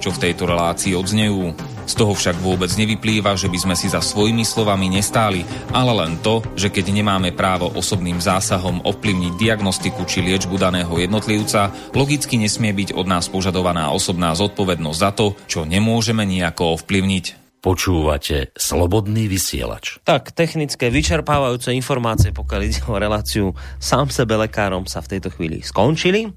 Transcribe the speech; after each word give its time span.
čo 0.00 0.10
v 0.10 0.26
tejto 0.26 0.48
relácii 0.48 0.96
odznejú. 0.96 1.52
Z 1.84 1.94
toho 1.94 2.16
však 2.16 2.40
vôbec 2.40 2.72
nevyplýva, 2.72 3.36
že 3.36 3.52
by 3.52 3.58
sme 3.60 3.74
si 3.76 3.92
za 3.92 4.00
svojimi 4.00 4.42
slovami 4.42 4.88
nestáli, 4.88 5.44
ale 5.76 5.92
len 5.92 6.16
to, 6.24 6.40
že 6.56 6.72
keď 6.72 6.90
nemáme 6.90 7.36
právo 7.36 7.68
osobným 7.76 8.18
zásahom 8.18 8.80
ovplyvniť 8.82 9.32
diagnostiku 9.36 10.08
či 10.08 10.24
liečbu 10.24 10.56
daného 10.56 10.90
jednotlivca, 10.96 11.92
logicky 11.92 12.40
nesmie 12.40 12.72
byť 12.72 12.96
od 12.96 13.06
nás 13.06 13.28
požadovaná 13.28 13.92
osobná 13.92 14.32
zodpovednosť 14.32 14.98
za 14.98 15.10
to, 15.12 15.36
čo 15.44 15.68
nemôžeme 15.68 16.24
nejako 16.24 16.80
ovplyvniť. 16.80 17.40
Počúvate 17.60 18.56
Slobodný 18.56 19.28
vysielač. 19.28 20.00
Tak, 20.00 20.32
technické 20.32 20.88
vyčerpávajúce 20.88 21.76
informácie, 21.76 22.32
pokiaľ 22.32 22.60
ide 22.64 22.80
o 22.88 22.96
reláciu 22.96 23.52
sám 23.76 24.08
sebe 24.08 24.40
lekárom 24.40 24.88
sa 24.88 25.04
v 25.04 25.12
tejto 25.12 25.28
chvíli 25.28 25.60
skončili 25.60 26.32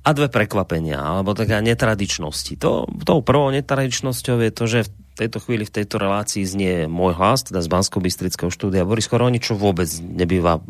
a 0.00 0.10
dve 0.16 0.32
prekvapenia, 0.32 0.96
alebo 0.96 1.36
taká 1.36 1.60
netradičnosti. 1.60 2.56
To, 2.64 2.88
tou 3.04 3.20
prvou 3.20 3.52
netradičnosťou 3.52 4.36
je 4.40 4.50
to, 4.50 4.64
že 4.64 4.80
v 4.88 4.90
tejto 5.12 5.38
chvíli 5.44 5.68
v 5.68 5.74
tejto 5.76 6.00
relácii 6.00 6.40
znie 6.48 6.74
môj 6.88 7.20
hlas, 7.20 7.44
teda 7.44 7.60
z 7.60 7.68
bansko 7.68 8.00
bystrického 8.00 8.48
štúdia 8.48 8.88
Boris 8.88 9.04
Koroni, 9.12 9.44
čo 9.44 9.60
vôbec 9.60 9.92
nebýva 10.00 10.64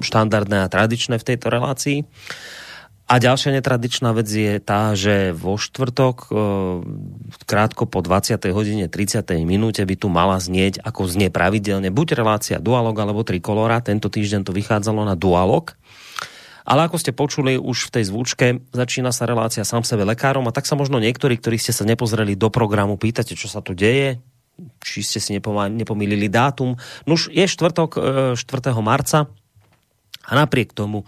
štandardné 0.00 0.64
a 0.64 0.72
tradičné 0.72 1.20
v 1.20 1.26
tejto 1.28 1.52
relácii. 1.52 2.08
A 3.12 3.20
ďalšia 3.20 3.60
netradičná 3.60 4.16
vec 4.16 4.24
je 4.24 4.56
tá, 4.56 4.96
že 4.96 5.36
vo 5.36 5.60
štvrtok 5.60 6.16
e, 6.24 6.34
krátko 7.44 7.84
po 7.84 8.00
20. 8.00 8.40
hodine 8.56 8.88
30. 8.88 9.20
minúte 9.44 9.84
by 9.84 9.94
tu 10.00 10.08
mala 10.08 10.40
znieť, 10.40 10.80
ako 10.80 11.12
znie 11.12 11.28
pravidelne, 11.28 11.92
buď 11.92 12.16
relácia 12.16 12.56
Dualog 12.56 12.96
alebo 12.96 13.20
Trikolora. 13.20 13.84
Tento 13.84 14.08
týždeň 14.08 14.48
to 14.48 14.56
vychádzalo 14.56 15.04
na 15.04 15.12
Dualog. 15.12 15.76
Ale 16.62 16.86
ako 16.86 16.96
ste 16.98 17.12
počuli 17.14 17.58
už 17.58 17.90
v 17.90 17.92
tej 18.00 18.04
zvučke, 18.10 18.46
začína 18.70 19.10
sa 19.10 19.26
relácia 19.26 19.66
sám 19.66 19.82
sebe 19.82 20.06
lekárom 20.06 20.46
a 20.46 20.54
tak 20.54 20.66
sa 20.66 20.78
možno 20.78 21.02
niektorí, 21.02 21.38
ktorí 21.38 21.58
ste 21.58 21.74
sa 21.74 21.82
nepozreli 21.82 22.38
do 22.38 22.48
programu, 22.48 22.94
pýtate, 22.94 23.34
čo 23.34 23.50
sa 23.50 23.58
tu 23.58 23.74
deje, 23.74 24.22
či 24.82 25.02
ste 25.02 25.18
si 25.18 25.34
nepomýlili 25.34 26.30
dátum. 26.30 26.78
Nuž 27.08 27.32
je 27.32 27.44
štvrtok 27.46 27.90
4. 28.38 28.38
E, 28.38 28.70
marca 28.78 29.26
a 30.22 30.32
napriek 30.38 30.70
tomu 30.70 31.02
e, 31.02 31.06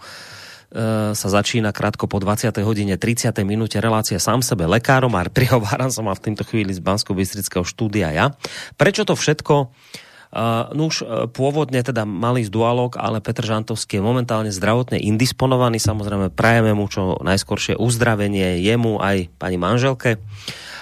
sa 1.15 1.27
začína 1.31 1.71
krátko 1.71 2.11
po 2.11 2.19
20. 2.19 2.51
hodine 2.65 2.99
30. 2.99 3.31
minúte 3.47 3.79
relácia 3.79 4.19
sám 4.19 4.43
sebe 4.43 4.67
lekárom 4.67 5.13
a 5.15 5.23
prihováram 5.31 5.87
sa 5.87 6.03
ma 6.03 6.11
v 6.17 6.31
tejto 6.31 6.43
chvíli 6.43 6.75
z 6.75 6.83
bansko 6.83 7.15
štúdia 7.63 8.11
ja. 8.11 8.35
Prečo 8.75 9.07
to 9.07 9.15
všetko 9.15 9.71
Uh, 9.95 10.04
no 10.75 10.89
už 10.89 10.95
uh, 11.03 11.07
pôvodne 11.29 11.79
teda 11.83 12.03
mali 12.03 12.41
z 12.41 12.49
dualog, 12.49 12.97
ale 12.97 13.21
Petr 13.21 13.45
Žantovský 13.45 13.99
je 13.99 14.03
momentálne 14.03 14.49
zdravotne 14.49 14.97
indisponovaný. 14.97 15.77
Samozrejme 15.77 16.33
prajeme 16.33 16.73
mu 16.73 16.89
čo 16.89 17.21
najskoršie 17.21 17.77
uzdravenie 17.77 18.59
jemu 18.63 18.97
aj 18.99 19.29
pani 19.37 19.59
manželke. 19.59 20.17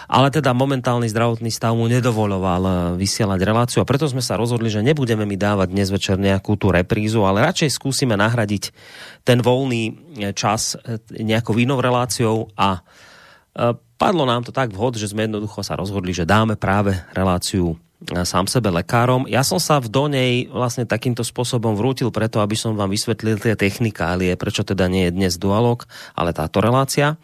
Ale 0.04 0.30
teda 0.30 0.52
momentálny 0.54 1.10
zdravotný 1.10 1.50
stav 1.50 1.74
mu 1.74 1.90
nedovoloval 1.90 2.62
uh, 2.64 2.76
vysielať 2.96 3.40
reláciu 3.42 3.80
a 3.82 3.90
preto 3.90 4.06
sme 4.06 4.22
sa 4.22 4.38
rozhodli, 4.38 4.70
že 4.70 4.86
nebudeme 4.86 5.26
mi 5.26 5.36
dávať 5.40 5.68
dnes 5.74 5.90
večer 5.90 6.22
nejakú 6.22 6.60
tú 6.60 6.70
reprízu, 6.70 7.26
ale 7.26 7.42
radšej 7.42 7.74
skúsime 7.74 8.14
nahradiť 8.14 8.70
ten 9.24 9.40
voľný 9.40 9.96
čas 10.36 10.76
nejakou 11.10 11.56
inou 11.56 11.80
reláciou 11.80 12.52
a 12.60 12.84
padlo 14.04 14.28
nám 14.28 14.44
to 14.44 14.52
tak 14.52 14.76
vhod, 14.76 15.00
že 15.00 15.14
sme 15.14 15.30
jednoducho 15.30 15.64
sa 15.64 15.80
rozhodli, 15.80 16.12
že 16.12 16.28
dáme 16.28 16.60
práve 16.60 16.98
reláciu 17.16 17.80
sám 18.24 18.46
sebe 18.52 18.70
lekárom. 18.70 19.26
Ja 19.32 19.42
som 19.42 19.58
sa 19.58 19.80
v 19.80 19.88
Donej 19.88 20.32
vlastne 20.52 20.84
takýmto 20.84 21.24
spôsobom 21.24 21.74
vrútil 21.78 22.12
preto, 22.12 22.44
aby 22.44 22.54
som 22.54 22.76
vám 22.76 22.92
vysvetlil 22.92 23.40
tie 23.40 23.56
technikálie, 23.56 24.36
prečo 24.36 24.68
teda 24.68 24.92
nie 24.92 25.08
je 25.10 25.16
dnes 25.16 25.34
dualog, 25.40 25.88
ale 26.14 26.36
táto 26.36 26.60
relácia. 26.60 27.16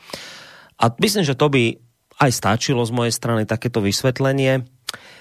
A 0.80 0.86
myslím, 1.04 1.28
že 1.28 1.36
to 1.36 1.52
by 1.52 1.76
aj 2.20 2.32
stačilo 2.32 2.84
z 2.84 2.92
mojej 2.96 3.14
strany 3.16 3.44
takéto 3.48 3.80
vysvetlenie. 3.80 4.68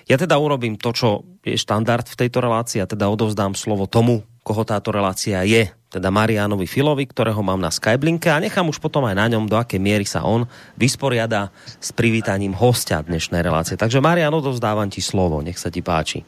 Ja 0.08 0.16
teda 0.16 0.40
urobím 0.40 0.80
to, 0.80 0.90
čo 0.96 1.08
je 1.44 1.54
štandard 1.58 2.08
v 2.08 2.18
tejto 2.18 2.40
relácii 2.40 2.80
a 2.80 2.88
teda 2.88 3.06
odovzdám 3.12 3.52
slovo 3.52 3.84
tomu, 3.84 4.24
koho 4.48 4.64
táto 4.64 4.88
relácia 4.88 5.44
je 5.44 5.68
teda 5.92 6.08
Marianovi 6.08 6.64
Filovi, 6.64 7.04
ktorého 7.04 7.44
mám 7.44 7.60
na 7.60 7.68
Skyblinke 7.68 8.32
a 8.32 8.40
nechám 8.40 8.64
už 8.64 8.80
potom 8.80 9.04
aj 9.04 9.12
na 9.12 9.28
ňom, 9.28 9.44
do 9.44 9.60
akej 9.60 9.76
miery 9.76 10.08
sa 10.08 10.24
on 10.24 10.48
vysporiada 10.80 11.52
s 11.76 11.92
privítaním 11.92 12.56
hostia 12.56 13.04
dnešnej 13.04 13.44
relácie. 13.44 13.76
Takže 13.76 14.00
Marian, 14.00 14.32
odovzdávam 14.32 14.88
ti 14.88 15.04
slovo, 15.04 15.44
nech 15.44 15.60
sa 15.60 15.68
ti 15.68 15.84
páči. 15.84 16.24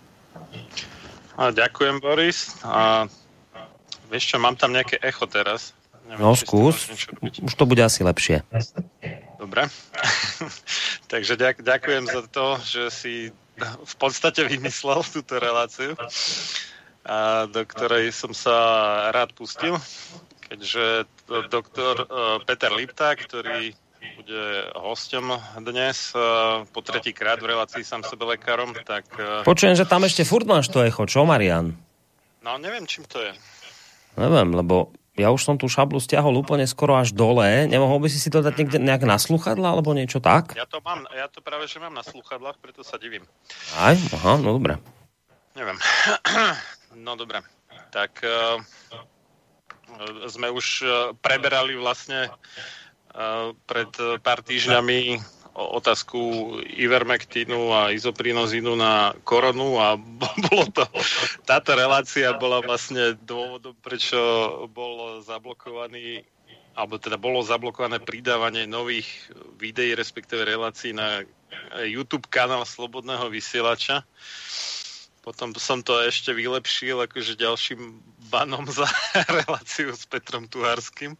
A 1.40 1.48
ďakujem, 1.48 1.96
Boris. 2.04 2.60
A 2.60 3.08
vieš 4.12 4.32
čo, 4.32 4.36
mám 4.36 4.60
tam 4.60 4.76
nejaké 4.76 5.00
echo 5.00 5.24
teraz. 5.24 5.72
Neviem, 6.04 6.20
no 6.20 6.36
skús, 6.36 6.92
už 7.24 7.54
to 7.56 7.64
bude 7.64 7.80
asi 7.80 8.04
lepšie. 8.04 8.44
Dobre. 9.40 9.64
Takže 11.12 11.40
ďak, 11.40 11.64
ďakujem 11.64 12.04
za 12.04 12.22
to, 12.28 12.60
že 12.60 12.82
si 12.92 13.14
v 13.60 13.94
podstate 13.96 14.44
vymyslel 14.44 15.00
túto 15.08 15.40
reláciu 15.40 15.96
a 17.04 17.48
do 17.48 17.62
ktorej 17.64 18.12
som 18.12 18.36
sa 18.36 18.56
rád 19.12 19.32
pustil, 19.32 19.76
keďže 20.48 21.08
doktor 21.48 21.94
e, 22.00 22.04
Peter 22.44 22.72
Lipta, 22.72 23.16
ktorý 23.16 23.72
bude 24.00 24.42
hosťom 24.76 25.60
dnes 25.60 26.16
po 26.72 26.80
tretíkrát 26.80 27.36
v 27.36 27.52
relácii 27.52 27.84
sám 27.84 28.00
sebe 28.00 28.24
lekárom. 28.24 28.72
Tak... 28.72 29.04
Počujem, 29.44 29.76
že 29.76 29.84
tam 29.84 30.08
ešte 30.08 30.24
furt 30.24 30.48
máš 30.48 30.72
to 30.72 30.80
echo, 30.80 31.04
čo 31.04 31.28
Marian? 31.28 31.76
No 32.40 32.56
neviem, 32.56 32.88
čím 32.88 33.04
to 33.04 33.20
je. 33.20 33.32
Neviem, 34.16 34.56
lebo 34.56 34.88
ja 35.20 35.28
už 35.28 35.44
som 35.44 35.56
tú 35.60 35.68
šablu 35.68 36.00
stiahol 36.00 36.32
úplne 36.40 36.64
skoro 36.64 36.96
až 36.96 37.12
dole. 37.12 37.68
Nemohol 37.68 38.00
by 38.00 38.08
si 38.08 38.16
si 38.16 38.32
to 38.32 38.40
dať 38.40 38.56
niekde, 38.56 38.78
nejak 38.80 39.04
na 39.04 39.20
sluchadla 39.20 39.76
alebo 39.76 39.92
niečo 39.92 40.16
tak? 40.16 40.56
Ja 40.56 40.64
to, 40.64 40.80
mám, 40.80 41.04
ja 41.12 41.28
to 41.28 41.44
práve, 41.44 41.68
že 41.68 41.76
mám 41.76 41.92
na 41.92 42.00
sluchadlách, 42.00 42.56
preto 42.64 42.80
sa 42.80 42.96
divím. 42.96 43.28
Aj? 43.76 43.92
Aha, 44.16 44.40
no 44.40 44.56
dobre. 44.56 44.80
Neviem. 45.52 45.76
No 47.00 47.16
dobre. 47.16 47.40
Tak 47.90 48.20
uh, 48.22 48.60
sme 50.28 50.52
už 50.52 50.66
uh, 50.84 50.90
preberali 51.18 51.74
vlastne 51.80 52.30
uh, 52.30 53.56
pred 53.66 53.90
pár 54.20 54.44
týždňami 54.44 55.18
otázku 55.50 56.54
Ivermectinu 56.78 57.74
a 57.74 57.90
izoprinozinu 57.90 58.78
na 58.78 59.12
koronu 59.26 59.82
a 59.82 59.98
bolo 60.46 60.64
to, 60.70 60.86
táto 61.42 61.74
relácia 61.74 62.30
bola 62.38 62.62
vlastne 62.62 63.18
dôvodom, 63.26 63.74
prečo 63.82 64.16
bol 64.70 65.20
zablokovaný 65.26 66.22
alebo 66.78 66.96
teda 67.02 67.18
bolo 67.18 67.42
zablokované 67.42 67.98
pridávanie 67.98 68.64
nových 68.64 69.10
videí, 69.58 69.92
respektíve 69.92 70.46
relácií 70.46 70.94
na 70.94 71.26
YouTube 71.82 72.30
kanál 72.30 72.62
Slobodného 72.62 73.26
vysielača. 73.26 74.06
Potom 75.20 75.52
som 75.60 75.84
to 75.84 76.00
ešte 76.00 76.32
vylepšil 76.32 77.04
akože 77.04 77.36
ďalším 77.36 78.00
banom 78.32 78.64
za 78.64 78.88
reláciu 79.36 79.92
s 79.92 80.08
Petrom 80.08 80.48
Tuharským. 80.48 81.16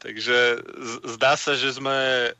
Takže 0.00 0.64
zdá 1.04 1.36
sa, 1.36 1.52
že 1.52 1.76
sme 1.76 1.92
e, 1.92 2.30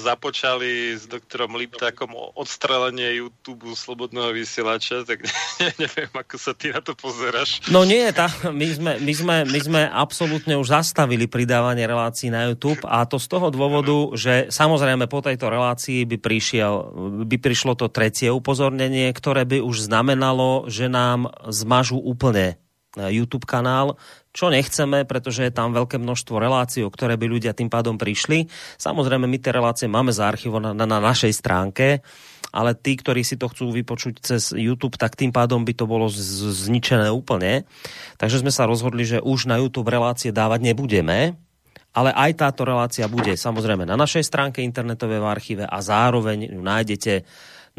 započali 0.00 0.96
s 0.96 1.04
doktorom 1.04 1.52
Liptákom 1.52 2.08
o 2.16 2.32
odstrelenie 2.40 3.20
YouTube 3.20 3.68
Slobodného 3.76 4.32
vysielača, 4.32 5.04
tak 5.04 5.28
ne, 5.60 5.76
neviem, 5.76 6.08
ako 6.08 6.40
sa 6.40 6.56
ty 6.56 6.72
na 6.72 6.80
to 6.80 6.96
pozeráš. 6.96 7.60
No 7.68 7.84
nie, 7.84 8.08
tá, 8.16 8.32
my, 8.48 8.66
sme, 8.72 8.92
my, 8.96 9.12
sme, 9.12 9.36
my 9.44 9.60
sme 9.60 9.80
absolútne 9.92 10.56
už 10.56 10.72
zastavili 10.72 11.28
pridávanie 11.28 11.84
relácií 11.84 12.32
na 12.32 12.48
YouTube 12.48 12.80
a 12.88 13.04
to 13.04 13.20
z 13.20 13.28
toho 13.28 13.52
dôvodu, 13.52 14.16
že 14.16 14.48
samozrejme 14.48 15.04
po 15.04 15.20
tejto 15.20 15.52
relácii 15.52 16.08
by, 16.08 16.16
prišiel, 16.16 16.96
by 17.28 17.36
prišlo 17.36 17.76
to 17.76 17.92
tretie 17.92 18.32
upozornenie, 18.32 19.12
ktoré 19.12 19.44
by 19.44 19.60
už 19.60 19.84
znamenalo, 19.84 20.64
že 20.72 20.88
nám 20.88 21.28
zmažú 21.52 22.00
úplne 22.00 22.56
YouTube 22.96 23.44
kanál, 23.44 24.00
čo 24.36 24.52
nechceme, 24.52 25.08
pretože 25.08 25.48
je 25.48 25.52
tam 25.56 25.72
veľké 25.72 25.96
množstvo 25.96 26.36
relácií, 26.36 26.84
o 26.84 26.92
ktoré 26.92 27.16
by 27.16 27.24
ľudia 27.24 27.56
tým 27.56 27.72
pádom 27.72 27.96
prišli. 27.96 28.52
Samozrejme, 28.76 29.24
my 29.24 29.38
tie 29.40 29.56
relácie 29.56 29.88
máme 29.88 30.12
zaarchivované 30.12 30.76
na, 30.76 30.84
na 30.84 31.00
našej 31.00 31.32
stránke, 31.32 32.04
ale 32.52 32.76
tí, 32.76 33.00
ktorí 33.00 33.24
si 33.24 33.40
to 33.40 33.48
chcú 33.48 33.72
vypočuť 33.72 34.14
cez 34.20 34.52
YouTube, 34.52 35.00
tak 35.00 35.16
tým 35.16 35.32
pádom 35.32 35.64
by 35.64 35.72
to 35.72 35.88
bolo 35.88 36.12
zničené 36.12 37.08
úplne. 37.08 37.64
Takže 38.20 38.44
sme 38.44 38.52
sa 38.52 38.68
rozhodli, 38.68 39.08
že 39.08 39.24
už 39.24 39.48
na 39.48 39.56
YouTube 39.56 39.88
relácie 39.88 40.36
dávať 40.36 40.60
nebudeme, 40.68 41.40
ale 41.96 42.12
aj 42.12 42.36
táto 42.36 42.68
relácia 42.68 43.08
bude 43.08 43.32
samozrejme 43.32 43.88
na 43.88 43.96
našej 43.96 44.20
stránke 44.20 44.60
internetovej 44.60 45.16
v 45.16 45.30
archíve 45.32 45.64
a 45.64 45.80
zároveň 45.80 46.52
ju 46.52 46.60
nájdete 46.60 47.24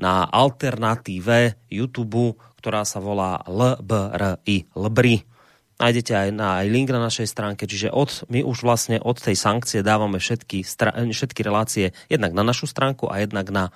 na 0.01 0.25
alternatíve 0.25 1.69
YouTube, 1.69 2.33
ktorá 2.57 2.81
sa 2.81 2.97
volá 2.97 3.45
LBRI. 3.45 4.73
LBRI. 4.73 5.36
Nájdete 5.77 6.13
aj, 6.17 6.29
na, 6.33 6.65
aj 6.65 6.67
link 6.73 6.89
na 6.89 6.97
našej 6.97 7.29
stránke, 7.29 7.69
čiže 7.69 7.93
od, 7.93 8.25
my 8.33 8.41
už 8.41 8.65
vlastne 8.65 8.97
od 8.97 9.21
tej 9.21 9.37
sankcie 9.37 9.85
dávame 9.85 10.17
všetky, 10.17 10.65
všetky 10.65 11.41
relácie 11.45 11.93
jednak 12.09 12.33
na 12.33 12.41
našu 12.41 12.65
stránku 12.65 13.05
a 13.05 13.21
jednak 13.21 13.53
na 13.53 13.69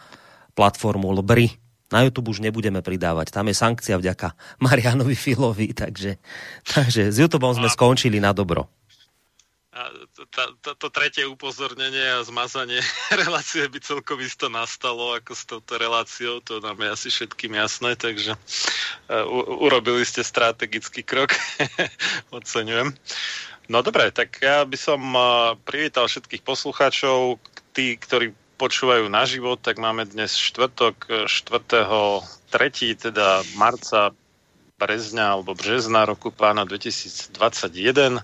platformu 0.57 1.13
LBRI. 1.21 1.62
Na 1.94 2.01
YouTube 2.01 2.33
už 2.33 2.42
nebudeme 2.42 2.81
pridávať. 2.81 3.30
Tam 3.30 3.45
je 3.45 3.53
sankcia 3.53 4.01
vďaka 4.01 4.33
Marianovi 4.65 5.13
Filovi, 5.13 5.77
takže, 5.77 6.18
takže 6.65 7.13
s 7.13 7.18
YouTube 7.21 7.45
sme 7.53 7.69
skončili 7.69 8.18
na 8.18 8.33
dobro 8.33 8.81
to, 10.29 10.71
to 10.75 10.88
tretie 10.94 11.25
upozornenie 11.25 12.19
a 12.19 12.25
zmazanie 12.25 12.81
relácie 13.23 13.65
by 13.65 13.79
celkom 13.81 14.21
isto 14.21 14.51
nastalo 14.51 15.18
ako 15.18 15.31
s 15.33 15.44
touto 15.47 15.79
reláciou, 15.81 16.44
to 16.44 16.62
nám 16.62 16.77
je 16.77 16.89
asi 16.89 17.07
všetkým 17.09 17.57
jasné, 17.57 17.97
takže 17.97 18.38
uh, 18.38 19.25
urobili 19.57 20.06
ste 20.06 20.21
strategický 20.21 21.01
krok, 21.01 21.33
oceňujem. 22.38 22.94
No 23.71 23.79
dobre, 23.81 24.12
tak 24.12 24.38
ja 24.44 24.68
by 24.68 24.77
som 24.77 25.01
uh, 25.15 25.56
privítal 25.63 26.06
všetkých 26.06 26.44
poslucháčov, 26.44 27.39
tí, 27.71 27.95
ktorí 27.95 28.35
počúvajú 28.59 29.09
na 29.09 29.25
život, 29.25 29.57
tak 29.57 29.81
máme 29.81 30.06
dnes 30.06 30.38
štvrtok 30.38 31.25
4. 31.25 31.81
3. 31.81 33.03
teda 33.09 33.41
marca 33.57 34.13
brezňa 34.77 35.38
alebo 35.38 35.57
března 35.57 36.06
roku 36.06 36.29
pána 36.29 36.65
2021 36.65 38.21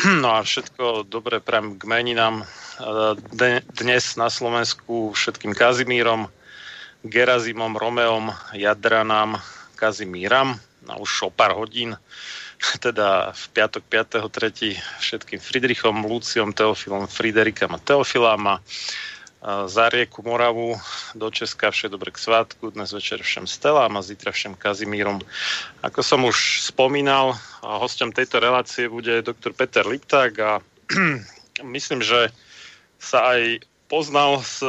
No 0.00 0.32
a 0.32 0.40
všetko 0.40 1.04
dobre 1.04 1.44
prajem 1.44 1.76
k 1.76 1.84
meninám. 1.84 2.48
Dnes 3.76 4.04
na 4.16 4.32
Slovensku 4.32 5.12
všetkým 5.12 5.52
Kazimírom, 5.52 6.24
Gerazimom, 7.04 7.76
Romeom, 7.76 8.32
Jadranám, 8.56 9.36
Kazimíram. 9.76 10.56
No 10.88 11.04
už 11.04 11.28
o 11.28 11.30
pár 11.30 11.52
hodín, 11.52 12.00
teda 12.84 13.36
v 13.36 13.44
piatok 13.52 13.84
5.3. 13.92 14.80
všetkým 15.04 15.36
Friedrichom, 15.36 16.08
Luciom, 16.08 16.56
Teofilom, 16.56 17.04
Friderikam 17.04 17.76
a 17.76 17.82
Teofilám 17.84 18.56
a 18.56 18.64
za 19.66 19.88
rieku 19.88 20.20
Moravu 20.22 20.76
do 21.16 21.30
Česka 21.32 21.72
vše 21.72 21.88
dobre 21.88 22.12
k 22.12 22.20
svátku, 22.20 22.70
dnes 22.76 22.92
večer 22.92 23.24
všem 23.24 23.48
Stelám 23.48 23.96
a 23.96 24.04
zítra 24.04 24.36
všem 24.36 24.52
Kazimírom. 24.52 25.24
Ako 25.80 26.04
som 26.04 26.28
už 26.28 26.60
spomínal, 26.60 27.32
hosťom 27.64 28.12
tejto 28.12 28.36
relácie 28.36 28.84
bude 28.92 29.24
doktor 29.24 29.56
Peter 29.56 29.88
Lipták 29.88 30.32
a 30.44 30.52
myslím, 31.64 32.04
že 32.04 32.28
sa 33.00 33.32
aj 33.32 33.64
poznal 33.88 34.44
s 34.44 34.60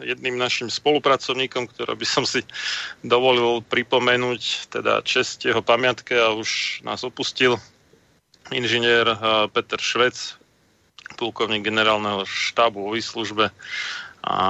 jedným 0.00 0.40
našim 0.40 0.72
spolupracovníkom, 0.72 1.68
ktorý 1.68 1.92
by 1.92 2.06
som 2.08 2.24
si 2.24 2.40
dovolil 3.04 3.60
pripomenúť, 3.68 4.72
teda 4.72 5.04
čest 5.04 5.44
jeho 5.44 5.60
pamiatke 5.60 6.16
a 6.16 6.32
už 6.32 6.80
nás 6.80 7.04
opustil, 7.04 7.60
inžinier 8.50 9.04
Peter 9.52 9.78
Švec, 9.78 10.40
plukovník 11.20 11.62
generálneho 11.62 12.24
štábu 12.24 12.88
o 12.88 12.90
výslužbe 12.96 13.52
a 14.24 14.40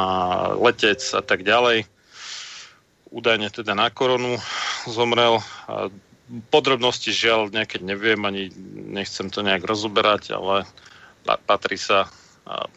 letec 0.55 1.03
a 1.19 1.23
tak 1.23 1.43
ďalej. 1.43 1.91
Údajne 3.11 3.51
teda 3.51 3.75
na 3.75 3.91
koronu 3.91 4.39
zomrel. 4.87 5.43
Podrobnosti 6.55 7.11
žiaľ 7.11 7.51
nejaké 7.51 7.83
neviem, 7.83 8.23
ani 8.23 8.55
nechcem 8.75 9.29
to 9.29 9.43
nejak 9.43 9.67
rozoberať, 9.67 10.31
ale 10.35 10.63
patrí 11.27 11.75
sa 11.75 12.07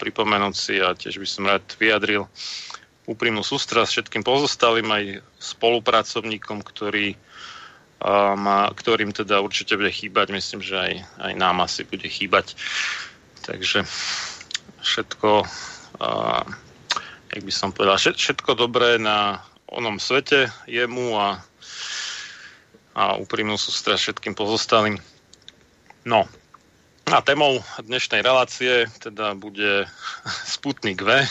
pripomenúť 0.02 0.56
si 0.58 0.76
a 0.82 0.98
tiež 0.98 1.22
by 1.22 1.28
som 1.28 1.44
rád 1.46 1.64
vyjadril 1.78 2.26
úprimnú 3.08 3.40
sústrasť 3.40 3.92
všetkým 4.10 4.24
pozostalým 4.26 4.88
aj 4.92 5.04
spolupracovníkom, 5.40 6.60
ktorí, 6.60 7.16
má, 8.36 8.68
ktorým 8.76 9.16
teda 9.16 9.40
určite 9.40 9.80
bude 9.80 9.92
chýbať. 9.94 10.36
Myslím, 10.36 10.60
že 10.60 10.76
aj, 10.76 10.94
aj 11.24 11.34
nám 11.40 11.64
asi 11.64 11.88
bude 11.88 12.04
chýbať. 12.04 12.58
Takže 13.48 13.88
všetko 14.84 15.48
jak 17.38 17.46
by 17.46 17.54
som 17.54 17.70
povedal, 17.70 18.02
všetko 18.02 18.58
dobré 18.58 18.98
na 18.98 19.46
onom 19.70 20.02
svete 20.02 20.50
jemu 20.66 21.14
a, 21.14 21.38
a 22.98 23.14
úprimnú 23.22 23.62
sústra 23.62 23.94
všetkým 23.94 24.34
pozostalým. 24.34 24.98
No, 26.02 26.26
a 27.06 27.22
témou 27.22 27.62
dnešnej 27.78 28.26
relácie 28.26 28.90
teda 28.98 29.38
bude 29.38 29.86
Sputnik 30.58 31.06
V. 31.06 31.30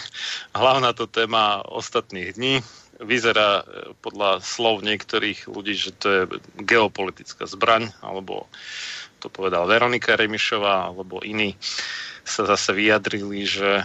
Hlavná 0.54 0.94
to 0.94 1.10
téma 1.10 1.66
ostatných 1.66 2.38
dní. 2.38 2.62
Vyzerá 3.02 3.66
e, 3.66 3.90
podľa 3.98 4.46
slov 4.46 4.86
niektorých 4.86 5.50
ľudí, 5.50 5.74
že 5.74 5.90
to 5.90 6.06
je 6.06 6.22
geopolitická 6.62 7.50
zbraň, 7.50 7.90
alebo 7.98 8.46
to 9.18 9.26
povedal 9.26 9.66
Veronika 9.66 10.14
Remišová, 10.14 10.94
alebo 10.94 11.18
iní 11.26 11.58
sa 12.26 12.42
zase 12.42 12.74
vyjadrili, 12.74 13.46
že 13.46 13.70
e, 13.80 13.84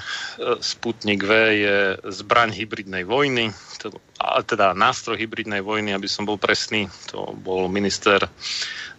Sputnik 0.66 1.22
V 1.22 1.32
je 1.62 1.78
zbraň 2.10 2.50
hybridnej 2.58 3.06
vojny, 3.06 3.54
teda 4.50 4.74
nástroj 4.74 5.22
hybridnej 5.22 5.62
vojny, 5.62 5.94
aby 5.94 6.10
som 6.10 6.26
bol 6.26 6.42
presný, 6.42 6.90
to 7.14 7.38
bol 7.38 7.70
minister 7.70 8.26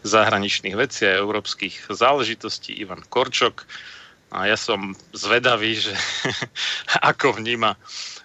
zahraničných 0.06 0.78
vecí 0.78 1.10
a 1.10 1.18
európskych 1.18 1.90
záležitostí 1.90 2.78
Ivan 2.78 3.02
Korčok. 3.02 3.66
A 4.32 4.48
ja 4.48 4.56
som 4.56 4.94
zvedavý, 5.12 5.76
že 5.76 5.92
ako 7.12 7.42
vníma 7.42 7.74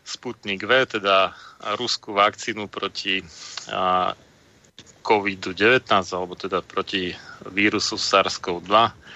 Sputnik 0.06 0.64
V, 0.64 1.02
teda 1.02 1.34
ruskú 1.76 2.16
vakcínu 2.16 2.70
proti 2.70 3.26
COVID-19, 5.04 5.84
alebo 5.92 6.34
teda 6.40 6.64
proti 6.64 7.12
vírusu 7.52 8.00
SARS-CoV-2 8.00 9.07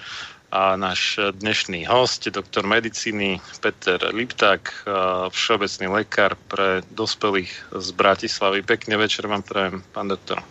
a 0.52 0.76
náš 0.76 1.16
dnešný 1.16 1.88
host, 1.88 2.28
doktor 2.28 2.68
medicíny 2.68 3.40
Peter 3.64 3.96
Lipták, 4.12 4.84
všeobecný 5.32 5.88
lekár 5.88 6.36
pre 6.52 6.84
dospelých 6.92 7.48
z 7.72 7.88
Bratislavy. 7.96 8.60
Pekný 8.60 9.00
večer 9.00 9.24
vám 9.24 9.40
prajem, 9.40 9.80
pán 9.96 10.12
doktor. 10.12 10.44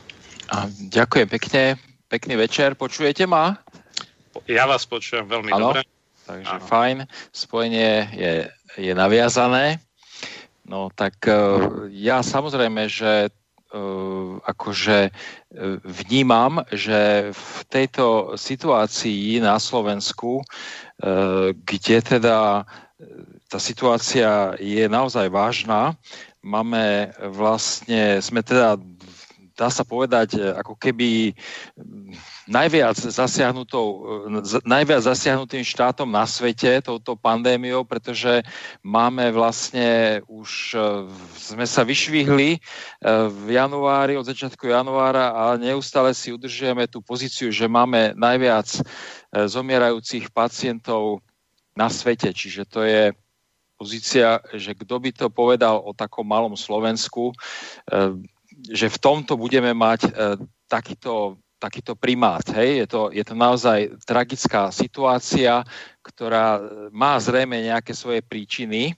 A, 0.50 0.66
ďakujem 0.90 1.30
pekne, 1.30 1.78
pekný 2.10 2.34
večer. 2.34 2.74
Počujete 2.74 3.30
ma? 3.30 3.62
Ja 4.50 4.66
vás 4.66 4.90
počujem 4.90 5.30
veľmi 5.30 5.54
ano, 5.54 5.70
dobre. 5.70 5.86
Takže 6.26 6.56
ano. 6.58 6.66
fajn, 6.66 6.98
spojenie 7.30 7.94
je, 8.18 8.34
je 8.82 8.94
naviazané. 8.98 9.86
No 10.66 10.90
tak 10.90 11.22
e, 11.30 11.38
ja 11.94 12.26
samozrejme, 12.26 12.90
že 12.90 13.30
akože 14.44 14.98
eh, 15.08 15.12
vnímam, 15.84 16.60
že 16.72 17.32
v 17.32 17.58
tejto 17.72 18.36
situácii 18.36 19.40
na 19.40 19.56
Slovensku, 19.60 20.44
eh, 20.44 21.56
kde 21.56 21.98
teda 22.04 22.68
tá 23.50 23.60
situácia 23.60 24.56
je 24.62 24.86
naozaj 24.88 25.28
vážna, 25.28 25.98
máme 26.46 27.12
vlastne, 27.34 28.22
sme 28.22 28.46
teda 28.46 28.78
dá 29.58 29.68
sa 29.68 29.84
povedať, 29.84 30.40
ako 30.58 30.74
keby 30.80 31.36
najviac, 32.50 32.98
zasiahnutou, 32.98 33.86
najviac 34.66 35.02
zasiahnutým 35.06 35.62
štátom 35.62 36.10
na 36.10 36.26
svete 36.26 36.82
touto 36.82 37.14
pandémiou, 37.14 37.86
pretože 37.86 38.42
máme 38.82 39.30
vlastne 39.30 40.22
už, 40.26 40.74
e, 40.74 40.80
sme 41.38 41.66
sa 41.70 41.86
vyšvihli 41.86 42.58
e, 42.58 42.60
v 43.30 43.48
januári, 43.54 44.18
od 44.18 44.26
začiatku 44.26 44.70
januára 44.70 45.34
a 45.34 45.44
neustále 45.58 46.14
si 46.18 46.34
udržujeme 46.34 46.90
tú 46.90 47.02
pozíciu, 47.06 47.54
že 47.54 47.70
máme 47.70 48.18
najviac 48.18 48.82
zomierajúcich 49.32 50.28
pacientov 50.36 51.24
na 51.72 51.88
svete. 51.88 52.36
Čiže 52.36 52.68
to 52.68 52.84
je 52.84 53.16
pozícia, 53.80 54.44
že 54.54 54.76
kto 54.76 54.96
by 55.00 55.10
to 55.16 55.28
povedal 55.32 55.80
o 55.82 55.96
takom 55.96 56.28
malom 56.28 56.54
Slovensku, 56.54 57.32
že 58.70 58.88
v 58.92 58.98
tomto 59.00 59.40
budeme 59.40 59.72
mať 59.72 60.12
takýto 60.68 61.40
takýto 61.62 61.94
primát. 61.94 62.42
Hej? 62.58 62.84
Je, 62.84 62.88
to, 62.90 63.02
je 63.14 63.22
to 63.22 63.38
naozaj 63.38 63.94
tragická 64.02 64.74
situácia, 64.74 65.62
ktorá 66.02 66.58
má 66.90 67.22
zrejme 67.22 67.62
nejaké 67.62 67.94
svoje 67.94 68.26
príčiny. 68.26 68.98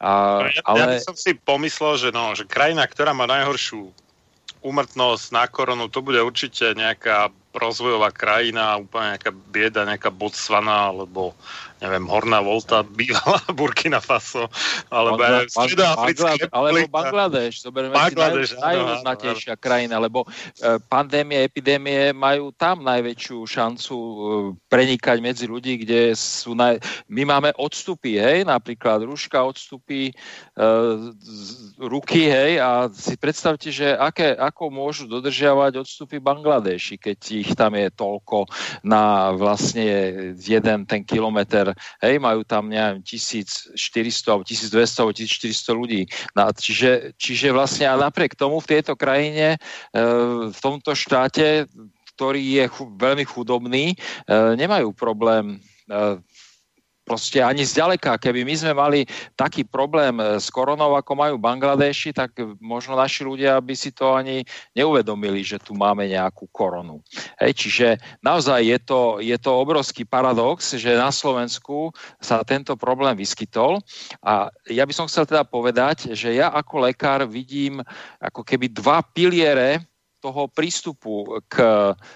A, 0.00 0.48
ja, 0.48 0.64
ale... 0.64 0.80
ja 0.80 0.86
by 0.96 1.04
som 1.12 1.16
si 1.16 1.36
pomyslel, 1.36 2.00
že, 2.00 2.08
no, 2.08 2.32
že 2.32 2.48
krajina, 2.48 2.88
ktorá 2.88 3.12
má 3.12 3.28
najhoršiu 3.28 3.92
úmrtnosť 4.64 5.26
na 5.36 5.44
koronu, 5.44 5.92
to 5.92 6.00
bude 6.00 6.16
určite 6.24 6.72
nejaká 6.72 7.28
rozvojová 7.52 8.10
krajina, 8.10 8.80
úplne 8.80 9.14
nejaká 9.14 9.30
bieda, 9.30 9.84
nejaká 9.84 10.08
Botswana, 10.08 10.88
alebo 10.90 11.36
neviem, 11.84 12.08
Horná 12.08 12.40
Volta, 12.40 12.80
bývalá 12.80 13.44
Burkina 13.58 14.00
Faso, 14.00 14.48
alebo 14.88 15.20
Bangla- 15.20 15.52
Stredoafrické 15.52 16.48
Alebo 16.48 16.88
Bangladeš, 16.88 17.60
zoberieme 17.60 17.92
Bangladeš, 17.92 18.56
si 18.56 18.56
naj, 18.56 18.76
najúznatejšia 18.80 19.54
krajina, 19.60 20.00
lebo 20.00 20.24
e, 20.24 20.80
pandémie, 20.88 21.44
epidémie 21.44 22.16
majú 22.16 22.56
tam 22.56 22.80
najväčšiu 22.80 23.36
šancu 23.44 23.94
e, 23.94 24.14
prenikať 24.72 25.20
medzi 25.20 25.44
ľudí, 25.44 25.84
kde 25.84 26.16
sú 26.16 26.56
naj... 26.56 26.80
My 27.12 27.28
máme 27.28 27.52
odstupy, 27.60 28.16
hej, 28.16 28.48
napríklad 28.48 29.04
rúška 29.04 29.44
odstupy, 29.44 30.08
e, 30.08 30.64
ruky, 31.76 32.32
hej, 32.32 32.64
a 32.64 32.88
si 32.88 33.20
predstavte, 33.20 33.68
že 33.68 33.92
aké, 33.92 34.32
ako 34.32 34.72
môžu 34.72 35.04
dodržiavať 35.04 35.84
odstupy 35.84 36.16
Bangladeši, 36.16 36.96
keď 36.96 37.18
ich 37.36 37.52
tam 37.52 37.76
je 37.76 37.92
toľko 37.92 38.48
na 38.80 39.36
vlastne 39.36 39.84
jeden 40.40 40.88
ten 40.88 41.04
kilometr 41.04 41.73
hej, 42.02 42.16
majú 42.22 42.42
tam 42.46 42.70
neviem, 42.70 43.02
1400 43.02 43.76
alebo 44.30 44.44
1200 44.46 45.00
alebo 45.02 45.12
1400 45.12 45.80
ľudí. 45.80 46.02
No, 46.34 46.50
čiže, 46.54 47.14
čiže 47.18 47.54
vlastne 47.54 47.86
a 47.90 48.00
napriek 48.00 48.34
tomu 48.34 48.58
v 48.60 48.70
tejto 48.78 48.94
krajine, 48.98 49.56
e, 49.56 49.58
v 50.50 50.58
tomto 50.58 50.94
štáte, 50.96 51.68
ktorý 52.14 52.62
je 52.62 52.64
chu, 52.70 52.90
veľmi 52.94 53.24
chudobný, 53.26 53.92
e, 53.92 53.96
nemajú 54.54 54.94
problém 54.94 55.58
e, 55.90 56.18
proste 57.04 57.44
ani 57.44 57.62
zďaleka. 57.62 58.16
Keby 58.16 58.42
my 58.48 58.54
sme 58.56 58.72
mali 58.72 59.00
taký 59.36 59.62
problém 59.68 60.18
eh, 60.18 60.40
s 60.40 60.48
koronou, 60.48 60.96
ako 60.96 61.12
majú 61.14 61.34
Bangladeši, 61.36 62.16
tak 62.16 62.40
možno 62.58 62.96
naši 62.96 63.22
ľudia 63.22 63.60
by 63.60 63.74
si 63.76 63.92
to 63.92 64.16
ani 64.16 64.42
neuvedomili, 64.72 65.44
že 65.44 65.60
tu 65.60 65.76
máme 65.76 66.08
nejakú 66.08 66.48
koronu. 66.50 67.04
Hej, 67.38 67.52
čiže 67.54 67.86
naozaj 68.24 68.64
je 68.64 68.78
to, 68.80 69.00
je 69.20 69.36
to 69.36 69.50
obrovský 69.52 70.08
paradox, 70.08 70.74
že 70.74 70.96
na 70.96 71.12
Slovensku 71.12 71.92
sa 72.18 72.40
tento 72.42 72.74
problém 72.74 73.14
vyskytol 73.14 73.78
a 74.24 74.48
ja 74.72 74.88
by 74.88 74.92
som 74.96 75.06
chcel 75.06 75.28
teda 75.28 75.44
povedať, 75.44 76.16
že 76.16 76.32
ja 76.32 76.48
ako 76.50 76.88
lekár 76.88 77.28
vidím 77.28 77.84
ako 78.18 78.40
keby 78.42 78.72
dva 78.72 79.04
piliere 79.04 79.84
toho 80.24 80.48
prístupu 80.48 81.44
k 81.52 81.60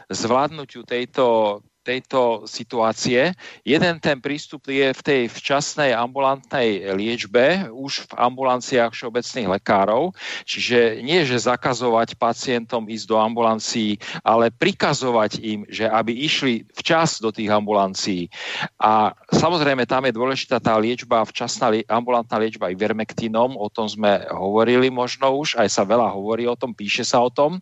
zvládnutiu 0.09 0.81
tejto, 0.89 1.61
tejto 1.89 2.45
situácie. 2.45 3.33
Jeden 3.65 3.97
ten 3.97 4.21
prístup 4.21 4.69
je 4.69 4.93
v 4.93 5.01
tej 5.01 5.23
včasnej 5.33 5.97
ambulantnej 5.97 6.93
liečbe, 6.93 7.73
už 7.73 8.05
v 8.05 8.13
ambulanciách 8.21 8.93
všeobecných 8.93 9.49
lekárov, 9.57 10.13
čiže 10.45 11.01
nie, 11.01 11.25
že 11.25 11.41
zakazovať 11.49 12.21
pacientom 12.21 12.85
ísť 12.85 13.07
do 13.09 13.17
ambulancií, 13.17 13.97
ale 14.21 14.53
prikazovať 14.53 15.41
im, 15.41 15.65
že 15.73 15.89
aby 15.89 16.13
išli 16.13 16.69
včas 16.77 17.25
do 17.25 17.33
tých 17.33 17.49
ambulancií. 17.49 18.29
A 18.77 19.17
samozrejme 19.33 19.89
tam 19.89 20.05
je 20.05 20.13
dôležitá 20.13 20.61
tá 20.61 20.77
liečba, 20.77 21.25
včasná 21.25 21.73
ambulantná 21.89 22.37
liečba 22.37 22.69
ivermektinom, 22.69 23.57
o 23.57 23.73
tom 23.73 23.89
sme 23.89 24.29
hovorili 24.29 24.93
možno 24.93 25.33
už, 25.41 25.57
aj 25.57 25.73
sa 25.73 25.89
veľa 25.89 26.13
hovorí 26.13 26.45
o 26.45 26.59
tom, 26.59 26.77
píše 26.77 27.07
sa 27.07 27.25
o 27.25 27.33
tom. 27.33 27.57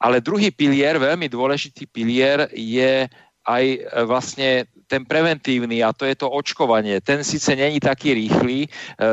Ale 0.00 0.24
druhý 0.24 0.48
pilier, 0.48 0.96
veľmi 0.96 1.28
dôležitý 1.28 1.84
pilier 1.84 2.48
je 2.56 3.04
aj 3.46 3.64
e, 3.64 3.78
vlastne 4.04 4.68
ten 4.90 5.06
preventívny, 5.06 5.86
a 5.86 5.94
to 5.94 6.02
je 6.02 6.18
to 6.18 6.26
očkovanie. 6.26 6.98
Ten 7.00 7.22
síce 7.22 7.54
není 7.54 7.80
taký 7.80 8.12
rýchly, 8.12 8.66
e, 8.66 8.68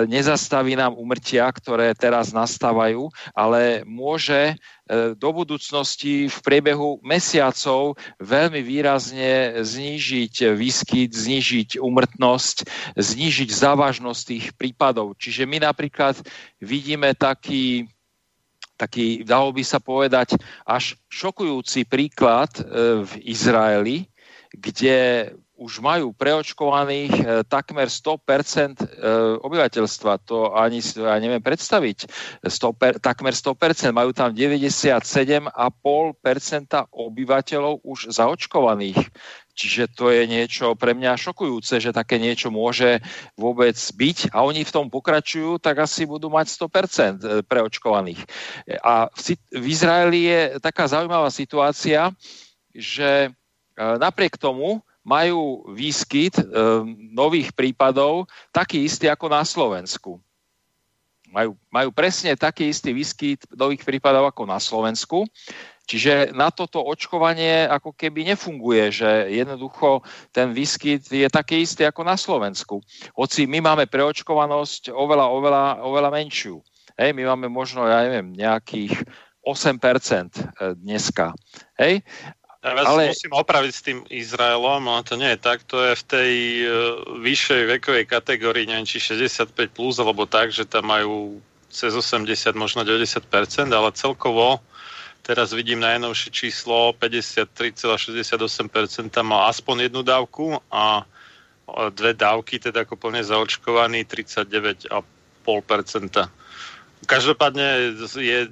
nezastaví 0.10 0.76
nám 0.76 0.98
umrtia, 0.98 1.48
ktoré 1.54 1.94
teraz 1.96 2.34
nastávajú, 2.36 3.08
ale 3.32 3.86
môže 3.88 4.52
e, 4.52 4.56
do 5.16 5.30
budúcnosti 5.32 6.28
v 6.28 6.38
priebehu 6.44 7.00
mesiacov 7.06 7.96
veľmi 8.20 8.60
výrazne 8.66 9.64
znížiť 9.64 10.52
výskyt, 10.58 11.14
znížiť 11.14 11.70
umrtnosť, 11.80 12.68
znížiť 13.00 13.50
závažnosť 13.54 14.22
tých 14.28 14.46
prípadov. 14.60 15.16
Čiže 15.16 15.48
my 15.48 15.64
napríklad 15.64 16.20
vidíme 16.60 17.16
taký 17.16 17.88
taký, 18.78 19.26
dalo 19.26 19.50
by 19.50 19.66
sa 19.66 19.82
povedať, 19.82 20.38
až 20.62 20.94
šokujúci 21.10 21.90
príklad 21.90 22.54
v 23.10 23.12
Izraeli, 23.26 24.06
kde 24.54 25.32
už 25.58 25.82
majú 25.82 26.14
preočkovaných 26.14 27.14
e, 27.18 27.24
takmer 27.50 27.90
100% 27.90 28.78
e, 28.78 28.86
obyvateľstva. 29.42 30.22
To 30.30 30.54
ani 30.54 30.86
si 30.86 31.02
ja 31.02 31.18
neviem 31.18 31.42
predstaviť. 31.42 32.06
100 32.46 32.78
per, 32.78 32.94
takmer 33.02 33.34
100%. 33.34 33.90
Majú 33.90 34.14
tam 34.14 34.38
97,5% 34.38 35.50
obyvateľov 36.94 37.82
už 37.82 38.14
zaočkovaných. 38.14 39.02
Čiže 39.58 39.90
to 39.98 40.14
je 40.14 40.30
niečo 40.30 40.78
pre 40.78 40.94
mňa 40.94 41.18
šokujúce, 41.18 41.82
že 41.82 41.90
také 41.90 42.22
niečo 42.22 42.54
môže 42.54 43.02
vôbec 43.34 43.74
byť 43.74 44.30
a 44.30 44.46
oni 44.46 44.62
v 44.62 44.70
tom 44.70 44.86
pokračujú, 44.94 45.58
tak 45.58 45.82
asi 45.82 46.06
budú 46.06 46.30
mať 46.30 46.54
100% 46.54 46.62
e, 46.62 47.42
preočkovaných. 47.42 48.22
A 48.86 49.10
v, 49.10 49.34
v 49.58 49.66
Izraeli 49.66 50.30
je 50.30 50.42
taká 50.62 50.86
zaujímavá 50.86 51.34
situácia, 51.34 52.14
že 52.78 53.34
napriek 53.78 54.42
tomu 54.42 54.82
majú 55.08 55.64
výskyt 55.72 56.36
e, 56.36 56.44
nových 57.16 57.56
prípadov 57.56 58.28
taký 58.52 58.84
istý 58.84 59.08
ako 59.08 59.32
na 59.32 59.48
Slovensku. 59.48 60.20
Majú, 61.32 61.56
majú 61.72 61.90
presne 61.96 62.36
taký 62.36 62.68
istý 62.68 62.92
výskyt 62.92 63.48
nových 63.56 63.88
prípadov 63.88 64.28
ako 64.28 64.44
na 64.44 64.60
Slovensku. 64.60 65.24
Čiže 65.88 66.36
na 66.36 66.52
toto 66.52 66.84
očkovanie 66.84 67.64
ako 67.72 67.96
keby 67.96 68.36
nefunguje, 68.36 68.92
že 68.92 69.08
jednoducho 69.32 70.04
ten 70.36 70.52
výskyt 70.52 71.08
je 71.08 71.28
taký 71.32 71.64
istý 71.64 71.88
ako 71.88 72.04
na 72.04 72.20
Slovensku. 72.20 72.84
Hoci 73.16 73.48
my 73.48 73.64
máme 73.64 73.88
preočkovanosť 73.88 74.92
oveľa, 74.92 75.32
oveľa, 75.32 75.64
oveľa 75.88 76.10
menšiu. 76.12 76.60
Hej, 77.00 77.16
my 77.16 77.24
máme 77.32 77.48
možno, 77.48 77.88
ja 77.88 78.04
neviem, 78.04 78.36
nejakých 78.36 79.00
8% 79.48 79.80
e, 79.80 80.76
dneska. 80.76 81.32
Hej? 81.80 82.04
Ja 82.68 82.76
vás 82.76 82.88
ale... 82.92 83.16
musím 83.16 83.32
opraviť 83.32 83.72
s 83.72 83.82
tým 83.82 84.04
Izraelom, 84.12 84.92
ale 84.92 85.02
to 85.08 85.16
nie 85.16 85.32
je 85.34 85.40
tak, 85.40 85.64
to 85.64 85.80
je 85.88 85.96
v 85.96 86.04
tej 86.04 86.34
uh, 86.68 86.72
vyššej 87.24 87.80
vekovej 87.80 88.06
kategórii, 88.06 88.68
neviem, 88.68 88.84
či 88.84 89.00
65+, 89.00 89.72
plus, 89.72 89.96
alebo 90.04 90.28
tak, 90.28 90.52
že 90.52 90.68
tam 90.68 90.92
majú 90.92 91.40
cez 91.72 91.96
80, 91.96 92.28
možno 92.60 92.84
90%, 92.84 93.24
ale 93.72 93.96
celkovo 93.96 94.60
Teraz 95.28 95.52
vidím 95.52 95.84
najnovšie 95.84 96.32
číslo 96.32 96.96
53,68% 97.04 98.72
mal 99.28 99.52
aspoň 99.52 99.92
jednu 99.92 100.00
dávku 100.00 100.56
a 100.72 101.04
dve 101.92 102.16
dávky, 102.16 102.64
teda 102.64 102.88
ako 102.88 102.96
plne 102.96 103.28
zaočkovaný 103.28 104.08
39,5%. 104.08 104.88
Každopádne 107.06 107.94
je 108.18 108.50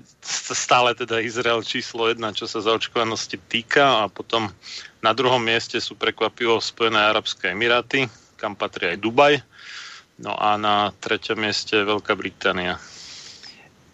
stále 0.54 0.94
teda 0.94 1.18
Izrael 1.18 1.66
číslo 1.66 2.14
jedna, 2.14 2.30
čo 2.30 2.46
sa 2.46 2.62
zaočkovanosti 2.62 3.42
týka 3.50 4.06
a 4.06 4.12
potom 4.12 4.54
na 5.02 5.12
druhom 5.18 5.42
mieste 5.42 5.82
sú 5.82 5.98
prekvapivo 5.98 6.62
Spojené 6.62 7.02
Arabské 7.02 7.58
Emiráty, 7.58 8.06
kam 8.38 8.54
patrí 8.54 8.94
aj 8.94 9.02
Dubaj. 9.02 9.34
No 10.22 10.38
a 10.38 10.56
na 10.56 10.94
treťom 11.02 11.42
mieste 11.42 11.82
Veľká 11.82 12.14
Británia. 12.16 12.80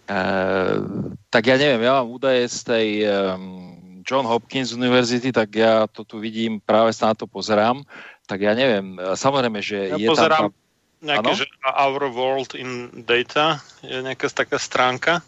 Uh, 0.06 0.84
tak 1.32 1.48
ja 1.48 1.56
neviem, 1.56 1.82
ja 1.82 1.98
mám 1.98 2.12
údaje 2.12 2.44
z 2.46 2.58
tej 2.62 2.88
um, 3.08 3.72
John 4.04 4.28
Hopkins 4.28 4.76
University, 4.76 5.32
tak 5.32 5.54
ja 5.56 5.88
to 5.88 6.04
tu 6.04 6.20
vidím, 6.20 6.60
práve 6.60 6.92
sa 6.92 7.10
na 7.10 7.14
to 7.16 7.24
pozerám, 7.24 7.82
tak 8.26 8.44
ja 8.44 8.52
neviem, 8.54 8.98
samozrejme, 8.98 9.58
že 9.62 9.94
ja 9.94 9.96
je 9.98 10.06
pozerám 10.10 10.50
tam... 10.50 10.61
nejaké, 11.02 11.30
ano? 11.34 11.38
že 11.38 11.46
Our 11.66 12.02
World 12.14 12.54
in 12.54 13.02
Data 13.02 13.58
je 13.82 13.98
nejaká 13.98 14.30
taká 14.30 14.56
stránka 14.56 15.20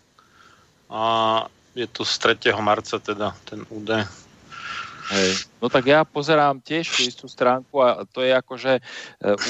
a 0.87 1.03
je 1.75 1.87
to 1.91 2.07
z 2.07 2.39
3. 2.39 2.55
marca 2.63 3.03
teda 3.03 3.35
ten 3.43 3.67
údaj. 3.67 4.07
Hej. 5.11 5.51
No 5.59 5.69
tak 5.69 5.85
ja 5.85 6.07
pozerám 6.07 6.63
tiež 6.63 6.89
tú 6.89 7.01
istú 7.05 7.27
stránku 7.29 7.83
a 7.83 8.07
to 8.09 8.25
je 8.25 8.33
akože 8.33 8.73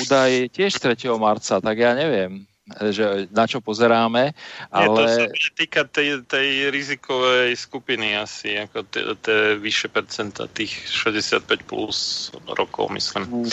údaj 0.02 0.50
tiež 0.50 0.74
z 0.74 0.98
3. 0.98 1.14
marca, 1.20 1.60
tak 1.60 1.76
ja 1.76 1.92
neviem 1.92 2.48
že 2.64 3.28
na 3.28 3.44
čo 3.44 3.60
pozeráme, 3.60 4.32
ale... 4.72 5.00
Nie, 5.04 5.28
to 5.28 5.36
sa 5.36 5.52
týka 5.52 5.82
tej, 5.84 6.24
tej 6.24 6.72
rizikovej 6.72 7.52
skupiny 7.60 8.16
asi, 8.16 8.56
ako 8.56 8.88
tie 9.20 9.60
vyššie 9.60 9.88
percenta, 9.92 10.48
tých 10.48 10.72
65 10.88 11.44
plus 11.68 12.32
rokov, 12.56 12.88
myslím. 12.96 13.44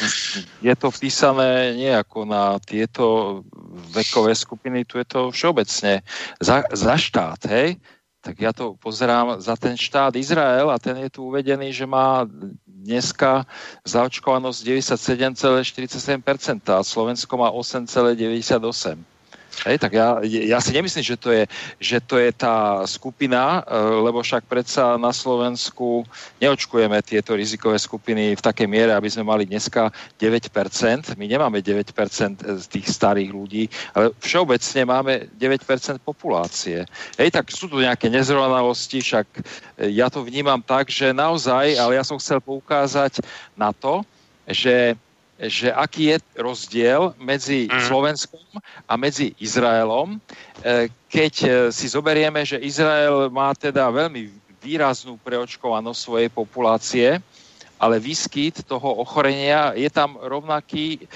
Je 0.64 0.72
to 0.80 0.88
vpísané 0.88 1.76
nie 1.76 1.92
ako 1.92 2.24
na 2.24 2.56
tieto 2.64 3.44
vekové 3.92 4.32
skupiny, 4.32 4.88
tu 4.88 4.96
je 4.96 5.08
to 5.08 5.28
všeobecne 5.36 6.00
za, 6.40 6.64
za 6.72 6.96
štát, 6.96 7.52
hej? 7.52 7.76
Tak 8.22 8.38
ja 8.38 8.54
to 8.54 8.78
pozerám 8.78 9.42
za 9.42 9.58
ten 9.58 9.74
štát 9.74 10.14
Izrael 10.14 10.70
a 10.70 10.78
ten 10.78 10.94
je 10.98 11.10
tu 11.10 11.26
uvedený, 11.26 11.74
že 11.74 11.90
má 11.90 12.22
dneska 12.70 13.50
zaočkovanosť 13.82 14.62
97,47% 14.62 16.22
a 16.70 16.86
Slovensko 16.86 17.34
má 17.42 17.50
8,98%. 17.50 19.02
Hej, 19.68 19.78
tak 19.84 19.92
ja, 19.94 20.18
ja 20.24 20.58
si 20.64 20.72
nemyslím, 20.72 21.04
že 21.04 21.18
to, 21.20 21.30
je, 21.30 21.44
že 21.78 21.98
to 22.02 22.16
je 22.18 22.32
tá 22.32 22.82
skupina, 22.88 23.62
e, 23.68 23.78
lebo 23.78 24.24
však 24.24 24.48
predsa 24.48 24.96
na 24.96 25.12
Slovensku 25.12 26.08
neočkujeme 26.40 26.98
tieto 27.04 27.36
rizikové 27.36 27.76
skupiny 27.76 28.34
v 28.34 28.42
takej 28.42 28.66
miere, 28.66 28.96
aby 28.96 29.12
sme 29.12 29.28
mali 29.28 29.44
dneska 29.46 29.92
9%. 30.18 31.20
My 31.20 31.26
nemáme 31.28 31.60
9% 31.60 31.84
z 32.42 32.66
tých 32.72 32.88
starých 32.90 33.30
ľudí, 33.30 33.68
ale 33.92 34.16
všeobecne 34.24 34.82
máme 34.88 35.14
9% 35.36 36.00
populácie. 36.02 36.88
Hej, 37.20 37.30
tak 37.36 37.52
sú 37.52 37.68
tu 37.68 37.84
nejaké 37.84 38.08
nezrovnalosti, 38.08 39.04
však 39.04 39.28
e, 39.36 39.42
ja 39.94 40.08
to 40.08 40.24
vnímam 40.24 40.64
tak, 40.64 40.88
že 40.88 41.12
naozaj, 41.12 41.76
ale 41.76 42.00
ja 42.00 42.04
som 42.08 42.18
chcel 42.18 42.40
poukázať 42.40 43.20
na 43.54 43.76
to, 43.76 44.02
že 44.48 44.96
že 45.42 45.74
aký 45.74 46.14
je 46.14 46.18
rozdiel 46.38 47.18
medzi 47.18 47.66
mm. 47.66 47.82
Slovenskom 47.90 48.46
a 48.86 48.94
medzi 48.94 49.34
Izraelom, 49.42 50.22
e, 50.62 50.90
keď 51.10 51.34
e, 51.42 51.50
si 51.74 51.90
zoberieme, 51.90 52.46
že 52.46 52.62
Izrael 52.62 53.34
má 53.34 53.50
teda 53.58 53.90
veľmi 53.90 54.30
výraznú 54.62 55.18
preočkovanosť 55.26 55.98
svojej 55.98 56.30
populácie, 56.30 57.18
ale 57.82 57.98
výskyt 57.98 58.62
toho 58.70 59.02
ochorenia 59.02 59.74
je 59.74 59.90
tam 59.90 60.14
rovnaký 60.22 61.02
e, 61.02 61.10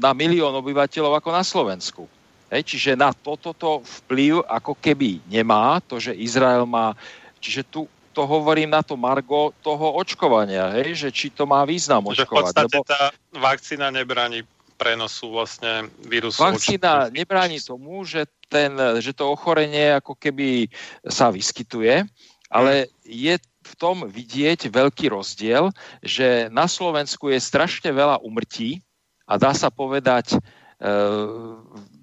na 0.00 0.16
milión 0.16 0.56
obyvateľov 0.56 1.20
ako 1.20 1.30
na 1.36 1.44
Slovensku. 1.44 2.08
Hej, 2.48 2.64
čiže 2.64 2.96
na 2.96 3.12
toto 3.12 3.84
vplyv 3.84 4.40
ako 4.48 4.72
keby 4.80 5.20
nemá 5.28 5.84
to, 5.84 6.00
že 6.00 6.16
Izrael 6.16 6.64
má... 6.64 6.96
Čiže 7.40 7.68
tu 7.68 7.84
to 8.12 8.28
hovorím 8.28 8.70
na 8.70 8.84
to 8.84 8.94
Margo 8.94 9.56
toho 9.64 9.96
očkovania, 9.96 10.76
hej, 10.78 10.94
že 10.94 11.08
či 11.08 11.32
to 11.32 11.48
má 11.48 11.64
význam 11.64 12.04
očkovať. 12.04 12.20
Že 12.20 12.28
v 12.28 12.36
podstate 12.36 12.76
lebo... 12.78 12.84
tá 12.84 13.02
vakcína 13.34 13.88
nebráni 13.88 14.44
prenosu 14.76 15.32
vlastne 15.32 15.88
vírusu. 16.04 16.36
Vakcína 16.44 17.08
očkovania. 17.08 17.16
nebráni 17.16 17.58
tomu, 17.64 18.04
že, 18.04 18.28
ten, 18.52 18.76
že 19.00 19.16
to 19.16 19.32
ochorenie 19.32 19.96
ako 19.96 20.12
keby 20.14 20.68
sa 21.08 21.32
vyskytuje, 21.32 22.04
ale 22.52 22.92
je 23.08 23.40
v 23.62 23.74
tom 23.78 24.04
vidieť 24.04 24.68
veľký 24.68 25.08
rozdiel, 25.08 25.72
že 26.02 26.50
na 26.50 26.68
Slovensku 26.68 27.30
je 27.30 27.40
strašne 27.40 27.88
veľa 27.94 28.20
umrtí 28.20 28.82
a 29.24 29.38
dá 29.38 29.54
sa 29.54 29.70
povedať 29.70 30.34
e, 30.34 30.38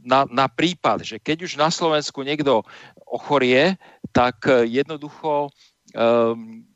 na, 0.08 0.24
na 0.32 0.48
prípad, 0.48 1.04
že 1.04 1.16
keď 1.20 1.46
už 1.46 1.60
na 1.60 1.68
Slovensku 1.68 2.24
niekto 2.24 2.64
ochorie, 3.04 3.76
tak 4.16 4.48
jednoducho 4.66 5.52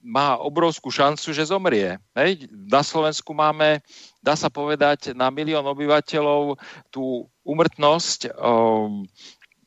má 0.04 0.38
obrovskú 0.42 0.90
šancu, 0.90 1.32
že 1.32 1.50
zomrie. 1.50 2.02
Hej? 2.18 2.50
Na 2.52 2.82
Slovensku 2.82 3.32
máme, 3.32 3.80
dá 4.20 4.34
sa 4.34 4.50
povedať, 4.50 5.14
na 5.14 5.30
milión 5.30 5.64
obyvateľov 5.64 6.58
tú 6.90 7.30
umrtnosť, 7.46 8.34
um, 8.36 9.06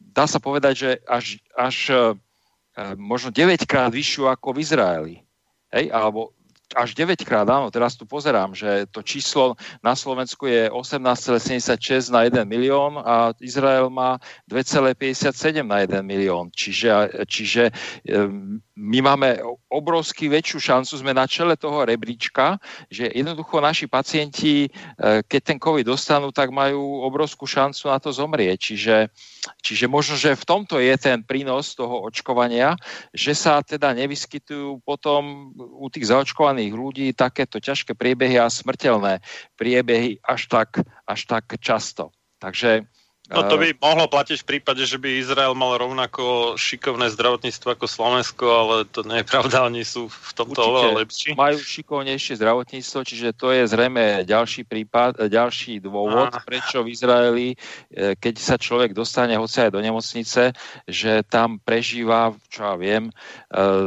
dá 0.01 0.27
sa 0.27 0.43
povedať, 0.43 0.75
že 0.75 0.91
až, 1.07 1.27
až 1.55 1.77
um, 1.89 2.17
možno 2.99 3.31
9 3.31 3.65
krát 3.65 3.93
vyššiu 3.93 4.29
ako 4.29 4.57
v 4.57 4.61
Izraeli. 4.61 5.15
Hej? 5.71 5.95
Alebo 5.95 6.37
až 6.75 6.99
9 6.99 7.23
krát, 7.23 7.47
áno, 7.47 7.71
teraz 7.71 7.95
tu 7.95 8.03
pozerám, 8.03 8.51
že 8.51 8.91
to 8.91 8.99
číslo 8.99 9.55
na 9.87 9.95
Slovensku 9.95 10.51
je 10.51 10.67
18,76 10.67 12.11
na 12.11 12.27
1 12.27 12.43
milión 12.43 12.99
a 12.99 13.31
Izrael 13.39 13.87
má 13.87 14.19
2,57 14.51 15.63
na 15.63 15.87
1 15.87 16.03
milión. 16.03 16.51
Čiže, 16.51 17.23
čiže 17.31 17.71
my 18.77 19.01
máme 19.03 19.41
obrovský 19.73 20.29
väčšiu 20.31 20.61
šancu, 20.61 20.93
sme 21.01 21.17
na 21.17 21.25
čele 21.25 21.57
toho 21.57 21.83
rebríčka, 21.89 22.61
že 22.93 23.09
jednoducho 23.09 23.59
naši 23.59 23.89
pacienti, 23.89 24.69
e, 24.69 24.69
keď 25.25 25.41
ten 25.43 25.59
COVID 25.59 25.89
dostanú, 25.89 26.29
tak 26.31 26.53
majú 26.53 27.03
obrovskú 27.03 27.49
šancu 27.49 27.89
na 27.89 27.99
to 27.99 28.13
zomrieť. 28.13 28.71
Čiže, 28.73 28.97
čiže 29.65 29.87
možno, 29.89 30.15
že 30.21 30.37
v 30.37 30.45
tomto 30.45 30.77
je 30.77 30.95
ten 31.01 31.25
prínos 31.25 31.73
toho 31.73 32.05
očkovania, 32.07 32.77
že 33.17 33.33
sa 33.33 33.65
teda 33.65 33.97
nevyskytujú 33.97 34.85
potom 34.85 35.51
u 35.57 35.89
tých 35.89 36.13
zaočkovaných 36.13 36.37
očkovaných 36.37 36.73
ľudí 36.77 37.07
takéto 37.17 37.57
ťažké 37.57 37.97
priebehy 37.97 38.37
a 38.37 38.53
smrteľné 38.53 39.25
priebehy 39.57 40.21
až 40.21 40.53
tak, 40.53 40.85
až 41.09 41.21
tak 41.25 41.57
často. 41.65 42.13
Takže 42.39 42.85
No 43.27 43.43
to 43.51 43.59
by 43.59 43.75
mohlo 43.83 44.07
platiť 44.07 44.39
v 44.43 44.49
prípade, 44.55 44.87
že 44.87 45.03
by 45.03 45.19
Izrael 45.19 45.51
mal 45.59 45.75
rovnako 45.75 46.55
šikovné 46.55 47.11
zdravotníctvo 47.11 47.75
ako 47.75 47.87
Slovensko, 47.91 48.45
ale 48.47 48.75
to 48.87 49.03
nie 49.03 49.23
je 49.23 49.27
pravda, 49.27 49.67
oni 49.67 49.83
sú 49.83 50.07
v 50.07 50.31
tomto 50.31 50.63
Určite 50.63 50.71
oveľa 50.71 50.91
lepší. 51.03 51.29
Majú 51.35 51.59
šikovnejšie 51.59 52.39
zdravotníctvo, 52.39 52.99
čiže 53.03 53.29
to 53.35 53.51
je 53.51 53.67
zrejme 53.67 54.23
ďalší 54.23 54.63
prípad, 54.63 55.27
ďalší 55.27 55.83
dôvod, 55.83 56.31
a... 56.31 56.39
prečo 56.39 56.87
v 56.87 56.95
Izraeli, 56.95 57.49
e, 57.51 57.57
keď 58.15 58.35
sa 58.39 58.55
človek 58.55 58.95
dostane 58.95 59.35
hoci 59.35 59.59
aj 59.67 59.75
do 59.75 59.83
nemocnice, 59.83 60.55
že 60.87 61.27
tam 61.27 61.59
prežíva, 61.59 62.31
čo 62.47 62.63
ja 62.63 62.75
viem, 62.79 63.11
e, 63.11 63.13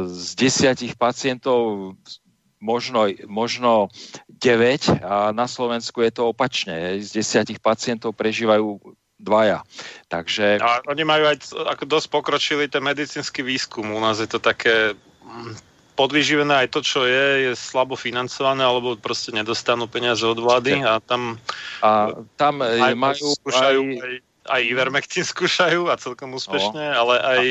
z 0.04 0.36
desiatich 0.36 1.00
pacientov 1.00 1.96
možno, 2.60 3.08
možno 3.24 3.88
9 4.28 5.00
a 5.00 5.32
na 5.32 5.48
Slovensku 5.48 6.04
je 6.04 6.12
to 6.12 6.28
opačne. 6.28 7.00
Z 7.00 7.16
desiatich 7.16 7.58
pacientov 7.58 8.12
prežívajú 8.12 8.99
dvaja. 9.20 9.62
Takže... 10.08 10.58
A 10.58 10.80
oni 10.88 11.04
majú 11.04 11.28
aj 11.28 11.52
ako 11.76 11.84
dosť 11.86 12.06
pokročili 12.08 12.64
ten 12.66 12.80
medicínsky 12.80 13.44
výskum. 13.44 13.92
U 13.92 14.00
nás 14.00 14.18
je 14.18 14.26
to 14.26 14.40
také 14.40 14.96
mm, 15.22 15.54
podvyživené 15.94 16.64
aj 16.66 16.68
to, 16.72 16.80
čo 16.80 17.04
je, 17.04 17.50
je 17.50 17.52
slabo 17.52 17.94
financované, 17.94 18.64
alebo 18.64 18.96
proste 18.96 19.36
nedostanú 19.36 19.84
peniaze 19.84 20.24
od 20.24 20.40
vlády 20.40 20.80
a 20.80 20.98
tam, 21.04 21.36
a 21.84 22.16
tam 22.40 22.64
aj 22.64 22.94
majú 22.96 23.36
skúšajú 23.44 23.82
aj... 23.84 24.00
aj 24.00 24.14
aj 24.50 24.66
Ivermectin 24.66 25.22
skúšajú 25.36 25.92
a 25.92 26.00
celkom 26.00 26.32
úspešne, 26.34 26.96
no. 26.96 26.96
ale 26.96 27.14
aj 27.20 27.44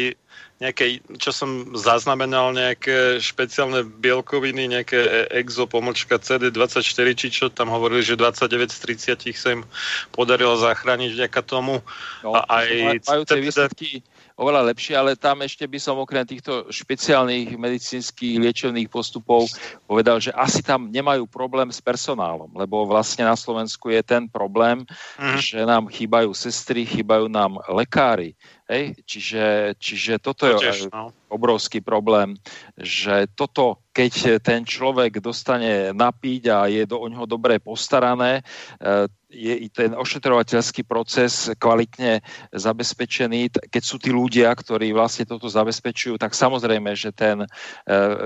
nejaké, 0.59 0.99
čo 1.15 1.31
som 1.31 1.71
zaznamenal, 1.71 2.51
nejaké 2.51 3.23
špeciálne 3.23 3.87
bielkoviny, 3.87 4.67
nejaké 4.67 5.31
exo 5.31 5.63
pomočka 5.63 6.19
CD24, 6.19 7.07
či 7.15 7.27
čo 7.31 7.47
tam 7.47 7.71
hovorili, 7.71 8.03
že 8.03 8.19
29 8.19 8.67
z 8.67 8.79
30 9.23 9.39
sa 9.39 9.49
im 9.55 9.63
podarilo 10.11 10.59
zachrániť 10.59 11.15
vďaka 11.15 11.41
tomu. 11.47 11.79
No, 12.27 12.35
a 12.35 12.43
aj 12.43 12.67
majú 13.07 13.23
tie 13.23 13.39
výsledky 13.39 14.03
oveľa 14.39 14.71
lepšie, 14.71 14.95
ale 14.95 15.19
tam 15.19 15.43
ešte 15.43 15.67
by 15.67 15.79
som 15.83 15.99
okrem 15.99 16.23
týchto 16.23 16.71
špeciálnych 16.71 17.59
medicínskych 17.59 18.39
liečebných 18.39 18.87
postupov 18.87 19.51
povedal, 19.83 20.23
že 20.23 20.31
asi 20.31 20.63
tam 20.63 20.87
nemajú 20.87 21.27
problém 21.27 21.67
s 21.75 21.83
personálom, 21.83 22.47
lebo 22.55 22.87
vlastne 22.87 23.27
na 23.27 23.35
Slovensku 23.35 23.91
je 23.91 23.99
ten 23.99 24.31
problém, 24.31 24.87
mm. 25.19 25.39
že 25.43 25.59
nám 25.67 25.91
chýbajú 25.91 26.31
sestry, 26.31 26.87
chýbajú 26.87 27.27
nám 27.27 27.59
lekári. 27.67 28.39
Hej? 28.69 29.01
Čiže, 29.01 29.73
čiže 29.81 30.21
toto 30.21 30.45
to 30.45 30.61
je 30.61 30.85
no. 30.93 31.09
obrovský 31.33 31.81
problém, 31.81 32.37
že 32.77 33.25
toto, 33.33 33.81
keď 33.89 34.37
ten 34.45 34.61
človek 34.61 35.17
dostane 35.17 35.89
napiť 35.89 36.43
a 36.53 36.69
je 36.69 36.85
do, 36.85 37.01
o 37.01 37.09
ňoho 37.09 37.25
dobre 37.25 37.57
postarané, 37.57 38.45
e, 38.77 39.09
je 39.33 39.53
i 39.57 39.67
ten 39.73 39.97
ošetrovateľský 39.97 40.85
proces 40.85 41.49
kvalitne 41.57 42.21
zabezpečený, 42.53 43.69
keď 43.73 43.83
sú 43.85 43.97
tí 43.97 44.13
ľudia, 44.13 44.53
ktorí 44.53 44.93
vlastne 44.93 45.25
toto 45.25 45.49
zabezpečujú, 45.49 46.17
tak 46.17 46.33
samozrejme, 46.33 46.97
že 46.97 47.13
ten, 47.13 47.45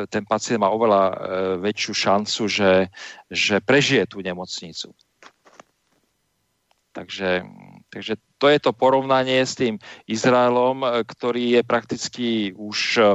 ten 0.08 0.24
pacient 0.24 0.64
má 0.64 0.72
oveľa 0.72 1.04
väčšiu 1.60 1.92
šancu, 1.92 2.42
že, 2.48 2.88
že 3.28 3.60
prežije 3.60 4.08
tú 4.08 4.24
nemocnicu. 4.24 4.96
Takže, 6.96 7.44
takže 7.94 8.18
to 8.42 8.50
je 8.50 8.58
to 8.58 8.74
porovnanie 8.74 9.46
s 9.46 9.54
tým 9.54 9.78
Izraelom, 10.10 10.82
e, 10.82 10.88
ktorý 11.06 11.60
je 11.60 11.62
prakticky 11.62 12.28
už 12.58 13.14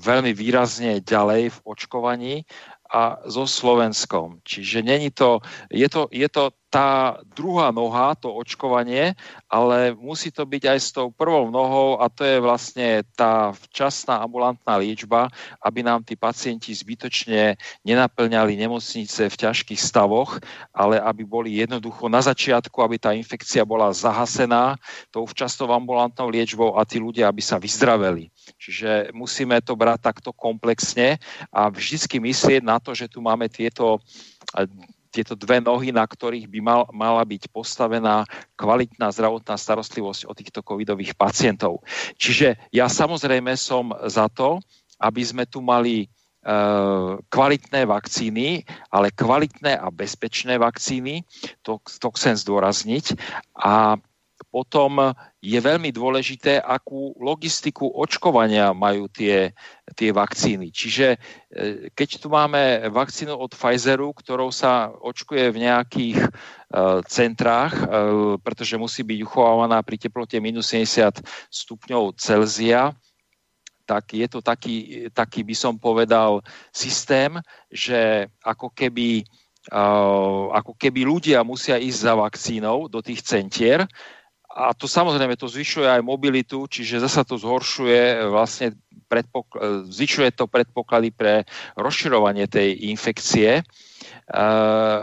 veľmi 0.00 0.32
výrazne 0.32 1.04
ďalej 1.04 1.52
v 1.52 1.58
očkovaní 1.68 2.34
a 2.94 3.18
so 3.26 3.44
Slovenskom. 3.44 4.40
Čiže 4.46 4.86
není 4.86 5.10
to, 5.10 5.42
je 5.68 5.88
to, 5.90 6.08
je 6.08 6.28
to 6.30 6.54
tá 6.74 7.22
druhá 7.38 7.70
noha, 7.70 8.18
to 8.18 8.34
očkovanie, 8.34 9.14
ale 9.46 9.94
musí 9.94 10.34
to 10.34 10.42
byť 10.42 10.62
aj 10.74 10.78
s 10.82 10.90
tou 10.90 11.14
prvou 11.14 11.46
nohou 11.46 12.02
a 12.02 12.10
to 12.10 12.26
je 12.26 12.42
vlastne 12.42 13.06
tá 13.14 13.54
včasná 13.54 14.18
ambulantná 14.18 14.74
liečba, 14.82 15.30
aby 15.62 15.86
nám 15.86 16.02
tí 16.02 16.18
pacienti 16.18 16.74
zbytočne 16.74 17.54
nenaplňali 17.86 18.58
nemocnice 18.58 19.30
v 19.30 19.36
ťažkých 19.38 19.78
stavoch, 19.78 20.42
ale 20.74 20.98
aby 20.98 21.22
boli 21.22 21.62
jednoducho 21.62 22.10
na 22.10 22.18
začiatku, 22.18 22.74
aby 22.82 22.98
tá 22.98 23.14
infekcia 23.14 23.62
bola 23.62 23.94
zahasená 23.94 24.74
tou 25.14 25.30
včasnou 25.30 25.70
ambulantnou 25.70 26.26
liečbou 26.26 26.74
a 26.74 26.82
tí 26.82 26.98
ľudia, 26.98 27.30
aby 27.30 27.38
sa 27.38 27.62
vyzdraveli. 27.62 28.34
Čiže 28.58 29.14
musíme 29.14 29.62
to 29.62 29.78
brať 29.78 30.10
takto 30.10 30.34
komplexne 30.34 31.22
a 31.54 31.70
vždycky 31.70 32.18
myslieť 32.18 32.66
na 32.66 32.82
to, 32.82 32.98
že 32.98 33.06
tu 33.06 33.22
máme 33.22 33.46
tieto 33.46 34.02
tieto 35.14 35.38
dve 35.38 35.62
nohy, 35.62 35.94
na 35.94 36.02
ktorých 36.02 36.50
by 36.50 36.60
mal, 36.60 36.82
mala 36.90 37.22
byť 37.22 37.46
postavená 37.54 38.26
kvalitná 38.58 39.14
zdravotná 39.14 39.54
starostlivosť 39.54 40.26
o 40.26 40.34
týchto 40.34 40.66
covidových 40.66 41.14
pacientov. 41.14 41.86
Čiže 42.18 42.58
ja 42.74 42.90
samozrejme 42.90 43.54
som 43.54 43.94
za 44.10 44.26
to, 44.26 44.58
aby 44.98 45.22
sme 45.22 45.46
tu 45.46 45.62
mali 45.62 46.02
e, 46.02 46.06
kvalitné 47.30 47.86
vakcíny, 47.86 48.66
ale 48.90 49.14
kvalitné 49.14 49.78
a 49.78 49.86
bezpečné 49.94 50.58
vakcíny, 50.58 51.22
to, 51.62 51.78
to 51.78 52.08
chcem 52.18 52.34
zdôrazniť. 52.34 53.14
A 53.54 53.94
potom 54.50 55.14
je 55.44 55.60
veľmi 55.60 55.92
dôležité, 55.92 56.56
akú 56.56 57.12
logistiku 57.20 57.92
očkovania 57.92 58.72
majú 58.72 59.12
tie, 59.12 59.52
tie 59.92 60.08
vakcíny. 60.08 60.72
Čiže 60.72 61.06
e, 61.12 61.18
keď 61.92 62.08
tu 62.24 62.32
máme 62.32 62.88
vakcínu 62.88 63.36
od 63.36 63.52
Pfizeru, 63.52 64.16
ktorou 64.16 64.48
sa 64.48 64.88
očkuje 64.88 65.52
v 65.52 65.68
nejakých 65.68 66.18
uh, 66.24 67.04
centrách, 67.04 67.76
uh, 67.76 68.40
pretože 68.40 68.80
musí 68.80 69.04
byť 69.04 69.20
uchovávaná 69.20 69.84
pri 69.84 70.00
teplote 70.00 70.40
minus 70.40 70.72
70 70.72 71.20
stupňov 71.52 72.16
Celzia, 72.16 72.96
tak 73.84 74.16
je 74.16 74.24
to 74.24 74.40
taký, 74.40 75.08
taký 75.12 75.44
by 75.44 75.52
som 75.52 75.76
povedal, 75.76 76.40
systém, 76.72 77.36
že 77.68 78.32
ako 78.40 78.72
keby, 78.72 79.28
ako 80.56 80.72
keby 80.80 81.04
ľudia 81.04 81.44
musia 81.44 81.76
ísť 81.76 81.98
za 82.00 82.16
vakcínou 82.16 82.88
do 82.88 83.04
tých 83.04 83.20
centier, 83.20 83.84
a 84.54 84.70
to 84.70 84.86
samozrejme 84.86 85.34
to 85.34 85.50
zvyšuje 85.50 85.90
aj 85.90 86.06
mobilitu, 86.06 86.70
čiže 86.70 87.02
zasa 87.02 87.26
to 87.26 87.34
zhoršuje 87.34 88.30
vlastne 88.30 88.78
predpokl- 89.10 89.90
zvyšuje 89.90 90.30
to 90.38 90.46
predpoklady 90.46 91.10
pre 91.10 91.42
rozširovanie 91.74 92.46
tej 92.46 92.86
infekcie. 92.94 93.66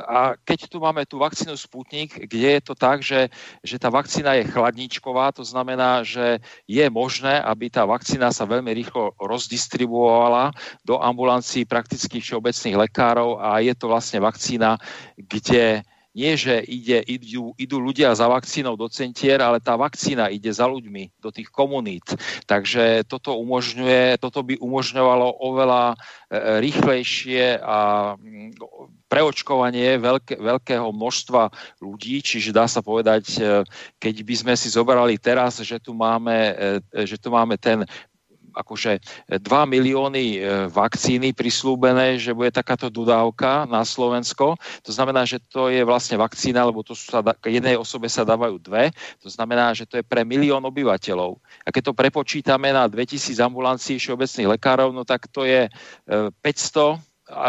A 0.08 0.34
keď 0.42 0.60
tu 0.72 0.78
máme 0.82 1.06
tú 1.06 1.22
vakcínu 1.22 1.54
Sputnik, 1.54 2.16
kde 2.16 2.58
je 2.58 2.62
to 2.64 2.74
tak, 2.74 3.06
že, 3.06 3.30
že 3.62 3.78
tá 3.78 3.94
vakcína 3.94 4.40
je 4.40 4.50
chladničková, 4.50 5.36
to 5.36 5.46
znamená, 5.46 6.02
že 6.02 6.42
je 6.66 6.86
možné, 6.90 7.38
aby 7.44 7.70
tá 7.70 7.86
vakcína 7.86 8.34
sa 8.34 8.50
veľmi 8.50 8.72
rýchlo 8.74 9.14
rozdistribuovala 9.22 10.56
do 10.82 10.98
ambulancií 10.98 11.68
praktických 11.68 12.24
všeobecných 12.24 12.80
lekárov 12.88 13.38
a 13.38 13.62
je 13.62 13.74
to 13.78 13.86
vlastne 13.92 14.24
vakcína, 14.24 14.82
kde 15.20 15.86
nie, 16.12 16.36
že 16.36 16.60
ide, 16.68 17.00
idú, 17.08 17.56
idú 17.56 17.80
ľudia 17.80 18.12
za 18.12 18.28
vakcínou 18.28 18.76
do 18.76 18.92
centier, 18.92 19.40
ale 19.40 19.64
tá 19.64 19.80
vakcína 19.80 20.28
ide 20.28 20.52
za 20.52 20.68
ľuďmi 20.68 21.24
do 21.24 21.32
tých 21.32 21.48
komunít. 21.48 22.04
Takže 22.44 23.08
toto 23.08 23.40
umožňuje, 23.40 24.20
toto 24.20 24.44
by 24.44 24.60
umožňovalo 24.60 25.40
oveľa 25.40 25.96
e, 25.96 25.98
rýchlejšie 26.68 27.64
a 27.64 27.80
mm, 28.20 28.60
preočkovanie 29.08 30.04
veľké, 30.04 30.36
veľkého 30.36 30.92
množstva 30.92 31.48
ľudí, 31.80 32.20
čiže 32.20 32.52
dá 32.52 32.68
sa 32.68 32.84
povedať, 32.84 33.40
e, 33.40 33.64
keď 33.96 34.16
by 34.28 34.36
sme 34.36 34.54
si 34.60 34.68
zobrali 34.68 35.16
teraz, 35.16 35.64
že 35.64 35.80
tu 35.80 35.96
máme, 35.96 36.38
e, 36.92 37.08
že 37.08 37.16
tu 37.16 37.32
máme 37.32 37.56
ten 37.56 37.88
akože 38.54 39.00
2 39.28 39.42
milióny 39.48 40.26
e, 40.36 40.40
vakcíny 40.68 41.32
prislúbené, 41.32 42.20
že 42.20 42.36
bude 42.36 42.52
takáto 42.52 42.92
dodávka 42.92 43.64
na 43.66 43.84
Slovensko. 43.88 44.60
To 44.84 44.92
znamená, 44.92 45.24
že 45.24 45.40
to 45.40 45.72
je 45.72 45.82
vlastne 45.88 46.20
vakcína, 46.20 46.68
lebo 46.68 46.84
to 46.84 46.94
sa, 46.94 47.24
jednej 47.48 47.80
osobe 47.80 48.12
sa 48.12 48.28
dávajú 48.28 48.60
dve. 48.60 48.92
To 49.24 49.30
znamená, 49.32 49.72
že 49.72 49.88
to 49.88 50.00
je 50.00 50.06
pre 50.06 50.28
milión 50.28 50.64
obyvateľov. 50.64 51.40
A 51.64 51.70
keď 51.72 51.92
to 51.92 51.98
prepočítame 51.98 52.72
na 52.72 52.88
2000 52.88 53.40
ambulancií 53.40 54.00
všeobecných 54.00 54.60
lekárov, 54.60 54.92
no 54.92 55.08
tak 55.08 55.32
to 55.32 55.48
je 55.48 55.72
500 56.08 56.44
e, 56.44 56.98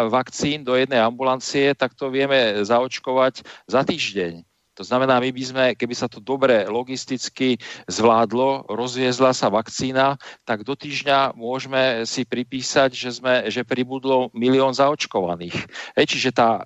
vakcín 0.07 0.62
do 0.62 0.79
jednej 0.79 1.03
ambulancie, 1.03 1.75
tak 1.75 1.99
to 1.99 2.11
vieme 2.11 2.62
zaočkovať 2.62 3.43
za 3.67 3.83
týždeň. 3.83 4.52
To 4.77 4.83
znamená, 4.85 5.21
my 5.21 5.31
by 5.33 5.43
sme, 5.45 5.65
keby 5.77 5.95
sa 5.95 6.09
to 6.09 6.23
dobre 6.23 6.65
logisticky 6.65 7.61
zvládlo, 7.85 8.73
rozviezla 8.73 9.37
sa 9.37 9.53
vakcína, 9.53 10.17
tak 10.49 10.65
do 10.65 10.73
týždňa 10.73 11.37
môžeme 11.37 12.09
si 12.09 12.25
pripísať, 12.25 12.91
že, 12.97 13.11
sme, 13.21 13.53
že 13.53 13.69
pribudlo 13.69 14.33
milión 14.33 14.73
zaočkovaných. 14.73 15.57
E, 15.93 16.09
čiže 16.09 16.33
tá, 16.33 16.65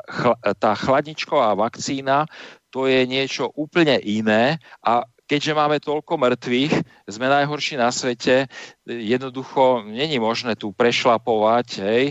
tá 0.58 0.72
chladničková 0.78 1.58
vakcína 1.58 2.30
to 2.70 2.84
je 2.86 3.08
niečo 3.08 3.50
úplne 3.56 3.96
iné 4.04 4.60
a 4.84 5.02
keďže 5.26 5.52
máme 5.58 5.82
toľko 5.82 6.16
mŕtvych, 6.16 6.74
sme 7.10 7.26
najhorší 7.26 7.74
na 7.76 7.90
svete, 7.90 8.46
jednoducho 8.86 9.82
není 9.82 10.22
možné 10.22 10.54
tu 10.54 10.70
prešlapovať, 10.70 11.68
hej. 11.82 12.04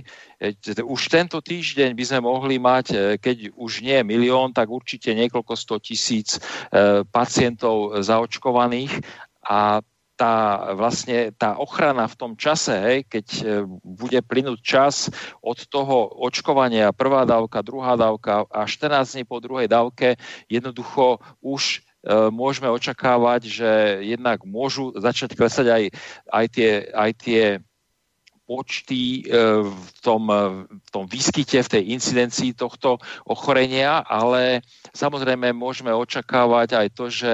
Už 0.84 1.01
tento 1.08 1.39
týždeň 1.39 1.95
by 1.95 2.04
sme 2.04 2.19
mohli 2.28 2.60
mať, 2.60 2.86
e, 2.91 2.97
keď 3.17 3.56
už 3.56 3.82
nie 3.82 4.04
milión, 4.04 4.51
tak 4.51 4.67
určite 4.67 5.15
niekoľko 5.15 5.54
sto 5.56 5.80
tisíc 5.80 6.38
e, 6.38 7.01
pacientov 7.08 8.04
zaočkovaných 8.04 8.99
a 9.47 9.80
tá 10.15 10.71
vlastne 10.80 11.36
tá 11.36 11.60
ochrana 11.60 12.08
v 12.08 12.15
tom 12.15 12.32
čase, 12.39 12.71
hej, 12.71 12.97
keď 13.08 13.28
e, 13.36 13.43
bude 13.84 14.19
plynúť 14.23 14.60
čas 14.63 14.95
od 15.43 15.60
toho 15.67 16.08
očkovania, 16.23 16.95
prvá 16.95 17.28
dávka, 17.28 17.63
druhá 17.63 17.99
dávka 17.99 18.47
a 18.47 18.63
14 18.67 19.19
dní 19.19 19.23
po 19.28 19.43
druhej 19.43 19.67
dávke, 19.67 20.15
jednoducho 20.47 21.19
už 21.43 21.84
E, 21.94 21.94
môžeme 22.29 22.69
očakávať, 22.69 23.41
že 23.49 23.71
jednak 24.05 24.45
môžu 24.45 24.93
začať 24.93 25.33
klesať 25.33 25.67
aj, 25.67 25.83
aj, 26.29 26.45
tie, 26.53 26.71
aj 26.93 27.11
tie 27.17 27.43
počty 28.45 29.25
e, 29.25 29.33
v 29.65 29.97
tom, 30.05 30.29
v 30.69 30.89
tom 30.93 31.09
výskyte, 31.09 31.65
v 31.65 31.71
tej 31.77 31.83
incidencii 31.97 32.53
tohto 32.53 33.01
ochorenia, 33.25 34.05
ale 34.05 34.61
samozrejme 34.93 35.49
môžeme 35.51 35.89
očakávať 35.89 36.77
aj 36.77 36.87
to, 36.93 37.05
že 37.09 37.33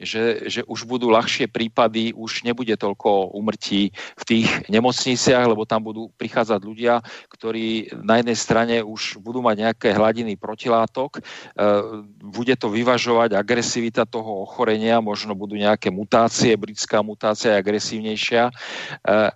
že, 0.00 0.48
že 0.48 0.60
už 0.64 0.88
budú 0.88 1.12
ľahšie 1.12 1.52
prípady, 1.52 2.16
už 2.16 2.42
nebude 2.42 2.72
toľko 2.72 3.36
umrtí 3.36 3.92
v 4.16 4.24
tých 4.24 4.48
nemocniciach, 4.72 5.44
lebo 5.44 5.68
tam 5.68 5.84
budú 5.84 6.08
prichádzať 6.16 6.60
ľudia, 6.64 7.04
ktorí 7.28 7.92
na 8.00 8.18
jednej 8.18 8.38
strane 8.38 8.76
už 8.80 9.20
budú 9.20 9.44
mať 9.44 9.56
nejaké 9.68 9.88
hladiny 9.92 10.40
protilátok, 10.40 11.20
e, 11.20 11.20
bude 12.24 12.56
to 12.56 12.72
vyvažovať 12.72 13.36
agresivita 13.36 14.08
toho 14.08 14.48
ochorenia, 14.48 15.04
možno 15.04 15.36
budú 15.36 15.60
nejaké 15.60 15.92
mutácie, 15.92 16.56
britská 16.56 17.04
mutácia 17.04 17.52
je 17.52 17.60
agresívnejšia, 17.60 18.42
e, 18.48 18.52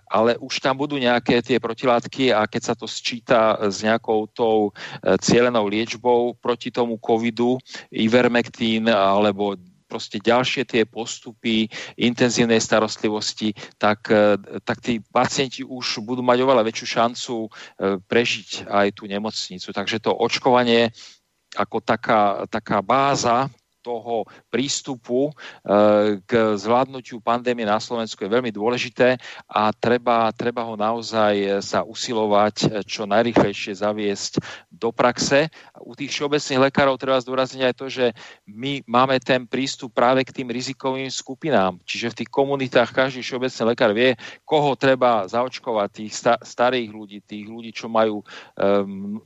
ale 0.09 0.41
už 0.41 0.57
tam 0.57 0.73
budú 0.73 0.97
nejaké 0.97 1.45
tie 1.45 1.61
protilátky 1.61 2.33
a 2.33 2.49
keď 2.49 2.61
sa 2.61 2.75
to 2.75 2.89
sčíta 2.89 3.61
s 3.69 3.85
nejakou 3.85 4.25
tou 4.33 4.73
e, 4.73 5.17
cielenou 5.21 5.69
liečbou 5.69 6.33
proti 6.41 6.73
tomu 6.73 6.97
covidu, 6.97 7.61
ivermektín 7.93 8.89
alebo 8.89 9.53
proste 9.85 10.17
ďalšie 10.17 10.65
tie 10.65 10.83
postupy 10.83 11.69
intenzívnej 11.95 12.59
starostlivosti, 12.59 13.53
tak, 13.77 14.09
e, 14.09 14.37
tak 14.65 14.81
tí 14.81 14.99
pacienti 14.99 15.61
už 15.61 16.01
budú 16.03 16.25
mať 16.25 16.41
oveľa 16.41 16.65
väčšiu 16.65 16.87
šancu 16.87 17.35
e, 17.45 17.49
prežiť 18.01 18.67
aj 18.67 18.87
tú 18.97 19.05
nemocnicu. 19.05 19.69
Takže 19.69 20.01
to 20.01 20.11
očkovanie 20.11 20.89
ako 21.55 21.79
taká, 21.79 22.43
taká 22.51 22.83
báza 22.83 23.47
toho 23.85 24.25
prístupu 24.49 25.29
eh, 25.29 26.17
k 26.25 26.57
zvládnutiu 26.57 27.21
pandémie 27.21 27.69
na 27.69 27.77
Slovensku 27.77 28.25
je 28.25 28.33
veľmi 28.33 28.49
dôležité 28.49 29.21
a 29.45 29.69
treba, 29.69 30.33
treba 30.33 30.65
ho 30.65 30.73
naozaj 30.73 31.61
sa 31.61 31.85
usilovať 31.85 32.55
eh, 32.65 32.69
čo 32.81 33.05
najrychlejšie 33.05 33.77
zaviesť 33.77 34.41
do 34.73 34.89
praxe. 34.89 35.53
U 35.85 35.93
tých 35.93 36.09
všeobecných 36.09 36.73
lekárov 36.73 36.97
treba 36.97 37.21
zdôrazniť 37.21 37.61
aj 37.61 37.75
to, 37.77 37.85
že 37.85 38.05
my 38.49 38.81
máme 38.89 39.21
ten 39.21 39.45
prístup 39.45 39.93
práve 39.93 40.25
k 40.25 40.33
tým 40.33 40.49
rizikovým 40.49 41.07
skupinám. 41.13 41.77
Čiže 41.85 42.11
v 42.11 42.17
tých 42.23 42.31
komunitách 42.33 42.89
každý 42.89 43.21
všeobecný 43.21 43.63
lekár 43.69 43.91
vie, 43.93 44.17
koho 44.41 44.73
treba 44.73 45.29
zaočkovať, 45.29 45.89
tých 45.91 46.13
starých 46.41 46.89
ľudí, 46.89 47.17
tých 47.21 47.45
ľudí, 47.45 47.71
čo 47.75 47.91
majú 47.91 48.23
um, 48.55 49.19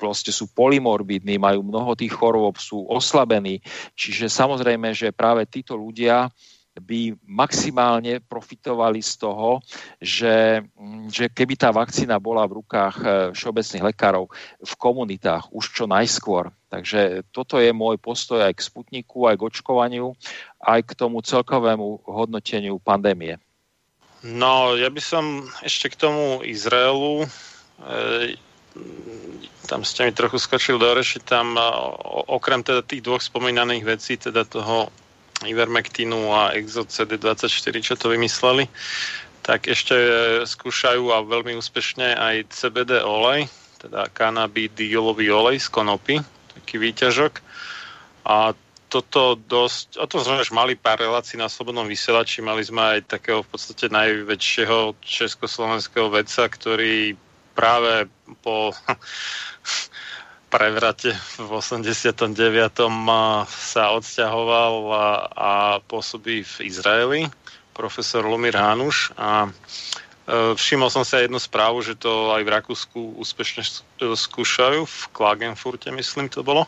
proste 0.00 0.32
sú 0.32 0.48
polymorbidní, 0.56 1.36
majú 1.36 1.60
mnoho 1.60 1.92
tých 1.92 2.16
chorôb, 2.16 2.56
sú 2.56 2.88
oslabení. 2.88 3.60
Čiže 3.92 4.32
samozrejme, 4.32 4.96
že 4.96 5.12
práve 5.12 5.44
títo 5.44 5.76
ľudia 5.76 6.32
by 6.80 7.18
maximálne 7.26 8.22
profitovali 8.24 9.02
z 9.02 9.12
toho, 9.20 9.58
že, 10.00 10.64
že 11.10 11.28
keby 11.28 11.58
tá 11.58 11.74
vakcína 11.74 12.16
bola 12.22 12.46
v 12.48 12.62
rukách 12.62 12.96
e, 13.02 13.06
všeobecných 13.34 13.86
lekárov 13.90 14.30
v 14.62 14.72
komunitách 14.78 15.50
už 15.50 15.64
čo 15.74 15.84
najskôr. 15.90 16.54
Takže 16.70 17.26
toto 17.34 17.58
je 17.58 17.74
môj 17.74 17.98
postoj 17.98 18.40
aj 18.40 18.54
k 18.54 18.64
Sputniku, 18.64 19.26
aj 19.26 19.42
k 19.42 19.46
očkovaniu, 19.50 20.14
aj 20.62 20.80
k 20.86 20.90
tomu 20.94 21.18
celkovému 21.20 22.06
hodnoteniu 22.06 22.78
pandémie. 22.78 23.36
No, 24.22 24.76
ja 24.76 24.92
by 24.92 25.02
som 25.02 25.48
ešte 25.66 25.90
k 25.90 26.00
tomu 26.06 26.46
Izraelu. 26.46 27.26
E, 27.26 27.26
tam 29.66 29.86
ste 29.86 30.06
mi 30.06 30.12
trochu 30.14 30.38
skočil 30.38 30.78
do 30.78 30.90
reši, 30.94 31.22
tam 31.22 31.54
okrem 32.26 32.62
teda 32.62 32.82
tých 32.82 33.06
dvoch 33.06 33.22
spomínaných 33.22 33.84
vecí, 33.86 34.18
teda 34.18 34.42
toho 34.46 34.90
Ivermectinu 35.40 36.36
a 36.36 36.52
ExoCD24, 36.52 37.74
čo 37.80 37.94
to 37.96 38.12
vymysleli, 38.12 38.68
tak 39.40 39.72
ešte 39.72 39.96
skúšajú 40.44 41.16
a 41.16 41.24
veľmi 41.24 41.56
úspešne 41.56 42.12
aj 42.12 42.52
CBD 42.52 43.00
olej, 43.00 43.48
teda 43.80 44.12
kanabidiolový 44.12 45.32
olej 45.32 45.64
z 45.64 45.68
konopy, 45.72 46.20
taký 46.60 46.76
výťažok. 46.76 47.40
A 48.28 48.52
toto 48.92 49.38
dosť, 49.38 49.96
o 50.02 50.06
tom 50.10 50.20
sme 50.20 50.42
už 50.44 50.52
mali 50.52 50.76
pár 50.76 51.00
relácií 51.00 51.40
na 51.40 51.48
Slobodnom 51.48 51.88
vysielači, 51.88 52.44
mali 52.44 52.60
sme 52.66 52.98
aj 52.98 53.16
takého 53.16 53.40
v 53.46 53.48
podstate 53.48 53.88
najväčšieho 53.88 54.98
československého 55.00 56.10
vedca, 56.12 56.50
ktorý 56.50 57.16
práve 57.54 58.08
po 58.40 58.72
prevrate 60.50 61.14
v 61.38 61.48
89. 61.62 62.34
sa 63.46 63.94
odsťahoval 63.94 64.74
a, 64.90 65.08
a 65.30 65.50
pôsobí 65.86 66.42
v 66.42 66.54
Izraeli, 66.66 67.20
profesor 67.70 68.26
Lumir 68.26 68.58
Hanuš 68.58 69.14
a 69.14 69.46
e, 69.46 69.50
všimol 70.58 70.90
som 70.90 71.06
sa 71.06 71.22
jednu 71.22 71.38
správu, 71.38 71.86
že 71.86 71.94
to 71.94 72.34
aj 72.34 72.42
v 72.42 72.50
Rakúsku 72.50 72.98
úspešne 73.22 73.62
skúšajú, 74.02 74.82
v 74.82 75.00
Klagenfurte 75.14 75.94
myslím 75.94 76.26
to 76.26 76.42
bolo. 76.42 76.66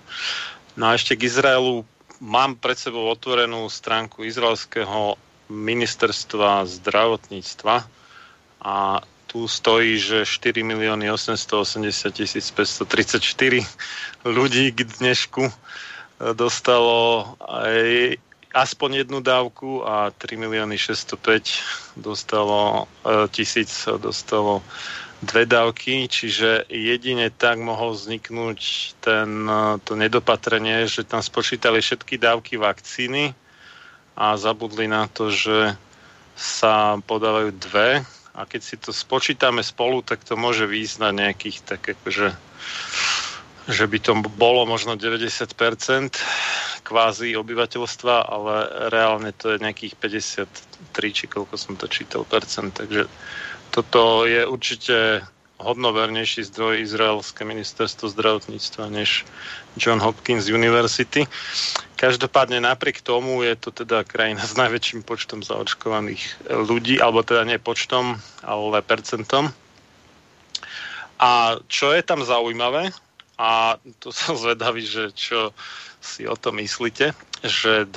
No 0.78 0.88
a 0.88 0.94
ešte 0.94 1.18
k 1.18 1.26
Izraelu 1.26 1.82
mám 2.22 2.54
pred 2.54 2.78
sebou 2.78 3.10
otvorenú 3.10 3.66
stránku 3.66 4.22
izraelského 4.22 5.18
ministerstva 5.50 6.64
zdravotníctva 6.70 7.82
a 8.62 9.02
tu 9.32 9.48
stojí, 9.48 9.96
že 9.96 10.28
4 10.28 10.60
milióny 10.60 11.08
880 11.08 12.12
tisíc 12.12 12.52
534 12.52 13.64
ľudí 14.28 14.76
k 14.76 14.84
dnešku 14.84 15.48
e, 15.48 15.54
dostalo 16.36 17.24
aj 17.40 18.20
aspoň 18.52 19.08
jednu 19.08 19.24
dávku 19.24 19.88
a 19.88 20.12
3 20.12 20.36
milióny 20.36 20.76
605 20.76 21.96
dostalo, 21.96 22.84
e, 22.84 23.28
tisíc 23.32 23.88
dostalo 23.96 24.60
dve 25.24 25.48
dávky, 25.48 26.12
čiže 26.12 26.68
jedine 26.68 27.32
tak 27.32 27.56
mohol 27.56 27.96
vzniknúť 27.96 28.60
ten, 29.00 29.48
e, 29.48 29.80
to 29.80 29.96
nedopatrenie, 29.96 30.84
že 30.84 31.08
tam 31.08 31.24
spočítali 31.24 31.80
všetky 31.80 32.20
dávky 32.20 32.60
vakcíny 32.60 33.32
a 34.12 34.36
zabudli 34.36 34.84
na 34.92 35.08
to, 35.08 35.32
že 35.32 35.72
sa 36.36 37.00
podávajú 37.00 37.56
dve 37.56 38.04
a 38.32 38.48
keď 38.48 38.60
si 38.64 38.76
to 38.80 38.90
spočítame 38.96 39.60
spolu, 39.60 40.00
tak 40.00 40.24
to 40.24 40.40
môže 40.40 40.64
výjsť 40.64 40.96
na 41.04 41.10
nejakých 41.12 41.58
tak 41.64 41.82
akože 41.84 42.32
že 43.62 43.86
by 43.86 43.98
to 44.02 44.18
bolo 44.34 44.66
možno 44.66 44.98
90% 44.98 45.54
kvázi 46.82 47.38
obyvateľstva, 47.38 48.14
ale 48.26 48.54
reálne 48.90 49.30
to 49.30 49.54
je 49.54 49.62
nejakých 49.62 49.94
53, 50.02 50.50
či 51.14 51.24
koľko 51.30 51.54
som 51.54 51.78
to 51.78 51.86
čítal 51.86 52.26
percent, 52.26 52.74
takže 52.74 53.06
toto 53.70 54.26
je 54.26 54.42
určite 54.42 55.22
hodnovernejší 55.62 56.42
zdroj 56.50 56.82
Izraelské 56.82 57.46
ministerstvo 57.46 58.10
zdravotníctva 58.10 58.90
než 58.90 59.22
John 59.78 60.02
Hopkins 60.02 60.50
University. 60.50 61.22
Každopádne 62.02 62.58
napriek 62.58 62.98
tomu 62.98 63.46
je 63.46 63.54
to 63.54 63.70
teda 63.70 64.02
krajina 64.02 64.42
s 64.42 64.58
najväčším 64.58 65.06
počtom 65.06 65.46
zaočkovaných 65.46 66.50
ľudí, 66.50 66.98
alebo 66.98 67.22
teda 67.22 67.46
nie 67.46 67.62
počtom, 67.62 68.18
ale 68.42 68.82
percentom. 68.82 69.54
A 71.22 71.62
čo 71.70 71.94
je 71.94 72.02
tam 72.02 72.26
zaujímavé, 72.26 72.90
a 73.38 73.78
to 74.02 74.10
som 74.18 74.34
zvedavý, 74.34 74.82
že 74.82 75.14
čo 75.14 75.54
si 76.02 76.26
o 76.26 76.34
tom 76.34 76.58
myslíte, 76.58 77.14
že 77.46 77.86
20. 77.86 77.94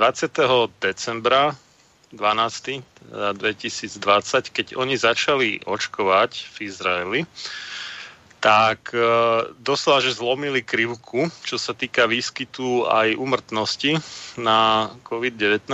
decembra 0.77 1.57
12. 2.13 2.85
2020, 3.05 4.01
keď 4.53 4.67
oni 4.77 4.97
začali 4.97 5.61
očkovať 5.65 6.31
v 6.53 6.55
Izraeli, 6.65 7.19
tak 8.45 8.93
e, 8.93 9.01
doslova, 9.57 10.05
že 10.05 10.13
zlomili 10.13 10.61
krivku, 10.61 11.33
čo 11.41 11.57
sa 11.57 11.73
týka 11.73 12.05
výskytu 12.05 12.85
aj 12.85 13.17
umrtnosti 13.17 13.97
na 14.37 14.93
COVID-19 15.01 15.65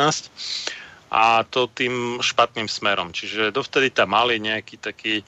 a 1.12 1.44
to 1.44 1.68
tým 1.68 2.24
špatným 2.24 2.72
smerom. 2.72 3.12
Čiže 3.12 3.52
dovtedy 3.52 3.92
tam 3.92 4.16
mali 4.16 4.40
nejaký 4.40 4.80
taký 4.80 5.20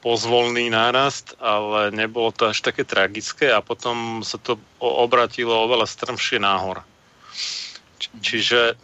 pozvolný 0.00 0.72
nárast, 0.72 1.36
ale 1.44 1.92
nebolo 1.92 2.32
to 2.32 2.48
až 2.48 2.64
také 2.64 2.88
tragické 2.88 3.52
a 3.52 3.60
potom 3.60 4.24
sa 4.24 4.40
to 4.40 4.56
obratilo 4.80 5.52
oveľa 5.68 5.84
strmšie 5.84 6.40
náhor. 6.40 6.80
Čiže 8.00 8.72
e, 8.72 8.76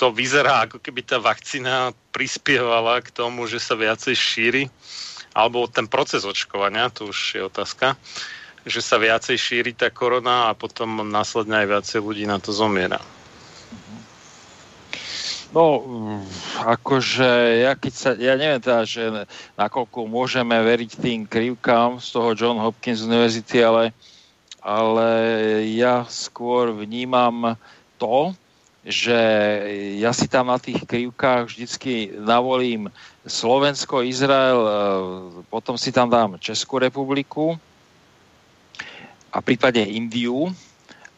to 0.00 0.06
vyzerá, 0.08 0.72
ako 0.72 0.80
keby 0.80 1.04
tá 1.04 1.20
vakcína 1.20 1.92
prispievala 2.16 3.04
k 3.04 3.12
tomu, 3.12 3.44
že 3.44 3.60
sa 3.60 3.76
viacej 3.76 4.16
šíri 4.16 4.64
alebo 5.34 5.66
ten 5.66 5.90
proces 5.90 6.22
očkovania, 6.22 6.94
to 6.94 7.10
už 7.10 7.18
je 7.34 7.42
otázka, 7.42 7.98
že 8.64 8.80
sa 8.80 8.96
viacej 8.96 9.36
šíri 9.36 9.72
tá 9.74 9.90
korona 9.90 10.48
a 10.48 10.56
potom 10.56 11.04
následne 11.04 11.66
aj 11.66 11.66
viacej 11.68 12.00
ľudí 12.00 12.24
na 12.24 12.38
to 12.38 12.54
zomiera. 12.54 13.02
No, 15.54 15.86
akože 16.66 17.62
ja 17.62 17.78
keď 17.78 17.92
sa, 17.94 18.10
ja 18.18 18.34
neviem 18.34 18.58
teda, 18.58 18.82
že 18.82 19.06
nakoľko 19.54 20.10
môžeme 20.10 20.58
veriť 20.58 20.98
tým 20.98 21.20
krivkám 21.30 22.02
z 22.02 22.08
toho 22.10 22.34
John 22.34 22.58
Hopkins 22.58 23.06
University, 23.06 23.62
ale, 23.62 23.94
ale 24.58 25.06
ja 25.70 26.02
skôr 26.10 26.74
vnímam 26.74 27.54
to, 28.02 28.34
že 28.82 29.14
ja 30.02 30.10
si 30.10 30.26
tam 30.26 30.50
na 30.50 30.58
tých 30.58 30.82
krivkách 30.82 31.46
vždycky 31.46 32.18
navolím 32.18 32.90
Slovensko, 33.24 34.04
Izrael, 34.04 34.60
e, 34.60 34.72
potom 35.48 35.80
si 35.80 35.88
tam 35.88 36.12
dám 36.12 36.36
Českú 36.36 36.76
republiku 36.76 37.56
a 39.32 39.40
prípadne 39.40 39.88
Indiu. 39.88 40.52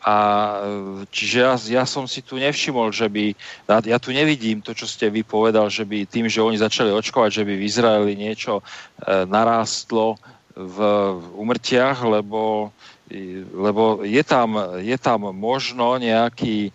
A 0.07 0.17
čiže 1.11 1.43
ja, 1.43 1.83
ja 1.83 1.83
som 1.83 2.07
si 2.07 2.23
tu 2.23 2.39
nevšimol, 2.39 2.95
že 2.95 3.11
by, 3.11 3.35
ja 3.91 3.99
tu 3.99 4.15
nevidím 4.15 4.63
to, 4.63 4.71
čo 4.71 4.87
ste 4.87 5.11
vy 5.11 5.27
povedal, 5.27 5.67
že 5.67 5.83
by 5.83 6.07
tým, 6.07 6.31
že 6.31 6.39
oni 6.39 6.63
začali 6.63 6.95
očkovať, 6.95 7.43
že 7.43 7.43
by 7.43 7.53
v 7.59 7.67
Izraeli 7.67 8.13
niečo 8.15 8.63
e, 8.63 9.27
narástlo 9.27 10.15
v 10.55 10.79
umrtiach, 11.35 12.07
lebo, 12.07 12.71
lebo 13.51 14.07
je, 14.07 14.23
tam, 14.23 14.79
je 14.79 14.97
tam 14.97 15.35
možno 15.35 15.99
nejaký, 15.99 16.71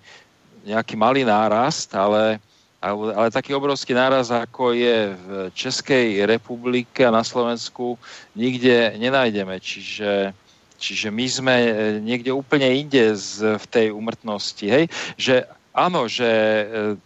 nejaký 0.68 0.94
malý 1.00 1.24
nárast, 1.24 1.90
ale, 1.96 2.38
ale, 2.82 3.30
taký 3.30 3.54
obrovský 3.54 3.94
náraz, 3.94 4.34
ako 4.34 4.74
je 4.74 5.14
v 5.14 5.28
Českej 5.54 6.26
republike 6.26 7.06
a 7.06 7.14
na 7.14 7.22
Slovensku, 7.22 7.94
nikde 8.34 8.98
nenájdeme. 8.98 9.62
Čiže, 9.62 10.34
čiže 10.82 11.08
my 11.14 11.26
sme 11.30 11.56
niekde 12.02 12.34
úplne 12.34 12.66
inde 12.74 13.14
z, 13.14 13.62
v 13.62 13.66
tej 13.70 13.88
umrtnosti. 13.94 14.66
Hej? 14.66 14.90
Že 15.14 15.46
áno, 15.78 16.10
že, 16.10 16.32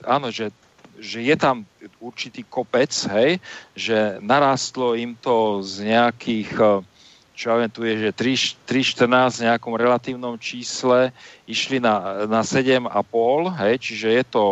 áno, 0.07 0.31
že 0.31 0.49
že 0.95 1.19
je 1.19 1.35
tam 1.35 1.67
určitý 1.99 2.47
kopec, 2.47 2.87
hej, 3.11 3.43
že 3.75 4.15
narastlo 4.23 4.95
im 4.95 5.11
to 5.19 5.59
z 5.59 5.91
nejakých 5.91 6.55
čo 7.35 7.51
ja 7.51 7.59
viem, 7.59 7.67
tu 7.67 7.83
je, 7.83 8.07
že 8.07 8.15
3,14 8.63 9.43
v 9.43 9.45
nejakom 9.51 9.75
relatívnom 9.75 10.39
čísle 10.39 11.11
išli 11.45 11.83
na, 11.83 12.25
na 12.25 12.41
7,5, 12.41 12.87
hej, 13.59 13.75
čiže 13.77 14.07
je 14.07 14.23
to 14.23 14.43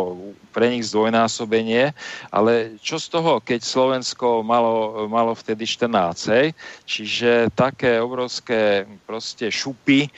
pre 0.54 0.70
nich 0.70 0.86
zdvojnásobenie, 0.86 1.90
ale 2.30 2.78
čo 2.78 3.00
z 3.00 3.10
toho, 3.10 3.42
keď 3.42 3.64
Slovensko 3.64 4.46
malo, 4.46 5.08
malo 5.10 5.34
vtedy 5.34 5.66
14, 5.66 5.90
hej, 6.30 6.46
čiže 6.86 7.50
také 7.56 7.98
obrovské 7.98 8.86
proste 9.08 9.50
šupy 9.50 10.06
e, 10.06 10.10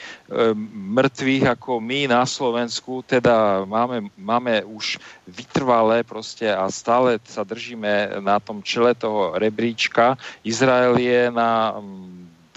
mŕtvych 0.75 1.57
ako 1.57 1.81
my 1.81 2.11
na 2.11 2.27
Slovensku, 2.27 3.01
teda 3.01 3.65
máme, 3.65 4.13
máme 4.19 4.61
už 4.67 5.01
vytrvalé 5.25 6.03
proste 6.03 6.51
a 6.51 6.67
stále 6.69 7.17
sa 7.25 7.41
držíme 7.41 8.21
na 8.21 8.37
tom 8.37 8.61
čele 8.61 8.93
toho 8.93 9.33
rebríčka. 9.39 10.19
Izrael 10.45 10.99
je 10.99 11.31
na 11.33 11.79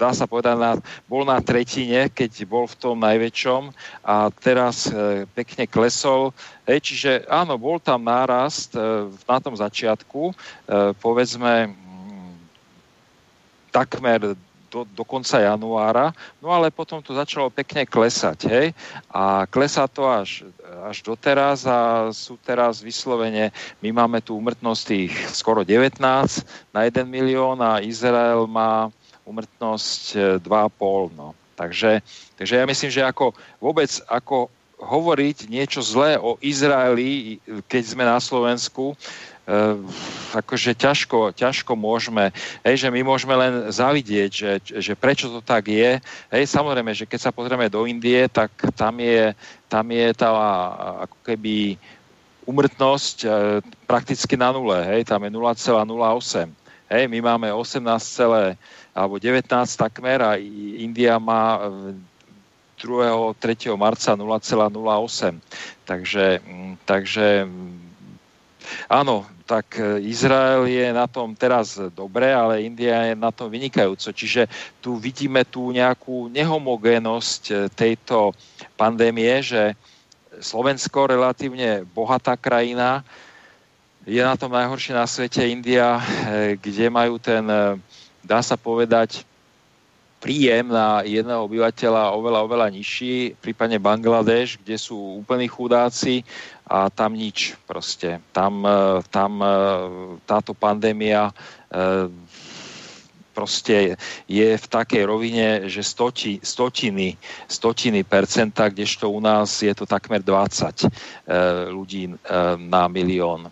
dá 0.01 0.09
sa 0.17 0.25
povedať, 0.25 0.57
na, 0.57 0.73
bol 1.05 1.21
na 1.21 1.37
tretine, 1.37 2.09
keď 2.09 2.49
bol 2.49 2.65
v 2.65 2.79
tom 2.81 2.97
najväčšom 2.97 3.69
a 4.01 4.33
teraz 4.33 4.89
e, 4.89 5.29
pekne 5.37 5.69
klesol. 5.69 6.33
Hej, 6.65 6.89
čiže 6.89 7.11
áno, 7.29 7.53
bol 7.61 7.77
tam 7.77 8.01
nárast 8.09 8.73
e, 8.73 8.81
na 9.29 9.37
tom 9.37 9.53
začiatku, 9.53 10.33
e, 10.33 10.33
povedzme 10.97 11.77
takmer 13.69 14.33
do, 14.71 14.87
do 14.87 15.03
konca 15.03 15.37
januára, 15.43 16.15
no 16.39 16.49
ale 16.49 16.71
potom 16.71 17.03
to 17.03 17.11
začalo 17.11 17.51
pekne 17.51 17.83
klesať, 17.83 18.39
hej, 18.47 18.67
a 19.11 19.43
klesá 19.51 19.83
to 19.85 20.07
až, 20.07 20.47
až 20.87 21.03
doteraz 21.03 21.67
a 21.67 22.07
sú 22.15 22.39
teraz 22.39 22.79
vyslovene, 22.79 23.51
my 23.83 23.91
máme 23.91 24.23
tu 24.23 24.39
umrtnosť 24.39 24.81
tých 24.87 25.13
skoro 25.35 25.67
19 25.67 25.99
na 26.71 26.87
1 26.87 27.03
milión 27.03 27.59
a 27.59 27.83
Izrael 27.83 28.47
má 28.47 28.87
umrtnosť 29.25 30.39
2,5. 30.39 30.45
E, 30.45 31.15
no. 31.15 31.27
Takže, 31.55 32.01
takže 32.41 32.53
ja 32.57 32.65
myslím, 32.65 32.89
že 32.89 33.05
ako 33.05 33.37
vôbec 33.61 33.89
ako 34.09 34.49
hovoriť 34.81 35.45
niečo 35.45 35.85
zlé 35.85 36.17
o 36.17 36.41
Izraeli, 36.41 37.37
keď 37.69 37.83
sme 37.85 38.03
na 38.03 38.17
Slovensku, 38.17 38.97
Uh, 39.41 39.73
akože 40.37 40.77
ťažko, 40.77 41.33
ťažko 41.33 41.73
môžeme, 41.73 42.29
hej, 42.61 42.85
že 42.85 42.93
my 42.93 43.01
môžeme 43.01 43.33
len 43.33 43.73
zavidieť, 43.73 44.29
že, 44.29 44.51
že 44.61 44.93
prečo 44.93 45.33
to 45.33 45.41
tak 45.41 45.65
je. 45.65 45.97
Hej, 46.29 46.45
samozrejme, 46.45 46.93
že 46.93 47.09
keď 47.09 47.19
sa 47.19 47.33
pozrieme 47.33 47.65
do 47.65 47.89
Indie, 47.89 48.29
tak 48.29 48.53
tam 48.77 49.01
je, 49.01 49.33
tam 49.65 49.89
je 49.89 50.07
tá 50.13 50.29
ako 51.09 51.17
keby 51.25 51.73
umrtnosť 52.45 53.17
uh, 53.25 53.33
prakticky 53.89 54.37
na 54.37 54.53
nule, 54.53 54.77
hej, 54.77 55.09
tam 55.09 55.25
je 55.25 55.33
0,08. 55.33 56.53
Hej, 56.93 57.03
my 57.09 57.19
máme 57.33 57.49
18, 57.49 57.81
alebo 58.91 59.15
19 59.19 59.47
takmer 59.79 60.19
a 60.19 60.35
India 60.79 61.15
má 61.15 61.59
2. 62.81 63.37
3. 63.37 63.69
marca 63.77 64.17
0,08. 64.17 65.37
Takže, 65.85 66.41
mm, 66.41 66.73
takže 66.85 67.45
mm, 67.45 67.79
áno, 68.89 69.25
tak 69.45 69.77
e, 69.77 69.99
Izrael 70.07 70.65
je 70.65 70.87
na 70.95 71.05
tom 71.05 71.35
teraz 71.35 71.77
dobre, 71.93 72.31
ale 72.33 72.65
India 72.65 73.11
je 73.11 73.15
na 73.19 73.29
tom 73.29 73.51
vynikajúco. 73.51 74.09
Čiže 74.15 74.47
tu 74.81 74.97
vidíme 74.97 75.45
tú 75.45 75.69
nejakú 75.69 76.31
nehomogénosť 76.33 77.43
e, 77.51 77.55
tejto 77.69 78.33
pandémie, 78.79 79.43
že 79.43 79.75
Slovensko, 80.41 81.11
relatívne 81.11 81.83
bohatá 81.83 82.39
krajina, 82.39 83.03
je 84.01 84.17
na 84.17 84.33
tom 84.33 84.49
najhoršie 84.49 84.97
na 84.97 85.05
svete 85.05 85.45
India, 85.45 85.99
e, 85.99 86.03
kde 86.57 86.89
majú 86.89 87.21
ten 87.21 87.45
dá 88.25 88.39
sa 88.45 88.55
povedať, 88.57 89.25
príjem 90.21 90.69
na 90.69 91.01
jedného 91.01 91.49
obyvateľa 91.49 92.13
oveľa, 92.13 92.39
oveľa 92.45 92.67
nižší, 92.69 93.33
prípadne 93.41 93.81
Bangladeš, 93.81 94.61
kde 94.61 94.77
sú 94.77 95.17
úplní 95.17 95.49
chudáci 95.49 96.21
a 96.69 96.93
tam 96.93 97.17
nič 97.17 97.57
proste. 97.65 98.21
Tam, 98.29 98.61
e, 98.61 99.01
tam 99.09 99.41
e, 99.41 99.49
táto 100.29 100.53
pandémia 100.53 101.33
e, 101.33 101.33
proste 103.33 103.97
je 104.29 104.49
v 104.53 104.65
takej 104.69 105.03
rovine, 105.09 105.65
že 105.65 105.81
stoti, 105.81 106.37
stotiny, 106.37 107.17
stotiny 107.49 108.05
percenta, 108.05 108.69
kdežto 108.69 109.09
u 109.09 109.17
nás 109.17 109.65
je 109.65 109.73
to 109.73 109.87
takmer 109.87 110.19
20 110.19 110.91
ľudí 111.71 112.11
na 112.59 112.91
milión 112.91 113.47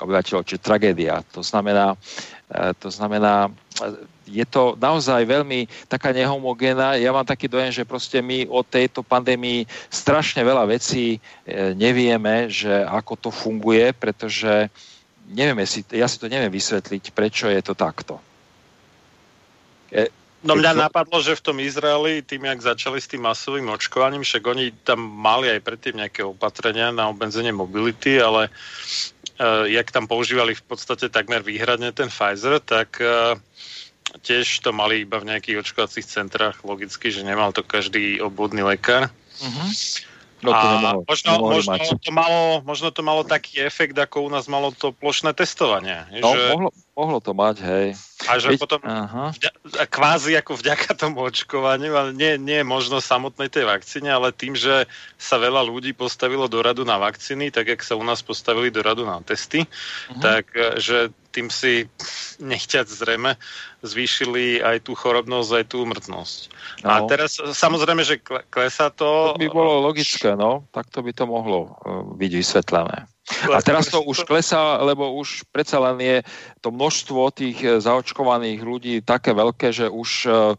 obyvateľov, 0.00 0.44
čiže 0.44 0.64
tragédia. 0.64 1.24
To 1.32 1.40
znamená, 1.40 1.96
to 2.78 2.88
znamená, 2.92 3.50
je 4.26 4.44
to 4.46 4.74
naozaj 4.78 5.22
veľmi 5.22 5.70
taká 5.86 6.10
nehomogénna. 6.10 6.98
Ja 6.98 7.14
mám 7.14 7.26
taký 7.26 7.46
dojem, 7.46 7.70
že 7.70 7.88
proste 7.88 8.18
my 8.18 8.46
o 8.50 8.62
tejto 8.66 9.06
pandémii 9.06 9.66
strašne 9.90 10.42
veľa 10.42 10.66
vecí 10.66 11.16
e, 11.16 11.18
nevieme, 11.78 12.50
že 12.50 12.82
ako 12.86 13.12
to 13.16 13.30
funguje, 13.30 13.94
pretože 13.94 14.70
nevieme 15.30 15.62
si, 15.66 15.86
ja 15.94 16.10
si 16.10 16.18
to 16.18 16.26
neviem 16.26 16.50
vysvetliť, 16.50 17.14
prečo 17.14 17.46
je 17.46 17.62
to 17.62 17.74
takto. 17.78 18.18
E, 19.94 20.10
No 20.46 20.54
mňa 20.54 20.78
napadlo, 20.78 21.18
že 21.18 21.34
v 21.34 21.42
tom 21.42 21.58
Izraeli, 21.58 22.22
tým, 22.22 22.46
jak 22.46 22.60
začali 22.62 23.02
s 23.02 23.10
tým 23.10 23.26
masovým 23.26 23.66
očkovaním, 23.66 24.22
však 24.22 24.42
oni 24.46 24.70
tam 24.86 25.02
mali 25.02 25.50
aj 25.50 25.64
predtým 25.64 25.98
nejaké 25.98 26.22
opatrenia 26.22 26.94
na 26.94 27.10
obmedzenie 27.10 27.50
mobility, 27.50 28.22
ale 28.22 28.46
jak 29.68 29.92
tam 29.92 30.08
používali 30.08 30.56
v 30.56 30.64
podstate 30.64 31.08
takmer 31.12 31.44
výhradne 31.44 31.92
ten 31.92 32.08
Pfizer, 32.08 32.60
tak 32.60 32.96
uh, 33.04 33.36
tiež 34.22 34.64
to 34.64 34.72
mali 34.72 35.04
iba 35.04 35.20
v 35.20 35.28
nejakých 35.34 35.60
očkovacích 35.60 36.06
centrách, 36.06 36.64
logicky, 36.64 37.12
že 37.12 37.26
nemal 37.26 37.52
to 37.52 37.60
každý 37.60 38.20
obvodný 38.22 38.64
lekár. 38.64 39.12
Uh-huh. 39.42 39.68
No 40.44 40.52
to 40.52 40.66
a 40.68 40.72
nemohol, 40.76 41.00
možno, 41.08 41.30
možno, 41.40 41.74
to 41.96 42.12
malo, 42.12 42.60
možno 42.62 42.88
to 42.92 43.00
malo 43.00 43.22
taký 43.24 43.64
efekt, 43.64 43.96
ako 43.96 44.28
u 44.28 44.30
nás 44.30 44.44
malo 44.52 44.68
to 44.68 44.92
plošné 44.92 45.32
testovanie. 45.32 46.04
No, 46.20 46.36
že... 46.36 46.52
mohlo, 46.52 46.68
mohlo 46.96 47.20
to 47.20 47.36
mať, 47.36 47.56
hej. 47.60 47.86
A 48.24 48.40
že 48.40 48.56
Veď, 48.56 48.58
potom 48.64 48.80
aha. 48.88 49.36
vďa, 49.36 49.52
kvázi 49.92 50.32
ako 50.40 50.56
vďaka 50.56 50.96
tomu 50.96 51.20
očkovaniu, 51.28 51.92
ale 51.92 52.10
nie, 52.16 52.40
nie 52.40 52.64
možno 52.64 53.04
samotnej 53.04 53.52
tej 53.52 53.68
vakcíne, 53.68 54.08
ale 54.08 54.32
tým, 54.32 54.56
že 54.56 54.88
sa 55.20 55.36
veľa 55.36 55.60
ľudí 55.68 55.92
postavilo 55.92 56.48
do 56.48 56.64
radu 56.64 56.88
na 56.88 56.96
vakcíny, 56.96 57.52
tak 57.52 57.68
jak 57.68 57.84
sa 57.84 58.00
u 58.00 58.02
nás 58.02 58.24
postavili 58.24 58.72
do 58.72 58.80
radu 58.80 59.04
na 59.04 59.20
testy, 59.20 59.68
uh-huh. 59.68 60.24
tak 60.24 60.48
e, 60.56 60.80
že 60.80 61.12
tým 61.36 61.52
si 61.52 61.84
nechťať 62.40 62.88
zrejme 62.88 63.36
zvýšili 63.84 64.64
aj 64.64 64.88
tú 64.88 64.96
chorobnosť, 64.96 65.50
aj 65.52 65.64
tú 65.68 65.84
umrtnosť. 65.84 66.38
No. 66.80 66.88
A 66.88 66.94
teraz 67.04 67.36
samozrejme, 67.36 68.00
že 68.08 68.24
klesá 68.48 68.88
to... 68.88 69.36
To 69.36 69.38
by 69.38 69.52
bolo 69.52 69.84
logické, 69.84 70.32
no. 70.32 70.64
Tak 70.72 70.88
to 70.88 71.04
by 71.04 71.12
to 71.12 71.28
mohlo 71.28 71.76
uh, 71.84 72.08
byť 72.16 72.32
vysvetlené. 72.32 73.04
A 73.26 73.58
teraz 73.58 73.90
to 73.90 74.06
už 74.06 74.22
klesá, 74.22 74.78
lebo 74.78 75.18
už 75.18 75.42
predsa 75.50 75.82
len 75.82 75.98
je 75.98 76.16
to 76.62 76.70
množstvo 76.70 77.34
tých 77.34 77.58
e, 77.58 77.82
zaočkovaných 77.82 78.60
ľudí 78.62 78.94
také 79.02 79.34
veľké, 79.34 79.74
že 79.74 79.86
už 79.90 80.10
uh, 80.30 80.54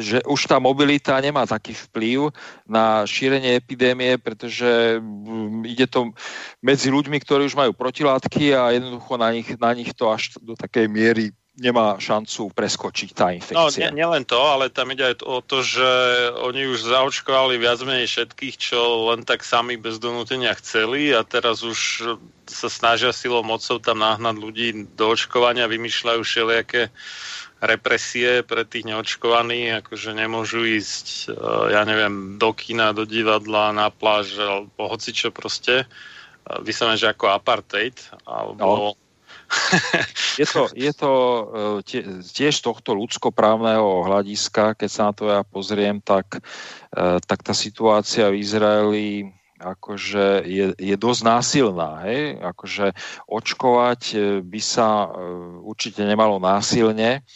že 0.00 0.24
už 0.24 0.48
tá 0.48 0.56
mobilita 0.58 1.20
nemá 1.20 1.44
taký 1.46 1.76
vplyv 1.76 2.32
na 2.66 3.04
šírenie 3.04 3.54
epidémie, 3.60 4.16
pretože 4.18 4.98
ide 5.68 5.86
to 5.86 6.10
medzi 6.64 6.88
ľuďmi, 6.88 7.20
ktorí 7.20 7.46
už 7.46 7.54
majú 7.54 7.76
protilátky 7.76 8.56
a 8.56 8.72
jednoducho 8.74 9.14
na 9.20 9.28
nich, 9.30 9.48
na 9.60 9.70
nich 9.76 9.92
to 9.92 10.08
až 10.08 10.34
do 10.40 10.56
takej 10.56 10.88
miery 10.88 11.30
nemá 11.58 11.98
šancu 11.98 12.54
preskočiť 12.54 13.08
tá 13.12 13.34
infekcia. 13.34 13.90
No, 13.90 13.98
nielen 13.98 14.22
to, 14.22 14.38
ale 14.38 14.70
tam 14.70 14.94
ide 14.94 15.12
aj 15.12 15.26
o 15.26 15.42
to, 15.42 15.66
že 15.66 15.90
oni 16.38 16.70
už 16.70 16.86
zaočkovali 16.86 17.58
viac 17.58 17.82
menej 17.82 18.06
všetkých, 18.06 18.54
čo 18.56 19.10
len 19.10 19.26
tak 19.26 19.42
sami 19.42 19.74
bez 19.74 19.98
donútenia 19.98 20.54
chceli 20.54 21.10
a 21.10 21.26
teraz 21.26 21.66
už 21.66 22.14
sa 22.46 22.70
snažia 22.70 23.10
silou 23.10 23.42
mocou 23.42 23.82
tam 23.82 24.00
nahnať 24.00 24.36
ľudí 24.38 24.68
do 24.94 25.12
očkovania, 25.12 25.68
vymýšľajú 25.68 26.20
všelijaké 26.22 26.94
represie 27.58 28.46
pre 28.46 28.62
tých 28.62 28.86
neočkovaných, 28.86 29.82
akože 29.82 30.14
nemôžu 30.14 30.62
ísť, 30.62 31.06
eh, 31.28 31.74
ja 31.74 31.82
neviem, 31.82 32.38
do 32.38 32.54
kina, 32.54 32.94
do 32.94 33.02
divadla, 33.02 33.74
na 33.74 33.90
pláž, 33.90 34.38
alebo 34.38 34.86
hoci 34.86 35.10
čo 35.10 35.34
proste. 35.34 35.82
Eh, 35.82 36.58
Vyslovene, 36.62 36.96
že 36.96 37.10
ako 37.10 37.34
apartheid, 37.34 37.98
alebo... 38.24 38.94
No. 38.94 39.07
je 40.40 40.46
to, 40.46 40.68
je 40.76 40.92
to 40.92 41.12
eh, 41.88 42.22
tiež 42.22 42.54
tohto 42.60 42.94
ľudskoprávneho 42.94 44.04
hľadiska, 44.06 44.76
keď 44.76 44.90
sa 44.90 45.02
na 45.08 45.12
to 45.12 45.24
ja 45.28 45.40
pozriem, 45.44 46.00
tak, 46.04 46.40
tak 47.24 47.38
tá 47.40 47.54
situácia 47.56 48.28
v 48.28 48.40
Izraeli 48.40 49.08
akože 49.58 50.46
je, 50.46 50.66
je 50.78 50.96
dosť 50.96 51.22
násilná. 51.26 52.06
Hej? 52.06 52.38
Akože 52.38 52.94
očkovať 53.26 54.00
by 54.46 54.60
sa 54.62 55.10
určite 55.66 56.06
nemalo 56.06 56.38
násilne, 56.38 57.26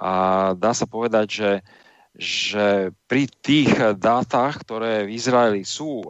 a 0.00 0.12
dá 0.56 0.72
sa 0.72 0.88
povedať, 0.88 1.26
že 1.28 1.50
že 2.12 2.92
pri 3.08 3.24
tých 3.40 3.72
dátach, 3.96 4.60
ktoré 4.60 5.08
v 5.08 5.16
Izraeli 5.16 5.64
sú, 5.64 6.04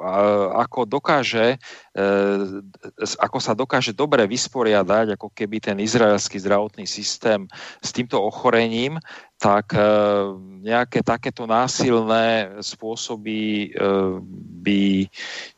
ako 0.51 0.83
dokáže, 0.83 1.63
e, 1.95 2.05
ako 3.23 3.39
sa 3.39 3.55
dokáže 3.55 3.95
dobre 3.95 4.27
vysporiadať, 4.27 5.15
ako 5.15 5.31
keby 5.31 5.63
ten 5.63 5.79
izraelský 5.79 6.43
zdravotný 6.43 6.91
systém 6.91 7.47
s 7.79 7.95
týmto 7.95 8.19
ochorením, 8.19 8.99
tak 9.39 9.75
e, 9.75 9.83
nejaké 10.67 11.07
takéto 11.07 11.47
násilné 11.47 12.59
spôsoby 12.63 13.71
e, 13.71 14.19
by 14.63 14.83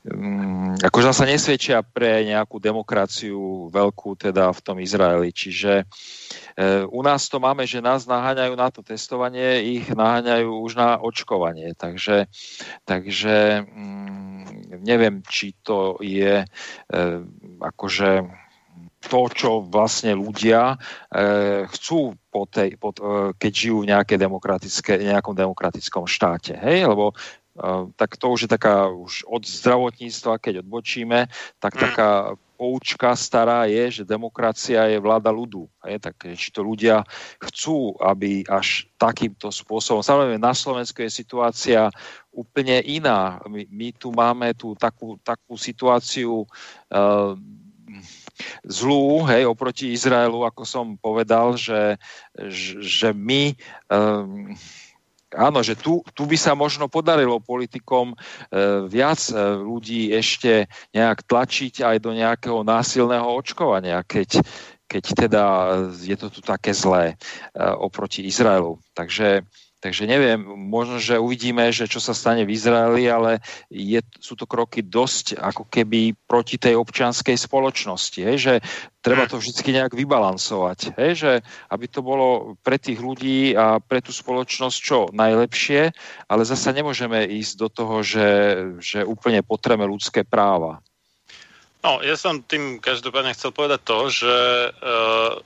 mm, 0.08 0.84
akože 0.84 1.08
sa 1.12 1.24
nesvedčia 1.24 1.80
pre 1.80 2.24
nejakú 2.24 2.60
demokraciu 2.60 3.72
veľkú 3.72 4.16
teda 4.20 4.52
v 4.52 4.60
tom 4.60 4.76
Izraeli. 4.76 5.32
Čiže 5.32 5.88
u 6.86 7.00
nás 7.02 7.26
to 7.26 7.42
máme, 7.42 7.66
že 7.66 7.82
nás 7.82 8.06
naháňajú 8.06 8.54
na 8.54 8.70
to 8.70 8.86
testovanie, 8.86 9.78
ich 9.78 9.90
naháňajú 9.90 10.62
už 10.62 10.72
na 10.78 11.02
očkovanie. 11.02 11.74
Takže, 11.74 12.30
takže 12.86 13.66
mm, 13.66 14.78
neviem, 14.84 15.24
či 15.26 15.56
to 15.62 15.98
je 15.98 16.42
e, 16.42 16.46
akože 17.60 18.10
to, 19.04 19.20
čo 19.36 19.50
vlastne 19.68 20.16
ľudia 20.16 20.74
e, 20.74 20.76
chcú 21.68 22.16
po 22.32 22.48
tej, 22.48 22.80
po, 22.80 22.90
e, 22.96 23.36
keď 23.36 23.52
žijú 23.52 23.76
v 23.84 23.90
nejaké 23.92 24.14
demokratické, 24.16 24.96
nejakom 25.00 25.36
demokratickom 25.36 26.08
štáte. 26.08 26.56
Hej? 26.56 26.88
Lebo 26.88 27.12
tak 27.94 28.18
to 28.18 28.34
už 28.34 28.46
je 28.46 28.50
taká, 28.50 28.90
už 28.90 29.22
od 29.30 29.46
zdravotníctva, 29.46 30.42
keď 30.42 30.54
odbočíme, 30.66 31.30
tak 31.62 31.72
mm. 31.74 31.80
taká 31.80 32.10
poučka 32.54 33.14
stará 33.18 33.66
je, 33.66 34.02
že 34.02 34.08
demokracia 34.08 34.86
je 34.90 34.98
vláda 35.02 35.30
ľudu. 35.30 35.66
Je, 35.86 35.98
tak, 35.98 36.16
či 36.34 36.48
to 36.54 36.62
ľudia 36.62 37.02
chcú, 37.42 37.98
aby 37.98 38.46
až 38.46 38.86
takýmto 38.98 39.50
spôsobom. 39.50 40.02
Samozrejme, 40.02 40.38
na 40.38 40.54
Slovensku 40.54 41.02
je 41.02 41.10
situácia 41.10 41.90
úplne 42.30 42.82
iná. 42.86 43.42
My, 43.46 43.66
my 43.70 43.88
tu 43.94 44.14
máme 44.14 44.54
tú 44.54 44.74
takú, 44.78 45.18
takú 45.22 45.58
situáciu 45.58 46.46
uh, 46.46 47.34
zlú, 48.66 49.22
hej, 49.30 49.46
oproti 49.46 49.94
Izraelu, 49.94 50.42
ako 50.42 50.62
som 50.66 50.86
povedal, 50.98 51.54
že, 51.54 51.98
že 52.82 53.14
my 53.14 53.54
um, 53.90 54.50
áno, 55.34 55.60
že 55.60 55.74
tu, 55.74 56.00
tu 56.14 56.24
by 56.24 56.38
sa 56.38 56.54
možno 56.54 56.86
podarilo 56.86 57.42
politikom 57.42 58.14
e, 58.14 58.16
viac 58.86 59.20
e, 59.28 59.34
ľudí 59.60 60.14
ešte 60.14 60.70
nejak 60.94 61.26
tlačiť 61.26 61.82
aj 61.82 61.96
do 62.00 62.14
nejakého 62.14 62.62
násilného 62.62 63.26
očkovania, 63.26 64.00
keď, 64.06 64.42
keď 64.86 65.04
teda 65.26 65.44
je 65.94 66.16
to 66.16 66.30
tu 66.30 66.40
také 66.40 66.72
zlé 66.72 67.14
e, 67.14 67.14
oproti 67.60 68.24
Izraelu. 68.24 68.78
Takže 68.94 69.42
Takže 69.84 70.08
neviem, 70.08 70.40
možno, 70.56 70.96
že 70.96 71.20
uvidíme, 71.20 71.68
že 71.68 71.84
čo 71.84 72.00
sa 72.00 72.16
stane 72.16 72.48
v 72.48 72.56
Izraeli, 72.56 73.04
ale 73.04 73.44
je, 73.68 74.00
sú 74.16 74.32
to 74.32 74.48
kroky 74.48 74.80
dosť 74.80 75.36
ako 75.36 75.68
keby 75.68 76.16
proti 76.24 76.56
tej 76.56 76.80
občianskej 76.80 77.36
spoločnosti, 77.36 78.16
hej, 78.16 78.36
že 78.40 78.54
treba 79.04 79.28
to 79.28 79.36
vždy 79.36 79.76
nejak 79.76 79.92
vybalansovať, 79.92 80.96
hej, 80.96 81.10
že 81.20 81.32
aby 81.68 81.84
to 81.84 82.00
bolo 82.00 82.56
pre 82.64 82.80
tých 82.80 82.96
ľudí 82.96 83.52
a 83.52 83.76
pre 83.76 84.00
tú 84.00 84.08
spoločnosť 84.08 84.78
čo 84.80 85.12
najlepšie, 85.12 85.92
ale 86.32 86.48
zasa 86.48 86.72
nemôžeme 86.72 87.20
ísť 87.20 87.52
do 87.60 87.68
toho, 87.68 88.00
že, 88.00 88.28
že 88.80 89.04
úplne 89.04 89.44
potreme 89.44 89.84
ľudské 89.84 90.24
práva. 90.24 90.80
No, 91.84 92.00
ja 92.00 92.16
som 92.16 92.40
tým 92.40 92.80
každopádne 92.80 93.36
chcel 93.36 93.52
povedať 93.52 93.84
to, 93.84 93.98
že 94.08 94.32
uh, 94.80 95.44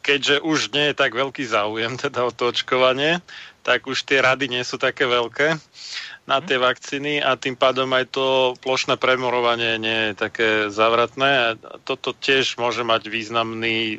keďže 0.00 0.40
už 0.40 0.72
nie 0.72 0.90
je 0.90 0.98
tak 0.98 1.12
veľký 1.12 1.44
záujem 1.44 1.94
teda 2.00 2.24
o 2.24 2.32
to 2.32 2.50
očkovanie, 2.50 3.20
tak 3.60 3.86
už 3.86 4.08
tie 4.08 4.24
rady 4.24 4.48
nie 4.48 4.64
sú 4.64 4.80
také 4.80 5.04
veľké 5.04 5.56
na 6.28 6.38
mhm. 6.38 6.44
tie 6.46 6.58
vakcíny 6.60 7.12
a 7.18 7.34
tým 7.34 7.56
pádom 7.58 7.90
aj 7.90 8.12
to 8.12 8.54
plošné 8.62 9.00
premorovanie 9.00 9.80
nie 9.80 9.98
je 10.10 10.12
také 10.14 10.48
zavratné 10.70 11.30
a 11.30 11.48
toto 11.82 12.14
tiež 12.14 12.60
môže 12.60 12.86
mať 12.86 13.10
významný 13.10 13.98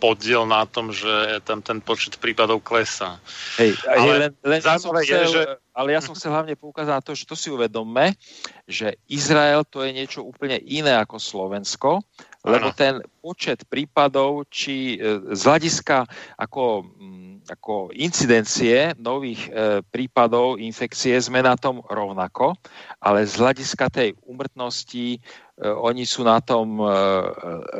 podiel 0.00 0.48
na 0.48 0.64
tom, 0.64 0.88
že 0.90 1.44
tam 1.44 1.60
ten 1.60 1.84
počet 1.84 2.16
prípadov 2.16 2.64
klesá. 2.64 3.20
Hej, 3.60 3.76
ale 3.84 4.32
len, 4.32 4.32
len 4.40 4.60
ja 4.64 4.80
som 4.80 4.96
chcel, 4.96 5.28
je, 5.28 5.36
že... 5.36 5.42
ale 5.76 5.88
ja 5.92 6.00
som 6.00 6.16
chcel 6.16 6.32
hlavne 6.32 6.56
poukázať 6.56 6.94
na 6.96 7.04
to, 7.04 7.12
že 7.12 7.28
to 7.28 7.36
si 7.36 7.52
uvedomme, 7.52 8.16
že 8.64 8.96
Izrael 9.12 9.60
to 9.68 9.84
je 9.84 9.92
niečo 9.92 10.24
úplne 10.24 10.56
iné 10.56 10.96
ako 10.96 11.20
Slovensko, 11.20 12.00
lebo 12.40 12.72
ano. 12.72 12.76
ten 12.76 12.94
počet 13.20 13.68
prípadov, 13.68 14.48
či 14.48 14.96
e, 14.96 15.36
z 15.36 15.42
hľadiska 15.44 16.08
ako 16.40 16.88
mm, 16.88 17.28
ako 17.50 17.90
incidencie 17.96 18.96
nových 19.00 19.48
e, 19.48 19.80
prípadov 19.84 20.60
infekcie 20.60 21.16
sme 21.20 21.44
na 21.44 21.56
tom 21.56 21.84
rovnako, 21.84 22.56
ale 23.00 23.28
z 23.28 23.36
hľadiska 23.40 23.92
tej 23.92 24.16
umrtnosti 24.24 25.16
e, 25.16 25.18
oni 25.60 26.08
sú 26.08 26.24
na 26.24 26.40
tom 26.40 26.80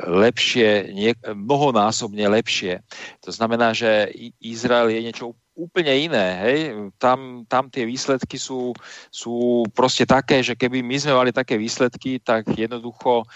lepšie, 0.09 0.93
nie, 0.93 1.17
mnohonásobne 1.25 2.29
lepšie. 2.29 2.85
To 3.25 3.33
znamená, 3.33 3.73
že 3.73 4.13
Izrael 4.45 4.93
je 4.93 5.01
niečo 5.09 5.33
úplne 5.57 5.93
iné. 5.93 6.27
Hej? 6.41 6.59
Tam, 6.97 7.45
tam 7.45 7.69
tie 7.69 7.85
výsledky 7.85 8.41
sú, 8.41 8.73
sú 9.13 9.65
proste 9.77 10.09
také, 10.09 10.41
že 10.41 10.57
keby 10.57 10.81
my 10.81 10.97
sme 10.97 11.13
mali 11.13 11.31
také 11.37 11.61
výsledky, 11.61 12.17
tak 12.21 12.49
jednoducho 12.57 13.29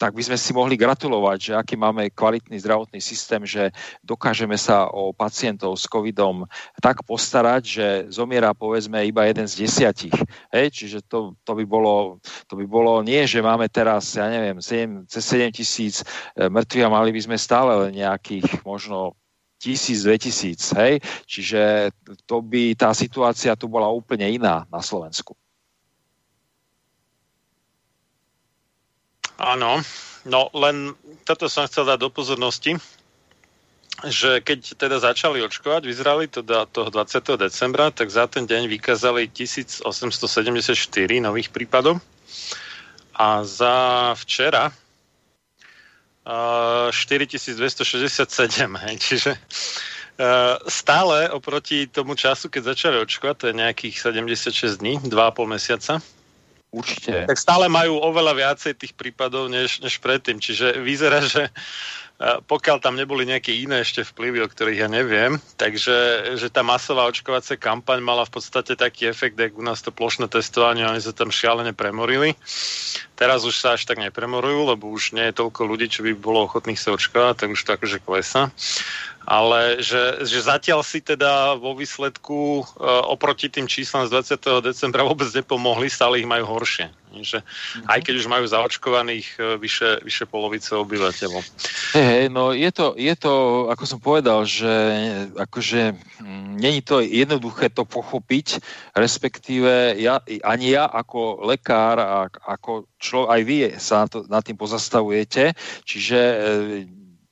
tak 0.00 0.16
by 0.16 0.22
sme 0.24 0.38
si 0.40 0.56
mohli 0.56 0.80
gratulovať, 0.80 1.38
že 1.38 1.52
aký 1.52 1.76
máme 1.76 2.08
kvalitný 2.08 2.56
zdravotný 2.56 3.04
systém, 3.04 3.44
že 3.44 3.68
dokážeme 4.00 4.56
sa 4.56 4.88
o 4.88 5.12
pacientov 5.12 5.76
s 5.76 5.84
covidom 5.84 6.48
tak 6.80 7.04
postarať, 7.04 7.62
že 7.68 7.86
zomiera 8.08 8.56
povedzme 8.56 9.04
iba 9.04 9.28
jeden 9.28 9.44
z 9.44 9.68
desiatich. 9.68 10.16
Hej, 10.48 10.72
čiže 10.72 10.98
to, 11.04 11.36
to, 11.44 11.52
by 11.52 11.68
bolo, 11.68 12.16
to 12.48 12.56
by 12.56 12.64
bolo 12.64 13.04
nie, 13.04 13.28
že 13.28 13.44
máme 13.44 13.68
teraz, 13.68 14.16
ja 14.16 14.32
neviem, 14.32 14.64
7, 14.64 15.04
cez 15.04 15.20
7 15.20 15.52
tisíc 15.52 16.00
e, 16.32 16.48
mŕtvych 16.48 16.86
a 16.88 16.94
mali 16.96 17.12
by 17.12 17.20
sme 17.20 17.36
stále 17.36 17.92
nejakých 17.92 18.64
možno 18.64 19.20
tisíc, 19.60 20.00
dve 20.00 20.16
tisíc, 20.16 20.72
hej? 20.72 21.04
Čiže 21.28 21.92
to 22.24 22.40
by, 22.40 22.72
tá 22.72 22.96
situácia 22.96 23.52
tu 23.52 23.68
bola 23.68 23.92
úplne 23.92 24.24
iná 24.32 24.64
na 24.72 24.80
Slovensku. 24.80 25.36
Áno, 29.40 29.80
no 30.28 30.52
len 30.52 30.92
toto 31.24 31.48
som 31.48 31.64
chcel 31.64 31.88
dať 31.88 31.96
do 31.96 32.12
pozornosti, 32.12 32.76
že 34.04 34.44
keď 34.44 34.76
teda 34.76 35.00
začali 35.00 35.40
očkovať 35.40 35.88
v 35.88 35.92
Izraeli 35.96 36.28
teda 36.28 36.68
toho 36.68 36.92
20. 36.92 37.40
decembra, 37.40 37.88
tak 37.88 38.12
za 38.12 38.28
ten 38.28 38.44
deň 38.44 38.68
vykázali 38.68 39.32
1874 39.32 39.80
nových 41.24 41.48
prípadov 41.48 42.04
a 43.16 43.40
za 43.44 44.12
včera 44.20 44.72
4267, 46.24 48.76
hej, 48.76 48.96
čiže 49.00 49.40
stále 50.68 51.32
oproti 51.32 51.88
tomu 51.88 52.12
času, 52.12 52.52
keď 52.52 52.76
začali 52.76 53.00
očkovať, 53.00 53.36
to 53.40 53.48
je 53.48 53.54
nejakých 53.56 54.04
76 54.04 54.84
dní, 54.84 55.00
2,5 55.08 55.48
mesiaca, 55.48 56.04
Určite. 56.70 57.26
Tak 57.26 57.38
stále 57.38 57.66
majú 57.66 57.98
oveľa 57.98 58.34
viacej 58.38 58.78
tých 58.78 58.94
prípadov 58.94 59.50
než, 59.50 59.82
než 59.82 59.98
predtým. 59.98 60.38
Čiže 60.38 60.78
vyzerá, 60.78 61.18
že 61.26 61.50
pokiaľ 62.20 62.84
tam 62.84 63.00
neboli 63.00 63.24
nejaké 63.24 63.56
iné 63.56 63.80
ešte 63.80 64.04
vplyvy, 64.04 64.44
o 64.44 64.48
ktorých 64.52 64.84
ja 64.84 64.88
neviem, 64.92 65.40
takže 65.56 66.28
že 66.36 66.52
tá 66.52 66.60
masová 66.60 67.08
očkovacia 67.08 67.56
kampaň 67.56 68.04
mala 68.04 68.28
v 68.28 68.36
podstate 68.36 68.76
taký 68.76 69.08
efekt, 69.08 69.40
ako 69.40 69.56
u 69.56 69.64
nás 69.64 69.80
to 69.80 69.88
plošné 69.88 70.28
testovanie, 70.28 70.84
oni 70.84 71.00
sa 71.00 71.16
tam 71.16 71.32
šialene 71.32 71.72
premorili. 71.72 72.36
Teraz 73.16 73.48
už 73.48 73.56
sa 73.56 73.72
až 73.72 73.88
tak 73.88 74.04
nepremorujú, 74.04 74.68
lebo 74.68 74.92
už 74.92 75.16
nie 75.16 75.32
je 75.32 75.40
toľko 75.40 75.64
ľudí, 75.64 75.88
čo 75.88 76.04
by 76.04 76.12
bolo 76.12 76.44
ochotných 76.44 76.76
sa 76.76 76.92
očkovať, 76.92 77.40
tak 77.40 77.48
už 77.56 77.60
to 77.64 77.70
akože 77.80 77.98
klesa 78.04 78.52
ale 79.28 79.84
že, 79.84 80.24
že 80.24 80.40
zatiaľ 80.40 80.80
si 80.80 81.04
teda 81.04 81.56
vo 81.60 81.76
výsledku 81.76 82.60
e, 82.60 82.64
oproti 83.08 83.52
tým 83.52 83.68
číslam 83.68 84.08
z 84.08 84.36
20. 84.36 84.64
decembra 84.64 85.04
vôbec 85.04 85.28
nepomohli, 85.30 85.92
stále 85.92 86.20
ich 86.20 86.28
majú 86.28 86.48
horšie. 86.48 86.88
Že 87.10 87.42
mm-hmm. 87.42 87.90
Aj 87.90 87.98
keď 88.00 88.14
už 88.22 88.26
majú 88.30 88.44
zaočkovaných 88.46 89.26
e, 89.36 89.40
vyše, 89.60 90.00
vyše 90.06 90.24
polovice 90.24 90.72
obyvateľov. 90.78 91.42
Hey, 91.92 92.06
hey, 92.06 92.24
no 92.30 92.54
je 92.54 92.70
to, 92.70 92.94
je 92.96 93.14
to, 93.18 93.66
ako 93.68 93.84
som 93.84 93.98
povedal, 94.00 94.46
že 94.46 94.70
akože 95.36 95.94
mm, 96.22 96.56
není 96.56 96.80
to 96.80 97.02
jednoduché 97.02 97.68
to 97.70 97.84
pochopiť, 97.84 98.62
respektíve 98.94 99.98
ja, 99.98 100.22
ani 100.46 100.74
ja 100.74 100.86
ako 100.86 101.44
lekár 101.44 101.98
a 101.98 102.30
ako 102.30 102.86
člo, 103.02 103.26
aj 103.26 103.40
vy 103.42 103.56
sa 103.80 104.04
na 104.04 104.06
to, 104.06 104.18
nad 104.28 104.42
tým 104.46 104.56
pozastavujete, 104.56 105.52
čiže 105.82 106.18
e, 106.18 106.36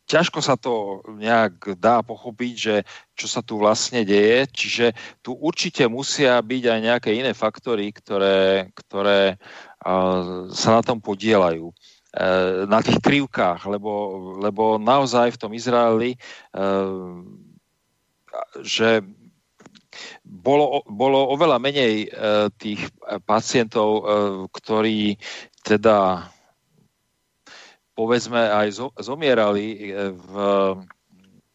ťažko 0.08 0.40
sa 0.40 0.56
to 0.56 1.04
nejak 1.20 1.76
dá 1.76 2.00
pochopiť, 2.00 2.54
že 2.56 2.76
čo 3.12 3.28
sa 3.28 3.44
tu 3.44 3.60
vlastne 3.60 4.08
deje, 4.08 4.48
čiže 4.48 4.86
tu 5.20 5.36
určite 5.36 5.84
musia 5.84 6.40
byť 6.40 6.62
aj 6.64 6.80
nejaké 6.80 7.10
iné 7.12 7.36
faktory, 7.36 7.92
ktoré, 7.92 8.72
ktoré 8.72 9.36
sa 10.50 10.70
na 10.72 10.82
tom 10.82 10.98
podielajú. 10.98 11.70
Uh, 12.08 12.64
na 12.64 12.80
tých 12.80 13.04
krivkách, 13.04 13.68
lebo, 13.68 13.92
lebo 14.40 14.80
naozaj 14.80 15.36
v 15.36 15.40
tom 15.44 15.52
Izraeli, 15.52 16.16
uh, 16.56 17.20
že 18.64 19.04
bolo, 20.24 20.80
bolo 20.88 21.28
oveľa 21.36 21.58
menej 21.58 22.06
tých 22.60 22.86
pacientov, 23.26 24.06
ktorí 24.54 25.18
teda 25.66 26.28
povedzme 27.98 28.38
aj 28.38 28.78
zomierali 29.02 29.90
v, 30.14 30.32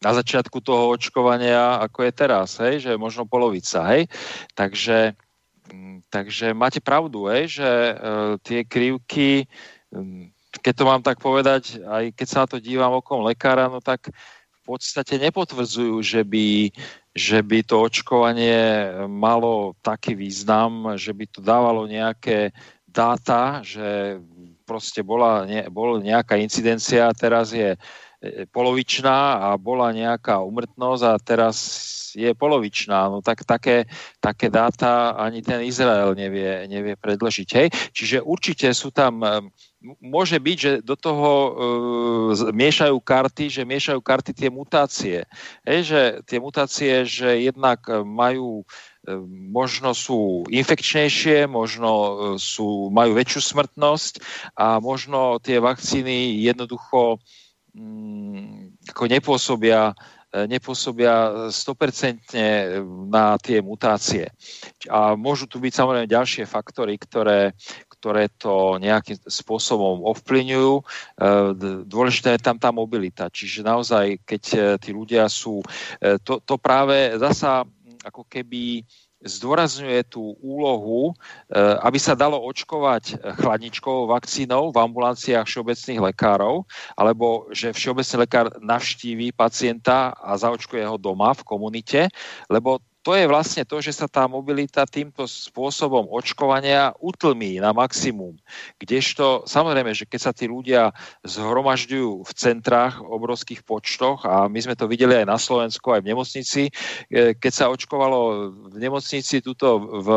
na 0.04 0.10
začiatku 0.12 0.60
toho 0.60 0.92
očkovania, 0.92 1.80
ako 1.80 2.04
je 2.04 2.12
teraz, 2.12 2.60
hej, 2.60 2.84
že 2.84 3.00
možno 3.00 3.24
polovica, 3.24 3.80
hej. 3.96 4.04
Takže, 4.52 5.16
mm, 5.72 6.04
takže 6.12 6.52
máte 6.52 6.84
pravdu, 6.84 7.32
hej, 7.32 7.56
že 7.56 7.64
e, 7.64 7.94
tie 8.44 8.60
krivky, 8.68 9.48
mm, 9.88 10.28
keď 10.60 10.72
to 10.76 10.84
mám 10.84 11.00
tak 11.00 11.16
povedať, 11.24 11.80
aj 11.80 12.12
keď 12.12 12.26
sa 12.28 12.44
na 12.44 12.46
to 12.52 12.60
dívam 12.60 12.92
okom 12.92 13.24
lekára, 13.24 13.72
no 13.72 13.80
tak 13.80 14.12
v 14.12 14.60
podstate 14.68 15.16
nepotvrdzujú, 15.16 15.96
že 16.04 16.20
by, 16.20 16.68
že 17.16 17.40
by 17.40 17.64
to 17.64 17.80
očkovanie 17.80 18.92
malo 19.08 19.72
taký 19.80 20.12
význam, 20.12 20.96
že 21.00 21.16
by 21.16 21.24
to 21.28 21.40
dávalo 21.40 21.88
nejaké 21.88 22.52
dáta, 22.84 23.60
že 23.64 24.20
proste 24.64 25.04
bola, 25.04 25.44
ne, 25.44 25.68
bol 25.68 26.00
nejaká 26.00 26.40
incidencia, 26.40 27.12
teraz 27.12 27.52
je 27.52 27.76
E, 28.24 28.48
polovičná 28.48 29.52
a 29.52 29.60
bola 29.60 29.92
nejaká 29.92 30.40
umrtnosť 30.40 31.02
a 31.04 31.12
teraz 31.20 31.56
je 32.16 32.32
polovičná. 32.32 33.12
No 33.12 33.20
tak 33.20 33.44
také, 33.44 33.84
také 34.16 34.48
dáta 34.48 35.12
ani 35.12 35.44
ten 35.44 35.60
Izrael 35.60 36.16
nevie, 36.16 36.64
nevie 36.64 36.96
predložiť. 36.96 37.48
Hej? 37.52 37.68
Čiže 37.92 38.16
určite 38.24 38.72
sú 38.72 38.88
tam, 38.96 39.20
môže 40.00 40.40
byť, 40.40 40.56
že 40.56 40.72
do 40.80 40.96
toho 40.96 41.30
uh, 41.30 41.52
miešajú 42.50 42.96
karty, 43.04 43.52
že 43.52 43.62
miešajú 43.68 44.00
karty 44.00 44.32
tie 44.32 44.48
mutácie. 44.48 45.28
Hej? 45.68 45.78
Že 45.84 46.00
tie 46.24 46.38
mutácie, 46.40 46.92
že 47.04 47.28
jednak 47.44 47.84
majú 48.02 48.64
možno 49.28 49.92
sú 49.92 50.48
infekčnejšie, 50.48 51.44
možno 51.44 51.90
sú, 52.40 52.88
majú 52.88 53.12
väčšiu 53.12 53.52
smrtnosť 53.52 54.24
a 54.56 54.80
možno 54.80 55.36
tie 55.44 55.60
vakcíny 55.60 56.40
jednoducho 56.40 57.20
Mm, 57.74 58.70
ako 58.86 59.10
nepôsobia, 59.10 59.90
e, 60.30 60.46
nepôsobia 60.46 61.50
100% 61.50 62.38
na 63.10 63.34
tie 63.42 63.58
mutácie. 63.58 64.30
A 64.86 65.18
môžu 65.18 65.50
tu 65.50 65.58
byť 65.58 65.74
samozrejme 65.74 66.06
ďalšie 66.06 66.46
faktory, 66.46 66.94
ktoré, 66.94 67.50
ktoré 68.04 68.28
to 68.36 68.76
nejakým 68.76 69.16
spôsobom 69.24 70.04
ovplyvňujú. 70.12 70.72
E, 70.76 70.82
dôležitá 71.88 72.36
je 72.36 72.44
tam 72.44 72.60
tá 72.60 72.68
mobilita. 72.68 73.32
Čiže 73.32 73.64
naozaj, 73.64 74.20
keď 74.28 74.42
e, 74.52 74.58
tí 74.76 74.92
ľudia 74.92 75.24
sú... 75.32 75.64
To, 76.28 76.36
to 76.44 76.60
práve 76.60 77.16
zasa 77.16 77.64
ako 78.04 78.28
keby 78.28 78.84
zdôrazňuje 79.24 80.04
tú 80.12 80.36
úlohu, 80.44 81.16
e, 81.48 81.56
aby 81.80 81.96
sa 81.96 82.12
dalo 82.12 82.36
očkovať 82.44 83.16
chladničkovou 83.40 84.12
vakcínou 84.12 84.68
v 84.68 84.84
ambulanciách 84.84 85.48
všeobecných 85.48 86.12
lekárov, 86.12 86.68
alebo 86.92 87.48
že 87.56 87.72
všeobecný 87.72 88.28
lekár 88.28 88.52
navštíví 88.60 89.32
pacienta 89.32 90.12
a 90.12 90.36
zaočkuje 90.36 90.84
ho 90.84 91.00
doma 91.00 91.32
v 91.32 91.40
komunite, 91.40 92.12
lebo 92.52 92.84
to 93.04 93.12
je 93.12 93.28
vlastne 93.28 93.68
to, 93.68 93.84
že 93.84 93.92
sa 93.92 94.08
tá 94.08 94.24
mobilita 94.24 94.88
týmto 94.88 95.28
spôsobom 95.28 96.08
očkovania 96.08 96.96
utlmí 96.96 97.60
na 97.60 97.76
maximum. 97.76 98.32
Kdežto, 98.80 99.44
samozrejme, 99.44 99.92
že 99.92 100.08
keď 100.08 100.20
sa 100.24 100.32
tí 100.32 100.48
ľudia 100.48 100.88
zhromažďujú 101.20 102.24
v 102.24 102.32
centrách 102.32 103.04
obrovských 103.04 103.60
počtoch, 103.60 104.24
a 104.24 104.48
my 104.48 104.56
sme 104.56 104.72
to 104.72 104.88
videli 104.88 105.20
aj 105.20 105.28
na 105.28 105.36
Slovensku, 105.36 105.92
aj 105.92 106.00
v 106.00 106.16
nemocnici, 106.16 106.62
e, 107.12 107.36
keď 107.36 107.52
sa 107.52 107.68
očkovalo 107.68 108.50
v 108.72 108.76
nemocnici 108.80 109.44
tuto 109.44 109.84
v 110.00 110.08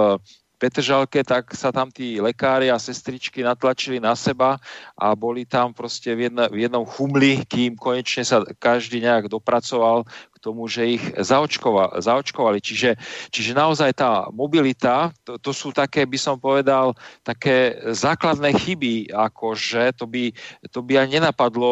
Petržalke, 0.58 1.22
tak 1.22 1.54
sa 1.54 1.70
tam 1.70 1.94
tí 1.94 2.18
lekári 2.18 2.74
a 2.74 2.82
sestričky 2.82 3.46
natlačili 3.46 4.02
na 4.02 4.18
seba 4.18 4.58
a 4.98 5.14
boli 5.14 5.46
tam 5.46 5.70
proste 5.70 6.18
v, 6.18 6.28
jedna, 6.28 6.50
v 6.50 6.66
jednom 6.66 6.82
chumli, 6.82 7.46
kým 7.46 7.78
konečne 7.78 8.26
sa 8.26 8.42
každý 8.58 8.98
nejak 9.06 9.30
dopracoval 9.30 10.10
k 10.10 10.37
tomu, 10.40 10.70
že 10.70 11.00
ich 11.00 11.04
zaočkova, 11.18 12.00
zaočkovali. 12.02 12.62
Čiže, 12.62 12.96
čiže 13.30 13.58
naozaj 13.58 13.98
tá 13.98 14.30
mobilita, 14.34 15.12
to, 15.26 15.38
to 15.42 15.52
sú 15.52 15.74
také, 15.74 16.06
by 16.06 16.20
som 16.20 16.38
povedal, 16.40 16.94
také 17.26 17.78
základné 17.92 18.54
chyby, 18.56 19.12
akože 19.14 19.98
to 19.98 20.06
by, 20.06 20.32
to 20.72 20.80
by 20.86 21.04
aj 21.04 21.08
nenapadlo 21.12 21.72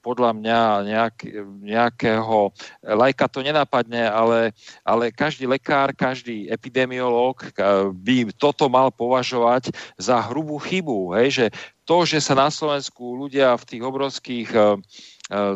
podľa 0.00 0.30
mňa 0.36 0.60
nejak, 0.86 1.16
nejakého 1.62 2.52
lajka 2.84 3.26
to 3.28 3.40
nenapadne, 3.40 4.06
ale, 4.06 4.52
ale 4.84 5.14
každý 5.14 5.48
lekár, 5.48 5.94
každý 5.96 6.48
epidemiológ 6.50 7.52
by 7.92 8.30
toto 8.36 8.68
mal 8.68 8.90
považovať 8.92 9.72
za 9.96 10.20
hrubú 10.30 10.58
chybu. 10.60 11.18
Hej? 11.18 11.28
Že 11.32 11.46
to, 11.82 11.96
že 12.06 12.18
sa 12.22 12.38
na 12.38 12.46
Slovensku 12.46 13.18
ľudia 13.18 13.58
v 13.58 13.66
tých 13.66 13.82
obrovských 13.82 14.48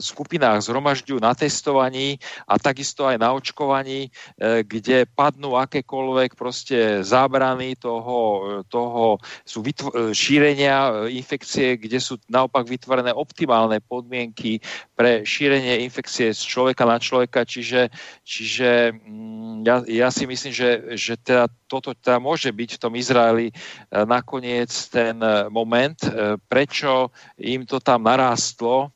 skupinách 0.00 0.64
zhromažďujú 0.64 1.18
na 1.20 1.36
testovaní 1.36 2.16
a 2.48 2.56
takisto 2.56 3.04
aj 3.04 3.20
na 3.20 3.32
očkovaní, 3.36 4.08
eh, 4.08 4.64
kde 4.64 5.04
padnú 5.04 5.54
akékoľvek 5.56 6.34
proste 6.34 7.04
zábrany 7.04 7.76
toho, 7.76 8.62
toho 8.68 9.20
sú 9.44 9.60
vytv- 9.60 10.12
šírenia 10.16 11.08
infekcie, 11.12 11.76
kde 11.76 12.00
sú 12.00 12.16
naopak 12.28 12.64
vytvorené 12.64 13.12
optimálne 13.12 13.78
podmienky 13.84 14.60
pre 14.96 15.22
šírenie 15.22 15.84
infekcie 15.84 16.32
z 16.32 16.40
človeka 16.40 16.88
na 16.88 16.96
človeka, 16.96 17.44
čiže, 17.44 17.92
čiže 18.24 18.96
mm, 18.96 19.66
ja, 19.66 19.76
ja 19.86 20.08
si 20.08 20.24
myslím, 20.24 20.52
že, 20.52 20.70
že 20.96 21.14
teda 21.20 21.48
toto 21.66 21.92
teda 21.92 22.22
môže 22.22 22.48
byť 22.48 22.78
v 22.78 22.82
tom 22.82 22.94
Izraeli 22.94 23.50
nakoniec 23.90 24.70
ten 24.86 25.18
moment, 25.50 25.98
prečo 26.46 27.10
im 27.42 27.66
to 27.66 27.82
tam 27.82 28.06
narástlo 28.06 28.94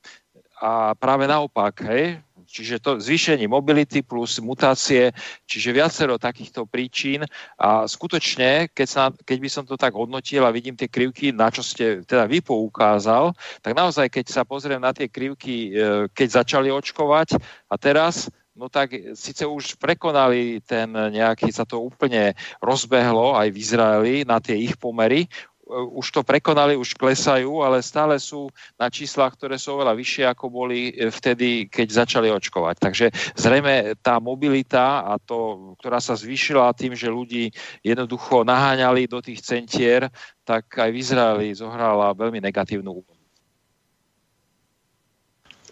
a 0.60 0.92
práve 0.92 1.24
naopak, 1.24 1.80
hej, 1.88 2.20
Čiže 2.50 2.82
to 2.82 2.98
zvýšenie 2.98 3.46
mobility 3.46 4.02
plus 4.02 4.42
mutácie, 4.42 5.14
čiže 5.46 5.70
viacero 5.70 6.18
takýchto 6.18 6.66
príčin. 6.66 7.22
A 7.54 7.86
skutočne, 7.86 8.66
keď, 8.74 8.88
sa, 8.90 9.04
keď 9.14 9.38
by 9.38 9.48
som 9.48 9.62
to 9.62 9.78
tak 9.78 9.94
hodnotil 9.94 10.42
a 10.42 10.50
vidím 10.50 10.74
tie 10.74 10.90
krivky, 10.90 11.30
na 11.30 11.54
čo 11.54 11.62
ste 11.62 12.02
teda 12.02 12.26
vy 12.26 12.42
poukázal, 12.42 13.30
tak 13.62 13.72
naozaj, 13.78 14.10
keď 14.10 14.26
sa 14.26 14.42
pozriem 14.42 14.82
na 14.82 14.90
tie 14.90 15.06
krivky, 15.06 15.70
e, 15.70 16.10
keď 16.10 16.42
začali 16.42 16.74
očkovať 16.74 17.38
a 17.70 17.74
teraz, 17.78 18.26
no 18.58 18.66
tak 18.66 18.98
síce 19.14 19.46
už 19.46 19.78
prekonali 19.78 20.58
ten 20.66 20.90
nejaký, 20.90 21.54
sa 21.54 21.62
to 21.62 21.78
úplne 21.78 22.34
rozbehlo 22.58 23.38
aj 23.38 23.46
v 23.54 23.60
Izraeli 23.62 24.14
na 24.26 24.42
tie 24.42 24.58
ich 24.58 24.74
pomery, 24.74 25.30
už 25.70 26.06
to 26.10 26.20
prekonali, 26.26 26.74
už 26.74 26.98
klesajú, 26.98 27.62
ale 27.62 27.82
stále 27.82 28.18
sú 28.18 28.50
na 28.76 28.90
číslach, 28.90 29.38
ktoré 29.38 29.56
sú 29.56 29.78
oveľa 29.78 29.94
vyššie, 29.94 30.24
ako 30.26 30.46
boli 30.50 30.90
e, 30.90 31.08
vtedy, 31.08 31.70
keď 31.70 32.04
začali 32.04 32.28
očkovať. 32.30 32.76
Takže 32.82 33.06
zrejme 33.38 33.94
tá 34.02 34.18
mobilita, 34.18 35.06
a 35.06 35.16
to, 35.22 35.72
ktorá 35.78 36.02
sa 36.02 36.18
zvýšila 36.18 36.74
tým, 36.74 36.98
že 36.98 37.08
ľudí 37.08 37.54
jednoducho 37.86 38.42
naháňali 38.42 39.06
do 39.06 39.22
tých 39.22 39.40
centier, 39.40 40.10
tak 40.42 40.66
aj 40.74 40.90
v 40.90 41.00
Izraeli 41.00 41.48
zohrala 41.54 42.12
veľmi 42.12 42.42
negatívnu 42.42 42.90
úlohu. 42.90 43.20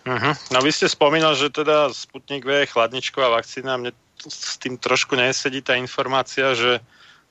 Uh-huh. 0.09 0.35
No 0.49 0.59
vy 0.65 0.73
ste 0.73 0.89
spomínal, 0.89 1.37
že 1.37 1.53
teda 1.53 1.93
Sputnik 1.93 2.49
V 2.49 2.65
je 2.65 2.71
chladničková 2.73 3.29
vakcína. 3.29 3.77
Mne 3.77 3.93
s 4.25 4.57
tým 4.57 4.81
trošku 4.81 5.13
nesedí 5.15 5.61
tá 5.61 5.77
informácia, 5.77 6.57
že 6.57 6.81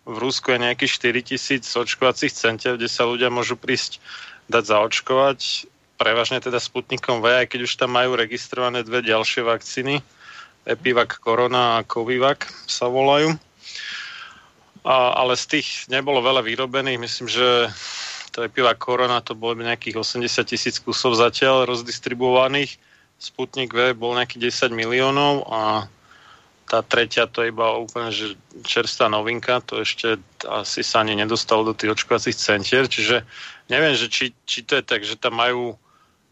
v 0.08 0.16
Rusku 0.16 0.56
je 0.56 0.64
nejakých 0.64 0.92
4 1.20 1.30
tisíc 1.36 1.64
očkovacích 1.68 2.32
centier, 2.32 2.80
kde 2.80 2.88
sa 2.88 3.04
ľudia 3.04 3.28
môžu 3.28 3.60
prísť 3.60 4.00
dať 4.48 4.64
zaočkovať, 4.72 5.68
prevažne 6.00 6.40
teda 6.40 6.64
Sputnikom 6.64 7.20
V, 7.20 7.44
aj 7.44 7.52
keď 7.52 7.68
už 7.68 7.74
tam 7.76 8.00
majú 8.00 8.16
registrované 8.16 8.88
dve 8.88 9.04
ďalšie 9.04 9.44
vakcíny, 9.44 10.00
Epivac 10.64 11.20
Corona 11.20 11.80
a 11.80 11.86
Covivac 11.88 12.48
sa 12.68 12.88
volajú. 12.88 13.36
A, 14.88 15.20
ale 15.20 15.36
z 15.36 15.60
tých 15.60 15.68
nebolo 15.92 16.24
veľa 16.24 16.48
vyrobených, 16.48 17.04
myslím, 17.04 17.28
že 17.28 17.68
to 18.32 18.48
Epivac 18.48 18.80
Corona 18.80 19.20
to 19.20 19.36
bolo 19.36 19.60
nejakých 19.60 20.00
80 20.00 20.48
tisíc 20.48 20.80
kusov 20.80 21.20
zatiaľ 21.20 21.68
rozdistribuovaných, 21.68 22.80
Sputnik 23.18 23.74
V 23.74 23.98
bol 23.98 24.14
nejakých 24.14 24.54
10 24.70 24.78
miliónov 24.78 25.50
a 25.50 25.90
tá 26.68 26.84
tretia 26.84 27.32
to 27.32 27.42
je 27.42 27.56
iba 27.56 27.80
úplne 27.80 28.12
že 28.12 28.36
čerstvá 28.68 29.08
novinka, 29.08 29.64
to 29.64 29.80
ešte 29.82 30.20
asi 30.44 30.84
sa 30.84 31.02
ani 31.02 31.16
nedostalo 31.16 31.64
do 31.64 31.72
tých 31.72 31.96
očkovacích 31.96 32.36
centier, 32.36 32.92
čiže 32.92 33.24
neviem, 33.72 33.96
že 33.96 34.12
či, 34.12 34.36
či 34.44 34.68
to 34.68 34.76
je 34.76 34.84
tak, 34.84 35.08
že 35.08 35.16
tam 35.16 35.40
majú 35.40 35.80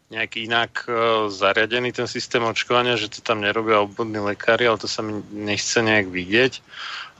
nejak 0.06 0.38
inak 0.38 0.72
uh, 0.86 1.26
zariadený 1.32 1.90
ten 1.90 2.06
systém 2.06 2.44
očkovania, 2.44 2.94
že 2.94 3.10
to 3.10 3.24
tam 3.24 3.42
nerobia 3.42 3.82
obvodní 3.82 4.22
lekári, 4.22 4.68
ale 4.68 4.78
to 4.78 4.86
sa 4.86 5.02
mi 5.02 5.18
nechce 5.34 5.82
nejak 5.82 6.06
vidieť, 6.06 6.62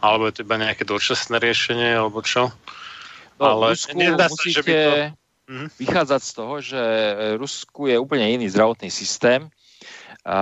alebo 0.05 0.31
je 0.31 0.39
to 0.39 0.45
iba 0.47 0.57
nejaké 0.61 0.87
dočasné 0.87 1.41
riešenie, 1.43 1.99
alebo 1.99 2.23
čo. 2.23 2.53
No, 3.43 3.59
ale 3.59 3.75
nedá 3.97 4.31
sa, 4.31 4.43
že 4.45 4.62
by 4.62 4.73
to... 4.73 4.93
Mhm. 5.47 5.67
vychádzať 5.79 6.23
z 6.27 6.33
toho, 6.35 6.55
že 6.59 6.83
Rusku 7.39 7.87
je 7.87 7.97
úplne 8.03 8.27
iný 8.35 8.51
zdravotný 8.51 8.91
systém 8.91 9.47
a, 10.27 10.41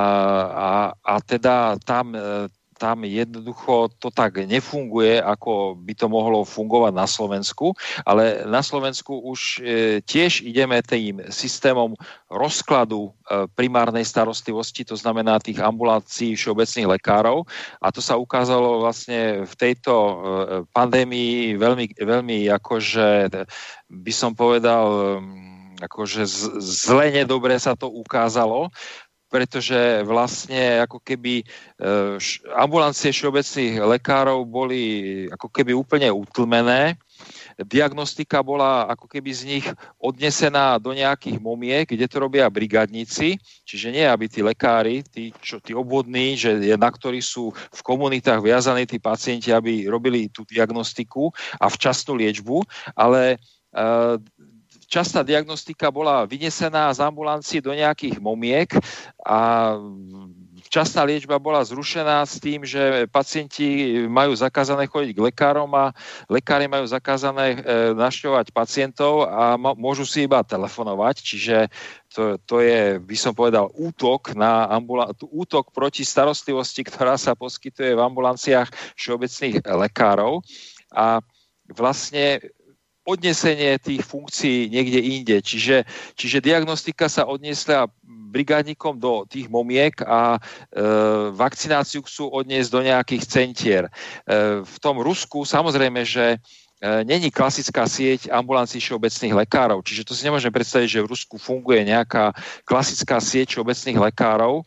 a, 0.49 0.69
a 0.97 1.15
teda 1.21 1.77
tam 1.85 2.17
e, 2.17 2.49
tam 2.75 3.07
jednoducho 3.07 3.95
to 4.03 4.11
tak 4.11 4.43
nefunguje, 4.43 5.23
ako 5.23 5.79
by 5.79 5.95
to 5.95 6.07
mohlo 6.11 6.43
fungovať 6.43 6.93
na 6.93 7.07
Slovensku, 7.07 7.73
ale 8.03 8.43
na 8.45 8.61
Slovensku 8.61 9.23
už 9.25 9.41
e, 9.63 10.01
tiež 10.03 10.43
ideme 10.43 10.83
tým 10.83 11.23
systémom 11.31 11.95
rozkladu 12.29 13.09
e, 13.09 13.47
primárnej 13.55 14.05
starostlivosti, 14.05 14.85
to 14.85 14.99
znamená 14.99 15.39
tých 15.39 15.63
ambulancií 15.63 16.35
všeobecných 16.35 16.99
lekárov. 16.99 17.47
A 17.79 17.95
to 17.95 18.03
sa 18.03 18.19
ukázalo 18.19 18.83
vlastne 18.83 19.47
v 19.47 19.55
tejto 19.55 19.95
e, 19.95 20.15
pandémii 20.75 21.55
veľmi, 21.55 21.97
veľmi 22.03 22.51
akože 22.51 23.31
by 23.89 24.13
som 24.13 24.35
povedal 24.35 25.23
akože 25.85 26.23
zle 26.63 27.11
nedobre 27.11 27.57
sa 27.59 27.75
to 27.75 27.91
ukázalo, 27.91 28.71
pretože 29.35 30.07
vlastne 30.07 30.87
ako 30.87 31.03
keby 31.03 31.43
e, 31.43 31.45
ambulancie 32.55 33.11
všeobecných 33.11 33.83
lekárov 33.83 34.47
boli 34.47 34.83
ako 35.27 35.51
keby 35.51 35.75
úplne 35.75 36.07
utlmené. 36.15 36.95
Diagnostika 37.59 38.47
bola 38.47 38.87
ako 38.87 39.11
keby 39.11 39.31
z 39.35 39.43
nich 39.43 39.67
odnesená 39.99 40.79
do 40.79 40.95
nejakých 40.95 41.43
momiek, 41.43 41.83
kde 41.83 42.07
to 42.07 42.23
robia 42.23 42.47
brigadníci, 42.47 43.35
čiže 43.67 43.91
nie 43.91 44.07
aby 44.07 44.31
tí 44.31 44.39
lekári, 44.39 45.03
tí, 45.03 45.35
čo, 45.43 45.59
tí 45.59 45.75
obvodní, 45.75 46.39
že 46.39 46.55
na 46.79 46.91
ktorí 46.95 47.19
sú 47.19 47.51
v 47.51 47.81
komunitách 47.83 48.39
viazaní 48.39 48.87
tí 48.87 49.03
pacienti, 49.03 49.51
aby 49.51 49.91
robili 49.91 50.31
tú 50.31 50.47
diagnostiku 50.47 51.35
a 51.59 51.67
včasnú 51.67 52.23
liečbu, 52.23 52.63
ale 52.95 53.35
e, 53.35 53.37
častá 54.87 55.27
diagnostika 55.27 55.91
bola 55.91 56.25
vynesená 56.29 56.93
z 56.95 57.01
ambulancií 57.03 57.61
do 57.61 57.73
nejakých 57.75 58.21
momiek 58.21 58.71
a 59.25 59.75
častá 60.69 61.05
liečba 61.07 61.39
bola 61.39 61.63
zrušená 61.63 62.25
s 62.25 62.41
tým, 62.41 62.67
že 62.67 63.07
pacienti 63.13 63.95
majú 64.11 64.35
zakázané 64.35 64.89
chodiť 64.89 65.13
k 65.15 65.25
lekárom 65.31 65.71
a 65.77 65.95
lekári 66.27 66.67
majú 66.67 66.89
zakázané 66.89 67.55
e, 67.55 67.59
našťovať 67.95 68.51
pacientov 68.51 69.29
a 69.29 69.55
môžu 69.59 70.09
si 70.09 70.27
iba 70.27 70.43
telefonovať, 70.43 71.17
čiže 71.21 71.57
to, 72.11 72.39
to 72.43 72.63
je, 72.63 72.99
by 72.99 73.17
som 73.19 73.35
povedal, 73.35 73.71
útok, 73.75 74.35
na 74.35 74.71
ambula- 74.71 75.15
útok 75.31 75.75
proti 75.75 76.07
starostlivosti, 76.07 76.87
ktorá 76.87 77.19
sa 77.19 77.35
poskytuje 77.35 77.95
v 77.95 78.05
ambulanciách 78.05 78.71
všeobecných 78.95 79.67
lekárov. 79.67 80.43
A 80.95 81.19
vlastne 81.75 82.39
odnesenie 83.05 83.77
tých 83.79 84.01
funkcií 84.03 84.73
niekde 84.73 85.01
inde. 85.01 85.37
Čiže, 85.45 85.85
čiže 86.17 86.45
diagnostika 86.45 87.07
sa 87.09 87.29
odniesla 87.29 87.87
brigádnikom 88.35 88.99
do 88.99 89.23
tých 89.31 89.47
momiek 89.47 89.95
a 90.03 90.37
e, 90.37 90.39
vakcináciu 91.31 92.03
chcú 92.03 92.33
odniesť 92.35 92.71
do 92.73 92.81
nejakých 92.83 93.25
centier. 93.29 93.85
E, 93.87 93.91
v 94.67 94.77
tom 94.83 94.99
Rusku 94.99 95.47
samozrejme, 95.47 96.03
že 96.03 96.43
není 97.05 97.33
klasická 97.33 97.89
sieť 97.89 98.29
ambulancií 98.29 98.77
všeobecných 98.77 99.33
lekárov. 99.47 99.81
Čiže 99.81 100.05
to 100.05 100.13
si 100.13 100.29
nemôžeme 100.29 100.53
predstaviť, 100.53 100.89
že 100.89 101.05
v 101.05 101.11
Rusku 101.17 101.41
funguje 101.41 101.81
nejaká 101.89 102.37
klasická 102.69 103.25
sieť 103.25 103.57
všeobecných 103.57 103.99
lekárov. 104.11 104.61
E, 104.61 104.65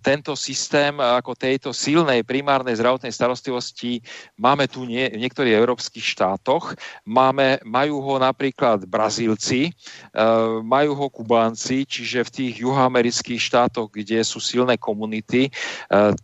tento 0.00 0.32
systém 0.32 0.96
ako 0.96 1.36
tejto 1.36 1.76
silnej 1.76 2.24
primárnej 2.24 2.80
zdravotnej 2.80 3.12
starostlivosti 3.12 4.00
máme 4.40 4.64
tu 4.64 4.88
nie, 4.88 5.12
v 5.12 5.20
niektorých 5.20 5.52
európskych 5.52 6.04
štátoch. 6.16 6.72
Máme, 7.04 7.60
majú 7.68 8.00
ho 8.00 8.14
napríklad 8.16 8.88
Brazílci, 8.88 9.68
e, 9.68 9.72
majú 10.64 10.96
ho 10.96 11.06
Kubánci, 11.12 11.84
čiže 11.84 12.24
v 12.24 12.30
tých 12.32 12.54
juhoamerických 12.64 13.40
štátoch, 13.40 13.92
kde 13.92 14.24
sú 14.24 14.40
silné 14.40 14.80
komunity, 14.80 15.52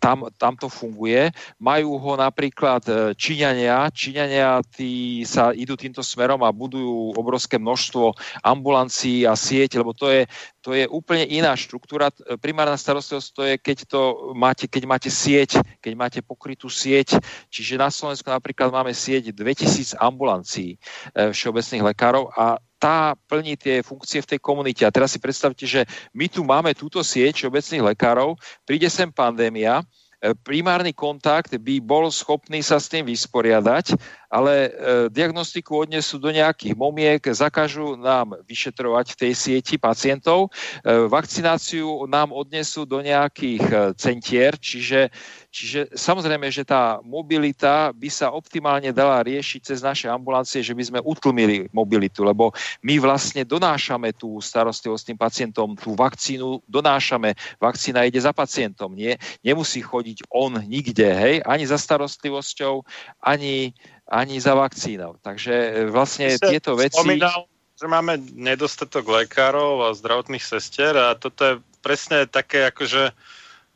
tam, 0.01 0.31
tam 0.41 0.55
to 0.57 0.71
funguje. 0.71 1.29
Majú 1.61 1.99
ho 1.99 2.13
napríklad 2.17 3.15
Číňania. 3.19 3.91
Číňania 3.93 4.63
tí 4.71 5.18
sa 5.25 5.55
idú 5.55 5.79
týmto 5.79 6.03
smerom 6.03 6.43
a 6.45 6.55
budujú 6.55 7.15
obrovské 7.15 7.57
množstvo 7.57 8.13
ambulancií 8.45 9.25
a 9.25 9.39
sieť, 9.39 9.79
lebo 9.81 9.95
to 9.95 10.11
je, 10.11 10.27
to 10.59 10.77
je 10.77 10.85
úplne 10.91 11.25
iná 11.27 11.57
štruktúra. 11.57 12.13
Primárna 12.43 12.77
starostlivosť 12.77 13.29
to 13.33 13.43
je, 13.47 13.55
keď, 13.57 13.79
to 13.89 14.01
máte, 14.37 14.67
keď 14.69 14.83
máte 14.85 15.11
sieť, 15.11 15.63
keď 15.81 15.93
máte 15.97 16.21
pokrytú 16.21 16.69
sieť. 16.69 17.17
Čiže 17.49 17.81
na 17.81 17.89
Slovensku 17.89 18.29
napríklad 18.29 18.69
máme 18.69 18.93
sieť 18.93 19.33
2000 19.33 19.97
ambulancií 19.97 20.77
e, 20.77 21.33
všeobecných 21.33 21.87
lekárov 21.95 22.29
a 22.37 22.61
tá 22.79 23.19
plní 23.27 23.59
tie 23.59 23.83
funkcie 23.83 24.23
v 24.23 24.31
tej 24.35 24.41
komunite. 24.41 24.87
A 24.87 24.95
teraz 24.95 25.13
si 25.13 25.19
predstavte, 25.19 25.67
že 25.67 25.85
my 26.15 26.31
tu 26.31 26.47
máme 26.47 26.73
túto 26.79 27.03
sieť 27.03 27.43
všeobecných 27.43 27.95
lekárov, 27.95 28.39
príde 28.63 28.87
sem 28.87 29.11
pandémia, 29.11 29.83
e, 30.23 30.33
primárny 30.47 30.95
kontakt 30.95 31.59
by 31.59 31.75
bol 31.83 32.07
schopný 32.15 32.63
sa 32.63 32.79
s 32.79 32.87
tým 32.87 33.05
vysporiadať 33.05 33.99
ale 34.29 34.69
e, 34.69 34.71
diagnostiku 35.09 35.89
odnesú 35.89 36.21
do 36.21 36.29
nejakých 36.29 36.77
momiek, 36.77 37.21
zakážu 37.33 37.97
nám 37.97 38.37
vyšetrovať 38.45 39.17
v 39.17 39.19
tej 39.25 39.33
sieti 39.33 39.77
pacientov, 39.81 40.53
e, 40.85 41.09
vakcináciu 41.09 42.05
nám 42.05 42.37
odnesú 42.37 42.85
do 42.85 43.01
nejakých 43.01 43.65
e, 43.65 43.77
centier, 43.97 44.53
čiže, 44.61 45.09
čiže 45.49 45.97
samozrejme, 45.97 46.45
že 46.53 46.69
tá 46.69 47.01
mobilita 47.01 47.89
by 47.97 48.09
sa 48.13 48.29
optimálne 48.29 48.93
dala 48.93 49.25
riešiť 49.25 49.61
cez 49.65 49.81
naše 49.81 50.13
ambulancie, 50.13 50.61
že 50.61 50.77
by 50.77 50.85
sme 50.85 51.01
utlmili 51.01 51.73
mobilitu, 51.73 52.21
lebo 52.21 52.53
my 52.85 53.01
vlastne 53.01 53.49
donášame 53.49 54.13
tú 54.13 54.37
starostlivosť 54.45 55.05
tým 55.09 55.19
pacientom, 55.19 55.73
tú 55.73 55.97
vakcínu 55.97 56.61
donášame, 56.69 57.33
vakcína 57.57 58.05
ide 58.05 58.21
za 58.21 58.37
pacientom, 58.37 58.93
nie? 58.93 59.17
Nemusí 59.41 59.81
chodiť 59.81 60.29
on 60.29 60.61
nikde, 60.69 61.09
hej, 61.09 61.41
ani 61.49 61.65
za 61.65 61.81
starostlivosťou, 61.81 62.85
ani 63.25 63.73
ani 64.09 64.41
za 64.41 64.57
vakcínou. 64.57 65.21
Takže 65.21 65.55
e, 65.55 65.73
vlastne 65.93 66.33
tieto 66.41 66.75
veci... 66.75 66.97
Spomínal, 66.97 67.45
že 67.79 67.87
máme 67.87 68.19
nedostatok 68.35 69.07
lekárov 69.07 69.85
a 69.85 69.95
zdravotných 69.95 70.43
sestier 70.43 70.97
a 70.97 71.15
toto 71.15 71.41
je 71.45 71.55
presne 71.85 72.25
také, 72.27 72.67
akože 72.73 73.13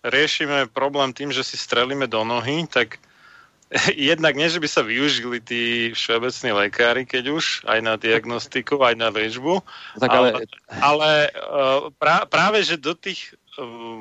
riešime 0.03 0.67
problém 0.73 1.15
tým, 1.15 1.31
že 1.31 1.47
si 1.47 1.55
strelíme 1.55 2.11
do 2.11 2.25
nohy, 2.27 2.67
tak 2.67 2.99
jednak 4.13 4.35
nie, 4.35 4.49
že 4.49 4.59
by 4.59 4.69
sa 4.69 4.83
využili 4.83 5.39
tí 5.39 5.93
všeobecní 5.95 6.51
lekári, 6.51 7.03
keď 7.07 7.25
už, 7.31 7.45
aj 7.69 7.79
na 7.85 7.95
diagnostiku, 8.01 8.81
aj 8.83 8.95
na 8.99 9.09
liečbu, 9.13 9.63
tak 10.01 10.11
ale, 10.11 10.29
ale, 10.33 10.41
ale 10.81 11.11
e, 11.29 12.27
práve, 12.27 12.59
že 12.65 12.81
do 12.81 12.97
tých 12.97 13.37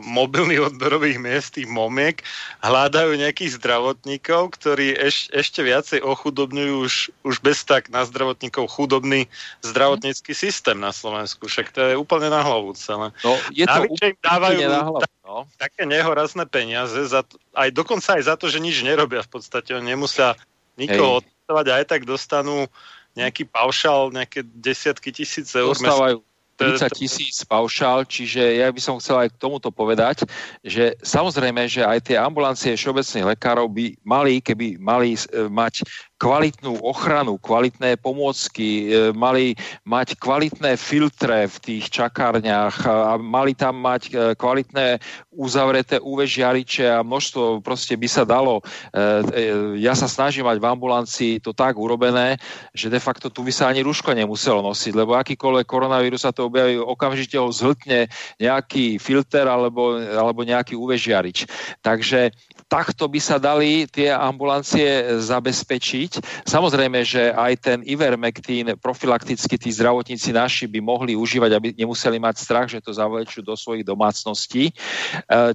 mobilných 0.08 0.72
odberových 0.72 1.20
miest, 1.20 1.60
tých 1.60 1.68
momiek, 1.68 2.24
hľadajú 2.64 3.20
nejakých 3.20 3.60
zdravotníkov, 3.60 4.56
ktorí 4.56 4.95
eš, 4.95 5.28
ešte 5.36 5.60
viacej 5.60 5.99
ochudobňujú 5.99 6.76
už, 6.80 6.93
už 7.28 7.36
bez 7.43 7.68
tak 7.68 7.91
na 7.91 8.08
zdravotníkov 8.08 8.72
chudobný 8.72 9.28
zdravotnícky 9.60 10.32
systém 10.32 10.80
na 10.80 10.95
Slovensku. 10.95 11.52
Však 11.52 11.76
to 11.76 11.84
je 11.84 11.95
úplne 11.99 12.32
na 12.32 12.39
hlavu 12.39 12.72
celé. 12.80 13.12
No, 13.28 13.36
je 13.52 13.68
to 13.68 13.80
Navyše 13.84 14.06
im 14.16 14.18
dávajú 14.24 14.60
hlavu, 14.72 14.97
no. 15.28 15.38
také 15.60 15.84
nehorazné 15.84 16.47
peniaze, 16.47 16.95
za 17.04 17.28
to, 17.28 17.36
aj 17.52 17.76
dokonca 17.76 18.16
aj 18.16 18.24
za 18.32 18.36
to, 18.39 18.47
že 18.47 18.64
nič 18.64 18.88
nerobia 18.88 19.20
v 19.20 19.32
podstate. 19.36 19.76
Oni 19.76 19.91
nemusia 19.91 20.39
nikoho 20.80 21.20
a 21.52 21.68
aj 21.68 21.91
tak 21.91 22.08
dostanú 22.08 22.72
nejaký 23.20 23.43
paušal, 23.43 24.16
nejaké 24.16 24.47
desiatky 24.56 25.12
tisíc 25.12 25.52
eur. 25.52 25.76
Dostávajú 25.76 26.24
30 26.62 26.93
tisíc 26.93 27.36
paušál, 27.43 28.05
čiže 28.05 28.62
ja 28.62 28.70
by 28.70 28.82
som 28.82 29.01
chcel 29.01 29.26
aj 29.26 29.30
k 29.34 29.41
tomuto 29.41 29.74
povedať, 29.74 30.30
že 30.62 30.93
samozrejme, 31.01 31.66
že 31.66 31.82
aj 31.82 31.99
tie 32.05 32.18
ambulancie 32.22 32.78
všeobecných 32.78 33.34
lekárov 33.34 33.66
by 33.66 33.97
mali, 34.05 34.38
keby 34.38 34.78
mali 34.78 35.18
e, 35.18 35.20
mať 35.49 35.82
kvalitnú 36.22 36.78
ochranu, 36.86 37.41
kvalitné 37.41 37.97
pomôcky, 37.97 38.93
e, 38.93 39.09
mali 39.17 39.57
mať 39.89 40.22
kvalitné 40.22 40.78
filtre 40.78 41.49
v 41.49 41.57
tých 41.57 41.89
čakárniach 41.89 42.86
a 42.86 43.17
mali 43.17 43.57
tam 43.57 43.82
mať 43.82 44.01
e, 44.05 44.38
kvalitné 44.38 45.01
uzavreté 45.34 45.97
UV 45.97 46.30
žiariče 46.30 46.86
a 46.86 47.01
množstvo 47.01 47.65
proste 47.65 47.97
by 47.97 48.05
sa 48.05 48.28
dalo. 48.28 48.59
Ja 49.80 49.95
sa 49.95 50.11
snažím 50.11 50.43
mať 50.43 50.59
v 50.59 50.69
ambulancii 50.69 51.34
to 51.39 51.55
tak 51.55 51.80
urobené, 51.80 52.36
že 52.76 52.91
de 52.91 52.99
facto 52.99 53.32
tu 53.32 53.41
by 53.41 53.49
sa 53.49 53.72
ani 53.72 53.80
rúško 53.80 54.11
nemuselo 54.11 54.59
nosiť, 54.59 54.91
lebo 54.91 55.15
akýkoľvek 55.15 55.65
koronavírus 55.65 56.28
sa 56.28 56.36
to 56.36 56.51
objaví, 56.51 56.76
okamžite 56.78 57.39
ho 57.39 57.47
zhltne 57.47 58.11
nejaký 58.38 58.99
filter 58.99 59.47
alebo, 59.47 59.97
alebo 59.97 60.43
nejaký 60.43 60.76
UV 60.76 60.99
žiarič. 60.99 61.47
Takže 61.80 62.36
takto 62.72 63.03
by 63.11 63.19
sa 63.19 63.36
dali 63.36 63.84
tie 63.84 64.15
ambulancie 64.15 65.19
zabezpečiť. 65.19 66.24
Samozrejme, 66.47 67.03
že 67.03 67.36
aj 67.36 67.53
ten 67.59 67.80
Ivermectin 67.84 68.80
profilakticky 68.80 69.59
tí 69.59 69.69
zdravotníci 69.76 70.32
naši 70.32 70.72
by 70.72 70.80
mohli 70.80 71.11
užívať, 71.19 71.51
aby 71.51 71.67
nemuseli 71.76 72.15
mať 72.15 72.36
strach, 72.39 72.72
že 72.72 72.80
to 72.80 72.95
zavlečú 72.95 73.43
do 73.43 73.59
svojich 73.59 73.84
domácností. 73.84 74.72
E, 74.72 74.74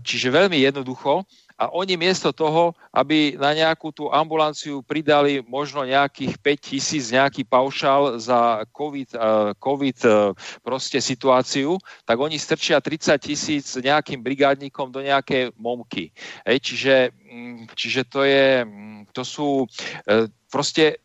čiže 0.05 0.29
veľmi 0.29 0.61
jednoducho, 0.61 1.25
a 1.57 1.73
oni 1.73 1.97
miesto 1.97 2.37
toho, 2.37 2.77
aby 2.93 3.33
na 3.41 3.57
nejakú 3.57 3.89
tú 3.89 4.13
ambulanciu 4.13 4.85
pridali 4.85 5.41
možno 5.41 5.89
nejakých 5.89 6.37
5 6.37 6.69
tisíc, 6.69 7.05
nejaký 7.09 7.49
paušal 7.49 8.21
za 8.21 8.69
COVID, 8.77 9.09
uh, 9.17 9.51
COVID 9.57 9.99
uh, 10.05 10.37
proste 10.61 11.01
situáciu, 11.01 11.81
tak 12.05 12.21
oni 12.21 12.37
strčia 12.37 12.77
30 12.77 13.17
tisíc 13.17 13.73
nejakým 13.73 14.21
brigádnikom 14.21 14.93
do 14.93 15.01
nejakej 15.01 15.57
momky. 15.57 16.13
Hej, 16.45 16.59
čiže, 16.61 16.95
mm, 17.25 17.73
čiže 17.73 18.03
to 18.05 18.21
je, 18.29 18.61
mm, 18.61 19.17
to 19.17 19.25
sú 19.25 19.65
uh, 19.65 20.29
proste 20.53 21.01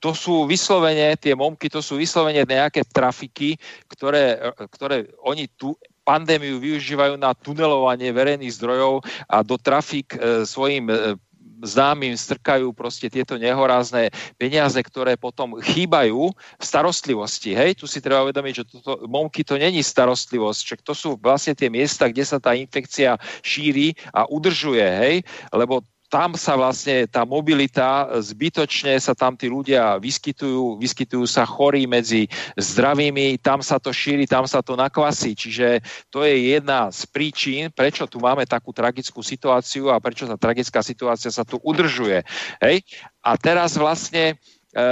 to 0.00 0.16
sú 0.16 0.48
vyslovene, 0.48 1.12
tie 1.20 1.36
momky, 1.36 1.68
to 1.68 1.84
sú 1.84 2.00
vyslovene 2.00 2.40
nejaké 2.48 2.88
trafiky, 2.88 3.60
ktoré, 3.84 4.40
ktoré 4.72 5.12
oni 5.20 5.44
tu 5.52 5.76
pandémiu 6.04 6.60
využívajú 6.60 7.16
na 7.16 7.32
tunelovanie 7.32 8.12
verejných 8.12 8.54
zdrojov 8.54 9.02
a 9.26 9.40
do 9.40 9.56
trafik 9.56 10.14
e, 10.14 10.44
svojim 10.44 10.92
e, 10.92 11.16
známym 11.64 12.12
strkajú 12.14 12.76
proste 12.76 13.08
tieto 13.08 13.40
nehorázne 13.40 14.12
peniaze, 14.36 14.76
ktoré 14.76 15.16
potom 15.16 15.58
chýbajú 15.58 16.30
v 16.36 16.64
starostlivosti. 16.64 17.56
Hej, 17.56 17.80
tu 17.80 17.88
si 17.88 18.04
treba 18.04 18.22
uvedomiť, 18.28 18.54
že 18.54 18.64
toto, 18.68 19.08
momky 19.08 19.42
to 19.42 19.56
není 19.56 19.80
starostlivosť, 19.80 20.60
však 20.60 20.80
to 20.84 20.92
sú 20.92 21.08
vlastne 21.18 21.56
tie 21.56 21.72
miesta, 21.72 22.06
kde 22.06 22.24
sa 22.28 22.36
tá 22.36 22.52
infekcia 22.52 23.16
šíri 23.40 23.96
a 24.12 24.28
udržuje, 24.28 24.84
hej, 24.84 25.16
lebo 25.50 25.80
tam 26.14 26.38
sa 26.38 26.54
vlastne 26.54 27.10
tá 27.10 27.26
mobilita, 27.26 28.06
zbytočne 28.22 28.94
sa 29.02 29.18
tam 29.18 29.34
tí 29.34 29.50
ľudia 29.50 29.98
vyskytujú, 29.98 30.78
vyskytujú 30.78 31.26
sa 31.26 31.42
chorí 31.42 31.90
medzi 31.90 32.30
zdravými, 32.54 33.42
tam 33.42 33.58
sa 33.58 33.82
to 33.82 33.90
šíri, 33.90 34.22
tam 34.22 34.46
sa 34.46 34.62
to 34.62 34.78
nakvasí. 34.78 35.34
Čiže 35.34 35.82
to 36.14 36.22
je 36.22 36.54
jedna 36.54 36.86
z 36.94 37.02
príčin, 37.10 37.66
prečo 37.74 38.06
tu 38.06 38.22
máme 38.22 38.46
takú 38.46 38.70
tragickú 38.70 39.26
situáciu 39.26 39.90
a 39.90 39.98
prečo 39.98 40.30
tá 40.30 40.38
tragická 40.38 40.86
situácia 40.86 41.34
sa 41.34 41.42
tu 41.42 41.58
udržuje. 41.66 42.22
Hej? 42.62 42.86
A 43.18 43.34
teraz 43.34 43.74
vlastne, 43.74 44.38
e, 44.70 44.86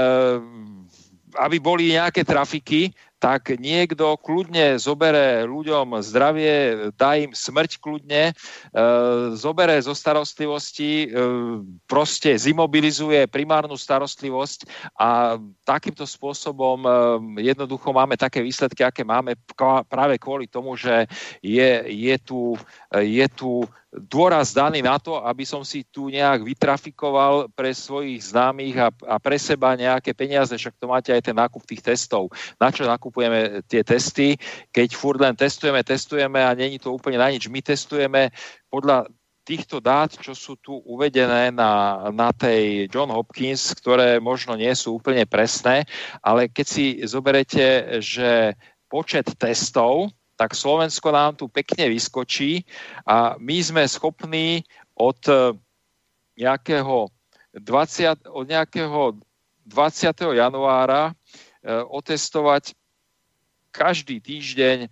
aby 1.39 1.57
boli 1.62 1.95
nejaké 1.95 2.27
trafiky, 2.27 2.91
tak 3.23 3.55
niekto 3.55 4.18
kľudne 4.18 4.83
zobere 4.83 5.47
ľuďom 5.47 5.95
zdravie, 6.03 6.91
dá 6.99 7.14
im 7.14 7.31
smrť 7.31 7.79
kľudne, 7.79 8.23
e, 8.29 8.83
zobere 9.39 9.79
zo 9.79 9.95
starostlivosti, 9.95 11.07
e, 11.07 11.09
proste 11.87 12.35
zimobilizuje 12.35 13.31
primárnu 13.31 13.79
starostlivosť 13.79 14.66
a 14.99 15.39
takýmto 15.62 16.03
spôsobom 16.03 16.83
e, 16.83 16.91
jednoducho 17.47 17.95
máme 17.95 18.18
také 18.18 18.43
výsledky, 18.43 18.83
aké 18.83 19.07
máme 19.07 19.39
práve 19.87 20.18
kvôli 20.18 20.51
tomu, 20.51 20.75
že 20.75 21.07
je, 21.39 21.79
je, 21.87 22.16
tu, 22.18 22.59
je 22.91 23.27
tu 23.39 23.62
dôraz 23.93 24.57
daný 24.57 24.80
na 24.80 24.97
to, 24.97 25.20
aby 25.20 25.45
som 25.45 25.61
si 25.61 25.84
tu 25.84 26.09
nejak 26.09 26.40
vytrafikoval 26.40 27.53
pre 27.53 27.76
svojich 27.76 28.32
známych 28.32 28.76
a, 28.80 28.88
a 28.88 29.16
pre 29.20 29.36
seba 29.36 29.76
nejaké 29.76 30.16
peniaze, 30.16 30.57
však 30.57 30.80
to 30.80 30.88
máte 30.88 31.12
aj 31.12 31.20
ten 31.20 31.36
nákup 31.36 31.61
tých 31.68 31.84
testov. 31.84 32.32
Na 32.57 32.72
čo 32.72 32.88
nakupujeme 32.88 33.61
tie 33.68 33.84
testy, 33.84 34.40
keď 34.72 34.88
furt 34.97 35.20
len 35.20 35.36
testujeme, 35.36 35.84
testujeme 35.84 36.40
a 36.40 36.57
není 36.57 36.80
to 36.80 36.88
úplne 36.88 37.20
na 37.20 37.28
nič. 37.28 37.53
My 37.53 37.61
testujeme 37.61 38.32
podľa 38.72 39.12
týchto 39.45 39.82
dát, 39.82 40.09
čo 40.14 40.32
sú 40.32 40.57
tu 40.57 40.78
uvedené 40.86 41.51
na, 41.53 42.07
na 42.14 42.30
tej 42.32 42.88
John 42.88 43.11
Hopkins, 43.11 43.74
ktoré 43.76 44.22
možno 44.22 44.55
nie 44.55 44.72
sú 44.72 44.97
úplne 45.03 45.26
presné, 45.26 45.84
ale 46.22 46.49
keď 46.49 46.66
si 46.66 47.03
zoberete, 47.03 47.99
že 48.01 48.55
počet 48.86 49.34
testov, 49.36 50.14
tak 50.43 50.59
Slovensko 50.59 51.14
nám 51.14 51.38
tu 51.38 51.47
pekne 51.47 51.86
vyskočí 51.86 52.66
a 53.07 53.38
my 53.38 53.62
sme 53.62 53.86
schopní 53.86 54.66
od 54.99 55.22
e, 55.30 55.55
nejakého 56.34 57.07
20, 57.55 58.26
od 58.26 58.47
nejakého 58.51 59.22
20. 59.70 60.34
januára 60.34 61.14
e, 61.62 61.70
otestovať 61.86 62.74
každý 63.70 64.18
týždeň 64.18 64.90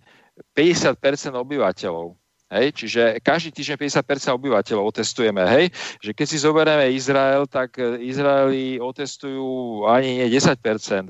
50% 0.55 1.35
obyvateľov. 1.35 2.15
Hej, 2.51 2.75
čiže 2.75 3.23
každý 3.23 3.55
týždeň 3.55 3.79
50% 3.79 4.35
obyvateľov 4.35 4.91
otestujeme. 4.91 5.39
Hej, 5.47 5.71
že 6.03 6.11
keď 6.11 6.27
si 6.27 6.37
zoberieme 6.43 6.91
Izrael, 6.91 7.47
tak 7.47 7.79
e, 7.79 7.95
Izraeli 8.03 8.75
otestujú 8.75 9.87
ani 9.87 10.19
nie 10.19 10.27
10%, 10.27 10.59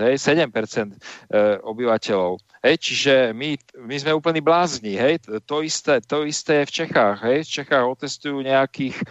hej, 0.05 0.15
7% 0.21 0.53
e, 0.53 0.97
obyvateľov. 1.65 2.37
Hej, 2.61 2.75
čiže 2.77 3.13
my, 3.33 3.57
my 3.89 3.95
sme 3.97 4.13
úplní 4.13 4.45
blázni. 4.45 4.93
Hej, 4.93 5.25
to 5.49 5.65
isté, 5.65 5.97
to 6.05 6.29
isté 6.29 6.61
je 6.61 6.69
v 6.69 6.75
Čechách. 6.85 7.17
Hej, 7.25 7.49
v 7.49 7.53
Čechách 7.57 7.85
otestujú 7.89 8.37
nejakých 8.45 9.01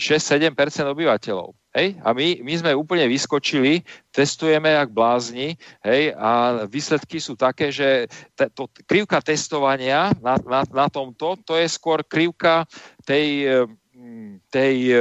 6-7% 0.00 0.56
obyvateľov. 0.88 1.52
Hej? 1.76 2.00
A 2.00 2.16
my, 2.16 2.40
my 2.40 2.54
sme 2.56 2.72
úplne 2.72 3.04
vyskočili, 3.04 3.84
testujeme 4.08 4.72
jak 4.72 4.88
blázni 4.88 5.60
hej? 5.84 6.16
a 6.16 6.64
výsledky 6.64 7.20
sú 7.20 7.36
také, 7.36 7.68
že 7.68 8.08
t- 8.32 8.48
to, 8.56 8.72
krivka 8.88 9.20
testovania 9.20 10.08
na, 10.24 10.40
na, 10.40 10.64
na 10.72 10.86
tomto, 10.88 11.36
to 11.44 11.60
je 11.60 11.68
skôr 11.68 12.00
krivka 12.00 12.64
tej, 13.04 13.44
mm, 13.92 14.48
tej 14.48 14.76
e, 14.88 14.96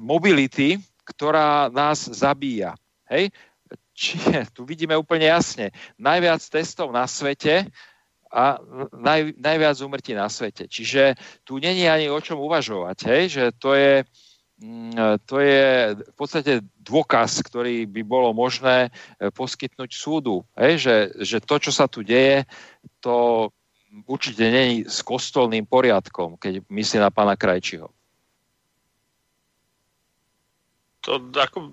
mobility, 0.00 0.80
ktorá 1.04 1.68
nás 1.68 2.08
zabíja. 2.08 2.72
Hej? 3.12 3.28
Čiže 3.92 4.48
tu 4.56 4.64
vidíme 4.64 4.96
úplne 4.96 5.28
jasne, 5.28 5.68
najviac 6.00 6.40
testov 6.40 6.96
na 6.96 7.04
svete 7.04 7.68
a 8.32 8.56
naj, 8.94 9.36
najviac 9.36 9.76
umrtí 9.84 10.16
na 10.16 10.32
svete. 10.32 10.64
Čiže 10.64 11.18
tu 11.42 11.60
není 11.60 11.84
ani 11.90 12.08
o 12.08 12.16
čom 12.22 12.40
uvažovať, 12.40 12.98
hej? 13.04 13.22
že 13.28 13.44
to 13.60 13.76
je, 13.76 14.06
to 15.24 15.40
je 15.40 15.96
v 15.96 16.14
podstate 16.16 16.60
dôkaz, 16.84 17.40
ktorý 17.40 17.88
by 17.88 18.02
bolo 18.04 18.36
možné 18.36 18.92
e, 19.16 19.32
poskytnúť 19.32 19.90
súdu. 19.96 20.44
Hej, 20.52 20.84
že, 20.84 20.96
že 21.24 21.36
to, 21.40 21.56
čo 21.56 21.72
sa 21.72 21.88
tu 21.88 22.04
deje, 22.04 22.44
to 23.00 23.48
určite 24.04 24.44
je 24.44 24.84
s 24.84 25.00
kostolným 25.00 25.64
poriadkom, 25.64 26.36
keď 26.36 26.60
myslí 26.68 27.00
na 27.00 27.08
pána 27.08 27.40
Krajčiho. 27.40 27.88
To 31.08 31.16
ako, 31.32 31.72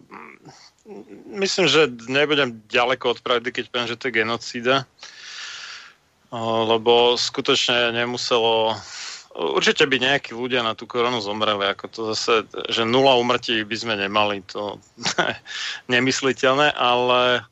myslím, 1.35 1.67
že 1.67 1.91
nebudem 2.07 2.63
ďaleko 2.71 3.11
od 3.11 3.19
pravdy, 3.19 3.51
keď 3.51 3.63
poviem, 3.67 3.91
že 3.91 3.99
to 3.99 4.07
je 4.07 4.17
genocída, 4.23 4.87
lebo 6.31 7.19
skutočne 7.19 7.91
nemuselo 7.91 8.79
Určite 9.37 9.85
by 9.85 10.01
nejakí 10.01 10.33
ľudia 10.33 10.65
na 10.65 10.73
tú 10.73 10.89
koronu 10.89 11.21
zomreli, 11.21 11.69
ako 11.69 11.85
to 11.93 11.99
zase, 12.13 12.49
že 12.73 12.89
nula 12.89 13.13
umrtí 13.21 13.61
by 13.61 13.77
sme 13.77 13.93
nemali, 13.93 14.41
to 14.49 14.81
nemysliteľné, 15.93 16.73
ale 16.73 17.45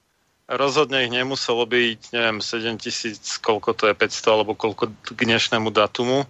rozhodne 0.50 1.06
ich 1.06 1.14
nemuselo 1.14 1.62
byť, 1.70 2.10
neviem, 2.10 2.42
7 2.42 2.82
tisíc, 2.82 3.38
koľko 3.38 3.78
to 3.78 3.84
je, 3.90 3.94
500 3.94 4.34
alebo 4.34 4.58
koľko 4.58 4.98
k 5.06 5.08
dnešnému 5.14 5.70
datumu. 5.70 6.26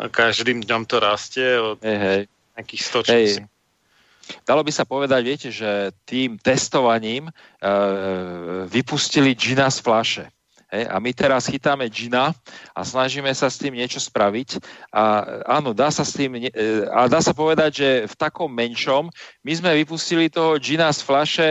Každým 0.00 0.64
dňom 0.64 0.88
to 0.88 0.96
rastie 1.04 1.60
od 1.60 1.76
hey, 1.84 2.00
hey. 2.00 2.20
nejakých 2.56 2.82
100 3.04 3.12
hey. 3.12 3.44
Dalo 4.48 4.64
by 4.64 4.72
sa 4.72 4.88
povedať, 4.88 5.20
viete, 5.20 5.48
že 5.52 5.92
tým 6.08 6.40
testovaním 6.40 7.28
e, 7.28 7.32
vypustili 8.70 9.36
džina 9.36 9.68
z 9.68 9.78
flaše. 9.84 10.24
Hej, 10.72 10.88
a 10.88 10.96
my 11.04 11.12
teraz 11.12 11.52
chytáme 11.52 11.84
džina 11.92 12.32
a 12.72 12.80
snažíme 12.80 13.28
sa 13.36 13.52
s 13.52 13.60
tým 13.60 13.76
niečo 13.76 14.00
spraviť. 14.00 14.56
A 14.88 15.20
áno, 15.60 15.76
dá 15.76 15.92
sa 15.92 16.00
s 16.00 16.16
tým, 16.16 16.48
e, 16.48 16.48
a 16.88 17.12
dá 17.12 17.20
sa 17.20 17.36
povedať, 17.36 17.70
že 17.76 17.88
v 18.08 18.14
takom 18.16 18.48
menšom, 18.48 19.12
my 19.44 19.52
sme 19.52 19.76
vypustili 19.84 20.32
toho 20.32 20.56
džina 20.56 20.88
z 20.88 21.00
flaše 21.04 21.48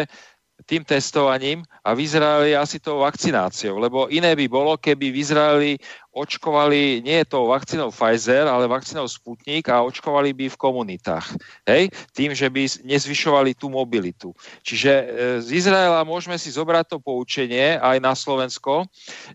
tým 0.66 0.86
testovaním 0.86 1.66
a 1.82 1.94
v 1.94 2.06
Izraeli 2.06 2.52
asi 2.56 2.78
tou 2.78 3.02
vakcináciou, 3.02 3.82
lebo 3.82 4.08
iné 4.08 4.34
by 4.38 4.46
bolo, 4.48 4.78
keby 4.78 5.10
v 5.12 5.20
Izraeli 5.22 5.72
očkovali 6.12 7.00
nie 7.02 7.24
tou 7.24 7.48
vakcínou 7.48 7.90
Pfizer, 7.90 8.44
ale 8.46 8.68
vakcínou 8.68 9.08
Sputnik 9.08 9.72
a 9.72 9.82
očkovali 9.82 10.36
by 10.36 10.46
v 10.52 10.60
komunitách. 10.60 11.34
Hej? 11.64 11.88
Tým, 12.12 12.36
že 12.36 12.52
by 12.52 12.68
nezvyšovali 12.84 13.56
tú 13.56 13.72
mobilitu. 13.72 14.36
Čiže 14.62 14.92
e, 14.92 15.06
z 15.40 15.50
Izraela 15.56 16.04
môžeme 16.04 16.36
si 16.36 16.52
zobrať 16.52 16.96
to 16.96 16.98
poučenie 17.00 17.80
aj 17.80 17.98
na 18.04 18.12
Slovensko, 18.12 18.86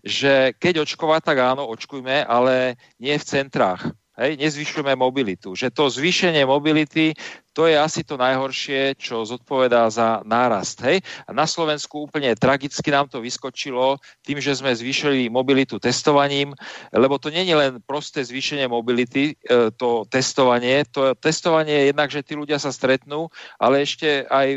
že 0.05 0.53
keď 0.61 0.85
očkovať, 0.85 1.21
tak 1.33 1.37
áno, 1.41 1.65
očkujme, 1.65 2.23
ale 2.29 2.77
nie 3.01 3.17
v 3.17 3.25
centrách 3.25 3.89
Hej, 4.17 4.33
nezvyšujeme 4.41 4.97
mobilitu. 4.97 5.53
Že 5.53 5.69
to 5.69 5.93
zvýšenie 5.93 6.41
mobility, 6.49 7.13
to 7.53 7.69
je 7.69 7.77
asi 7.77 8.01
to 8.01 8.17
najhoršie, 8.17 8.97
čo 8.97 9.21
zodpovedá 9.21 9.85
za 9.93 10.25
nárast. 10.25 10.81
Hej? 10.81 11.05
A 11.29 11.37
na 11.37 11.45
Slovensku 11.45 12.09
úplne 12.09 12.33
tragicky 12.33 12.89
nám 12.89 13.13
to 13.13 13.21
vyskočilo 13.21 14.01
tým, 14.25 14.41
že 14.41 14.57
sme 14.57 14.73
zvýšili 14.73 15.29
mobilitu 15.29 15.77
testovaním, 15.77 16.57
lebo 16.89 17.21
to 17.21 17.29
nie 17.29 17.45
je 17.45 17.53
len 17.57 17.73
prosté 17.85 18.25
zvýšenie 18.25 18.65
mobility, 18.65 19.37
e, 19.37 19.69
to 19.77 20.09
testovanie. 20.09 20.81
To 20.97 21.13
testovanie 21.13 21.85
je 21.85 21.87
jednak, 21.93 22.09
že 22.09 22.25
tí 22.25 22.33
ľudia 22.33 22.57
sa 22.57 22.73
stretnú, 22.73 23.29
ale 23.61 23.85
ešte 23.85 24.25
aj 24.33 24.47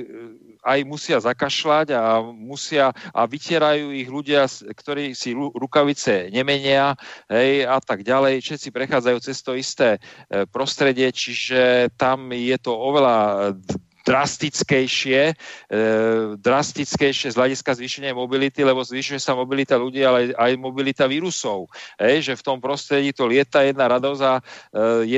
aj 0.65 0.81
musia 0.85 1.19
zakašľať 1.21 1.87
a 1.97 2.21
musia 2.25 2.93
a 3.13 3.25
vytierajú 3.25 3.93
ich 3.97 4.09
ľudia, 4.09 4.45
ktorí 4.49 5.17
si 5.17 5.33
rukavice 5.35 6.29
nemenia 6.29 6.95
hej, 7.29 7.65
a 7.65 7.81
tak 7.81 8.05
ďalej. 8.05 8.45
Všetci 8.45 8.69
prechádzajú 8.71 9.19
cez 9.21 9.39
to 9.41 9.53
isté 9.57 9.97
e, 9.97 10.45
prostredie, 10.49 11.09
čiže 11.13 11.93
tam 11.97 12.33
je 12.33 12.57
to 12.61 12.73
oveľa 12.73 13.57
drastickejšie, 14.05 15.21
e, 15.31 15.35
drastickejšie 16.41 17.33
z 17.33 17.37
hľadiska 17.37 17.77
zvýšenia 17.77 18.17
mobility, 18.17 18.65
lebo 18.65 18.81
zvyšuje 18.81 19.21
sa 19.21 19.37
mobilita 19.37 19.77
ľudí, 19.77 20.01
ale 20.05 20.33
aj 20.35 20.57
mobilita 20.57 21.05
vírusov. 21.05 21.69
E, 22.01 22.21
že 22.25 22.37
v 22.37 22.45
tom 22.45 22.59
prostredí 22.59 23.13
to 23.13 23.29
lieta 23.29 23.63
jedna 23.65 23.89
radosť 23.89 24.23
a 24.25 24.35
e, 24.39 24.43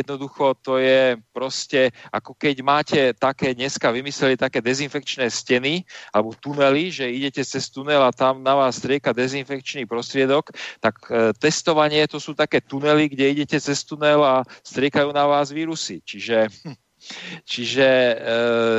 jednoducho 0.02 0.58
to 0.60 0.78
je 0.82 1.16
proste, 1.30 1.94
ako 2.10 2.34
keď 2.34 2.56
máte 2.62 3.00
také, 3.14 3.54
dneska 3.54 3.90
vymysleli 3.94 4.34
také 4.34 4.58
dezinfekčné 4.58 5.30
steny 5.30 5.86
alebo 6.10 6.34
tunely, 6.34 6.90
že 6.90 7.06
idete 7.10 7.42
cez 7.46 7.70
tunel 7.70 8.02
a 8.02 8.10
tam 8.10 8.42
na 8.42 8.58
vás 8.58 8.78
strieka 8.82 9.14
dezinfekčný 9.14 9.86
prostriedok, 9.86 10.50
tak 10.82 10.98
e, 11.08 11.30
testovanie 11.38 12.04
to 12.10 12.18
sú 12.18 12.34
také 12.34 12.58
tunely, 12.60 13.06
kde 13.06 13.30
idete 13.30 13.58
cez 13.62 13.86
tunel 13.86 14.22
a 14.22 14.42
striekajú 14.66 15.14
na 15.14 15.24
vás 15.26 15.54
vírusy. 15.54 16.02
Čiže 16.02 16.50
hm, 16.50 16.76
Čiže 17.44 17.88
e, 17.88 18.14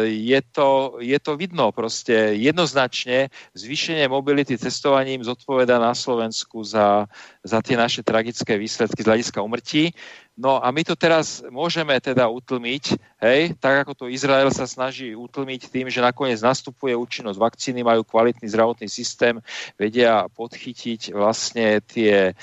je, 0.10 0.40
to, 0.52 1.00
je 1.02 1.20
to 1.20 1.34
vidno 1.36 1.72
proste 1.72 2.38
jednoznačne 2.38 3.34
zvýšenie 3.54 4.06
mobility 4.08 4.58
cestovaním 4.58 5.24
zodpoveda 5.24 5.80
na 5.80 5.98
Slovensku 5.98 6.64
za, 6.64 7.06
za 7.44 7.60
tie 7.62 7.78
naše 7.78 8.02
tragické 8.04 8.58
výsledky 8.58 9.04
z 9.04 9.10
hľadiska 9.10 9.40
umrtí. 9.42 9.94
No 10.34 10.58
a 10.58 10.74
my 10.74 10.82
to 10.82 10.98
teraz 10.98 11.46
môžeme 11.46 11.94
teda 12.02 12.26
utlmiť, 12.26 12.98
hej, 13.22 13.54
tak 13.62 13.86
ako 13.86 13.94
to 13.94 14.06
Izrael 14.10 14.50
sa 14.50 14.66
snaží 14.66 15.14
utlmiť 15.14 15.70
tým, 15.70 15.94
že 15.94 16.02
nakoniec 16.02 16.42
nastupuje 16.42 16.98
účinnosť 16.98 17.38
vakcíny, 17.38 17.86
majú 17.86 18.02
kvalitný 18.02 18.50
zdravotný 18.50 18.90
systém, 18.90 19.38
vedia 19.78 20.26
podchytiť 20.34 21.14
vlastne 21.14 21.86
tie 21.86 22.34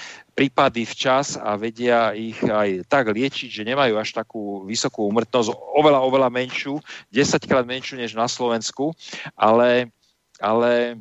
prípady 0.40 0.88
včas 0.88 1.36
a 1.36 1.52
vedia 1.60 2.16
ich 2.16 2.40
aj 2.40 2.88
tak 2.88 3.12
liečiť, 3.12 3.60
že 3.60 3.68
nemajú 3.68 4.00
až 4.00 4.16
takú 4.16 4.64
vysokú 4.64 5.04
umrtnosť, 5.04 5.52
oveľa, 5.52 6.00
oveľa 6.00 6.32
menšiu, 6.32 6.80
10 7.12 7.44
krát 7.44 7.68
menšiu 7.68 8.00
než 8.00 8.16
na 8.16 8.24
Slovensku, 8.24 8.96
ale, 9.36 9.92
ale 10.40 10.96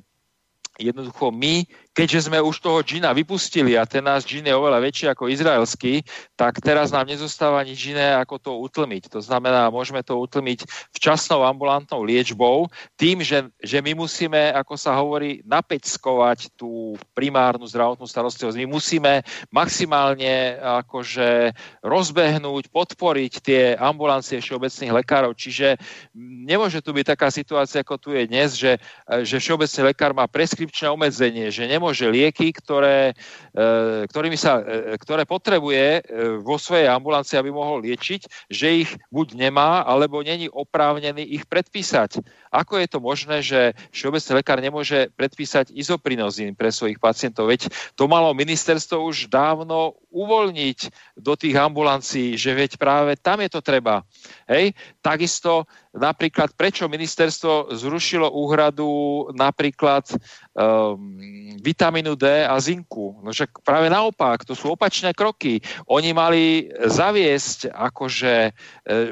jednoducho 0.76 1.32
my 1.32 1.64
keďže 1.94 2.32
sme 2.32 2.40
už 2.40 2.64
toho 2.64 2.80
džina 2.80 3.12
vypustili 3.12 3.76
a 3.76 3.84
ten 3.84 4.00
náš 4.00 4.24
džin 4.24 4.48
je 4.48 4.56
oveľa 4.56 4.80
väčší 4.80 5.06
ako 5.12 5.28
izraelský, 5.28 6.00
tak 6.40 6.64
teraz 6.64 6.96
nám 6.96 7.10
nezostáva 7.12 7.60
nič 7.68 7.92
iné, 7.92 8.16
ako 8.16 8.36
to 8.40 8.52
utlmiť. 8.56 9.12
To 9.12 9.20
znamená, 9.20 9.68
môžeme 9.68 10.00
to 10.00 10.16
utlmiť 10.16 10.64
včasnou 10.96 11.44
ambulantnou 11.44 12.00
liečbou, 12.08 12.72
tým, 12.96 13.20
že, 13.20 13.52
že 13.60 13.84
my 13.84 14.00
musíme, 14.00 14.56
ako 14.56 14.74
sa 14.80 14.96
hovorí, 14.96 15.44
napeťskovať 15.44 16.56
tú 16.56 16.96
primárnu 17.12 17.68
zdravotnú 17.68 18.08
starostlivosť. 18.08 18.58
My 18.64 18.68
musíme 18.70 19.14
maximálne 19.52 20.56
akože 20.80 21.52
rozbehnúť, 21.84 22.72
podporiť 22.72 23.34
tie 23.44 23.62
ambulancie 23.76 24.40
všeobecných 24.40 25.04
lekárov. 25.04 25.36
Čiže 25.36 25.76
nemôže 26.16 26.80
tu 26.80 26.96
byť 26.96 27.06
taká 27.12 27.28
situácia, 27.28 27.84
ako 27.84 27.96
tu 28.00 28.10
je 28.16 28.24
dnes, 28.24 28.56
že, 28.56 28.80
že 29.28 29.36
všeobecný 29.42 29.92
lekár 29.92 30.12
má 30.16 30.30
preskripčné 30.32 30.88
obmedzenie, 30.88 31.52
že 31.52 31.68
nemôže 31.68 31.79
že 31.96 32.12
lieky, 32.12 32.52
ktoré, 32.52 33.16
e, 33.56 34.04
ktorými 34.12 34.36
sa, 34.36 34.60
e, 34.60 35.00
ktoré 35.00 35.24
potrebuje 35.24 35.86
e, 35.98 36.02
vo 36.44 36.60
svojej 36.60 36.92
ambulancii, 36.92 37.40
aby 37.40 37.48
mohol 37.56 37.80
liečiť, 37.88 38.52
že 38.52 38.84
ich 38.84 38.92
buď 39.08 39.40
nemá, 39.40 39.88
alebo 39.88 40.20
není 40.20 40.52
oprávnený 40.52 41.24
ich 41.24 41.48
predpísať. 41.48 42.20
Ako 42.52 42.76
je 42.84 42.88
to 42.92 43.00
možné, 43.00 43.40
že 43.40 43.72
všeobecný 43.96 44.32
lekár 44.44 44.60
nemôže 44.60 45.08
predpísať 45.16 45.72
izoprinozín 45.72 46.60
pre 46.60 46.76
svojich 46.76 47.00
pacientov? 47.00 47.48
Veď 47.48 47.72
to 47.96 48.12
malo 48.12 48.36
ministerstvo 48.36 49.00
už 49.08 49.32
dávno 49.32 49.96
uvoľniť 50.10 50.80
do 51.18 51.34
tých 51.38 51.56
ambulancií, 51.56 52.36
že 52.36 52.52
veď 52.54 52.82
práve 52.82 53.16
tam 53.18 53.40
je 53.46 53.50
to 53.50 53.62
treba. 53.62 54.02
Hej? 54.50 54.74
Takisto 55.00 55.70
napríklad, 55.94 56.54
prečo 56.54 56.86
ministerstvo 56.86 57.74
zrušilo 57.74 58.30
úhradu 58.30 58.90
napríklad 59.34 60.06
um, 60.54 61.18
vitamínu 61.62 62.14
D 62.14 62.46
a 62.46 62.54
zinku? 62.62 63.22
No 63.22 63.34
však 63.34 63.62
práve 63.66 63.90
naopak, 63.90 64.46
to 64.46 64.54
sú 64.54 64.74
opačné 64.74 65.14
kroky. 65.14 65.62
Oni 65.90 66.14
mali 66.14 66.70
zaviesť 66.78 67.74
akože 67.74 68.34
e, 68.50 68.52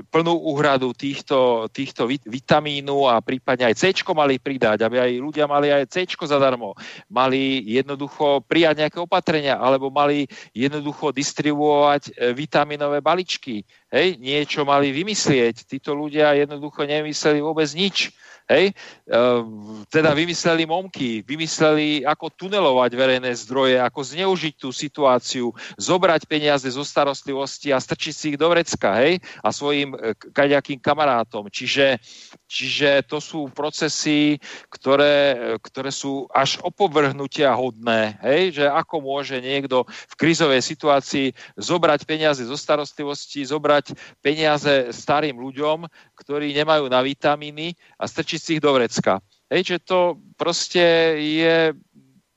plnú 0.05 0.33
úhradu 0.33 0.93
týchto, 0.93 1.69
týchto 1.73 2.05
vitamínu 2.07 3.09
a 3.09 3.21
prípadne 3.21 3.69
aj 3.69 3.75
C 3.77 3.93
mali 4.13 4.37
pridať, 4.41 4.85
aby 4.85 4.97
aj 5.01 5.11
ľudia 5.17 5.45
mali 5.45 5.69
aj 5.73 5.89
C 5.89 6.05
zadarmo. 6.25 6.73
Mali 7.09 7.61
jednoducho 7.65 8.45
prijať 8.45 8.85
nejaké 8.85 8.97
opatrenia, 9.01 9.57
alebo 9.57 9.89
mali 9.89 10.25
jednoducho 10.53 10.86
distribuovať 10.91 12.03
e, 12.09 12.33
vitaminové 12.33 13.01
baličky. 13.01 13.63
Hej, 13.88 14.19
niečo 14.19 14.67
mali 14.67 14.91
vymyslieť. 14.91 15.63
Títo 15.63 15.95
ľudia 15.95 16.35
jednoducho 16.35 16.83
nemysleli 16.83 17.39
vôbec 17.39 17.71
nič. 17.71 18.11
Hej? 18.47 18.71
Ehm, 19.11 19.83
teda 19.91 20.15
vymysleli 20.15 20.63
momky, 20.63 21.19
vymysleli, 21.27 22.07
ako 22.07 22.31
tunelovať 22.31 22.91
verejné 22.95 23.31
zdroje, 23.43 23.75
ako 23.75 23.99
zneužiť 23.99 24.53
tú 24.55 24.71
situáciu, 24.71 25.51
zobrať 25.75 26.23
peniaze 26.31 26.67
zo 26.71 26.83
starostlivosti 26.88 27.75
a 27.75 27.83
strčiť 27.83 28.13
si 28.15 28.25
ich 28.33 28.39
do 28.39 28.47
vrecka, 28.47 28.95
hej? 29.03 29.19
A 29.43 29.51
svojim 29.51 29.91
e, 29.91 30.15
kaďakým 30.31 30.79
kamarátom. 30.79 31.51
Čiže, 31.51 31.99
čiže 32.47 33.03
to 33.03 33.19
sú 33.19 33.51
procesy, 33.51 34.39
ktoré, 34.71 35.59
ktoré 35.59 35.91
sú 35.91 36.31
až 36.31 36.55
opovrhnutia 36.63 37.51
hodné, 37.51 38.15
hej? 38.23 38.63
Že 38.63 38.65
ako 38.71 38.95
môže 39.03 39.43
niekto 39.43 39.83
v 39.83 40.15
krizovej 40.15 40.63
situácii 40.63 41.35
zobrať 41.59 42.07
peniaze 42.07 42.47
zo 42.47 42.55
starostlivosti, 42.55 43.43
zobrať 43.43 43.76
peniaze 44.23 44.89
starým 44.93 45.38
ľuďom, 45.38 45.86
ktorí 46.15 46.53
nemajú 46.53 46.88
na 46.88 47.01
vitamíny 47.03 47.75
a 47.97 48.07
strčiť 48.07 48.39
si 48.39 48.49
ich 48.57 48.63
do 48.63 48.71
vrecka. 48.73 49.19
Hej, 49.47 49.61
že 49.63 49.78
to 49.80 50.19
proste 50.36 50.84
je, 51.19 51.71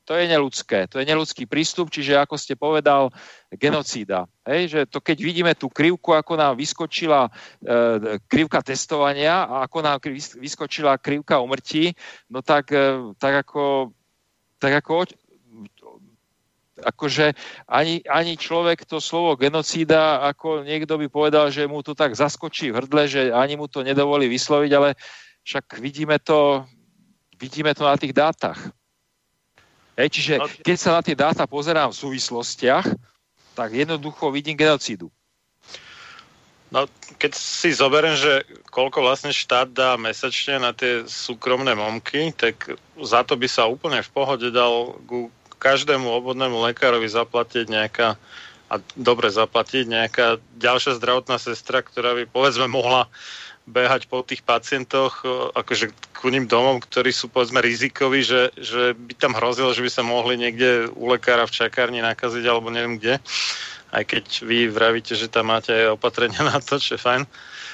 to 0.07 0.13
je 0.15 0.25
neludské. 0.31 0.87
To 0.91 1.03
je 1.03 1.07
neludský 1.07 1.47
prístup, 1.47 1.91
čiže 1.91 2.19
ako 2.19 2.35
ste 2.39 2.55
povedal, 2.55 3.11
genocída. 3.55 4.31
Hej, 4.47 4.63
že 4.71 4.81
to 4.87 5.03
keď 5.03 5.19
vidíme 5.19 5.53
tú 5.59 5.67
krivku, 5.71 6.15
ako 6.15 6.39
nám 6.39 6.55
vyskočila 6.55 7.27
e, 7.27 7.31
krivka 8.31 8.63
testovania 8.63 9.47
a 9.47 9.67
ako 9.67 9.79
nám 9.83 9.99
vyskočila 10.39 11.03
krivka 11.03 11.43
umrtí, 11.43 11.95
no 12.31 12.43
tak, 12.43 12.71
e, 12.71 13.15
tak 13.19 13.47
ako, 13.47 13.91
tak 14.63 14.83
ako 14.83 15.07
akože 16.83 17.37
ani, 17.69 18.03
ani 18.09 18.37
človek 18.37 18.89
to 18.89 19.01
slovo 19.01 19.37
genocída, 19.37 20.25
ako 20.25 20.65
niekto 20.65 20.97
by 20.97 21.07
povedal, 21.07 21.53
že 21.53 21.69
mu 21.69 21.85
to 21.85 21.95
tak 21.95 22.17
zaskočí 22.17 22.73
v 22.73 22.83
hrdle, 22.83 23.03
že 23.09 23.23
ani 23.31 23.57
mu 23.57 23.69
to 23.69 23.85
nedovolí 23.85 24.27
vysloviť, 24.29 24.71
ale 24.75 24.97
však 25.45 25.81
vidíme 25.81 26.19
to, 26.21 26.65
vidíme 27.41 27.73
to 27.77 27.85
na 27.85 27.97
tých 27.97 28.13
dátach. 28.13 28.59
Hej, 30.01 30.09
čiže 30.17 30.35
no, 30.41 30.49
keď 30.49 30.77
sa 30.81 30.91
na 30.97 31.03
tie 31.05 31.13
dáta 31.13 31.45
pozerám 31.45 31.93
v 31.93 32.01
súvislostiach, 32.01 32.87
tak 33.53 33.69
jednoducho 33.77 34.33
vidím 34.33 34.57
genocídu. 34.57 35.13
No, 36.71 36.87
keď 37.19 37.35
si 37.35 37.75
zoberiem, 37.75 38.15
že 38.15 38.47
koľko 38.71 39.03
vlastne 39.03 39.35
štát 39.35 39.75
dá 39.75 39.99
mesačne 39.99 40.63
na 40.63 40.71
tie 40.71 41.03
súkromné 41.03 41.75
momky, 41.75 42.31
tak 42.31 42.79
za 42.95 43.27
to 43.27 43.35
by 43.35 43.51
sa 43.51 43.67
úplne 43.67 43.99
v 43.99 44.11
pohode 44.15 44.55
dal 44.55 44.95
ku 45.03 45.35
každému 45.61 46.09
obvodnému 46.09 46.57
lekárovi 46.65 47.07
zaplatiť 47.07 47.69
nejaká 47.69 48.17
a 48.71 48.79
dobre 48.95 49.27
zaplatiť 49.35 49.85
nejaká 49.91 50.39
ďalšia 50.63 50.95
zdravotná 51.03 51.43
sestra, 51.43 51.83
ktorá 51.83 52.15
by 52.15 52.31
povedzme 52.31 52.71
mohla 52.71 53.11
behať 53.67 54.07
po 54.07 54.23
tých 54.23 54.47
pacientoch 54.47 55.27
akože 55.55 55.91
ku 56.17 56.31
ním 56.31 56.47
domom, 56.47 56.79
ktorí 56.79 57.11
sú 57.11 57.31
povedzme 57.31 57.59
rizikoví, 57.63 58.23
že, 58.23 58.55
že 58.59 58.95
by 58.95 59.13
tam 59.19 59.35
hrozilo, 59.35 59.75
že 59.75 59.83
by 59.83 59.91
sa 59.91 60.03
mohli 60.07 60.39
niekde 60.39 60.91
u 60.95 61.11
lekára 61.11 61.47
v 61.51 61.55
čakárni 61.55 62.03
nakaziť 62.03 62.45
alebo 62.47 62.71
neviem 62.71 62.99
kde. 62.99 63.19
Aj 63.91 64.07
keď 64.07 64.47
vy 64.47 64.71
vravíte, 64.71 65.19
že 65.19 65.27
tam 65.27 65.51
máte 65.51 65.75
aj 65.75 65.99
opatrenia 65.99 66.43
na 66.51 66.63
to, 66.63 66.79
čo 66.79 66.95
je 66.95 67.03
fajn, 67.03 67.27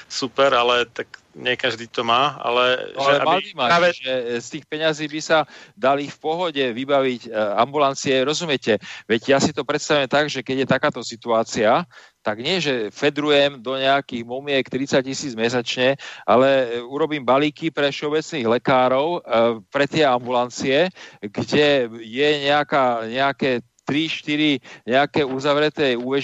super, 0.07 0.55
ale 0.55 0.87
tak 0.87 1.19
nie 1.37 1.53
každý 1.53 1.85
to 1.85 2.01
má, 2.01 2.41
ale... 2.41 2.91
No, 2.97 3.05
ale 3.05 3.13
aby 3.21 3.53
mať, 3.53 3.69
práve... 3.69 3.89
že 3.93 4.13
z 4.41 4.47
tých 4.57 4.65
peňazí 4.65 5.05
by 5.05 5.21
sa 5.21 5.39
dali 5.77 6.09
v 6.09 6.17
pohode 6.17 6.63
vybaviť 6.73 7.29
e, 7.29 7.31
ambulancie, 7.61 8.25
rozumiete? 8.25 8.81
Veď 9.05 9.37
ja 9.37 9.39
si 9.39 9.53
to 9.53 9.61
predstavím 9.61 10.09
tak, 10.09 10.33
že 10.33 10.41
keď 10.41 10.65
je 10.65 10.67
takáto 10.67 11.01
situácia, 11.05 11.85
tak 12.25 12.41
nie, 12.41 12.57
že 12.57 12.89
fedrujem 12.89 13.61
do 13.61 13.77
nejakých 13.77 14.25
momiek 14.25 14.65
30 14.65 15.05
tisíc 15.05 15.37
mesačne, 15.37 15.95
ale 16.25 16.81
urobím 16.83 17.21
balíky 17.23 17.69
pre 17.69 17.93
všeobecných 17.93 18.49
lekárov, 18.57 19.21
e, 19.21 19.61
pre 19.69 19.85
tie 19.85 20.09
ambulancie, 20.09 20.89
kde 21.21 21.87
je 22.01 22.29
nejaká, 22.49 23.05
nejaké 23.05 23.61
3-4 23.87 24.59
nejaké 24.83 25.23
uzavreté 25.23 25.95
UV 25.95 26.19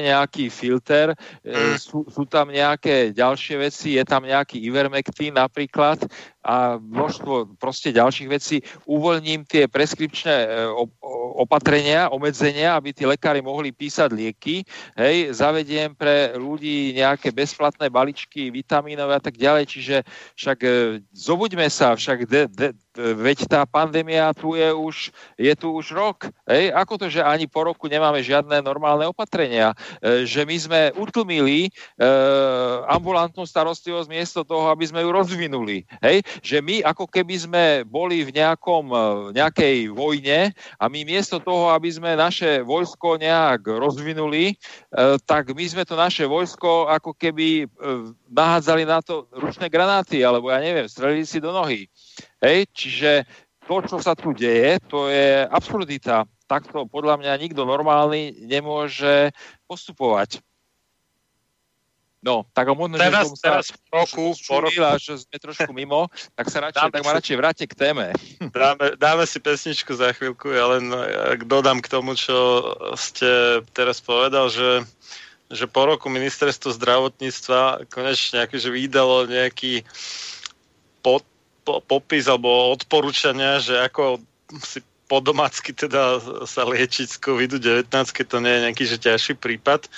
nejaký 0.00 0.48
filter, 0.48 1.12
mm. 1.44 1.76
sú, 1.76 2.08
sú 2.08 2.24
tam 2.24 2.48
nejaké 2.48 3.12
ďalšie 3.12 3.60
veci, 3.60 4.00
je 4.00 4.04
tam 4.08 4.24
nejaký 4.24 4.56
Ivermectin 4.64 5.36
napríklad, 5.36 6.00
a 6.44 6.76
množstvo 6.76 7.56
proste 7.56 7.90
ďalších 7.90 8.28
vecí. 8.28 8.60
Uvoľním 8.84 9.48
tie 9.48 9.64
preskripčné 9.64 10.36
e, 10.44 10.48
opatrenia, 11.40 12.12
obmedzenia, 12.12 12.76
aby 12.76 12.92
tí 12.92 13.08
lekári 13.08 13.40
mohli 13.40 13.72
písať 13.72 14.12
lieky. 14.12 14.62
Hej, 14.94 15.40
zavediem 15.40 15.96
pre 15.96 16.36
ľudí 16.36 16.92
nejaké 16.94 17.32
bezplatné 17.32 17.88
baličky, 17.88 18.52
vitamínové 18.52 19.16
a 19.16 19.22
tak 19.24 19.40
ďalej. 19.40 19.64
Čiže 19.66 19.96
však 20.36 20.58
e, 20.62 20.70
zobuďme 21.16 21.66
sa, 21.72 21.96
však 21.96 22.28
de, 22.28 22.42
de, 22.52 22.68
veď 22.94 23.50
tá 23.50 23.60
pandémia 23.66 24.30
tu 24.36 24.54
je 24.54 24.70
už, 24.70 25.10
je 25.34 25.52
tu 25.56 25.74
už 25.74 25.96
rok. 25.96 26.28
Hej? 26.46 26.70
Ako 26.70 26.94
to, 27.00 27.06
že 27.10 27.24
ani 27.24 27.50
po 27.50 27.66
roku 27.66 27.90
nemáme 27.90 28.22
žiadne 28.22 28.62
normálne 28.62 29.08
opatrenia? 29.08 29.74
E, 29.98 30.28
že 30.28 30.46
my 30.46 30.56
sme 30.60 30.80
utlmili 30.94 31.66
e, 31.66 31.70
ambulantnú 32.86 33.42
starostlivosť 33.42 34.08
miesto 34.12 34.40
toho, 34.46 34.70
aby 34.70 34.86
sme 34.86 35.02
ju 35.02 35.10
rozvinuli. 35.10 35.88
Hej? 36.04 36.22
Že 36.40 36.56
my 36.64 36.76
ako 36.82 37.04
keby 37.06 37.36
sme 37.36 37.64
boli 37.84 38.24
v 38.24 38.34
nejakom, 38.34 38.84
e, 38.90 39.04
nejakej 39.36 39.92
vojne 39.92 40.50
a 40.80 40.84
my 40.88 41.04
miesto 41.04 41.38
toho, 41.38 41.70
aby 41.70 41.92
sme 41.92 42.16
naše 42.16 42.64
vojsko 42.64 43.20
nejak 43.20 43.68
rozvinuli, 43.68 44.54
e, 44.54 44.54
tak 45.22 45.52
my 45.52 45.64
sme 45.68 45.84
to 45.84 45.94
naše 45.94 46.24
vojsko 46.24 46.88
ako 46.90 47.14
keby 47.14 47.64
e, 47.64 47.66
nahádzali 48.32 48.82
na 48.88 49.04
to 49.04 49.28
ručné 49.30 49.68
granáty, 49.68 50.24
alebo 50.24 50.50
ja 50.50 50.58
neviem, 50.58 50.88
strelili 50.90 51.28
si 51.28 51.38
do 51.38 51.52
nohy. 51.52 51.86
Hej, 52.40 52.66
čiže 52.72 53.10
to, 53.64 53.80
čo 53.84 53.96
sa 54.00 54.12
tu 54.12 54.36
deje, 54.36 54.76
to 54.88 55.08
je 55.08 55.44
absurdita. 55.48 56.28
Takto 56.44 56.84
podľa 56.84 57.16
mňa 57.16 57.40
nikto 57.40 57.64
normálny 57.64 58.44
nemôže 58.44 59.32
postupovať. 59.64 60.44
No, 62.24 62.48
tak 62.56 62.72
možno, 62.72 62.96
teraz, 62.96 63.28
že 63.28 63.44
teraz 63.44 63.68
v 63.68 63.76
roku, 63.92 64.32
po 64.48 64.64
roku. 64.64 64.72
že 64.96 65.28
sme 65.28 65.36
trošku 65.36 65.70
mimo, 65.76 66.08
tak 66.32 66.48
sa 66.48 66.64
radšej, 66.64 66.88
tak 66.88 67.04
ma 67.04 67.12
radšej 67.20 67.36
vráte 67.36 67.64
k 67.68 67.76
téme. 67.76 68.16
Dáme, 68.56 68.96
dáme 68.96 69.24
si 69.28 69.36
pesničku 69.44 69.92
za 69.92 70.16
chvíľku, 70.16 70.48
ja 70.48 70.72
len 70.72 70.88
dodám 71.44 71.84
k 71.84 71.92
tomu, 71.92 72.16
čo 72.16 72.64
ste 72.96 73.60
teraz 73.76 74.00
povedal, 74.00 74.48
že, 74.48 74.88
že 75.52 75.68
po 75.68 75.84
roku 75.84 76.08
ministerstvo 76.08 76.72
zdravotníctva 76.72 77.92
konečne 77.92 78.48
akože 78.48 78.72
vydalo 78.72 79.28
nejaký 79.28 79.84
pod, 81.04 81.28
popis 81.68 82.24
alebo 82.24 82.72
odporúčania, 82.72 83.60
že 83.60 83.76
ako 83.84 84.24
si 84.64 84.80
po 85.04 85.20
domácky 85.20 85.76
teda 85.76 86.24
sa 86.48 86.64
liečiť 86.64 87.06
z 87.06 87.18
COVID-19, 87.20 87.92
keď 87.92 88.26
to 88.26 88.38
nie 88.40 88.52
je 88.56 88.64
nejaký 88.64 88.84
že 88.88 88.96
ťažší 88.96 89.34
prípad. 89.36 89.92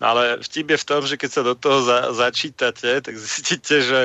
No 0.00 0.12
ale 0.12 0.44
vtip 0.44 0.76
je 0.76 0.82
v 0.82 0.88
tom, 0.88 1.02
že 1.08 1.16
keď 1.16 1.30
sa 1.32 1.42
do 1.44 1.54
toho 1.56 1.80
za, 1.80 2.12
začítate, 2.12 3.00
tak 3.00 3.14
zistíte, 3.16 3.80
že 3.80 4.00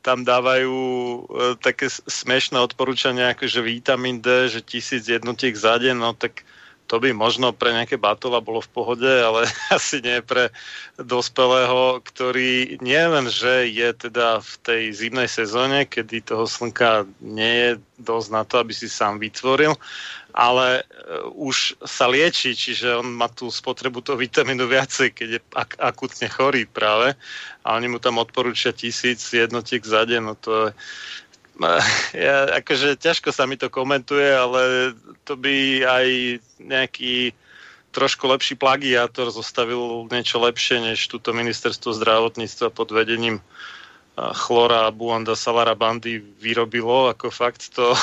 tam 0.00 0.24
dávajú 0.24 0.76
e, 0.76 1.20
také 1.60 1.88
smiešné 1.92 2.56
odporúčania, 2.60 3.32
ako 3.32 3.48
že 3.48 3.60
vitamín 3.60 4.24
D, 4.24 4.48
že 4.48 4.64
tisíc 4.64 5.08
jednotiek 5.08 5.52
za 5.52 5.76
deň, 5.76 5.96
no 5.96 6.16
tak 6.16 6.44
to 6.90 6.98
by 6.98 7.14
možno 7.14 7.54
pre 7.54 7.70
nejaké 7.70 7.94
batola 7.94 8.42
bolo 8.42 8.58
v 8.58 8.72
pohode, 8.74 9.06
ale 9.06 9.46
asi 9.76 10.02
nie 10.02 10.18
pre 10.26 10.50
dospelého, 10.98 12.02
ktorý 12.02 12.82
nie 12.82 12.98
len, 12.98 13.30
že 13.30 13.70
je 13.70 14.10
teda 14.10 14.42
v 14.42 14.52
tej 14.66 14.82
zimnej 14.98 15.30
sezóne, 15.30 15.86
kedy 15.86 16.26
toho 16.26 16.50
slnka 16.50 17.06
nie 17.22 17.54
je 17.54 17.70
dosť 18.02 18.28
na 18.34 18.42
to, 18.42 18.58
aby 18.58 18.74
si 18.74 18.90
sám 18.90 19.22
vytvoril, 19.22 19.78
ale 20.34 20.80
e, 20.80 20.82
už 21.34 21.80
sa 21.82 22.06
lieči, 22.06 22.54
čiže 22.54 23.00
on 23.00 23.10
má 23.14 23.28
tú 23.30 23.50
spotrebu 23.50 24.00
toho 24.00 24.18
vitamínu 24.18 24.66
viacej, 24.66 25.14
keď 25.14 25.28
je 25.36 25.40
ak- 25.54 25.78
akutne 25.80 26.28
chorý 26.30 26.66
práve. 26.66 27.14
A 27.64 27.76
oni 27.76 27.90
mu 27.90 27.98
tam 27.98 28.18
odporúčia 28.22 28.70
tisíc 28.70 29.20
jednotiek 29.30 29.82
za 29.82 30.06
deň, 30.06 30.22
no 30.22 30.34
to 30.34 30.70
je 30.70 30.72
ja, 32.16 32.48
akože 32.56 32.96
ťažko 32.96 33.36
sa 33.36 33.44
mi 33.44 33.60
to 33.60 33.68
komentuje, 33.68 34.32
ale 34.32 34.92
to 35.28 35.36
by 35.36 35.84
aj 35.84 36.06
nejaký 36.56 37.36
trošku 37.90 38.24
lepší 38.30 38.54
plagiátor 38.54 39.28
zostavil 39.34 40.06
niečo 40.08 40.38
lepšie, 40.40 40.80
než 40.80 41.10
túto 41.10 41.34
ministerstvo 41.34 41.90
zdravotníctva 41.92 42.70
pod 42.70 42.94
vedením 42.94 43.42
Chlora 44.20 44.86
a 44.86 44.94
Buanda 44.94 45.32
Salara 45.32 45.72
Bandy 45.72 46.20
vyrobilo, 46.20 47.08
ako 47.08 47.32
fakt 47.32 47.72
to... 47.72 47.94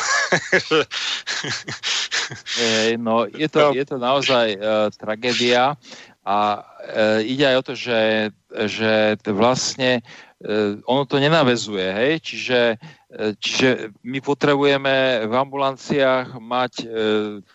Ej, 2.60 2.98
no, 3.00 3.28
je 3.28 3.48
to, 3.48 3.72
je 3.72 3.86
to 3.86 3.98
naozaj 3.98 4.56
uh, 4.56 4.92
tragédia 4.96 5.80
a 6.28 6.38
uh, 6.60 7.20
ide 7.24 7.48
aj 7.48 7.56
o 7.60 7.66
to, 7.66 7.74
že, 7.76 8.32
že 8.68 9.16
vlastne 9.32 10.02
uh, 10.02 10.80
ono 10.84 11.04
to 11.08 11.20
nenavezuje, 11.20 11.88
hej, 11.88 12.14
čiže 12.20 12.60
Čiže 13.18 13.96
my 14.04 14.20
potrebujeme 14.20 15.24
v 15.32 15.34
ambulanciách 15.34 16.36
mať 16.44 16.74
e, 16.84 16.88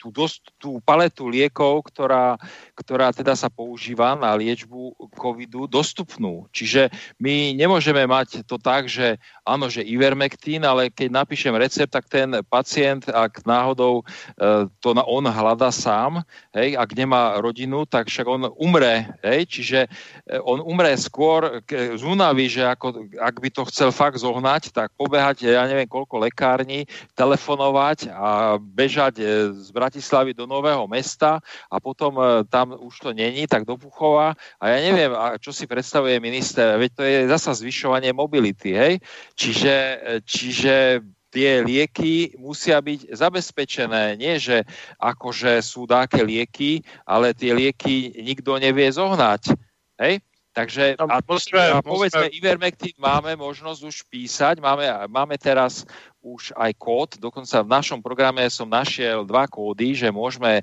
tú, 0.00 0.08
dost, 0.08 0.48
tú 0.62 0.78
paletu 0.86 1.26
liekov, 1.26 1.90
ktorá, 1.90 2.38
ktorá 2.78 3.10
teda 3.10 3.34
sa 3.34 3.50
používa 3.50 4.14
na 4.14 4.30
liečbu 4.38 4.94
covidu, 5.18 5.66
dostupnú. 5.66 6.46
Čiže 6.54 6.86
my 7.18 7.58
nemôžeme 7.58 8.06
mať 8.06 8.46
to 8.46 8.62
tak, 8.62 8.86
že 8.86 9.18
áno, 9.42 9.66
že 9.66 9.82
ivermectin, 9.82 10.62
ale 10.62 10.86
keď 10.94 11.10
napíšem 11.10 11.50
recept, 11.58 11.90
tak 11.90 12.06
ten 12.06 12.30
pacient, 12.46 13.10
ak 13.10 13.42
náhodou 13.42 14.06
e, 14.38 14.70
to 14.78 14.94
na, 14.94 15.02
on 15.02 15.26
hľada 15.26 15.74
sám, 15.74 16.22
hej, 16.54 16.78
ak 16.78 16.94
nemá 16.94 17.42
rodinu, 17.42 17.82
tak 17.82 18.06
však 18.06 18.26
on 18.30 18.46
umre. 18.54 19.10
Hej, 19.26 19.50
čiže 19.50 19.90
e, 20.30 20.38
on 20.46 20.62
umre 20.62 20.94
skôr 20.94 21.58
z 21.66 22.02
únavy, 22.06 22.46
že 22.46 22.62
ako, 22.62 23.10
ak 23.18 23.34
by 23.42 23.50
to 23.50 23.66
chcel 23.66 23.90
fakt 23.90 24.22
zohnať, 24.22 24.70
tak 24.70 24.94
pobehať 24.94 25.50
ja 25.50 25.66
neviem 25.66 25.90
koľko 25.90 26.22
lekární, 26.22 26.86
telefonovať 27.18 28.12
a 28.14 28.56
bežať 28.60 29.14
e, 29.18 29.24
z 29.58 29.68
Bratislavy 29.74 30.36
do 30.36 30.46
Nového 30.52 30.84
mesta 30.84 31.40
a 31.72 31.76
potom 31.80 32.20
e, 32.20 32.44
tam 32.52 32.76
už 32.76 32.94
to 33.00 33.10
není, 33.16 33.48
tak 33.48 33.64
do 33.64 33.80
Puchova 33.80 34.36
a 34.60 34.64
ja 34.68 34.78
neviem, 34.84 35.16
čo 35.40 35.48
si 35.56 35.64
predstavuje 35.64 36.20
minister, 36.20 36.76
veď 36.76 36.90
to 36.92 37.02
je 37.08 37.18
zasa 37.32 37.56
zvyšovanie 37.56 38.12
mobility, 38.12 38.76
hej? 38.76 38.94
Čiže, 39.32 39.74
e, 39.74 39.96
čiže 40.20 41.00
tie 41.32 41.64
lieky 41.64 42.36
musia 42.36 42.76
byť 42.84 43.16
zabezpečené. 43.16 44.20
Nie, 44.20 44.36
že 44.36 44.68
akože 45.00 45.64
sú 45.64 45.88
dáke 45.88 46.20
lieky, 46.20 46.84
ale 47.08 47.32
tie 47.32 47.56
lieky 47.56 48.20
nikto 48.20 48.60
nevie 48.60 48.92
zohnať. 48.92 49.56
Hej? 49.96 50.20
Takže 50.52 51.00
no, 51.00 51.08
a, 51.08 51.24
musíme, 51.24 51.64
a 51.64 51.80
povedzme, 51.80 52.28
musíme... 52.28 52.36
Ivermectin 52.36 52.96
máme 53.00 53.40
možnosť 53.40 53.80
už 53.88 53.96
písať, 54.12 54.60
máme, 54.60 54.84
máme 55.08 55.40
teraz 55.40 55.88
už 56.22 56.54
aj 56.54 56.72
kód, 56.78 57.18
dokonca 57.18 57.66
v 57.66 57.72
našom 57.74 57.98
programe 57.98 58.46
som 58.46 58.70
našiel 58.70 59.26
dva 59.26 59.50
kódy, 59.50 59.98
že 59.98 60.14
môžeme 60.14 60.62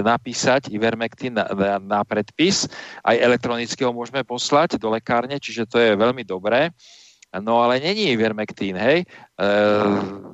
napísať 0.00 0.70
Ivermectin 0.70 1.34
na, 1.34 1.50
na, 1.50 1.72
na 1.82 2.00
predpis, 2.06 2.70
aj 3.02 3.18
elektronicky 3.18 3.82
ho 3.82 3.90
môžeme 3.90 4.22
poslať 4.22 4.78
do 4.78 4.88
lekárne, 4.94 5.42
čiže 5.42 5.66
to 5.66 5.82
je 5.82 5.98
veľmi 5.98 6.22
dobré. 6.22 6.70
No 7.40 7.64
ale 7.64 7.80
není 7.80 8.12
Ivermectin, 8.12 8.76
hej. 8.76 8.98
E, 9.00 9.06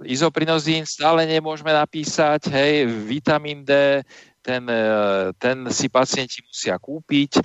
izoprinozín 0.03 0.83
stále 0.83 1.31
nemôžeme 1.31 1.71
napísať, 1.71 2.51
hej, 2.51 2.91
vitamín 3.07 3.63
D, 3.63 4.03
ten, 4.43 4.67
e, 4.67 5.31
ten 5.39 5.71
si 5.71 5.87
pacienti 5.87 6.43
musia 6.43 6.75
kúpiť, 6.75 7.39
e, 7.39 7.43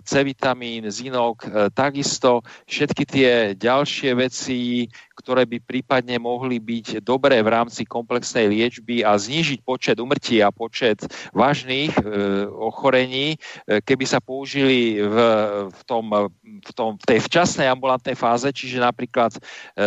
C-vitamín, 0.00 0.88
zinok, 0.88 1.68
takisto. 1.76 2.40
Všetky 2.64 3.04
tie 3.04 3.30
ďalšie 3.52 4.16
veci, 4.16 4.88
ktoré 5.18 5.42
by 5.42 5.58
prípadne 5.58 6.14
mohli 6.22 6.62
byť 6.62 7.02
dobré 7.02 7.42
v 7.42 7.50
rámci 7.50 7.82
komplexnej 7.82 8.46
liečby 8.46 9.02
a 9.02 9.18
znížiť 9.18 9.66
počet 9.66 9.98
umrtí 9.98 10.38
a 10.38 10.54
počet 10.54 11.02
vážnych 11.34 11.90
e, 11.98 12.02
ochorení, 12.46 13.34
e, 13.66 13.82
keby 13.82 14.04
sa 14.06 14.22
použili 14.22 15.02
v, 15.02 15.16
v, 15.74 15.80
tom, 15.82 16.30
v, 16.62 16.70
tom, 16.78 16.94
v 16.94 17.04
tej 17.04 17.18
včasnej 17.26 17.66
ambulantnej 17.66 18.14
fáze, 18.14 18.46
čiže 18.54 18.78
napríklad 18.78 19.34
e, 19.34 19.40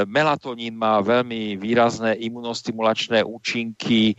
melatonín 0.03 0.75
má 0.75 0.99
veľmi 0.99 1.55
výrazné 1.55 2.19
imunostimulačné 2.19 3.23
účinky, 3.23 4.11
e, 4.11 4.15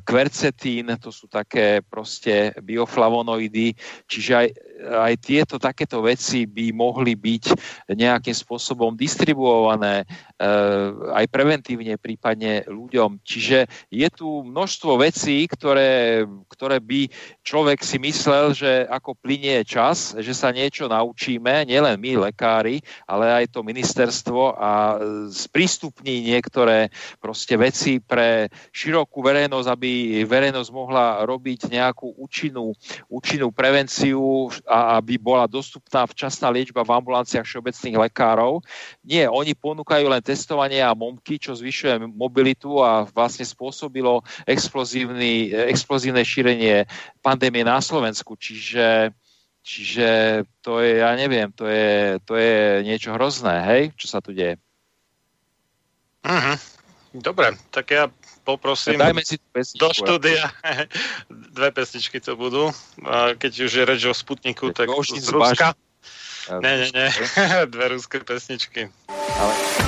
kvercetín, 0.00 0.96
to 0.96 1.12
sú 1.12 1.28
také 1.28 1.84
proste 1.84 2.56
bioflavonoidy, 2.64 3.76
čiže 4.08 4.32
aj 4.32 4.48
aj 4.78 5.14
tieto 5.18 5.58
takéto 5.58 5.98
veci 6.00 6.46
by 6.46 6.70
mohli 6.70 7.18
byť 7.18 7.44
nejakým 7.90 8.34
spôsobom 8.34 8.94
distribuované 8.94 10.06
eh, 10.06 10.88
aj 11.14 11.26
preventívne 11.28 11.98
prípadne 11.98 12.62
ľuďom. 12.70 13.20
Čiže 13.26 13.66
je 13.90 14.08
tu 14.14 14.46
množstvo 14.46 15.02
vecí, 15.02 15.44
ktoré, 15.50 16.22
ktoré 16.46 16.78
by 16.78 17.10
človek 17.42 17.82
si 17.82 17.98
myslel, 17.98 18.54
že 18.54 18.86
ako 18.86 19.18
plinie 19.18 19.66
čas, 19.66 20.14
že 20.14 20.32
sa 20.32 20.54
niečo 20.54 20.86
naučíme, 20.86 21.66
nielen 21.66 21.98
my 21.98 22.30
lekári, 22.30 22.78
ale 23.04 23.44
aj 23.44 23.54
to 23.54 23.66
ministerstvo 23.66 24.54
a 24.54 24.70
sprístupní 25.30 26.22
niektoré 26.30 26.90
proste 27.18 27.58
veci 27.58 27.98
pre 27.98 28.46
širokú 28.70 29.20
verejnosť, 29.20 29.68
aby 29.68 29.90
verejnosť 30.22 30.70
mohla 30.70 31.26
robiť 31.26 31.72
nejakú 31.72 32.14
účinnú, 32.14 32.72
účinnú 33.10 33.50
prevenciu 33.50 34.52
aby 34.68 35.16
bola 35.16 35.48
dostupná 35.48 36.04
včasná 36.04 36.52
liečba 36.52 36.84
v 36.84 36.92
ambulanciách 37.00 37.48
všeobecných 37.48 37.96
lekárov. 37.96 38.60
Nie, 39.00 39.26
oni 39.32 39.56
ponúkajú 39.56 40.04
len 40.12 40.20
testovanie 40.20 40.84
a 40.84 40.92
momky, 40.92 41.40
čo 41.40 41.56
zvyšuje 41.56 42.04
mobilitu 42.12 42.84
a 42.84 43.08
vlastne 43.08 43.48
spôsobilo 43.48 44.20
explozívne 44.44 46.22
šírenie 46.22 46.84
pandémie 47.24 47.64
na 47.64 47.80
Slovensku. 47.80 48.36
Čiže, 48.36 49.16
čiže 49.64 50.08
to 50.60 50.84
je, 50.84 51.00
ja 51.00 51.16
neviem, 51.16 51.48
to 51.56 51.64
je, 51.64 52.20
to 52.28 52.36
je 52.36 52.84
niečo 52.84 53.16
hrozné, 53.16 53.64
hej, 53.64 53.82
čo 53.96 54.06
sa 54.06 54.20
tu 54.20 54.36
deje. 54.36 54.60
Uh-huh. 56.20 56.60
Dobre, 57.16 57.56
tak 57.72 57.88
ja 57.88 58.12
poprosím 58.48 58.96
Dajme 58.96 59.20
si 59.20 59.36
do 59.76 59.92
štúdia. 59.92 60.48
Dve 61.28 61.68
pesničky 61.68 62.16
to 62.24 62.32
budú. 62.32 62.72
Keď 63.36 63.52
už 63.68 63.72
je 63.76 63.84
reč 63.84 64.02
o 64.08 64.16
Sputniku, 64.16 64.72
tak 64.72 64.88
z 64.88 65.28
Ruska. 65.28 65.76
Ne, 66.48 66.72
ne, 66.80 66.88
ne. 66.88 67.08
Dve 67.72 67.92
ruské 67.92 68.24
pesničky. 68.24 68.88
Ale... 69.12 69.87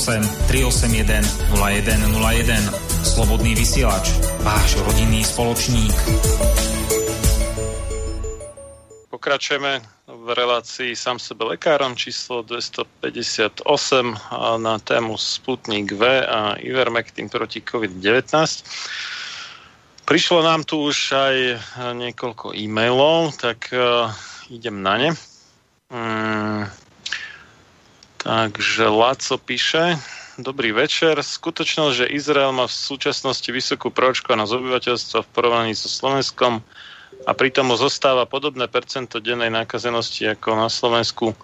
381 0.00 1.20
0101. 1.52 2.56
Slobodný 3.04 3.52
vysielač, 3.52 4.16
váš 4.40 4.80
rodinný 4.80 5.20
spoločník. 5.20 5.92
Pokračujeme 9.12 9.84
v 10.08 10.26
relácii 10.32 10.96
sám 10.96 11.20
sebe 11.20 11.44
lekárom 11.52 11.92
číslo 12.00 12.40
258 12.40 13.60
a 14.32 14.56
na 14.56 14.80
tému 14.80 15.20
Sputnik 15.20 15.92
V 15.92 16.24
a 16.24 16.56
Ivermectin 16.56 17.28
proti 17.28 17.60
COVID-19. 17.60 18.24
Prišlo 20.08 20.40
nám 20.40 20.64
tu 20.64 20.88
už 20.88 21.12
aj 21.12 21.36
niekoľko 21.76 22.56
e-mailov, 22.56 23.36
tak 23.36 23.68
uh, 23.76 24.08
idem 24.48 24.80
na 24.80 24.96
ne. 24.96 25.10
Mm, 25.92 26.64
takže 28.30 28.86
Laco 28.86 29.34
píše, 29.42 29.98
Dobrý 30.40 30.72
večer. 30.72 31.20
Skutočnosť, 31.20 31.94
že 32.00 32.12
Izrael 32.16 32.48
má 32.56 32.64
v 32.64 32.72
súčasnosti 32.72 33.44
vysokú 33.52 33.92
proočkovanosť 33.92 34.56
obyvateľstva 34.56 35.18
v 35.20 35.32
porovnaní 35.36 35.76
so 35.76 35.92
Slovenskom 35.92 36.64
a 37.28 37.30
pritom 37.36 37.68
mu 37.68 37.76
zostáva 37.76 38.24
podobné 38.24 38.64
percento 38.64 39.20
dennej 39.20 39.52
nákazenosti 39.52 40.32
ako 40.32 40.56
na 40.56 40.72
Slovensku, 40.72 41.36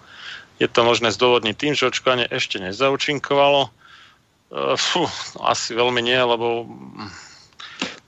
je 0.57 0.65
to 0.65 0.81
možné 0.81 1.13
zdôvodniť 1.13 1.55
tým, 1.55 1.73
že 1.77 1.93
očkovanie 1.93 2.25
ešte 2.33 2.57
nezaučinkovalo. 2.57 3.69
Uh, 4.49 4.73
fú, 4.73 5.05
asi 5.45 5.77
veľmi 5.77 6.01
nie, 6.01 6.17
lebo 6.17 6.65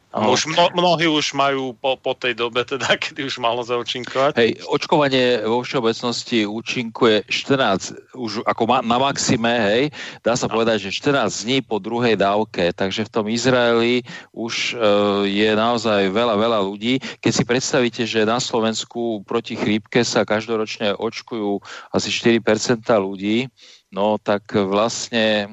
a 0.10 0.26
už 0.26 0.50
mno, 0.50 0.74
mnohí 0.74 1.06
už 1.06 1.38
majú 1.38 1.78
po, 1.78 1.94
po 1.94 2.18
tej 2.18 2.34
dobe, 2.34 2.66
teda, 2.66 2.98
kedy 3.02 3.30
už 3.30 3.38
malo 3.38 3.62
zaúčinkovať. 3.62 4.42
Hej, 4.42 4.52
očkovanie 4.66 5.46
vo 5.46 5.62
všeobecnosti 5.62 6.50
účinkuje 6.50 7.30
14, 7.30 8.18
už 8.18 8.42
ako 8.50 8.64
ma, 8.66 8.78
na 8.82 8.98
maxime, 8.98 9.54
hej, 9.70 9.84
dá 10.26 10.34
sa 10.34 10.50
povedať, 10.50 10.90
že 10.90 10.98
14 10.98 11.46
dní 11.46 11.58
po 11.62 11.78
druhej 11.78 12.18
dávke, 12.18 12.74
takže 12.74 13.06
v 13.06 13.14
tom 13.14 13.26
Izraeli 13.30 14.02
už 14.34 14.74
e, 14.74 14.86
je 15.30 15.50
naozaj 15.54 16.10
veľa, 16.10 16.36
veľa 16.42 16.60
ľudí. 16.66 16.98
Keď 17.22 17.32
si 17.32 17.44
predstavíte, 17.46 18.04
že 18.10 18.26
na 18.26 18.42
Slovensku 18.42 19.22
proti 19.30 19.54
chrípke 19.54 20.02
sa 20.02 20.26
každoročne 20.26 20.98
očkujú 20.98 21.62
asi 21.94 22.10
4% 22.10 22.82
ľudí, 22.98 23.46
no 23.94 24.18
tak 24.18 24.58
vlastne 24.58 25.46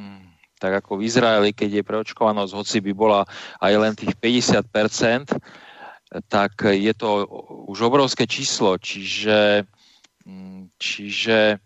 tak 0.56 0.84
ako 0.84 0.98
v 1.00 1.06
Izraeli, 1.08 1.50
keď 1.52 1.80
je 1.80 1.88
preočkovanosť, 1.88 2.52
hoci 2.56 2.78
by 2.80 2.92
bola 2.96 3.20
aj 3.60 3.72
len 3.76 3.92
tých 3.92 4.16
50%, 4.16 5.36
tak 6.32 6.52
je 6.64 6.92
to 6.96 7.28
už 7.68 7.92
obrovské 7.92 8.24
číslo, 8.24 8.80
čiže, 8.80 9.68
čiže 10.80 11.60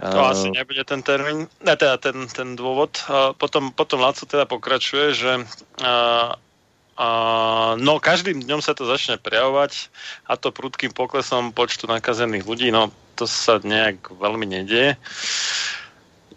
to 0.00 0.18
asi 0.22 0.48
nebude 0.54 0.80
ten 0.86 1.02
termín, 1.02 1.50
ne, 1.60 1.74
teda 1.76 1.98
ten, 1.98 2.24
ten 2.30 2.54
dôvod. 2.56 2.96
Potom, 3.36 3.74
potom 3.74 4.00
Laco 4.00 4.24
teda 4.24 4.46
pokračuje, 4.46 5.12
že 5.12 5.32
A, 7.00 7.80
no, 7.80 7.96
každým 7.96 8.44
dňom 8.44 8.60
sa 8.60 8.76
to 8.76 8.84
začne 8.84 9.16
prejavovať 9.16 9.88
a 10.28 10.36
to 10.36 10.52
prudkým 10.52 10.92
poklesom 10.92 11.48
počtu 11.48 11.88
nakazených 11.88 12.44
ľudí, 12.44 12.68
no 12.68 12.92
to 13.16 13.24
sa 13.24 13.56
nejak 13.56 14.12
veľmi 14.20 14.44
nedieje. 14.44 15.00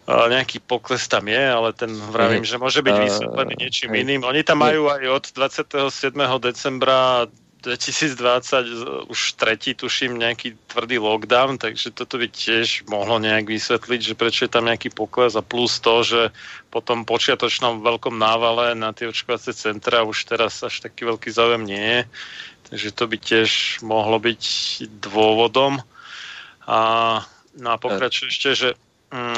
Nejaký 0.03 0.59
pokles 0.59 1.07
tam 1.07 1.31
je, 1.31 1.39
ale 1.39 1.71
ten 1.71 1.87
vravím, 2.11 2.43
že 2.43 2.59
môže 2.59 2.83
byť 2.83 2.95
vysvetlený 3.07 3.53
niečím 3.55 3.95
hej. 3.95 4.03
iným. 4.03 4.21
Oni 4.27 4.43
tam 4.43 4.59
majú 4.59 4.91
aj 4.91 5.03
od 5.07 5.25
27. 5.31 6.11
decembra 6.43 7.31
2020 7.63 9.07
už 9.07 9.19
tretí, 9.39 9.71
tuším, 9.71 10.19
nejaký 10.19 10.59
tvrdý 10.67 10.99
lockdown, 10.99 11.55
takže 11.55 11.95
toto 11.95 12.19
by 12.19 12.27
tiež 12.27 12.83
mohlo 12.91 13.15
nejak 13.23 13.47
vysvetliť, 13.47 13.99
že 14.03 14.19
prečo 14.19 14.43
je 14.43 14.51
tam 14.51 14.67
nejaký 14.67 14.91
pokles 14.91 15.39
a 15.39 15.41
plus 15.41 15.79
to, 15.79 16.03
že 16.03 16.21
po 16.67 16.83
tom 16.83 17.07
počiatočnom 17.07 17.79
veľkom 17.79 18.19
návale 18.19 18.75
na 18.75 18.91
tie 18.91 19.07
očkovacie 19.07 19.55
centra 19.55 20.03
už 20.03 20.27
teraz 20.27 20.59
až 20.59 20.83
taký 20.83 21.07
veľký 21.07 21.31
záujem 21.31 21.63
nie 21.63 21.79
je. 21.79 22.01
Takže 22.67 22.89
to 22.91 23.03
by 23.07 23.17
tiež 23.23 23.79
mohlo 23.79 24.19
byť 24.19 24.43
dôvodom. 24.99 25.79
A, 26.67 26.79
no 27.55 27.67
a 27.71 27.77
pokračujem 27.79 28.27
ešte, 28.27 28.49
že 28.59 28.69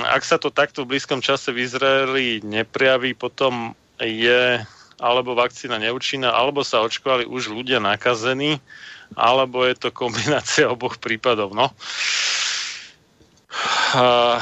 ak 0.07 0.23
sa 0.23 0.39
to 0.39 0.47
takto 0.47 0.87
v 0.87 0.95
blízkom 0.95 1.19
čase 1.19 1.51
v 1.51 1.67
Izraeli 1.67 2.39
neprijaví, 2.39 3.11
potom 3.11 3.75
je 3.99 4.63
alebo 4.95 5.35
vakcína 5.35 5.75
neúčinná, 5.75 6.31
alebo 6.31 6.63
sa 6.63 6.79
očkovali 6.79 7.27
už 7.27 7.51
ľudia 7.51 7.83
nakazení, 7.83 8.63
alebo 9.19 9.67
je 9.67 9.75
to 9.75 9.89
kombinácia 9.91 10.71
oboch 10.75 10.95
prípadov. 11.03 11.51
No. 11.51 11.75
A, 13.95 14.39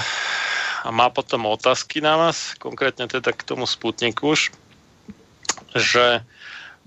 a 0.86 0.90
má 0.94 1.10
potom 1.10 1.50
otázky 1.50 2.02
na 2.02 2.18
vás, 2.18 2.54
konkrétne 2.62 3.10
teda 3.10 3.34
k 3.34 3.46
tomu 3.46 3.66
Sputniku 3.66 4.38
už, 4.38 4.54
že 5.74 6.22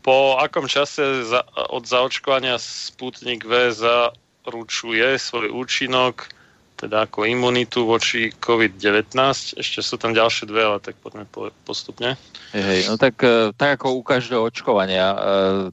po 0.07 0.39
akom 0.39 0.71
čase 0.71 1.27
za, 1.27 1.43
od 1.75 1.83
zaočkovania 1.83 2.63
Sputnik 2.63 3.43
V 3.43 3.75
zaručuje 3.75 5.19
svoj 5.19 5.51
účinok, 5.51 6.31
teda 6.77 7.09
ako 7.09 7.25
imunitu 7.25 7.89
voči 7.89 8.29
COVID-19. 8.37 9.17
Ešte 9.57 9.81
sú 9.81 9.97
tam 9.97 10.13
ďalšie 10.13 10.45
dve, 10.45 10.63
ale 10.69 10.79
tak 10.85 11.01
poďme 11.01 11.25
po, 11.33 11.49
postupne. 11.65 12.21
Hej, 12.53 12.93
no 12.93 13.01
tak, 13.01 13.17
e, 13.25 13.51
tak 13.57 13.81
ako 13.81 13.97
u 13.99 14.03
každého 14.05 14.45
očkovania 14.45 15.07
e, 15.13 15.19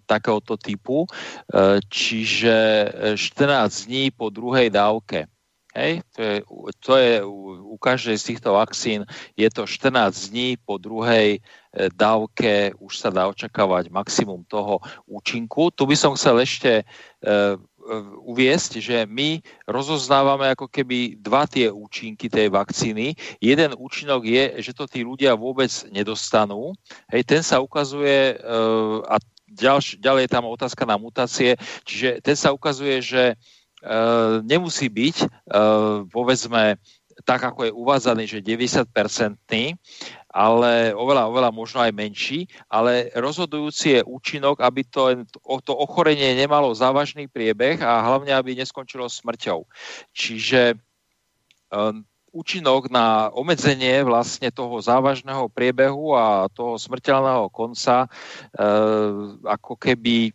takéhoto 0.07 0.55
typu, 0.55 1.03
e, 1.05 1.79
čiže 1.91 2.55
e, 3.15 3.19
14 3.19 3.91
dní 3.91 4.15
po 4.15 4.31
druhej 4.31 4.71
dávke. 4.71 5.27
Hej, 5.73 6.05
to 6.13 6.21
je, 6.21 6.35
to 6.85 6.93
je 7.01 7.13
u, 7.25 7.77
každej 7.81 8.13
z 8.21 8.23
týchto 8.29 8.53
vakcín, 8.53 9.09
je 9.33 9.49
to 9.49 9.65
14 9.65 10.29
dní 10.29 10.53
po 10.61 10.77
druhej 10.77 11.41
dávke, 11.97 12.77
už 12.77 12.93
sa 12.93 13.09
dá 13.09 13.25
očakávať 13.25 13.89
maximum 13.89 14.45
toho 14.45 14.77
účinku. 15.09 15.73
Tu 15.73 15.89
by 15.89 15.97
som 15.97 16.13
chcel 16.13 16.45
ešte 16.45 16.85
uviesť, 18.23 18.79
že 18.79 18.97
my 19.09 19.43
rozoznávame 19.67 20.47
ako 20.51 20.71
keby 20.71 21.19
dva 21.19 21.43
tie 21.43 21.67
účinky 21.67 22.31
tej 22.31 22.47
vakcíny. 22.47 23.15
Jeden 23.43 23.75
účinok 23.75 24.23
je, 24.23 24.63
že 24.63 24.71
to 24.71 24.87
tí 24.87 25.03
ľudia 25.03 25.35
vôbec 25.35 25.69
nedostanú. 25.91 26.71
Hej, 27.11 27.23
ten 27.27 27.41
sa 27.43 27.59
ukazuje 27.59 28.33
e, 28.33 28.45
a 29.03 29.19
ďalš, 29.47 29.99
ďalej 29.99 30.25
je 30.25 30.33
tam 30.33 30.45
otázka 30.49 30.83
na 30.87 30.97
mutácie, 30.97 31.59
čiže 31.83 32.23
ten 32.23 32.35
sa 32.39 32.55
ukazuje, 32.55 33.03
že 33.03 33.23
e, 33.31 33.35
nemusí 34.47 34.87
byť, 34.87 35.15
e, 35.23 35.27
povedzme, 36.09 36.79
tak 37.21 37.45
ako 37.45 37.69
je 37.69 37.71
uvádzaný, 37.71 38.23
že 38.25 38.41
90-percentný, 38.41 39.77
ale 40.33 40.97
oveľa, 40.97 41.29
oveľa 41.29 41.49
možno 41.53 41.85
aj 41.85 41.93
menší, 41.93 42.49
ale 42.65 43.13
rozhodujúci 43.13 44.01
je 44.01 44.01
účinok, 44.01 44.65
aby 44.65 44.81
to, 44.81 45.21
to 45.61 45.73
ochorenie 45.77 46.33
nemalo 46.33 46.73
závažný 46.73 47.29
priebeh 47.29 47.77
a 47.85 48.01
hlavne, 48.01 48.33
aby 48.33 48.57
neskončilo 48.57 49.05
smrťou. 49.05 49.61
Čiže 50.09 50.73
um, 51.69 52.01
účinok 52.33 52.89
na 52.89 53.29
obmedzenie 53.29 54.01
vlastne 54.01 54.49
toho 54.49 54.81
závažného 54.81 55.45
priebehu 55.53 56.17
a 56.17 56.49
toho 56.49 56.81
smrteľného 56.81 57.53
konca 57.53 58.09
uh, 58.09 59.37
ako 59.45 59.77
keby 59.77 60.33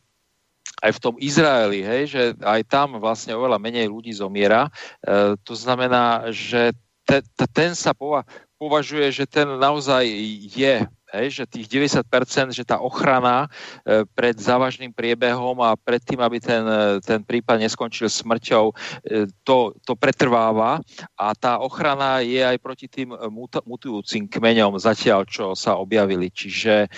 aj 0.79 0.95
v 0.95 1.03
tom 1.03 1.15
Izraeli, 1.19 1.83
hej, 1.83 2.03
že 2.07 2.23
aj 2.39 2.63
tam 2.71 3.03
vlastne 3.03 3.35
oveľa 3.35 3.59
menej 3.59 3.91
ľudí 3.91 4.15
zomiera. 4.15 4.71
E, 5.03 5.35
to 5.43 5.59
znamená, 5.59 6.31
že 6.31 6.71
te, 7.03 7.19
te, 7.35 7.47
ten 7.51 7.75
sa 7.75 7.91
pova, 7.91 8.23
považuje, 8.59 9.15
že 9.15 9.25
ten 9.25 9.47
naozaj 9.47 10.05
je 10.53 10.85
Hej, 11.09 11.41
že 11.41 11.45
tých 11.49 11.67
90%, 11.73 12.53
že 12.53 12.69
tá 12.69 12.85
ochrana 12.85 13.49
e, 13.81 14.05
pred 14.13 14.37
závažným 14.37 14.93
priebehom 14.93 15.57
a 15.65 15.73
pred 15.73 16.05
tým, 16.05 16.21
aby 16.21 16.37
ten, 16.37 16.61
e, 16.69 17.01
ten 17.01 17.25
prípad 17.25 17.65
neskončil 17.65 18.13
smrťou, 18.13 18.65
e, 18.69 19.25
to, 19.41 19.73
to 19.89 19.97
pretrváva 19.97 20.85
a 21.17 21.27
tá 21.33 21.65
ochrana 21.65 22.21
je 22.21 22.45
aj 22.45 22.61
proti 22.61 22.93
tým 22.93 23.17
mutujúcim 23.65 24.29
kmeňom 24.29 24.77
zatiaľ, 24.77 25.25
čo 25.25 25.57
sa 25.57 25.81
objavili. 25.81 26.29
Čiže 26.29 26.85
e, 26.85 26.89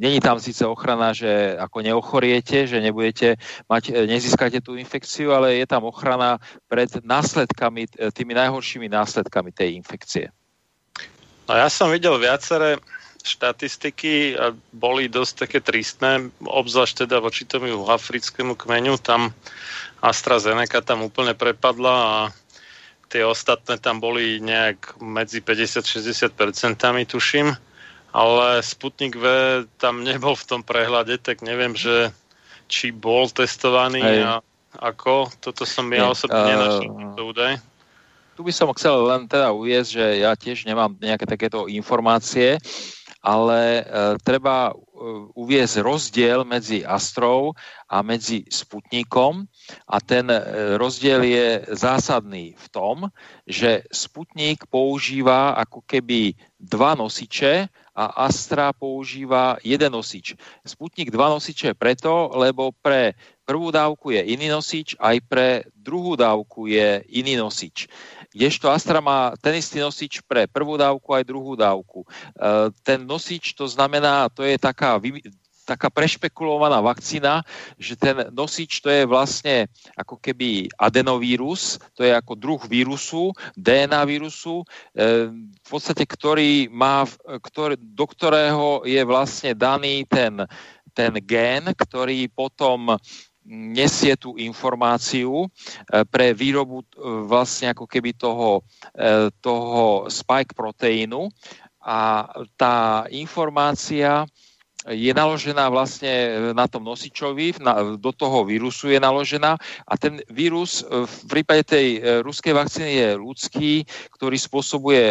není 0.00 0.16
tam 0.24 0.40
síce 0.40 0.64
ochrana, 0.64 1.12
že 1.12 1.60
ako 1.60 1.84
neochoriete, 1.84 2.64
že 2.64 2.80
nebudete 2.80 3.36
mať, 3.68 4.08
nezískate 4.08 4.64
tú 4.64 4.80
infekciu, 4.80 5.36
ale 5.36 5.60
je 5.60 5.68
tam 5.68 5.84
ochrana 5.84 6.40
pred 6.72 6.88
následkami, 7.04 7.84
tými 8.16 8.32
najhoršími 8.32 8.88
následkami 8.88 9.52
tej 9.52 9.76
infekcie. 9.76 10.32
No 11.44 11.52
ja 11.52 11.68
som 11.68 11.92
videl 11.92 12.16
viaceré 12.16 12.80
štatistiky 13.24 14.36
a 14.36 14.52
boli 14.76 15.08
dosť 15.08 15.48
také 15.48 15.58
tristné, 15.64 16.28
obzvlášť 16.44 17.08
teda 17.08 17.24
voči 17.24 17.48
tomu 17.48 17.88
africkému 17.88 18.52
kmeňu, 18.52 19.00
tam 19.00 19.32
AstraZeneca 20.04 20.84
tam 20.84 21.08
úplne 21.08 21.32
prepadla 21.32 21.96
a 21.96 22.16
tie 23.08 23.24
ostatné 23.24 23.80
tam 23.80 24.00
boli 24.04 24.44
nejak 24.44 25.00
medzi 25.00 25.40
50-60% 25.40 26.36
tuším, 27.08 27.56
ale 28.12 28.60
Sputnik 28.60 29.16
V 29.16 29.24
tam 29.80 30.04
nebol 30.04 30.36
v 30.36 30.44
tom 30.44 30.60
prehľade, 30.60 31.16
tak 31.16 31.40
neviem, 31.40 31.72
že 31.72 32.12
či 32.68 32.92
bol 32.92 33.28
testovaný 33.32 34.04
Hej. 34.04 34.20
a 34.20 34.32
ako, 34.74 35.30
toto 35.40 35.64
som 35.64 35.88
ja 35.94 36.10
osobne 36.10 36.44
eh, 36.44 36.48
nenašiel 36.50 36.92
údaj. 37.16 37.52
Tu 38.34 38.42
by 38.42 38.52
som 38.52 38.74
chcel 38.74 39.06
len 39.06 39.30
teda 39.30 39.54
uviezť, 39.54 39.90
že 39.90 40.06
ja 40.26 40.34
tiež 40.34 40.66
nemám 40.66 40.98
nejaké 40.98 41.24
takéto 41.24 41.70
informácie, 41.70 42.58
ale 43.24 43.80
e, 43.80 43.82
treba 44.20 44.68
e, 44.68 44.72
uviezť 45.32 45.80
rozdiel 45.80 46.44
medzi 46.44 46.84
Astrou 46.84 47.56
a 47.88 48.04
medzi 48.04 48.44
Sputnikom 48.52 49.48
a 49.88 49.96
ten 50.04 50.28
e, 50.28 50.40
rozdiel 50.76 51.24
je 51.24 51.48
zásadný 51.72 52.52
v 52.52 52.66
tom, 52.68 53.08
že 53.48 53.88
Sputnik 53.88 54.68
používa 54.68 55.56
ako 55.56 55.80
keby 55.88 56.36
dva 56.60 56.92
nosiče 56.92 57.72
a 57.96 58.04
Astra 58.28 58.76
používa 58.76 59.56
jeden 59.64 59.96
nosič. 59.96 60.36
Sputnik 60.66 61.08
dva 61.08 61.32
nosiče 61.32 61.72
preto, 61.78 62.28
lebo 62.36 62.76
pre 62.76 63.16
prvú 63.46 63.72
dávku 63.72 64.12
je 64.12 64.20
iný 64.20 64.52
nosič, 64.52 65.00
aj 65.00 65.16
pre 65.24 65.48
druhú 65.72 66.12
dávku 66.12 66.66
je 66.66 67.00
iný 67.08 67.40
nosič. 67.40 67.86
Kdežto 68.34 68.66
Astra 68.66 68.98
má 68.98 69.30
ten 69.38 69.54
istý 69.62 69.78
nosič 69.78 70.18
pre 70.26 70.50
prvú 70.50 70.74
dávku 70.74 71.14
aj 71.14 71.22
druhú 71.22 71.54
dávku. 71.54 72.02
E, 72.02 72.06
ten 72.82 73.06
nosič 73.06 73.54
to 73.54 73.70
znamená, 73.70 74.26
to 74.26 74.42
je 74.42 74.58
taká, 74.58 74.98
taká 75.62 75.86
prešpekulovaná 75.86 76.82
vakcína, 76.82 77.46
že 77.78 77.94
ten 77.94 78.26
nosič 78.34 78.82
to 78.82 78.90
je 78.90 79.06
vlastne 79.06 79.70
ako 79.94 80.18
keby 80.18 80.66
adenovírus, 80.74 81.78
to 81.94 82.02
je 82.02 82.10
ako 82.10 82.34
druh 82.34 82.62
vírusu, 82.66 83.30
DNA 83.54 84.02
vírusu, 84.02 84.66
e, 84.92 85.30
v 85.30 85.68
podstate 85.70 86.02
ktorý 86.02 86.68
má, 86.74 87.06
ktorý, 87.22 87.78
do 87.78 88.06
ktorého 88.10 88.82
je 88.82 89.02
vlastne 89.06 89.54
daný 89.54 90.02
ten, 90.10 90.42
ten 90.90 91.14
gén, 91.22 91.70
ktorý 91.70 92.26
potom 92.34 92.98
nesie 93.44 94.16
tú 94.16 94.40
informáciu 94.40 95.44
e, 95.44 95.48
pre 96.08 96.32
výrobu 96.32 96.82
e, 96.82 96.86
vlastne 97.28 97.70
ako 97.76 97.84
keby 97.84 98.16
toho, 98.16 98.64
e, 98.96 99.28
toho 99.44 100.08
spike 100.08 100.56
proteínu. 100.56 101.28
A 101.84 102.24
tá 102.56 103.04
informácia 103.12 104.24
je 104.84 105.12
naložená 105.16 105.68
vlastne 105.72 106.12
na 106.52 106.68
tom 106.68 106.84
nosičovi, 106.84 107.56
na, 107.60 107.96
do 107.96 108.12
toho 108.12 108.44
vírusu 108.44 108.88
je 108.88 109.00
naložená. 109.00 109.56
A 109.84 109.92
ten 109.96 110.20
vírus 110.28 110.84
v 110.84 111.16
prípade 111.28 111.64
tej 111.64 112.20
ruskej 112.20 112.52
vakcíny 112.52 112.92
je 113.00 113.08
ľudský, 113.16 113.72
ktorý 114.12 114.36
spôsobuje 114.36 115.04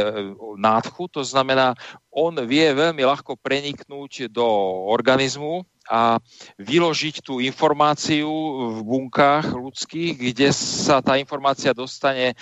nádchu, 0.61 1.09
to 1.09 1.25
znamená, 1.25 1.73
on 2.13 2.37
vie 2.45 2.69
veľmi 2.69 3.01
ľahko 3.01 3.37
preniknúť 3.41 4.29
do 4.29 4.45
organizmu 4.93 5.65
a 5.89 6.19
vyložiť 6.59 7.23
tú 7.23 7.43
informáciu 7.43 8.29
v 8.71 8.79
bunkách 8.87 9.51
ľudských, 9.51 10.15
kde 10.15 10.49
sa 10.55 11.03
tá 11.03 11.19
informácia 11.19 11.75
dostane 11.75 12.35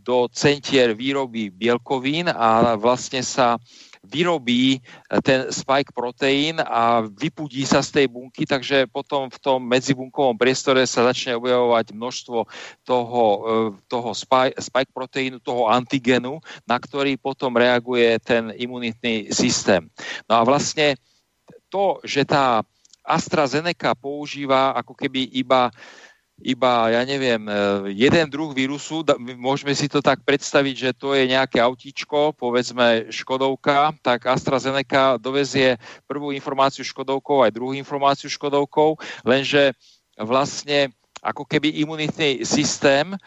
do 0.00 0.28
centier 0.32 0.96
výroby 0.96 1.52
bielkovín 1.52 2.32
a 2.32 2.74
vlastne 2.80 3.20
sa 3.20 3.60
vyrobí 4.06 4.78
ten 5.26 5.50
spike 5.50 5.90
proteín 5.90 6.62
a 6.62 7.02
vypudí 7.02 7.66
sa 7.66 7.82
z 7.82 7.90
tej 7.90 8.06
bunky, 8.06 8.46
takže 8.46 8.86
potom 8.86 9.26
v 9.26 9.38
tom 9.42 9.66
medzibunkovom 9.66 10.38
priestore 10.38 10.86
sa 10.86 11.10
začne 11.10 11.34
objavovať 11.34 11.90
množstvo 11.90 12.38
toho, 12.86 13.22
e, 13.26 13.38
toho 13.90 14.10
spike 14.54 14.92
proteínu, 14.94 15.42
toho 15.42 15.66
antigenu, 15.66 16.38
na 16.64 16.78
ktorý 16.78 17.18
potom 17.18 17.58
reaguje 17.58 18.22
ten 18.22 18.54
imunitný 18.54 19.34
systém. 19.34 19.90
No 20.30 20.38
a 20.38 20.42
vlastne 20.46 20.94
to, 21.66 21.98
že 22.06 22.22
tá 22.22 22.62
AstraZeneca 23.06 23.94
používa 23.94 24.74
ako 24.74 24.98
keby 24.98 25.30
iba 25.38 25.70
iba, 26.44 26.92
ja 26.92 27.00
neviem, 27.08 27.48
e, 27.48 27.52
jeden 27.96 28.28
druh 28.28 28.52
vírusu, 28.52 29.00
môžeme 29.40 29.72
si 29.72 29.88
to 29.88 30.04
tak 30.04 30.20
predstaviť, 30.20 30.74
že 30.76 30.90
to 30.92 31.16
je 31.16 31.32
nejaké 31.32 31.56
autíčko, 31.64 32.36
povedzme 32.36 33.08
Škodovka, 33.08 33.96
tak 34.04 34.28
AstraZeneca 34.28 35.16
dovezie 35.16 35.80
prvú 36.04 36.36
informáciu 36.36 36.84
Škodovkou 36.84 37.40
aj 37.40 37.56
druhú 37.56 37.72
informáciu 37.72 38.28
Škodovkou, 38.28 39.00
lenže 39.24 39.72
vlastne 40.20 40.92
ako 41.26 41.42
keby 41.42 41.82
imunitný 41.82 42.46
systém 42.46 43.10
e, 43.10 43.18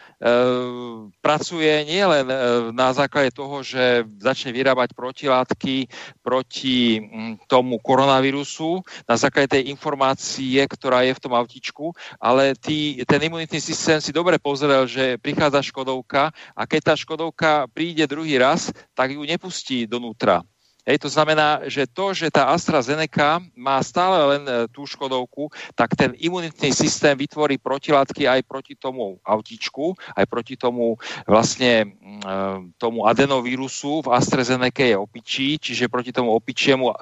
pracuje 1.20 1.84
nielen 1.84 2.26
e, 2.32 2.36
na 2.72 2.96
základe 2.96 3.36
toho, 3.36 3.60
že 3.60 4.08
začne 4.16 4.56
vyrábať 4.56 4.96
protilátky 4.96 5.84
proti 6.24 6.96
mm, 6.96 7.44
tomu 7.44 7.76
koronavírusu, 7.84 8.80
na 9.04 9.20
základe 9.20 9.60
tej 9.60 9.68
informácie, 9.68 10.64
ktorá 10.64 11.04
je 11.04 11.12
v 11.12 11.22
tom 11.22 11.36
autičku, 11.36 11.92
ale 12.16 12.56
tý, 12.56 13.04
ten 13.04 13.20
imunitný 13.20 13.60
systém 13.60 14.00
si 14.00 14.16
dobre 14.16 14.40
pozrel, 14.40 14.88
že 14.88 15.20
prichádza 15.20 15.60
Škodovka 15.60 16.32
a 16.56 16.62
keď 16.64 16.80
tá 16.80 16.94
Škodovka 16.96 17.68
príde 17.68 18.08
druhý 18.08 18.40
raz, 18.40 18.72
tak 18.96 19.12
ju 19.12 19.20
nepustí 19.22 19.84
donútra. 19.84 20.40
Hej, 20.88 21.04
to 21.04 21.08
znamená, 21.12 21.60
že 21.68 21.84
to, 21.84 22.16
že 22.16 22.32
tá 22.32 22.48
AstraZeneca 22.56 23.44
má 23.52 23.76
stále 23.84 24.16
len 24.36 24.42
e, 24.48 24.52
tú 24.72 24.88
škodovku, 24.88 25.52
tak 25.76 25.92
ten 25.92 26.16
imunitný 26.16 26.72
systém 26.72 27.12
vytvorí 27.12 27.60
protilátky 27.60 28.24
aj 28.24 28.40
proti 28.48 28.74
tomu 28.80 29.20
autičku, 29.20 29.92
aj 30.16 30.24
proti 30.24 30.56
tomu 30.56 30.96
vlastne 31.28 31.84
mm, 31.84 32.20
e, 32.24 32.36
tomu 32.80 33.04
adenovírusu. 33.04 34.08
V 34.08 34.08
AstraZeneca 34.08 34.80
je 34.80 34.96
opičí, 34.96 35.60
čiže 35.60 35.92
proti 35.92 36.16
tomu 36.16 36.32
opičiemu 36.32 36.88
e, 36.88 36.94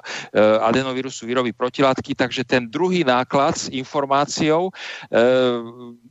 adenovírusu 0.59 1.23
vyrobí 1.23 1.55
protilátky, 1.55 2.19
takže 2.19 2.43
ten 2.43 2.67
druhý 2.67 3.07
náklad 3.07 3.55
s 3.55 3.65
informáciou 3.71 4.71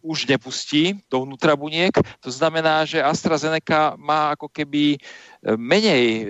už 0.02 0.26
nepustí 0.26 0.96
dovnútra 1.10 1.56
buniek. 1.56 1.92
To 2.20 2.30
znamená, 2.32 2.84
že 2.88 3.04
AstraZeneca 3.04 3.94
má 4.00 4.32
ako 4.32 4.48
keby 4.48 4.96
menej, 5.44 6.26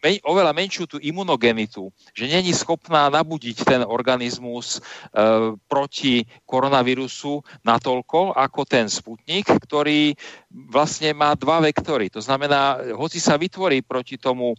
men, 0.00 0.14
oveľa 0.24 0.52
menšiu 0.56 0.88
tú 0.88 0.96
imunogenitu, 0.96 1.92
že 2.16 2.24
není 2.30 2.56
schopná 2.56 3.12
nabudiť 3.12 3.56
ten 3.64 3.80
organizmus 3.84 4.78
e, 4.78 5.54
proti 5.68 6.24
koronavírusu 6.48 7.44
natoľko 7.64 8.32
ako 8.32 8.60
ten 8.64 8.86
Sputnik, 8.88 9.48
ktorý 9.48 10.16
vlastne 10.48 11.12
má 11.12 11.36
dva 11.36 11.60
vektory. 11.60 12.08
To 12.16 12.24
znamená, 12.24 12.80
hoci 12.96 13.20
sa 13.20 13.36
vytvorí 13.36 13.84
proti 13.84 14.16
tomu 14.16 14.54
e, 14.54 14.56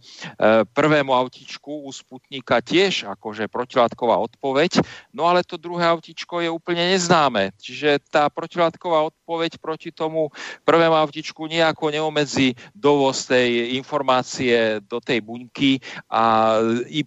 prvému 0.64 1.10
autičku 1.10 1.86
u 1.86 1.90
Sputnika 1.90 2.62
tiež 2.62 3.10
akože 3.10 3.50
protilátková 3.50 4.16
odpoveď, 4.22 4.82
no 5.10 5.26
ale 5.26 5.42
to 5.42 5.58
druhé 5.58 5.90
autičko 5.90 6.40
je 6.44 6.50
úplne 6.50 6.94
neznáme. 6.94 7.50
Čiže 7.58 7.98
tá 8.06 8.30
protilátková 8.30 9.02
odpoveď 9.10 9.58
proti 9.58 9.90
tomu 9.90 10.30
prvému 10.62 10.94
autičku 10.94 11.46
nejako 11.50 11.90
neomedzí 11.90 12.54
dovoz 12.76 13.26
tej 13.26 13.79
informácie 13.80 14.84
do 14.84 15.00
tej 15.00 15.24
buňky 15.24 15.80
a 16.12 16.54
i 16.86 17.02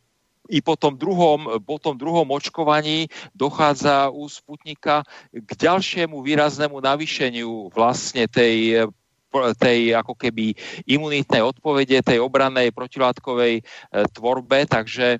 i 0.51 0.59
po 0.59 0.75
tom 0.75 0.99
druhom, 0.99 1.63
po 1.63 1.79
tom 1.79 1.95
druhom 1.95 2.27
očkovaní 2.27 3.07
dochádza 3.31 4.11
u 4.11 4.27
Sputnika 4.27 5.07
k 5.31 5.49
ďalšiemu 5.55 6.19
výraznému 6.19 6.83
navýšeniu 6.83 7.71
vlastne 7.71 8.27
tej 8.27 8.83
tej 9.57 9.97
ako 9.97 10.13
keby 10.13 10.53
imunitnej 10.85 11.41
odpovede, 11.41 12.05
tej 12.05 12.21
obrannej 12.21 12.69
protilátkovej 12.69 13.59
e, 13.59 13.63
tvorbe, 14.13 14.69
takže 14.69 15.17
e, 15.17 15.19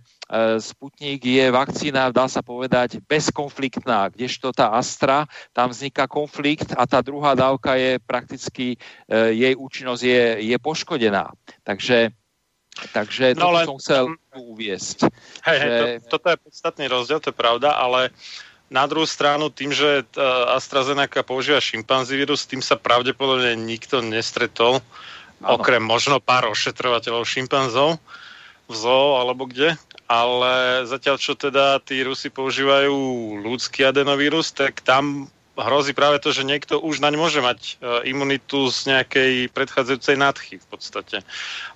Sputnik 0.61 1.25
je 1.25 1.49
vakcína, 1.49 2.13
dá 2.13 2.29
sa 2.29 2.45
povedať, 2.45 3.01
bezkonfliktná, 3.09 4.13
kdežto 4.13 4.53
tá 4.53 4.77
Astra, 4.77 5.25
tam 5.51 5.73
vzniká 5.73 6.05
konflikt 6.05 6.71
a 6.77 6.85
tá 6.85 7.01
druhá 7.01 7.33
dávka 7.33 7.73
je 7.75 7.97
prakticky, 8.01 8.77
e, 9.09 9.17
jej 9.33 9.53
účinnosť 9.57 10.03
je, 10.05 10.23
je 10.53 10.57
poškodená. 10.61 11.33
Takže 11.65 12.13
Takže 12.73 13.37
no, 13.37 13.53
to 13.53 13.77
som 13.77 13.77
chcel 13.77 14.03
uviesť. 14.33 15.05
Hej, 15.45 15.57
že... 15.61 15.69
hej, 15.69 15.71
to, 16.01 16.17
toto 16.17 16.33
je 16.33 16.37
podstatný 16.41 16.85
rozdiel, 16.89 17.21
to 17.21 17.29
je 17.29 17.37
pravda, 17.37 17.77
ale 17.77 18.09
na 18.73 18.89
druhú 18.89 19.05
stranu 19.05 19.53
tým, 19.53 19.69
že 19.69 20.01
e, 20.01 20.03
AstraZeneca 20.57 21.21
používa 21.21 21.61
šimpanzí 21.61 22.17
vírus, 22.17 22.49
tým 22.49 22.65
sa 22.65 22.73
pravdepodobne 22.73 23.53
nikto 23.53 24.01
nestretol, 24.01 24.81
ano. 25.37 25.61
okrem 25.61 25.85
možno 25.85 26.17
pár 26.17 26.49
ošetrovateľov 26.49 27.29
šimpanzov 27.29 28.01
v 28.65 28.73
zoo 28.73 29.21
alebo 29.21 29.45
kde, 29.45 29.77
ale 30.09 30.83
zatiaľ 30.89 31.21
čo 31.21 31.37
teda 31.37 31.77
tí 31.85 32.01
Rusi 32.01 32.33
používajú 32.33 32.97
ľudský 33.45 33.85
adenovírus, 33.85 34.49
tak 34.49 34.81
tam 34.81 35.29
hrozí 35.53 35.93
práve 35.93 36.17
to, 36.17 36.33
že 36.33 36.41
niekto 36.41 36.81
už 36.81 36.97
naň 36.97 37.13
môže 37.13 37.37
mať 37.37 37.59
e, 37.61 37.73
imunitu 38.09 38.73
z 38.73 38.89
nejakej 38.89 39.53
predchádzajúcej 39.53 40.15
nádchy 40.17 40.55
v 40.57 40.67
podstate. 40.67 41.17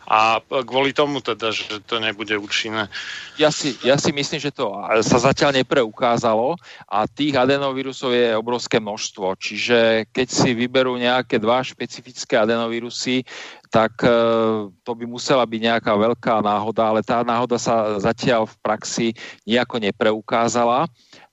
A 0.08 0.40
kvôli 0.42 0.96
tomu 0.96 1.20
teda, 1.20 1.52
že 1.52 1.84
to 1.84 2.00
nebude 2.00 2.32
účinné. 2.40 2.88
Ja 3.36 3.52
si, 3.52 3.76
ja 3.84 4.00
si 4.00 4.16
myslím, 4.16 4.40
že 4.40 4.56
to 4.56 4.72
sa 5.04 5.20
zatiaľ 5.20 5.62
nepreukázalo 5.62 6.56
a 6.88 7.06
tých 7.06 7.36
adenovírusov 7.36 8.16
je 8.16 8.34
obrovské 8.34 8.80
množstvo. 8.80 9.36
Čiže 9.36 10.10
keď 10.10 10.28
si 10.32 10.56
vyberú 10.56 10.96
nejaké 10.96 11.38
dva 11.38 11.60
špecifické 11.62 12.40
adenovírusy, 12.40 13.28
tak 13.68 14.00
e, 14.02 14.10
to 14.72 14.92
by 14.96 15.06
musela 15.06 15.44
byť 15.44 15.60
nejaká 15.60 15.94
veľká 15.94 16.40
náhoda, 16.40 16.88
ale 16.88 17.04
tá 17.04 17.22
náhoda 17.22 17.60
sa 17.60 18.00
zatiaľ 18.00 18.48
v 18.48 18.56
praxi 18.64 19.08
nejako 19.44 19.84
nepreukázala. 19.84 20.88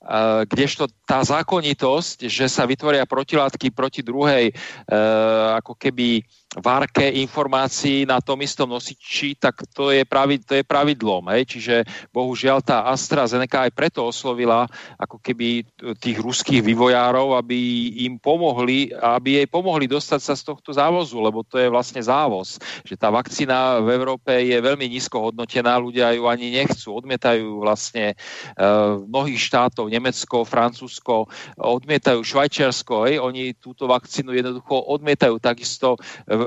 Eh, 0.05 0.45
kdežto 0.45 0.85
tá 1.09 1.25
zákonitosť, 1.25 2.29
že 2.29 2.45
sa 2.45 2.69
vytvoria 2.69 3.09
protilátky 3.09 3.73
proti 3.73 4.05
druhej 4.05 4.53
eh, 4.53 5.49
ako 5.57 5.81
keby 5.81 6.21
várke 6.63 7.11
informácií 7.11 8.07
na 8.07 8.23
tom 8.23 8.39
istom 8.43 8.71
nosiči, 8.71 9.35
tak 9.35 9.67
to 9.75 9.91
je, 9.91 10.07
pravid, 10.07 10.47
to 10.47 10.55
je 10.55 10.63
pravidlom. 10.63 11.27
Hej? 11.35 11.43
Čiže 11.57 11.75
bohužiaľ 12.15 12.63
tá 12.63 12.87
AstraZeneca 12.91 13.67
aj 13.67 13.73
preto 13.75 14.07
oslovila 14.07 14.67
ako 14.99 15.19
keby 15.19 15.67
tých 15.99 16.19
ruských 16.23 16.63
vývojárov, 16.63 17.35
aby 17.35 17.59
im 18.07 18.21
pomohli, 18.23 18.95
aby 18.95 19.43
jej 19.43 19.49
pomohli 19.51 19.91
dostať 19.91 20.21
sa 20.23 20.35
z 20.39 20.47
tohto 20.47 20.71
závozu, 20.71 21.19
lebo 21.19 21.43
to 21.43 21.59
je 21.59 21.67
vlastne 21.67 21.99
závoz. 21.99 22.63
Že 22.87 22.95
tá 22.99 23.09
vakcína 23.11 23.83
v 23.83 23.89
Európe 23.99 24.31
je 24.31 24.59
veľmi 24.59 24.87
nízko 24.87 25.31
hodnotená, 25.31 25.75
ľudia 25.81 26.15
ju 26.15 26.31
ani 26.31 26.55
nechcú, 26.55 26.95
odmietajú 26.95 27.63
vlastne 27.63 28.15
uh, 28.15 29.01
mnohých 29.03 29.41
štátov, 29.41 29.91
Nemecko, 29.91 30.47
Francúzsko, 30.47 31.27
odmietajú 31.59 32.23
Švajčiarsko, 32.23 33.11
hej? 33.11 33.17
oni 33.19 33.59
túto 33.59 33.91
vakcínu 33.91 34.31
jednoducho 34.35 34.75
odmietajú 34.75 35.41
takisto 35.43 35.99
v, 36.27 36.44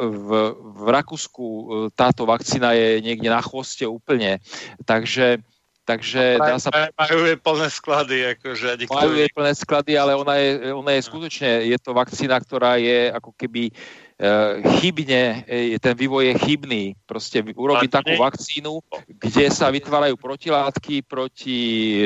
v 0.78 0.88
Rakúsku 0.88 1.46
e, 1.46 1.64
táto 1.94 2.24
vakcína 2.30 2.74
je 2.78 3.02
niekde 3.02 3.28
na 3.28 3.42
chvoste 3.42 3.84
úplne. 3.84 4.40
Takže 4.86 5.42
Takže 5.88 6.36
no, 6.36 6.44
dá 6.44 6.56
sa... 6.60 6.70
Majú 7.00 7.24
jej 7.24 7.40
plné 7.40 7.68
sklady. 7.72 8.18
Akože, 8.36 8.76
majú 8.92 9.16
jej 9.16 9.32
plné 9.32 9.56
sklady, 9.56 9.96
ale 9.96 10.20
ona 10.20 10.36
je, 10.36 10.76
ona 10.76 10.92
je 11.00 11.08
skutočne, 11.08 11.64
je 11.64 11.80
to 11.80 11.96
vakcína, 11.96 12.36
ktorá 12.44 12.76
je 12.76 13.08
ako 13.08 13.32
keby 13.40 13.72
uh, 13.72 14.60
chybne, 14.84 15.48
e, 15.48 15.80
ten 15.80 15.96
vývoj 15.96 16.28
je 16.28 16.36
chybný. 16.44 16.84
Proste 17.08 17.40
urobiť 17.40 17.88
takú 17.88 18.20
vakcínu, 18.20 18.84
kde 19.08 19.48
sa 19.48 19.72
vytvárajú 19.72 20.20
protilátky 20.20 21.08
proti 21.08 21.60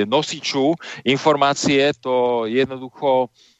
nosiču 0.05 0.77
informácie, 1.01 1.89
to 1.97 2.45
jednoducho 2.45 3.33
Mm, 3.33 3.50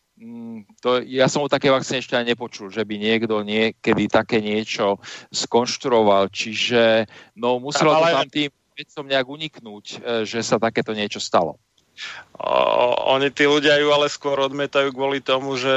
to, 0.81 1.01
ja 1.01 1.25
som 1.25 1.41
o 1.41 1.49
také 1.49 1.73
vakcíne 1.73 2.01
ešte 2.01 2.13
ani 2.13 2.33
nepočul, 2.33 2.69
že 2.69 2.85
by 2.85 2.95
niekto 2.97 3.41
niekedy 3.41 4.05
také 4.05 4.37
niečo 4.37 5.01
skonštruoval. 5.33 6.29
Čiže 6.29 7.09
no, 7.37 7.57
muselo 7.57 7.97
to 7.97 8.05
tam 8.05 8.29
tým 8.29 8.51
vecom 8.77 9.05
nejak 9.09 9.27
uniknúť, 9.27 9.85
e, 9.85 9.95
že 10.25 10.39
sa 10.45 10.61
takéto 10.61 10.93
niečo 10.93 11.17
stalo. 11.17 11.57
Oni 13.13 13.29
tí 13.29 13.45
ľudia 13.45 13.77
ju 13.77 13.93
ale 13.93 14.09
skôr 14.09 14.33
odmietajú 14.41 14.89
kvôli 14.97 15.21
tomu, 15.21 15.53
že 15.61 15.69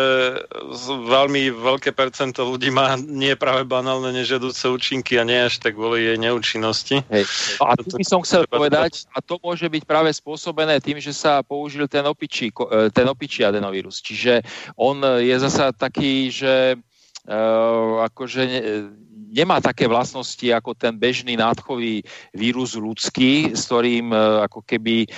veľmi 0.89 1.53
veľké 1.53 1.93
percento 1.93 2.41
ľudí 2.41 2.73
má 2.73 2.97
nie 2.97 3.37
práve 3.37 3.69
banálne 3.69 4.09
nežiaduce 4.17 4.73
účinky 4.73 5.21
a 5.21 5.29
nie 5.29 5.37
až 5.45 5.61
tak 5.61 5.77
kvôli 5.77 6.09
jej 6.09 6.17
neúčinnosti. 6.17 7.05
Hej. 7.13 7.29
A 7.61 7.77
tu 7.77 8.01
by 8.01 8.07
som 8.09 8.25
chcel 8.25 8.49
povedať, 8.49 9.05
a 9.13 9.21
to 9.21 9.37
môže 9.45 9.69
byť 9.69 9.83
práve 9.85 10.09
spôsobené 10.17 10.81
tým, 10.81 10.97
že 11.05 11.13
sa 11.13 11.45
použil 11.45 11.85
ten 11.85 12.07
opičí, 12.09 12.49
e, 12.49 12.89
ten 12.89 13.05
opičí 13.05 13.45
adenovírus. 13.45 14.01
Čiže 14.01 14.41
on 14.81 15.05
je 15.21 15.37
zasa 15.37 15.69
taký, 15.77 16.33
že 16.33 16.81
uh, 17.29 18.05
akože 18.09 18.43
nemá 19.35 19.59
také 19.59 19.91
vlastnosti 19.91 20.47
ako 20.47 20.79
ten 20.79 20.95
bežný 20.95 21.35
nádchový 21.35 22.07
vírus 22.31 22.79
ľudský, 22.79 23.51
s 23.51 23.67
ktorým 23.67 24.15
e, 24.15 24.19
ako 24.47 24.63
keby 24.63 25.05
e, 25.05 25.09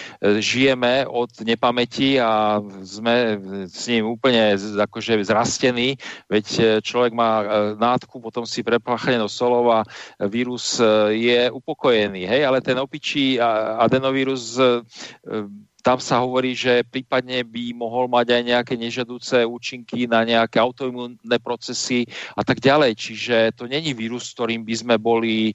žijeme 0.40 1.04
od 1.04 1.28
nepamäti 1.44 2.16
a 2.16 2.56
sme 2.80 3.36
s 3.68 3.84
ním 3.92 4.08
úplne 4.08 4.56
akože 4.56 5.20
zrastení, 5.28 6.00
veď 6.32 6.46
e, 6.56 6.62
človek 6.80 7.12
má 7.12 7.44
nádchu, 7.76 8.16
potom 8.24 8.48
si 8.48 8.64
prepláchne 8.64 9.20
do 9.20 9.28
solov 9.28 9.68
a 9.68 9.80
vírus 10.24 10.80
je 11.12 11.52
upokojený, 11.52 12.24
hej, 12.24 12.42
ale 12.48 12.64
ten 12.64 12.80
opičí 12.80 13.36
adenovírus 13.76 14.56
tam 15.86 16.02
sa 16.02 16.18
hovorí, 16.18 16.58
že 16.58 16.82
prípadne 16.82 17.46
by 17.46 17.70
mohol 17.78 18.10
mať 18.10 18.34
aj 18.34 18.42
nejaké 18.42 18.74
nežadúce 18.74 19.46
účinky 19.46 20.10
na 20.10 20.26
nejaké 20.26 20.58
autoimunné 20.58 21.38
procesy 21.38 22.10
a 22.34 22.42
tak 22.42 22.58
ďalej. 22.58 22.98
Čiže 22.98 23.36
to 23.54 23.70
není 23.70 23.94
vírus, 23.94 24.26
s 24.26 24.34
ktorým 24.34 24.66
by 24.66 24.74
sme 24.74 24.94
boli 24.98 25.54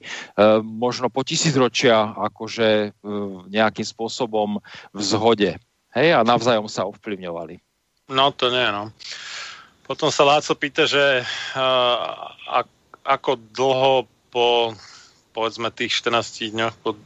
možno 0.64 1.12
po 1.12 1.20
tisícročia 1.20 2.16
akože 2.16 2.68
e, 2.72 2.88
nejakým 3.52 3.84
spôsobom 3.84 4.56
v 4.96 5.00
zhode. 5.04 5.52
Hej, 5.92 6.16
a 6.16 6.24
navzájom 6.24 6.64
sa 6.72 6.88
ovplyvňovali. 6.88 7.60
No 8.16 8.32
to 8.32 8.48
nie, 8.48 8.64
no. 8.72 8.88
Potom 9.84 10.08
sa 10.08 10.24
Láco 10.24 10.56
pýta, 10.56 10.88
že 10.88 11.20
uh, 11.20 12.00
a, 12.48 12.64
ako 13.04 13.36
dlho 13.52 14.08
po 14.32 14.72
povedzme 15.32 15.72
tých 15.72 16.00
14 16.00 16.52
dňoch 16.52 16.74
po 16.80 16.96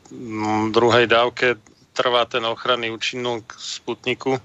druhej 0.70 1.07
dávke 1.07 1.59
trvá 1.97 2.28
ten 2.28 2.44
ochranný 2.44 2.93
účinok 2.93 3.56
Sputniku. 3.56 4.36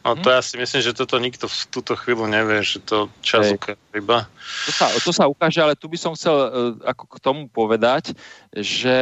No 0.00 0.16
to 0.16 0.32
ja 0.32 0.40
si 0.40 0.56
myslím, 0.56 0.80
že 0.80 0.96
toto 0.96 1.20
nikto 1.20 1.44
v 1.44 1.56
túto 1.68 1.92
chvíľu 1.92 2.24
nevie, 2.24 2.64
že 2.64 2.80
to 2.80 3.12
čas 3.20 3.52
Hej. 3.52 3.60
ukáže 3.60 3.84
iba. 3.92 4.18
To 4.64 4.72
sa, 4.72 4.86
to 4.96 5.12
sa 5.12 5.24
ukáže, 5.28 5.60
ale 5.60 5.76
tu 5.76 5.92
by 5.92 5.98
som 6.00 6.16
chcel 6.16 6.36
e, 6.40 6.48
ako 6.88 7.04
k 7.04 7.16
tomu 7.20 7.42
povedať, 7.52 8.16
že 8.48 8.96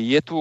je 0.00 0.20
tu 0.24 0.40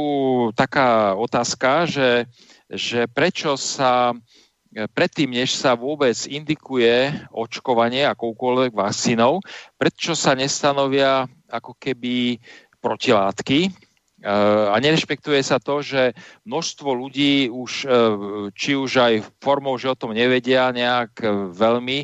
taká 0.55 1.11
otázka, 1.11 1.91
že, 1.91 2.23
že 2.71 3.03
prečo 3.11 3.59
sa 3.59 4.15
e, 4.15 4.87
predtým, 4.87 5.27
než 5.27 5.59
sa 5.59 5.75
vôbec 5.75 6.15
indikuje 6.23 7.11
očkovanie 7.35 8.07
akoukoľvek 8.07 8.79
vakcínou, 8.79 9.43
prečo 9.75 10.15
sa 10.15 10.39
nestanovia 10.39 11.27
ako 11.51 11.75
keby 11.75 12.39
protilátky, 12.79 13.86
a 14.27 14.75
nerešpektuje 14.83 15.39
sa 15.39 15.55
to, 15.55 15.79
že 15.79 16.11
množstvo 16.43 16.89
ľudí 16.91 17.47
už, 17.47 17.87
e, 17.87 17.99
či 18.51 18.75
už 18.75 18.91
aj 18.99 19.13
formou, 19.39 19.79
že 19.79 19.87
o 19.87 19.95
tom 19.95 20.11
nevedia 20.11 20.67
nejak 20.75 21.11
e, 21.23 21.27
veľmi, 21.55 21.99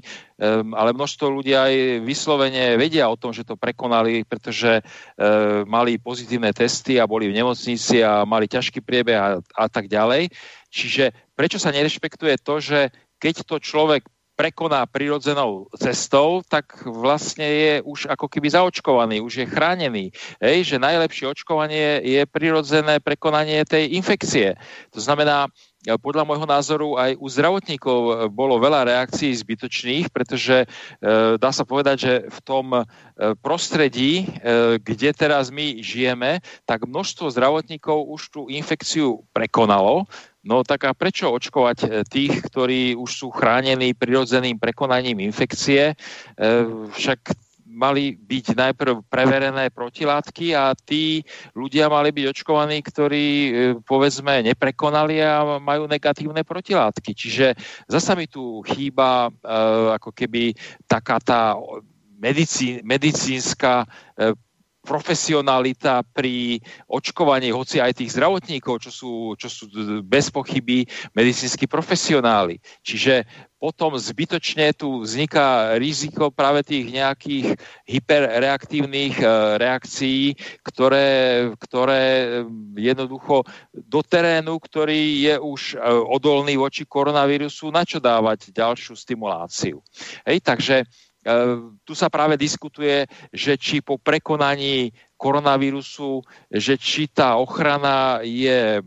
ale 0.75 0.91
množstvo 0.91 1.29
ľudí 1.29 1.55
aj 1.55 2.03
vyslovene 2.03 2.75
vedia 2.75 3.07
o 3.07 3.15
tom, 3.15 3.31
že 3.31 3.47
to 3.47 3.55
prekonali, 3.55 4.27
pretože 4.27 4.83
mali 5.63 5.95
pozitívne 5.95 6.51
testy 6.51 6.99
a 6.99 7.07
boli 7.07 7.31
v 7.31 7.37
nemocnici 7.37 8.03
a 8.03 8.27
mali 8.27 8.51
ťažký 8.51 8.83
priebeh 8.83 9.15
a, 9.15 9.39
a 9.39 9.65
tak 9.71 9.87
ďalej. 9.87 10.35
Čiže 10.67 11.15
prečo 11.37 11.63
sa 11.63 11.71
nerešpektuje 11.71 12.43
to, 12.43 12.59
že 12.59 12.91
keď 13.23 13.35
to 13.47 13.55
človek 13.63 14.03
prekoná 14.33 14.85
prirodzenou 14.89 15.69
cestou, 15.77 16.41
tak 16.49 16.85
vlastne 16.89 17.45
je 17.45 17.73
už 17.85 18.09
ako 18.09 18.25
keby 18.25 18.49
zaočkovaný, 18.49 19.21
už 19.21 19.45
je 19.45 19.51
chránený. 19.51 20.05
Hej, 20.41 20.73
že 20.73 20.81
najlepšie 20.81 21.29
očkovanie 21.29 22.01
je 22.01 22.21
prirodzené 22.25 22.97
prekonanie 22.97 23.61
tej 23.65 23.93
infekcie. 23.93 24.57
To 24.93 24.99
znamená, 24.99 25.49
podľa 25.83 26.23
môjho 26.23 26.47
názoru 26.47 26.95
aj 26.95 27.19
u 27.19 27.27
zdravotníkov 27.27 28.31
bolo 28.31 28.55
veľa 28.55 28.87
reakcií 28.87 29.35
zbytočných, 29.35 30.15
pretože 30.15 30.63
e, 30.63 30.67
dá 31.35 31.51
sa 31.51 31.67
povedať, 31.67 31.97
že 31.99 32.13
v 32.31 32.39
tom 32.39 32.65
e, 32.71 32.83
prostredí, 33.43 34.23
e, 34.23 34.79
kde 34.79 35.11
teraz 35.11 35.51
my 35.51 35.83
žijeme, 35.83 36.39
tak 36.63 36.87
množstvo 36.87 37.27
zdravotníkov 37.35 37.99
už 38.15 38.21
tú 38.31 38.41
infekciu 38.47 39.27
prekonalo. 39.35 40.07
No 40.43 40.59
tak 40.67 40.83
a 40.83 40.91
prečo 40.91 41.31
očkovať 41.31 41.77
e, 41.83 41.87
tých, 42.03 42.43
ktorí 42.51 42.99
už 42.99 43.09
sú 43.09 43.27
chránení 43.31 43.95
prirodzeným 43.95 44.59
prekonaním 44.59 45.23
infekcie? 45.23 45.91
E, 45.91 45.95
Však 46.91 47.19
mali 47.73 48.13
byť 48.13 48.53
najprv 48.53 49.07
preverené 49.07 49.71
protilátky 49.73 50.53
a 50.53 50.75
tí 50.75 51.23
ľudia 51.55 51.89
mali 51.89 52.11
byť 52.11 52.25
očkovaní, 52.35 52.83
ktorí 52.83 53.25
e, 53.25 53.51
povedzme 53.87 54.43
neprekonali 54.43 55.23
a 55.23 55.63
majú 55.63 55.87
negatívne 55.87 56.43
protilátky. 56.43 57.15
Čiže 57.15 57.55
zasa 57.87 58.11
mi 58.13 58.27
tu 58.27 58.59
chýba 58.67 59.31
ako 59.95 60.11
keby 60.11 60.51
taká 60.85 61.23
tá 61.23 61.55
medicín, 62.19 62.83
medicínska 62.83 63.87
profesionalita 64.83 66.03
pri 66.03 66.59
očkovaní 66.91 67.55
hoci 67.55 67.79
aj 67.79 68.03
tých 68.03 68.13
zdravotníkov, 68.19 68.83
čo 68.83 68.91
sú, 68.91 69.11
čo 69.39 69.47
sú 69.47 69.71
bez 70.03 70.27
pochyby 70.27 70.83
medicínsky 71.15 71.65
profesionáli. 71.71 72.59
Čiže 72.83 73.23
potom 73.63 73.95
zbytočne 73.95 74.75
tu 74.75 75.07
vzniká 75.07 75.79
riziko 75.79 76.27
práve 76.27 76.67
tých 76.67 76.83
nejakých 76.91 77.55
hyperreaktívnych 77.87 79.23
e, 79.23 79.25
reakcií, 79.55 80.35
ktoré, 80.67 81.47
ktoré 81.63 82.43
jednoducho 82.75 83.47
do 83.71 84.03
terénu, 84.03 84.59
ktorý 84.59 85.31
je 85.31 85.35
už 85.39 85.61
e, 85.73 85.87
odolný 86.11 86.59
voči 86.59 86.83
koronavírusu, 86.83 87.71
na 87.71 87.87
čo 87.87 88.03
dávať 88.03 88.51
ďalšiu 88.51 88.99
stimuláciu. 88.99 89.79
Hej, 90.27 90.43
takže 90.43 90.83
tu 91.87 91.93
sa 91.95 92.11
práve 92.11 92.35
diskutuje, 92.35 93.07
že 93.31 93.55
či 93.55 93.79
po 93.79 93.95
prekonaní 93.95 94.91
koronavírusu, 95.15 96.19
že 96.51 96.75
či 96.75 97.07
tá 97.07 97.39
ochrana 97.39 98.19
je 98.23 98.83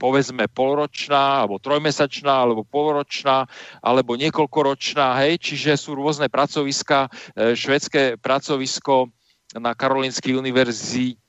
povedzme 0.00 0.48
polročná, 0.48 1.44
alebo 1.44 1.60
trojmesačná, 1.60 2.32
alebo 2.32 2.64
polročná, 2.64 3.44
alebo 3.84 4.16
niekoľkoročná, 4.16 5.20
hej, 5.20 5.36
čiže 5.36 5.76
sú 5.76 5.92
rôzne 5.92 6.32
pracoviska, 6.32 7.12
e, 7.36 7.52
švedské 7.52 8.16
pracovisko 8.16 9.12
na 9.60 9.76
Karolinskej 9.76 10.40
univerzite 10.40 11.20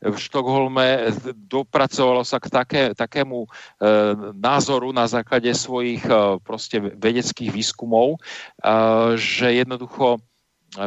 v 0.00 0.16
Štokholme 0.16 1.12
dopracovalo 1.36 2.24
sa 2.24 2.40
k 2.40 2.48
také, 2.48 2.82
takému 2.96 3.44
e, 3.44 3.48
názoru 4.32 4.90
na 4.96 5.04
základe 5.04 5.52
svojich 5.52 6.02
e, 6.08 6.40
proste 6.40 6.80
vedeckých 6.80 7.52
výskumov, 7.52 8.16
e, 8.16 8.18
že 9.20 9.60
jednoducho 9.60 10.16
e, 10.16 10.20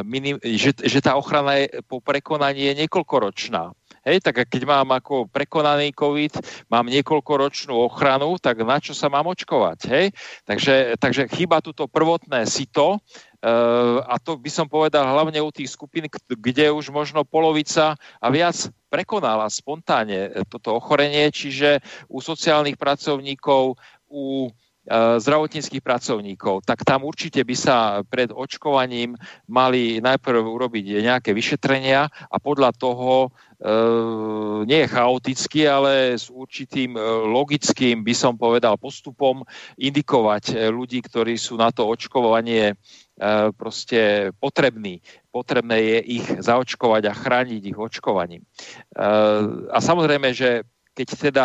minim, 0.02 0.36
že, 0.42 0.74
že 0.76 0.98
tá 0.98 1.14
ochrana 1.14 1.62
je 1.62 1.78
po 1.86 2.02
prekonaní 2.02 2.74
je 2.74 2.84
niekoľkoročná. 2.84 3.70
Hej, 4.04 4.20
tak 4.20 4.44
keď 4.52 4.68
mám 4.68 4.92
ako 4.92 5.32
prekonaný 5.32 5.96
COVID, 5.96 6.36
mám 6.68 6.92
niekoľkoročnú 6.92 7.72
ochranu, 7.72 8.36
tak 8.36 8.60
na 8.60 8.76
čo 8.76 8.92
sa 8.92 9.08
mám 9.08 9.24
očkovať? 9.32 9.78
Hej? 9.88 10.06
Takže, 10.44 11.00
takže 11.00 11.32
chýba 11.32 11.64
túto 11.64 11.88
prvotné 11.88 12.44
sito, 12.44 13.00
a 14.08 14.16
to 14.16 14.40
by 14.40 14.48
som 14.48 14.64
povedal 14.64 15.04
hlavne 15.04 15.36
u 15.44 15.52
tých 15.52 15.68
skupín, 15.76 16.08
kde 16.28 16.72
už 16.72 16.88
možno 16.88 17.28
polovica 17.28 17.92
a 18.16 18.26
viac 18.32 18.56
prekonala 18.88 19.52
spontánne 19.52 20.32
e, 20.32 20.48
toto 20.48 20.80
ochorenie, 20.80 21.28
čiže 21.28 21.84
u 22.08 22.24
sociálnych 22.24 22.80
pracovníkov, 22.80 23.76
u 24.08 24.48
e, 24.48 24.50
zdravotníckých 25.20 25.84
pracovníkov, 25.84 26.64
tak 26.64 26.88
tam 26.88 27.04
určite 27.04 27.44
by 27.44 27.56
sa 27.58 28.00
pred 28.08 28.32
očkovaním 28.32 29.12
mali 29.44 30.00
najprv 30.00 30.40
urobiť 30.40 31.04
nejaké 31.04 31.36
vyšetrenia 31.36 32.08
a 32.08 32.36
podľa 32.40 32.72
toho 32.72 33.28
nie 34.68 34.84
je 34.84 34.92
chaoticky, 34.92 35.64
ale 35.64 36.20
s 36.20 36.28
určitým 36.28 37.00
logickým, 37.32 38.04
by 38.04 38.12
som 38.12 38.36
povedal, 38.36 38.76
postupom 38.76 39.40
indikovať 39.80 40.68
ľudí, 40.68 41.00
ktorí 41.00 41.40
sú 41.40 41.56
na 41.56 41.72
to 41.72 41.88
očkovanie 41.88 42.76
proste 43.54 44.30
potrební. 44.42 44.98
Potrebné 45.30 45.78
je 45.80 45.98
ich 46.18 46.26
zaočkovať 46.42 47.02
a 47.06 47.14
chrániť 47.14 47.62
ich 47.62 47.78
očkovaním. 47.78 48.42
E, 48.42 48.48
A 49.70 49.78
samozrejme, 49.78 50.34
že 50.34 50.66
keď 50.94 51.08
teda 51.18 51.44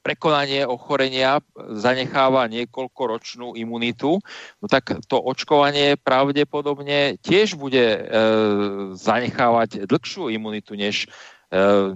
prekonanie 0.00 0.62
ochorenia 0.62 1.42
zanecháva 1.74 2.46
niekoľkoročnú 2.48 3.58
imunitu, 3.58 4.22
no 4.62 4.66
tak 4.70 4.94
to 5.10 5.18
očkovanie 5.18 5.98
pravdepodobne 5.98 7.18
tiež 7.20 7.58
bude 7.58 7.82
e, 7.82 8.00
zanechávať 8.94 9.84
dlhšiu 9.84 10.30
imunitu 10.30 10.78
než 10.78 11.06
e, 11.06 11.08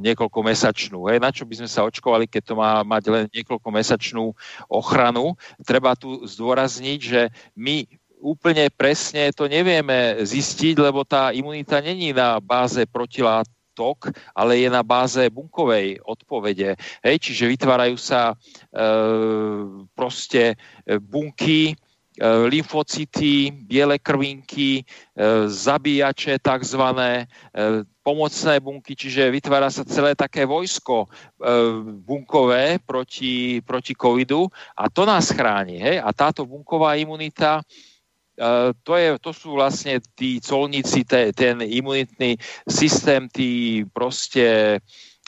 niekoľkomesačnú. 0.02 0.98
Hej. 1.08 1.18
Na 1.22 1.30
čo 1.30 1.46
by 1.46 1.62
sme 1.62 1.70
sa 1.70 1.86
očkovali, 1.86 2.26
keď 2.26 2.42
to 2.42 2.54
má 2.58 2.82
mať 2.82 3.04
len 3.08 3.24
niekoľkomesačnú 3.32 4.34
ochranu? 4.66 5.38
Treba 5.62 5.94
tu 5.94 6.26
zdôrazniť, 6.26 7.00
že 7.00 7.30
my 7.54 7.86
úplne 8.20 8.68
presne 8.72 9.32
to 9.32 9.48
nevieme 9.48 10.20
zistiť, 10.24 10.76
lebo 10.80 11.04
tá 11.04 11.30
imunita 11.30 11.80
není 11.80 12.12
na 12.12 12.40
báze 12.40 12.82
protilátok, 12.88 14.12
ale 14.32 14.64
je 14.64 14.68
na 14.72 14.80
báze 14.80 15.20
bunkovej 15.28 16.00
odpovede. 16.00 16.76
Hej, 17.04 17.16
čiže 17.20 17.52
vytvárajú 17.52 17.96
sa 18.00 18.32
e, 18.32 18.34
proste 19.92 20.56
e, 20.84 20.96
bunky, 20.96 21.76
lymfocyty, 22.22 23.50
biele 23.50 23.98
krvinky, 23.98 24.80
e, 24.80 24.84
zabíjače 25.48 26.38
takzvané, 26.38 27.26
e, 27.52 27.84
pomocné 28.02 28.60
bunky, 28.60 28.96
čiže 28.96 29.30
vytvára 29.30 29.68
sa 29.68 29.84
celé 29.84 30.16
také 30.16 30.48
vojsko 30.48 31.04
e, 31.04 31.08
bunkové 32.00 32.80
proti, 32.86 33.60
proti 33.60 33.92
covidu 33.92 34.48
a 34.72 34.88
to 34.88 35.04
nás 35.04 35.28
chráni. 35.28 35.76
Hej? 35.76 36.00
A 36.00 36.08
táto 36.16 36.48
bunková 36.48 36.96
imunita 36.96 37.60
to, 38.84 38.92
je, 38.96 39.16
to 39.18 39.30
sú 39.32 39.56
vlastne 39.56 39.96
tí 40.12 40.38
colníci, 40.44 41.08
te, 41.08 41.32
ten 41.32 41.64
imunitný 41.64 42.36
systém, 42.68 43.28
tí 43.32 43.82
proste 43.92 44.78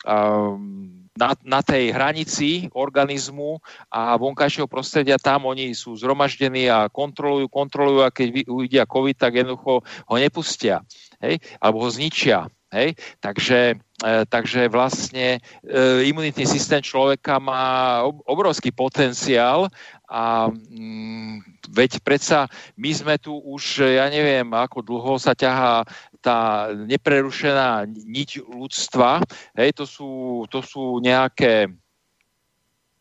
um, 0.05 1.09
na, 1.19 1.35
na 1.43 1.61
tej 1.67 1.91
hranici 1.91 2.71
organizmu 2.71 3.59
a 3.91 4.15
vonkajšieho 4.15 4.71
prostredia, 4.71 5.19
tam 5.19 5.51
oni 5.51 5.75
sú 5.75 5.99
zhromaždení 5.99 6.71
a 6.71 6.87
kontrolujú, 6.87 7.51
kontrolujú 7.51 8.01
a 8.07 8.15
keď 8.15 8.47
uvidia 8.47 8.85
COVID, 8.87 9.17
tak 9.19 9.35
jednoducho 9.35 9.83
ho 9.83 10.15
nepustia, 10.15 10.87
hej? 11.19 11.43
alebo 11.59 11.83
ho 11.83 11.89
zničia. 11.91 12.47
Hej? 12.69 13.01
Takže, 13.19 13.81
e, 13.81 14.13
takže 14.29 14.69
vlastne 14.69 15.41
e, 15.65 16.05
imunitný 16.05 16.45
systém 16.45 16.85
človeka 16.85 17.41
má 17.41 18.05
ob, 18.05 18.21
obrovský 18.29 18.69
potenciál 18.71 19.73
a 20.09 20.49
mm, 20.49 21.69
veď 21.69 22.01
predsa 22.01 22.49
my 22.81 22.91
sme 22.97 23.15
tu 23.21 23.37
už, 23.37 23.85
ja 23.85 24.09
neviem, 24.09 24.49
ako 24.57 24.81
dlho 24.81 25.21
sa 25.21 25.37
ťahá 25.37 25.85
tá 26.25 26.73
neprerušená 26.73 27.85
niť 27.87 28.49
ľudstva. 28.49 29.21
Hej, 29.53 29.77
to 29.77 29.85
sú, 29.85 30.11
to 30.49 30.65
sú 30.65 30.99
nejaké 31.05 31.69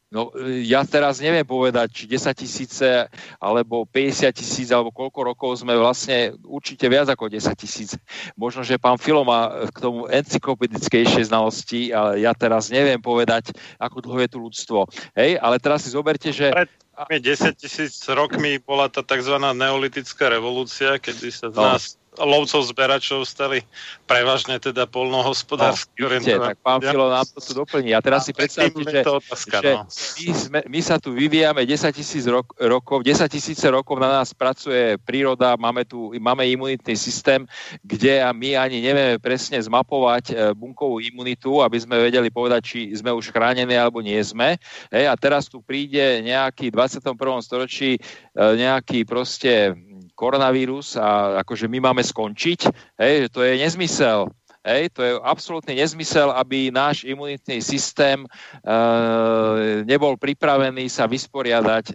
No, 0.08 0.32
ja 0.64 0.88
teraz 0.88 1.20
neviem 1.20 1.44
povedať, 1.44 1.92
či 1.92 2.04
10 2.08 2.32
tisíce, 2.32 3.12
alebo 3.44 3.84
50 3.84 4.32
tisíc, 4.32 4.72
alebo 4.72 4.88
koľko 4.88 5.20
rokov 5.36 5.60
sme 5.60 5.76
vlastne 5.76 6.32
určite 6.48 6.88
viac 6.88 7.12
ako 7.12 7.28
10 7.28 7.52
tisíc. 7.60 7.92
Možno, 8.40 8.64
že 8.64 8.80
pán 8.80 8.96
Filo 8.96 9.28
má 9.28 9.68
k 9.68 9.84
tomu 9.84 10.08
encyklopedickejšie 10.08 11.28
znalosti, 11.28 11.92
ale 11.92 12.24
ja 12.24 12.32
teraz 12.32 12.72
neviem 12.72 13.04
povedať, 13.04 13.52
ako 13.76 14.00
dlho 14.00 14.20
je 14.24 14.30
tu 14.32 14.38
ľudstvo. 14.40 14.88
Hej, 15.12 15.44
ale 15.44 15.60
teraz 15.60 15.84
si 15.84 15.92
zoberte, 15.92 16.32
že... 16.32 16.56
Pred 16.56 16.87
10 17.06 17.54
tisíc 17.54 17.94
rokmi 18.10 18.58
bola 18.58 18.90
tá 18.90 19.06
tzv. 19.06 19.38
neolitická 19.38 20.34
revolúcia, 20.34 20.98
kedy 20.98 21.30
sa 21.30 21.54
z 21.54 21.56
No. 21.56 21.62
nás 21.62 21.84
lovcov 22.22 22.62
zberačov 22.66 23.26
stali 23.26 23.62
prevažne 24.10 24.58
teda 24.58 24.90
polnohospodársky 24.90 25.98
No, 25.98 26.10
vidíte, 26.10 26.40
tak 26.40 26.58
pán 26.62 26.80
Filo 26.82 27.10
nám 27.10 27.26
to 27.26 27.42
tu 27.42 27.52
doplní. 27.58 27.92
A 27.98 28.00
teraz 28.06 28.30
si 28.30 28.34
predstavte, 28.34 28.78
že, 28.86 29.02
otázka, 29.02 29.56
že 29.62 29.72
no. 29.74 29.84
my, 29.90 30.30
sme, 30.34 30.60
my 30.70 30.80
sa 30.86 30.96
tu 31.02 31.10
vyvíjame 31.18 31.66
10 31.66 31.90
tisíc 31.90 32.24
rok, 32.30 32.54
rokov, 32.62 33.02
10 33.02 33.26
tisíce 33.28 33.66
rokov 33.66 33.98
na 33.98 34.22
nás 34.22 34.30
pracuje 34.32 34.96
príroda, 35.02 35.58
máme 35.58 35.84
tu 35.90 36.14
máme 36.18 36.46
imunitný 36.46 36.94
systém, 36.94 37.50
kde 37.82 38.22
a 38.22 38.30
my 38.30 38.58
ani 38.58 38.78
nevieme 38.82 39.18
presne 39.18 39.58
zmapovať 39.58 40.26
e, 40.30 40.34
bunkovú 40.54 41.02
imunitu, 41.02 41.66
aby 41.66 41.78
sme 41.82 41.98
vedeli 41.98 42.30
povedať, 42.30 42.62
či 42.62 42.80
sme 42.94 43.10
už 43.10 43.34
chránení 43.34 43.74
alebo 43.74 44.00
nie 44.06 44.20
sme. 44.22 44.62
Hej, 44.94 45.06
a 45.10 45.14
teraz 45.18 45.50
tu 45.50 45.66
príde 45.66 46.22
nejaký 46.22 46.70
v 46.70 46.78
21. 46.78 47.18
storočí 47.42 47.98
e, 47.98 48.00
nejaký 48.38 49.02
proste 49.04 49.74
koronavírus 50.18 50.98
a 50.98 51.38
akože 51.46 51.70
my 51.70 51.94
máme 51.94 52.02
skončiť, 52.02 52.60
hej, 52.98 53.14
že 53.26 53.30
to 53.30 53.46
je 53.46 53.62
nezmysel. 53.62 54.34
Hej, 54.68 54.92
to 54.92 55.00
je 55.00 55.16
absolútny 55.24 55.80
nezmysel, 55.80 56.28
aby 56.36 56.68
náš 56.68 57.08
imunitný 57.08 57.64
systém 57.64 58.28
e, 58.28 58.30
nebol 59.88 60.20
pripravený 60.20 60.92
sa 60.92 61.08
vysporiadať 61.08 61.86
e, 61.88 61.94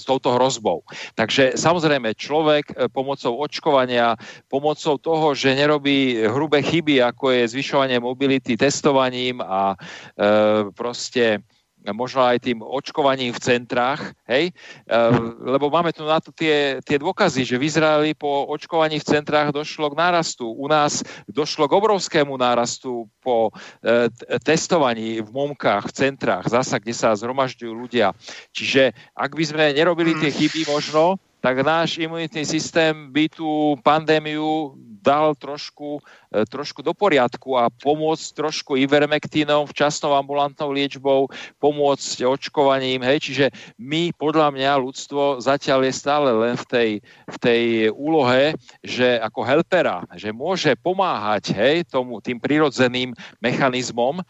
s 0.00 0.02
touto 0.08 0.32
hrozbou. 0.32 0.80
Takže 1.12 1.52
samozrejme 1.60 2.16
človek 2.16 2.72
e, 2.72 2.88
pomocou 2.88 3.36
očkovania, 3.44 4.16
pomocou 4.48 4.96
toho, 4.96 5.36
že 5.36 5.52
nerobí 5.52 6.24
hrubé 6.32 6.64
chyby, 6.64 7.04
ako 7.04 7.28
je 7.28 7.52
zvyšovanie 7.52 8.00
mobility 8.00 8.56
testovaním 8.56 9.44
a 9.44 9.76
e, 9.76 10.72
proste 10.72 11.44
možno 11.90 12.22
aj 12.22 12.38
tým 12.38 12.62
očkovaním 12.62 13.34
v 13.34 13.42
centrách, 13.42 14.14
hej, 14.30 14.54
e, 14.86 14.96
lebo 15.42 15.66
máme 15.66 15.90
tu 15.90 16.06
na 16.06 16.22
to 16.22 16.30
tie, 16.30 16.78
tie 16.86 17.02
dôkazy, 17.02 17.42
že 17.42 17.58
v 17.58 17.66
Izraeli 17.66 18.10
po 18.14 18.46
očkovaní 18.46 19.02
v 19.02 19.08
centrách 19.18 19.50
došlo 19.50 19.90
k 19.90 19.98
nárastu. 19.98 20.46
U 20.46 20.70
nás 20.70 21.02
došlo 21.26 21.66
k 21.66 21.74
obrovskému 21.74 22.38
nárastu 22.38 23.10
po 23.18 23.50
e, 23.82 24.06
testovaní 24.46 25.18
v 25.18 25.30
momkách, 25.34 25.90
v 25.90 25.96
centrách, 26.06 26.46
zasa, 26.46 26.78
kde 26.78 26.94
sa 26.94 27.18
zhromažďujú 27.18 27.72
ľudia. 27.74 28.14
Čiže 28.54 28.94
ak 29.18 29.34
by 29.34 29.44
sme 29.44 29.64
nerobili 29.74 30.14
tie 30.14 30.30
chyby 30.30 30.70
možno, 30.70 31.18
tak 31.42 31.66
náš 31.66 31.98
imunitný 31.98 32.46
systém 32.46 33.10
by 33.10 33.26
tú 33.26 33.74
pandémiu 33.82 34.78
dal 35.02 35.34
trošku, 35.34 35.98
e, 36.30 36.46
trošku 36.46 36.80
do 36.80 36.94
poriadku 36.94 37.58
a 37.58 37.66
pomôcť 37.68 38.38
trošku 38.38 38.78
ivermektínom, 38.78 39.66
včasnou 39.66 40.14
ambulantnou 40.14 40.70
liečbou, 40.70 41.26
pomôcť 41.58 42.22
očkovaním. 42.22 43.02
Hej. 43.02 43.18
Čiže 43.26 43.46
my, 43.82 44.14
podľa 44.14 44.54
mňa, 44.54 44.78
ľudstvo 44.78 45.42
zatiaľ 45.42 45.90
je 45.90 45.92
stále 45.92 46.30
len 46.30 46.54
v 46.54 46.64
tej, 46.70 46.90
v 47.26 47.36
tej 47.42 47.62
úlohe, 47.90 48.54
že 48.80 49.18
ako 49.18 49.42
helpera, 49.42 50.06
že 50.14 50.30
môže 50.30 50.78
pomáhať 50.78 51.50
hej, 51.52 51.76
tomu, 51.90 52.22
tým 52.22 52.38
prirodzeným 52.38 53.10
mechanizmom. 53.42 54.22
E, 54.22 54.24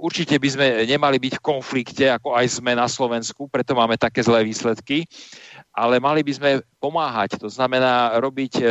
určite 0.00 0.40
by 0.40 0.48
sme 0.48 0.66
nemali 0.88 1.20
byť 1.20 1.36
v 1.38 1.44
konflikte, 1.44 2.08
ako 2.08 2.32
aj 2.32 2.46
sme 2.48 2.72
na 2.72 2.88
Slovensku, 2.88 3.46
preto 3.52 3.76
máme 3.76 4.00
také 4.00 4.24
zlé 4.24 4.48
výsledky 4.48 5.04
ale 5.74 5.98
mali 5.98 6.22
by 6.22 6.32
sme 6.32 6.50
pomáhať. 6.78 7.42
To 7.42 7.50
znamená 7.50 8.14
robiť 8.22 8.52
e, 8.62 8.64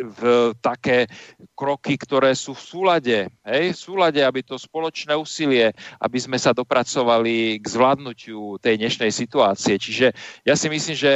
v 0.00 0.20
také 0.64 1.04
kroky, 1.52 2.00
ktoré 2.00 2.32
sú 2.32 2.56
v 2.56 2.64
súlade. 2.64 3.18
Hej? 3.44 3.76
V 3.76 3.78
súlade, 3.78 4.24
aby 4.24 4.40
to 4.40 4.56
spoločné 4.56 5.12
úsilie, 5.12 5.76
aby 6.00 6.18
sme 6.18 6.40
sa 6.40 6.56
dopracovali 6.56 7.60
k 7.60 7.66
zvládnutiu 7.68 8.56
tej 8.56 8.80
dnešnej 8.80 9.12
situácie. 9.12 9.76
Čiže 9.76 10.16
ja 10.48 10.54
si 10.56 10.72
myslím, 10.72 10.96
že, 10.96 11.14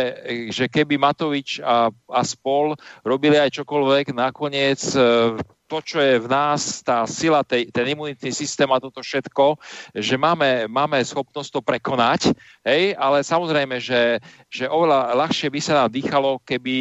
že 0.52 0.68
keby 0.68 1.00
Matovič 1.00 1.64
a, 1.64 1.88
a 1.88 2.20
spol 2.20 2.76
robili 3.00 3.40
aj 3.40 3.64
čokoľvek, 3.64 4.12
nakoniec 4.12 4.80
e, 4.92 5.40
to, 5.70 5.78
čo 5.78 6.02
je 6.02 6.18
v 6.18 6.26
nás, 6.26 6.82
tá 6.82 7.06
sila, 7.06 7.46
tej, 7.46 7.70
ten 7.70 7.86
imunitný 7.94 8.34
systém 8.34 8.66
a 8.66 8.82
toto 8.82 8.98
všetko, 8.98 9.54
že 9.94 10.18
máme, 10.18 10.66
máme 10.66 10.98
schopnosť 10.98 11.50
to 11.54 11.60
prekonať, 11.62 12.34
hej, 12.66 12.98
ale 12.98 13.22
samozrejme, 13.22 13.78
že, 13.78 14.18
že 14.50 14.66
oveľa 14.66 15.14
ľahšie 15.14 15.46
by 15.46 15.60
sa 15.62 15.86
nám 15.86 15.94
dýchalo, 15.94 16.42
keby 16.42 16.74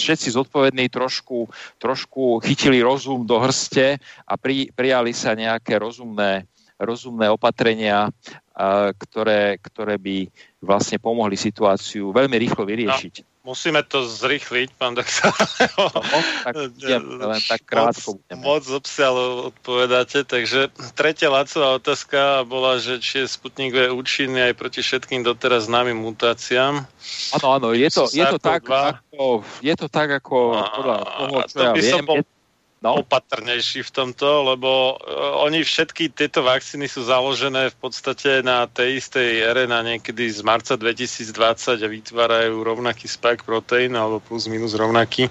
všetci 0.00 0.32
zodpovední 0.32 0.88
trošku, 0.88 1.52
trošku 1.76 2.40
chytili 2.40 2.80
rozum 2.80 3.28
do 3.28 3.36
hrste 3.44 4.00
a 4.24 4.32
pri, 4.40 4.72
prijali 4.72 5.12
sa 5.12 5.36
nejaké 5.36 5.76
rozumné, 5.76 6.48
rozumné 6.80 7.28
opatrenia, 7.28 8.08
ktoré, 8.96 9.60
ktoré 9.60 10.00
by 10.00 10.26
vlastne 10.64 10.96
pomohli 10.98 11.36
situáciu 11.36 12.10
veľmi 12.10 12.36
rýchlo 12.40 12.64
vyriešiť. 12.64 13.27
Musíme 13.48 13.80
to 13.80 14.04
zrychliť, 14.04 14.76
pán 14.76 14.92
doktor. 14.92 15.32
No, 15.80 15.88
tak 16.44 16.52
idem, 16.76 17.16
len 17.16 17.40
tak 17.40 17.64
krátko 17.64 18.20
budeme. 18.20 18.44
Moc 18.44 18.68
obsialo 18.68 19.48
odpovedáte, 19.48 20.28
takže 20.28 20.68
tretia 20.92 21.32
Lacová 21.32 21.80
otázka 21.80 22.44
bola, 22.44 22.76
že 22.76 23.00
či 23.00 23.24
je 23.24 23.32
Sputnik 23.32 23.72
V 23.72 23.88
účinný 23.88 24.52
aj 24.52 24.54
proti 24.54 24.84
všetkým 24.84 25.24
doteraz 25.24 25.64
známym 25.64 25.96
mutáciám. 25.96 26.84
Áno, 27.40 27.46
áno, 27.48 27.72
je 27.72 27.88
to, 27.88 28.04
je 28.12 28.24
to, 28.28 28.36
tak, 28.36 28.68
SARS-CoV-2. 28.68 29.16
ako, 29.16 29.24
je 29.64 29.74
to 29.80 29.86
tak, 29.88 30.08
ako 30.12 30.36
podľa 30.60 30.96
toho, 31.08 31.36
čo 31.48 31.56
to 31.56 31.64
ja 31.64 31.72
by 31.72 31.80
som 31.80 32.00
viem. 32.04 32.04
bol 32.04 32.16
Je, 32.20 32.37
no, 32.82 33.02
opatrnejší 33.02 33.82
v 33.82 33.94
tomto, 33.94 34.54
lebo 34.54 34.94
uh, 34.94 35.42
oni 35.42 35.66
všetky 35.66 36.14
tieto 36.14 36.46
vakcíny 36.46 36.86
sú 36.86 37.06
založené 37.06 37.74
v 37.74 37.76
podstate 37.78 38.42
na 38.46 38.70
tej 38.70 39.02
istej 39.02 39.50
RNA 39.54 39.80
niekedy 39.96 40.30
z 40.30 40.40
marca 40.46 40.78
2020 40.78 41.34
a 41.82 41.88
vytvárajú 41.88 42.54
rovnaký 42.62 43.10
spike 43.10 43.42
proteín 43.42 43.98
alebo 43.98 44.22
plus 44.22 44.46
minus 44.46 44.78
rovnaký. 44.78 45.26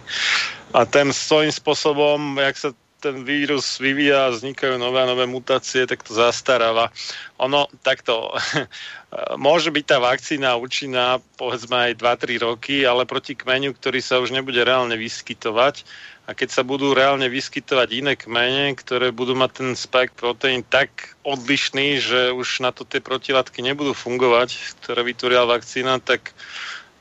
A 0.76 0.84
ten 0.84 1.15
svojím 1.15 1.53
spôsobom, 1.53 2.19
jak 2.44 2.56
sa 2.60 2.69
ten 2.98 3.22
vírus 3.22 3.78
vyvíja 3.78 4.28
a 4.28 4.34
vznikajú 4.34 4.82
nové 4.82 5.06
a 5.06 5.10
nové 5.10 5.30
mutácie, 5.30 5.86
tak 5.86 6.02
to 6.02 6.18
zastaráva. 6.18 6.90
Ono 7.38 7.69
takto, 7.86 8.34
môže 9.38 9.69
byť 9.69 9.86
tá 9.86 9.98
vakcína 10.02 10.57
účinná 10.57 11.22
povedzme 11.38 11.94
aj 11.94 12.02
2-3 12.02 12.41
roky, 12.41 12.76
ale 12.84 13.06
proti 13.06 13.38
kmeňu, 13.38 13.78
ktorý 13.78 13.99
sa 14.02 14.18
už 14.18 14.34
nebude 14.34 14.60
reálne 14.65 14.98
vyskytovať, 14.98 15.86
a 16.28 16.36
keď 16.36 16.49
sa 16.52 16.64
budú 16.68 16.91
reálne 16.91 17.32
vyskytovať 17.32 17.90
iné 17.95 18.14
kmene, 18.20 18.76
ktoré 18.76 19.16
budú 19.16 19.32
mať 19.32 19.52
ten 19.64 19.70
spike 19.80 20.12
proteín 20.12 20.60
tak 20.60 21.16
odlišný, 21.24 22.04
že 22.04 22.36
už 22.36 22.68
na 22.68 22.76
to 22.76 22.84
tie 22.84 22.99
protilátky 22.99 23.64
nebudú 23.64 23.95
fungovať, 23.95 24.76
ktoré 24.84 25.08
vytvorila 25.08 25.48
vakcína, 25.48 26.04
tak 26.04 26.36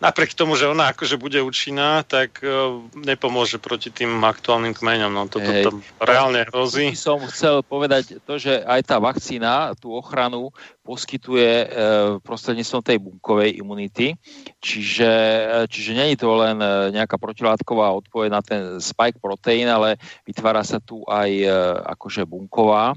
napriek 0.01 0.37
tomu, 0.37 0.57
že 0.57 0.69
ona 0.69 0.93
akože 0.93 1.17
bude 1.17 1.41
účinná, 1.41 2.05
tak 2.05 2.45
e, 2.45 2.49
nepomôže 2.97 3.57
proti 3.57 3.89
tým 3.89 4.21
aktuálnym 4.21 4.77
kmeňom. 4.77 5.13
No 5.13 5.25
toto 5.29 5.49
Hej. 5.49 5.65
tam 5.65 5.77
reálne 6.01 6.45
hrozí. 6.49 6.93
som 6.93 7.21
chcel 7.29 7.65
povedať 7.65 8.21
to, 8.25 8.37
že 8.37 8.61
aj 8.65 8.81
tá 8.85 8.97
vakcína 9.01 9.73
tú 9.81 9.97
ochranu 9.97 10.53
poskytuje 10.85 11.51
e, 11.51 11.67
prostredníctvom 12.23 12.83
tej 12.85 12.99
bunkovej 13.03 13.51
imunity, 13.59 14.15
čiže, 14.63 15.11
e, 15.11 15.67
čiže 15.67 15.97
je 15.97 16.19
to 16.21 16.31
len 16.39 16.61
e, 16.63 16.95
nejaká 16.95 17.19
protilátková 17.19 17.91
odpoveď 17.97 18.29
na 18.31 18.43
ten 18.45 18.63
spike 18.79 19.19
proteín, 19.19 19.67
ale 19.67 19.99
vytvára 20.23 20.63
sa 20.63 20.79
tu 20.79 21.03
aj 21.09 21.31
e, 21.33 21.49
akože 21.97 22.23
bunková 22.29 22.95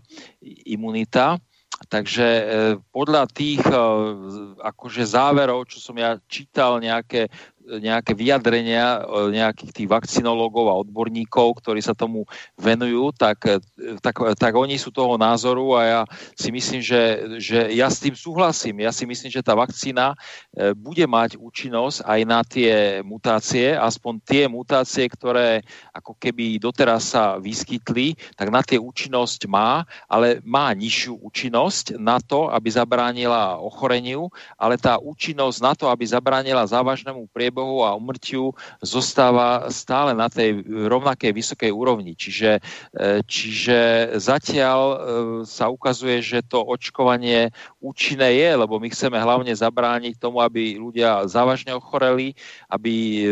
imunita. 0.67 1.41
Takže 1.87 2.27
e, 2.27 2.43
podľa 2.91 3.23
tých 3.31 3.63
e, 3.63 3.71
z- 3.71 4.59
akože 4.59 5.03
záverov, 5.07 5.63
čo 5.71 5.79
som 5.79 5.95
ja 5.95 6.19
čítal, 6.27 6.83
nejaké, 6.83 7.31
nejaké 7.77 8.17
vyjadrenia 8.17 9.05
e, 9.05 9.37
nejakých 9.37 9.71
tých 9.71 9.89
vakcinológov 9.89 10.65
a 10.69 10.79
odborníkov, 10.81 11.61
ktorí 11.61 11.79
sa 11.85 11.93
tomu 11.93 12.25
venujú, 12.57 13.13
tak, 13.13 13.45
e, 13.45 13.57
tak, 14.01 14.17
tak 14.35 14.53
oni 14.57 14.81
sú 14.81 14.89
toho 14.89 15.15
názoru 15.15 15.77
a 15.77 15.81
ja 15.85 16.01
si 16.33 16.49
myslím, 16.49 16.81
že, 16.81 17.01
že 17.37 17.69
ja 17.77 17.85
s 17.85 18.01
tým 18.01 18.17
súhlasím. 18.17 18.81
Ja 18.81 18.89
si 18.89 19.05
myslím, 19.05 19.29
že 19.29 19.45
tá 19.45 19.53
vakcína 19.53 20.17
e, 20.53 20.73
bude 20.73 21.05
mať 21.05 21.37
účinnosť 21.37 22.01
aj 22.03 22.19
na 22.25 22.41
tie 22.41 23.05
mutácie, 23.05 23.77
aspoň 23.77 24.13
tie 24.25 24.43
mutácie, 24.49 25.05
ktoré 25.05 25.61
ako 25.93 26.17
keby 26.17 26.57
doteraz 26.57 27.13
sa 27.13 27.37
vyskytli, 27.37 28.17
tak 28.33 28.49
na 28.49 28.65
tie 28.65 28.81
účinnosť 28.81 29.45
má, 29.45 29.85
ale 30.09 30.41
má 30.41 30.73
nižšiu 30.73 31.21
účinnosť 31.21 32.01
na 32.01 32.17
to, 32.17 32.49
aby 32.49 32.69
zabránila 32.71 33.61
ochoreniu, 33.61 34.31
ale 34.57 34.79
tá 34.79 34.97
účinnosť 34.97 35.57
na 35.61 35.73
to, 35.75 35.85
aby 35.91 36.07
zabránila 36.07 36.65
závažnému 36.65 37.29
priebehu 37.29 37.58
a 37.83 37.95
umrtiu, 37.95 38.55
zostáva 38.81 39.67
stále 39.71 40.15
na 40.15 40.31
tej 40.31 40.63
rovnakej 40.65 41.31
vysokej 41.31 41.71
úrovni. 41.71 42.15
Čiže, 42.15 42.59
e, 42.95 43.21
čiže 43.25 44.11
zatiaľ 44.17 44.79
e, 44.81 44.97
sa 45.45 45.67
ukazuje, 45.69 46.23
že 46.23 46.45
to 46.45 46.63
očkovanie 46.63 47.51
účinné 47.79 48.35
je, 48.35 48.49
lebo 48.55 48.79
my 48.79 48.87
chceme 48.91 49.19
hlavne 49.19 49.51
zabrániť 49.53 50.19
tomu, 50.19 50.43
aby 50.43 50.79
ľudia 50.79 51.27
závažne 51.27 51.75
ochoreli, 51.75 52.35
aby, 52.71 53.25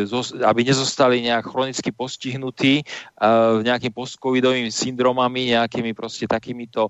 aby 0.44 0.62
nezostali 0.64 1.24
nejak 1.24 1.48
chronicky 1.48 1.90
postihnutí 1.92 2.84
uh, 2.84 3.60
nejakým 3.64 3.92
postcovidovými 3.92 4.72
syndromami, 4.72 5.56
nejakými 5.56 5.92
proste 5.92 6.30
takýmito 6.30 6.90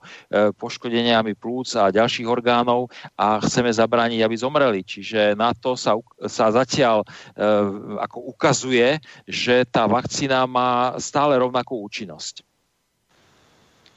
poškodeniami 0.57 1.33
plúc 1.37 1.73
a 1.77 1.93
ďalších 1.93 2.27
orgánov 2.27 2.91
a 3.17 3.39
chceme 3.41 3.71
zabrániť, 3.71 4.19
aby 4.21 4.35
zomreli. 4.35 4.81
Čiže 4.83 5.33
na 5.37 5.53
to 5.53 5.73
sa, 5.79 5.97
sa 6.27 6.51
zatiaľ 6.51 7.07
ako 7.99 8.17
ukazuje, 8.31 9.01
že 9.27 9.65
tá 9.67 9.89
vakcína 9.89 10.47
má 10.47 10.95
stále 11.01 11.35
rovnakú 11.35 11.81
účinnosť. 11.83 12.45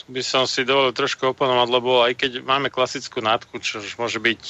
Tu 0.01 0.07
by 0.09 0.23
som 0.25 0.49
si 0.49 0.65
dovolil 0.65 0.97
trošku 0.97 1.31
oponovať, 1.31 1.69
lebo 1.71 2.03
aj 2.03 2.13
keď 2.17 2.31
máme 2.43 2.73
klasickú 2.73 3.21
nátku, 3.21 3.61
čo 3.61 3.79
môže 4.01 4.19
byť 4.19 4.43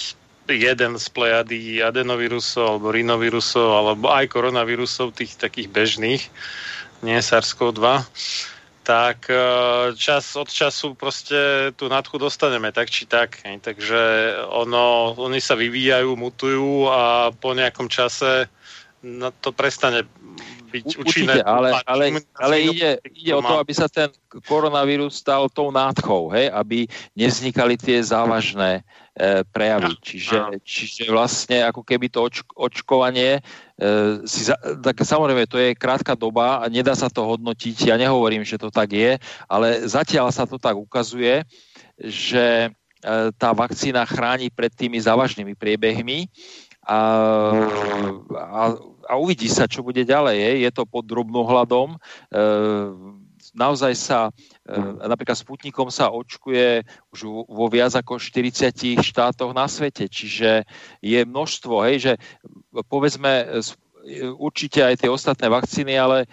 jeden 0.50 0.98
z 0.98 1.06
plejady 1.14 1.78
adenovírusov 1.78 2.78
alebo 2.78 2.90
rinovírusov 2.90 3.68
alebo 3.70 4.10
aj 4.10 4.26
koronavírusov, 4.30 5.14
tých 5.14 5.38
takých 5.38 5.70
bežných, 5.70 6.22
nie 7.06 7.18
SARS-CoV-2, 7.18 7.86
tak 8.82 9.30
e, 9.30 9.38
čas 9.94 10.34
od 10.34 10.50
času 10.50 10.98
proste 10.98 11.70
tú 11.78 11.86
nádchu 11.86 12.18
dostaneme, 12.18 12.72
tak 12.74 12.90
či 12.90 13.06
tak. 13.06 13.38
Takže 13.44 14.00
ono, 14.50 15.14
oni 15.14 15.38
sa 15.38 15.54
vyvíjajú, 15.54 16.10
mutujú 16.16 16.90
a 16.90 17.30
po 17.30 17.54
nejakom 17.54 17.86
čase 17.86 18.50
no, 19.02 19.32
to 19.40 19.52
prestane 19.52 20.04
byť 20.70 20.84
U- 20.86 21.02
účinné. 21.02 21.42
Určite, 21.42 21.42
ale, 21.42 21.68
ale, 21.84 22.04
ale 22.38 22.54
ide, 22.62 22.90
ide 23.10 23.32
o 23.34 23.42
to, 23.42 23.58
aby 23.58 23.72
sa 23.74 23.90
ten 23.90 24.08
koronavírus 24.46 25.18
stal 25.18 25.50
tou 25.50 25.74
nádchou, 25.74 26.30
hej? 26.30 26.46
aby 26.54 26.86
nevznikali 27.18 27.74
tie 27.74 27.98
závažné 27.98 28.80
e, 29.18 29.42
prejavy. 29.50 29.98
Čiže, 29.98 30.62
čiže 30.62 31.02
vlastne 31.10 31.66
ako 31.66 31.82
keby 31.82 32.06
to 32.06 32.22
oč, 32.22 32.46
očkovanie, 32.54 33.42
e, 33.74 34.22
si 34.24 34.46
za, 34.46 34.54
tak 34.78 35.02
samozrejme 35.02 35.50
to 35.50 35.58
je 35.58 35.74
krátka 35.74 36.14
doba 36.14 36.62
a 36.62 36.70
nedá 36.70 36.94
sa 36.94 37.10
to 37.10 37.26
hodnotiť, 37.26 37.90
ja 37.90 37.98
nehovorím, 37.98 38.46
že 38.46 38.56
to 38.56 38.70
tak 38.70 38.94
je, 38.94 39.18
ale 39.50 39.68
zatiaľ 39.90 40.30
sa 40.30 40.46
to 40.46 40.56
tak 40.56 40.78
ukazuje, 40.78 41.42
že 41.98 42.70
e, 43.02 43.08
tá 43.34 43.50
vakcína 43.50 44.06
chráni 44.06 44.54
pred 44.54 44.70
tými 44.70 45.02
závažnými 45.02 45.58
priebehmi 45.58 46.30
a, 46.90 46.98
a, 48.34 48.62
a 49.06 49.14
uvidí 49.14 49.46
sa, 49.46 49.70
čo 49.70 49.86
bude 49.86 50.02
ďalej. 50.02 50.58
Je, 50.58 50.70
to 50.74 50.82
pod 50.82 51.06
drobnohľadom. 51.06 51.94
E, 51.94 51.98
naozaj 53.54 53.94
sa, 53.94 54.34
e, 54.66 54.74
napríklad 55.06 55.38
Sputnikom 55.38 55.94
sa 55.94 56.10
očkuje 56.10 56.82
už 57.14 57.20
vo- 57.46 57.70
viac 57.70 57.94
ako 57.94 58.18
40 58.18 58.98
štátoch 59.06 59.54
na 59.54 59.70
svete, 59.70 60.10
čiže 60.10 60.66
je 60.98 61.20
množstvo, 61.22 61.74
hej, 61.86 61.96
že 62.02 62.12
povedzme 62.90 63.62
určite 64.38 64.80
aj 64.80 65.04
tie 65.04 65.10
ostatné 65.12 65.46
vakcíny, 65.52 65.94
ale 65.96 66.24
e, 66.24 66.26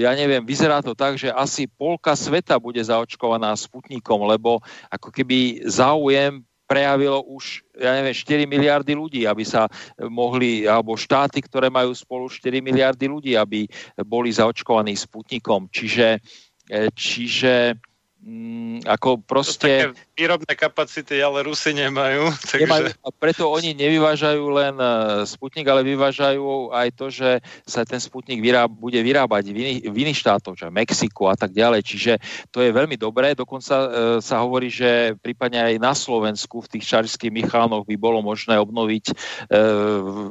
ja 0.00 0.16
neviem, 0.16 0.42
vyzerá 0.42 0.80
to 0.80 0.96
tak, 0.96 1.20
že 1.20 1.28
asi 1.28 1.68
polka 1.68 2.16
sveta 2.16 2.56
bude 2.56 2.80
zaočkovaná 2.80 3.52
Sputnikom, 3.54 4.24
lebo 4.24 4.62
ako 4.88 5.08
keby 5.12 5.66
záujem 5.68 6.45
prejavilo 6.66 7.22
už, 7.30 7.62
ja 7.78 7.94
neviem, 7.94 8.12
4 8.12 8.44
miliardy 8.44 8.92
ľudí, 8.92 9.22
aby 9.24 9.46
sa 9.46 9.70
mohli, 10.10 10.66
alebo 10.66 10.98
štáty, 10.98 11.38
ktoré 11.40 11.70
majú 11.70 11.94
spolu 11.94 12.26
4 12.26 12.58
miliardy 12.58 13.06
ľudí, 13.06 13.32
aby 13.38 13.64
boli 14.02 14.34
zaočkovaní 14.34 14.98
Sputnikom. 14.98 15.70
Čiže, 15.70 16.18
e, 16.66 16.90
čiže 16.90 17.78
mm, 18.26 18.82
ako 18.90 19.22
proste... 19.22 19.94
Také 19.94 20.06
výrobné 20.16 20.52
kapacity, 20.58 21.22
ale 21.22 21.46
Rusy 21.46 21.76
nemajú. 21.76 22.32
Takže... 22.50 22.64
Nemajú, 22.66 22.86
a 22.90 23.08
preto 23.14 23.42
oni 23.46 23.76
nevyvážajú 23.76 24.44
len 24.50 24.74
e, 24.74 24.88
Sputnik, 25.28 25.68
ale 25.70 25.86
vyvážajú 25.86 26.74
aj 26.74 26.88
to, 26.96 27.06
že 27.12 27.38
sa 27.62 27.86
ten 27.86 28.02
Sputnik 28.02 28.42
vyráb, 28.42 28.72
bude 28.72 28.98
vyrábať 28.98 29.52
v 29.52 29.56
iných, 29.62 29.80
v 29.86 29.96
iných 30.08 30.18
štátoch, 30.18 30.58
že 30.58 30.72
Mexiku 30.72 31.30
a 31.30 31.36
tak 31.38 31.54
ďalej. 31.54 31.80
Čiže 31.86 32.12
to 32.50 32.64
je 32.64 32.74
veľmi 32.74 32.98
dobré. 32.98 33.38
Dokonca 33.38 33.74
e, 33.76 33.88
sa 34.18 34.42
hovorí, 34.42 34.72
že 34.72 35.14
prípadne 35.22 35.62
aj 35.62 35.74
na 35.78 35.92
Slovensku 35.94 36.64
v 36.64 36.76
tých 36.76 36.84
čarských 36.96 37.30
Michánoch 37.30 37.86
by 37.86 37.96
bolo 38.00 38.24
možné 38.24 38.58
obnoviť 38.58 39.04
e, 39.12 39.14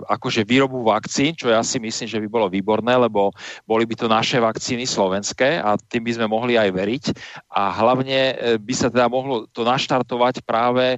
akože 0.10 0.44
výrobu 0.44 0.84
vakcín, 0.84 1.38
čo 1.38 1.54
ja 1.54 1.62
si 1.62 1.78
myslím, 1.78 2.10
že 2.10 2.20
by 2.20 2.28
bolo 2.28 2.48
výborné, 2.50 2.98
lebo 2.98 3.32
boli 3.70 3.86
by 3.86 3.96
to 3.96 4.08
naše 4.10 4.42
vakcíny 4.42 4.90
slovenské 4.90 5.62
a 5.62 5.78
tým 5.78 6.04
by 6.04 6.12
sme 6.18 6.28
mohli 6.28 6.58
aj 6.58 6.70
veriť. 6.74 7.04
A 7.54 7.85
hlavne 7.86 8.20
e, 8.34 8.36
by 8.58 8.74
sa 8.74 8.88
teda 8.90 9.06
mohlo 9.06 9.46
to 9.54 9.62
naštartovať 9.62 10.42
práve 10.42 10.98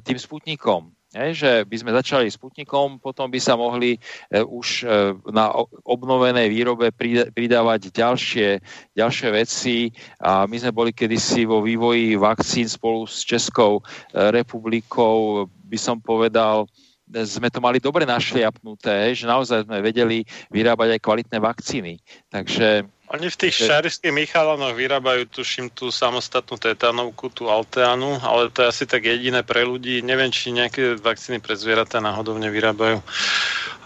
tým 0.00 0.18
Sputnikom. 0.18 0.94
Hej, 1.08 1.40
že 1.40 1.52
by 1.64 1.76
sme 1.80 1.96
začali 1.96 2.28
Sputnikom, 2.28 3.00
potom 3.00 3.32
by 3.32 3.40
sa 3.40 3.56
mohli 3.56 3.96
e, 3.96 4.38
už 4.44 4.84
na 5.32 5.48
obnovenej 5.88 6.52
výrobe 6.52 6.92
pridávať 7.32 7.88
ďalšie, 7.88 8.60
ďalšie 8.92 9.28
veci 9.32 9.88
a 10.20 10.44
my 10.44 10.56
sme 10.60 10.72
boli 10.76 10.92
kedysi 10.92 11.48
vo 11.48 11.64
vývoji 11.64 12.12
vakcín 12.20 12.68
spolu 12.68 13.08
s 13.08 13.24
Českou 13.24 13.80
republikou, 14.12 15.48
by 15.64 15.78
som 15.80 15.96
povedal, 15.96 16.68
sme 17.08 17.48
to 17.48 17.64
mali 17.64 17.80
dobre 17.80 18.04
našliapnuté, 18.04 19.16
že 19.16 19.24
naozaj 19.24 19.64
sme 19.64 19.80
vedeli 19.80 20.28
vyrábať 20.52 21.00
aj 21.00 21.00
kvalitné 21.00 21.38
vakcíny. 21.40 21.92
Takže 22.28 22.84
Oni 23.08 23.32
v 23.32 23.40
tých 23.40 23.56
Takže- 23.56 23.68
šarišských 23.72 24.12
Michalanoch 24.12 24.76
vyrábajú, 24.76 25.32
tuším, 25.32 25.72
tú 25.72 25.88
samostatnú 25.88 26.60
tetanovku, 26.60 27.32
tú 27.32 27.48
alteanu, 27.48 28.20
ale 28.20 28.52
to 28.52 28.62
je 28.64 28.68
asi 28.68 28.84
tak 28.84 29.08
jediné 29.08 29.40
pre 29.40 29.64
ľudí. 29.64 30.04
Neviem, 30.04 30.28
či 30.28 30.52
nejaké 30.52 31.00
vakcíny 31.00 31.40
pre 31.40 31.56
zvieratá 31.56 32.04
náhodou 32.04 32.36
nevyrábajú. 32.36 33.00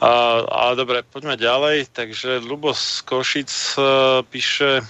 A, 0.02 0.10
ale 0.42 0.72
dobre, 0.74 1.06
poďme 1.06 1.38
ďalej. 1.38 1.94
Takže 1.94 2.42
Lubo 2.42 2.74
z 2.74 3.06
Košic 3.06 3.50
e, 3.78 3.82
píše 4.26 4.82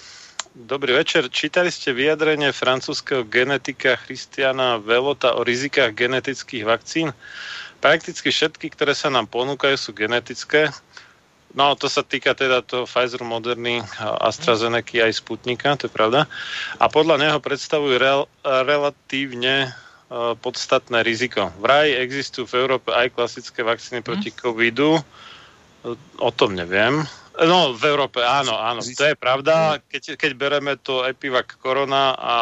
Dobrý 0.52 0.92
večer. 0.92 1.32
Čítali 1.32 1.72
ste 1.72 1.96
vyjadrenie 1.96 2.52
francúzského 2.52 3.24
genetika 3.24 3.96
Christiana 3.96 4.76
Velota 4.76 5.32
o 5.32 5.40
rizikách 5.40 5.96
genetických 5.96 6.68
vakcín? 6.68 7.16
Prakticky 7.80 8.28
všetky, 8.28 8.68
ktoré 8.68 8.92
sa 8.92 9.08
nám 9.08 9.32
ponúkajú, 9.32 9.80
sú 9.80 9.96
genetické. 9.96 10.68
No, 11.52 11.76
to 11.76 11.84
sa 11.84 12.00
týka 12.00 12.32
teda 12.32 12.64
toho 12.64 12.88
Pfizer, 12.88 13.20
Moderny, 13.20 13.84
AstraZeneca 14.00 15.04
aj 15.04 15.12
Sputnika, 15.20 15.76
to 15.76 15.88
je 15.88 15.92
pravda. 15.92 16.24
A 16.80 16.88
podľa 16.88 17.20
neho 17.20 17.38
predstavujú 17.44 18.00
rel, 18.00 18.24
relatívne 18.40 19.68
uh, 19.68 20.32
podstatné 20.40 21.04
riziko. 21.04 21.52
Vraj 21.60 21.92
existujú 21.92 22.48
v 22.48 22.56
Európe 22.56 22.88
aj 22.96 23.12
klasické 23.12 23.60
vakcíny 23.60 24.00
proti 24.00 24.32
covidu. 24.32 24.96
O 26.16 26.30
tom 26.32 26.56
neviem. 26.56 27.04
No, 27.32 27.72
v 27.72 27.84
Európe 27.88 28.20
áno, 28.20 28.60
áno, 28.60 28.84
to 28.84 29.04
je 29.08 29.16
pravda. 29.16 29.80
Keď, 29.88 30.20
keď 30.20 30.30
bereme 30.36 30.76
to 30.76 31.04
Epivac 31.08 31.48
Corona 31.56 32.12
a 32.12 32.34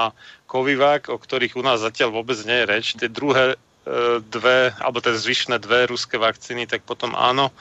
Covivac, 0.50 1.06
o 1.06 1.14
ktorých 1.14 1.54
u 1.54 1.62
nás 1.62 1.78
zatiaľ 1.78 2.10
vôbec 2.10 2.34
nie 2.42 2.62
je 2.62 2.66
reč, 2.66 2.86
tie 2.98 3.06
druhé 3.06 3.54
e, 3.54 3.56
dve, 4.18 4.74
alebo 4.82 4.98
tie 4.98 5.14
zvyšné 5.14 5.62
dve 5.62 5.86
ruské 5.86 6.18
vakcíny, 6.18 6.66
tak 6.66 6.82
potom 6.82 7.14
áno. 7.14 7.54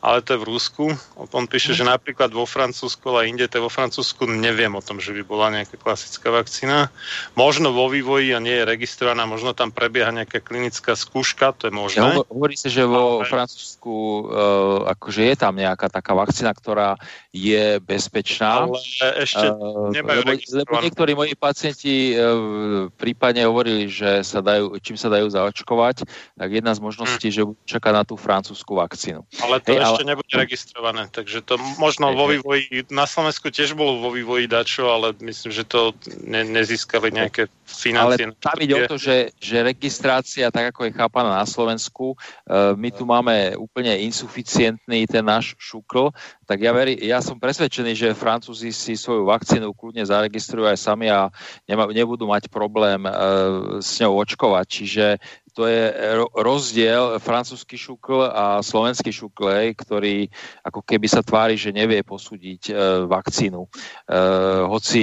Ale 0.00 0.24
to 0.24 0.32
je 0.36 0.40
v 0.40 0.48
Rusku. 0.48 0.84
On 1.32 1.44
píše, 1.44 1.76
že 1.76 1.84
napríklad 1.84 2.32
vo 2.32 2.48
Francúzsku, 2.48 3.04
ale 3.12 3.28
inde 3.28 3.44
to 3.44 3.60
je 3.60 3.66
vo 3.68 3.72
Francúzsku, 3.72 4.24
neviem 4.24 4.72
o 4.72 4.80
tom, 4.80 4.96
že 4.96 5.12
by 5.12 5.22
bola 5.24 5.52
nejaká 5.52 5.76
klasická 5.76 6.32
vakcína. 6.32 6.88
Možno 7.36 7.76
vo 7.76 7.92
vývoji 7.92 8.32
a 8.32 8.40
nie 8.40 8.56
je 8.56 8.64
registrovaná, 8.64 9.28
možno 9.28 9.52
tam 9.52 9.68
prebieha 9.68 10.08
nejaká 10.08 10.40
klinická 10.40 10.96
skúška, 10.96 11.52
to 11.52 11.68
je 11.68 11.72
možné. 11.76 12.16
Ja, 12.16 12.24
hovorí 12.24 12.56
sa, 12.56 12.72
že 12.72 12.88
vo 12.88 13.20
Ale- 13.20 13.28
Francúzsku 13.28 13.92
uh, 13.92 14.88
akože 14.96 15.22
je 15.30 15.36
tam 15.36 15.54
nejaká 15.60 15.92
taká 15.92 16.16
vakcína, 16.16 16.56
ktorá 16.56 16.96
je 17.30 17.78
bezpečná. 17.84 18.66
Ale 18.66 18.80
ešte 19.20 19.46
Uh, 19.50 19.90
nemajú 19.90 20.22
lebo, 20.24 20.40
lebo 20.62 20.74
niektorí 20.78 21.12
moji 21.12 21.34
pacienti 21.34 22.14
uh, 22.14 22.86
prípadne 22.94 23.44
hovorili, 23.44 23.90
že 23.90 24.22
sa 24.22 24.38
dajú, 24.40 24.78
čím 24.78 24.94
sa 24.94 25.10
dajú 25.10 25.26
zaočkovať, 25.26 26.06
tak 26.38 26.48
jedna 26.48 26.72
z 26.72 26.80
možností, 26.80 27.28
že 27.34 27.42
budú 27.44 27.58
čakať 27.66 27.92
na 27.92 28.02
tú 28.06 28.14
francúzsku 28.14 28.72
vakcínu. 28.78 29.26
Ale 29.42 29.58
to 29.60 29.74
Hej, 29.74 29.89
ešte 29.96 30.06
nebude 30.06 30.34
registrované, 30.34 31.02
takže 31.10 31.42
to 31.42 31.58
možno 31.78 32.14
vo 32.14 32.30
vývoji, 32.30 32.86
na 32.92 33.08
Slovensku 33.08 33.50
tiež 33.50 33.74
bolo 33.74 33.98
vo 33.98 34.10
vývoji 34.14 34.46
dačo, 34.46 34.90
ale 34.90 35.16
myslím, 35.22 35.50
že 35.50 35.64
to 35.66 35.96
ne, 36.22 36.46
nezískali 36.46 37.10
nejaké 37.10 37.50
financie. 37.66 38.30
Ale 38.30 38.38
tam 38.38 38.56
ide 38.58 38.74
o 38.74 38.82
to, 38.86 38.96
že, 38.98 39.34
že 39.38 39.62
registrácia, 39.62 40.50
tak 40.50 40.74
ako 40.74 40.90
je 40.90 40.96
chápaná 40.96 41.42
na 41.42 41.46
Slovensku, 41.46 42.14
uh, 42.14 42.74
my 42.74 42.90
tu 42.90 43.06
máme 43.06 43.54
úplne 43.58 43.94
insuficientný 44.06 45.06
ten 45.06 45.22
náš 45.22 45.54
šukl, 45.58 46.10
tak 46.50 46.58
ja, 46.66 46.74
veri, 46.74 46.98
ja 46.98 47.22
som 47.22 47.38
presvedčený, 47.38 47.94
že 47.94 48.18
Francúzi 48.18 48.74
si 48.74 48.98
svoju 48.98 49.22
vakcínu 49.30 49.70
kľudne 49.70 50.02
zaregistrujú 50.02 50.66
aj 50.66 50.82
sami 50.82 51.06
a 51.06 51.30
nema, 51.70 51.86
nebudú 51.94 52.26
mať 52.26 52.50
problém 52.50 53.06
uh, 53.06 53.78
s 53.78 54.02
ňou 54.02 54.18
očkovať. 54.18 54.66
Čiže 54.66 55.04
to 55.52 55.66
je 55.66 55.92
ro- 56.16 56.32
rozdiel 56.32 57.18
francúzsky 57.18 57.76
šukl 57.76 58.26
a 58.26 58.62
slovenský 58.62 59.10
šukl, 59.12 59.74
ktorý 59.76 60.30
ako 60.64 60.80
keby 60.82 61.06
sa 61.10 61.20
tvári, 61.20 61.58
že 61.58 61.74
nevie 61.74 62.02
posúdiť 62.06 62.62
e, 62.70 62.72
vakcínu. 63.06 63.60
E, 63.64 63.68
hoci 64.66 65.02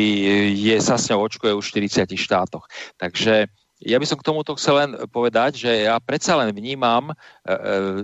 je 0.55 0.77
sa 0.79 0.95
s 0.95 1.11
ňou 1.11 1.27
očkuje 1.27 1.51
už 1.53 1.65
v 1.71 1.87
40 1.87 2.15
štátoch. 2.15 2.65
Takže 2.95 3.51
ja 3.77 3.97
by 4.01 4.05
som 4.09 4.17
k 4.17 4.25
tomuto 4.25 4.57
chcel 4.57 4.81
len 4.81 4.91
povedať, 5.13 5.61
že 5.61 5.85
ja 5.85 6.01
predsa 6.01 6.33
len 6.33 6.49
vnímam 6.49 7.11
e, 7.11 7.13
e, 7.13 7.55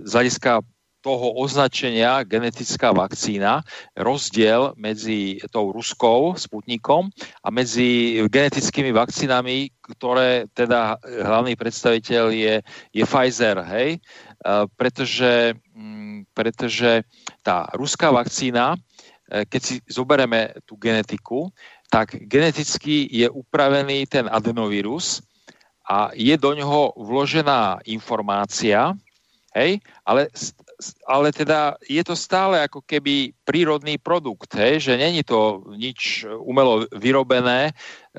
z 0.06 0.11
hľadiska 0.14 0.61
toho 1.03 1.35
označenia 1.35 2.23
genetická 2.23 2.95
vakcína, 2.95 3.59
rozdiel 3.99 4.71
medzi 4.80 5.43
tou 5.51 5.75
ruskou 5.75 6.39
Sputnikom 6.39 7.11
a 7.43 7.47
medzi 7.51 8.23
genetickými 8.31 8.95
vakcínami, 8.95 9.67
ktoré 9.84 10.47
teda 10.55 10.95
hlavný 11.03 11.59
predstaviteľ 11.59 12.25
je, 12.31 12.55
je 12.95 13.03
Pfizer, 13.03 13.59
hej? 13.67 13.99
Uh, 14.43 14.63
pretože, 14.80 15.59
mm, 15.75 16.31
pretože 16.31 17.03
tá 17.43 17.67
ruská 17.75 18.11
vakcína, 18.11 18.75
eh, 19.31 19.43
keď 19.47 19.61
si 19.63 19.75
zoberieme 19.88 20.55
tú 20.63 20.80
genetiku, 20.80 21.51
tak 21.91 22.15
geneticky 22.27 23.05
je 23.11 23.27
upravený 23.30 24.07
ten 24.09 24.25
adenovírus 24.25 25.21
a 25.84 26.09
je 26.15 26.34
do 26.39 26.55
ňoho 26.55 26.95
vložená 26.95 27.84
informácia, 27.85 28.95
hej, 29.53 29.77
ale, 30.01 30.31
ale 31.07 31.35
teda 31.35 31.76
je 31.85 32.03
to 32.03 32.15
stále 32.15 32.60
ako 32.64 32.81
keby 32.81 33.35
prírodný 33.43 33.99
produkt, 33.99 34.55
hej, 34.55 34.80
že 34.80 34.97
není 34.97 35.23
to 35.23 35.64
nič 35.76 36.26
umelo 36.26 36.88
vyrobené, 36.95 37.69
e, 37.69 37.73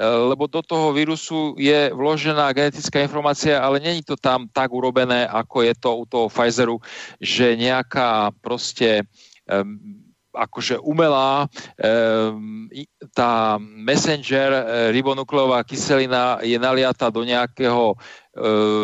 lebo 0.05 0.47
do 0.47 0.62
toho 0.62 0.93
vírusu 0.93 1.57
je 1.57 1.91
vložená 1.91 2.53
genetická 2.53 3.01
informácia, 3.01 3.59
ale 3.59 3.81
není 3.81 4.05
to 4.05 4.16
tam 4.16 4.47
tak 4.53 4.73
urobené, 4.73 5.27
ako 5.27 5.65
je 5.65 5.74
to 5.74 5.91
u 5.97 6.05
toho 6.05 6.27
Pfizeru, 6.28 6.78
že 7.19 7.57
nejaká 7.57 8.31
proste 8.45 9.09
um, 9.49 10.03
akože 10.35 10.82
umelá 10.82 11.47
um, 11.47 12.66
i- 12.74 12.90
tá 13.15 13.56
messenger 13.62 14.51
e, 14.51 14.62
ribonukleová 14.90 15.62
kyselina 15.62 16.43
je 16.43 16.59
naliata 16.59 17.09
do 17.09 17.23
nejakého 17.23 17.94
e, 17.94 17.97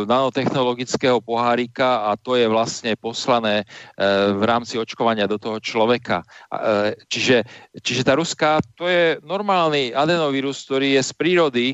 nanotechnologického 0.06 1.18
pohárika 1.18 2.08
a 2.08 2.14
to 2.14 2.38
je 2.38 2.46
vlastne 2.46 2.94
poslané 2.94 3.62
e, 3.62 3.64
v 4.38 4.42
rámci 4.46 4.78
očkovania 4.78 5.26
do 5.26 5.36
toho 5.36 5.58
človeka. 5.58 6.22
Čiže, 7.10 7.42
čiže 7.82 8.02
tá 8.06 8.14
ruská, 8.14 8.62
to 8.78 8.86
je 8.86 9.18
normálny 9.26 9.90
adenovírus, 9.90 10.62
ktorý 10.64 10.96
je 10.98 11.02
z 11.02 11.12
prírody, 11.16 11.66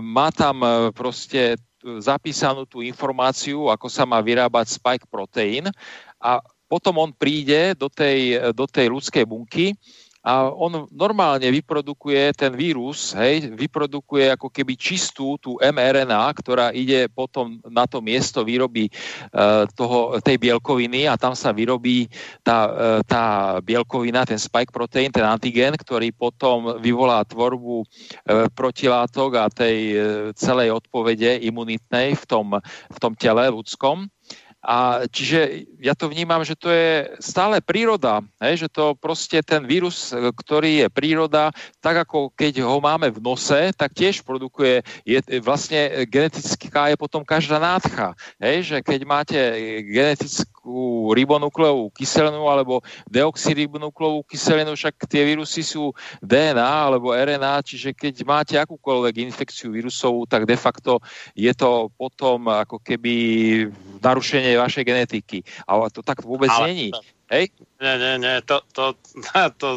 má 0.00 0.32
tam 0.32 0.62
proste 0.96 1.60
zapísanú 2.00 2.64
tú 2.64 2.80
informáciu, 2.80 3.68
ako 3.68 3.86
sa 3.92 4.08
má 4.08 4.20
vyrábať 4.24 4.80
spike 4.80 5.06
proteín 5.12 5.68
a 6.16 6.40
potom 6.66 6.98
on 7.00 7.10
príde 7.12 7.76
do 7.76 7.86
tej, 7.92 8.52
do 8.52 8.64
tej 8.64 8.90
ľudskej 8.90 9.24
bunky 9.28 9.76
a 10.24 10.48
on 10.48 10.88
normálne 10.88 11.44
vyprodukuje 11.52 12.32
ten 12.32 12.48
vírus, 12.56 13.12
hej, 13.12 13.52
vyprodukuje 13.52 14.32
ako 14.32 14.48
keby 14.48 14.72
čistú 14.72 15.36
tú 15.36 15.60
mRNA, 15.60 16.24
ktorá 16.32 16.72
ide 16.72 17.12
potom 17.12 17.60
na 17.68 17.84
to 17.84 18.00
miesto 18.00 18.40
výroby 18.40 18.88
e, 18.88 18.90
toho, 19.76 20.16
tej 20.24 20.40
bielkoviny 20.40 21.04
a 21.04 21.20
tam 21.20 21.36
sa 21.36 21.52
vyrobí 21.52 22.08
tá, 22.40 22.64
e, 22.64 22.72
tá 23.04 23.24
bielkovina, 23.60 24.24
ten 24.24 24.40
spike 24.40 24.72
protein, 24.72 25.12
ten 25.12 25.28
antigen, 25.28 25.76
ktorý 25.76 26.08
potom 26.16 26.80
vyvolá 26.80 27.20
tvorbu 27.28 27.84
e, 27.84 27.86
protilátok 28.48 29.30
a 29.36 29.52
tej 29.52 29.76
e, 29.92 29.96
celej 30.40 30.72
odpovede 30.72 31.44
imunitnej 31.44 32.16
v 32.16 32.24
tom, 32.24 32.56
v 32.88 32.96
tom 32.96 33.12
tele 33.12 33.52
ľudskom. 33.52 34.08
A 34.64 35.04
čiže 35.12 35.68
ja 35.76 35.92
to 35.92 36.08
vnímam, 36.08 36.40
že 36.40 36.56
to 36.56 36.72
je 36.72 37.12
stále 37.20 37.60
príroda, 37.60 38.24
hej, 38.40 38.64
že 38.64 38.68
to 38.72 38.96
proste 38.96 39.44
ten 39.44 39.60
vírus, 39.68 40.08
ktorý 40.10 40.84
je 40.84 40.88
príroda, 40.88 41.52
tak 41.84 42.08
ako 42.08 42.32
keď 42.32 42.64
ho 42.64 42.80
máme 42.80 43.12
v 43.12 43.20
nose, 43.20 43.76
tak 43.76 43.92
tiež 43.92 44.24
produkuje, 44.24 44.80
je, 45.04 45.20
vlastne 45.44 46.08
genetická 46.08 46.88
je 46.88 46.96
potom 46.96 47.20
každá 47.20 47.60
nádcha. 47.60 48.16
Hej, 48.40 48.56
že 48.72 48.76
keď 48.80 49.00
máte 49.04 49.38
genetickú 49.84 51.12
ribonukleovú 51.12 51.92
kyselinu 51.92 52.48
alebo 52.48 52.80
deoxyribonukleovú 53.12 54.24
kyselinu, 54.24 54.72
však 54.72 55.04
tie 55.04 55.28
vírusy 55.28 55.60
sú 55.60 55.92
DNA 56.24 56.64
alebo 56.64 57.12
RNA, 57.12 57.60
čiže 57.68 57.92
keď 57.92 58.14
máte 58.24 58.56
akúkoľvek 58.56 59.28
infekciu 59.28 59.76
vírusovú, 59.76 60.24
tak 60.24 60.48
de 60.48 60.56
facto 60.56 61.04
je 61.36 61.52
to 61.52 61.92
potom 62.00 62.48
ako 62.48 62.80
keby 62.80 63.14
narušenie 64.04 64.54
vašej 64.54 64.84
genetiky. 64.84 65.38
Ale 65.64 65.88
to 65.88 66.04
tak 66.04 66.20
vôbec 66.20 66.52
Ale- 66.52 66.68
není. 66.68 66.88
Hej? 67.24 67.48
Nie, 67.80 67.96
nie, 67.96 68.14
nie, 68.20 68.34
to, 68.44 68.60
to, 68.70 68.92
to, 69.60 69.68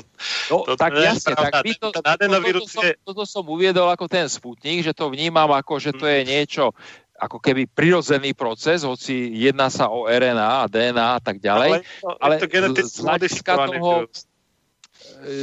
No, 0.51 0.67
To- 0.67 0.75
tak 0.75 0.99
jasne, 0.99 1.31
tak 1.31 1.63
my 1.63 1.73
to, 1.73 1.79
to, 1.79 1.87
toto, 1.95 2.03
adenovírus 2.03 2.67
som, 2.67 2.83
toto 3.01 3.23
som 3.23 3.47
uviedol 3.47 3.87
ako 3.87 4.05
ten 4.05 4.27
sputnik, 4.27 4.83
že 4.83 4.91
to 4.91 5.07
vnímam 5.07 5.47
ako, 5.49 5.79
že 5.79 5.95
to 5.95 6.03
je 6.03 6.23
Mm. 6.23 6.27
niečo 6.27 6.75
ako 7.17 7.41
keby 7.41 7.65
prirodzený 7.65 8.37
proces, 8.37 8.85
hoci 8.85 9.33
jedná 9.33 9.73
sa 9.73 9.89
o 9.89 10.05
RNA 10.05 10.61
a 10.61 10.69
DNA 10.69 11.17
a 11.17 11.21
tak 11.23 11.41
ďalej. 11.41 11.81
ale, 11.81 11.87
to, 11.97 12.09
ale 12.21 12.33
to 12.37 12.45
geneticky 12.45 12.93
z 12.93 13.01
hľadiska 13.01 13.51
toho- 13.57 14.05
vírus. 14.05 14.26
E, 15.17 15.33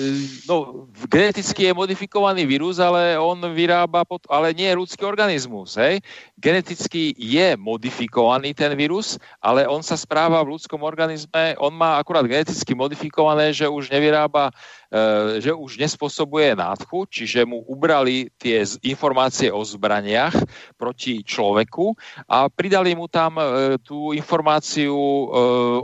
no, 0.46 0.86
geneticky 1.10 1.66
je 1.66 1.72
modifikovaný 1.74 2.46
vírus, 2.46 2.78
ale 2.78 3.18
on 3.18 3.42
vyrába, 3.50 4.06
pot- 4.06 4.28
ale 4.30 4.54
nie 4.54 4.70
je 4.70 4.78
ľudský 4.78 5.02
organizmus. 5.02 5.74
Hej? 5.74 5.98
Geneticky 6.38 7.10
je 7.18 7.58
modifikovaný 7.58 8.54
ten 8.54 8.70
vírus, 8.78 9.18
ale 9.42 9.66
on 9.66 9.82
sa 9.82 9.98
správa 9.98 10.38
v 10.46 10.54
ľudskom 10.54 10.78
organizme, 10.86 11.58
on 11.58 11.74
má 11.74 11.98
akurát 11.98 12.22
geneticky 12.22 12.74
modifikované, 12.76 13.50
že 13.50 13.66
už 13.66 13.90
nevyrába, 13.90 14.54
e, 14.92 15.42
že 15.42 15.50
už 15.50 15.74
nespôsobuje 15.82 16.54
nádchu, 16.54 17.10
čiže 17.10 17.42
mu 17.42 17.66
ubrali 17.66 18.30
tie 18.38 18.62
informácie 18.86 19.50
o 19.50 19.58
zbraniach 19.66 20.38
proti 20.78 21.26
človeku 21.26 21.98
a 22.30 22.46
pridali 22.46 22.94
mu 22.94 23.10
tam 23.10 23.42
e, 23.42 23.42
tú 23.82 24.14
informáciu 24.14 24.94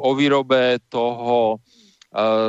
o 0.00 0.10
výrobe 0.14 0.78
toho 0.86 1.58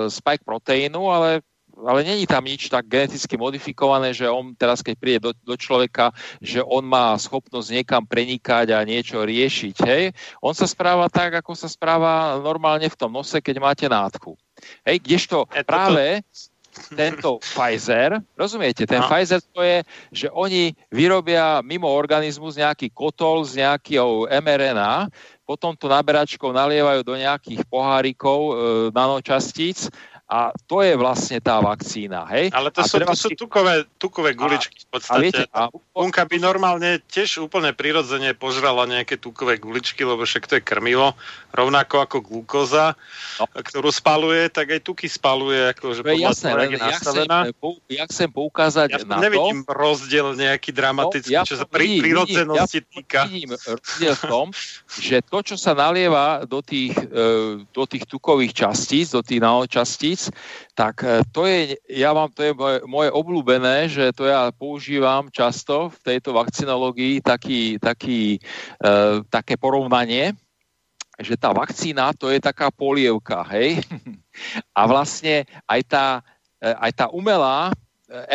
spike 0.10 0.44
proteínu, 0.44 1.12
ale 1.12 1.42
ale 1.82 2.04
není 2.04 2.28
tam 2.28 2.46
nič 2.46 2.70
tak 2.70 2.86
geneticky 2.86 3.40
modifikované, 3.40 4.14
že 4.14 4.30
on 4.30 4.54
teraz, 4.54 4.84
keď 4.86 4.96
príde 5.00 5.20
do, 5.24 5.32
do 5.34 5.56
človeka, 5.58 6.14
že 6.44 6.62
on 6.62 6.86
má 6.86 7.16
schopnosť 7.18 7.74
niekam 7.74 8.04
prenikať 8.06 8.76
a 8.76 8.86
niečo 8.86 9.24
riešiť. 9.24 9.76
Hej? 9.88 10.04
On 10.44 10.54
sa 10.54 10.70
správa 10.70 11.10
tak, 11.10 11.42
ako 11.42 11.58
sa 11.58 11.72
správa 11.72 12.38
normálne 12.44 12.86
v 12.86 13.00
tom 13.00 13.10
nose, 13.10 13.40
keď 13.42 13.56
máte 13.58 13.86
nádchu. 13.90 14.38
Hej, 14.86 15.02
kdežto 15.02 15.48
toto- 15.50 15.66
práve 15.66 16.22
tento 16.96 17.36
Pfizer, 17.44 18.24
rozumiete, 18.40 18.88
ten 18.88 19.04
No. 19.04 19.08
Pfizer 19.12 19.44
to 19.44 19.60
je, 19.60 19.84
že 20.12 20.28
oni 20.32 20.72
vyrobia 20.88 21.60
mimo 21.60 21.92
organizmus 21.92 22.56
nejaký 22.56 22.96
kotol 22.96 23.44
z 23.44 23.60
nejakého 23.60 24.32
mRNA, 24.32 25.12
potom 25.52 25.76
to 25.76 25.92
naberačkou 25.92 26.56
nalievajú 26.56 27.04
do 27.04 27.20
nejakých 27.20 27.68
pohárikov 27.68 28.40
e, 28.40 28.54
nanočastíc 28.96 29.92
a 30.32 30.56
to 30.64 30.80
je 30.80 30.96
vlastne 30.96 31.44
tá 31.44 31.60
vakcína. 31.60 32.24
Hej? 32.32 32.56
Ale 32.56 32.72
a 32.72 32.74
to 32.74 32.88
sú, 32.88 32.96
treba 33.04 33.12
to 33.12 33.20
sú 33.20 33.30
tukové, 33.36 33.84
tukové 34.00 34.32
guličky 34.32 34.80
v 34.80 34.88
a 34.88 34.92
podstate. 34.96 35.20
viete, 35.20 35.44
a, 35.52 35.68
Bunka 35.92 36.24
by 36.24 36.40
normálne 36.40 37.04
tiež 37.12 37.44
úplne 37.44 37.76
prirodzene 37.76 38.32
požrala 38.32 38.88
nejaké 38.88 39.20
tukové 39.20 39.60
guličky, 39.60 40.08
lebo 40.08 40.24
však 40.24 40.48
to 40.48 40.56
je 40.56 40.64
krmivo, 40.64 41.20
rovnako 41.52 42.08
ako 42.08 42.18
glukóza, 42.24 42.96
No. 43.44 43.48
ktorú 43.52 43.92
spaluje, 43.92 44.48
tak 44.48 44.72
aj 44.72 44.80
tuky 44.86 45.12
spaluje, 45.12 45.74
akože 45.76 46.00
to 46.06 46.14
je 46.14 46.24
jasné, 46.24 46.50
len 46.56 46.78
ja 46.78 46.96
chcem, 46.96 47.26
ja 47.90 48.04
chcem 48.08 48.30
poukázať 48.32 48.88
Ja 48.92 48.98
na 49.04 49.18
to, 49.18 49.24
nevidím 49.28 49.60
rozdiel 49.68 50.32
nejaký 50.38 50.70
dramatický, 50.72 51.34
No, 51.34 51.36
ja 51.36 51.44
čo 51.44 51.58
sa 51.58 51.66
pri 51.66 51.90
vidím, 51.90 52.02
prírodzenosti 52.08 52.80
vidím, 52.86 52.94
týka. 52.94 53.22
Ja 53.26 53.28
vidím 53.28 53.52
rozdiel 53.58 54.14
v 54.16 54.24
tom, 54.30 54.46
že 54.96 55.16
to, 55.26 55.38
čo 55.44 55.56
sa 55.58 55.74
nalieva 55.74 56.46
do 56.46 56.62
tých, 56.62 56.94
e, 56.96 57.66
do 57.66 57.84
tých 57.90 58.06
tukových 58.06 58.54
častíc, 58.54 59.10
do 59.12 59.26
tých 59.26 59.42
nanočastíc, 59.42 60.21
tak 60.76 61.02
e, 61.02 61.24
to 61.32 61.48
je, 61.48 61.80
ja 61.88 62.12
mám, 62.12 62.30
to 62.30 62.44
je 62.44 62.54
moje, 62.54 62.78
moje 62.86 63.10
obľúbené, 63.10 63.88
že 63.88 64.12
to 64.12 64.28
ja 64.28 64.52
používam 64.52 65.32
často 65.32 65.90
v 65.90 65.98
tejto 66.04 66.36
vakcinológii 66.36 67.24
taký, 67.24 67.80
taký, 67.80 68.38
e, 68.38 68.40
také 69.32 69.56
porovnanie, 69.56 70.36
že 71.18 71.40
tá 71.40 71.56
vakcína 71.56 72.12
to 72.14 72.30
je 72.30 72.38
taká 72.44 72.70
polievka, 72.70 73.42
hej? 73.56 73.82
A 74.78 74.86
vlastne 74.86 75.48
aj 75.66 75.82
tá, 75.88 76.06
e, 76.60 76.70
aj 76.70 76.92
tá 76.94 77.06
umelá 77.10 77.72
e, 77.72 77.74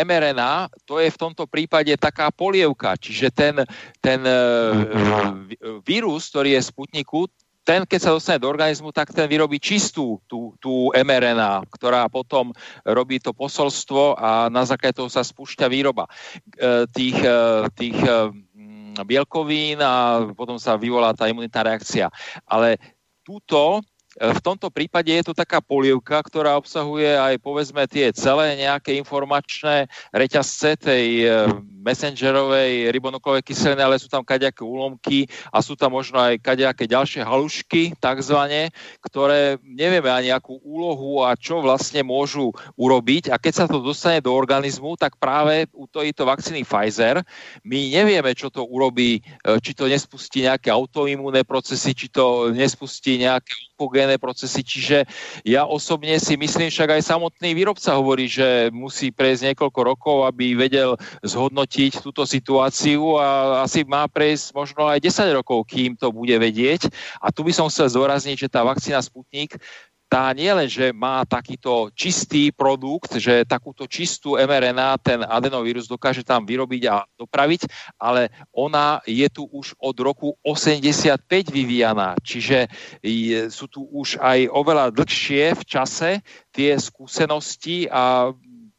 mRNA, 0.02 0.72
to 0.88 0.98
je 0.98 1.12
v 1.12 1.20
tomto 1.20 1.44
prípade 1.46 1.92
taká 2.00 2.32
polievka, 2.32 2.96
čiže 2.96 3.30
ten, 3.30 3.54
ten 4.00 4.18
v- 4.24 5.82
vírus, 5.84 6.32
ktorý 6.32 6.56
je 6.56 6.60
z 6.64 6.70
Sputniku, 6.72 7.28
ten, 7.66 7.82
keď 7.82 7.98
sa 7.98 8.14
dostane 8.14 8.38
do 8.38 8.47
organizmu, 8.47 8.94
tak 8.94 9.10
ten 9.10 9.26
vyrobí 9.26 9.59
čistú 9.59 10.22
tú, 10.30 10.55
tú 10.62 10.94
mRNA, 10.94 11.66
ktorá 11.66 12.06
potom 12.06 12.55
robí 12.86 13.18
to 13.18 13.34
posolstvo 13.34 14.14
a 14.14 14.47
na 14.47 14.62
základe 14.62 14.94
toho 14.94 15.10
sa 15.10 15.26
spúšťa 15.26 15.66
výroba 15.66 16.06
e, 16.06 16.86
tých, 16.86 17.18
e, 17.18 17.66
tých 17.74 17.98
e, 17.98 18.30
bielkovín 19.02 19.82
a 19.82 20.22
potom 20.38 20.62
sa 20.62 20.78
vyvolá 20.78 21.10
tá 21.10 21.26
imunitná 21.26 21.66
reakcia. 21.66 22.06
Ale 22.47 22.78
túto 23.26 23.82
v 24.16 24.40
tomto 24.40 24.72
prípade 24.72 25.12
je 25.12 25.28
to 25.28 25.36
taká 25.36 25.60
polievka, 25.60 26.24
ktorá 26.24 26.56
obsahuje 26.56 27.20
aj 27.20 27.36
povedzme 27.44 27.84
tie 27.84 28.09
celé 28.16 28.56
nejaké 28.56 28.97
informačné 28.97 29.93
reťazce 30.09 30.80
tej 30.80 31.05
e, 31.20 31.26
messengerovej 31.84 32.88
ribonukleovej 32.97 33.44
kyseliny, 33.44 33.84
ale 33.84 34.01
sú 34.01 34.09
tam 34.09 34.24
kadejaké 34.24 34.64
úlomky 34.64 35.28
a 35.52 35.60
sú 35.60 35.76
tam 35.76 35.93
možno 36.01 36.16
aj 36.16 36.40
kadejaké 36.40 36.88
ďalšie 36.88 37.20
halušky, 37.28 37.93
takzvané, 38.01 38.72
ktoré 39.05 39.60
nevieme 39.60 40.09
ani 40.09 40.32
akú 40.32 40.64
úlohu 40.64 41.20
a 41.20 41.36
čo 41.36 41.60
vlastne 41.60 42.01
môžu 42.01 42.56
urobiť. 42.80 43.28
A 43.28 43.36
keď 43.36 43.52
sa 43.52 43.66
to 43.68 43.84
dostane 43.84 44.24
do 44.24 44.32
organizmu, 44.32 44.97
tak 44.97 45.20
práve 45.20 45.68
u 45.76 45.84
tejto 45.84 46.24
vakcíny 46.24 46.64
Pfizer 46.64 47.20
my 47.68 47.80
nevieme, 47.93 48.32
čo 48.32 48.48
to 48.48 48.64
urobí, 48.64 49.20
e, 49.20 49.60
či 49.60 49.76
to 49.76 49.84
nespustí 49.93 50.48
nejaké 50.48 50.72
autoimúnne 50.72 51.44
procesy, 51.44 51.93
či 51.93 52.09
to 52.09 52.48
nespustí 52.56 53.20
nejaké 53.20 53.76
onkogénne 53.77 54.16
procesy. 54.16 54.65
Čiže 54.65 55.05
ja 55.44 55.69
osobne 55.69 56.16
si 56.16 56.40
myslím, 56.40 56.73
však 56.73 56.97
aj 56.97 57.12
samotný 57.12 57.53
výrobca 57.53 57.93
hovorí, 57.93 58.24
že 58.24 58.73
musí 58.73 59.12
prejsť 59.12 59.53
niekoľko 59.53 59.81
rokov, 59.85 60.16
aby 60.24 60.57
vedel 60.57 60.97
zhodnotiť 61.20 62.01
túto 62.01 62.24
situáciu 62.24 63.20
a 63.20 63.61
asi 63.69 63.85
má 63.85 64.09
prejsť 64.09 64.57
možno 64.57 64.89
aj 64.89 65.05
10 65.05 65.36
rokov, 65.36 65.69
kým 65.69 65.93
to 65.93 66.09
bude 66.09 66.32
vedieť. 66.32 66.89
A 67.20 67.28
tu 67.28 67.44
by 67.44 67.53
som 67.53 67.69
chcel 67.69 67.93
zdôrazniť, 67.93 68.48
že 68.48 68.48
tá 68.48 68.65
vakcína 68.65 69.05
Sputnik 69.05 69.61
tá 70.07 70.31
nie 70.31 70.47
len, 70.47 70.70
že 70.70 70.95
má 70.95 71.27
takýto 71.27 71.91
čistý 71.91 72.55
produkt, 72.55 73.19
že 73.19 73.43
takúto 73.43 73.91
čistú 73.91 74.39
mRNA 74.39 75.03
ten 75.03 75.20
adenovírus 75.27 75.91
dokáže 75.91 76.23
tam 76.23 76.47
vyrobiť 76.47 76.83
a 76.87 77.03
dopraviť, 77.19 77.66
ale 77.99 78.31
ona 78.55 79.03
je 79.03 79.27
tu 79.27 79.51
už 79.51 79.74
od 79.83 79.97
roku 79.99 80.39
85 80.47 81.51
vyvíjaná, 81.51 82.15
čiže 82.23 82.70
sú 83.51 83.66
tu 83.66 83.83
už 83.83 84.23
aj 84.23 84.47
oveľa 84.47 84.95
dlhšie 84.95 85.59
v 85.59 85.62
čase 85.66 86.11
tie 86.55 86.78
skúsenosti 86.78 87.91
a 87.91 88.31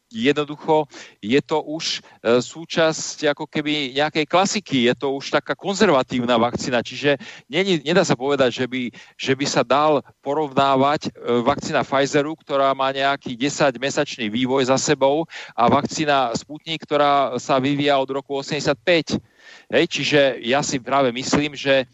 jednoducho 0.08 0.88
je 1.20 1.40
to 1.44 1.60
už 1.62 2.00
e, 2.00 2.40
súčasť 2.40 3.36
ako 3.36 3.44
keby 3.44 3.92
nejakej 3.92 4.24
klasiky, 4.24 4.88
je 4.88 4.94
to 4.96 5.12
už 5.14 5.28
taká 5.28 5.52
konzervatívna 5.52 6.40
vakcína, 6.40 6.80
čiže 6.80 7.20
nie, 7.52 7.80
nedá 7.84 8.02
sa 8.02 8.16
povedať, 8.16 8.64
že 8.64 8.66
by, 8.66 8.82
že 9.20 9.32
by 9.36 9.46
sa 9.46 9.62
dal 9.62 10.00
porovnávať 10.24 11.08
e, 11.08 11.10
vakcína 11.44 11.84
Pfizeru, 11.84 12.32
ktorá 12.40 12.72
má 12.72 12.88
nejaký 12.90 13.36
10-mesačný 13.36 14.32
vývoj 14.32 14.72
za 14.72 14.80
sebou 14.80 15.28
a 15.52 15.68
vakcína 15.68 16.32
Sputnik, 16.32 16.84
ktorá 16.88 17.36
sa 17.36 17.60
vyvíja 17.60 18.00
od 18.00 18.08
roku 18.08 18.40
85. 18.40 19.20
Hej, 19.68 19.84
čiže 19.88 20.20
ja 20.44 20.64
si 20.64 20.80
práve 20.80 21.12
myslím, 21.12 21.52
že 21.52 21.84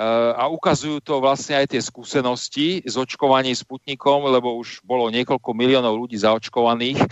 a 0.00 0.48
ukazujú 0.48 1.04
to 1.04 1.20
vlastne 1.20 1.60
aj 1.60 1.76
tie 1.76 1.80
skúsenosti 1.84 2.80
z 2.80 2.94
očkovaní 2.96 3.52
Sputnikom, 3.52 4.24
lebo 4.24 4.56
už 4.56 4.80
bolo 4.88 5.12
niekoľko 5.12 5.52
miliónov 5.52 6.00
ľudí 6.00 6.16
zaočkovaných 6.16 7.04
eh, 7.04 7.08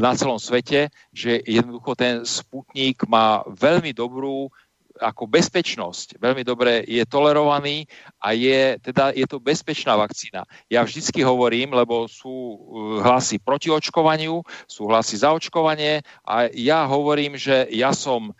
na 0.00 0.16
celom 0.16 0.40
svete, 0.40 0.88
že 1.12 1.44
jednoducho 1.44 1.92
ten 1.92 2.24
Sputnik 2.24 3.04
má 3.04 3.44
veľmi 3.44 3.92
dobrú 3.92 4.48
ako 4.92 5.24
bezpečnosť, 5.24 6.20
veľmi 6.20 6.44
dobre 6.44 6.84
je 6.84 7.00
tolerovaný 7.08 7.88
a 8.20 8.36
je, 8.36 8.76
teda 8.80 9.10
je 9.16 9.24
to 9.24 9.40
bezpečná 9.40 9.96
vakcína. 9.96 10.44
Ja 10.68 10.84
vždycky 10.84 11.24
hovorím, 11.24 11.76
lebo 11.76 12.08
sú 12.08 12.32
eh, 12.32 12.56
hlasy 13.04 13.44
proti 13.44 13.68
očkovaniu, 13.68 14.40
sú 14.64 14.88
hlasy 14.88 15.20
za 15.20 15.36
očkovanie 15.36 16.00
a 16.24 16.48
ja 16.48 16.88
hovorím, 16.88 17.36
že 17.36 17.68
ja 17.76 17.92
som 17.92 18.32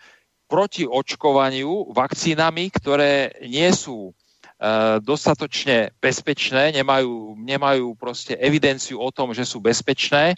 proti 0.53 0.85
očkovaniu 0.85 1.89
vakcínami, 1.97 2.69
ktoré 2.69 3.33
nie 3.41 3.73
sú 3.73 4.13
e, 4.13 5.01
dostatočne 5.01 5.97
bezpečné, 5.97 6.69
nemajú, 6.77 7.33
nemajú 7.41 7.97
proste 7.97 8.37
evidenciu 8.37 9.01
o 9.01 9.09
tom, 9.09 9.33
že 9.33 9.49
sú 9.49 9.57
bezpečné 9.57 10.37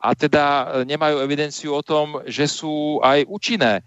a 0.00 0.16
teda 0.16 0.44
e, 0.80 0.88
nemajú 0.88 1.20
evidenciu 1.20 1.76
o 1.76 1.84
tom, 1.84 2.24
že 2.24 2.48
sú 2.48 3.04
aj 3.04 3.28
účinné. 3.28 3.84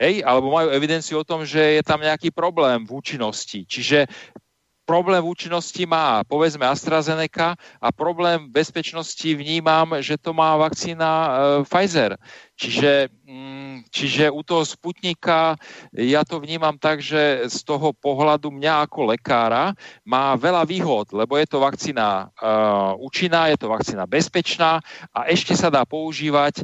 Hej, 0.00 0.24
alebo 0.24 0.48
majú 0.48 0.72
evidenciu 0.72 1.20
o 1.20 1.28
tom, 1.28 1.44
že 1.44 1.60
je 1.78 1.82
tam 1.84 2.00
nejaký 2.00 2.32
problém 2.32 2.88
v 2.88 2.96
účinnosti. 2.96 3.68
Čiže 3.68 4.08
problém 4.84 5.24
účinnosti 5.24 5.88
má, 5.88 6.22
povedzme, 6.28 6.68
AstraZeneca 6.68 7.56
a 7.80 7.88
problém 7.92 8.48
v 8.48 8.60
bezpečnosti 8.60 9.26
vnímam, 9.34 9.96
že 10.00 10.20
to 10.20 10.36
má 10.36 10.56
vakcína 10.60 11.10
e, 11.10 11.30
Pfizer. 11.64 12.20
Čiže, 12.54 13.10
mm, 13.26 13.90
čiže 13.90 14.30
u 14.30 14.46
toho 14.46 14.62
Sputnika 14.62 15.58
ja 15.90 16.22
to 16.22 16.38
vnímam 16.38 16.78
tak, 16.78 17.02
že 17.02 17.50
z 17.50 17.58
toho 17.66 17.90
pohľadu 17.90 18.54
mňa 18.54 18.86
ako 18.86 19.10
lekára 19.10 19.74
má 20.06 20.38
veľa 20.38 20.62
výhod, 20.62 21.10
lebo 21.10 21.34
je 21.34 21.50
to 21.50 21.58
vakcína 21.58 22.30
uh, 22.30 22.94
účinná, 23.02 23.50
je 23.50 23.58
to 23.58 23.66
vakcína 23.66 24.06
bezpečná 24.06 24.78
a 25.10 25.26
ešte 25.26 25.58
sa 25.58 25.66
dá 25.66 25.82
používať 25.82 26.62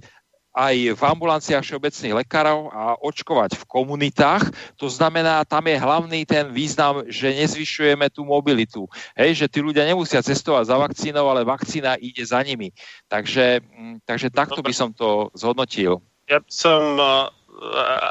aj 0.50 0.98
v 0.98 1.02
ambulanciách 1.02 1.62
všeobecných 1.62 2.26
lekárov 2.26 2.74
a 2.74 2.98
očkovať 2.98 3.54
v 3.54 3.64
komunitách. 3.70 4.50
To 4.82 4.90
znamená, 4.90 5.46
tam 5.46 5.62
je 5.70 5.78
hlavný 5.78 6.26
ten 6.26 6.50
význam, 6.50 7.06
že 7.06 7.30
nezvyšujeme 7.30 8.10
tú 8.10 8.26
mobilitu. 8.26 8.90
Hej, 9.14 9.46
že 9.46 9.46
tí 9.46 9.62
ľudia 9.62 9.86
nemusia 9.86 10.18
cestovať 10.18 10.66
za 10.66 10.76
vakcínou, 10.76 11.30
ale 11.30 11.46
vakcína 11.46 11.94
ide 12.02 12.26
za 12.26 12.42
nimi. 12.42 12.74
Takže, 13.06 13.62
mm, 13.62 14.02
takže 14.02 14.34
takto 14.34 14.58
by 14.58 14.74
som 14.74 14.90
to 14.90 15.30
zhodnotil. 15.38 16.02
Ja 16.26 16.42
som 16.50 16.98
uh, 16.98 17.30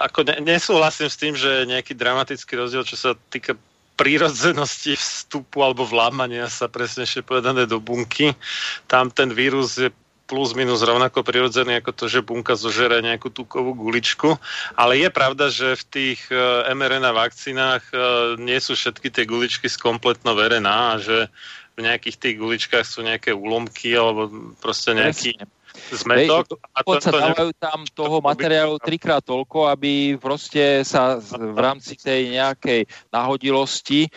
ako 0.08 0.28
ne, 0.28 0.36
nesúhlasím 0.44 1.10
s 1.12 1.20
tým, 1.20 1.34
že 1.36 1.64
je 1.64 1.72
nejaký 1.76 1.92
dramatický 1.96 2.56
rozdiel, 2.56 2.88
čo 2.88 2.96
sa 2.96 3.12
týka 3.32 3.56
prírodzenosti 4.00 4.96
vstupu 4.96 5.60
alebo 5.60 5.84
vlámania 5.84 6.48
sa 6.48 6.72
presnejšie 6.72 7.20
povedané 7.20 7.68
do 7.68 7.84
bunky. 7.84 8.32
Tam 8.88 9.12
ten 9.12 9.28
vírus 9.36 9.76
je 9.76 9.92
plus 10.30 10.54
minus 10.54 10.86
rovnako 10.86 11.26
prirodzený 11.26 11.82
ako 11.82 11.92
to, 11.98 12.06
že 12.06 12.22
bunka 12.22 12.54
zožere 12.54 13.02
nejakú 13.02 13.34
tukovú 13.34 13.74
guličku. 13.74 14.38
Ale 14.78 15.02
je 15.02 15.10
pravda, 15.10 15.50
že 15.50 15.74
v 15.74 15.84
tých 15.90 16.22
uh, 16.30 16.70
mRNA 16.70 17.10
vakcínach 17.10 17.82
uh, 17.90 18.38
nie 18.38 18.62
sú 18.62 18.78
všetky 18.78 19.10
tie 19.10 19.26
guličky 19.26 19.66
z 19.66 19.82
kompletnou 19.82 20.38
RNA 20.38 20.78
a 20.94 20.96
že 21.02 21.18
v 21.74 21.90
nejakých 21.90 22.18
tých 22.22 22.36
guličkách 22.38 22.86
sú 22.86 23.02
nejaké 23.02 23.34
úlomky 23.34 23.98
alebo 23.98 24.30
proste 24.62 24.94
nejaký... 24.94 25.34
Presne. 25.34 25.59
Zmetok. 25.92 26.60
A 26.76 26.80
Poď 26.84 26.98
sa 27.02 27.12
dávajú 27.12 27.52
tam 27.58 27.84
toho 27.92 28.18
materiálu 28.20 28.76
trikrát 28.80 29.24
toľko, 29.24 29.72
aby 29.72 30.16
proste 30.20 30.84
sa 30.84 31.20
v 31.20 31.60
rámci 31.60 31.96
tej 32.00 32.36
nejakej 32.36 32.88
nahodilosti 33.12 34.08
e, 34.08 34.10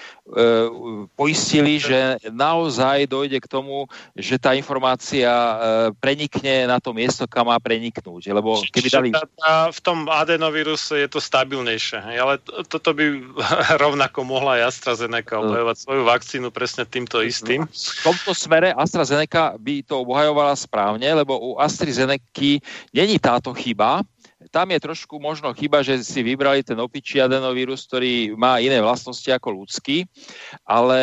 poistili, 1.14 1.78
že 1.82 2.18
naozaj 2.30 3.06
dojde 3.10 3.38
k 3.42 3.50
tomu, 3.50 3.86
že 4.14 4.38
tá 4.38 4.54
informácia 4.56 5.28
e, 5.28 5.56
prenikne 5.98 6.68
na 6.68 6.78
to 6.78 6.94
miesto, 6.94 7.26
kam 7.26 7.50
má 7.50 7.58
preniknúť. 7.58 8.32
Lebo 8.32 8.60
keby 8.70 8.88
dali... 8.88 9.08
tá, 9.12 9.24
tá, 9.38 9.54
v 9.70 9.80
tom 9.82 10.06
adenovíruse 10.06 11.02
je 11.04 11.08
to 11.08 11.20
stabilnejšie, 11.20 11.98
ale 12.18 12.38
to, 12.42 12.64
toto 12.66 12.96
by 12.96 13.04
rovnako 13.84 14.24
mohla 14.24 14.62
aj 14.62 14.74
AstraZeneca 14.74 15.40
obhajovať 15.40 15.76
svoju 15.76 16.02
vakcínu 16.06 16.48
presne 16.52 16.84
týmto 16.86 17.20
istým. 17.20 17.66
V 17.68 18.02
tomto 18.04 18.32
smere 18.32 18.72
AstraZeneca 18.72 19.56
by 19.58 19.82
to 19.84 20.02
obhajovala 20.04 20.54
správne, 20.56 21.06
lebo 21.12 21.36
u 21.36 21.51
AstraZeneca 21.60 22.60
není 22.94 23.18
táto 23.18 23.54
chyba. 23.54 24.02
Tam 24.50 24.66
je 24.72 24.80
trošku 24.80 25.20
možno 25.20 25.52
chyba, 25.54 25.84
že 25.84 26.00
si 26.02 26.24
vybrali 26.24 26.64
ten 26.64 26.74
opičí 26.80 27.20
adenovírus, 27.22 27.86
ktorý 27.86 28.34
má 28.34 28.58
iné 28.58 28.82
vlastnosti 28.82 29.28
ako 29.28 29.62
ľudský, 29.62 30.08
ale 30.66 31.00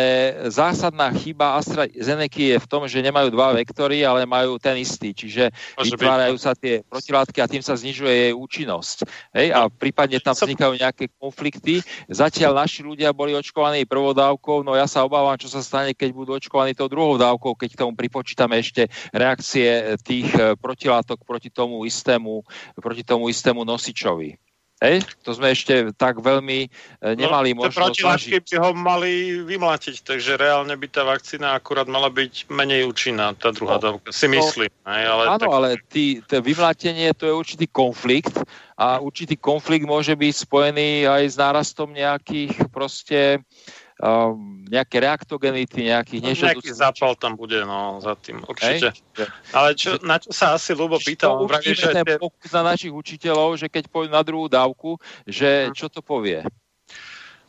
zásadná 0.51 1.13
chyba 1.15 1.55
AstraZeneca 1.61 2.41
je 2.41 2.57
v 2.59 2.67
tom, 2.67 2.83
že 2.89 3.05
nemajú 3.05 3.31
dva 3.31 3.55
vektory, 3.55 4.03
ale 4.03 4.27
majú 4.27 4.59
ten 4.59 4.75
istý, 4.81 5.15
čiže 5.15 5.53
Môže 5.77 5.87
byť. 5.87 5.91
vytvárajú 5.95 6.35
sa 6.35 6.51
tie 6.57 6.83
protilátky 6.83 7.39
a 7.39 7.47
tým 7.47 7.63
sa 7.63 7.77
znižuje 7.77 8.11
jej 8.11 8.33
účinnosť. 8.35 8.97
Hej? 9.37 9.47
A 9.55 9.69
prípadne 9.69 10.19
tam 10.19 10.35
vznikajú 10.35 10.75
nejaké 10.75 11.07
konflikty. 11.15 11.85
Zatiaľ 12.09 12.65
naši 12.65 12.83
ľudia 12.83 13.13
boli 13.15 13.37
očkovaní 13.37 13.85
prvou 13.85 14.11
dávkou, 14.11 14.65
no 14.65 14.73
ja 14.73 14.89
sa 14.89 15.05
obávam, 15.05 15.37
čo 15.37 15.47
sa 15.47 15.61
stane, 15.63 15.93
keď 15.93 16.09
budú 16.11 16.35
očkovaní 16.35 16.73
tou 16.73 16.89
druhou 16.89 17.15
dávkou, 17.15 17.53
keď 17.53 17.69
k 17.77 17.81
tomu 17.85 17.93
pripočítame 17.93 18.57
ešte 18.57 18.89
reakcie 19.13 19.95
tých 20.01 20.33
protilátok 20.59 21.21
proti 21.23 21.53
tomu 21.53 21.85
istému, 21.85 22.41
proti 22.81 23.05
tomu 23.05 23.28
istému 23.29 23.61
nosičovi. 23.63 24.35
Hej? 24.79 25.03
To 25.27 25.35
sme 25.35 25.51
ešte 25.51 25.91
tak 25.99 26.23
veľmi 26.23 26.59
eh, 26.65 27.13
nemali 27.15 27.51
no, 27.51 27.67
možnosť 27.67 27.99
zažiť. 27.99 28.31
by 28.47 28.55
ho 28.63 28.71
mali 28.71 29.43
vymlatiť, 29.43 30.07
takže 30.07 30.39
reálne 30.39 30.71
by 30.79 30.87
tá 30.87 31.03
vakcína 31.03 31.59
akurát 31.59 31.85
mala 31.91 32.07
byť 32.07 32.47
menej 32.47 32.87
účinná, 32.87 33.35
tá 33.35 33.51
druhá 33.51 33.75
No, 33.79 33.99
dávka, 33.99 34.15
si 34.15 34.31
myslím. 34.31 34.71
Hej, 34.87 35.03
ale 35.03 35.23
Áno, 35.27 35.43
tak, 35.43 35.51
ale 35.51 35.69
tý, 35.91 36.23
to 36.23 36.39
vymlatenie 36.39 37.11
to 37.11 37.27
je 37.27 37.33
určitý 37.35 37.67
konflikt 37.67 38.39
a 38.79 39.03
určitý 39.03 39.35
konflikt 39.35 39.83
môže 39.83 40.15
byť 40.15 40.33
spojený 40.47 41.11
aj 41.11 41.23
s 41.27 41.35
nárastom 41.35 41.91
nejakých 41.91 42.55
proste 42.71 43.43
um, 43.99 44.63
nejaké 44.71 45.03
reaktogenity, 45.03 45.91
nejakých 45.91 46.21
no, 46.23 46.25
nejaký 46.31 46.39
nežiaducich 46.39 46.77
zápal 46.77 47.11
tam 47.19 47.35
bude, 47.35 47.59
no, 47.67 47.99
za 47.99 48.15
tým, 48.15 48.39
určite. 48.47 48.95
Hej? 48.95 49.27
Ale 49.51 49.69
čo, 49.75 49.99
na 50.01 50.17
čo 50.17 50.31
sa 50.31 50.55
asi 50.55 50.71
Lubo 50.71 50.97
pýtal, 50.97 51.35
To 51.35 51.49
vraví, 51.49 51.75
že 51.75 51.91
ten 51.91 52.05
pokus 52.17 52.51
na 52.55 52.63
našich 52.63 52.93
učiteľov, 52.93 53.59
že 53.59 53.67
keď 53.67 53.91
pôjdu 53.91 54.11
na 54.15 54.23
druhú 54.23 54.47
dávku, 54.47 54.95
že 55.27 55.69
čo 55.75 55.91
to 55.91 55.99
povie. 55.99 56.45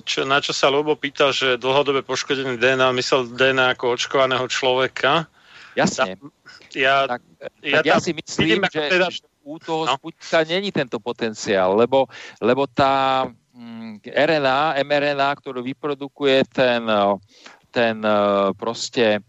čo, 0.02 0.26
na 0.26 0.42
čo 0.42 0.50
sa 0.50 0.72
Lubo 0.72 0.96
pýtal, 0.98 1.30
že 1.30 1.60
dlhodobé 1.60 2.02
poškodený 2.02 2.58
DNA, 2.58 2.90
myslel 2.98 3.30
DNA 3.30 3.78
ako 3.78 3.94
očkovaného 3.94 4.46
človeka. 4.50 5.30
Jasne. 5.78 6.18
Ja, 6.74 7.06
Tak, 7.06 7.22
ja, 7.62 7.78
tak 7.78 7.84
ja 7.86 7.96
si 8.02 8.10
myslím, 8.10 8.62
vidím, 8.62 8.62
že, 8.66 8.80
teda, 8.90 9.06
že 9.10 9.22
u 9.42 9.58
toho 9.58 9.86
No. 9.86 9.96
Sputnika 9.96 10.44
není 10.44 10.70
tento 10.72 11.00
potenciál, 11.00 11.74
lebo, 11.74 12.06
lebo 12.40 12.66
tá 12.66 13.26
RNA, 14.04 14.80
mRNA, 14.84 15.30
ktorú 15.36 15.60
vyprodukuje 15.60 16.48
ten, 16.48 16.82
ten 17.70 17.96
eh, 18.02 18.50
proste 18.58 19.20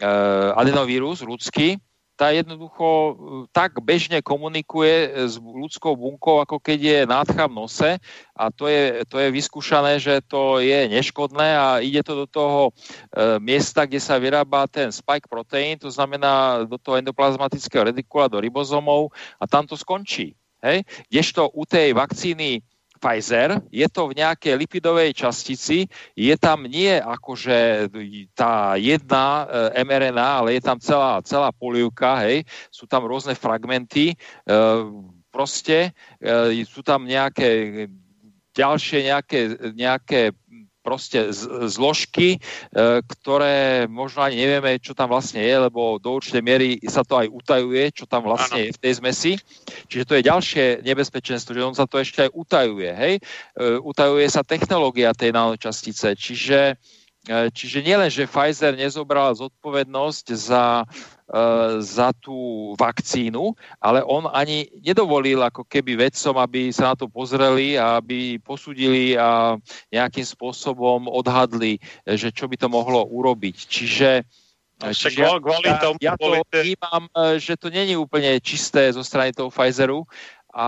eh, 0.00 0.58
adenovírus 0.58 1.20
ľudský, 1.20 1.76
tá 2.20 2.36
jednoducho 2.36 2.86
eh, 2.86 3.14
tak 3.52 3.80
bežne 3.80 4.20
komunikuje 4.20 5.24
s 5.24 5.40
ľudskou 5.40 5.96
bunkou, 5.96 6.40
ako 6.44 6.60
keď 6.60 6.78
je 6.78 6.98
nádcha 7.08 7.44
v 7.48 7.56
nose 7.56 7.90
a 8.36 8.44
to 8.52 8.68
je, 8.68 9.04
to 9.08 9.16
je 9.20 9.28
vyskúšané, 9.32 9.96
že 10.00 10.20
to 10.28 10.60
je 10.60 10.88
neškodné 10.92 11.48
a 11.56 11.66
ide 11.80 12.04
to 12.04 12.24
do 12.24 12.26
toho 12.28 12.60
e, 12.68 13.36
miesta, 13.36 13.84
kde 13.84 14.00
sa 14.00 14.16
vyrába 14.16 14.64
ten 14.64 14.88
spike 14.88 15.28
proteín, 15.28 15.76
to 15.76 15.92
znamená 15.92 16.64
do 16.64 16.80
toho 16.80 16.96
endoplazmatického 16.96 17.92
redikula, 17.92 18.32
do 18.32 18.40
ribozomov 18.40 19.12
a 19.36 19.44
tam 19.44 19.68
to 19.68 19.76
skončí. 19.76 20.32
Hej? 20.64 20.88
Kdežto 21.12 21.52
u 21.52 21.68
tej 21.68 21.92
vakcíny 21.92 22.64
Pfizer, 23.00 23.64
je 23.72 23.88
to 23.88 24.12
v 24.12 24.20
nejakej 24.20 24.54
lipidovej 24.60 25.16
častici, 25.16 25.88
je 26.12 26.34
tam 26.36 26.68
nie 26.68 27.00
akože 27.00 27.88
tá 28.36 28.76
jedna 28.76 29.48
e, 29.72 29.80
mRNA, 29.80 30.28
ale 30.44 30.60
je 30.60 30.62
tam 30.62 30.76
celá, 30.76 31.24
celá 31.24 31.48
polievka, 31.48 32.20
hej, 32.28 32.44
sú 32.68 32.84
tam 32.84 33.08
rôzne 33.08 33.32
fragmenty, 33.32 34.12
e, 34.12 34.16
proste 35.32 35.96
e, 36.20 36.60
sú 36.68 36.84
tam 36.84 37.08
nejaké 37.08 37.88
ďalšie 38.52 38.98
nejaké, 39.08 39.40
nejaké 39.72 40.20
proste 40.80 41.32
zložky, 41.68 42.36
e, 42.36 42.38
ktoré 43.04 43.84
možno 43.86 44.24
ani 44.24 44.40
nevieme, 44.40 44.80
čo 44.80 44.96
tam 44.96 45.12
vlastne 45.12 45.44
je, 45.44 45.54
lebo 45.68 46.00
do 46.00 46.16
určitej 46.16 46.42
miery 46.42 46.68
sa 46.88 47.04
to 47.04 47.20
aj 47.20 47.28
utajuje, 47.28 47.92
čo 47.92 48.04
tam 48.08 48.24
vlastne 48.24 48.68
je 48.68 48.74
v 48.74 48.82
tej 48.82 48.92
zmesi. 48.98 49.32
Čiže 49.86 50.08
to 50.08 50.16
je 50.16 50.28
ďalšie 50.28 50.64
nebezpečenstvo, 50.82 51.52
že 51.52 51.66
on 51.66 51.76
sa 51.76 51.84
to 51.84 52.00
ešte 52.00 52.28
aj 52.28 52.30
utajuje. 52.32 52.90
Hej? 52.90 53.14
E, 53.18 53.20
Utajuje 53.80 54.26
sa 54.32 54.40
technológia 54.44 55.12
tej 55.12 55.36
nanočastice. 55.36 56.16
Čiže, 56.16 56.80
e, 57.28 57.36
čiže 57.52 57.84
nielen, 57.84 58.08
že 58.08 58.28
Pfizer 58.28 58.72
nezobral 58.76 59.36
zodpovednosť 59.36 60.26
za, 60.32 60.88
za 61.78 62.10
tú 62.18 62.72
vakcínu, 62.74 63.54
ale 63.78 64.02
on 64.02 64.26
ani 64.34 64.66
nedovolil 64.82 65.38
ako 65.46 65.62
keby 65.62 65.94
vedcom, 65.94 66.34
aby 66.42 66.74
sa 66.74 66.90
na 66.90 66.94
to 66.98 67.06
pozreli 67.06 67.78
a 67.78 68.02
aby 68.02 68.42
posudili 68.42 69.14
a 69.14 69.54
nejakým 69.94 70.26
spôsobom 70.26 71.06
odhadli, 71.06 71.78
e, 71.78 72.18
že 72.18 72.34
čo 72.34 72.50
by 72.50 72.58
to 72.58 72.66
mohlo 72.66 73.06
urobiť. 73.06 73.56
Čiže 73.56 74.10
Však 74.80 75.12
čiže 75.12 75.20
ja- 75.20 75.76
tomu 75.76 76.00
ja 76.00 76.16
to 76.16 76.40
vnímam, 76.40 77.04
že 77.36 77.52
to 77.60 77.68
není 77.68 78.00
úplne 78.00 78.40
čisté 78.40 78.88
zo 78.88 79.04
strany 79.04 79.28
toho 79.28 79.52
Pfizeru 79.52 80.08
a 80.50 80.66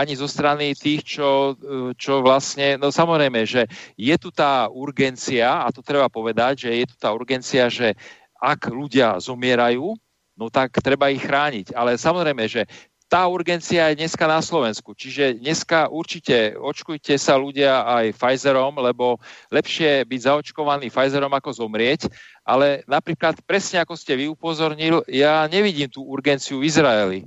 ani 0.00 0.16
zo 0.16 0.24
strany 0.24 0.72
tých, 0.72 1.04
čo, 1.04 1.58
čo 1.98 2.24
vlastne, 2.24 2.80
no 2.80 2.88
samozrejme, 2.88 3.44
že 3.44 3.66
je 3.98 4.16
tu 4.16 4.32
tá 4.32 4.70
urgencia, 4.70 5.66
a 5.66 5.68
to 5.74 5.84
treba 5.84 6.08
povedať, 6.08 6.64
že 6.64 6.70
je 6.72 6.86
tu 6.88 6.96
tá 6.96 7.12
urgencia, 7.12 7.68
že 7.68 7.98
ak 8.40 8.72
ľudia 8.72 9.20
zomierajú, 9.20 9.92
no 10.34 10.48
tak 10.48 10.80
treba 10.80 11.12
ich 11.12 11.20
chrániť. 11.20 11.76
Ale 11.76 12.00
samozrejme, 12.00 12.48
že 12.48 12.64
tá 13.10 13.26
urgencia 13.26 13.90
je 13.90 13.98
dneska 14.06 14.22
na 14.30 14.38
Slovensku. 14.38 14.94
Čiže 14.94 15.42
dneska 15.42 15.90
určite 15.90 16.54
očkujte 16.54 17.18
sa 17.18 17.34
ľudia 17.34 17.82
aj 17.82 18.14
Pfizerom, 18.14 18.78
lebo 18.78 19.18
lepšie 19.50 20.06
byť 20.06 20.20
zaočkovaný 20.30 20.94
Pfizerom 20.94 21.34
ako 21.34 21.50
zomrieť. 21.50 22.06
Ale 22.46 22.86
napríklad 22.86 23.42
presne 23.42 23.82
ako 23.82 23.98
ste 23.98 24.14
vy 24.14 24.30
upozornil, 24.30 25.02
ja 25.10 25.42
nevidím 25.50 25.90
tú 25.90 26.06
urgenciu 26.06 26.62
v 26.62 26.70
Izraeli. 26.70 27.20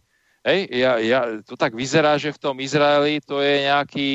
Hej, 0.44 0.76
ja, 0.76 1.00
ja, 1.00 1.22
to 1.48 1.56
tak 1.56 1.72
vyzerá, 1.72 2.20
že 2.20 2.36
v 2.36 2.42
tom 2.42 2.60
Izraeli 2.60 3.24
to 3.24 3.40
je 3.40 3.64
nejaký 3.64 4.10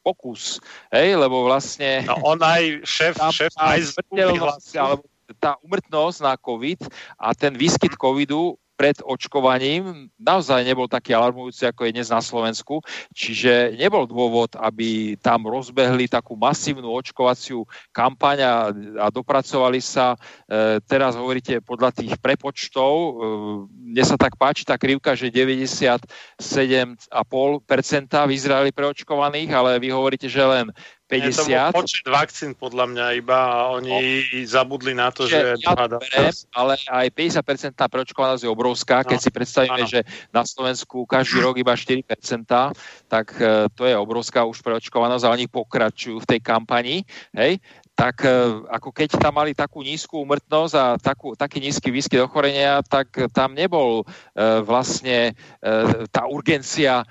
pokus, 0.00 0.56
hej, 0.88 1.12
lebo 1.12 1.44
vlastne 1.44 2.08
no, 2.08 2.16
on 2.24 2.40
aj 2.40 2.88
šéf, 2.88 3.20
tam 3.20 3.28
šéf 3.28 3.52
aj 3.52 3.92
smrteľnosť, 3.92 4.72
alebo 4.80 5.04
tá 5.40 5.56
umrtnosť 5.64 6.18
na 6.20 6.34
COVID 6.36 6.80
a 7.18 7.32
ten 7.32 7.54
výskyt 7.56 7.96
covidu 7.96 8.58
pred 8.74 8.98
očkovaním 9.06 10.10
naozaj 10.18 10.66
nebol 10.66 10.90
taký 10.90 11.14
alarmujúci, 11.14 11.66
ako 11.66 11.86
je 11.86 11.94
dnes 11.94 12.10
na 12.10 12.18
Slovensku. 12.18 12.82
Čiže 13.14 13.78
nebol 13.78 14.06
dôvod, 14.06 14.58
aby 14.58 15.14
tam 15.22 15.46
rozbehli 15.46 16.10
takú 16.10 16.34
masívnu 16.34 16.90
očkovaciu 16.90 17.62
kampaň 17.94 18.38
a, 18.42 18.54
a 18.98 19.06
dopracovali 19.14 19.78
sa. 19.78 20.18
E, 20.50 20.82
teraz 20.82 21.14
hovoríte 21.14 21.62
podľa 21.62 21.94
tých 21.94 22.18
prepočtov. 22.18 22.92
E, 22.92 23.10
mne 23.94 24.04
sa 24.04 24.18
tak 24.18 24.34
páči 24.34 24.66
tá 24.66 24.74
krivka, 24.74 25.14
že 25.14 25.30
97,5% 25.30 27.14
v 28.26 28.34
Izraeli 28.34 28.70
preočkovaných, 28.74 29.50
ale 29.54 29.78
vy 29.78 29.94
hovoríte, 29.94 30.26
že 30.26 30.42
len 30.42 30.74
Je 31.18 31.30
to 31.34 31.44
50. 31.46 31.74
počet 31.74 32.06
vakcín 32.06 32.50
podľa 32.54 32.84
mňa 32.90 33.06
iba 33.18 33.38
a 33.38 33.58
oni 33.74 34.24
zabudli 34.44 34.94
na 34.94 35.10
to, 35.14 35.26
Čiže 35.26 35.58
že 35.58 35.64
ja 35.64 35.72
to 35.74 35.98
berem, 36.00 36.34
ale 36.54 36.72
aj 36.90 37.06
50% 37.10 37.78
preočkovanosť 37.78 38.42
je 38.46 38.50
obrovská. 38.50 39.06
Keď 39.06 39.18
No, 39.18 39.24
si 39.24 39.30
predstavíme, 39.30 39.82
áno. 39.84 39.90
že 39.90 40.00
na 40.34 40.42
Slovensku 40.42 41.06
každý 41.06 41.40
rok 41.44 41.54
iba 41.60 41.74
4%, 41.74 42.02
tak 43.06 43.26
e, 43.38 43.70
to 43.72 43.82
je 43.86 43.94
obrovská 43.94 44.42
už 44.42 44.60
preočkovanosť 44.64 45.24
a 45.24 45.34
oni 45.34 45.46
pokračujú 45.46 46.18
v 46.22 46.26
tej 46.26 46.40
kampani. 46.42 47.06
Hej? 47.32 47.62
tak 47.94 48.26
e, 48.26 48.30
ako 48.74 48.90
keď 48.90 49.22
tam 49.22 49.38
mali 49.38 49.54
takú 49.54 49.80
nízku 49.86 50.18
umrtnosť 50.26 50.74
a 50.74 50.86
takú, 50.98 51.38
taký 51.38 51.62
nízky 51.62 51.94
výskyt 51.94 52.26
ochorenia, 52.26 52.82
tak 52.82 53.30
tam 53.30 53.54
nebol 53.54 54.02
e, 54.02 54.04
vlastne 54.66 55.30
e, 55.30 55.32
tá 56.10 56.26
urgencia 56.26 57.06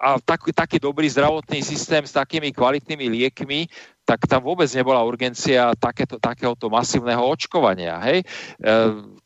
a 0.00 0.20
taký, 0.20 0.52
taký 0.52 0.76
dobrý 0.80 1.08
zdravotný 1.08 1.62
systém 1.62 2.04
s 2.04 2.12
takými 2.12 2.52
kvalitnými 2.52 3.06
liekmi, 3.08 3.68
tak 4.06 4.22
tam 4.30 4.46
vôbec 4.46 4.70
nebola 4.70 5.02
urgencia 5.02 5.74
takéto, 5.74 6.16
takéhoto 6.22 6.70
masívneho 6.70 7.26
očkovania. 7.26 7.98
Hej? 8.06 8.22
E, 8.22 8.26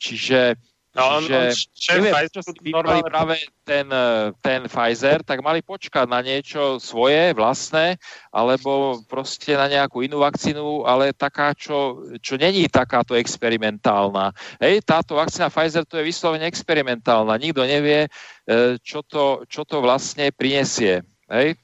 čiže 0.00 0.56
No, 0.90 1.06
on, 1.06 1.22
Čiže 1.22 1.38
on, 1.38 1.46
šéf 1.70 1.94
neviem, 2.02 2.14
Pfizeru 2.14 2.30
prečo 2.34 2.40
si 2.42 2.50
vybrali 2.66 2.98
normálne- 2.98 3.10
práve 3.14 3.34
ten, 3.62 3.86
eh, 3.86 4.26
ten 4.42 4.60
Pfizer, 4.66 5.18
tak 5.22 5.38
mali 5.38 5.62
počkať 5.62 6.06
na 6.10 6.18
niečo 6.18 6.82
svoje, 6.82 7.30
vlastné, 7.30 7.94
alebo 8.34 8.98
proste 9.06 9.54
na 9.54 9.70
nejakú 9.70 10.02
inú 10.02 10.26
vakcínu, 10.26 10.82
ale 10.82 11.14
taká, 11.14 11.54
čo, 11.54 12.02
čo 12.18 12.34
není 12.34 12.66
takáto 12.66 13.14
experimentálna. 13.14 14.34
Hej, 14.58 14.82
táto 14.82 15.14
vakcína 15.14 15.46
Pfizer 15.46 15.86
to 15.86 16.02
je 16.02 16.10
vyslovene 16.10 16.50
experimentálna. 16.50 17.38
Nikto 17.38 17.62
nevie, 17.62 18.10
eh, 18.50 18.74
čo 18.82 19.06
to, 19.06 19.46
čo 19.46 19.62
to 19.62 19.78
vlastne 19.78 20.34
prinesie. 20.34 21.06
Hej? 21.30 21.54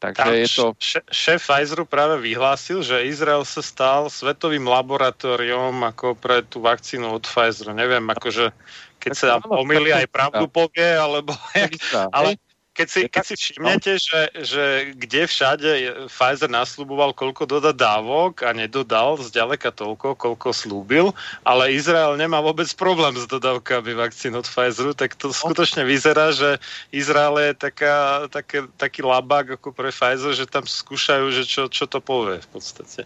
Takže 0.00 0.16
Tam 0.16 0.32
je 0.32 0.48
to... 0.48 0.66
šéf 1.12 1.44
Pfizeru 1.44 1.84
práve 1.84 2.16
vyhlásil, 2.24 2.80
že 2.80 3.04
Izrael 3.04 3.44
sa 3.44 3.60
stal 3.60 4.08
svetovým 4.08 4.64
laboratóriom 4.64 5.76
ako 5.84 6.16
pre 6.16 6.40
tú 6.40 6.64
vakcínu 6.64 7.20
od 7.20 7.24
Pfizeru. 7.28 7.76
Neviem, 7.76 8.08
akože 8.08 8.48
keď 8.96 9.12
Tak 9.12 9.20
sa 9.20 9.28
pomýli 9.44 9.92
aj 9.92 10.08
pravdu 10.08 10.48
povie, 10.48 10.88
alebo 10.96 11.36
jak, 11.52 11.76
ale 12.16 12.40
keď 12.80 12.88
si, 12.88 13.00
keď 13.12 13.24
si 13.28 13.34
všimnete, 13.36 13.92
že, 14.00 14.20
že 14.40 14.64
kde 14.96 15.28
všade 15.28 15.70
Pfizer 16.08 16.48
nasľuboval, 16.48 17.12
koľko 17.12 17.44
doda 17.44 17.76
dávok 17.76 18.40
a 18.40 18.56
nedodal 18.56 19.20
zďaleka 19.20 19.68
toľko, 19.68 20.16
koľko 20.16 20.48
slúbil, 20.56 21.12
ale 21.44 21.76
Izrael 21.76 22.16
nemá 22.16 22.40
vôbec 22.40 22.72
problém 22.72 23.12
s 23.20 23.28
dodávkami 23.28 23.92
vakcín 23.92 24.32
od 24.32 24.48
Pfizeru, 24.48 24.96
tak 24.96 25.12
to 25.20 25.28
skutočne 25.28 25.84
vyzerá, 25.84 26.32
že 26.32 26.56
Izrael 26.88 27.52
je 27.52 27.68
taká, 27.68 28.24
také, 28.32 28.64
taký 28.80 29.04
labák 29.04 29.60
ako 29.60 29.76
pre 29.76 29.92
Pfizer, 29.92 30.32
že 30.32 30.48
tam 30.48 30.64
skúšajú, 30.64 31.28
že 31.36 31.44
čo, 31.44 31.68
čo 31.68 31.84
to 31.84 32.00
povie 32.00 32.40
v 32.40 32.48
podstate. 32.48 33.04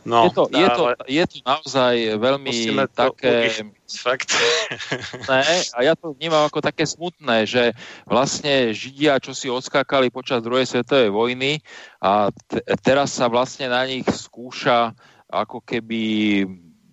No, 0.00 0.24
je, 0.24 0.30
to, 0.32 0.44
je, 0.48 0.66
to, 0.72 0.84
je 1.04 1.24
to 1.28 1.36
naozaj 1.44 1.94
veľmi 2.16 2.56
to 2.88 2.88
také... 2.88 3.34
fakt. 3.90 4.32
smutné 5.28 5.44
a 5.76 5.78
ja 5.84 5.92
to 5.92 6.16
vnímam 6.16 6.48
ako 6.48 6.64
také 6.64 6.88
smutné, 6.88 7.44
že 7.44 7.76
vlastne 8.08 8.72
Židia, 8.72 9.20
čo 9.20 9.36
si 9.36 9.52
odskákali 9.52 10.08
počas 10.08 10.40
druhej 10.40 10.64
svetovej 10.64 11.12
vojny 11.12 11.60
a 12.00 12.32
te- 12.48 12.64
teraz 12.80 13.12
sa 13.12 13.28
vlastne 13.28 13.68
na 13.68 13.84
nich 13.84 14.08
skúša 14.08 14.96
ako 15.28 15.60
keby 15.60 16.00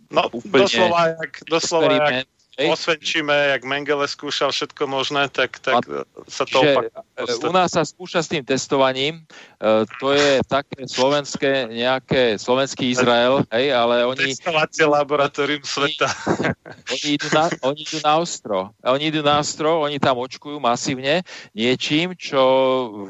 No, 0.07 0.31
úplne 0.31 0.63
doslova, 0.63 1.01
jak, 1.19 1.33
doslova 1.43 1.91
jak. 1.91 2.27
Hej. 2.57 2.73
osvedčíme, 2.73 3.33
jak 3.53 3.61
Mengele 3.63 4.09
skúšal 4.09 4.49
všetko 4.49 4.83
možné, 4.89 5.29
tak, 5.29 5.61
tak 5.61 5.85
sa 6.25 6.43
to 6.49 6.65
opakuje. 6.65 6.89
e, 7.21 7.33
u 7.45 7.53
nás 7.53 7.69
sa 7.71 7.85
skúša 7.85 8.25
s 8.25 8.33
tým 8.33 8.41
testovaním, 8.41 9.21
e, 9.61 9.85
to 10.01 10.17
je 10.17 10.41
také 10.49 10.89
slovenské, 10.89 11.69
nejaké 11.69 12.41
slovenský 12.41 12.89
Izrael, 12.91 13.45
hej, 13.53 13.71
ale 13.71 14.03
oni, 14.09 14.33
Testovacie 14.33 14.89
laboratórium 14.89 15.61
sveta. 15.61 16.09
oni, 16.93 17.07
idú 17.15 17.27
na, 17.31 17.45
oni 17.61 17.81
idú 17.85 17.99
na 18.01 18.13
ostro. 18.17 18.73
A 18.81 18.97
Oni 18.97 19.13
idú 19.13 19.21
na 19.21 19.39
ostro, 19.39 19.85
oni 19.85 20.01
tam 20.01 20.17
očkujú 20.17 20.57
masívne 20.57 21.21
niečím, 21.53 22.17
čo 22.17 22.41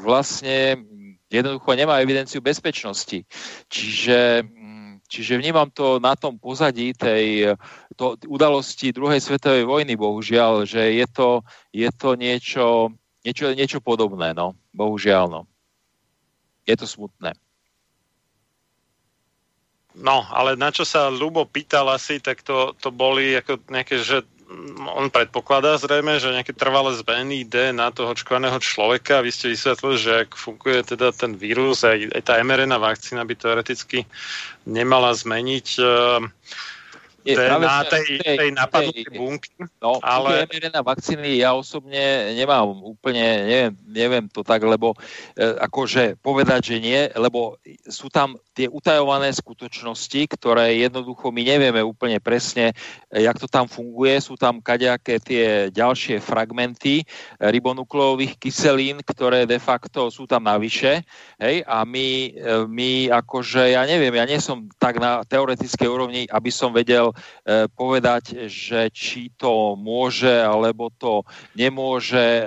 vlastne 0.04 0.84
jednoducho 1.28 1.70
nemá 1.76 2.00
evidenciu 2.00 2.40
bezpečnosti. 2.40 3.24
Čiže, 3.68 4.48
čiže 5.08 5.40
vnímam 5.40 5.72
to 5.72 5.96
na 5.98 6.14
tom 6.14 6.36
pozadí 6.36 6.92
tej 6.92 7.56
to, 7.96 8.14
udalosti 8.28 8.92
druhej 8.92 9.18
svetovej 9.18 9.64
vojny, 9.64 9.96
bohužiaľ, 9.96 10.68
že 10.68 10.94
je 10.94 11.06
to, 11.08 11.42
je 11.72 11.88
to 11.90 12.14
niečo, 12.14 12.92
niečo, 13.24 13.46
niečo 13.56 13.80
podobné, 13.80 14.36
no. 14.36 14.54
Bohužiaľ, 14.76 15.24
no. 15.26 15.42
Je 16.68 16.76
to 16.76 16.84
smutné. 16.84 17.32
No, 19.98 20.22
ale 20.30 20.54
na 20.54 20.70
čo 20.70 20.86
sa 20.86 21.10
Lubo 21.10 21.42
pýtal 21.42 21.90
asi, 21.90 22.22
tak 22.22 22.46
to, 22.46 22.70
to 22.78 22.94
boli 22.94 23.34
ako 23.34 23.58
nejaké, 23.66 23.98
že 23.98 24.22
on 24.96 25.12
predpokladá 25.12 25.76
zrejme, 25.76 26.16
že 26.16 26.32
nejaké 26.32 26.56
trvalé 26.56 26.96
zmeny 26.96 27.44
DNA 27.44 27.92
toho 27.92 28.16
očkovaného 28.16 28.56
človeka. 28.56 29.20
Vy 29.20 29.28
ste 29.28 29.52
vysvetlili, 29.52 29.96
že 30.00 30.12
ak 30.24 30.30
funguje 30.32 30.80
teda 30.88 31.12
ten 31.12 31.36
vírus, 31.36 31.84
aj, 31.84 32.08
aj 32.16 32.22
tá 32.24 32.40
mRNA 32.40 32.80
vakcína 32.80 33.28
by 33.28 33.34
teoreticky 33.36 34.08
nemala 34.64 35.12
zmeniť 35.12 35.66
uh, 35.84 36.24
Je, 37.28 37.36
DNA 37.36 37.76
v 37.84 37.88
tej, 37.92 38.06
tej 38.24 38.50
napadnutej 38.56 39.04
tej- 39.04 39.18
bunky. 39.20 39.52
No, 39.84 40.00
Ale- 40.00 40.48
ale... 40.48 40.48
mRNA 40.48 40.80
vakcíny 40.80 41.44
ja 41.44 41.52
osobne 41.52 42.32
nemám 42.32 42.72
úplne, 42.80 43.44
neviem, 43.44 43.72
neviem 43.84 44.24
to 44.32 44.40
tak, 44.40 44.64
lebo 44.64 44.96
e, 45.36 45.44
akože 45.60 46.16
povedať, 46.24 46.72
že 46.72 46.76
nie, 46.80 47.00
lebo 47.20 47.60
sú 47.84 48.08
tam 48.08 48.40
tie 48.58 48.66
utajované 48.66 49.30
skutočnosti, 49.30 50.34
ktoré 50.34 50.82
jednoducho 50.82 51.30
my 51.30 51.46
nevieme 51.46 51.78
úplne 51.78 52.18
presne, 52.18 52.74
e, 53.06 53.22
jak 53.22 53.38
to 53.38 53.46
tam 53.46 53.70
funguje. 53.70 54.18
Sú 54.18 54.34
tam 54.34 54.58
kadejaké 54.58 55.22
tie 55.22 55.70
ďalšie 55.70 56.18
fragmenty 56.18 57.02
e, 57.02 57.04
ribonukleových 57.38 58.34
kyselín, 58.42 58.98
ktoré 59.06 59.46
de 59.46 59.62
facto 59.62 60.10
sú 60.10 60.26
tam 60.26 60.42
navyše. 60.42 61.06
Hej, 61.38 61.62
a 61.70 61.86
my, 61.86 62.08
e, 62.34 62.56
my 62.66 62.90
akože, 63.14 63.78
ja 63.78 63.86
neviem, 63.86 64.18
ja 64.18 64.26
nie 64.26 64.42
som 64.42 64.66
tak 64.82 64.98
na 64.98 65.22
teoretickej 65.22 65.86
úrovni, 65.86 66.22
aby 66.26 66.50
som 66.50 66.74
vedel 66.74 67.14
e, 67.14 67.70
povedať, 67.70 68.50
že 68.50 68.90
či 68.90 69.30
to 69.38 69.78
môže 69.78 70.34
alebo 70.42 70.90
to 70.90 71.22
nemôže 71.54 72.42
e, 72.42 72.46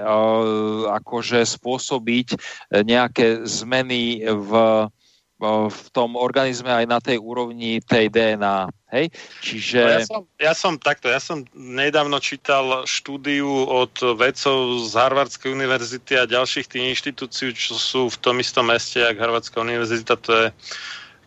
akože 0.92 1.48
spôsobiť 1.48 2.28
nejaké 2.84 3.48
zmeny 3.48 4.26
v, 4.26 4.52
e, 4.52 5.01
v 5.42 5.88
tom 5.90 6.14
organizme 6.14 6.70
aj 6.70 6.86
na 6.86 7.02
tej 7.02 7.18
úrovni 7.18 7.82
tej 7.82 8.14
DNA. 8.14 8.70
Hej? 8.94 9.06
Čiže... 9.42 9.80
No 9.82 9.90
ja, 9.90 10.06
som, 10.06 10.22
ja 10.38 10.54
som 10.54 10.74
takto, 10.78 11.10
ja 11.10 11.18
som 11.18 11.42
nedávno 11.58 12.22
čítal 12.22 12.86
štúdiu 12.86 13.50
od 13.66 13.92
vedcov 14.22 14.86
z 14.86 14.94
Harvardskej 14.94 15.50
univerzity 15.50 16.22
a 16.22 16.30
ďalších 16.30 16.70
tých 16.70 16.86
inštitúcií, 16.94 17.58
čo 17.58 17.74
sú 17.74 18.14
v 18.14 18.18
tom 18.22 18.38
istom 18.38 18.70
meste, 18.70 19.02
jak 19.02 19.18
Harvardská 19.18 19.66
univerzita, 19.66 20.14
to 20.22 20.32
je 20.32 20.48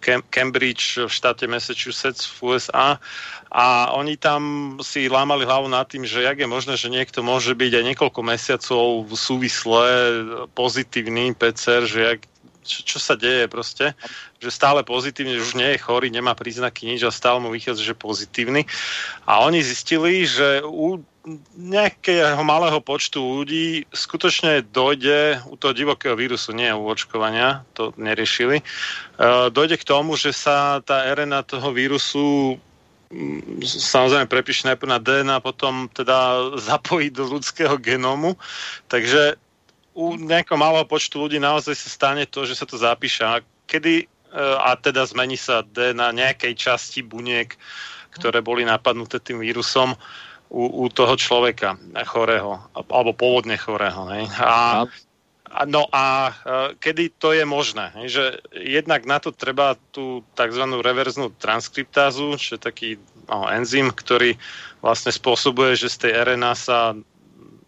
Cam- 0.05 0.27
Cambridge 0.31 1.01
v 1.01 1.11
štáte 1.11 1.49
Massachusetts 1.49 2.29
v 2.29 2.55
USA 2.55 3.01
a 3.55 3.95
oni 3.95 4.19
tam 4.19 4.75
si 4.83 5.07
lámali 5.07 5.47
hlavu 5.47 5.71
nad 5.71 5.87
tým, 5.87 6.03
že 6.03 6.27
jak 6.27 6.43
je 6.43 6.49
možné, 6.51 6.75
že 6.77 6.91
niekto 6.91 7.23
môže 7.23 7.55
byť 7.55 7.73
aj 7.81 7.85
niekoľko 7.87 8.21
mesiacov 8.27 9.07
súvisle 9.15 9.87
pozitívny 10.59 11.39
PCR, 11.39 11.87
že 11.87 12.01
jak, 12.03 12.21
čo, 12.65 12.97
čo 12.97 12.99
sa 12.99 13.15
deje 13.15 13.47
proste, 13.47 13.93
že 14.41 14.51
stále 14.51 14.81
pozitívne, 14.83 15.37
že 15.37 15.47
už 15.47 15.55
nie 15.61 15.77
je 15.77 15.85
chorý, 15.85 16.09
nemá 16.09 16.33
príznaky 16.33 16.89
nič 16.89 17.05
a 17.05 17.15
stále 17.15 17.39
mu 17.39 17.53
vychádza, 17.53 17.85
že 17.85 17.95
pozitívny. 17.95 18.65
A 19.29 19.45
oni 19.45 19.61
zistili, 19.61 20.25
že 20.25 20.65
u 20.65 21.05
nejakého 21.57 22.45
malého 22.45 22.85
počtu 22.85 23.17
ľudí 23.17 23.89
skutočne 23.89 24.61
dojde 24.61 25.41
u 25.49 25.57
toho 25.57 25.73
divokého 25.73 26.13
vírusu, 26.13 26.53
nie 26.53 26.69
u 26.69 26.85
očkovania, 26.85 27.65
to 27.73 27.97
neriešili, 27.97 28.61
e, 28.61 28.65
dojde 29.49 29.81
k 29.81 29.89
tomu, 29.89 30.21
že 30.21 30.37
sa 30.37 30.85
tá 30.85 31.09
RNA 31.09 31.49
toho 31.49 31.73
vírusu 31.73 32.61
mm, 33.09 33.65
samozrejme 33.65 34.29
prepíše 34.29 34.69
najprv 34.69 34.91
na 34.91 35.01
DNA, 35.01 35.37
potom 35.41 35.89
teda 35.89 36.37
zapojí 36.69 37.09
do 37.09 37.25
ľudského 37.25 37.81
genómu. 37.81 38.37
Takže 38.93 39.41
u 39.95 40.19
nejakého 40.19 40.59
malého 40.59 40.85
počtu 40.85 41.23
ľudí 41.23 41.39
naozaj 41.39 41.75
sa 41.79 41.89
stane 41.89 42.27
to, 42.27 42.43
že 42.43 42.59
sa 42.59 42.67
to 42.67 42.75
zapíše. 42.75 43.23
A 43.23 43.41
kedy 43.71 44.05
e, 44.05 44.07
a 44.59 44.75
teda 44.75 45.07
zmení 45.07 45.39
sa 45.39 45.63
DNA 45.63 46.11
nejakej 46.11 46.55
časti 46.59 47.01
buniek, 47.07 47.55
ktoré 48.19 48.43
boli 48.43 48.67
napadnuté 48.67 49.23
tým 49.23 49.39
vírusom 49.39 49.95
u, 50.51 50.63
u 50.67 50.85
toho 50.91 51.15
človeka 51.15 51.79
chorého, 52.07 52.59
alebo 52.75 53.15
pôvodne 53.15 53.55
chorého. 53.55 54.07
Hej. 54.11 54.31
A, 54.39 54.87
no 55.67 55.87
a 55.95 56.31
e, 56.31 56.33
kedy 56.83 57.15
to 57.15 57.31
je 57.31 57.47
možné? 57.47 57.95
Hej, 58.03 58.07
že 58.11 58.25
jednak 58.51 59.07
na 59.07 59.23
to 59.23 59.31
treba 59.31 59.79
tú 59.95 60.27
tzv. 60.35 60.63
reverznú 60.83 61.31
transkriptázu, 61.39 62.35
čo 62.35 62.59
je 62.59 62.61
taký 62.61 62.91
no, 63.31 63.47
enzym, 63.47 63.95
ktorý 63.95 64.35
vlastne 64.83 65.15
spôsobuje, 65.15 65.79
že 65.79 65.87
z 65.87 65.97
tej 66.07 66.13
RNA 66.35 66.53
sa 66.59 66.99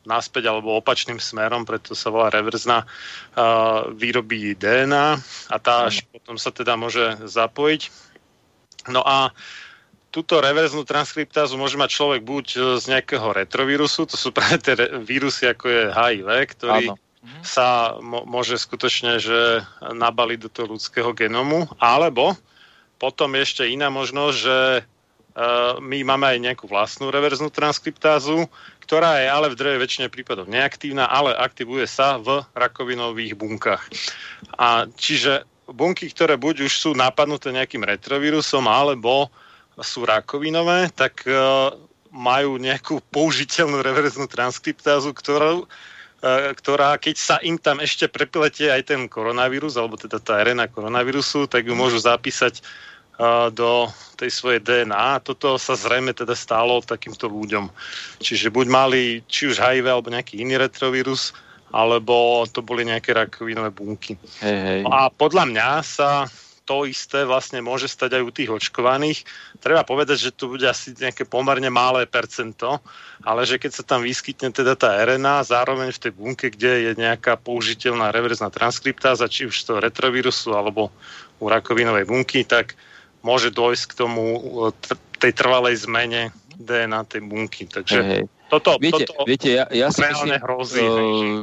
naspäť 0.06 0.48
alebo 0.48 0.78
opačným 0.78 1.18
smerom, 1.18 1.66
preto 1.66 1.92
sa 1.92 2.08
volá 2.14 2.30
reverzná, 2.30 2.86
uh, 2.86 3.90
vyrobí 3.92 4.54
DNA 4.54 5.18
a 5.50 5.56
tá 5.58 5.90
až 5.90 6.06
potom 6.08 6.38
sa 6.38 6.54
teda 6.54 6.78
môže 6.78 7.18
zapojiť. 7.26 7.82
No 8.88 9.02
a 9.02 9.34
túto 10.14 10.40
reverznú 10.40 10.86
transkriptázu 10.86 11.58
môže 11.60 11.76
mať 11.76 11.90
človek 11.92 12.22
buď 12.24 12.46
e, 12.56 12.58
z 12.80 12.84
nejakého 12.88 13.36
retrovírusu, 13.36 14.08
to 14.08 14.16
sú 14.16 14.32
práve 14.32 14.56
tie 14.64 14.72
vírusy 15.04 15.44
ako 15.50 15.66
je 15.68 15.82
HIV, 15.92 16.28
ktorý 16.56 16.84
Áno. 16.88 16.94
sa 17.44 18.00
mo- 18.00 18.24
môže 18.24 18.56
skutočne 18.56 19.20
že 19.20 19.60
nabaliť 19.84 20.38
do 20.40 20.48
toho 20.48 20.66
ľudského 20.78 21.12
genomu, 21.12 21.68
alebo 21.76 22.32
potom 22.96 23.36
ešte 23.36 23.68
iná 23.68 23.92
možnosť, 23.92 24.36
že 24.40 24.56
Uh, 24.80 24.95
my 25.84 25.98
máme 26.00 26.26
aj 26.32 26.38
nejakú 26.40 26.64
vlastnú 26.64 27.12
reverznú 27.12 27.52
transkriptázu, 27.52 28.48
ktorá 28.80 29.20
je 29.20 29.28
ale 29.28 29.52
v 29.52 29.58
dreve 29.58 29.84
väčšine 29.84 30.08
prípadov 30.08 30.48
neaktívna, 30.48 31.04
ale 31.12 31.36
aktivuje 31.36 31.84
sa 31.84 32.16
v 32.16 32.40
rakovinových 32.56 33.36
bunkách. 33.36 33.84
A 34.56 34.88
čiže 34.96 35.44
bunky, 35.68 36.08
ktoré 36.08 36.40
buď 36.40 36.70
už 36.70 36.72
sú 36.72 36.90
napadnuté 36.96 37.52
nejakým 37.52 37.84
retrovírusom, 37.84 38.64
alebo 38.64 39.28
sú 39.76 40.08
rakovinové, 40.08 40.88
tak 40.96 41.20
uh, 41.28 41.68
majú 42.16 42.56
nejakú 42.56 43.04
použiteľnú 43.12 43.84
reverznú 43.84 44.24
transkriptázu, 44.24 45.12
ktorú, 45.12 45.68
e, 46.24 46.56
ktorá, 46.56 46.96
keď 46.96 47.16
sa 47.20 47.36
im 47.44 47.60
tam 47.60 47.76
ešte 47.76 48.08
prepletie 48.08 48.72
aj 48.72 48.88
ten 48.88 49.04
koronavírus, 49.04 49.76
alebo 49.76 50.00
teda 50.00 50.16
tá 50.16 50.40
RNA 50.40 50.72
koronavírusu, 50.72 51.44
tak 51.44 51.68
ju 51.68 51.76
môžu 51.76 52.00
zapísať 52.00 52.64
do 53.52 53.88
tej 54.20 54.28
svojej 54.28 54.60
DNA. 54.60 55.24
Toto 55.24 55.56
sa 55.56 55.72
zrejme 55.72 56.12
teda 56.12 56.36
stálo 56.36 56.84
takýmto 56.84 57.28
ľuďom. 57.32 57.68
Čiže 58.20 58.52
buď 58.52 58.66
mali 58.68 59.02
či 59.24 59.48
už 59.48 59.60
HIV 59.60 59.88
alebo 59.88 60.12
nejaký 60.12 60.40
iný 60.40 60.60
retrovírus, 60.60 61.32
alebo 61.72 62.44
to 62.48 62.60
boli 62.60 62.84
nejaké 62.84 63.16
rakovinové 63.16 63.72
bunky. 63.72 64.20
Hej, 64.44 64.58
hej. 64.60 64.80
A 64.88 65.08
podľa 65.08 65.44
mňa 65.48 65.70
sa 65.80 66.28
to 66.66 66.82
isté 66.82 67.22
vlastne 67.22 67.62
môže 67.62 67.86
stať 67.86 68.18
aj 68.18 68.22
u 68.26 68.30
tých 68.34 68.50
očkovaných. 68.50 69.22
Treba 69.62 69.86
povedať, 69.86 70.18
že 70.18 70.34
to 70.34 70.50
bude 70.50 70.66
asi 70.66 70.90
nejaké 70.98 71.22
pomerne 71.22 71.70
malé 71.70 72.10
percento, 72.10 72.82
ale 73.22 73.46
že 73.46 73.62
keď 73.62 73.70
sa 73.70 73.86
tam 73.86 74.02
vyskytne 74.02 74.50
teda 74.50 74.74
tá 74.74 74.98
RNA, 74.98 75.46
zároveň 75.46 75.94
v 75.94 76.02
tej 76.02 76.12
bunke, 76.12 76.50
kde 76.50 76.90
je 76.90 76.92
nejaká 76.98 77.38
použiteľná 77.38 78.10
reverzná 78.10 78.50
transkriptáza, 78.50 79.30
či 79.30 79.46
už 79.46 79.54
toho 79.62 79.78
retrovírusu 79.78 80.58
alebo 80.58 80.90
u 81.38 81.46
rakovinovej 81.46 82.10
bunky, 82.10 82.42
tak 82.42 82.74
môže 83.26 83.50
dôjsť 83.50 83.84
k 83.90 83.94
tomu 83.98 84.22
e, 84.38 84.70
tej 85.18 85.32
trvalej 85.34 85.82
zmene 85.82 86.30
DNA 86.54 87.02
tej 87.10 87.26
bunky. 87.26 87.66
Takže 87.66 87.98
Hej, 88.00 88.06
hej. 88.06 88.24
toto, 88.48 88.78
Viete, 88.78 89.04
toto 89.04 89.26
viete 89.26 89.50
ja, 89.50 89.66
ja 89.68 89.90
si 89.90 90.00
myslím, 90.00 90.38
hrozí. 90.40 90.78
že 90.78 90.88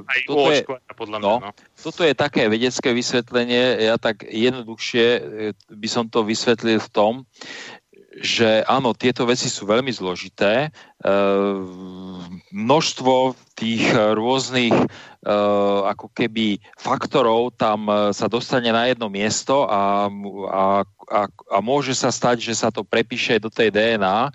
aj 0.08 0.20
toto 0.26 0.50
je- 0.50 0.66
podľa 0.96 1.18
mňa. 1.20 1.28
no. 1.28 1.36
No. 1.44 1.52
Toto 1.84 2.02
je 2.08 2.14
také 2.16 2.48
vedecké 2.48 2.96
vysvetlenie, 2.96 3.92
ja 3.92 4.00
tak 4.00 4.24
jednoduchšie 4.24 5.06
e, 5.06 5.22
by 5.68 5.88
som 5.92 6.08
to 6.08 6.24
vysvetlil 6.24 6.80
v 6.80 6.90
tom, 6.90 7.14
že 8.14 8.62
áno, 8.70 8.94
tieto 8.94 9.26
veci 9.26 9.50
sú 9.50 9.66
veľmi 9.66 9.90
zložité. 9.90 10.70
E, 10.70 11.10
množstvo 12.54 13.34
tých 13.58 13.90
e, 13.90 14.14
rôznych 14.14 14.74
e, 14.74 14.88
ako 15.90 16.14
keby 16.14 16.62
faktorov 16.78 17.58
tam 17.58 17.90
e, 17.90 18.14
sa 18.14 18.30
dostane 18.30 18.70
na 18.70 18.86
jedno 18.86 19.10
miesto 19.10 19.66
a, 19.66 20.06
a, 20.46 20.64
a, 21.10 21.22
a 21.26 21.58
môže 21.66 21.98
sa 21.98 22.14
stať, 22.14 22.46
že 22.46 22.54
sa 22.54 22.70
to 22.70 22.86
prepíše 22.86 23.42
do 23.42 23.50
tej 23.50 23.74
DNA 23.74 24.30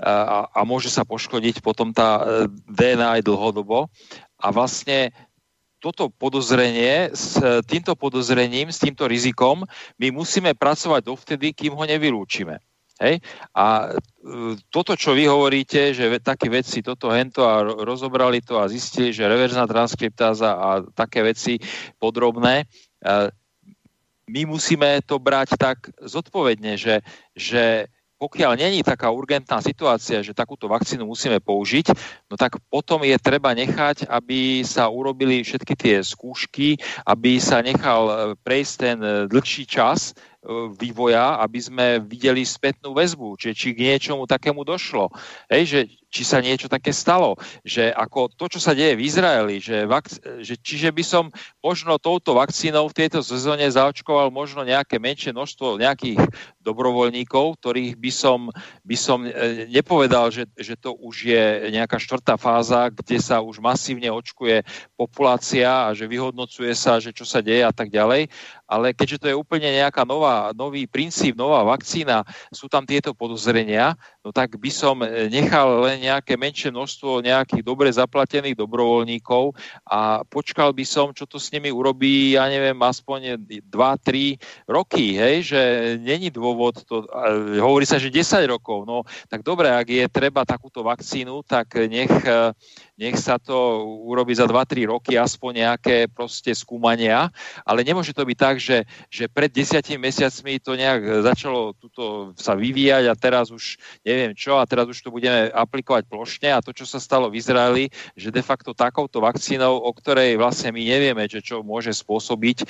a, 0.00 0.48
a 0.48 0.60
môže 0.64 0.88
sa 0.88 1.04
poškodiť 1.04 1.60
potom 1.60 1.92
tá 1.92 2.24
e, 2.24 2.48
DNA 2.72 3.20
aj 3.20 3.22
dlhodobo. 3.28 3.92
A 4.40 4.48
vlastne 4.54 5.12
toto 5.78 6.10
podozrenie, 6.10 7.14
s 7.14 7.38
týmto 7.68 7.94
podozrením, 7.94 8.72
s 8.72 8.82
týmto 8.82 9.06
rizikom, 9.06 9.62
my 10.00 10.08
musíme 10.10 10.50
pracovať 10.56 11.06
dovtedy, 11.06 11.54
kým 11.54 11.78
ho 11.78 11.84
nevylúčime. 11.86 12.58
Hej? 12.98 13.22
A 13.54 13.66
e, 13.86 14.58
toto, 14.68 14.98
čo 14.98 15.14
vy 15.14 15.30
hovoríte, 15.30 15.94
že 15.94 16.10
také 16.18 16.50
veci, 16.50 16.82
toto, 16.82 17.14
hento 17.14 17.46
a 17.46 17.62
ro- 17.62 17.78
rozobrali 17.86 18.42
to 18.42 18.58
a 18.58 18.66
zistili, 18.66 19.14
že 19.14 19.30
reverzná 19.30 19.64
transkriptáza 19.70 20.50
a 20.58 20.68
také 20.92 21.22
veci 21.22 21.62
podrobné, 22.02 22.66
e, 22.66 23.30
my 24.28 24.42
musíme 24.44 25.00
to 25.08 25.16
brať 25.16 25.56
tak 25.56 25.88
zodpovedne, 26.04 26.76
že, 26.76 27.00
že 27.32 27.88
pokiaľ 28.18 28.58
není 28.58 28.82
taká 28.82 29.14
urgentná 29.14 29.62
situácia, 29.62 30.26
že 30.26 30.34
takúto 30.34 30.66
vakcínu 30.66 31.06
musíme 31.06 31.38
použiť, 31.38 31.94
no 32.26 32.34
tak 32.34 32.58
potom 32.66 33.06
je 33.06 33.14
treba 33.16 33.54
nechať, 33.54 34.10
aby 34.10 34.66
sa 34.66 34.90
urobili 34.90 35.46
všetky 35.46 35.74
tie 35.78 35.96
skúšky, 36.02 36.76
aby 37.06 37.38
sa 37.38 37.62
nechal 37.62 38.02
e, 38.10 38.14
prejsť 38.42 38.74
ten 38.74 38.98
dlhší 39.30 39.64
čas 39.70 40.18
vývoja, 40.78 41.42
aby 41.42 41.58
sme 41.58 41.86
videli 41.98 42.46
spätnú 42.46 42.94
väzbu, 42.94 43.34
či, 43.34 43.50
či 43.58 43.74
k 43.74 43.90
niečomu 43.90 44.24
takému 44.24 44.62
došlo. 44.62 45.10
Hej, 45.50 45.62
že 45.66 45.80
či 46.08 46.24
sa 46.24 46.40
niečo 46.40 46.72
také 46.72 46.90
stalo, 46.90 47.36
že 47.60 47.92
ako 47.92 48.32
to, 48.32 48.48
čo 48.48 48.60
sa 48.60 48.72
deje 48.72 48.96
v 48.96 49.04
Izraeli, 49.04 49.60
že, 49.60 49.84
vak- 49.84 50.40
že 50.40 50.56
čiže 50.56 50.88
by 50.88 51.04
som 51.04 51.24
možno 51.60 52.00
touto 52.00 52.32
vakcínou 52.32 52.88
v 52.88 52.96
tejto 53.04 53.20
sezóne 53.20 53.68
zaočkoval 53.68 54.32
možno 54.32 54.64
nejaké 54.64 54.96
menšie 54.96 55.36
množstvo 55.36 55.76
nejakých 55.76 56.20
dobrovoľníkov, 56.64 57.60
ktorých 57.60 57.96
by 57.96 58.12
som, 58.12 58.48
by 58.84 58.96
som 58.96 59.24
e, 59.24 59.68
nepovedal, 59.68 60.32
že, 60.32 60.48
že 60.56 60.76
to 60.76 60.96
už 60.96 61.28
je 61.28 61.44
nejaká 61.72 62.00
štvrtá 62.00 62.40
fáza, 62.40 62.88
kde 62.88 63.20
sa 63.20 63.44
už 63.44 63.60
masívne 63.60 64.08
očkuje 64.08 64.64
populácia 64.96 65.88
a 65.88 65.92
že 65.92 66.08
vyhodnocuje 66.08 66.72
sa, 66.72 67.00
že 67.00 67.12
čo 67.12 67.28
sa 67.28 67.44
deje 67.44 67.64
a 67.64 67.72
tak 67.72 67.92
ďalej. 67.92 68.28
Ale 68.68 68.92
keďže 68.92 69.20
to 69.24 69.26
je 69.32 69.36
úplne 69.36 69.72
nejaká 69.72 70.04
nová, 70.04 70.52
nový 70.52 70.84
princíp, 70.84 71.36
nová 71.36 71.64
vakcína, 71.64 72.24
sú 72.52 72.68
tam 72.68 72.84
tieto 72.84 73.16
podozrenia, 73.16 73.96
no 74.20 74.28
tak 74.28 74.60
by 74.60 74.68
som 74.68 75.00
e, 75.00 75.32
nechal 75.32 75.88
len 75.88 75.97
nejaké 75.98 76.38
menšie 76.38 76.70
množstvo 76.70 77.20
nejakých 77.20 77.62
dobre 77.66 77.90
zaplatených 77.90 78.56
dobrovoľníkov 78.56 79.52
a 79.84 80.22
počkal 80.24 80.72
by 80.72 80.84
som, 80.86 81.10
čo 81.10 81.26
to 81.26 81.36
s 81.36 81.50
nimi 81.50 81.68
urobí, 81.68 82.38
ja 82.38 82.46
neviem, 82.46 82.78
aspoň 82.78 83.36
2-3 83.68 84.38
roky, 84.70 85.18
hej, 85.18 85.36
že 85.54 85.60
není 86.00 86.30
dôvod, 86.30 86.86
to, 86.86 87.04
hovorí 87.60 87.84
sa, 87.84 87.98
že 87.98 88.14
10 88.14 88.46
rokov, 88.48 88.86
no 88.86 89.02
tak 89.26 89.42
dobre, 89.42 89.68
ak 89.68 89.86
je 89.90 90.04
treba 90.08 90.46
takúto 90.46 90.86
vakcínu, 90.86 91.42
tak 91.44 91.76
nech, 91.90 92.10
nech 92.98 93.14
sa 93.16 93.38
to 93.38 93.86
urobí 94.04 94.34
za 94.34 94.44
2-3 94.50 94.90
roky, 94.90 95.14
aspoň 95.14 95.64
nejaké 95.64 96.10
proste 96.10 96.50
skúmania, 96.50 97.30
ale 97.62 97.86
nemôže 97.86 98.10
to 98.10 98.26
byť 98.26 98.38
tak, 98.38 98.56
že, 98.58 98.82
že 99.06 99.30
pred 99.30 99.48
desiatimi 99.54 100.10
mesiacmi 100.10 100.58
to 100.58 100.74
nejak 100.74 101.22
začalo 101.22 101.78
tuto 101.78 102.34
sa 102.34 102.58
vyvíjať 102.58 103.06
a 103.06 103.14
teraz 103.14 103.54
už 103.54 103.78
neviem 104.02 104.34
čo 104.34 104.58
a 104.58 104.66
teraz 104.66 104.90
už 104.90 104.98
to 104.98 105.14
budeme 105.14 105.46
aplikovať 105.54 106.10
plošne 106.10 106.50
a 106.50 106.58
to, 106.58 106.74
čo 106.74 106.82
sa 106.84 106.98
stalo 106.98 107.30
v 107.30 107.38
Izraeli, 107.38 107.84
že 108.18 108.34
de 108.34 108.42
facto 108.42 108.74
takouto 108.74 109.22
vakcínou, 109.22 109.78
o 109.78 109.90
ktorej 109.94 110.34
vlastne 110.34 110.74
my 110.74 110.82
nevieme, 110.82 111.24
že 111.30 111.38
čo 111.38 111.62
môže 111.62 111.94
spôsobiť, 111.94 112.58
e, 112.62 112.66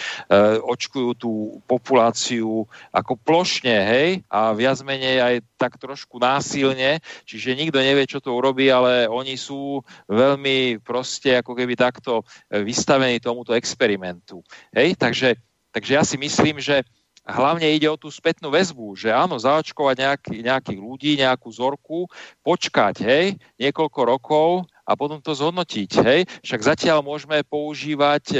očkujú 0.60 1.10
tú 1.16 1.32
populáciu 1.64 2.68
ako 2.92 3.16
plošne, 3.16 3.72
hej, 3.72 4.08
a 4.28 4.52
viac 4.52 4.76
menej 4.84 5.16
aj 5.24 5.34
tak 5.56 5.80
trošku 5.80 6.20
násilne, 6.20 7.00
čiže 7.24 7.56
nikto 7.56 7.80
nevie, 7.80 8.04
čo 8.04 8.20
to 8.20 8.34
urobí, 8.34 8.68
ale 8.68 9.08
oni 9.08 9.34
sú 9.34 9.80
veľmi 10.18 10.82
proste 10.82 11.38
ako 11.38 11.54
keby 11.54 11.78
takto 11.78 12.26
e, 12.50 12.62
vystavení 12.66 13.22
tomuto 13.22 13.54
experimentu. 13.54 14.42
Hej, 14.74 14.98
takže, 14.98 15.38
takže 15.70 15.92
ja 15.94 16.02
si 16.02 16.18
myslím, 16.18 16.58
že 16.58 16.82
hlavne 17.28 17.68
ide 17.68 17.86
o 17.92 18.00
tú 18.00 18.08
spätnú 18.08 18.48
väzbu, 18.48 18.96
že 18.96 19.12
áno, 19.12 19.36
zaočkovať 19.36 19.96
nejaký, 20.00 20.36
nejakých 20.40 20.80
ľudí, 20.80 21.12
nejakú 21.20 21.52
zorku, 21.52 22.08
počkať, 22.40 23.04
hej, 23.04 23.26
niekoľko 23.60 24.00
rokov 24.08 24.50
a 24.88 24.96
potom 24.96 25.20
to 25.20 25.36
zhodnotiť, 25.36 25.90
hej. 26.00 26.20
Však 26.40 26.60
zatiaľ 26.64 27.04
môžeme 27.04 27.44
používať, 27.44 28.24
e, 28.32 28.36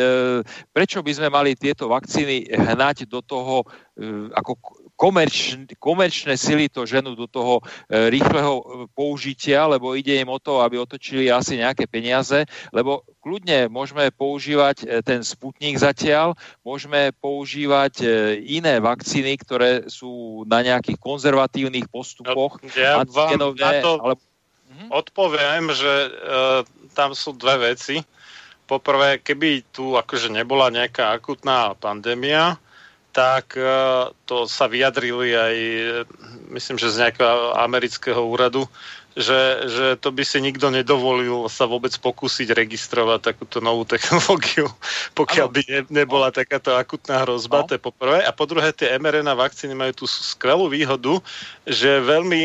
prečo 0.72 1.04
by 1.04 1.12
sme 1.12 1.28
mali 1.28 1.52
tieto 1.52 1.92
vakcíny 1.92 2.48
hnať 2.48 3.04
do 3.04 3.20
toho 3.20 3.68
e, 4.00 4.32
ako 4.32 4.56
komerč, 4.98 5.54
komerčné 5.78 6.34
sily 6.34 6.66
to 6.66 6.82
ženú 6.82 7.14
do 7.14 7.30
toho 7.30 7.62
e, 7.86 8.10
rýchleho 8.10 8.54
e, 8.58 8.64
použitia, 8.90 9.70
lebo 9.70 9.94
ide 9.94 10.18
im 10.18 10.26
o 10.26 10.42
to, 10.42 10.58
aby 10.58 10.74
otočili 10.74 11.30
asi 11.30 11.54
nejaké 11.54 11.86
peniaze, 11.86 12.42
lebo 12.74 13.06
kľudne 13.22 13.70
môžeme 13.70 14.10
používať 14.10 14.76
e, 14.82 14.86
ten 15.06 15.22
Sputnik 15.22 15.78
zatiaľ, 15.78 16.34
môžeme 16.66 17.14
používať 17.14 17.94
e, 18.02 18.06
iné 18.58 18.82
vakcíny, 18.82 19.38
ktoré 19.38 19.86
sú 19.86 20.42
na 20.50 20.66
nejakých 20.66 20.98
konzervatívnych 20.98 21.86
postupoch, 21.86 22.58
Ja 22.74 23.06
vám 23.06 23.54
na 23.54 23.72
to 23.78 24.02
ale 24.02 24.14
odpoviem, 24.92 25.72
že 25.74 25.92
uh, 26.06 26.62
tam 26.94 27.16
sú 27.16 27.34
dve 27.34 27.72
veci. 27.74 28.04
Poprvé, 28.68 29.18
keby 29.18 29.64
tu 29.72 29.96
akože 29.96 30.28
nebola 30.28 30.68
nejaká 30.68 31.16
akutná 31.16 31.72
pandémia, 31.80 32.60
tak 33.12 33.56
uh, 33.56 34.12
to 34.28 34.44
sa 34.46 34.68
vyjadrili 34.68 35.34
aj, 35.34 35.56
eh, 35.56 36.04
myslím, 36.52 36.76
že 36.76 36.92
z 36.92 37.08
nejakého 37.08 37.56
amerického 37.56 38.20
úradu, 38.20 38.68
že, 39.18 39.66
že 39.66 39.86
to 39.98 40.14
by 40.14 40.22
si 40.22 40.38
nikto 40.38 40.70
nedovolil 40.70 41.50
sa 41.50 41.66
vôbec 41.66 41.90
pokúsiť 41.90 42.54
registrovať 42.54 43.34
takúto 43.34 43.58
novú 43.58 43.82
technológiu, 43.82 44.70
pokiaľ 45.18 45.46
Áno. 45.50 45.54
by 45.58 45.62
ne, 45.66 45.80
nebola 45.90 46.30
takáto 46.30 46.78
akutná 46.78 47.26
hrozba, 47.26 47.64
No. 47.64 47.66
to 47.66 47.74
je 47.74 47.82
po 47.82 47.90
prvé. 47.90 48.22
A 48.22 48.30
po 48.30 48.46
druhé, 48.46 48.70
tie 48.70 48.94
mRNA 48.94 49.34
vakcíny 49.34 49.74
majú 49.74 50.04
tú 50.04 50.06
skvelú 50.06 50.70
výhodu, 50.70 51.18
že 51.66 51.98
veľmi 51.98 52.38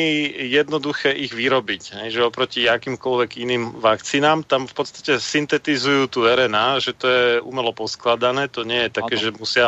jednoduché 0.49 1.13
ich 1.13 1.29
vyrobiť. 1.29 2.01
Hej, 2.01 2.17
že 2.17 2.25
oproti 2.25 2.65
akýmkoľvek 2.65 3.37
iným 3.37 3.77
vakcínám, 3.77 4.41
tam 4.41 4.65
v 4.65 4.73
podstate 4.73 5.21
syntetizujú 5.21 6.09
tú 6.09 6.25
RNA, 6.25 6.81
že 6.81 6.97
to 6.97 7.05
je 7.05 7.27
umelo 7.45 7.69
poskladané, 7.69 8.49
to 8.49 8.65
nie 8.65 8.89
je 8.89 8.97
také, 8.97 9.21
Áno. 9.21 9.23
že 9.29 9.29
musia 9.37 9.67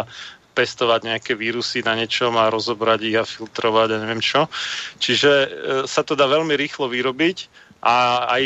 pestovať 0.55 1.03
nejaké 1.03 1.35
vírusy 1.35 1.83
na 1.83 1.99
niečom 1.99 2.39
a 2.39 2.47
rozobrať 2.47 2.99
ich 3.03 3.17
a 3.19 3.27
filtrovať 3.27 3.87
a 3.91 4.01
neviem 4.01 4.23
čo. 4.23 4.47
Čiže 5.03 5.31
e, 5.31 5.47
sa 5.83 6.01
to 6.07 6.15
dá 6.15 6.31
veľmi 6.31 6.55
rýchlo 6.55 6.87
vyrobiť 6.87 7.65
a 7.85 8.25
aj 8.33 8.43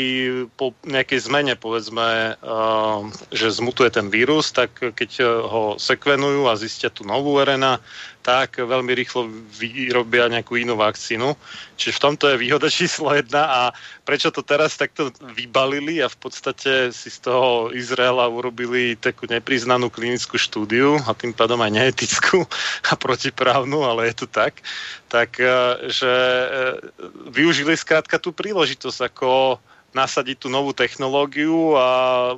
po 0.60 0.76
nejakej 0.84 1.24
zmene, 1.24 1.56
povedzme, 1.56 2.36
uh, 2.36 3.00
že 3.32 3.56
zmutuje 3.56 3.88
ten 3.88 4.12
vírus, 4.12 4.52
tak 4.52 4.76
keď 4.76 5.10
uh, 5.24 5.28
ho 5.48 5.62
sekvenujú 5.80 6.44
a 6.44 6.60
zistia 6.60 6.92
tú 6.92 7.08
novú 7.08 7.40
RNA, 7.40 7.80
tak 8.20 8.60
veľmi 8.60 8.92
rýchlo 8.92 9.28
vyrobia 9.56 10.28
nejakú 10.28 10.60
inú 10.60 10.76
vakcínu. 10.76 11.32
Čiže 11.80 11.96
v 11.96 12.02
tomto 12.04 12.24
je 12.28 12.36
výhoda 12.36 12.68
číslo 12.80 13.16
jedna 13.16 13.48
a 13.48 13.60
prečo 14.04 14.28
to 14.28 14.44
teraz 14.44 14.76
takto 14.76 15.08
vybalili 15.32 16.04
a 16.04 16.12
v 16.12 16.18
podstate 16.20 16.92
si 16.92 17.08
z 17.08 17.18
toho 17.24 17.72
Izraela 17.72 18.28
urobili 18.28 18.94
takú 19.00 19.24
nepriznanú 19.24 19.88
klinickú 19.88 20.36
štúdiu 20.36 21.00
a 21.08 21.16
tým 21.16 21.32
pádom 21.32 21.60
aj 21.64 21.72
neetickú 21.72 22.44
a 22.90 22.92
protiprávnu, 22.94 23.80
ale 23.84 24.12
je 24.12 24.24
to 24.24 24.26
tak, 24.28 24.60
tak 25.08 25.40
eh, 25.40 25.88
že 25.88 26.12
eh, 26.12 26.76
využili 27.32 27.72
skrátka 27.74 28.20
tú 28.20 28.36
príležitosť 28.36 29.00
ako 29.08 29.56
nasadiť 29.90 30.36
tú 30.38 30.48
novú 30.48 30.70
technológiu 30.70 31.74
a 31.74 31.88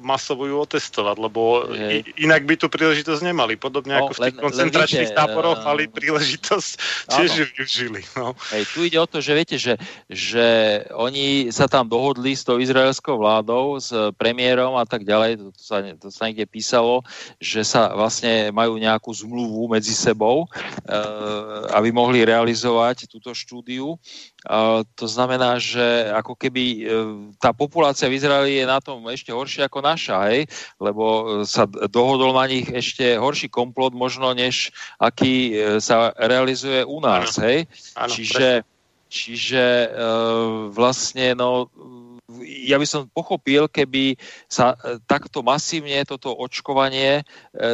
masovo 0.00 0.48
ju 0.48 0.56
otestovať, 0.64 1.16
lebo 1.20 1.68
i, 1.72 2.00
inak 2.24 2.48
by 2.48 2.54
tú 2.56 2.72
príležitosť 2.72 3.20
nemali. 3.22 3.60
Podobne 3.60 4.00
No, 4.00 4.08
ako 4.08 4.12
v 4.12 4.18
tých 4.18 4.24
len- 4.24 4.32
len 4.32 4.44
koncentračných 4.48 5.10
viete, 5.12 5.18
táboroch 5.18 5.60
eh, 5.60 5.66
mali 5.68 5.84
príležitosť, 5.88 6.70
tiež 7.14 7.30
ju 7.36 7.44
využili. 7.56 8.00
No. 8.16 8.32
Hej, 8.56 8.62
tu 8.72 8.78
ide 8.88 8.96
o 8.96 9.06
to, 9.06 9.20
že 9.20 9.32
viete, 9.36 9.56
že, 9.60 9.76
že 10.08 10.46
oni 10.96 11.52
sa 11.52 11.68
tam 11.68 11.84
dohodli 11.84 12.32
s 12.32 12.42
tou 12.42 12.56
izraelskou 12.56 13.20
vládou, 13.20 13.76
s 13.76 13.92
premiérom 14.16 14.80
a 14.80 14.88
tak 14.88 15.04
ďalej, 15.04 15.36
to, 15.36 15.46
to, 15.52 15.62
sa, 15.62 15.76
to 15.96 16.08
sa 16.08 16.22
niekde 16.28 16.48
písalo, 16.48 17.04
že 17.36 17.60
sa 17.62 17.92
vlastne 17.92 18.48
majú 18.48 18.80
nejakú 18.80 19.12
zmluvu 19.12 19.68
medzi 19.68 19.92
sebou, 19.92 20.48
e, 20.48 20.96
aby 21.76 21.92
mohli 21.92 22.24
realizovať 22.24 23.12
túto 23.12 23.36
štúdiu. 23.36 24.00
A 24.48 24.82
to 24.96 25.06
znamená, 25.06 25.60
že 25.60 26.10
ako 26.10 26.34
keby 26.34 26.64
e, 26.64 26.80
tá 27.42 27.50
populácia 27.50 28.06
v 28.06 28.22
Izraeli 28.22 28.62
je 28.62 28.70
na 28.70 28.78
tom 28.78 29.02
ešte 29.10 29.34
horšie 29.34 29.66
ako 29.66 29.82
naša, 29.82 30.30
hej? 30.30 30.46
lebo 30.78 31.02
e, 31.02 31.22
sa 31.42 31.66
dohodol 31.66 32.38
na 32.38 32.46
nich 32.46 32.70
ešte 32.70 33.18
horší 33.18 33.50
komplot 33.50 33.90
možno, 33.90 34.30
než 34.30 34.70
aký 35.02 35.50
e, 35.50 35.82
sa 35.82 36.14
realizuje 36.14 36.86
u 36.86 37.02
nás. 37.02 37.42
Hej? 37.42 37.66
Áno, 37.98 38.14
čiže 38.14 38.62
čiže 39.10 39.90
e, 39.90 40.08
vlastne 40.70 41.34
no, 41.34 41.68
ja 42.64 42.80
by 42.80 42.86
som 42.86 43.10
pochopil, 43.10 43.66
keby 43.66 44.14
sa 44.46 44.78
e, 44.78 45.02
takto 45.10 45.42
masívne 45.42 46.06
toto 46.06 46.30
očkovanie, 46.30 47.26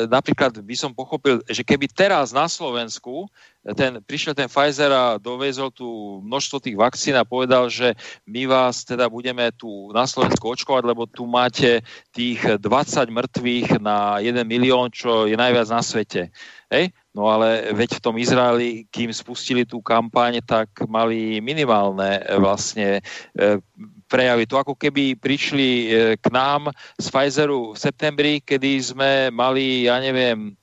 napríklad 0.08 0.64
by 0.64 0.74
som 0.74 0.96
pochopil, 0.96 1.44
že 1.44 1.60
keby 1.60 1.92
teraz 1.92 2.32
na 2.32 2.48
Slovensku 2.48 3.28
ten, 3.76 4.00
prišiel 4.04 4.32
ten 4.32 4.48
Pfizer 4.48 4.92
a 4.92 5.04
dovezol 5.20 5.72
tu 5.72 6.20
množstvo 6.24 6.56
tých 6.62 6.76
vakcín 6.78 7.16
a 7.16 7.28
povedal, 7.28 7.68
že 7.68 7.92
my 8.24 8.48
vás 8.48 8.84
teda 8.84 9.08
budeme 9.08 9.50
tu 9.52 9.90
na 9.92 10.08
Slovensku 10.08 10.44
očkovať, 10.52 10.82
lebo 10.84 11.04
tu 11.04 11.28
máte 11.28 11.84
tých 12.14 12.60
20 12.60 12.62
mŕtvych 13.08 13.80
na 13.82 14.22
1 14.22 14.32
milión, 14.48 14.88
čo 14.88 15.28
je 15.28 15.36
najviac 15.36 15.68
na 15.68 15.82
svete. 15.84 16.32
Hej? 16.68 16.92
No 17.16 17.26
ale 17.26 17.74
veď 17.74 17.98
v 17.98 18.04
tom 18.04 18.14
Izraeli, 18.20 18.86
kým 18.92 19.10
spustili 19.10 19.66
tú 19.66 19.82
kampaň, 19.82 20.38
tak 20.44 20.70
mali 20.86 21.42
minimálne 21.42 22.20
e, 22.20 22.36
vlastne 22.38 23.00
e, 23.00 23.58
prejavy. 24.06 24.44
To 24.48 24.60
ako 24.60 24.74
keby 24.78 25.18
prišli 25.20 25.68
e, 25.68 25.86
k 26.16 26.26
nám 26.30 26.72
z 26.96 27.06
Pfizeru 27.10 27.74
v 27.74 27.80
septembri, 27.80 28.32
kedy 28.40 28.70
sme 28.80 29.10
mali, 29.34 29.90
ja 29.90 29.98
neviem, 30.00 30.54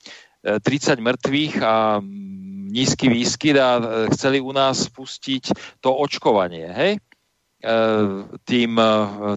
e, 0.42 0.58
30 0.58 0.96
mŕtvych 1.02 1.54
a 1.62 2.00
nízky 2.76 3.08
výskyt 3.08 3.56
a 3.56 3.80
e, 3.80 3.82
chceli 4.12 4.44
u 4.44 4.52
nás 4.52 4.92
spustiť 4.92 5.56
to 5.80 5.88
očkovanie, 5.96 6.68
hej? 6.68 6.92
E, 7.56 7.72
tým, 8.44 8.76
e, 8.76 8.84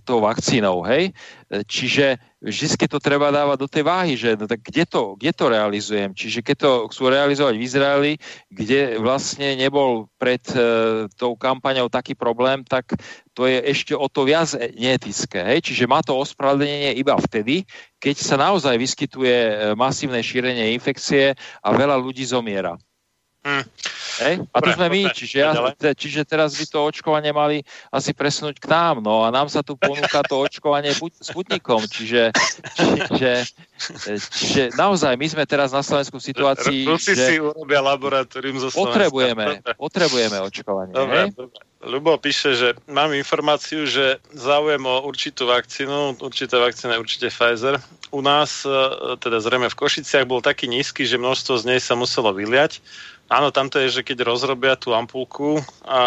tou 0.03 0.19
vakcínou, 0.19 0.83
hej? 0.83 1.15
Čiže 1.49 2.19
vždy 2.43 2.85
to 2.85 2.99
treba 3.01 3.31
dávať 3.31 3.57
do 3.57 3.67
tej 3.71 3.83
váhy, 3.87 4.13
že 4.13 4.35
no 4.35 4.45
tak 4.45 4.59
kde 4.59 4.85
to, 4.85 5.15
kde 5.15 5.31
to 5.33 5.45
realizujem? 5.47 6.11
Čiže 6.13 6.43
keď 6.43 6.55
to 6.59 6.71
chcú 6.91 7.09
realizovať 7.09 7.55
v 7.55 7.65
Izraeli, 7.65 8.13
kde 8.51 8.99
vlastne 8.99 9.55
nebol 9.55 10.11
pred 10.19 10.43
e, 10.51 11.07
tou 11.15 11.39
kampaňou 11.39 11.87
taký 11.87 12.11
problém, 12.11 12.61
tak 12.67 12.91
to 13.31 13.47
je 13.47 13.63
ešte 13.65 13.95
o 13.95 14.05
to 14.11 14.27
viac 14.27 14.51
neetické. 14.75 15.39
Hej? 15.55 15.71
Čiže 15.71 15.87
má 15.89 16.03
to 16.03 16.19
ospravedlnenie 16.19 16.99
iba 16.99 17.15
vtedy, 17.17 17.63
keď 18.03 18.15
sa 18.19 18.35
naozaj 18.35 18.75
vyskytuje 18.75 19.71
masívne 19.79 20.19
šírenie 20.19 20.75
infekcie 20.75 21.39
a 21.63 21.67
veľa 21.71 21.95
ľudí 21.97 22.27
zomiera. 22.27 22.75
Hej? 24.19 24.43
A 24.51 24.57
Dobre, 24.59 24.75
sme 24.75 24.87
my, 24.91 25.01
čiže, 25.15 25.37
ja, 25.39 25.51
čiže 25.95 26.27
teraz 26.27 26.51
by 26.59 26.65
to 26.67 26.77
očkovanie 26.83 27.31
mali 27.31 27.63
asi 27.87 28.11
presunúť 28.11 28.59
k 28.59 28.67
nám, 28.67 28.99
no 28.99 29.23
a 29.23 29.31
nám 29.31 29.47
sa 29.47 29.63
tu 29.63 29.79
ponúka 29.79 30.19
to 30.27 30.43
očkovanie 30.43 30.91
buď 30.99 31.23
Sputnikom, 31.23 31.87
čiže, 31.87 32.35
čiže, 32.75 33.31
čiže 34.27 34.63
naozaj 34.75 35.15
my 35.15 35.27
sme 35.31 35.43
teraz 35.47 35.71
na 35.71 35.79
Slovensku 35.79 36.19
v 36.19 36.27
situácii, 36.35 36.83
Rusi 36.83 37.15
si 37.15 37.39
že 37.39 37.39
urobia 37.39 37.79
laboratórium 37.79 38.59
zo 38.59 38.67
Slovenska. 38.67 39.07
potrebujeme, 39.07 39.45
potrebujeme 39.79 40.37
očkovanie. 40.43 40.91
Dobre, 40.91 41.31
Hej? 41.31 41.39
dobre. 41.39 41.59
Ľubo 41.79 42.19
píše, 42.19 42.59
že 42.59 42.75
mám 42.91 43.15
informáciu, 43.15 43.87
že 43.87 44.19
záujem 44.35 44.83
o 44.83 44.99
určitú 45.07 45.47
vakcínu, 45.47 46.19
určitá 46.19 46.59
vakcína 46.59 46.99
je 46.99 47.03
určite 47.07 47.27
Pfizer. 47.31 47.79
U 48.11 48.19
nás, 48.19 48.67
e, 48.67 48.75
teda 49.15 49.39
zrejme 49.39 49.71
v 49.71 49.79
Košiciach, 49.79 50.27
bol 50.27 50.43
taký 50.43 50.67
nízky, 50.67 51.07
že 51.07 51.15
množstvo 51.15 51.55
z 51.55 51.63
nej 51.63 51.79
sa 51.79 51.95
muselo 51.95 52.35
vyliať. 52.35 52.83
Áno, 53.29 53.53
tam 53.53 53.69
to 53.69 53.77
je, 53.77 54.01
že 54.01 54.01
keď 54.01 54.25
rozrobia 54.25 54.73
tú 54.73 54.97
ampulku 54.97 55.61
a 55.85 56.01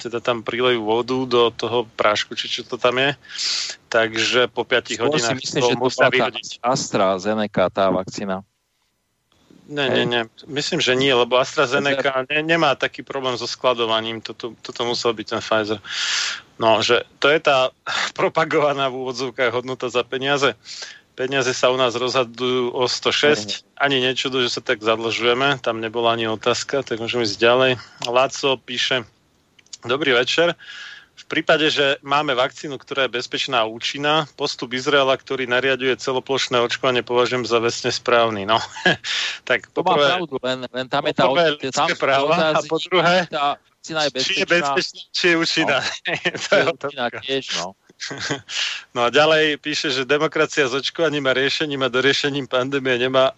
teda 0.00 0.24
tam 0.24 0.40
prilejú 0.40 0.80
vodu 0.80 1.18
do 1.28 1.42
toho 1.52 1.84
prášku, 2.00 2.32
či 2.32 2.48
čo 2.48 2.64
to 2.64 2.80
tam 2.80 2.96
je, 2.96 3.12
takže 3.92 4.48
po 4.48 4.64
5 4.64 4.96
Skôr 4.96 4.96
si 4.96 5.00
hodinách 5.04 5.36
myslím, 5.36 5.60
to 5.60 5.68
že 5.68 5.74
to 5.76 5.82
musia 5.84 6.00
tá 6.00 6.08
vyhodiť. 6.08 6.48
AstraZeneca, 6.64 7.64
tá 7.68 7.92
vakcína. 7.92 8.40
Nie, 9.72 9.88
nie, 9.88 10.04
nie. 10.04 10.22
Myslím, 10.48 10.80
že 10.82 10.92
nie, 10.98 11.12
lebo 11.14 11.38
AstraZeneca 11.38 12.26
ne, 12.26 12.40
nemá 12.42 12.74
taký 12.74 13.06
problém 13.06 13.38
so 13.38 13.46
skladovaním. 13.46 14.18
Toto, 14.20 14.58
toto 14.58 14.82
musel 14.84 15.14
byť 15.14 15.26
ten 15.28 15.40
Pfizer. 15.40 15.78
No, 16.58 16.82
že 16.84 17.06
to 17.22 17.30
je 17.30 17.40
tá 17.40 17.70
propagovaná 18.18 18.88
v 18.88 19.06
úvodzovkách 19.06 19.52
hodnota 19.52 19.92
za 19.92 20.02
peniaze. 20.02 20.56
Peniaze 21.12 21.52
sa 21.52 21.68
u 21.68 21.76
nás 21.76 21.92
rozhadujú 21.92 22.72
o 22.72 22.88
106. 22.88 23.68
Ani 23.76 24.00
nečudo, 24.00 24.40
že 24.40 24.48
sa 24.48 24.64
tak 24.64 24.80
zadlžujeme. 24.80 25.60
Tam 25.60 25.84
nebola 25.84 26.16
ani 26.16 26.24
otázka, 26.24 26.80
tak 26.80 27.04
môžeme 27.04 27.28
ísť 27.28 27.36
ďalej. 27.36 27.72
Láco 28.08 28.56
píše, 28.56 29.04
dobrý 29.84 30.16
večer. 30.16 30.56
V 31.12 31.24
prípade, 31.28 31.68
že 31.68 32.00
máme 32.00 32.32
vakcínu, 32.32 32.80
ktorá 32.80 33.04
je 33.04 33.14
bezpečná 33.20 33.62
a 33.62 33.68
účinná, 33.68 34.24
postup 34.40 34.72
Izraela, 34.72 35.12
ktorý 35.12 35.44
nariaduje 35.44 35.92
celoplošné 36.00 36.56
očkovanie, 36.64 37.04
považujem 37.04 37.44
za 37.44 37.60
vesne 37.60 37.92
správny. 37.92 38.48
No, 38.48 38.56
tak 39.48 39.68
To 39.76 39.84
má 39.84 39.92
poprvé, 39.92 40.06
pravdu, 40.16 40.34
len, 40.40 40.58
len 40.72 40.86
tam 40.88 41.04
je 41.04 41.12
tá, 41.12 41.24
ľudské 41.28 41.94
práva 42.00 42.56
a 42.56 42.60
po 42.64 42.80
druhé, 42.80 43.28
tá 43.28 43.60
vakcína 43.60 44.00
je 44.06 44.10
či 44.22 44.32
je 44.40 44.46
bezpečná, 44.46 45.00
či 45.10 45.24
je 45.28 45.36
účinná. 45.36 45.78
to 46.48 46.50
je 46.54 46.64
účinná 46.70 47.06
otázka. 47.10 47.18
tiež, 47.26 47.44
no. 47.58 47.74
No 48.94 49.06
a 49.06 49.08
ďalej 49.08 49.56
píše, 49.62 49.88
že 49.94 50.08
demokracia 50.08 50.68
s 50.68 50.74
očkovaním 50.74 51.24
a 51.30 51.36
riešením 51.36 51.86
a 51.86 51.92
doriešením 51.92 52.50
pandémie 52.50 52.98
nemá 52.98 53.30
e, 53.30 53.34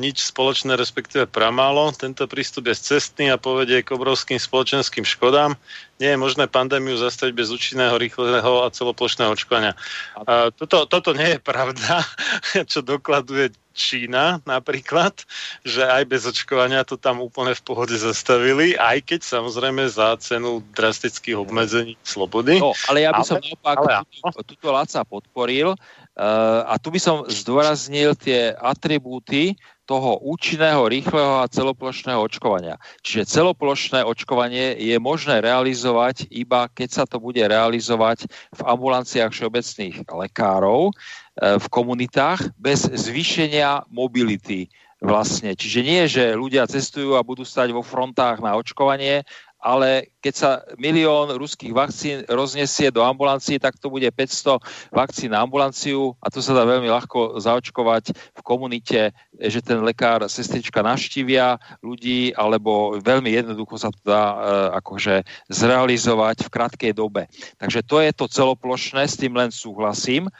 nič 0.00 0.32
spoločné, 0.32 0.74
respektíve 0.74 1.28
pramálo. 1.28 1.92
Tento 1.94 2.26
prístup 2.26 2.66
je 2.66 2.76
cestný 2.76 3.30
a 3.30 3.38
povedie 3.38 3.84
k 3.84 3.94
obrovským 3.94 4.40
spoločenským 4.40 5.04
škodám. 5.06 5.54
Nie 5.98 6.14
je 6.14 6.22
možné 6.22 6.46
pandémiu 6.46 6.94
zastaviť 6.94 7.34
bez 7.34 7.50
účinného, 7.50 7.98
rýchleho 7.98 8.62
a 8.62 8.70
celoplošného 8.70 9.34
očkovania. 9.34 9.74
E, 9.74 10.54
toto, 10.54 10.86
toto 10.86 11.10
nie 11.10 11.36
je 11.36 11.40
pravda, 11.42 12.06
čo 12.70 12.86
dokladuje 12.86 13.50
Čína 13.78 14.42
napríklad, 14.42 15.22
že 15.62 15.86
aj 15.86 16.02
bez 16.10 16.26
očkovania 16.26 16.82
to 16.82 16.98
tam 16.98 17.22
úplne 17.22 17.54
v 17.54 17.62
pohode 17.62 17.94
zastavili, 17.94 18.74
aj 18.74 19.06
keď 19.06 19.20
samozrejme 19.22 19.86
za 19.86 20.18
cenu 20.18 20.66
drastických 20.74 21.38
obmedzení 21.38 21.94
slobody. 22.02 22.58
no. 22.58 22.74
Ale 22.90 23.06
ja 23.06 23.14
by 23.14 23.22
som 23.22 23.38
Ale- 23.38 23.54
naopak 23.54 23.76
ale 23.78 24.02
túto, 24.10 24.38
túto 24.42 24.68
Laca 24.74 25.06
podporil 25.06 25.78
uh, 25.78 26.60
a 26.66 26.74
tu 26.82 26.90
by 26.90 26.98
som 26.98 27.22
zdôraznil 27.30 28.18
tie 28.18 28.50
atribúty 28.58 29.54
toho 29.88 30.20
účinného, 30.20 30.84
rýchleho 30.84 31.40
a 31.40 31.48
celoplošného 31.48 32.20
očkovania. 32.20 32.76
Čiže 33.00 33.40
celoplošné 33.40 34.04
očkovanie 34.04 34.76
je 34.76 35.00
možné 35.00 35.40
realizovať 35.40 36.28
iba 36.28 36.68
keď 36.68 36.88
sa 36.92 37.04
to 37.08 37.16
bude 37.16 37.40
realizovať 37.40 38.28
v 38.28 38.60
ambulanciách 38.60 39.32
všeobecných 39.32 40.04
lekárov, 40.04 40.92
eh, 40.92 41.56
v 41.56 41.66
komunitách 41.72 42.52
bez 42.60 42.84
zvýšenia 42.84 43.88
mobility 43.88 44.68
vlastne. 44.98 45.54
Čiže 45.54 45.80
nie, 45.86 46.02
že 46.10 46.34
ľudia 46.34 46.66
cestujú 46.66 47.14
a 47.14 47.22
budú 47.22 47.46
stať 47.46 47.70
vo 47.70 47.86
frontách 47.86 48.42
na 48.42 48.58
očkovanie, 48.58 49.22
ale 49.58 50.14
keď 50.22 50.34
sa 50.34 50.50
milión 50.78 51.34
ruských 51.34 51.74
vakcín 51.74 52.22
roznesie 52.30 52.94
do 52.94 53.02
ambulancií, 53.02 53.58
tak 53.58 53.74
to 53.74 53.90
bude 53.90 54.06
500 54.06 54.62
vakcín 54.94 55.34
na 55.34 55.42
ambulanciu 55.42 56.14
a 56.22 56.30
to 56.30 56.38
sa 56.38 56.54
dá 56.54 56.62
veľmi 56.62 56.86
ľahko 56.86 57.42
zaočkovať 57.42 58.14
v 58.14 58.40
komunite, 58.46 59.10
že 59.34 59.58
ten 59.58 59.82
lekár, 59.82 60.22
sestrička 60.30 60.78
navštívia 60.82 61.58
ľudí, 61.82 62.30
alebo 62.38 63.02
veľmi 63.02 63.34
jednoducho 63.34 63.74
sa 63.82 63.90
to 63.90 64.00
dá 64.06 64.24
e, 64.30 64.36
akože 64.78 65.26
zrealizovať 65.50 66.46
v 66.46 66.52
krátkej 66.54 66.92
dobe. 66.94 67.26
Takže 67.58 67.82
to 67.82 67.98
je 67.98 68.10
to 68.14 68.30
celoplošné, 68.30 69.10
s 69.10 69.18
tým 69.18 69.34
len 69.34 69.50
súhlasím. 69.50 70.30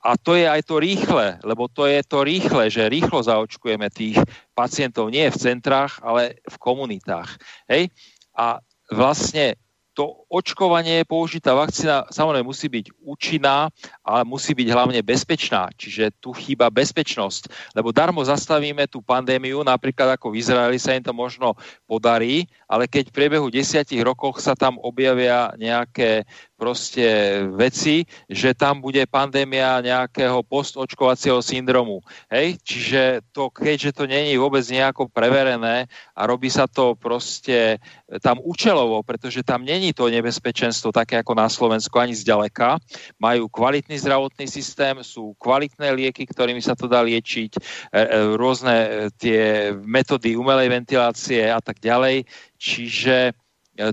a 0.00 0.16
to 0.16 0.32
je 0.32 0.48
aj 0.48 0.64
to 0.64 0.80
rýchle, 0.80 1.36
lebo 1.44 1.68
to 1.68 1.84
je 1.84 2.00
to 2.08 2.24
rýchle, 2.24 2.72
že 2.72 2.88
rýchlo 2.88 3.20
zaočkujeme 3.20 3.92
tých 3.92 4.16
pacientov 4.56 5.12
nie 5.12 5.28
v 5.28 5.36
centrách, 5.36 6.00
ale 6.00 6.40
v 6.48 6.56
komunitách. 6.56 7.36
Hej? 7.68 7.92
A 8.40 8.64
vlastne 8.88 9.60
to 10.00 10.24
očkovanie, 10.32 11.04
použitá 11.04 11.52
vakcína 11.52 12.08
samozrejme 12.08 12.46
musí 12.46 12.72
byť 12.72 12.86
účinná, 13.04 13.68
ale 14.00 14.22
musí 14.24 14.56
byť 14.56 14.68
hlavne 14.72 15.00
bezpečná. 15.04 15.68
Čiže 15.76 16.16
tu 16.22 16.32
chýba 16.32 16.72
bezpečnosť. 16.72 17.74
Lebo 17.76 17.92
darmo 17.92 18.24
zastavíme 18.24 18.88
tú 18.88 19.04
pandémiu, 19.04 19.60
napríklad 19.60 20.16
ako 20.16 20.32
v 20.32 20.40
Izraeli 20.40 20.78
sa 20.80 20.96
im 20.96 21.04
to 21.04 21.12
možno 21.12 21.58
podarí, 21.84 22.48
ale 22.64 22.88
keď 22.88 23.12
v 23.12 23.16
priebehu 23.20 23.52
desiatich 23.52 24.00
rokoch 24.00 24.40
sa 24.40 24.56
tam 24.56 24.80
objavia 24.80 25.52
nejaké 25.60 26.24
proste 26.60 27.40
veci, 27.56 28.04
že 28.28 28.52
tam 28.52 28.84
bude 28.84 29.00
pandémia 29.08 29.80
nejakého 29.80 30.44
postočkovacieho 30.44 31.40
syndromu. 31.40 32.04
Hej? 32.28 32.60
Čiže 32.60 33.02
to, 33.32 33.48
keďže 33.48 33.96
to 33.96 34.04
není 34.04 34.36
vôbec 34.36 34.60
nejako 34.68 35.08
preverené 35.08 35.88
a 36.12 36.20
robí 36.28 36.52
sa 36.52 36.68
to 36.68 36.92
proste 37.00 37.80
tam 38.20 38.36
účelovo, 38.44 39.00
pretože 39.00 39.40
tam 39.40 39.64
není 39.64 39.96
to 39.96 40.12
nebezpečenstvo 40.12 40.92
také 40.92 41.24
ako 41.24 41.32
na 41.32 41.48
Slovensku 41.48 41.96
ani 41.96 42.12
zďaleka. 42.12 42.76
Majú 43.16 43.48
kvalitný 43.48 43.96
zdravotný 43.96 44.44
systém, 44.44 45.00
sú 45.00 45.32
kvalitné 45.40 45.96
lieky, 45.96 46.28
ktorými 46.28 46.60
sa 46.60 46.76
to 46.76 46.84
dá 46.84 47.00
liečiť, 47.00 47.56
e, 47.56 47.60
e, 47.60 48.06
rôzne 48.36 48.76
e, 48.76 48.88
tie 49.16 49.72
metódy 49.80 50.36
umelej 50.36 50.68
ventilácie 50.68 51.48
a 51.48 51.62
tak 51.64 51.80
ďalej. 51.80 52.28
Čiže 52.60 53.32
E, 53.32 53.39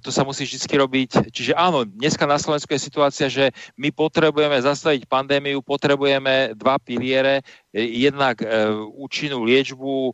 to 0.03 0.09
sa 0.11 0.27
musí 0.27 0.43
vždy 0.43 0.75
robiť. 0.75 1.11
Čiže 1.31 1.55
áno, 1.55 1.87
dneska 1.87 2.27
na 2.27 2.35
Slovensku 2.35 2.75
je 2.75 2.81
situácia, 2.81 3.27
že 3.31 3.55
my 3.79 3.89
potrebujeme 3.95 4.59
zastaviť 4.59 5.07
pandémiu, 5.07 5.63
potrebujeme 5.63 6.51
dva 6.59 6.75
piliere, 6.75 7.39
e, 7.71 8.03
jednak 8.03 8.43
e, 8.43 8.47
účinnú 8.99 9.47
liečbu, 9.47 9.95
e, 10.09 10.13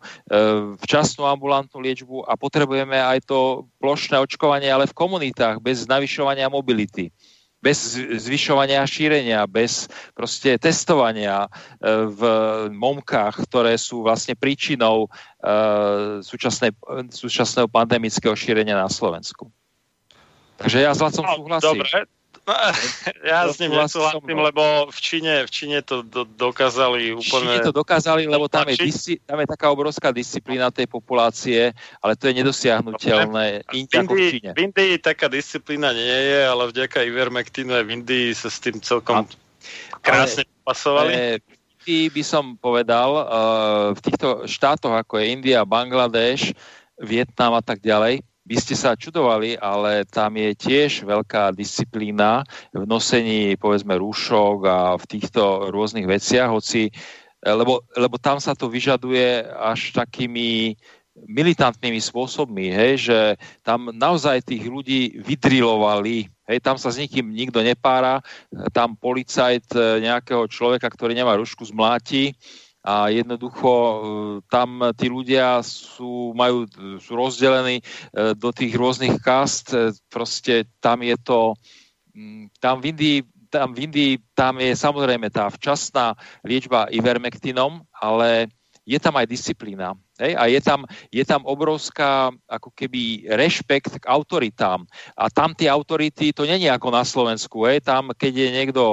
včasnú 0.85 1.25
ambulantnú 1.25 1.81
liečbu 1.81 2.29
a 2.29 2.37
potrebujeme 2.37 3.01
aj 3.01 3.25
to 3.25 3.65
plošné 3.81 4.21
očkovanie, 4.21 4.69
ale 4.69 4.85
v 4.85 4.97
komunitách, 4.97 5.57
bez 5.57 5.89
navyšovania 5.89 6.47
mobility 6.53 7.09
bez 7.63 7.95
zvyšovania 7.95 8.83
šírenia, 8.83 9.47
bez 9.47 9.87
proste 10.11 10.59
testovania 10.59 11.47
e, 11.47 11.49
v 12.11 12.21
momkách, 12.75 13.47
ktoré 13.47 13.79
sú 13.79 14.03
vlastne 14.03 14.35
príčinou 14.35 15.07
e, 15.07 16.19
súčasného 17.15 17.71
pandemického 17.71 18.35
šírenia 18.35 18.75
na 18.75 18.91
Slovensku. 18.91 19.47
Takže 20.63 20.77
ja 20.79 20.91
s 20.95 20.99
Lacom 21.03 21.27
No, 21.27 21.35
súhlasím. 21.35 21.83
Dobre. 21.83 22.07
No, 22.43 22.53
ja 23.31 23.47
s 23.47 23.55
ním 23.59 23.71
nesúhlasím, 23.71 24.35
mnou. 24.35 24.43
lebo 24.51 24.63
v 24.91 24.99
Číne, 24.99 25.47
v 25.47 25.51
Číne 25.51 25.79
to 25.79 26.03
do, 26.03 26.27
dokázali 26.27 27.15
V 27.15 27.23
úplne... 27.23 27.55
Číne 27.55 27.67
to 27.71 27.71
dokázali, 27.71 28.27
lebo 28.27 28.51
tam 28.51 28.67
je, 28.67 28.83
disci, 28.83 29.15
tam 29.23 29.39
je 29.39 29.47
taká 29.47 29.71
obrovská 29.71 30.11
disciplína 30.11 30.67
tej 30.67 30.91
populácie, 30.91 31.71
ale 32.03 32.19
to 32.19 32.27
je 32.27 32.43
nedosiahnutelné 32.43 33.63
v 33.63 33.87
Indii, 33.87 34.43
v 34.43 34.59
Indii 34.59 34.99
taká 34.99 35.31
disciplína 35.31 35.95
nie 35.95 36.19
je, 36.35 36.39
ale 36.43 36.67
vďaka 36.67 37.07
Ivermectinu 37.07 37.79
aj 37.79 37.83
v 37.87 37.91
Indii 38.03 38.27
sa 38.35 38.51
s 38.51 38.59
tým 38.59 38.83
celkom 38.83 39.23
krásne 40.03 40.43
pasovali. 40.67 41.39
V 41.39 41.87
Indii 41.87 42.05
by 42.11 42.23
som 42.27 42.59
povedal, 42.59 43.09
uh, 43.23 43.23
v 43.95 43.99
týchto 44.03 44.43
štátoch 44.51 44.91
ako 44.91 45.23
je 45.23 45.31
India, 45.31 45.63
Bangladeš, 45.63 46.51
Vietnam 46.99 47.55
a 47.55 47.63
tak 47.63 47.79
ďalej, 47.79 48.19
by 48.43 48.55
ste 48.59 48.75
sa 48.75 48.99
čudovali, 48.99 49.55
ale 49.55 50.03
tam 50.03 50.35
je 50.35 50.51
tiež 50.51 51.07
veľká 51.07 51.55
disciplína 51.55 52.43
v 52.75 52.83
nosení, 52.83 53.55
povedzme, 53.55 53.95
rúšok 53.95 54.57
a 54.67 54.79
v 54.99 55.05
týchto 55.07 55.71
rôznych 55.71 56.03
veciach, 56.03 56.51
hoci, 56.51 56.91
eh, 56.91 57.53
lebo, 57.55 57.87
lebo 57.95 58.19
tam 58.19 58.43
sa 58.43 58.51
to 58.51 58.67
vyžaduje 58.67 59.47
až 59.47 59.95
takými 59.95 60.75
militantnými 61.13 62.01
spôsobmi, 62.01 62.73
hej, 62.73 62.93
že 63.09 63.19
tam 63.61 63.93
naozaj 63.93 64.49
tých 64.49 64.65
ľudí 64.65 65.21
vydrilovali, 65.21 66.25
hej, 66.49 66.57
tam 66.57 66.81
sa 66.81 66.89
s 66.89 66.97
nikým 66.97 67.29
nikto 67.29 67.61
nepára, 67.61 68.17
tam 68.73 68.97
policajt 68.97 69.77
e, 69.77 70.09
nejakého 70.09 70.49
človeka, 70.49 70.89
ktorý 70.89 71.13
nemá 71.13 71.37
rušku, 71.37 71.69
zmláti 71.69 72.33
a 72.83 73.07
jednoducho 73.07 73.71
e, 73.71 73.97
tam 74.51 74.91
tí 74.99 75.07
ľudia 75.07 75.63
sú, 75.63 76.35
majú, 76.35 76.67
sú 76.99 77.15
rozdelení 77.15 77.79
e, 77.79 77.83
do 78.35 78.51
tých 78.51 78.75
rôznych 78.75 79.23
kast, 79.23 79.71
e, 79.71 79.95
proste 80.11 80.67
tam 80.83 80.99
je 80.99 81.15
to, 81.23 81.55
mm, 82.11 82.51
tam 82.59 82.83
v 82.83 82.91
Indii 82.91 83.19
tam 83.53 83.69
v 83.69 83.85
Indii 83.85 84.13
tam 84.33 84.57
je 84.57 84.73
samozrejme 84.73 85.29
tá 85.29 85.45
včasná 85.53 86.17
liečba 86.41 86.89
ivermectinom, 86.89 87.85
ale 87.93 88.49
je 88.81 88.97
tam 88.97 89.13
aj 89.13 89.29
disciplína. 89.29 89.93
Hej? 90.23 90.33
A 90.39 90.43
je 90.47 90.59
tam, 90.63 90.87
je 91.11 91.23
tam 91.27 91.43
obrovská 91.43 92.31
ako 92.47 92.71
keby 92.71 93.27
rešpekt 93.35 93.99
k 93.99 94.05
autoritám. 94.07 94.87
A 95.19 95.27
tam 95.27 95.51
tie 95.51 95.67
autority, 95.67 96.31
to 96.31 96.47
není 96.47 96.71
ako 96.71 96.87
na 96.95 97.03
Slovensku. 97.03 97.67
Hej? 97.67 97.83
Tam, 97.83 98.15
keď 98.15 98.31
je 98.31 98.49
niekto 98.55 98.83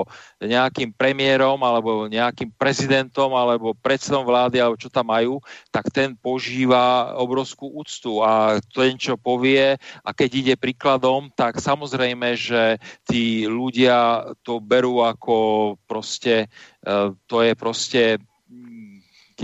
nejakým 0.43 0.91
premiérom, 0.91 1.63
alebo 1.63 2.11
nejakým 2.11 2.51
prezidentom, 2.59 3.31
alebo 3.39 3.79
predsedom 3.79 4.27
vlády, 4.27 4.59
alebo 4.59 4.81
čo 4.81 4.91
tam 4.91 5.15
majú, 5.15 5.39
tak 5.71 5.87
ten 5.95 6.19
požíva 6.19 7.15
obrovskú 7.15 7.71
úctu. 7.71 8.19
A 8.27 8.59
ten, 8.75 8.99
čo 8.99 9.15
povie, 9.15 9.79
a 10.03 10.11
keď 10.11 10.31
ide 10.35 10.55
príkladom, 10.59 11.31
tak 11.37 11.63
samozrejme, 11.63 12.35
že 12.35 12.81
tí 13.07 13.47
ľudia 13.47 14.33
to 14.43 14.59
berú 14.59 15.05
ako 15.05 15.77
proste, 15.85 16.49
e, 16.83 17.13
to 17.29 17.45
je 17.45 17.53
proste 17.55 18.03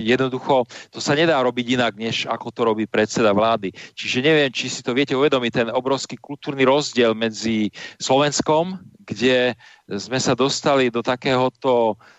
jednoducho, 0.03 0.69
to 0.91 0.99
sa 1.01 1.17
nedá 1.17 1.41
robiť 1.41 1.67
inak, 1.81 1.93
než 1.97 2.27
ako 2.29 2.49
to 2.53 2.61
robí 2.67 2.85
predseda 2.85 3.33
vlády. 3.33 3.73
Čiže 3.97 4.19
neviem, 4.25 4.51
či 4.53 4.69
si 4.69 4.81
to 4.83 4.93
viete 4.93 5.17
uvedomiť, 5.17 5.53
ten 5.53 5.69
obrovský 5.71 6.21
kultúrny 6.21 6.67
rozdiel 6.67 7.17
medzi 7.17 7.71
Slovenskom, 8.01 8.81
kde 9.07 9.55
sme 9.87 10.19
sa 10.19 10.35
dostali 10.35 10.91
do 10.91 11.01
takéhoto 11.01 11.95
eh, 11.95 12.16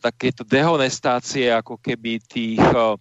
takéto 0.00 0.40
dehonestácie 0.40 1.52
ako 1.52 1.76
keby 1.76 2.16
tých, 2.24 2.60
eh, 2.60 2.94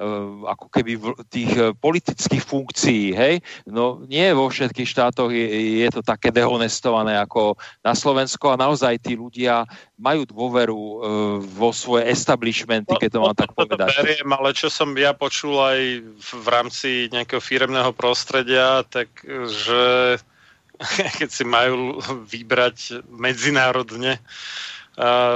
eh, 0.00 0.32
ako 0.48 0.66
keby 0.72 0.92
tých 1.28 1.52
eh, 1.52 1.72
politických 1.76 2.40
funkcií, 2.40 3.12
hej? 3.12 3.44
No 3.68 4.00
nie 4.08 4.32
vo 4.32 4.48
všetkých 4.48 4.88
štátoch 4.88 5.28
je, 5.28 5.84
je 5.84 5.88
to 5.92 6.00
také 6.00 6.32
dehonestované 6.32 7.20
ako 7.20 7.60
na 7.84 7.92
Slovensku 7.92 8.48
a 8.48 8.56
naozaj 8.56 8.96
tí 8.96 9.12
ľudia 9.12 9.68
majú 10.00 10.28
dôveru 10.28 10.80
vo 11.40 11.70
svoje 11.72 12.12
establishmenty, 12.12 12.92
keď 13.00 13.10
to 13.16 13.20
mám 13.20 13.36
tak 13.36 13.52
povedať. 13.56 13.88
beriem, 13.96 14.28
ale 14.28 14.52
čo 14.52 14.68
som 14.68 14.92
ja 14.92 15.16
počul 15.16 15.56
aj 15.56 15.80
v, 16.20 16.48
rámci 16.48 17.08
nejakého 17.08 17.40
firemného 17.40 17.96
prostredia, 17.96 18.84
tak 18.84 19.08
že 19.48 20.16
keď 21.20 21.28
si 21.32 21.44
majú 21.48 22.00
vybrať 22.28 23.04
medzinárodne 23.08 24.20
a 24.20 24.75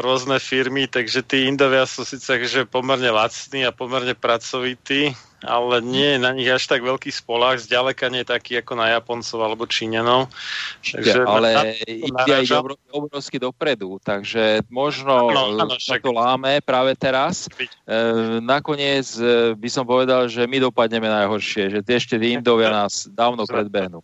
rôzne 0.00 0.40
firmy, 0.40 0.88
takže 0.88 1.20
tí 1.20 1.44
Indovia 1.44 1.84
sú 1.84 2.00
síce 2.08 2.32
že 2.48 2.64
pomerne 2.64 3.12
lacní 3.12 3.68
a 3.68 3.76
pomerne 3.76 4.16
pracovití, 4.16 5.12
ale 5.44 5.84
nie 5.84 6.16
je 6.16 6.18
na 6.20 6.32
nich 6.32 6.48
až 6.48 6.64
tak 6.64 6.80
veľký 6.80 7.12
spolách, 7.12 7.60
zďaleka 7.60 8.08
nie 8.08 8.24
je 8.24 8.32
taký 8.32 8.56
ako 8.56 8.72
na 8.76 8.88
Japoncov 8.96 9.36
alebo 9.36 9.68
Číňanov. 9.68 10.32
Takže 10.80 11.28
ale 11.28 11.48
na- 11.52 11.76
ide 11.84 12.08
narážam. 12.08 12.56
dobro, 12.64 12.74
obrovsky 12.88 13.36
dopredu, 13.36 14.00
takže 14.00 14.64
možno 14.72 15.28
Áno, 15.28 15.52
áno, 15.60 15.76
sa 15.76 16.00
však- 16.00 16.04
to 16.08 16.12
láme 16.16 16.64
práve 16.64 16.96
teraz. 16.96 17.44
E, 17.84 18.00
nakoniec 18.40 19.12
e, 19.20 19.52
by 19.60 19.68
som 19.68 19.84
povedal, 19.84 20.24
že 20.28 20.48
my 20.48 20.56
dopadneme 20.56 21.08
najhoršie, 21.08 21.68
že 21.68 21.78
tie 21.84 22.00
ešte 22.00 22.16
Indovia 22.16 22.72
nás 22.80 23.04
dávno 23.12 23.44
predbehnú. 23.44 24.00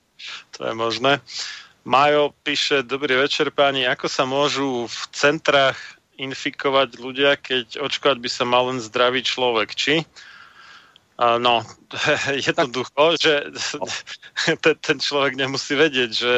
To 0.57 0.61
je 0.69 0.73
možné. 0.77 1.21
Majo 1.87 2.35
píše, 2.43 2.83
dobrý 2.83 3.15
večer 3.15 3.55
páni, 3.55 3.87
ako 3.87 4.11
sa 4.11 4.27
môžu 4.27 4.91
v 4.91 5.01
centrách 5.15 5.79
infikovať 6.19 6.99
ľudia, 6.99 7.39
keď 7.39 7.79
očkovať 7.79 8.19
by 8.19 8.27
sa 8.27 8.43
mal 8.43 8.67
len 8.67 8.83
zdravý 8.83 9.23
človek, 9.23 9.71
či? 9.71 10.03
No, 11.17 11.65
jednoducho, 12.49 13.17
že 13.17 13.49
ten, 14.65 14.77
ten 14.77 14.97
človek 15.01 15.33
nemusí 15.33 15.73
vedieť, 15.73 16.11
že 16.13 16.35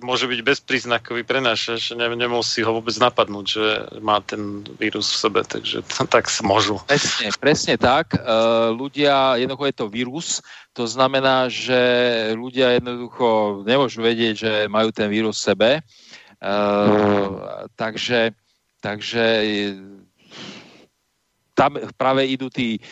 môže 0.00 0.24
byť 0.24 0.40
bezpríznakový 0.40 1.28
prenášač, 1.28 1.92
ne, 1.92 2.08
nemusí 2.16 2.64
ho 2.64 2.72
vôbec 2.72 2.96
napadnúť, 2.96 3.44
že 3.44 3.64
má 4.00 4.24
ten 4.24 4.64
vírus 4.80 5.12
v 5.12 5.20
sebe, 5.28 5.40
takže 5.44 5.84
tak 6.14 6.32
sa 6.32 6.40
môžu. 6.40 6.80
Presne, 6.88 7.36
presne 7.36 7.76
tak. 7.76 8.16
E, 8.16 8.20
ľudia, 8.72 9.36
jednoducho 9.36 9.68
je 9.68 9.76
to 9.76 9.92
vírus, 9.92 10.40
to 10.72 10.88
znamená, 10.88 11.52
že 11.52 11.76
ľudia 12.32 12.80
jednoducho 12.80 13.60
nemôžu 13.68 14.00
vedieť, 14.00 14.34
že 14.40 14.52
majú 14.72 14.88
ten 14.88 15.12
vírus 15.12 15.36
v 15.36 15.46
sebe. 15.52 15.70
E, 15.76 15.80
takže, 17.76 18.32
takže 18.80 19.24
e, 19.44 19.44
tam 21.54 21.78
práve 21.94 22.26
idú 22.26 22.50
tí, 22.50 22.82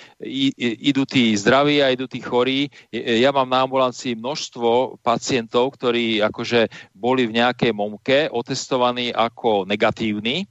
idú 0.78 1.02
tí 1.02 1.34
zdraví 1.34 1.82
a 1.82 1.90
idú 1.90 2.06
tí 2.06 2.22
chorí. 2.22 2.70
Je- 2.94 3.20
Ja 3.20 3.34
mám 3.34 3.50
na 3.50 3.66
ambulancii 3.66 4.14
množstvo 4.14 5.02
pacientov, 5.02 5.74
ktorí 5.74 6.22
akože 6.22 6.70
boli 6.94 7.26
v 7.26 7.42
nejakej 7.42 7.74
momke 7.74 8.30
otestovaní 8.30 9.10
ako 9.10 9.66
negatívni 9.66 10.46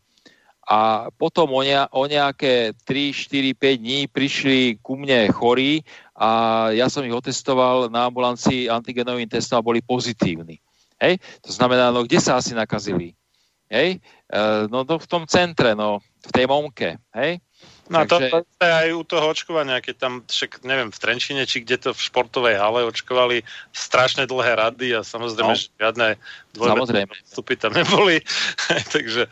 a 0.67 1.09
potom 1.17 1.51
o, 1.51 1.61
ne, 1.63 1.87
o 1.91 2.05
nejaké 2.05 2.75
3, 2.85 3.11
4, 3.11 3.55
5 3.57 3.81
dní 3.81 3.99
prišli 4.07 4.79
ku 4.79 4.95
mne 4.95 5.27
chorí 5.33 5.81
a 6.13 6.69
ja 6.71 6.85
som 6.87 7.01
ich 7.01 7.15
otestoval 7.15 7.89
na 7.89 8.07
ambulancii 8.07 8.69
antigenovým 8.69 9.27
testom 9.27 9.59
a 9.59 9.65
boli 9.65 9.81
pozitívni. 9.81 10.61
Hej? 11.01 11.17
To 11.41 11.51
znamená, 11.51 11.89
no 11.89 12.05
kde 12.05 12.21
sa 12.21 12.37
asi 12.37 12.53
nakazili? 12.53 13.17
Hej? 13.67 13.97
E, 14.29 14.39
no, 14.69 14.85
no 14.85 14.95
v 15.01 15.07
tom 15.09 15.25
centre, 15.25 15.73
no 15.73 15.97
v 16.21 16.31
tej 16.31 16.45
momke. 16.45 17.01
Hej? 17.15 17.41
No 17.91 18.07
to, 18.07 18.23
Takže- 18.23 18.31
to 18.55 18.63
je 18.63 18.71
aj 18.71 18.89
u 18.95 19.03
toho 19.03 19.25
očkovania, 19.27 19.83
keď 19.83 19.95
tam, 19.99 20.13
však 20.23 20.63
neviem, 20.63 20.95
v 20.95 20.97
Trenčine, 20.97 21.43
či 21.43 21.59
kde 21.59 21.75
to 21.77 21.89
v 21.91 21.99
športovej 21.99 22.55
hale 22.55 22.87
očkovali 22.87 23.43
strašne 23.75 24.23
dlhé 24.23 24.55
rady 24.55 24.95
a 24.95 25.03
samozrejme, 25.03 25.51
No. 25.51 25.59
že 25.59 25.67
žiadne 25.75 26.15
Samozrejme. 26.55 27.11
vstupy 27.27 27.59
tam 27.59 27.75
neboli. 27.75 28.23
Takže, 28.95 29.27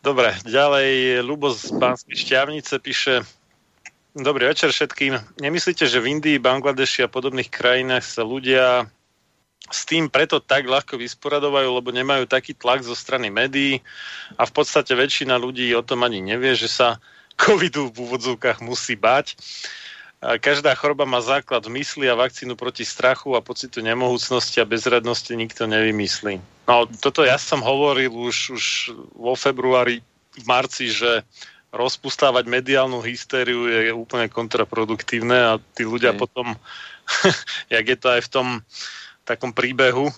dobre, 0.00 0.38
ďalej 0.46 1.18
Lubo 1.26 1.50
z 1.50 1.74
Banskej 1.74 2.14
šťavnice 2.14 2.78
píše 2.78 3.26
Dobrý 4.14 4.46
večer 4.46 4.70
všetkým. 4.70 5.42
Nemyslíte, 5.42 5.90
že 5.90 5.98
v 5.98 6.14
Indii, 6.14 6.38
Bangladeši 6.38 7.02
a 7.02 7.10
podobných 7.10 7.50
krajinách 7.50 8.06
sa 8.06 8.22
ľudia 8.22 8.86
s 9.66 9.82
tým 9.90 10.06
preto 10.06 10.38
tak 10.38 10.70
ľahko 10.70 10.94
vysporadovajú, 10.94 11.66
lebo 11.74 11.90
nemajú 11.90 12.30
taký 12.30 12.54
tlak 12.54 12.86
zo 12.86 12.94
strany 12.94 13.34
médií 13.34 13.82
a 14.38 14.46
v 14.46 14.52
podstate 14.54 14.94
väčšina 14.94 15.34
ľudí 15.34 15.66
o 15.74 15.82
tom 15.82 16.06
ani 16.06 16.22
nevie, 16.22 16.54
že 16.54 16.70
sa 16.70 17.02
covidu 17.34 17.90
v 17.90 17.96
úvodzovkách 18.08 18.62
musí 18.64 18.94
bať. 18.94 19.36
Každá 20.24 20.72
choroba 20.72 21.04
má 21.04 21.20
základ 21.20 21.68
v 21.68 21.84
mysli 21.84 22.08
a 22.08 22.16
vakcínu 22.16 22.56
proti 22.56 22.80
strachu 22.80 23.36
a 23.36 23.44
pocitu 23.44 23.84
nemohúcnosti 23.84 24.56
a 24.56 24.68
bezradnosti 24.68 25.28
nikto 25.36 25.68
nevymyslí. 25.68 26.40
No 26.64 26.88
toto 26.88 27.28
ja 27.28 27.36
som 27.36 27.60
hovoril 27.60 28.08
už, 28.08 28.56
už 28.56 28.64
vo 29.12 29.36
februári, 29.36 30.00
v 30.34 30.44
marci, 30.48 30.88
že 30.90 31.22
rozpustávať 31.74 32.46
mediálnu 32.46 33.04
hystériu 33.04 33.66
je 33.66 33.90
úplne 33.92 34.30
kontraproduktívne 34.30 35.34
a 35.34 35.52
tí 35.74 35.84
ľudia 35.84 36.14
Hej. 36.14 36.18
potom, 36.24 36.46
jak 37.74 37.84
je 37.84 37.98
to 37.98 38.08
aj 38.08 38.20
v 38.24 38.32
tom 38.32 38.46
takom 39.28 39.52
príbehu, 39.52 40.08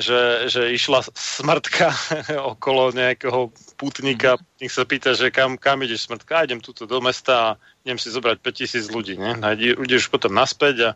že, 0.00 0.50
že 0.50 0.72
išla 0.72 1.04
smrtka 1.12 1.92
okolo 2.56 2.90
nejakého 2.92 3.52
putníka, 3.76 4.40
nech 4.60 4.72
sa 4.72 4.84
pýta, 4.88 5.12
že 5.12 5.30
kam, 5.30 5.60
kam 5.60 5.82
ideš 5.84 6.08
smrtka, 6.08 6.42
a 6.42 6.44
idem 6.46 6.60
tuto 6.60 6.88
do 6.88 7.00
mesta 7.00 7.34
a 7.34 7.48
idem 7.84 7.98
si 8.00 8.08
zobrať 8.10 8.40
5000 8.40 8.94
ľudí. 8.94 9.14
Ne? 9.20 9.38
A 9.40 9.54
ide- 9.54 9.76
ideš 9.78 10.08
potom 10.08 10.32
naspäť 10.32 10.76
a 10.80 10.90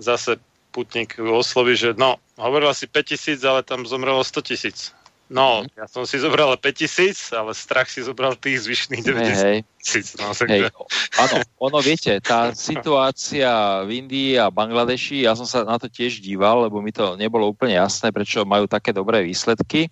zase 0.00 0.40
putník 0.70 1.18
osloví, 1.18 1.74
že 1.74 1.98
no, 1.98 2.22
hovorila 2.38 2.74
si 2.74 2.86
5000, 2.86 3.42
ale 3.42 3.60
tam 3.66 3.86
zomrelo 3.86 4.22
100 4.22 4.42
tisíc. 4.46 4.94
No, 5.30 5.62
ja 5.78 5.86
som 5.86 6.02
si 6.02 6.18
zobral 6.18 6.50
5000, 6.58 7.30
ale 7.38 7.54
strach 7.54 7.86
si 7.86 8.02
zobral 8.02 8.34
tých 8.34 8.66
zvyšných 8.66 8.98
90 8.98 9.46
Hej, 9.46 9.58
tisíc. 9.78 10.18
No, 10.18 10.34
hej, 10.34 10.66
áno, 11.14 11.36
ono 11.54 11.78
viete, 11.78 12.18
tá 12.18 12.50
situácia 12.50 13.86
v 13.86 14.02
Indii 14.02 14.42
a 14.42 14.50
Bangladeši, 14.50 15.30
ja 15.30 15.38
som 15.38 15.46
sa 15.46 15.62
na 15.62 15.78
to 15.78 15.86
tiež 15.86 16.18
díval, 16.18 16.66
lebo 16.66 16.82
mi 16.82 16.90
to 16.90 17.14
nebolo 17.14 17.46
úplne 17.46 17.78
jasné, 17.78 18.10
prečo 18.10 18.42
majú 18.42 18.66
také 18.66 18.90
dobré 18.90 19.22
výsledky. 19.22 19.86
E, 19.86 19.90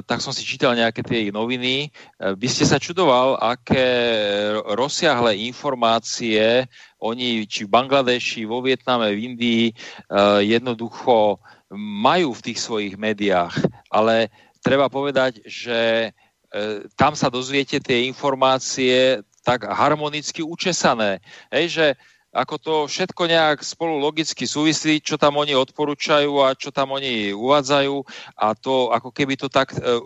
tak 0.00 0.24
som 0.24 0.32
si 0.32 0.48
čítal 0.48 0.72
nejaké 0.72 1.04
tie 1.04 1.28
noviny. 1.28 1.84
E, 1.84 1.88
by 2.40 2.48
ste 2.48 2.64
sa 2.64 2.80
čudoval, 2.80 3.36
aké 3.36 3.84
rozsiahle 4.64 5.36
informácie 5.44 6.64
oni 7.04 7.44
či 7.44 7.68
v 7.68 7.72
Bangladeši, 7.76 8.48
vo 8.48 8.64
Vietname, 8.64 9.12
v 9.12 9.20
Indii 9.28 9.64
e, 9.68 9.72
jednoducho 10.48 11.36
majú 11.78 12.34
v 12.34 12.44
tých 12.50 12.58
svojich 12.58 12.94
médiách, 12.98 13.54
ale 13.88 14.28
treba 14.58 14.90
povedať, 14.90 15.40
že 15.46 16.10
e, 16.10 16.10
tam 16.98 17.14
sa 17.14 17.30
dozviete 17.30 17.78
tie 17.78 18.10
informácie 18.10 19.22
tak 19.40 19.64
harmonicky 19.70 20.44
učesané. 20.44 21.22
Hej, 21.48 21.66
že 21.72 21.86
ako 22.30 22.54
to 22.62 22.74
všetko 22.86 23.26
nejak 23.26 23.58
spolu 23.66 23.98
logicky 23.98 24.46
súvislí, 24.46 25.02
čo 25.02 25.18
tam 25.18 25.42
oni 25.42 25.50
odporúčajú 25.58 26.38
a 26.46 26.54
čo 26.54 26.70
tam 26.70 26.94
oni 26.94 27.34
uvádzajú 27.34 27.94
a 28.38 28.54
to 28.54 28.94
ako 28.94 29.10
keby 29.10 29.34
to 29.34 29.50
tak, 29.50 29.74
e, 29.74 29.82
e, 29.82 29.98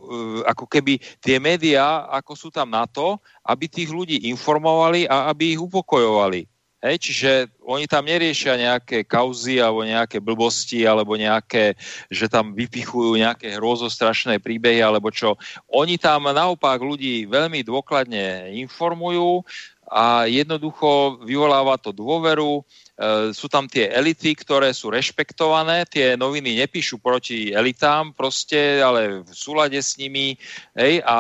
ako 0.48 0.64
keby 0.64 0.96
tie 1.20 1.36
médiá, 1.36 2.08
ako 2.08 2.32
sú 2.32 2.48
tam 2.48 2.72
na 2.72 2.88
to, 2.88 3.20
aby 3.44 3.68
tých 3.68 3.92
ľudí 3.92 4.24
informovali 4.32 5.04
a 5.04 5.28
aby 5.28 5.52
ich 5.52 5.60
upokojovali. 5.60 6.48
Hej, 6.84 7.00
čiže 7.00 7.30
oni 7.64 7.88
tam 7.88 8.04
neriešia 8.04 8.60
nejaké 8.60 9.08
kauzy 9.08 9.56
alebo 9.56 9.80
nejaké 9.88 10.20
blbosti 10.20 10.84
alebo 10.84 11.16
nejaké, 11.16 11.80
že 12.12 12.28
tam 12.28 12.52
vypichujú 12.52 13.16
nejaké 13.16 13.56
hrozostrašné 13.56 14.36
príbehy 14.36 14.84
alebo 14.84 15.08
čo. 15.08 15.40
Oni 15.72 15.96
tam 15.96 16.28
naopak 16.28 16.76
ľudí 16.84 17.24
veľmi 17.24 17.64
dôkladne 17.64 18.52
informujú 18.60 19.40
a 19.88 20.28
jednoducho 20.28 21.24
vyvoláva 21.24 21.80
to 21.80 21.88
dôveru. 21.88 22.60
E, 22.94 23.34
sú 23.34 23.50
tam 23.50 23.66
tie 23.66 23.90
elity, 23.90 24.38
ktoré 24.38 24.70
sú 24.70 24.86
rešpektované, 24.86 25.82
tie 25.90 26.14
noviny 26.14 26.62
nepíšu 26.62 27.02
proti 27.02 27.50
elitám 27.50 28.14
proste, 28.14 28.78
ale 28.78 29.26
v 29.26 29.34
súlade 29.34 29.74
s 29.74 29.98
nimi. 29.98 30.38
Hej, 30.78 31.02
a, 31.02 31.16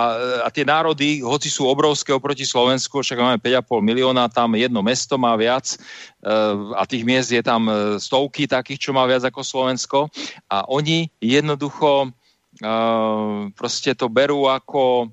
a 0.46 0.48
tie 0.54 0.62
národy, 0.62 1.18
hoci 1.18 1.50
sú 1.50 1.66
obrovské 1.66 2.14
oproti 2.14 2.46
Slovensku, 2.46 3.02
však 3.02 3.18
máme 3.18 3.38
5,5 3.42 3.82
milióna, 3.82 4.30
tam 4.30 4.54
jedno 4.54 4.86
mesto 4.86 5.18
má 5.18 5.34
viac 5.34 5.74
e, 5.74 5.76
a 6.78 6.86
tých 6.86 7.02
miest 7.02 7.34
je 7.34 7.42
tam 7.42 7.66
e, 7.66 7.98
stovky 7.98 8.46
takých, 8.46 8.78
čo 8.78 8.90
má 8.94 9.02
viac 9.10 9.26
ako 9.26 9.42
Slovensko. 9.42 9.98
A 10.46 10.70
oni 10.70 11.10
jednoducho 11.18 12.14
proste 13.58 13.98
to 13.98 14.06
berú 14.06 14.46
ako 14.46 15.10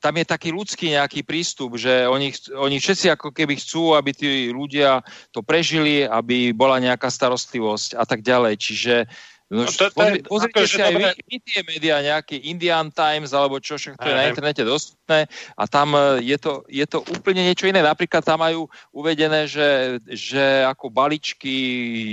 tam 0.00 0.14
je 0.16 0.24
taký 0.24 0.50
ľudský 0.56 0.96
nejaký 0.96 1.20
prístup, 1.20 1.76
že 1.76 2.08
oni, 2.08 2.32
oni 2.56 2.80
všetci 2.80 3.12
ako 3.12 3.28
keby 3.30 3.60
chcú, 3.60 3.92
aby 3.92 4.10
tí 4.16 4.48
ľudia 4.48 5.04
to 5.30 5.44
prežili, 5.44 6.08
aby 6.08 6.56
bola 6.56 6.80
nejaká 6.80 7.12
starostlivosť 7.12 8.00
a 8.00 8.04
tak 8.08 8.24
ďalej. 8.24 8.56
Čiže 8.56 8.94
no, 9.50 9.62
No 9.62 9.66
to- 9.66 9.90
to 9.90 9.94
pozri, 9.94 10.18
pozrite 10.22 10.62
si 10.62 10.78
aj 10.78 10.94
dobre. 10.94 11.10
vy 11.26 11.36
tie 11.42 11.60
médiá, 11.66 11.98
nejaký 11.98 12.36
Indian 12.46 12.86
Times 12.88 13.34
alebo 13.34 13.58
čo, 13.58 13.74
však 13.74 13.98
to 13.98 14.06
je 14.06 14.14
na 14.14 14.30
internete 14.30 14.62
dostupné 14.62 15.26
a 15.58 15.64
tam 15.66 15.98
e, 15.98 16.22
je 16.22 16.38
to, 16.38 16.62
je 16.70 16.86
to 16.86 17.02
úplne 17.10 17.42
niečo 17.42 17.66
iné. 17.66 17.82
Napríklad 17.82 18.22
tam 18.22 18.46
majú 18.46 18.70
uvedené, 18.94 19.50
že, 19.50 19.98
že 20.06 20.62
ako 20.62 20.94
baličky, 20.94 21.56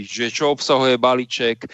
že 0.01 0.33
čo 0.33 0.49
obsahuje 0.49 0.97
balíček 0.97 1.65
e, 1.65 1.67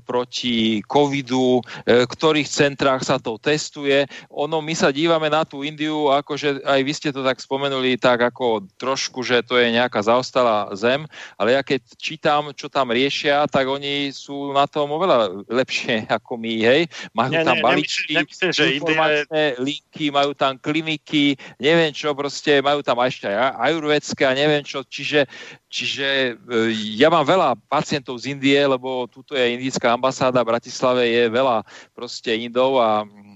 proti 0.00 0.80
covidu, 0.88 1.60
e, 1.84 2.04
v 2.04 2.08
ktorých 2.08 2.48
centrách 2.48 3.04
sa 3.04 3.20
to 3.20 3.36
testuje. 3.36 4.08
Ono, 4.32 4.64
my 4.64 4.72
sa 4.72 4.88
dívame 4.88 5.28
na 5.28 5.44
tú 5.44 5.60
Indiu, 5.60 6.08
akože 6.08 6.64
aj 6.64 6.80
vy 6.80 6.92
ste 6.96 7.12
to 7.12 7.20
tak 7.20 7.36
spomenuli, 7.36 8.00
tak 8.00 8.32
ako 8.32 8.64
trošku, 8.80 9.20
že 9.20 9.44
to 9.44 9.60
je 9.60 9.68
nejaká 9.68 10.00
zaostalá 10.00 10.72
zem, 10.72 11.04
ale 11.36 11.52
ja 11.52 11.60
keď 11.60 11.84
čítam, 12.00 12.48
čo 12.56 12.72
tam 12.72 12.88
riešia, 12.88 13.44
tak 13.50 13.68
oni 13.68 14.08
sú 14.08 14.56
na 14.56 14.64
tom 14.64 14.88
oveľa 15.02 15.42
lepšie 15.50 16.06
ako 16.22 16.38
my, 16.38 16.54
hej. 16.62 16.82
Majú 17.10 17.34
Nie, 17.34 17.42
tam 17.42 17.58
nie, 17.58 17.64
balíčky, 17.66 18.14
nemyslím- 18.14 18.22
nemyslím, 18.22 18.50
že 18.54 18.64
informačné 18.78 19.42
linky, 19.58 20.04
majú 20.14 20.30
tam 20.38 20.54
kliniky, 20.62 21.34
neviem 21.58 21.90
čo, 21.90 22.14
proste 22.14 22.62
majú 22.62 22.86
tam 22.86 23.02
ešte 23.02 23.26
aj 23.26 23.58
ajurvedské 23.58 24.22
a 24.22 24.38
neviem 24.38 24.62
čo, 24.62 24.86
čiže, 24.86 25.26
čiže 25.66 26.38
e, 26.38 26.70
ja 26.94 27.10
mám 27.10 27.26
veľa 27.26 27.58
pacientov 27.66 28.22
z 28.22 28.30
Indie, 28.38 28.62
lebo 28.62 29.10
tuto 29.10 29.34
je 29.34 29.58
indická 29.58 29.90
ambasáda 29.90 30.46
v 30.46 30.54
Bratislave, 30.54 31.02
je 31.10 31.24
veľa 31.26 31.66
proste 31.90 32.30
Indov 32.38 32.78
a 32.78 33.02
mm, 33.02 33.31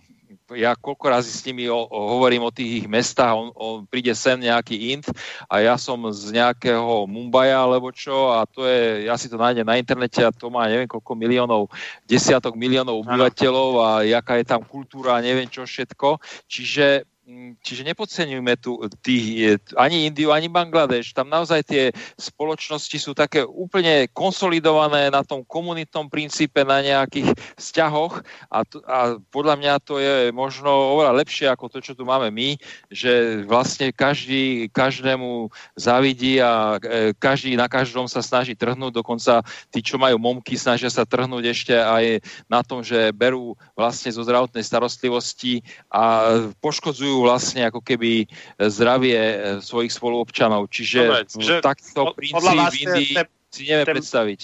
ja 0.54 0.78
koľko 0.78 1.10
razy 1.10 1.32
s 1.34 1.42
nimi 1.42 1.66
o, 1.66 1.74
o, 1.74 1.98
hovorím 2.14 2.46
o 2.46 2.54
tých 2.54 2.84
ich 2.84 2.86
mestách, 2.86 3.34
on, 3.34 3.50
on 3.58 3.82
príde 3.82 4.14
sem 4.14 4.38
nejaký 4.38 4.94
Ind 4.94 5.10
a 5.50 5.58
ja 5.58 5.74
som 5.74 5.98
z 6.14 6.30
nejakého 6.30 7.10
Mumbaja 7.10 7.58
alebo 7.58 7.90
čo 7.90 8.30
a 8.30 8.46
to 8.46 8.62
je, 8.62 9.10
ja 9.10 9.18
si 9.18 9.26
to 9.26 9.34
nájdem 9.34 9.66
na 9.66 9.74
internete 9.80 10.22
a 10.22 10.30
to 10.30 10.46
má 10.46 10.70
neviem 10.70 10.86
koľko 10.86 11.12
miliónov, 11.18 11.66
desiatok 12.06 12.54
miliónov 12.54 13.02
obyvateľov 13.02 13.70
a 13.82 13.88
jaká 14.06 14.38
je 14.38 14.46
tam 14.46 14.62
kultúra 14.62 15.18
a 15.18 15.24
neviem 15.24 15.50
čo 15.50 15.66
všetko. 15.66 16.22
Čiže 16.46 17.15
Čiže 17.58 17.82
nepodceňujme 17.90 18.54
tu 18.62 18.78
tých, 19.02 19.58
ani 19.74 20.06
Indiu, 20.06 20.30
ani 20.30 20.46
Bangladeš. 20.46 21.10
Tam 21.10 21.26
naozaj 21.26 21.66
tie 21.66 21.90
spoločnosti 22.14 23.02
sú 23.02 23.18
také 23.18 23.42
úplne 23.42 24.06
konsolidované 24.14 25.10
na 25.10 25.26
tom 25.26 25.42
komunitnom 25.42 26.06
princípe, 26.06 26.62
na 26.62 26.78
nejakých 26.78 27.34
vzťahoch 27.58 28.22
a, 28.46 28.62
t- 28.62 28.78
a 28.86 29.18
podľa 29.34 29.58
mňa 29.58 29.74
to 29.82 29.98
je 29.98 30.30
možno 30.30 30.70
oveľa 30.70 31.18
lepšie 31.18 31.50
ako 31.50 31.66
to, 31.66 31.82
čo 31.82 31.98
tu 31.98 32.06
máme 32.06 32.30
my, 32.30 32.54
že 32.94 33.42
vlastne 33.42 33.90
každý 33.90 34.70
každému 34.70 35.50
závidí 35.74 36.38
a 36.38 36.78
e, 36.78 37.10
každý 37.18 37.58
na 37.58 37.66
každom 37.66 38.06
sa 38.06 38.22
snaží 38.22 38.54
trhnúť, 38.54 39.02
dokonca 39.02 39.42
tí, 39.74 39.82
čo 39.82 39.98
majú 39.98 40.14
momky, 40.22 40.54
snažia 40.54 40.94
sa 40.94 41.02
trhnúť 41.02 41.42
ešte 41.50 41.74
aj 41.74 42.22
na 42.46 42.62
tom, 42.62 42.86
že 42.86 43.10
berú 43.10 43.58
vlastne 43.74 44.14
zo 44.14 44.22
zdravotnej 44.22 44.62
starostlivosti 44.62 45.66
a 45.90 46.38
poškodzujú 46.62 47.15
vlastne 47.22 47.64
ako 47.64 47.80
keby 47.80 48.26
zdravie 48.58 49.16
e, 49.16 49.36
svojich 49.60 49.92
spoluobčanov. 49.92 50.68
Čiže 50.68 50.98
Dobre, 51.00 51.22
že 51.40 51.54
takto 51.62 52.12
princíp 52.12 52.42
v 52.42 52.76
Indii 52.82 53.12
si 53.48 53.62
neviem 53.68 53.86
tie- 53.86 53.94
predstaviť. 53.94 54.40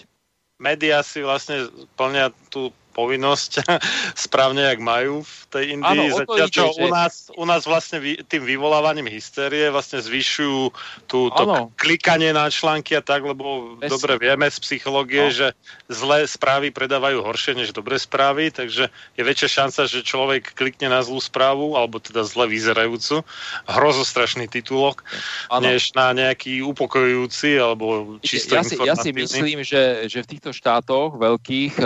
médiá 0.63 1.03
si 1.03 1.21
vlastne 1.21 1.67
plnia 1.99 2.31
tú 2.49 2.71
povinnosť 2.93 3.65
správne, 4.29 4.69
jak 4.69 4.79
majú 4.79 5.25
v 5.25 5.35
tej 5.49 5.65
Indii. 5.77 6.09
Áno, 6.09 6.17
Zatiaľ, 6.23 6.49
čo 6.49 6.65
že- 6.73 6.85
u 6.85 6.87
nás, 6.89 7.13
u 7.33 7.45
nás 7.45 7.63
vlastne 7.65 7.99
vy, 7.99 8.21
tým 8.25 8.45
vyvolávaním 8.45 9.09
hysterie 9.09 9.69
vlastne 9.69 10.01
zvyšujú 10.01 10.73
tú, 11.09 11.33
to 11.33 11.43
Áno. 11.45 11.73
klikanie 11.77 12.33
na 12.33 12.49
články 12.49 12.97
a 12.97 13.03
tak, 13.05 13.25
lebo 13.25 13.77
Presne. 13.77 13.93
dobre 13.93 14.13
vieme 14.21 14.49
z 14.49 14.59
psychológie, 14.61 15.29
No. 15.29 15.33
že 15.33 15.47
zlé 15.89 16.29
správy 16.29 16.69
predávajú 16.69 17.21
horšie 17.25 17.57
než 17.57 17.73
dobré 17.73 17.97
správy, 17.97 18.53
takže 18.53 18.89
je 19.17 19.23
väčšia 19.25 19.49
šanca, 19.65 19.89
že 19.89 20.05
človek 20.05 20.53
klikne 20.53 20.93
na 20.93 21.01
zlú 21.01 21.21
správu, 21.21 21.77
alebo 21.77 21.97
teda 22.01 22.25
zle 22.25 22.45
vyzerajúcu, 22.49 23.25
hrozostrašný 23.69 24.49
titulok, 24.49 25.05
Áno. 25.49 25.65
než 25.69 25.93
na 25.97 26.13
nejaký 26.13 26.61
upokojujúci 26.63 27.57
alebo 27.57 28.19
čisto 28.21 28.59
ja 28.59 28.63
si, 28.67 28.75
ja 28.77 28.97
si 28.99 29.11
myslím, 29.15 29.63
že, 29.63 30.09
že 30.11 30.21
v 30.25 30.31
týchto 30.37 30.51
štátoch 30.53 31.17
veľkých, 31.17 31.79
e, 31.79 31.85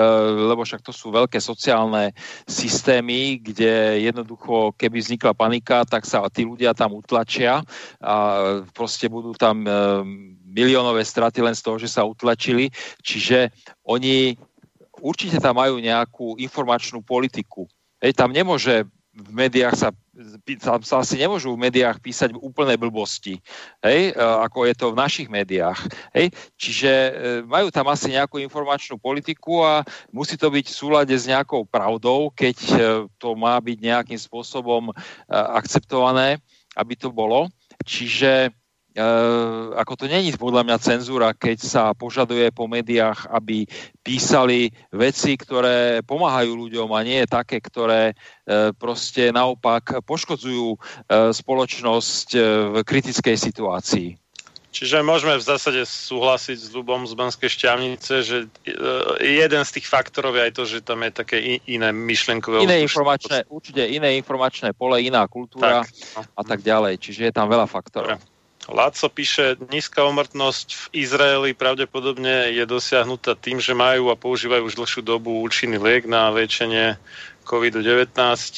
lebo 0.51 0.65
však 0.65 0.81
to 0.81 0.96
sú 0.97 1.13
veľké 1.13 1.37
sociálne 1.37 2.17
systémy, 2.49 3.37
kde 3.45 4.01
jednoducho, 4.09 4.73
keby 4.81 5.05
vznikla 5.05 5.37
panika, 5.37 5.85
tak 5.85 6.09
sa 6.09 6.25
tí 6.33 6.49
ľudia 6.49 6.73
tam 6.73 6.97
utlačia 6.97 7.61
a 8.01 8.15
proste 8.73 9.13
budú 9.13 9.37
tam 9.37 9.61
e, 9.63 9.71
miliónové 10.49 11.05
straty 11.05 11.45
len 11.45 11.53
z 11.53 11.61
toho, 11.61 11.77
že 11.77 11.93
sa 11.93 12.09
utlačili. 12.09 12.73
Čiže 13.05 13.53
oni 13.85 14.33
určite 15.05 15.37
tam 15.37 15.61
majú 15.61 15.77
nejakú 15.77 16.41
informačnú 16.41 17.05
politiku. 17.05 17.69
Hej, 18.01 18.17
tam 18.17 18.33
nemôže 18.33 18.89
v 19.17 19.33
médiách 19.33 19.73
sa, 19.73 19.89
sa, 20.61 20.77
sa 20.85 20.97
asi 21.01 21.17
nemôžu 21.17 21.57
v 21.57 21.65
médiách 21.69 21.97
písať 22.05 22.37
úplné 22.37 22.77
blbosti, 22.77 23.41
hej, 23.81 24.13
e, 24.13 24.21
ako 24.21 24.69
je 24.69 24.75
to 24.77 24.87
v 24.93 25.01
našich 25.01 25.29
médiách. 25.33 25.81
Hej. 26.13 26.37
Čiže 26.61 26.93
e, 26.93 27.13
majú 27.49 27.73
tam 27.73 27.89
asi 27.89 28.13
nejakú 28.13 28.37
informačnú 28.45 29.01
politiku 29.01 29.65
a 29.65 29.81
musí 30.13 30.37
to 30.37 30.53
byť 30.53 30.67
v 30.69 30.79
súlade 30.85 31.15
s 31.17 31.25
nejakou 31.25 31.65
pravdou, 31.65 32.29
keď 32.37 32.57
e, 32.61 32.77
to 33.17 33.33
má 33.33 33.57
byť 33.57 33.79
nejakým 33.81 34.21
spôsobom 34.21 34.93
akceptované, 35.33 36.37
aby 36.77 36.93
to 36.93 37.09
bolo. 37.09 37.49
Čiže 37.89 38.53
ako 39.77 39.93
to 39.95 40.05
není 40.09 40.33
podľa 40.33 40.65
mňa 40.65 40.77
cenzúra, 40.81 41.37
keď 41.37 41.59
sa 41.61 41.83
požaduje 41.93 42.49
po 42.49 42.65
médiách, 42.65 43.29
aby 43.29 43.69
písali 44.01 44.73
veci, 44.89 45.37
ktoré 45.37 46.01
pomáhajú 46.01 46.57
ľuďom 46.57 46.89
a 46.97 47.01
nie 47.05 47.21
také, 47.29 47.61
ktoré 47.61 48.17
uh, 48.17 48.73
proste 48.73 49.29
naopak 49.29 50.01
poškodzujú 50.01 50.69
uh, 50.73 50.79
spoločnosť 51.29 52.29
v 52.73 52.75
kritickej 52.81 53.37
situácii. 53.37 54.09
Čiže 54.77 55.01
môžeme 55.01 55.41
v 55.41 55.45
zásade 55.45 55.81
súhlasiť 55.89 56.59
s 56.61 56.69
Ľubom 56.69 57.09
z 57.09 57.17
Banskej 57.17 57.49
šťavnice, 57.49 58.15
že 58.21 58.45
jeden 59.25 59.63
z 59.65 59.71
tých 59.73 59.89
faktorov 59.89 60.37
je 60.37 60.43
aj 60.45 60.53
to, 60.53 60.63
že 60.69 60.85
tam 60.85 61.01
je 61.01 61.17
také 61.17 61.41
iné 61.65 61.97
myšlenkové 61.97 62.61
Iné 62.61 62.85
informačné, 62.85 63.49
určite 63.49 63.81
iné 63.89 64.21
informačné 64.21 64.77
pole, 64.77 65.01
iná 65.01 65.25
kultúra 65.33 65.81
Tak, 65.81 65.89
no. 65.89 66.21
a 66.29 66.43
tak 66.45 66.61
ďalej. 66.61 67.01
Čiže 67.01 67.21
je 67.25 67.33
tam 67.33 67.49
veľa 67.49 67.65
faktorov. 67.65 68.21
Laco 68.67 69.07
píše, 69.07 69.55
nízka 69.71 70.03
umrtnosť 70.03 70.69
v 70.75 70.85
Izraeli 71.07 71.51
pravdepodobne 71.55 72.51
je 72.51 72.67
dosiahnutá 72.67 73.39
tým, 73.39 73.63
že 73.63 73.79
majú 73.79 74.11
a 74.11 74.19
používajú 74.19 74.63
už 74.67 74.75
dlhšiu 74.75 75.03
dobu 75.07 75.39
účinný 75.43 75.79
liek 75.79 76.11
na 76.11 76.35
liečenie 76.35 76.99
COVID-19 77.47 78.11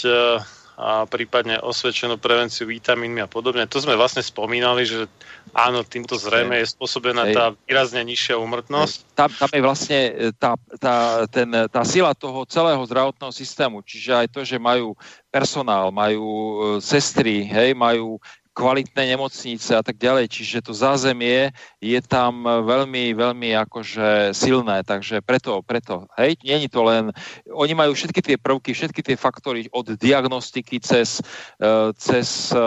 eh, 0.08 0.40
a 0.78 1.10
prípadne 1.10 1.58
osvedčenú 1.58 2.22
prevenciu 2.22 2.70
vitamínmi 2.70 3.18
a 3.18 3.26
podobne. 3.26 3.66
To 3.66 3.82
sme 3.82 3.98
vlastne 3.98 4.22
spomínali, 4.22 4.86
že 4.86 5.10
áno, 5.50 5.82
týmto 5.82 6.14
zrejme 6.14 6.54
je 6.62 6.70
spôsobená 6.70 7.34
tá 7.34 7.50
výrazne 7.66 7.98
nižšia 8.06 8.38
umrtnosť. 8.38 9.18
Tam, 9.18 9.26
tam 9.26 9.50
je 9.50 9.58
vlastne 9.58 10.00
e, 10.06 10.30
tá, 10.38 10.54
tá, 10.78 11.26
ten, 11.26 11.50
tá 11.66 11.82
sila 11.82 12.14
toho 12.14 12.46
celého 12.46 12.78
zdravotného 12.86 13.34
systému, 13.34 13.82
čiže 13.82 14.22
aj 14.22 14.26
to, 14.30 14.46
že 14.46 14.54
majú 14.62 14.94
personál, 15.34 15.90
majú 15.90 16.22
e, 16.22 16.54
sestry, 16.78 17.42
hej, 17.42 17.74
majú 17.74 18.22
kvalitné 18.58 19.14
nemocnice 19.14 19.70
a 19.78 19.82
tak 19.86 20.02
ďalej, 20.02 20.26
čiže 20.34 20.66
to 20.66 20.74
zázemie 20.74 21.54
je 21.78 22.00
tam 22.02 22.42
veľmi, 22.42 23.14
veľmi 23.14 23.54
akože 23.54 24.34
silné, 24.34 24.82
takže 24.82 25.22
preto, 25.22 25.62
preto, 25.62 26.10
hej, 26.18 26.34
není 26.42 26.66
to 26.66 26.82
len, 26.82 27.14
oni 27.46 27.78
majú 27.78 27.94
všetky 27.94 28.18
tie 28.18 28.34
prvky, 28.34 28.74
všetky 28.74 28.98
tie 29.06 29.14
faktory 29.14 29.70
od 29.70 29.94
diagnostiky 29.94 30.82
cez, 30.82 31.22
e, 31.62 31.94
cez 31.94 32.50
e, 32.50 32.58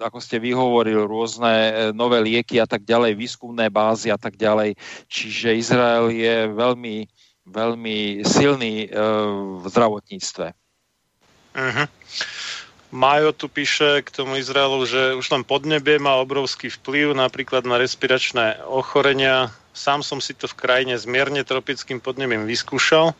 ako 0.00 0.16
ste 0.16 0.40
vyhovorili, 0.40 0.96
rôzne 0.96 1.52
e, 1.52 1.72
nové 1.92 2.24
lieky 2.24 2.56
a 2.56 2.64
tak 2.64 2.88
ďalej, 2.88 3.20
výskumné 3.20 3.68
bázy 3.68 4.08
a 4.08 4.16
tak 4.16 4.40
ďalej, 4.40 4.80
čiže 5.12 5.60
Izrael 5.60 6.08
je 6.08 6.48
veľmi, 6.56 7.04
veľmi 7.44 8.24
silný 8.24 8.88
v 9.60 9.64
zdravotníctve. 9.68 10.56
Uh-huh. 11.58 11.86
Majo 12.88 13.36
tu 13.36 13.52
píše 13.52 14.00
k 14.00 14.08
tomu 14.08 14.40
Izraelu, 14.40 14.80
že 14.88 15.12
už 15.12 15.28
len 15.28 15.44
podnebie 15.44 16.00
má 16.00 16.16
obrovský 16.16 16.72
vplyv 16.72 17.12
napríklad 17.12 17.68
na 17.68 17.76
respiračné 17.76 18.64
ochorenia. 18.64 19.52
Sám 19.76 20.00
som 20.00 20.24
si 20.24 20.32
to 20.32 20.48
v 20.48 20.56
krajine 20.56 20.96
s 20.96 21.04
mierne 21.04 21.44
tropickým 21.44 22.00
podnebím 22.00 22.48
vyskúšal. 22.48 23.12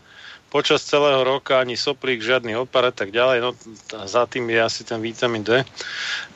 Počas 0.49 0.81
celého 0.81 1.21
roka 1.21 1.61
ani 1.61 1.77
soplík, 1.77 2.25
žiadny 2.25 2.57
opar 2.57 2.89
a 2.89 2.95
tak 2.97 3.13
ďalej. 3.13 3.45
No, 3.45 3.53
za 4.09 4.25
tým 4.25 4.49
je 4.49 4.57
asi 4.57 4.81
ten 4.81 4.97
vitamín 5.05 5.45
D. 5.45 5.61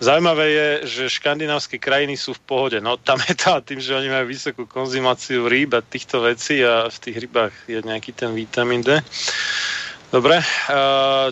Zaujímavé 0.05 0.47
je, 0.53 0.69
že 0.85 1.17
škandinávske 1.17 1.81
krajiny 1.81 2.21
sú 2.21 2.37
v 2.37 2.45
pohode. 2.45 2.77
No 2.85 3.01
tam 3.01 3.17
je 3.25 3.33
a 3.49 3.65
tým, 3.65 3.81
že 3.81 3.97
oni 3.97 4.13
majú 4.13 4.29
vysokú 4.29 4.69
konzumáciu 4.69 5.49
rýb 5.49 5.73
a 5.73 5.81
týchto 5.81 6.21
vecí 6.21 6.61
a 6.61 6.93
v 6.93 6.99
tých 7.01 7.17
rybách 7.25 7.55
je 7.65 7.81
nejaký 7.81 8.13
ten 8.13 8.37
vitamín 8.37 8.85
D. 8.85 9.01
Dobre, 10.13 10.45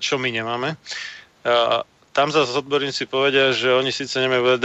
čo 0.01 0.17
my 0.17 0.29
nemáme. 0.33 0.81
Tam 2.11 2.35
zase 2.35 2.51
odborníci 2.59 3.07
povedia, 3.07 3.55
že 3.55 3.71
oni 3.71 3.95
síce 3.95 4.19
nemajú 4.19 4.59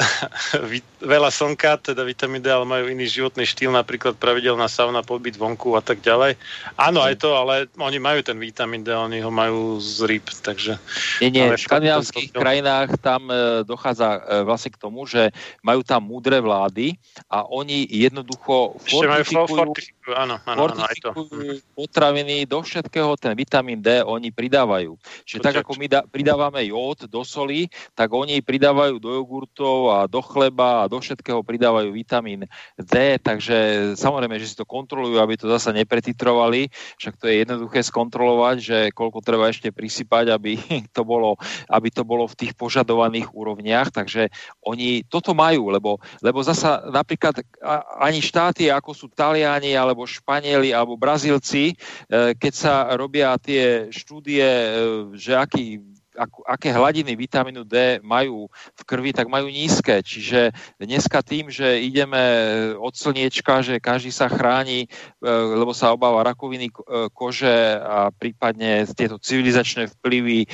veľa, 1.06 1.30
slnka, 1.38 1.78
teda 1.78 2.02
vitamín 2.02 2.42
D, 2.42 2.50
ale 2.50 2.66
majú 2.66 2.90
iný 2.90 3.06
životný 3.06 3.46
štýl, 3.46 3.70
napríklad 3.70 4.18
pravidelná 4.18 4.66
sauna, 4.66 5.06
pobyt 5.06 5.38
vonku 5.38 5.78
a 5.78 5.82
tak 5.86 6.02
ďalej. 6.02 6.42
Áno, 6.74 7.06
aj 7.06 7.22
to, 7.22 7.38
ale 7.38 7.70
oni 7.78 8.02
majú 8.02 8.26
ten 8.26 8.42
vitamín 8.42 8.82
D, 8.82 8.90
oni 8.90 9.22
ho 9.22 9.30
majú 9.30 9.78
z 9.78 10.10
rýb, 10.10 10.26
takže... 10.42 10.82
Nie, 11.22 11.30
nie, 11.30 11.46
v 11.54 11.62
škandinávskych 11.62 12.34
potom- 12.34 12.42
krajinách 12.42 12.90
tam 12.98 13.30
e, 13.30 13.62
dochádza 13.62 14.10
e, 14.18 14.20
vlastne 14.42 14.74
k 14.74 14.82
tomu, 14.82 15.06
že 15.06 15.30
majú 15.62 15.86
tam 15.86 16.02
múdre 16.02 16.42
vlády 16.42 16.98
a 17.30 17.46
oni 17.46 17.86
jednoducho 17.86 18.82
Ešte 18.82 19.06
fortifikujú, 19.06 19.54
fortifikujú, 19.54 20.14
áno, 20.18 20.42
áno, 20.50 20.60
áno, 20.66 20.82
aj 20.82 20.98
to. 20.98 21.10
fortifikujú 21.14 21.62
potraviny, 21.78 22.50
do 22.50 22.60
všetkého 22.64 23.14
ten 23.22 23.38
vitamín 23.38 23.84
D 23.84 24.02
oni 24.02 24.34
pridávajú. 24.34 24.98
Čiže 25.28 25.40
tak 25.44 25.54
Určite. 25.60 25.64
ako 25.68 25.72
my 25.78 25.86
da, 25.92 26.00
pridávame 26.08 26.62
jód 26.66 27.06
do 27.06 27.22
soli, 27.36 27.68
tak 27.92 28.16
oni 28.16 28.40
pridávajú 28.40 28.96
do 29.04 29.12
jogurtov 29.20 29.92
a 29.92 29.98
do 30.08 30.24
chleba 30.24 30.86
a 30.86 30.90
do 30.90 31.04
všetkého 31.04 31.44
pridávajú 31.44 31.92
vitamín 31.92 32.48
D, 32.80 33.20
takže 33.20 33.92
samozrejme, 34.00 34.40
že 34.40 34.48
si 34.48 34.56
to 34.56 34.64
kontrolujú, 34.64 35.20
aby 35.20 35.36
to 35.36 35.52
zasa 35.52 35.76
nepretitrovali, 35.76 36.72
však 36.96 37.20
to 37.20 37.28
je 37.28 37.44
jednoduché 37.44 37.84
skontrolovať, 37.84 38.56
že 38.64 38.78
koľko 38.96 39.20
treba 39.20 39.52
ešte 39.52 39.76
prisypať, 39.76 40.32
aby 40.32 40.56
to 40.96 41.04
bolo, 41.04 41.36
aby 41.68 41.92
to 41.92 42.08
bolo 42.08 42.24
v 42.32 42.38
tých 42.40 42.54
požadovaných 42.56 43.36
úrovniach, 43.36 43.92
takže 43.92 44.32
oni 44.64 45.04
toto 45.12 45.36
majú, 45.36 45.68
lebo, 45.76 46.00
lebo 46.24 46.40
zasa 46.40 46.86
napríklad 46.88 47.44
ani 48.00 48.24
štáty, 48.24 48.72
ako 48.72 48.96
sú 48.96 49.06
Taliani, 49.12 49.74
alebo 49.74 50.06
Španieli, 50.06 50.72
alebo 50.72 50.96
Brazílci, 50.96 51.74
e, 51.74 51.76
keď 52.38 52.54
sa 52.54 52.74
robia 52.94 53.36
tie 53.42 53.90
štúdie, 53.90 54.46
e, 54.46 54.70
že 55.18 55.34
aký 55.34 55.82
ako, 56.16 56.48
aké 56.48 56.72
hladiny 56.72 57.14
vitamínu 57.16 57.68
D 57.68 58.00
majú 58.02 58.48
v 58.52 58.82
krvi, 58.88 59.12
tak 59.12 59.28
majú 59.28 59.52
nízke. 59.52 60.02
Čiže 60.02 60.56
dneska 60.80 61.22
tým, 61.22 61.52
že 61.52 61.84
ideme 61.84 62.20
od 62.80 62.96
slniečka, 62.96 63.62
že 63.62 63.84
každý 63.84 64.12
sa 64.12 64.32
chráni, 64.32 64.88
e, 64.88 65.28
lebo 65.30 65.76
sa 65.76 65.92
obáva 65.92 66.24
rakoviny 66.24 66.72
ko- 66.72 66.88
e, 66.88 67.08
kože 67.12 67.78
a 67.80 68.10
prípadne 68.16 68.88
tieto 68.96 69.20
civilizačné 69.20 69.92
vplyvy, 70.00 70.48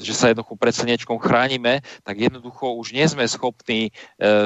že 0.00 0.12
sa 0.14 0.30
jednoducho 0.30 0.54
pred 0.58 0.74
slniečkom 0.74 1.18
chránime, 1.18 1.80
tak 2.04 2.20
jednoducho 2.20 2.76
už 2.76 2.92
nie 2.92 3.04
sme 3.08 3.24
schopní 3.24 3.90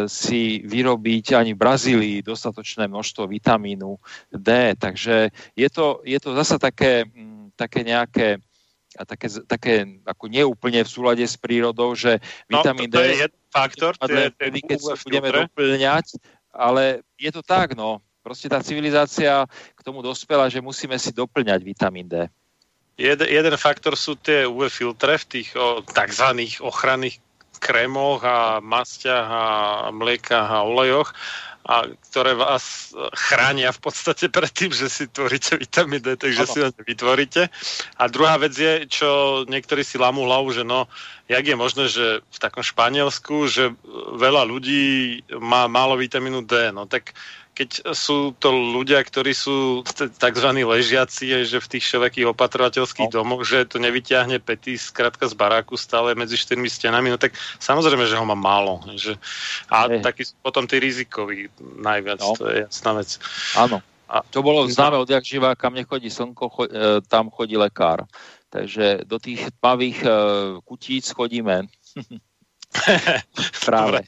si 0.06 0.62
vyrobiť 0.64 1.34
ani 1.34 1.52
v 1.54 1.62
Brazílii 1.62 2.16
dostatočné 2.22 2.86
množstvo 2.86 3.26
vitamínu 3.26 3.96
D. 4.32 4.74
Takže 4.78 5.30
je 5.56 5.68
to, 5.70 6.00
je 6.04 6.18
to 6.20 6.34
zasa 6.34 6.56
také, 6.58 7.04
mm, 7.04 7.56
také 7.56 7.82
nejaké 7.82 8.38
a 8.98 9.02
také, 9.06 9.30
také 9.46 9.74
ako 10.02 10.26
neúplne 10.26 10.82
v 10.82 10.90
súlade 10.90 11.22
s 11.22 11.38
prírodou, 11.38 11.94
že 11.94 12.18
No, 12.50 12.60
vitamín 12.60 12.90
je 12.90 12.98
D 12.98 12.98
jeden 13.14 13.32
faktor, 13.54 13.94
to 13.94 14.10
je 14.10 14.34
ten 14.34 14.52
keď 14.58 14.78
sa 14.82 14.94
budeme 14.98 15.30
doplňať, 15.30 16.06
ale 16.50 17.06
je 17.14 17.30
to 17.30 17.42
tak, 17.46 17.78
no. 17.78 18.02
Proste 18.18 18.50
tá 18.50 18.60
civilizácia 18.60 19.46
k 19.48 19.80
tomu 19.80 20.02
dospela, 20.02 20.50
že 20.50 20.60
musíme 20.60 20.98
si 20.98 21.14
doplňať 21.14 21.60
vitamín 21.62 22.10
D. 22.10 22.28
Jed, 22.98 23.22
jeden 23.22 23.54
faktor 23.54 23.94
sú 23.94 24.18
tie 24.18 24.42
UV 24.42 24.66
filtre 24.74 25.14
v 25.22 25.24
tých 25.38 25.54
o, 25.54 25.86
tzv. 25.86 26.26
ochranných 26.58 27.22
krémoch 27.62 28.26
a 28.26 28.58
mastiach 28.58 29.28
a 29.30 29.44
mliekach 29.94 30.50
a 30.50 30.66
olejoch. 30.66 31.14
A 31.68 31.84
ktoré 31.84 32.32
vás 32.32 32.96
chránia 33.12 33.68
v 33.76 33.80
podstate 33.84 34.32
pred 34.32 34.48
tým, 34.48 34.72
že 34.72 34.88
si 34.88 35.04
tvoríte 35.04 35.60
vitamín 35.60 36.00
D, 36.00 36.16
takže 36.16 36.48
si 36.48 36.58
ho 36.64 36.72
vytvoríte. 36.72 37.52
A 38.00 38.08
druhá 38.08 38.40
vec 38.40 38.56
je, 38.56 38.88
čo 38.88 39.44
niektorí 39.44 39.84
si 39.84 40.00
lámú 40.00 40.24
hlavu, 40.24 40.48
že 40.56 40.64
no, 40.64 40.88
jak 41.28 41.44
je 41.44 41.56
možné, 41.60 41.84
že 41.92 42.24
v 42.24 42.38
takom 42.40 42.64
Španielsku, 42.64 43.52
že 43.52 43.76
veľa 44.16 44.48
ľudí 44.48 45.20
má 45.36 45.68
málo 45.68 46.00
vitamínu 46.00 46.48
D, 46.48 46.72
no 46.72 46.88
tak 46.88 47.12
keď 47.58 47.90
sú 47.90 48.38
to 48.38 48.54
ľudia, 48.54 49.02
ktorí 49.02 49.34
sú 49.34 49.82
tzv. 49.82 50.48
ležiaci, 50.54 51.42
že 51.42 51.58
v 51.58 51.70
tých 51.74 51.82
všelijakých 51.90 52.30
opatrovateľských 52.30 53.10
No. 53.10 53.14
domoch, 53.18 53.42
že 53.42 53.66
to 53.66 53.82
nevyťahne 53.82 54.38
pety 54.38 54.78
skrátka 54.78 55.26
z 55.26 55.34
baráku 55.34 55.74
stále 55.74 56.14
medzi 56.14 56.38
štyrmi 56.38 56.70
stenami, 56.70 57.10
no 57.10 57.18
tak 57.18 57.34
samozrejme, 57.58 58.06
že 58.06 58.14
ho 58.14 58.22
má 58.22 58.38
málo. 58.38 58.78
Že, 58.94 59.18
a 59.74 59.90
Hej. 59.90 60.06
takí 60.06 60.22
sú 60.22 60.38
potom 60.38 60.70
tí 60.70 60.78
rizikoví 60.78 61.50
najviac, 61.58 62.22
No. 62.22 62.38
to 62.38 62.46
je 62.46 62.62
jasná 62.70 62.94
vec. 62.94 63.18
Áno. 63.58 63.82
A- 64.06 64.22
To 64.30 64.38
bolo 64.40 64.70
známe 64.70 64.94
odjak 64.96 65.26
živa, 65.26 65.58
kam 65.58 65.74
nechodí 65.74 66.08
slnko, 66.08 66.44
cho, 66.48 66.62
e, 66.64 67.02
tam 67.10 67.28
chodí 67.34 67.58
lekár. 67.58 68.06
Takže 68.48 69.02
do 69.04 69.18
tých 69.18 69.50
tmavých 69.58 69.98
e, 70.06 70.10
kutíc 70.62 71.10
chodíme. 71.10 71.66
Práve. 73.68 74.04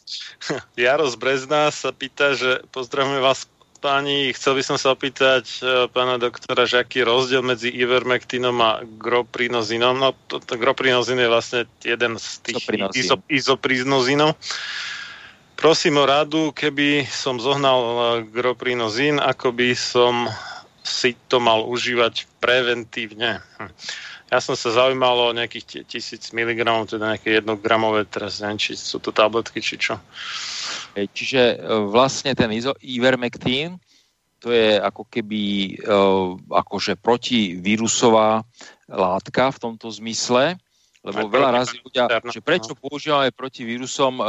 Jaro 0.77 1.07
z 1.09 1.17
Brezna 1.17 1.73
sa 1.73 1.91
pýta, 1.91 2.37
že 2.37 2.65
pozdravujeme 2.71 3.21
vás 3.21 3.49
páni, 3.81 4.37
chcel 4.37 4.61
by 4.61 4.63
som 4.63 4.77
sa 4.77 4.93
opýtať 4.93 5.65
e, 5.65 5.89
pána 5.89 6.21
doktora, 6.21 6.69
že 6.69 6.85
aký 6.85 7.01
je 7.01 7.09
rozdiel 7.09 7.41
medzi 7.41 7.73
ivermectinom 7.73 8.53
a 8.61 8.85
groprinozinom. 8.85 9.97
No, 9.97 10.13
to, 10.29 10.37
to 10.39 10.61
groprinozin 10.61 11.17
je 11.17 11.33
vlastne 11.33 11.61
jeden 11.81 12.21
z 12.21 12.29
tých 12.45 12.61
Izoprinozín. 12.61 13.01
izo, 13.01 13.17
izoprinozinov. 13.33 14.37
Prosím 15.57 16.01
o 16.01 16.05
radu, 16.05 16.53
keby 16.53 17.09
som 17.09 17.41
zohnal 17.41 17.81
e, 17.81 17.99
groprinozín, 18.29 19.17
ako 19.17 19.57
by 19.57 19.73
som 19.73 20.29
si 20.85 21.17
to 21.33 21.41
mal 21.41 21.65
užívať 21.65 22.29
preventívne. 22.41 23.41
Hm. 23.57 23.73
Ja 24.31 24.39
som 24.39 24.55
sa 24.55 24.71
zaujímal 24.71 25.31
o 25.31 25.35
nejakých 25.35 25.65
ti- 25.67 25.85
tisíc 25.99 26.31
miligramov, 26.31 26.87
teda 26.87 27.19
nejaké 27.19 27.43
jednogramové, 27.43 28.07
teraz 28.07 28.39
neviem, 28.39 28.63
či 28.63 28.79
sú 28.79 29.03
to 29.03 29.11
tabletky, 29.11 29.59
či 29.59 29.75
čo. 29.75 29.99
Čiže 30.95 31.43
e, 31.43 31.57
vlastne 31.91 32.31
ten 32.39 32.51
izo- 32.55 32.79
ivermectin, 32.79 33.75
to 34.39 34.55
je 34.55 34.79
ako 34.79 35.03
keby 35.11 35.43
e, 35.43 35.95
akože 36.47 36.95
protivírusová 37.03 38.47
látka 38.87 39.51
v 39.51 39.59
tomto 39.59 39.91
zmysle, 39.91 40.57
lebo 41.01 41.27
Aj 41.27 41.33
veľa 41.33 41.51
razy 41.51 41.77
ľudia, 41.81 42.07
že 42.29 42.45
prečo 42.45 42.77
používame 42.77 43.33
proti 43.33 43.65
vírusom 43.65 44.21
e, 44.21 44.25
e, 44.25 44.29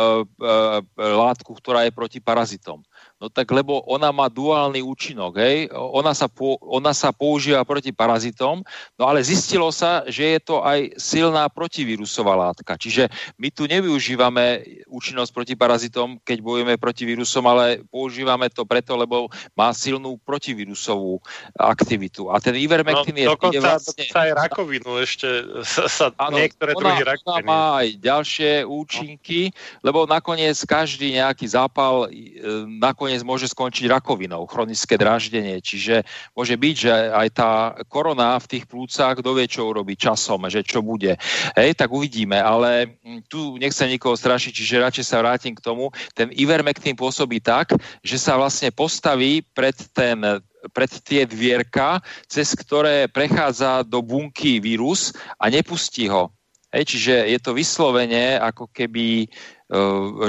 látku, 0.98 1.52
ktorá 1.62 1.84
je 1.86 1.92
proti 1.92 2.20
parazitom. 2.24 2.80
No 3.22 3.30
tak 3.30 3.54
lebo 3.54 3.86
ona 3.86 4.10
má 4.10 4.34
duálny 4.34 4.82
účinok, 4.82 5.38
hej? 5.38 5.70
Ona 5.70 6.18
sa, 6.18 6.26
po, 6.26 6.58
ona 6.58 6.90
sa 6.90 7.14
používa 7.14 7.62
proti 7.62 7.94
parazitom, 7.94 8.66
no 8.98 9.04
ale 9.06 9.22
zistilo 9.22 9.70
sa, 9.70 10.02
že 10.10 10.34
je 10.34 10.40
to 10.42 10.66
aj 10.66 10.98
silná 10.98 11.46
protivírusová 11.46 12.34
látka. 12.34 12.82
Čiže 12.82 13.14
my 13.38 13.54
tu 13.54 13.70
nevyužívame 13.70 14.66
účinnosť 14.90 15.32
proti 15.38 15.54
parazitom, 15.54 16.18
keď 16.26 16.38
bojujeme 16.42 16.76
proti 16.82 17.06
vírusom, 17.06 17.46
ale 17.46 17.86
používame 17.94 18.50
to 18.50 18.66
preto, 18.66 18.98
lebo 18.98 19.30
má 19.54 19.70
silnú 19.70 20.18
protivírusovú 20.26 21.22
aktivitu. 21.54 22.34
A 22.34 22.42
ten 22.42 22.58
ivermectin 22.58 23.22
je, 23.22 23.30
No, 23.30 23.38
dokonca, 23.38 23.54
je 23.54 23.62
vlastne... 23.62 24.02
dokonca 24.02 24.18
aj 24.18 24.32
rakovinu 24.34 24.92
ešte 24.98 25.28
sa, 25.62 25.86
sa 25.86 26.06
Áno, 26.18 26.42
niektoré 26.42 26.74
ona, 26.74 26.82
druhy 26.82 27.04
ona 27.06 27.12
rakoviny. 27.14 27.46
má 27.46 27.62
aj 27.86 27.88
ďalšie 28.02 28.52
účinky, 28.66 29.54
lebo 29.86 30.10
nakoniec 30.10 30.58
každý 30.66 31.22
nejaký 31.22 31.46
zápal 31.46 32.10
e, 32.10 32.66
nakoniec 33.12 33.28
môže 33.28 33.52
skončiť 33.52 33.92
rakovinou, 33.92 34.48
chronické 34.48 34.96
dráždenie. 34.96 35.60
Čiže 35.60 36.08
môže 36.32 36.56
byť, 36.56 36.76
že 36.80 36.92
aj 37.12 37.28
tá 37.36 37.52
korona 37.92 38.40
v 38.40 38.48
tých 38.56 38.64
plúcach, 38.72 39.20
kto 39.20 39.36
vie, 39.36 39.52
čo 39.52 39.68
urobí 39.68 40.00
časom, 40.00 40.48
že 40.48 40.64
čo 40.64 40.80
bude. 40.80 41.20
Hej, 41.60 41.76
tak 41.76 41.92
uvidíme, 41.92 42.40
ale 42.40 42.96
mm, 43.04 43.28
tu 43.28 43.60
nechcem 43.60 43.92
nikoho 43.92 44.16
strašiť, 44.16 44.52
čiže 44.56 44.80
radšej 44.80 45.06
sa 45.12 45.20
vrátim 45.20 45.52
k 45.52 45.60
tomu. 45.60 45.92
Ten 46.16 46.32
ivermectin 46.32 46.96
pôsobí 46.96 47.44
tak, 47.44 47.76
že 48.00 48.16
sa 48.16 48.40
vlastne 48.40 48.72
postaví 48.72 49.44
pred 49.52 49.76
ten 49.92 50.40
pred 50.62 50.94
tie 51.02 51.26
dvierka, 51.26 52.06
cez 52.30 52.54
ktoré 52.54 53.10
prechádza 53.10 53.82
do 53.82 54.06
bunky 54.06 54.62
vírus 54.62 55.10
a 55.42 55.50
nepustí 55.50 56.06
ho. 56.06 56.30
Hej, 56.72 56.96
čiže 56.96 57.14
je 57.28 57.40
to 57.44 57.52
vyslovene 57.52 58.40
ako 58.40 58.72
keby, 58.72 59.28
e, 59.28 59.78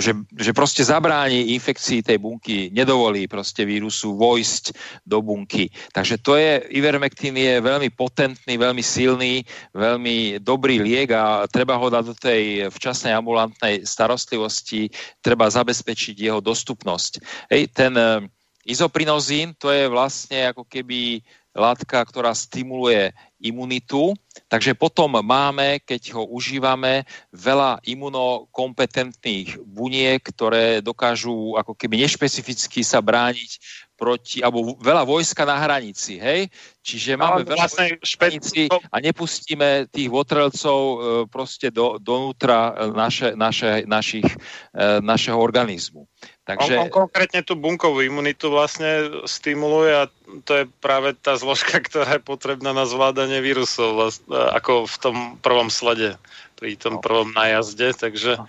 že, 0.03 0.11
že 0.35 0.51
proste 0.51 0.83
zabráni 0.83 1.55
infekcii 1.55 2.03
tej 2.03 2.19
bunky, 2.19 2.67
nedovolí 2.75 3.31
proste 3.31 3.63
vírusu 3.63 4.19
vojsť 4.19 4.75
do 5.07 5.23
bunky. 5.23 5.71
Takže 5.95 6.19
to 6.19 6.35
je, 6.35 6.67
ivermectin 6.75 7.39
je 7.39 7.63
veľmi 7.63 7.95
potentný, 7.95 8.59
veľmi 8.59 8.83
silný, 8.83 9.47
veľmi 9.71 10.43
dobrý 10.43 10.83
liek 10.83 11.15
a 11.15 11.47
treba 11.47 11.79
ho 11.79 11.87
dať 11.87 12.05
do 12.11 12.17
tej 12.19 12.67
včasnej 12.75 13.15
ambulantnej 13.15 13.87
starostlivosti, 13.87 14.91
treba 15.23 15.47
zabezpečiť 15.47 16.19
jeho 16.19 16.43
dostupnosť. 16.43 17.23
Hej, 17.55 17.71
ten 17.71 17.95
e, 17.95 18.27
izoprinozín 18.67 19.55
to 19.59 19.71
je 19.71 19.87
vlastne 19.87 20.51
ako 20.51 20.67
keby 20.67 21.23
látka, 21.53 22.01
ktorá 22.01 22.33
stimuluje 22.33 23.13
imunitu, 23.37 24.17
takže 24.49 24.73
potom 24.73 25.21
máme, 25.21 25.83
keď 25.85 26.17
ho 26.17 26.25
užívame, 26.31 27.05
veľa 27.35 27.83
imunokompetentných 27.85 29.61
buniek, 29.61 30.23
ktoré 30.23 30.81
dokážu 30.81 31.59
ako 31.59 31.77
keby 31.77 32.07
nešpecificky 32.07 32.81
sa 32.81 33.05
brániť 33.05 33.61
proti, 34.03 34.43
alebo 34.43 34.75
veľa 34.83 35.07
vojska 35.07 35.47
na 35.47 35.61
hranici, 35.63 36.19
hej? 36.19 36.51
Čiže 36.83 37.15
máme 37.15 37.47
Ale 37.47 37.55
veľa 37.55 37.59
vlastne 37.63 37.85
vojska 37.87 38.03
na 38.03 38.09
špec- 38.09 38.33
hranici 38.35 38.63
a 38.73 38.97
nepustíme 38.99 39.69
tých 39.95 40.09
votrelcov 40.11 40.81
e, 40.83 40.97
proste 41.31 41.71
do, 41.71 42.03
donútra 42.03 42.75
e, 42.75 42.91
naše, 42.91 43.29
naše, 43.39 43.87
našich, 43.87 44.27
e, 44.75 44.99
našeho 44.99 45.39
organizmu. 45.39 46.09
Takže... 46.43 46.75
On, 46.75 46.91
on 46.91 46.91
konkrétne 46.91 47.47
tú 47.47 47.55
bunkovú 47.55 48.03
imunitu 48.03 48.51
vlastne 48.51 49.23
stimuluje 49.31 49.95
a 49.95 50.11
to 50.43 50.63
je 50.63 50.65
práve 50.83 51.15
tá 51.23 51.39
zložka, 51.39 51.79
ktorá 51.87 52.19
je 52.19 52.23
potrebná 52.23 52.75
na 52.75 52.83
zvládanie 52.83 53.39
vírusov, 53.39 53.95
vlast, 53.95 54.27
ako 54.27 54.91
v 54.91 54.97
tom 54.99 55.17
prvom 55.39 55.71
slede, 55.71 56.19
pri 56.59 56.75
tom 56.75 56.99
prvom 56.99 57.31
najazde, 57.31 57.95
takže 57.95 58.43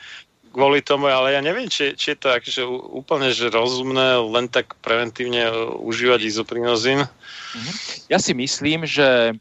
kvôli 0.53 0.85
tomu, 0.85 1.09
ale 1.09 1.33
ja 1.33 1.41
neviem, 1.41 1.65
či, 1.65 1.97
či 1.97 2.13
je 2.13 2.17
to 2.21 2.29
akože 2.29 2.61
úplne 2.93 3.33
že 3.33 3.49
rozumné 3.49 4.21
len 4.21 4.45
tak 4.45 4.77
preventívne 4.85 5.49
užívať 5.81 6.29
izoprinozín. 6.29 7.09
Ja 8.05 8.21
si 8.21 8.37
myslím, 8.37 8.85
že, 8.85 9.33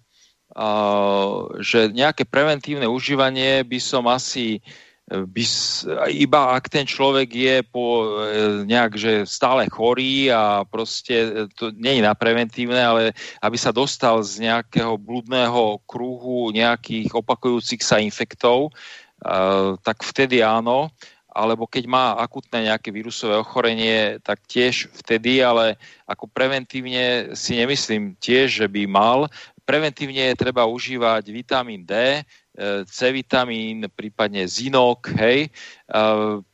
uh, 0.56 1.40
že 1.60 1.92
nejaké 1.92 2.24
preventívne 2.24 2.88
užívanie 2.88 3.60
by 3.60 3.78
som 3.80 4.08
asi 4.08 4.64
by, 5.12 5.44
iba 6.08 6.56
ak 6.56 6.72
ten 6.72 6.88
človek 6.88 7.28
je 7.28 7.56
po 7.60 8.16
nejak, 8.64 8.92
že 8.96 9.12
stále 9.28 9.68
chorý 9.68 10.32
a 10.32 10.64
proste 10.64 11.46
to 11.52 11.68
nie 11.76 12.00
je 12.00 12.02
na 12.02 12.16
preventívne, 12.16 12.80
ale 12.80 13.02
aby 13.44 13.56
sa 13.60 13.74
dostal 13.74 14.24
z 14.24 14.48
nejakého 14.48 14.96
blúdneho 14.96 15.80
kruhu 15.84 16.48
nejakých 16.56 17.12
opakujúcich 17.12 17.84
sa 17.84 18.00
infektov, 18.00 18.72
uh, 18.72 19.76
tak 19.84 20.00
vtedy 20.00 20.40
áno, 20.40 20.88
alebo 21.32 21.64
keď 21.64 21.84
má 21.88 22.12
akutné 22.20 22.68
nejaké 22.68 22.92
vírusové 22.92 23.40
ochorenie, 23.40 24.20
tak 24.20 24.44
tiež 24.44 24.92
vtedy, 24.92 25.40
ale 25.40 25.80
ako 26.04 26.28
preventívne 26.28 27.32
si 27.32 27.56
nemyslím 27.56 28.20
tiež, 28.20 28.64
že 28.64 28.66
by 28.68 28.84
mal. 28.84 29.32
Preventívne 29.64 30.36
treba 30.36 30.68
užívať 30.68 31.24
vitamín 31.32 31.88
D, 31.88 32.20
C 32.86 32.98
vitamín, 33.10 33.90
prípadne 33.90 34.46
zinok, 34.46 35.10
hej, 35.18 35.50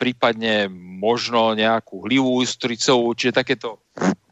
prípadne 0.01 0.73
možno 0.73 1.53
nejakú 1.53 2.09
hlivú 2.09 2.41
stricovú, 2.45 3.12
čiže 3.12 3.45
takéto 3.45 3.85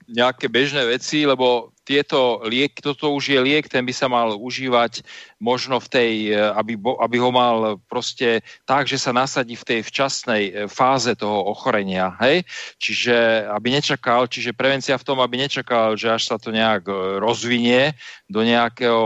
nejaké 0.07 0.47
bežné 0.47 0.87
veci, 0.87 1.27
lebo 1.27 1.75
tieto 1.87 2.43
liek, 2.43 2.83
toto 2.83 3.15
už 3.15 3.31
je 3.31 3.39
liek, 3.39 3.71
ten 3.71 3.87
by 3.87 3.95
sa 3.95 4.11
mal 4.11 4.35
užívať 4.35 5.07
možno 5.39 5.79
v 5.79 5.87
tej, 5.87 6.13
aby, 6.35 6.75
aby 6.75 7.17
ho 7.23 7.31
mal 7.31 7.79
proste 7.87 8.43
tak, 8.67 8.91
že 8.91 8.99
sa 8.99 9.15
nasadí 9.15 9.55
v 9.55 9.63
tej 9.63 9.81
včasnej 9.87 10.67
fáze 10.67 11.15
toho 11.15 11.47
ochorenia, 11.47 12.11
hej? 12.19 12.43
Čiže 12.83 13.47
aby 13.55 13.79
nečakal, 13.79 14.27
čiže 14.27 14.51
prevencia 14.51 14.99
v 14.99 15.07
tom, 15.07 15.23
aby 15.23 15.47
nečakal, 15.47 15.95
že 15.95 16.11
až 16.11 16.27
sa 16.27 16.37
to 16.43 16.51
nejak 16.51 16.91
rozvinie 17.23 17.95
do 18.27 18.43
nejakého 18.43 18.99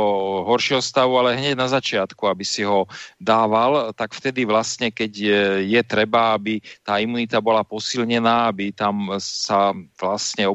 horšieho 0.49 0.81
stavu, 0.81 1.21
ale 1.21 1.37
hneď 1.37 1.61
na 1.61 1.69
začiatku, 1.69 2.25
aby 2.33 2.49
si 2.49 2.65
ho 2.65 2.89
dával, 3.21 3.93
tak 3.93 4.17
vtedy 4.17 4.49
vlastne, 4.49 4.89
keď 4.89 5.13
je 5.69 5.81
treba, 5.85 6.33
aby 6.33 6.65
tá 6.81 6.97
imunita 6.97 7.45
bola 7.45 7.61
posilnená, 7.61 8.49
aby 8.49 8.73
tam 8.73 9.13
sa 9.21 9.77
vlastne 10.01 10.49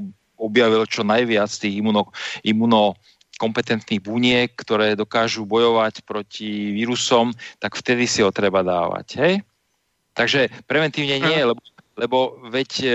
objavil 0.45 0.85
čo 0.85 1.01
najviac 1.01 1.49
tých 1.49 1.81
imuno, 1.81 2.13
imunokompetentných 2.45 4.01
buniek, 4.01 4.49
ktoré 4.53 4.93
dokážu 4.93 5.43
bojovať 5.43 6.05
proti 6.05 6.71
vírusom, 6.77 7.33
tak 7.57 7.73
vtedy 7.73 8.05
si 8.05 8.21
ho 8.21 8.29
treba 8.29 8.61
dávať. 8.61 9.07
Hej? 9.17 9.33
Takže 10.15 10.47
preventívne 10.69 11.19
nie, 11.19 11.41
lebo 11.43 11.59
lebo 11.95 12.35
veď 12.51 12.71
e, 12.83 12.87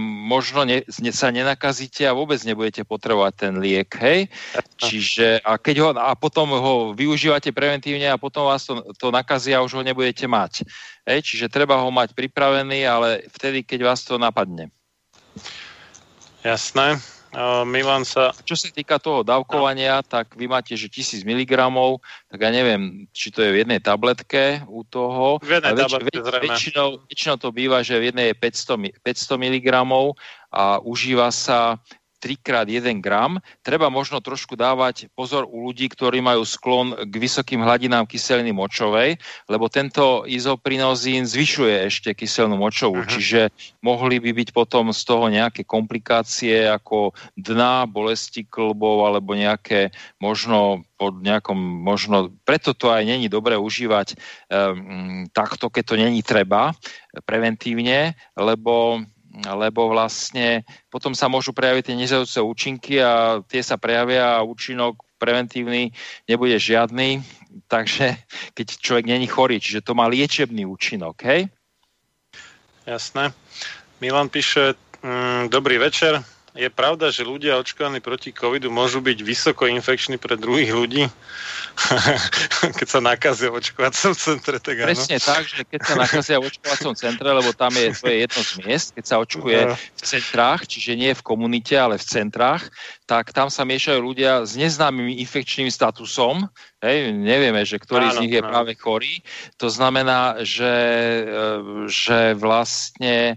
možno 0.00 0.64
ne, 0.64 0.80
ne, 0.80 1.12
sa 1.12 1.28
nenakazíte 1.28 2.08
a 2.08 2.16
vôbec 2.16 2.40
nebudete 2.40 2.88
potrebovať 2.88 3.32
ten 3.36 3.54
liek, 3.60 3.92
hej? 4.00 4.32
Čiže 4.80 5.44
a 5.44 5.60
keď 5.60 5.76
ho, 5.84 5.88
a 5.92 6.16
potom 6.16 6.56
ho 6.56 6.74
využívate 6.96 7.52
preventívne 7.52 8.08
a 8.08 8.16
potom 8.16 8.48
vás 8.48 8.64
to, 8.64 8.80
to 8.96 9.12
nakazí 9.12 9.52
a 9.52 9.60
už 9.60 9.76
ho 9.76 9.82
nebudete 9.84 10.24
mať. 10.24 10.64
Hej? 11.04 11.18
Čiže 11.28 11.52
treba 11.52 11.76
ho 11.76 11.92
mať 11.92 12.16
pripravený, 12.16 12.80
ale 12.88 13.28
vtedy, 13.28 13.60
keď 13.60 13.92
vás 13.92 14.00
to 14.08 14.16
napadne. 14.16 14.72
Jasné. 16.46 17.02
Milan 17.66 18.06
sa... 18.06 18.32
Čo 18.46 18.56
sa 18.56 18.70
týka 18.72 18.96
toho 18.96 19.20
dávkovania, 19.20 20.00
tak 20.06 20.38
vy 20.38 20.48
máte, 20.48 20.72
že 20.78 20.88
1000 20.88 21.26
mg, 21.26 21.52
tak 22.32 22.38
ja 22.38 22.50
neviem, 22.54 23.04
či 23.12 23.28
to 23.28 23.44
je 23.44 23.50
v 23.52 23.60
jednej 23.66 23.82
tabletke 23.82 24.64
u 24.70 24.86
toho. 24.86 25.42
V 25.42 25.60
jednej 25.60 25.74
väč, 25.76 25.82
tabletke, 25.84 26.16
väč, 26.22 26.42
väčšinou, 26.48 26.88
väčšinou 27.10 27.36
to 27.36 27.48
býva, 27.52 27.84
že 27.84 28.00
v 28.00 28.08
jednej 28.14 28.32
je 28.32 28.36
500, 28.40 28.80
mi- 28.80 28.96
500 29.04 29.42
mg 29.42 29.68
a 30.54 30.80
užíva 30.80 31.28
sa 31.34 31.76
3 32.18 32.36
krát 32.40 32.66
1 32.66 33.00
gram. 33.04 33.38
Treba 33.60 33.92
možno 33.92 34.18
trošku 34.24 34.56
dávať 34.56 35.12
pozor 35.12 35.44
u 35.46 35.68
ľudí, 35.68 35.86
ktorí 35.92 36.24
majú 36.24 36.42
sklon 36.42 36.96
k 37.06 37.14
vysokým 37.14 37.62
hladinám 37.62 38.08
kyseliny 38.08 38.50
močovej, 38.50 39.20
lebo 39.46 39.68
tento 39.68 40.24
izoprinozín 40.26 41.28
zvyšuje 41.28 41.86
ešte 41.86 42.10
kyselnú 42.16 42.56
močovú, 42.56 43.04
Aha. 43.04 43.10
čiže 43.10 43.40
mohli 43.84 44.18
by 44.18 44.32
byť 44.32 44.48
potom 44.50 44.90
z 44.90 45.02
toho 45.04 45.28
nejaké 45.28 45.62
komplikácie 45.62 46.66
ako 46.66 47.12
dna, 47.36 47.86
bolesti 47.86 48.48
klbov 48.48 49.06
alebo 49.06 49.36
nejaké 49.36 49.92
možno 50.18 50.86
pod 50.96 51.20
nejakom, 51.20 51.56
možno, 51.60 52.32
preto 52.48 52.72
to 52.72 52.88
aj 52.88 53.04
není 53.04 53.28
dobré 53.28 53.60
užívať 53.60 54.16
um, 54.48 55.28
takto, 55.28 55.68
keď 55.68 55.84
to 55.84 55.94
není 56.00 56.24
treba, 56.24 56.72
preventívne, 57.28 58.16
lebo 58.32 59.04
lebo 59.44 59.92
vlastne 59.92 60.64
potom 60.88 61.12
sa 61.12 61.28
môžu 61.28 61.52
prejaviť 61.52 61.92
tie 61.92 61.96
nezajúce 61.96 62.38
účinky 62.40 63.02
a 63.02 63.44
tie 63.44 63.60
sa 63.60 63.76
prejavia 63.76 64.40
a 64.40 64.46
účinok 64.46 65.02
preventívny 65.16 65.92
nebude 66.28 66.56
žiadny, 66.56 67.20
takže 67.72 68.16
keď 68.56 68.66
človek 68.80 69.06
není 69.08 69.26
chorý, 69.26 69.60
čiže 69.60 69.84
to 69.84 69.92
má 69.96 70.06
liečebný 70.08 70.64
účinok, 70.64 71.16
hej? 71.24 71.48
Jasné. 72.86 73.34
Milan 73.98 74.28
píše, 74.28 74.78
mm, 75.02 75.50
dobrý 75.50 75.78
večer. 75.82 76.22
Je 76.56 76.72
pravda, 76.72 77.12
že 77.12 77.20
ľudia 77.20 77.60
očkovaní 77.60 78.00
proti 78.00 78.32
covidu 78.32 78.72
môžu 78.72 79.04
byť 79.04 79.18
vysoko 79.20 79.68
infekční 79.68 80.16
pre 80.16 80.40
druhých 80.40 80.72
ľudí? 80.72 81.04
Keď 82.80 82.88
sa 82.88 83.00
nakazia 83.04 83.52
v 83.52 83.60
očkovacom 83.60 84.16
centre, 84.16 84.56
tak 84.56 84.80
áno. 84.80 84.88
Presne 84.88 85.20
tak, 85.20 85.44
že 85.44 85.60
keď 85.68 85.80
sa 85.84 85.94
nakazia 86.00 86.40
v 86.40 86.48
očkovacom 86.48 86.96
centre, 86.96 87.28
lebo 87.28 87.52
tam 87.52 87.68
je, 87.76 87.92
to 87.92 88.08
je 88.08 88.16
jedno 88.24 88.40
z 88.40 88.52
miest, 88.64 88.88
keď 88.96 89.04
sa 89.04 89.16
očkuje 89.20 89.60
No. 89.68 89.74
v 89.76 90.02
centrách, 90.02 90.64
čiže 90.64 90.96
nie 90.96 91.12
v 91.12 91.20
komunite, 91.20 91.76
ale 91.76 92.00
v 92.00 92.06
centrách, 92.08 92.64
tak 93.04 93.36
tam 93.36 93.52
sa 93.52 93.68
miešajú 93.68 94.00
ľudia 94.00 94.48
s 94.48 94.56
neznámym 94.56 95.12
infekčným 95.20 95.68
statusom. 95.68 96.48
Hej, 96.80 97.12
nevieme, 97.12 97.60
že 97.68 97.76
ktorý 97.76 98.08
z 98.08 98.16
Áno, 98.16 98.22
nich 98.24 98.32
je 98.36 98.42
áno. 98.44 98.48
práve 98.52 98.72
chorý. 98.76 99.20
To 99.60 99.68
znamená, 99.68 100.40
že, 100.40 100.74
e, 101.24 101.24
že 101.88 102.32
vlastne 102.36 103.36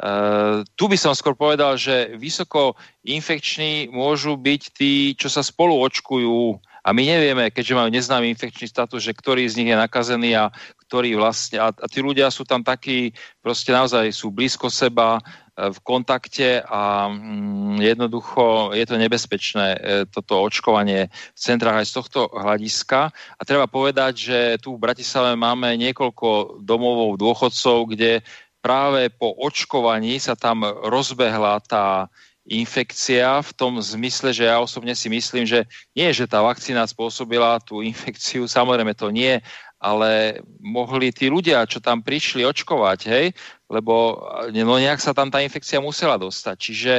Uh, 0.00 0.64
tu 0.80 0.88
by 0.88 0.96
som 0.96 1.12
skôr 1.12 1.36
povedal, 1.36 1.76
že 1.76 2.16
vysoko 2.16 2.72
infekční 3.04 3.92
môžu 3.92 4.32
byť 4.40 4.62
tí, 4.72 5.12
čo 5.12 5.28
sa 5.28 5.44
spolu 5.44 5.76
očkujú 5.76 6.56
a 6.80 6.96
my 6.96 7.02
nevieme, 7.04 7.44
keďže 7.52 7.76
majú 7.76 7.90
neznámy 7.92 8.32
infekčný 8.32 8.72
status, 8.72 9.04
že 9.04 9.12
ktorý 9.12 9.44
z 9.44 9.60
nich 9.60 9.68
je 9.68 9.76
nakazený 9.76 10.30
a 10.36 10.48
ktorý 10.88 11.20
vlastne, 11.20 11.60
a, 11.60 11.68
a 11.68 11.86
tí 11.86 12.00
ľudia 12.00 12.32
sú 12.32 12.48
tam 12.48 12.64
takí, 12.64 13.12
proste 13.44 13.70
naozaj 13.70 14.08
sú 14.16 14.32
blízko 14.32 14.72
seba, 14.72 15.20
e, 15.20 15.70
v 15.70 15.78
kontakte 15.84 16.64
a 16.64 17.12
mm, 17.12 17.84
jednoducho 17.84 18.72
je 18.72 18.84
to 18.88 18.96
nebezpečné, 18.96 19.66
e, 19.76 19.78
toto 20.08 20.40
očkovanie 20.40 21.12
v 21.12 21.38
centrách 21.38 21.84
aj 21.84 21.86
z 21.86 21.96
tohto 22.00 22.20
hľadiska. 22.32 23.12
A 23.12 23.42
treba 23.44 23.68
povedať, 23.68 24.12
že 24.16 24.38
tu 24.64 24.74
v 24.74 24.82
Bratislave 24.82 25.36
máme 25.36 25.76
niekoľko 25.76 26.58
domovov 26.64 27.20
dôchodcov, 27.20 27.92
kde 27.92 28.24
práve 28.60 29.08
po 29.12 29.32
očkovaní 29.34 30.20
sa 30.20 30.36
tam 30.36 30.64
rozbehla 30.64 31.60
tá 31.64 32.08
infekcia 32.48 33.44
v 33.44 33.50
tom 33.52 33.78
zmysle, 33.78 34.32
že 34.32 34.48
ja 34.48 34.58
osobne 34.58 34.96
si 34.96 35.12
myslím, 35.12 35.44
že 35.44 35.68
nie, 35.92 36.08
že 36.10 36.26
tá 36.26 36.40
vakcína 36.40 36.88
spôsobila 36.88 37.60
tú 37.60 37.84
infekciu, 37.84 38.48
samozrejme 38.48 38.96
to 38.96 39.12
nie, 39.12 39.38
ale 39.80 40.42
mohli 40.60 41.08
tí 41.08 41.32
ľudia, 41.32 41.64
čo 41.64 41.80
tam 41.80 42.04
prišli 42.04 42.44
očkovať, 42.44 43.00
hej, 43.08 43.26
lebo 43.70 44.20
no 44.52 44.76
nejak 44.76 45.00
sa 45.00 45.16
tam 45.16 45.32
tá 45.32 45.40
infekcia 45.40 45.80
musela 45.80 46.20
dostať. 46.20 46.56
Čiže, 46.58 46.94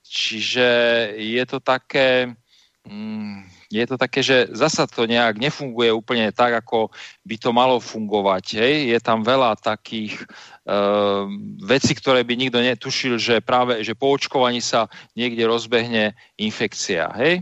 čiže 0.00 0.68
je 1.20 1.44
to 1.44 1.58
také... 1.60 2.32
Mm, 2.84 3.48
je 3.72 3.84
to 3.88 3.96
také, 3.96 4.20
že 4.20 4.52
zasa 4.52 4.84
to 4.84 5.08
nejak 5.08 5.40
nefunguje 5.40 5.88
úplne 5.88 6.28
tak, 6.36 6.52
ako 6.60 6.92
by 7.24 7.36
to 7.40 7.48
malo 7.48 7.80
fungovať. 7.80 8.60
Hej? 8.60 8.74
Je 8.92 8.98
tam 9.00 9.24
veľa 9.24 9.56
takých 9.56 10.20
uh, 10.68 11.24
vecí, 11.64 11.96
ktoré 11.96 12.20
by 12.28 12.36
nikto 12.36 12.60
netušil, 12.60 13.16
že 13.16 13.40
práve 13.40 13.80
že 13.80 13.96
po 13.96 14.12
očkovaní 14.12 14.60
sa 14.60 14.92
niekde 15.16 15.48
rozbehne 15.48 16.12
infekcia. 16.36 17.08
Hej? 17.16 17.40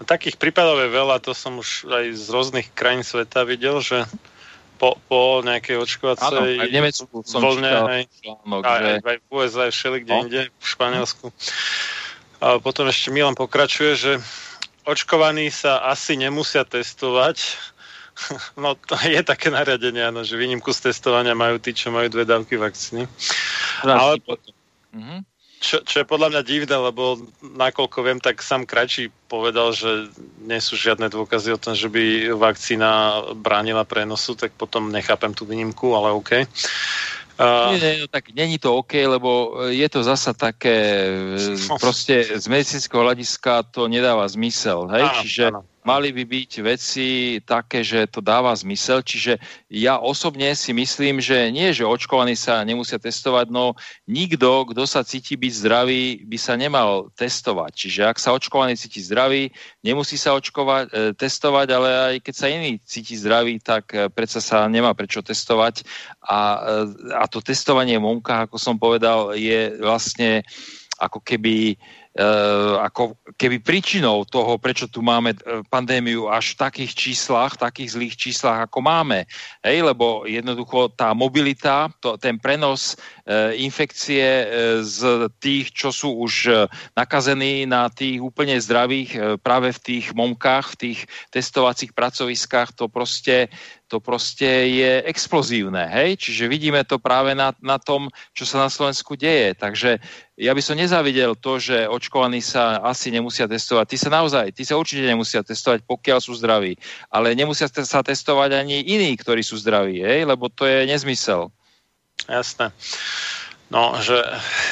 Takých 0.00 0.38
prípadov 0.38 0.80
je 0.80 0.88
veľa, 0.88 1.20
to 1.20 1.34
som 1.34 1.60
už 1.60 1.90
aj 1.90 2.06
z 2.14 2.26
rôznych 2.30 2.72
krajín 2.72 3.04
sveta 3.04 3.44
videl, 3.44 3.82
že 3.84 4.06
po, 4.80 4.96
po 5.10 5.44
nejakej 5.44 5.76
Áno, 5.76 5.84
očkovacej 5.84 6.56
aj 6.56 6.68
v 6.70 6.72
Nemecku 6.72 7.14
som 7.20 7.44
vlne, 7.44 7.68
čítal 7.68 7.88
hej, 7.92 8.04
článok, 8.24 8.62
aj, 8.64 8.80
že... 8.80 8.88
aj, 8.88 9.00
aj 9.04 9.16
v 9.20 9.26
USA, 9.28 9.60
aj 9.68 9.72
všeli 9.76 9.98
kde 10.00 10.12
No. 10.16 10.20
inde, 10.24 10.42
v 10.48 10.66
Španielsku. 10.66 11.26
A 12.40 12.56
potom 12.56 12.88
ešte 12.88 13.12
Milan 13.12 13.36
pokračuje, 13.36 13.92
že 13.92 14.12
očkovaní 14.90 15.48
sa 15.54 15.86
asi 15.86 16.18
nemusia 16.18 16.66
testovať. 16.66 17.38
No 18.60 18.76
to 18.76 19.00
je 19.00 19.24
také 19.24 19.48
nariadenie, 19.48 20.12
áno, 20.12 20.20
že 20.20 20.36
výnimku 20.36 20.76
z 20.76 20.92
testovania 20.92 21.32
majú 21.32 21.56
tí, 21.56 21.72
čo 21.72 21.88
majú 21.88 22.12
dve 22.12 22.28
dávky 22.28 22.60
vakcíny. 22.60 23.08
Ale 23.80 24.20
Mhm. 24.92 25.24
čo, 25.60 25.80
čo 25.86 26.02
je 26.02 26.06
podľa 26.08 26.34
mňa 26.34 26.42
divné, 26.42 26.76
lebo 26.76 27.20
nakoľko 27.40 27.98
viem, 28.02 28.18
tak 28.18 28.42
sám 28.42 28.66
Krajčí 28.66 29.12
povedal, 29.28 29.70
že 29.70 30.08
nie 30.42 30.58
sú 30.58 30.74
žiadne 30.74 31.06
dôkazy 31.12 31.54
o 31.54 31.62
tom, 31.62 31.78
že 31.78 31.86
by 31.86 32.34
vakcína 32.34 33.22
bránila 33.38 33.86
prenosu, 33.86 34.34
tak 34.34 34.50
potom 34.56 34.90
nechápem 34.90 35.30
tú 35.36 35.46
výnimku, 35.46 35.94
ale 35.94 36.10
OK. 36.16 36.30
Uh, 36.42 36.44
Nie, 37.40 37.78
nie, 37.80 37.92
no, 38.04 38.06
tak 38.06 38.34
není 38.36 38.58
to 38.58 38.76
OK, 38.76 38.92
lebo 39.08 39.60
je 39.72 39.88
to 39.88 40.04
zasa 40.04 40.36
také, 40.36 41.08
e, 41.40 41.78
proste 41.82 42.20
z 42.36 42.46
medicínskeho 42.48 43.00
hľadiska 43.00 43.64
to 43.72 43.88
nedáva 43.88 44.28
zmysel, 44.28 44.84
hej? 44.92 45.04
Áno, 45.08 45.20
Čiže 45.24 45.42
áno. 45.48 45.60
Mali 45.80 46.12
by 46.12 46.24
byť 46.28 46.50
veci 46.60 47.08
také, 47.40 47.80
že 47.80 48.04
to 48.08 48.20
dáva 48.20 48.52
zmysel, 48.52 49.00
čiže 49.00 49.40
ja 49.72 49.96
osobne 49.96 50.52
si 50.52 50.76
myslím, 50.76 51.24
že 51.24 51.48
nie, 51.48 51.72
že 51.72 51.88
očkovaní 51.88 52.36
sa 52.36 52.60
nemusia 52.64 53.00
testovať, 53.00 53.48
no 53.48 53.72
nikto, 54.04 54.68
kto 54.68 54.84
sa 54.84 55.00
cíti 55.00 55.40
byť 55.40 55.52
zdravý, 55.52 56.02
by 56.28 56.38
sa 56.38 56.54
nemal 56.60 57.08
testovať. 57.16 57.72
Čiže 57.72 58.00
ak 58.04 58.18
sa 58.20 58.36
očkovaný 58.36 58.76
cíti 58.76 59.00
zdravý, 59.00 59.48
nemusí 59.80 60.20
sa 60.20 60.36
očkovať, 60.36 60.84
e, 60.92 61.16
testovať, 61.16 61.66
ale 61.72 61.88
aj 61.88 62.14
keď 62.28 62.34
sa 62.36 62.46
iný 62.52 62.76
cíti 62.84 63.16
zdravý, 63.16 63.56
tak 63.60 63.92
e, 63.96 64.12
predsa 64.12 64.44
sa 64.44 64.68
nemá 64.68 64.92
prečo 64.92 65.24
testovať. 65.24 65.84
A, 66.28 66.38
e, 66.38 67.16
a 67.16 67.24
to 67.24 67.40
testovanie 67.40 67.96
v 67.96 68.04
momkách, 68.04 68.52
ako 68.52 68.56
som 68.60 68.76
povedal, 68.76 69.32
je 69.32 69.80
vlastne 69.80 70.44
ako 71.00 71.24
keby 71.24 71.80
ako 72.82 73.14
keby 73.38 73.62
príčinou 73.62 74.26
toho, 74.26 74.58
prečo 74.58 74.90
tu 74.90 74.98
máme 74.98 75.30
e, 75.30 75.62
pandémiu 75.70 76.26
až 76.26 76.58
v 76.58 76.60
takých 76.66 76.92
číslach, 76.98 77.54
takých 77.54 77.94
zlých 77.94 78.14
číslach, 78.18 78.66
ako 78.66 78.82
máme. 78.82 79.30
Hej, 79.62 79.86
lebo 79.86 80.26
jednoducho 80.26 80.90
tá 80.98 81.14
mobilita, 81.14 81.86
to, 82.02 82.18
ten 82.18 82.34
prenos 82.42 82.98
e, 83.22 83.62
infekcie 83.62 84.26
e, 84.26 84.46
z 84.82 85.30
tých, 85.38 85.70
čo 85.70 85.94
sú 85.94 86.18
už 86.26 86.66
nakazení 86.98 87.62
na 87.70 87.86
tých 87.86 88.18
úplne 88.18 88.58
zdravých, 88.58 89.10
e, 89.14 89.18
práve 89.38 89.70
v 89.70 89.80
tých 89.80 90.10
momkách, 90.10 90.74
v 90.74 90.78
tých 90.90 91.00
testovacích 91.30 91.94
pracoviskách, 91.94 92.74
to 92.74 92.90
proste 92.90 93.46
to 93.90 93.98
proste 93.98 94.46
je 94.70 95.02
explozívne, 95.02 95.82
hej? 95.90 96.14
Čiže 96.14 96.46
vidíme 96.46 96.86
to 96.86 97.02
práve 97.02 97.34
na, 97.34 97.50
na 97.58 97.82
tom, 97.82 98.06
čo 98.30 98.46
sa 98.46 98.62
na 98.62 98.70
Slovensku 98.70 99.18
deje. 99.18 99.58
Takže 99.58 99.98
ja 100.38 100.54
by 100.54 100.62
som 100.62 100.78
nezavidel 100.78 101.34
to, 101.34 101.58
že 101.58 101.90
očkovaní 101.90 102.38
sa 102.38 102.78
asi 102.86 103.10
nemusia 103.10 103.50
testovať. 103.50 103.86
Tí 103.90 103.98
sa 103.98 104.14
naozaj, 104.14 104.54
tí 104.54 104.62
sa 104.62 104.78
určite 104.78 105.02
nemusia 105.02 105.42
testovať, 105.42 105.82
pokiaľ 105.90 106.18
sú 106.22 106.38
zdraví. 106.38 106.78
Ale 107.10 107.34
nemusia 107.34 107.66
sa 107.66 108.06
testovať 108.06 108.62
ani 108.62 108.86
iní, 108.86 109.18
ktorí 109.18 109.42
sú 109.42 109.58
zdraví, 109.58 109.98
hej? 109.98 110.22
Lebo 110.22 110.46
to 110.46 110.70
je 110.70 110.86
nezmysel. 110.86 111.50
Jasné. 112.30 112.70
No, 113.70 113.94
že... 114.02 114.18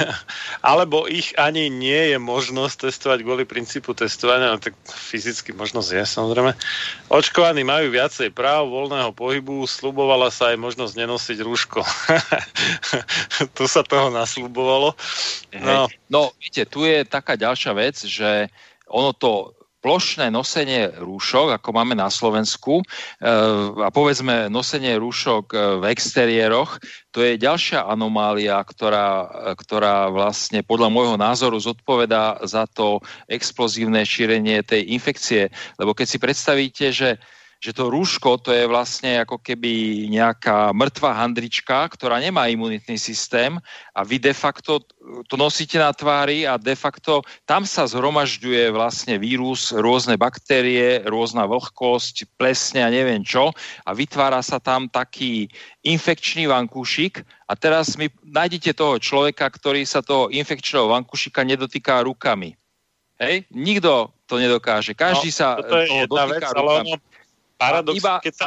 Alebo 0.66 1.06
ich 1.06 1.30
ani 1.38 1.70
nie 1.70 2.10
je 2.12 2.18
možnosť 2.18 2.90
testovať 2.90 3.18
kvôli 3.22 3.46
princípu 3.46 3.94
testovania, 3.94 4.50
no 4.50 4.58
tak 4.58 4.74
fyzicky 4.90 5.54
možnosť 5.54 6.02
je 6.02 6.04
samozrejme. 6.04 6.50
Očkovaní 7.06 7.62
majú 7.62 7.94
viacej 7.94 8.34
práv 8.34 8.66
voľného 8.66 9.14
pohybu, 9.14 9.62
slubovala 9.70 10.34
sa 10.34 10.50
aj 10.50 10.58
možnosť 10.58 10.98
nenosiť 10.98 11.38
rúško. 11.46 11.80
tu 13.56 13.70
sa 13.70 13.86
toho 13.86 14.10
naslubovalo. 14.10 14.98
No. 15.62 15.86
no, 16.10 16.34
viete, 16.42 16.66
tu 16.66 16.82
je 16.82 17.06
taká 17.06 17.38
ďalšia 17.38 17.72
vec, 17.78 18.02
že 18.02 18.50
ono 18.90 19.14
to 19.14 19.57
plošné 19.78 20.34
nosenie 20.34 20.90
rúšok, 20.98 21.54
ako 21.54 21.70
máme 21.70 21.94
na 21.94 22.10
Slovensku, 22.10 22.82
e, 22.82 22.84
a 23.78 23.88
povedzme 23.94 24.50
nosenie 24.50 24.98
rúšok 24.98 25.44
e, 25.54 25.56
v 25.78 25.84
exteriéroch, 25.94 26.82
to 27.14 27.22
je 27.22 27.38
ďalšia 27.38 27.86
anomália, 27.86 28.58
ktorá, 28.62 29.26
ktorá 29.58 30.10
vlastne 30.10 30.62
podľa 30.66 30.88
môjho 30.90 31.16
názoru 31.18 31.58
zodpovedá 31.58 32.42
za 32.46 32.66
to 32.70 33.02
explozívne 33.26 34.02
šírenie 34.02 34.62
tej 34.62 34.86
infekcie. 34.94 35.50
Lebo 35.80 35.94
keď 35.94 36.06
si 36.06 36.18
predstavíte, 36.20 36.86
že 36.94 37.18
že 37.58 37.74
to 37.74 37.90
rúško 37.90 38.38
to 38.38 38.54
je 38.54 38.70
vlastne 38.70 39.18
ako 39.18 39.42
keby 39.42 40.06
nejaká 40.06 40.70
mŕtva 40.70 41.10
handrička, 41.18 41.90
ktorá 41.90 42.22
nemá 42.22 42.46
imunitný 42.46 42.94
systém 42.94 43.58
a 43.90 44.00
vy 44.06 44.22
de 44.22 44.30
facto 44.30 44.78
to 45.26 45.34
nosíte 45.34 45.74
na 45.74 45.90
tvári 45.90 46.46
a 46.46 46.54
de 46.54 46.78
facto 46.78 47.26
tam 47.42 47.66
sa 47.66 47.90
zhromažďuje 47.90 48.70
vlastne 48.70 49.18
vírus, 49.18 49.74
rôzne 49.74 50.14
baktérie, 50.14 51.02
rôzna 51.02 51.50
vlhkosť, 51.50 52.30
plesne 52.38 52.86
a 52.86 52.94
neviem 52.94 53.26
čo 53.26 53.50
a 53.82 53.90
vytvára 53.90 54.38
sa 54.38 54.62
tam 54.62 54.86
taký 54.86 55.50
infekčný 55.82 56.46
vankúšik 56.46 57.26
a 57.50 57.58
teraz 57.58 57.98
mi 57.98 58.06
nájdete 58.22 58.70
toho 58.78 59.02
človeka, 59.02 59.50
ktorý 59.50 59.82
sa 59.82 59.98
toho 59.98 60.30
infekčného 60.30 60.94
vankúšika 60.94 61.42
nedotýká 61.42 62.06
rukami. 62.06 62.54
Hej? 63.18 63.50
Nikto 63.50 64.14
to 64.30 64.38
nedokáže. 64.38 64.94
Každý 64.94 65.32
No, 65.32 65.34
sa 65.34 65.58
toto 65.58 65.80
je 65.82 66.06
jedna 66.06 66.06
dotýka 66.06 66.30
vec, 66.30 66.42
ale 66.54 66.60
rukami. 66.62 66.90
ono 66.92 66.96
paradox, 67.58 67.98
Iba- 67.98 68.22
keď 68.22 68.34
sa 68.34 68.46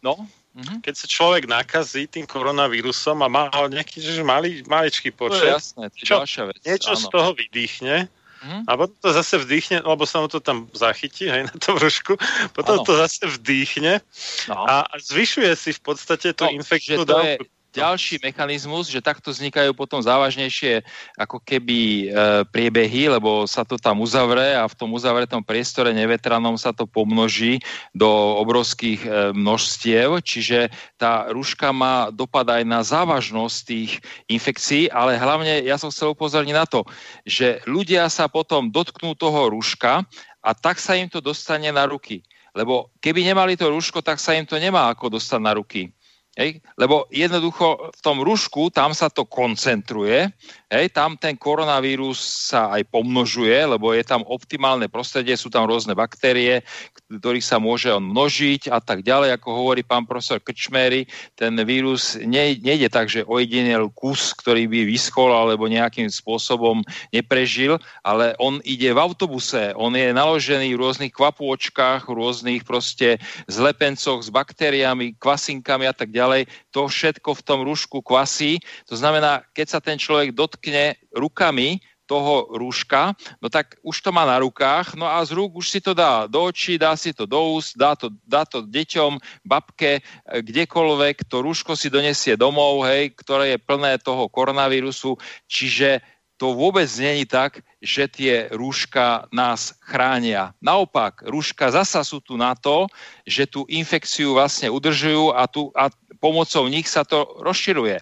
No, 0.00 0.16
mhm. 0.56 0.80
keď 0.80 0.94
sa 0.96 1.04
človek 1.04 1.44
nakazí 1.44 2.08
tým 2.08 2.24
koronavírusom 2.24 3.20
a 3.20 3.28
má 3.28 3.52
ho 3.52 3.68
nejaký 3.68 4.00
že 4.00 4.24
malý, 4.24 4.64
maličký 4.64 5.12
to 5.12 5.12
je 5.12 5.20
počet, 5.20 5.52
jasné, 5.52 5.84
to 5.92 5.96
je 6.00 6.04
Čo? 6.08 6.16
vec. 6.48 6.56
niečo 6.64 6.92
z 6.96 7.04
áno. 7.04 7.12
toho 7.12 7.28
vydýchne 7.36 7.96
Mhm. 8.40 8.64
a 8.64 8.72
potom 8.72 8.96
to 8.96 9.08
zase 9.12 9.36
vdýchne, 9.36 9.84
lebo 9.84 10.08
sa 10.08 10.24
mu 10.24 10.28
to 10.32 10.40
tam 10.40 10.64
zachytí 10.72 11.28
aj 11.28 11.52
na 11.52 11.54
tom 11.60 11.76
vršku, 11.76 12.16
potom 12.56 12.80
Áno. 12.80 12.86
to 12.88 12.96
zase 12.96 13.28
vdýchne 13.28 14.00
No. 14.48 14.64
a 14.64 14.88
zvyšuje 14.96 15.52
si 15.52 15.76
v 15.76 15.80
podstate 15.84 16.32
tú 16.32 16.48
No, 16.48 16.56
infekčnú 16.56 17.04
to 17.04 17.20
je 17.20 17.36
dávku. 17.36 17.44
Ďalší 17.70 18.18
mechanizmus, 18.18 18.90
že 18.90 19.02
takto 19.02 19.30
vznikajú 19.30 19.70
potom 19.74 20.02
závažnejšie 20.02 20.82
ako 21.14 21.38
keby 21.42 21.78
e, 21.78 22.04
priebehy, 22.50 23.06
lebo 23.06 23.46
sa 23.46 23.62
to 23.62 23.78
tam 23.78 24.02
uzavre 24.02 24.58
a 24.58 24.66
v 24.66 24.74
tom 24.74 24.90
uzavretom 24.90 25.42
priestore 25.46 25.94
nevetranom 25.94 26.58
sa 26.58 26.74
to 26.74 26.84
pomnoží 26.90 27.62
do 27.94 28.10
obrovských 28.42 29.00
e, 29.06 29.10
množstiev, 29.30 30.18
čiže 30.22 30.74
tá 30.98 31.30
rúška 31.30 31.70
má 31.70 32.10
dopad 32.10 32.46
aj 32.50 32.62
na 32.66 32.82
závažnosť 32.82 33.58
tých 33.62 34.02
infekcií, 34.26 34.90
ale 34.90 35.14
hlavne 35.14 35.62
ja 35.62 35.78
som 35.78 35.94
chcel 35.94 36.12
upozorniť 36.12 36.54
na 36.54 36.66
to, 36.66 36.82
že 37.22 37.62
ľudia 37.70 38.10
sa 38.10 38.26
potom 38.26 38.74
dotknú 38.74 39.14
toho 39.14 39.54
rúška 39.54 40.02
a 40.42 40.50
tak 40.56 40.82
sa 40.82 40.98
im 40.98 41.06
to 41.06 41.22
dostane 41.22 41.70
na 41.70 41.86
ruky. 41.86 42.26
Lebo 42.50 42.90
keby 42.98 43.22
nemali 43.22 43.54
to 43.54 43.70
rúško, 43.70 44.02
tak 44.02 44.18
sa 44.18 44.34
im 44.34 44.42
to 44.42 44.58
nemá 44.58 44.90
ako 44.90 45.14
dostať 45.14 45.38
na 45.38 45.54
ruky. 45.54 45.94
Hej? 46.40 46.64
Lebo 46.80 47.04
jednoducho 47.12 47.92
v 47.92 48.00
tom 48.00 48.24
rúšku 48.24 48.72
tam 48.72 48.96
sa 48.96 49.12
to 49.12 49.28
koncentruje, 49.28 50.32
hej? 50.72 50.86
tam 50.88 51.20
ten 51.20 51.36
koronavírus 51.36 52.16
sa 52.48 52.72
aj 52.72 52.88
pomnožuje, 52.88 53.60
lebo 53.68 53.92
je 53.92 54.00
tam 54.00 54.24
optimálne 54.24 54.88
prostredie, 54.88 55.36
sú 55.36 55.52
tam 55.52 55.68
rôzne 55.68 55.92
baktérie, 55.92 56.64
ktorých 57.12 57.44
sa 57.44 57.60
môže 57.60 57.92
on 57.92 58.08
množiť 58.08 58.72
a 58.72 58.80
tak 58.80 59.04
ďalej. 59.04 59.36
Ako 59.36 59.52
hovorí 59.52 59.84
pán 59.84 60.08
profesor 60.08 60.40
Krčmery, 60.40 61.04
ten 61.36 61.52
vírus 61.68 62.16
ne, 62.16 62.56
nejde 62.56 62.88
tak, 62.88 63.12
že 63.12 63.28
ojedinel 63.28 63.92
kus, 63.92 64.32
ktorý 64.32 64.64
by 64.64 64.88
vyschol 64.88 65.36
alebo 65.36 65.68
nejakým 65.68 66.08
spôsobom 66.08 66.80
neprežil, 67.12 67.76
ale 68.00 68.32
on 68.40 68.64
ide 68.64 68.88
v 68.88 69.02
autobuse, 69.02 69.76
on 69.76 69.92
je 69.92 70.08
naložený 70.16 70.72
v 70.72 70.80
rôznych 70.80 71.12
kvapôčkach, 71.12 72.08
v 72.08 72.16
rôznych 72.16 72.64
proste 72.64 73.20
zlepencoch 73.44 74.24
s 74.24 74.32
baktériami, 74.32 75.18
kvasinkami 75.20 75.84
a 75.84 75.92
tak 75.92 76.08
ďalej. 76.14 76.29
To 76.74 76.86
všetko 76.86 77.34
v 77.36 77.44
tom 77.44 77.60
rúšku 77.66 78.02
kvasí. 78.02 78.62
To 78.90 78.94
znamená, 78.94 79.42
keď 79.54 79.66
sa 79.66 79.80
ten 79.80 79.96
človek 79.98 80.34
dotkne 80.34 80.98
rukami 81.14 81.80
toho 82.10 82.50
rúška, 82.50 83.14
no 83.38 83.46
tak 83.46 83.78
už 83.86 84.02
to 84.02 84.10
má 84.10 84.26
na 84.26 84.42
rukách, 84.42 84.98
no 84.98 85.06
a 85.06 85.22
z 85.22 85.30
rúk 85.30 85.62
už 85.62 85.70
si 85.70 85.78
to 85.78 85.94
dá 85.94 86.26
do 86.26 86.50
očí, 86.50 86.74
dá 86.74 86.98
si 86.98 87.14
to 87.14 87.22
do 87.22 87.54
úst, 87.54 87.78
dá 87.78 87.94
to, 87.94 88.10
dá 88.26 88.42
to 88.42 88.66
deťom, 88.66 89.22
babke, 89.46 90.02
e, 90.02 90.42
kdekoľvek, 90.42 91.30
to 91.30 91.38
rúško 91.38 91.78
si 91.78 91.86
donesie 91.86 92.34
domov, 92.34 92.82
hej, 92.90 93.14
ktoré 93.14 93.54
je 93.54 93.62
plné 93.62 94.02
toho 94.02 94.26
koronavírusu, 94.26 95.14
čiže 95.46 96.02
to 96.34 96.56
vôbec 96.56 96.88
není 96.96 97.28
tak, 97.28 97.60
že 97.84 98.08
tie 98.08 98.48
rúška 98.48 99.28
nás 99.28 99.76
chránia. 99.84 100.56
Naopak, 100.64 101.20
rúška 101.28 101.68
zasa 101.68 102.00
sú 102.00 102.24
tu 102.24 102.40
na 102.40 102.56
to, 102.56 102.88
že 103.28 103.44
tú 103.44 103.68
infekciu 103.68 104.40
vlastne 104.40 104.72
udržujú 104.72 105.36
a, 105.36 105.44
tu, 105.44 105.68
a 105.76 105.92
pomocou 106.20 106.68
nich 106.68 106.86
sa 106.86 107.02
to 107.02 107.40
rozširuje. 107.40 107.98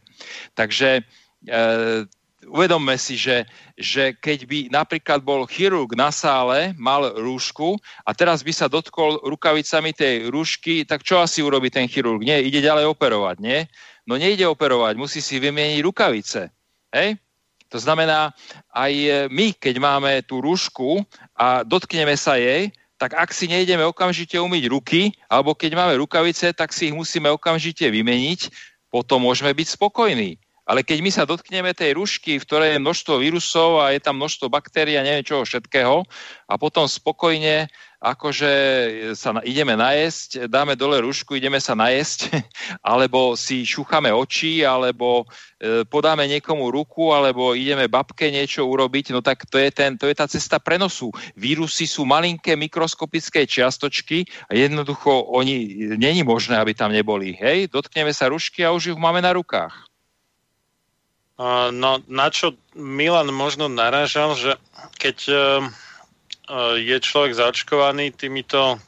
Takže 0.59 1.01
e, 1.01 1.03
uvedomme 2.51 2.99
si, 2.99 3.15
že, 3.15 3.47
že 3.79 4.17
keď 4.19 4.39
by 4.45 4.59
napríklad 4.75 5.23
bol 5.23 5.47
chirurg 5.47 5.95
na 5.95 6.11
sále, 6.11 6.75
mal 6.75 7.15
rúšku 7.15 7.79
a 8.03 8.11
teraz 8.13 8.43
by 8.43 8.53
sa 8.53 8.67
dotkol 8.67 9.23
rukavicami 9.23 9.95
tej 9.95 10.29
rúšky, 10.29 10.83
tak 10.83 11.07
čo 11.07 11.23
asi 11.23 11.45
urobí 11.45 11.71
ten 11.71 11.87
chirurg? 11.87 12.21
Nie, 12.21 12.43
ide 12.43 12.59
ďalej 12.59 12.91
operovať, 12.91 13.37
nie? 13.39 13.65
No 14.09 14.17
nejde 14.17 14.49
operovať, 14.49 14.99
musí 14.99 15.21
si 15.23 15.39
vymieniť 15.39 15.85
rukavice. 15.85 16.49
Hej? 16.91 17.21
To 17.69 17.77
znamená, 17.77 18.33
aj 18.73 19.29
my, 19.29 19.53
keď 19.61 19.75
máme 19.77 20.13
tú 20.25 20.41
rúšku 20.41 21.05
a 21.37 21.61
dotkneme 21.61 22.17
sa 22.17 22.41
jej, 22.41 22.73
tak 22.99 23.15
ak 23.15 23.31
si 23.31 23.47
nejdeme 23.47 23.87
okamžite 23.87 24.35
umyť 24.35 24.65
ruky, 24.67 25.15
alebo 25.31 25.55
keď 25.55 25.79
máme 25.79 25.95
rukavice, 26.03 26.51
tak 26.51 26.75
si 26.75 26.91
ich 26.91 26.95
musíme 26.95 27.31
okamžite 27.31 27.87
vymeniť, 27.87 28.51
potom 28.91 29.23
môžeme 29.23 29.55
byť 29.55 29.79
spokojní. 29.79 30.35
Ale 30.69 30.85
keď 30.85 30.99
my 31.01 31.11
sa 31.11 31.25
dotkneme 31.25 31.73
tej 31.73 31.97
rušky, 31.97 32.37
v 32.37 32.45
ktorej 32.45 32.77
je 32.77 32.85
množstvo 32.85 33.25
vírusov 33.25 33.81
a 33.81 33.97
je 33.97 34.05
tam 34.05 34.21
množstvo 34.21 34.53
baktérií 34.53 35.01
a 35.01 35.07
neviem 35.07 35.25
čoho 35.25 35.49
všetkého 35.49 36.05
a 36.45 36.55
potom 36.61 36.85
spokojne 36.85 37.73
akože 37.99 38.53
sa 39.19 39.35
ideme 39.43 39.75
najesť, 39.75 40.47
dáme 40.47 40.79
dole 40.79 41.03
rušku, 41.03 41.35
ideme 41.35 41.59
sa 41.59 41.75
najesť, 41.75 42.31
alebo 42.95 43.35
si 43.35 43.67
šúchame 43.67 44.15
oči, 44.15 44.63
alebo 44.63 45.27
e, 45.59 45.83
podáme 45.83 46.31
niekomu 46.31 46.71
ruku, 46.71 47.11
alebo 47.11 47.59
ideme 47.59 47.91
babke 47.91 48.31
niečo 48.31 48.63
urobiť, 48.71 49.11
no 49.11 49.19
tak 49.19 49.51
to 49.51 49.59
je, 49.59 49.71
ten, 49.75 49.99
to 49.99 50.07
je 50.07 50.15
tá 50.15 50.31
cesta 50.31 50.63
prenosu. 50.63 51.11
Vírusy 51.35 51.91
sú 51.91 52.07
malinké 52.07 52.55
mikroskopické 52.55 53.51
čiastočky 53.51 54.31
a 54.47 54.55
jednoducho 54.55 55.11
oni, 55.35 55.91
není 55.99 56.23
možné, 56.23 56.55
aby 56.55 56.79
tam 56.79 56.95
neboli. 56.95 57.35
Hej, 57.35 57.75
dotkneme 57.75 58.15
sa 58.15 58.31
rušky 58.31 58.63
a 58.63 58.71
už 58.71 58.95
ich 58.95 58.99
máme 58.99 59.19
na 59.19 59.35
rukách. 59.35 59.88
No, 61.71 62.03
na 62.11 62.29
čo 62.35 62.59
Milan 62.75 63.31
možno 63.31 63.71
narážal, 63.71 64.35
že 64.35 64.59
keď 64.99 65.19
uh, 65.31 65.39
uh, 66.51 66.75
je 66.75 66.99
človek 66.99 67.39
zaočkovaný 67.39 68.11
týmito 68.11 68.83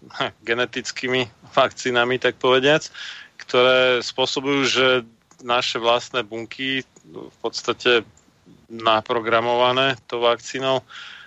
genetickými 0.49 1.31
vakcínami, 1.55 2.19
tak 2.19 2.43
povediac, 2.43 2.91
ktoré 3.39 4.03
spôsobujú, 4.03 4.61
že 4.67 4.87
naše 5.47 5.79
vlastné 5.79 6.27
bunky 6.27 6.83
v 7.07 7.37
podstate 7.39 8.03
naprogramované 8.71 9.99
tou 10.07 10.23
vakcínou 10.23 10.85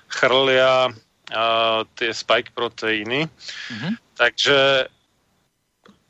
chrlia 0.08 0.93
tie 1.98 2.11
spike 2.14 2.53
proteíny. 2.53 3.26
Mhm. 3.72 3.90
Takže 4.14 4.88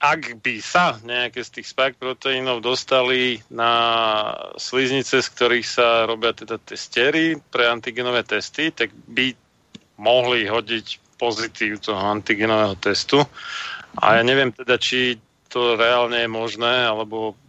ak 0.04 0.44
by 0.44 0.60
sa 0.60 1.00
nejaké 1.00 1.40
z 1.40 1.60
tých 1.60 1.72
spike 1.72 1.96
proteínov 1.96 2.60
dostali 2.60 3.40
na 3.48 3.72
sliznice, 4.60 5.24
z 5.24 5.28
ktorých 5.32 5.64
sa 5.64 6.04
robia 6.04 6.36
teda 6.36 6.60
testery 6.60 7.40
pre 7.40 7.72
antigenové 7.72 8.28
testy, 8.28 8.68
tak 8.76 8.92
by 9.08 9.32
mohli 9.96 10.44
hodiť 10.44 11.16
pozitív 11.16 11.80
toho 11.80 12.04
antigenového 12.04 12.76
testu. 12.84 13.24
A 14.04 14.20
ja 14.20 14.24
neviem 14.28 14.52
teda, 14.52 14.76
či 14.76 15.16
to 15.48 15.80
reálne 15.80 16.20
je 16.20 16.28
možné, 16.28 16.84
alebo 16.84 17.40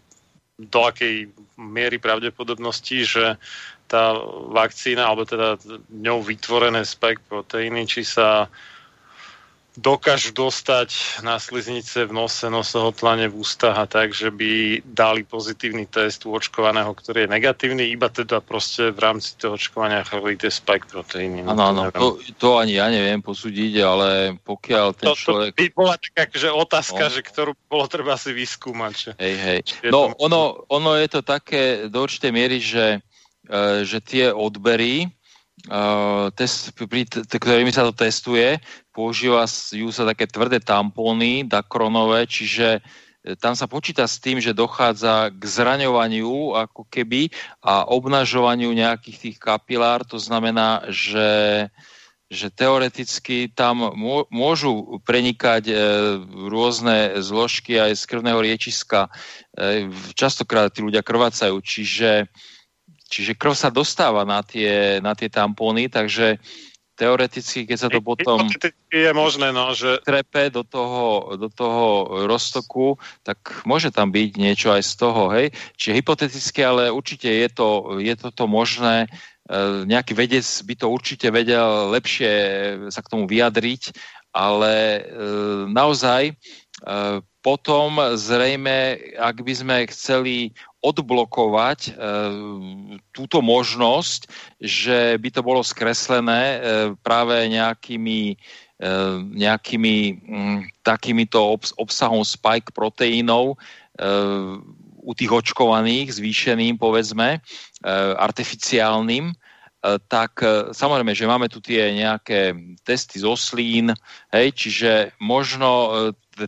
do 0.54 0.80
akej 0.86 1.34
miery 1.58 1.98
pravdepodobnosti, 1.98 3.02
že 3.02 3.34
tá 3.90 4.14
vakcína, 4.54 5.10
alebo 5.10 5.26
teda 5.26 5.58
ňou 5.90 6.22
vytvorené 6.22 6.86
spike 6.86 7.26
proteíny, 7.26 7.90
či 7.90 8.06
sa 8.06 8.46
dokážu 9.74 10.30
dostať 10.30 11.18
na 11.26 11.42
sliznice 11.42 12.06
v 12.06 12.14
nose, 12.14 12.46
nosohotlane 12.46 13.26
v 13.26 13.42
ústach 13.42 13.74
a 13.74 13.86
tak, 13.90 14.14
že 14.14 14.30
by 14.30 14.78
dali 14.86 15.26
pozitívny 15.26 15.90
test 15.90 16.22
u 16.26 16.34
očkovaného, 16.38 16.94
ktorý 16.94 17.26
je 17.26 17.32
negatívny, 17.34 17.90
iba 17.90 18.06
teda 18.06 18.38
proste 18.38 18.94
v 18.94 18.98
rámci 19.02 19.34
toho 19.34 19.58
očkovania 19.58 20.06
chrlí 20.06 20.38
tie 20.38 20.46
spike 20.50 20.86
proteíny. 20.86 21.42
No, 21.42 21.58
Áno, 21.58 21.62
áno, 21.74 21.82
to, 21.90 22.22
to 22.38 22.48
ani 22.62 22.78
ja 22.78 22.86
neviem 22.86 23.18
posúdiť, 23.18 23.72
ale 23.82 24.38
pokiaľ 24.46 24.86
ten 24.94 25.10
to, 25.10 25.14
človek... 25.18 25.50
to 25.58 25.66
by 25.66 25.68
bola 25.74 25.94
taká 25.98 26.22
že 26.34 26.50
otázka, 26.54 27.02
No. 27.04 27.10
že 27.10 27.20
ktorú 27.26 27.52
bolo 27.66 27.84
treba 27.90 28.14
si 28.14 28.30
vyskúmať. 28.30 28.94
Že... 28.94 29.10
Hej, 29.18 29.34
hej. 29.42 29.58
No, 29.90 30.14
to- 30.14 30.22
ono, 30.22 30.40
ono 30.70 30.94
je 31.02 31.08
to 31.10 31.20
také 31.26 31.90
do 31.90 32.06
určitej 32.06 32.30
miery, 32.30 32.62
že, 32.62 33.02
e, 33.50 33.82
že 33.82 33.98
tie 33.98 34.30
odbery, 34.30 35.04
e, 35.04 35.08
test, 36.38 36.70
pri, 36.78 37.10
ktorými 37.10 37.74
sa 37.74 37.82
to 37.82 37.92
testuje, 37.92 38.62
používajú 38.94 39.90
sa 39.90 40.06
také 40.06 40.30
tvrdé 40.30 40.62
tampóny, 40.62 41.42
dakronové, 41.42 42.30
čiže 42.30 42.78
e, 42.78 42.80
tam 43.34 43.58
sa 43.58 43.66
počíta 43.66 44.06
s 44.06 44.22
tým, 44.22 44.38
že 44.38 44.54
dochádza 44.54 45.34
k 45.34 45.42
zraňovaniu 45.42 46.54
ako 46.54 46.86
keby 46.86 47.34
a 47.58 47.90
obnažovaniu 47.90 48.70
nejakých 48.70 49.18
tých 49.18 49.36
kapilár, 49.42 50.06
to 50.06 50.22
znamená, 50.22 50.86
že 50.88 51.68
že 52.32 52.50
teoreticky 52.50 53.52
tam 53.52 53.94
mô- 53.94 54.26
môžu 54.32 54.98
prenikať 55.06 55.70
e, 55.70 55.74
rôzne 56.50 57.20
zložky 57.20 57.78
aj 57.78 57.94
z 57.94 58.02
krvného 58.10 58.40
riečiska. 58.42 59.06
E, 59.06 59.92
častokrát 60.16 60.72
tí 60.72 60.82
ľudia 60.82 61.04
krvácajú, 61.04 61.54
čiže, 61.62 62.26
čiže 63.06 63.38
krv 63.38 63.54
sa 63.54 63.70
dostáva 63.70 64.26
na 64.26 64.40
tie, 64.42 64.98
na 64.98 65.14
tie 65.14 65.28
tampóny, 65.30 65.92
takže 65.92 66.42
teoreticky, 66.94 67.66
keď 67.66 67.78
sa 67.78 67.88
to 67.90 67.98
potom 67.98 68.46
je 68.94 69.10
možné, 69.10 69.50
no, 69.50 69.74
že 69.74 69.98
trepe 70.06 70.50
do 70.54 70.62
toho, 70.62 71.34
do 71.34 71.50
toho 71.50 72.06
roztoku, 72.30 72.96
tak 73.26 73.66
môže 73.66 73.90
tam 73.90 74.14
byť 74.14 74.30
niečo 74.38 74.70
aj 74.70 74.82
z 74.86 74.92
toho, 74.94 75.22
hej. 75.34 75.50
Čiže 75.74 75.98
hypoteticky, 75.98 76.60
ale 76.62 76.94
určite 76.94 77.26
je 77.26 77.48
to, 77.50 77.98
je 77.98 78.14
toto 78.14 78.46
možné. 78.46 79.10
E, 79.44 79.84
nejaký 79.84 80.14
vedec 80.14 80.46
by 80.46 80.74
to 80.78 80.86
určite 80.88 81.26
vedel 81.34 81.90
lepšie 81.90 82.32
sa 82.88 83.02
k 83.02 83.10
tomu 83.10 83.26
vyjadriť, 83.26 83.92
ale 84.30 84.74
e, 84.74 85.00
naozaj 85.68 86.22
e, 86.30 86.34
potom 87.44 88.00
zrejme, 88.16 88.96
ak 89.20 89.36
by 89.44 89.52
sme 89.52 89.76
chceli 89.92 90.56
odblokovať 90.84 91.80
e, 91.88 91.90
túto 93.16 93.40
možnosť, 93.40 94.28
že 94.60 95.16
by 95.16 95.28
to 95.32 95.40
bolo 95.40 95.64
skreslené 95.64 96.42
e, 96.44 96.58
práve 97.00 97.48
nejakými, 97.48 98.36
e, 98.76 98.88
nejakými 99.32 99.96
mm, 100.20 100.58
takýmito 100.84 101.40
obs- 101.40 101.72
obsahom 101.80 102.20
spike 102.20 102.76
proteínov 102.76 103.56
u 104.98 105.12
tých 105.14 105.30
očkovaných, 105.30 106.18
zvýšeným 106.18 106.74
povedzme, 106.82 107.38
artificiálnym, 108.18 109.30
tak 110.10 110.42
samozrejme, 110.74 111.14
že 111.14 111.30
máme 111.30 111.46
tu 111.46 111.62
tie 111.62 111.94
nejaké 111.94 112.58
testy 112.82 113.22
z 113.22 113.24
oslín, 113.30 113.94
hej, 114.34 114.50
čiže 114.50 115.14
možno 115.22 115.94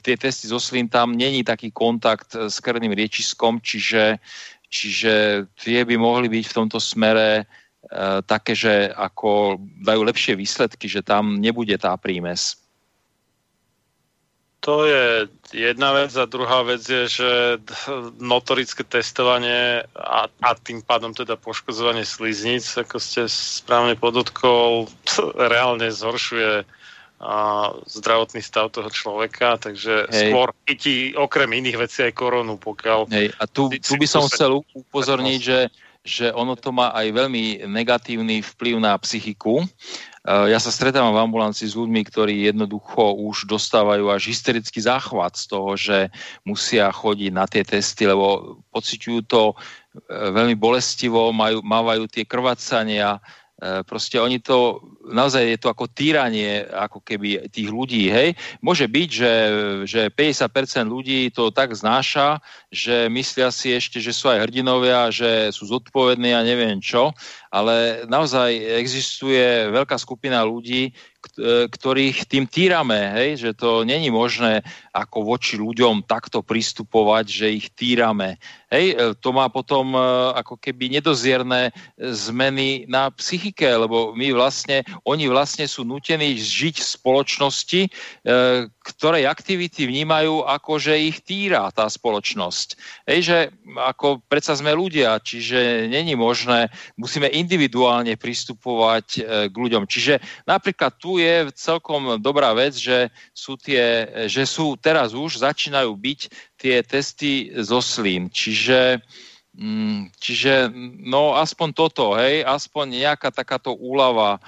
tie 0.03 0.17
testy 0.19 0.49
z 0.49 0.53
oslín, 0.53 0.89
tam 0.91 1.15
není 1.15 1.45
taký 1.45 1.71
kontakt 1.71 2.35
e, 2.35 2.51
s 2.51 2.59
krvným 2.61 2.93
riečiskom, 2.93 3.63
čiže, 3.63 4.19
čiže 4.69 5.47
tie 5.55 5.85
by 5.87 5.97
mohli 5.97 6.29
byť 6.29 6.45
v 6.51 6.57
tomto 6.57 6.79
smere 6.83 7.43
e, 7.43 7.45
také, 8.27 8.53
že 8.53 8.91
ako 8.91 9.61
dajú 9.83 10.03
lepšie 10.03 10.35
výsledky, 10.35 10.91
že 10.91 11.07
tam 11.07 11.39
nebude 11.39 11.75
tá 11.79 11.95
prímes. 11.97 12.59
To 14.67 14.83
je 14.83 15.31
jedna 15.55 15.95
vec 15.95 16.11
a 16.19 16.27
druhá 16.27 16.67
vec 16.67 16.83
je, 16.83 17.07
že 17.07 17.31
notorické 18.19 18.83
testovanie 18.83 19.87
a, 19.95 20.27
a 20.43 20.51
tým 20.59 20.83
pádom 20.83 21.15
teda 21.15 21.39
poškodzovanie 21.39 22.03
sliznic, 22.03 22.67
ako 22.75 22.99
ste 22.99 23.31
správne 23.31 23.95
podotkol, 23.95 24.91
reálne 25.55 25.87
zhoršuje 25.87 26.67
a, 27.17 27.73
zdravotný 27.89 28.45
stav 28.45 28.69
toho 28.69 28.93
človeka, 28.93 29.57
takže 29.57 30.09
Hej. 30.13 30.31
skôr 30.31 30.53
chytí 30.69 31.17
okrem 31.17 31.49
iných 31.49 31.77
vecí 31.81 32.05
aj 32.05 32.13
koronu, 32.13 32.61
pokiaľ 32.61 33.09
Hej, 33.09 33.33
a 33.37 33.45
tu, 33.49 33.73
tu 33.73 33.95
by 33.97 34.07
som 34.09 34.29
chcel 34.29 34.61
upozorniť, 34.77 35.41
že, 35.41 35.61
že 36.05 36.27
ono 36.31 36.55
to 36.55 36.71
má 36.71 36.93
aj 36.93 37.07
veľmi 37.11 37.65
negatívny 37.67 38.45
vplyv 38.45 38.77
na 38.79 38.93
psychiku. 39.01 39.65
Eh, 40.27 40.47
Ja 40.51 40.59
sa 40.59 40.75
stretávam 40.75 41.15
v 41.15 41.23
ambulancii 41.23 41.71
s 41.71 41.79
ľuďmi, 41.79 42.03
ktorí 42.03 42.51
jednoducho 42.51 43.15
už 43.15 43.47
dostávajú 43.47 44.11
až 44.11 44.35
hysterický 44.35 44.83
záchvat 44.83 45.39
z 45.39 45.45
toho, 45.47 45.71
že 45.79 46.11
musia 46.43 46.91
chodiť 46.91 47.31
na 47.31 47.47
tie 47.47 47.63
testy, 47.63 48.11
lebo 48.11 48.59
pociťujú 48.75 49.21
to 49.31 49.55
eh, 49.55 50.35
veľmi 50.35 50.59
bolestivo, 50.59 51.31
majú, 51.31 51.63
mávajú 51.63 52.11
tie 52.11 52.27
krvácania, 52.27 53.23
proste 53.89 54.21
oni 54.21 54.37
to, 54.37 54.85
naozaj 55.09 55.41
je 55.41 55.57
to 55.57 55.73
ako 55.73 55.89
týranie 55.89 56.61
ako 56.69 57.01
keby 57.01 57.49
tých 57.49 57.73
ľudí, 57.73 58.13
hej. 58.13 58.37
Môže 58.61 58.85
byť, 58.85 59.09
že, 59.09 59.35
že 59.89 60.03
50% 60.13 60.85
ľudí 60.85 61.33
to 61.33 61.49
tak 61.49 61.73
znáša, 61.73 62.45
že 62.69 63.09
myslia 63.09 63.49
si 63.49 63.73
ešte, 63.73 63.97
že 63.97 64.13
sú 64.13 64.29
aj 64.29 64.45
hrdinovia, 64.45 65.09
že 65.09 65.49
sú 65.57 65.73
zodpovední 65.73 66.37
a 66.37 66.45
neviem 66.45 66.85
čo, 66.85 67.17
ale 67.49 68.05
naozaj 68.05 68.53
existuje 68.77 69.73
veľká 69.73 69.97
skupina 69.97 70.45
ľudí, 70.45 70.93
e, 70.93 71.16
ktorých 71.71 72.31
tým 72.31 72.47
týrame, 72.47 72.99
hej, 73.19 73.31
že 73.43 73.51
to 73.59 73.83
není 73.83 74.09
možné 74.09 74.63
ako 74.95 75.27
voči 75.27 75.59
ľuďom 75.59 76.07
takto 76.07 76.41
pristupovať, 76.41 77.25
že 77.27 77.47
ich 77.57 77.67
týrame. 77.75 78.39
Hej, 78.67 78.87
e, 78.93 78.95
to 79.23 79.31
má 79.31 79.47
potom 79.47 79.95
e, 79.95 80.01
ako 80.35 80.59
keby 80.59 80.91
nedozierne 80.99 81.71
e, 81.71 81.73
zmeny 82.11 82.89
na 82.91 83.15
psychike, 83.15 83.63
lebo 83.63 84.11
my 84.17 84.35
vlastne, 84.35 84.83
oni 85.07 85.31
vlastne 85.31 85.71
sú 85.71 85.87
nutení 85.87 86.35
žiť 86.35 86.83
v 86.83 86.91
spoločnosti, 86.99 87.81
e, 87.87 87.91
ktorej 88.69 89.27
aktivity 89.27 89.87
vnímajú 89.87 90.47
ako, 90.47 90.79
že 90.79 90.99
ich 90.99 91.23
týra 91.23 91.71
tá 91.71 91.87
spoločnosť. 91.87 92.69
Hej, 93.07 93.21
že 93.23 93.39
ako 93.75 94.23
predsa 94.27 94.59
sme 94.59 94.75
ľudia, 94.75 95.19
čiže 95.23 95.87
není 95.87 96.19
možné, 96.19 96.71
musíme 96.99 97.31
individuálne 97.31 98.19
pristupovať 98.19 99.07
e, 99.15 99.21
k 99.51 99.55
ľuďom. 99.55 99.87
Čiže 99.87 100.19
napríklad 100.47 100.99
tu 100.99 101.16
je 101.19 101.51
celkom 101.57 102.21
dobrá 102.21 102.53
vec, 102.53 102.77
že 102.77 103.11
sú, 103.33 103.57
tie, 103.59 104.07
že 104.29 104.45
sú 104.45 104.77
teraz 104.79 105.13
už, 105.13 105.41
začínajú 105.41 105.93
byť 105.93 106.21
tie 106.57 106.81
testy 106.85 107.53
zo 107.61 107.81
slín. 107.85 108.29
Čiže 108.33 109.01
Mm, 109.57 110.13
čiže 110.21 110.69
no 111.01 111.33
aspoň 111.33 111.69
toto, 111.73 112.13
hej, 112.13 112.45
aspoň 112.45 113.01
nejaká 113.09 113.33
takáto 113.33 113.73
úlava, 113.73 114.37
e, 114.37 114.41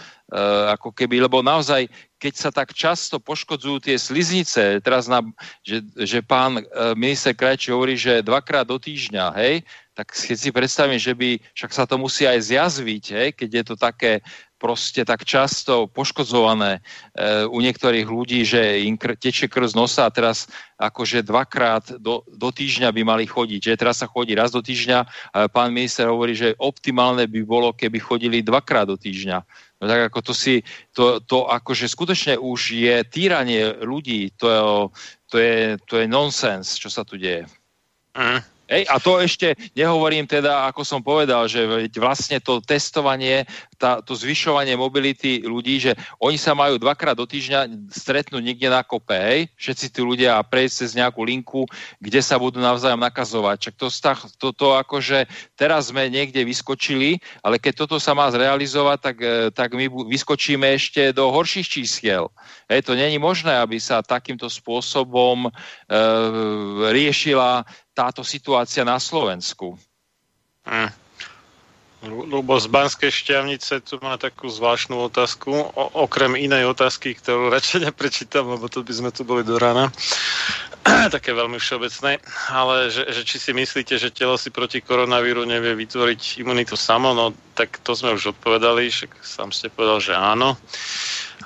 ako 0.77 0.93
keby, 0.93 1.25
lebo 1.25 1.41
naozaj, 1.41 1.89
keď 2.19 2.35
sa 2.35 2.51
tak 2.51 2.75
často 2.75 3.23
poškodzujú 3.23 3.87
tie 3.87 3.97
sliznice, 3.97 4.83
teraz 4.83 5.07
na, 5.07 5.23
že, 5.63 5.87
že 5.95 6.19
pán 6.19 6.59
e, 6.59 6.63
minister 6.99 7.31
Krajčí 7.31 7.71
hovorí, 7.71 7.95
že 7.95 8.27
dvakrát 8.27 8.67
do 8.67 8.77
týždňa, 8.77 9.39
hej, 9.39 9.63
tak 9.95 10.15
keď 10.15 10.37
si 10.39 10.51
predstavím, 10.55 10.99
že 10.99 11.15
by, 11.15 11.39
však 11.55 11.71
sa 11.75 11.87
to 11.87 11.99
musí 11.99 12.27
aj 12.27 12.39
zjazviť, 12.51 13.05
hej, 13.15 13.29
keď 13.35 13.51
je 13.51 13.65
to 13.67 13.75
také 13.79 14.13
proste 14.59 15.07
tak 15.07 15.23
často 15.23 15.87
poškodzované 15.87 16.83
e, 17.15 17.47
u 17.47 17.63
niektorých 17.63 18.11
ľudí, 18.11 18.43
že 18.43 18.83
im 18.83 18.99
kr- 18.99 19.15
tečie 19.15 19.47
krv 19.47 19.71
nosa 19.79 20.11
a 20.11 20.15
teraz 20.15 20.51
akože 20.75 21.23
dvakrát 21.23 21.95
do, 22.03 22.27
do 22.27 22.51
týždňa 22.51 22.91
by 22.91 23.03
mali 23.07 23.25
chodiť. 23.31 23.71
Že 23.71 23.79
teraz 23.79 24.03
sa 24.03 24.11
chodí 24.11 24.35
raz 24.35 24.51
do 24.51 24.59
týždňa 24.59 25.07
pán 25.55 25.71
minister 25.71 26.11
hovorí, 26.11 26.35
že 26.35 26.59
optimálne 26.59 27.31
by 27.31 27.41
bolo, 27.47 27.71
keby 27.71 28.03
chodili 28.03 28.43
dvakrát 28.43 28.91
do 28.91 28.99
týždňa. 28.99 29.47
No 29.79 29.87
tak 29.87 30.11
ako 30.11 30.19
to 30.31 30.33
si, 30.35 30.67
to, 30.91 31.23
to 31.23 31.47
akože 31.47 31.87
skutočne 31.87 32.35
už 32.35 32.75
je 32.75 32.97
týranie 33.07 33.79
ľudí, 33.79 34.35
to 34.35 34.47
je, 34.51 34.61
to 35.31 35.37
je, 35.39 35.57
to 35.87 35.95
je 36.03 36.07
nonsens, 36.11 36.75
čo 36.75 36.91
sa 36.91 37.07
tu 37.07 37.15
deje. 37.15 37.47
Mm. 38.19 38.43
Ej, 38.69 38.85
a 38.85 39.01
to 39.01 39.17
ešte 39.17 39.57
nehovorím 39.73 40.29
teda, 40.29 40.69
ako 40.69 40.85
som 40.85 41.01
povedal, 41.01 41.49
že 41.49 41.65
vlastne 41.97 42.37
to 42.37 42.61
testovanie, 42.61 43.49
tá, 43.81 44.05
to 44.05 44.13
zvyšovanie 44.13 44.77
mobility 44.77 45.41
ľudí, 45.41 45.81
že 45.81 45.97
oni 46.21 46.37
sa 46.37 46.53
majú 46.53 46.77
dvakrát 46.77 47.17
do 47.17 47.25
týždňa 47.25 47.89
stretnúť 47.89 48.45
niekde 48.45 48.69
na 48.69 48.85
kope, 48.85 49.17
hej? 49.17 49.49
všetci 49.57 49.87
tí 49.89 50.01
ľudia 50.05 50.37
a 50.37 50.45
prejsť 50.45 50.75
cez 50.85 50.91
nejakú 50.93 51.25
linku, 51.25 51.65
kde 51.97 52.21
sa 52.21 52.37
budú 52.37 52.61
navzájom 52.61 53.01
nakazovať. 53.01 53.73
Čak 53.73 53.75
to, 53.81 53.89
to, 54.37 54.49
to 54.53 54.67
akože 54.77 55.25
teraz 55.57 55.89
sme 55.89 56.13
niekde 56.13 56.45
vyskočili, 56.45 57.25
ale 57.41 57.57
keď 57.57 57.89
toto 57.89 57.97
sa 57.97 58.13
má 58.13 58.29
zrealizovať, 58.29 58.99
tak, 59.01 59.17
e, 59.25 59.49
tak 59.49 59.73
my 59.73 59.89
vyskočíme 59.89 60.77
ešte 60.77 61.17
do 61.17 61.33
horších 61.33 61.81
čísiel. 61.81 62.29
Hej, 62.69 62.85
to 62.85 62.93
není 62.93 63.17
možné, 63.17 63.57
aby 63.57 63.81
sa 63.81 64.05
takýmto 64.05 64.53
spôsobom 64.53 65.49
e, 65.49 65.51
riešila 66.93 67.65
táto 67.99 68.23
situácia 68.23 68.87
na 68.87 69.03
Slovensku. 69.03 69.75
Mm. 70.63 70.95
Lubo 72.07 72.55
z 72.63 72.71
Banskej 72.71 73.11
šťavnice 73.11 73.83
tu 73.83 73.99
má 73.99 74.15
takú 74.15 74.47
zvláštnu 74.47 75.11
otázku, 75.11 75.51
o, 75.51 75.85
okrem 76.07 76.39
inej 76.39 76.71
otázky, 76.71 77.19
ktorú 77.19 77.51
radšej 77.55 77.91
neprečítam, 77.91 78.47
lebo 78.47 78.71
to 78.71 78.87
by 78.87 78.93
sme 78.95 79.11
tu 79.11 79.27
boli 79.27 79.43
do 79.43 79.59
rána. 79.59 79.91
Také 81.15 81.35
veľmi 81.35 81.59
všeobecné, 81.59 82.23
ale 82.55 82.95
že, 82.95 83.03
že 83.11 83.27
či 83.27 83.43
si 83.43 83.51
myslíte, 83.51 83.99
že 83.99 84.15
telo 84.15 84.39
si 84.39 84.55
proti 84.55 84.79
koronavíru 84.79 85.43
nevie 85.43 85.75
vytvoriť 85.75 86.39
imunitu 86.39 86.79
samo, 86.79 87.11
no 87.19 87.35
tak 87.59 87.83
to 87.83 87.99
sme 87.99 88.15
už 88.15 88.39
odpovedali, 88.39 88.95
však 88.95 89.19
sám 89.19 89.51
ste 89.51 89.67
povedal, 89.67 89.99
že 89.99 90.15
áno. 90.15 90.55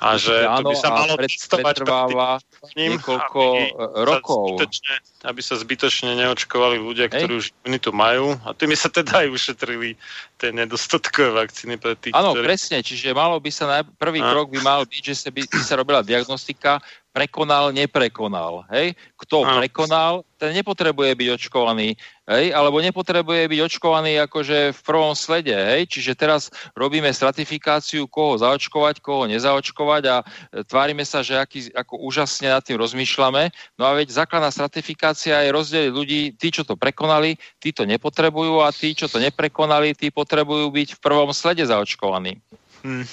A 0.02 0.18
že 0.18 0.34
to 0.34 0.66
by 0.66 0.74
sa 0.74 0.90
malo 0.90 1.14
pred- 1.14 1.30
testovať 1.30 1.62
pretrváva 1.62 2.42
ním, 2.74 2.98
niekoľko, 2.98 3.38
aby 3.38 3.62
e, 3.62 3.70
sa 3.70 4.02
rokov. 4.02 4.42
Zbytočne, 4.58 4.94
aby 5.30 5.40
sa 5.40 5.54
zbytočne 5.54 6.10
neočkovali 6.18 6.76
ľudia, 6.82 7.06
Hej. 7.06 7.22
ktorí 7.22 7.32
už 7.38 7.46
imunitu 7.62 7.90
majú 7.94 8.34
a 8.42 8.50
tými 8.50 8.74
sa 8.74 8.90
teda 8.90 9.22
aj 9.22 9.28
ušetrili 9.30 9.94
tie 10.42 10.50
nedostatkové 10.50 11.30
vakcíny 11.46 11.78
pre 11.78 11.94
tých, 11.94 12.18
Áno, 12.18 12.34
ktorí... 12.34 12.50
presne, 12.50 12.82
čiže 12.82 13.14
malo 13.14 13.38
by 13.38 13.50
sa, 13.54 13.64
naj... 13.70 13.86
prvý 13.94 14.18
A. 14.18 14.34
krok 14.34 14.50
by 14.50 14.58
mal 14.58 14.82
byť, 14.82 15.02
že 15.06 15.14
sa 15.14 15.28
by, 15.30 15.46
by 15.46 15.62
sa 15.62 15.78
robila 15.78 16.02
diagnostika, 16.02 16.82
prekonal, 17.12 17.70
neprekonal. 17.76 18.64
Hej? 18.72 18.96
Kto 19.20 19.44
Áno. 19.44 19.60
prekonal, 19.60 20.12
ten 20.40 20.56
nepotrebuje 20.56 21.12
byť 21.14 21.28
očkovaný, 21.38 21.94
hej? 22.26 22.44
alebo 22.50 22.80
nepotrebuje 22.80 23.46
byť 23.46 23.60
očkovaný 23.62 24.18
akože 24.26 24.72
v 24.74 24.80
prvom 24.82 25.12
slede. 25.12 25.52
Hej? 25.52 25.92
Čiže 25.92 26.18
teraz 26.18 26.48
robíme 26.72 27.12
stratifikáciu, 27.12 28.08
koho 28.08 28.40
zaočkovať, 28.40 29.04
koho 29.04 29.28
nezaočkovať 29.28 30.02
a 30.08 30.16
e, 30.20 30.64
tvárime 30.64 31.04
sa, 31.04 31.20
že 31.20 31.36
aký, 31.36 31.68
ako 31.76 32.00
úžasne 32.00 32.48
nad 32.48 32.64
tým 32.64 32.80
rozmýšľame. 32.80 33.52
No 33.76 33.86
a 33.86 33.94
veď 33.94 34.10
základná 34.10 34.48
stratifikácia 34.50 35.44
je 35.44 35.54
rozdeliť 35.54 35.92
ľudí, 35.92 36.20
tí, 36.34 36.48
čo 36.48 36.64
to 36.64 36.74
prekonali, 36.74 37.36
tí 37.60 37.70
to 37.70 37.84
nepotrebujú 37.84 38.64
a 38.64 38.72
tí, 38.72 38.96
čo 38.96 39.06
to 39.06 39.20
neprekonali, 39.20 39.92
tí 39.94 40.08
potrebujú 40.08 40.72
byť 40.72 40.88
v 40.96 41.02
prvom 41.04 41.30
slede 41.36 41.62
zaočkovaní. 41.68 42.40
Hm. 42.82 43.06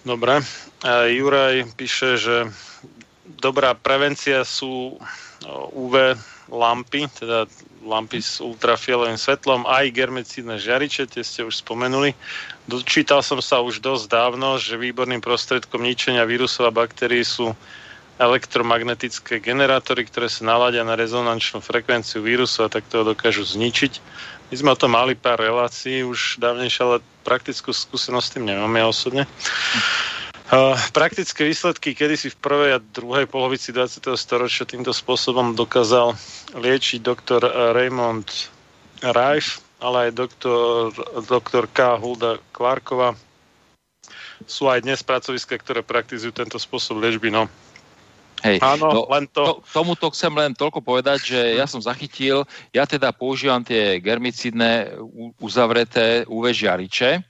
Dobre. 0.00 0.40
A 0.80 1.04
Juraj 1.12 1.76
píše, 1.76 2.16
že 2.16 2.48
dobrá 3.40 3.76
prevencia 3.76 4.44
sú 4.48 4.96
o, 4.96 5.00
UV 5.76 6.16
lampy, 6.48 7.06
teda 7.12 7.44
lampy 7.84 8.20
s 8.20 8.40
ultrafialovým 8.40 9.16
svetlom, 9.16 9.64
aj 9.64 9.92
germicídne 9.92 10.60
žiariče, 10.60 11.08
tie 11.08 11.24
ste 11.24 11.44
už 11.44 11.64
spomenuli. 11.64 12.12
Dočítal 12.68 13.24
som 13.24 13.40
sa 13.40 13.64
už 13.64 13.80
dosť 13.80 14.04
dávno, 14.10 14.60
že 14.60 14.76
výborným 14.76 15.24
prostredkom 15.24 15.80
ničenia 15.80 16.28
vírusov 16.28 16.68
a 16.68 16.76
baktérií 16.76 17.24
sú 17.24 17.56
elektromagnetické 18.20 19.40
generátory, 19.40 20.04
ktoré 20.04 20.28
sa 20.28 20.44
naladia 20.44 20.84
na 20.84 20.92
rezonančnú 20.92 21.64
frekvenciu 21.64 22.20
vírusu 22.20 22.60
a 22.60 22.68
takto 22.68 23.00
ho 23.00 23.16
dokážu 23.16 23.48
zničiť. 23.48 23.96
My 24.52 24.54
sme 24.60 24.70
o 24.76 24.80
tom 24.80 24.92
mali 24.92 25.16
pár 25.16 25.40
relácií 25.40 26.04
už 26.04 26.36
dávnejšie, 26.36 26.82
ale 26.84 26.96
praktickú 27.24 27.72
skúsenosť 27.72 28.26
s 28.28 28.32
tým 28.36 28.44
nemám 28.44 28.76
ja 28.76 28.86
osobne. 28.92 29.22
Uh, 30.50 30.74
praktické 30.90 31.46
výsledky 31.46 31.94
kedysi 31.94 32.34
v 32.34 32.40
prvej 32.42 32.70
a 32.76 32.82
druhej 32.82 33.30
polovici 33.30 33.70
20. 33.70 34.02
storočia 34.18 34.66
týmto 34.66 34.90
spôsobom 34.90 35.54
dokázal 35.54 36.18
liečiť 36.58 37.00
doktor 37.00 37.40
Raymond 37.72 38.26
Reif, 39.00 39.62
ale 39.78 40.10
aj 40.10 40.18
doktor, 40.18 40.92
doktor 41.24 41.70
K. 41.70 41.96
Hulda 41.96 42.42
Clarkova. 42.52 43.16
Sú 44.44 44.66
aj 44.66 44.82
dnes 44.82 45.00
pracoviska, 45.06 45.54
ktoré 45.56 45.86
praktizujú 45.86 46.34
tento 46.34 46.58
spôsob 46.58 46.98
liečby. 46.98 47.30
No. 47.30 47.46
Hej. 48.40 48.58
Áno, 48.64 48.88
No, 48.90 49.00
len 49.12 49.28
to... 49.28 49.42
To, 49.44 49.54
tomuto 49.72 50.08
chcem 50.12 50.32
len 50.32 50.56
toľko 50.56 50.80
povedať, 50.80 51.36
že 51.36 51.40
ja 51.60 51.68
som 51.68 51.80
zachytil, 51.80 52.44
ja 52.72 52.88
teda 52.88 53.12
používam 53.12 53.60
tie 53.60 54.00
germicidné 54.00 54.96
uzavreté 55.40 56.24
UV 56.28 56.52
žiariče, 56.52 57.20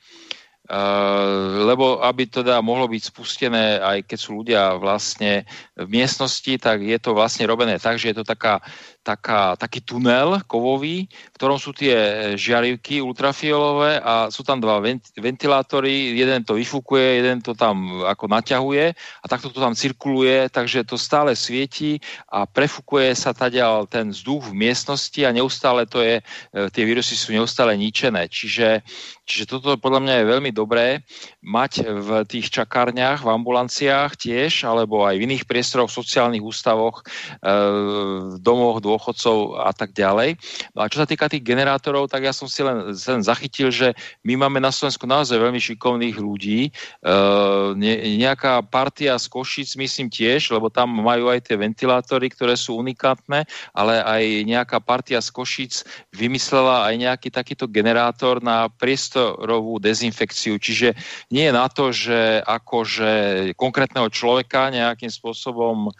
Uh, 0.70 1.66
lebo 1.66 1.98
aby 1.98 2.30
teda 2.30 2.62
mohlo 2.62 2.86
byť 2.86 3.02
spustené, 3.10 3.82
aj 3.82 4.06
keď 4.06 4.18
sú 4.22 4.38
ľudia 4.38 4.78
vlastne 4.78 5.42
v 5.74 5.98
miestnosti, 5.98 6.62
tak 6.62 6.86
je 6.86 6.94
to 6.94 7.10
vlastne 7.10 7.42
robené 7.42 7.74
tak, 7.82 7.98
že 7.98 8.14
je 8.14 8.22
to 8.22 8.22
taká, 8.22 8.62
taká, 9.00 9.56
taký 9.56 9.80
tunel 9.80 10.44
kovový, 10.44 11.08
v 11.08 11.36
ktorom 11.36 11.56
sú 11.56 11.72
tie 11.72 12.32
žiarivky 12.36 13.00
ultrafiolové 13.00 13.96
a 14.00 14.28
sú 14.28 14.44
tam 14.44 14.60
dva 14.60 14.78
vent- 14.78 15.08
ventilátory, 15.16 16.14
jeden 16.16 16.44
to 16.44 16.54
vyfúkuje, 16.56 17.24
jeden 17.24 17.40
to 17.40 17.56
tam 17.56 18.04
ako 18.04 18.28
naťahuje 18.28 18.92
a 18.92 19.24
takto 19.26 19.48
to 19.48 19.58
tam 19.58 19.72
cirkuluje, 19.72 20.52
takže 20.52 20.84
to 20.84 21.00
stále 21.00 21.32
svieti 21.32 21.96
a 22.28 22.44
prefúkuje 22.44 23.16
sa 23.16 23.32
tadiaľ 23.32 23.88
ten 23.88 24.12
vzduch 24.12 24.52
v 24.52 24.68
miestnosti 24.68 25.20
a 25.24 25.34
neustále 25.34 25.88
to 25.88 26.04
je, 26.04 26.20
e, 26.20 26.22
tie 26.68 26.84
vírusy 26.84 27.16
sú 27.16 27.32
neustále 27.32 27.72
ničené. 27.80 28.28
Čiže, 28.28 28.84
čiže 29.24 29.44
toto 29.48 29.80
podľa 29.80 30.00
mňa 30.04 30.14
je 30.20 30.30
veľmi 30.30 30.50
dobré 30.52 31.00
mať 31.40 31.88
v 31.88 32.08
tých 32.28 32.52
čakárniach, 32.52 33.24
v 33.24 33.32
ambulanciách 33.32 34.12
tiež, 34.12 34.68
alebo 34.68 35.08
aj 35.08 35.16
v 35.16 35.24
iných 35.24 35.48
priestoroch, 35.48 35.88
v 35.88 35.98
sociálnych 36.04 36.44
ústavoch, 36.44 37.00
e, 37.00 37.52
v 38.34 38.36
domoch 38.44 38.84
dôchodcov 38.84 39.56
a 39.56 39.72
tak 39.72 39.96
ďalej. 39.96 40.36
No 40.76 40.84
a 40.84 40.90
čo 40.92 41.00
sa 41.00 41.08
týka 41.08 41.32
tých 41.32 41.40
generátorov, 41.40 42.12
tak 42.12 42.28
ja 42.28 42.36
som 42.36 42.44
si 42.44 42.60
len, 42.60 42.92
len 42.92 43.22
zachytil, 43.24 43.72
že 43.72 43.96
my 44.20 44.36
máme 44.36 44.60
na 44.60 44.68
Slovensku 44.68 45.08
naozaj 45.08 45.40
veľmi 45.40 45.56
šikovných 45.56 46.16
ľudí. 46.20 46.68
Ne, 47.80 47.92
nejaká 48.20 48.60
partia 48.68 49.16
z 49.16 49.26
Košic, 49.32 49.80
myslím 49.80 50.12
tiež, 50.12 50.52
lebo 50.52 50.68
tam 50.68 50.92
majú 50.92 51.32
aj 51.32 51.48
tie 51.48 51.56
ventilátory, 51.56 52.28
ktoré 52.28 52.54
sú 52.54 52.76
unikátne, 52.76 53.48
ale 53.72 53.94
aj 54.04 54.22
nejaká 54.44 54.78
partia 54.84 55.24
z 55.24 55.32
Košic 55.32 55.72
vymyslela 56.12 56.92
aj 56.92 56.94
nejaký 57.00 57.28
takýto 57.32 57.64
generátor 57.64 58.44
na 58.44 58.68
priestorovú 58.68 59.80
dezinfekciu. 59.80 60.60
Čiže 60.60 60.92
nie 61.30 61.46
na 61.54 61.70
to, 61.70 61.94
že 61.94 62.42
akože 62.42 63.10
konkrétneho 63.54 64.10
človeka 64.10 64.74
nejakým 64.74 65.08
spôsobom 65.08 65.88
e, 65.88 65.90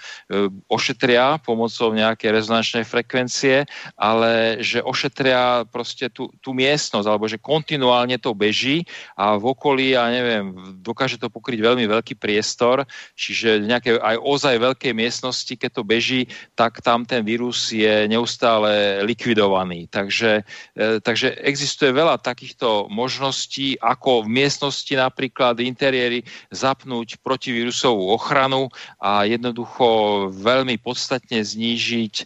ošetria 0.66 1.38
pomocou 1.38 1.94
nejakej 1.94 2.34
rezonančnej 2.34 2.82
frekvencie, 2.82 3.62
ale 3.94 4.58
že 4.58 4.82
ošetria 4.82 5.70
proste 5.70 6.10
tú, 6.10 6.34
tú 6.42 6.50
miestnosť, 6.50 7.06
alebo 7.06 7.30
že 7.30 7.38
kontinuálne 7.38 8.18
to 8.18 8.34
beží 8.34 8.82
a 9.14 9.38
v 9.38 9.54
okolí, 9.54 9.94
ja 9.94 10.10
neviem, 10.10 10.50
dokáže 10.82 11.14
to 11.14 11.30
pokryť 11.30 11.62
veľmi 11.62 11.86
veľký 11.86 12.18
priestor, 12.18 12.82
čiže 13.14 13.62
nejaké 13.62 14.02
aj 14.02 14.18
ozaj 14.18 14.58
veľkej 14.58 14.92
miestnosti, 14.98 15.54
keď 15.54 15.70
to 15.78 15.82
beží, 15.86 16.26
tak 16.58 16.82
tam 16.82 17.06
ten 17.06 17.22
vírus 17.22 17.70
je 17.70 18.10
neustále 18.10 19.06
likvidovaný. 19.06 19.86
Takže, 19.86 20.42
e, 20.74 20.98
takže 20.98 21.38
existuje 21.46 21.94
veľa 21.94 22.18
takýchto 22.18 22.90
možností, 22.90 23.78
ako 23.78 24.26
v 24.26 24.42
miestnosti 24.42 24.90
napríklad 24.98 25.19
interiéry 25.60 26.24
zapnúť 26.48 27.20
protivírusovú 27.20 28.14
ochranu 28.14 28.72
a 28.96 29.28
jednoducho 29.28 30.28
veľmi 30.32 30.80
podstatne 30.80 31.44
znížiť 31.44 32.14
e, 32.20 32.24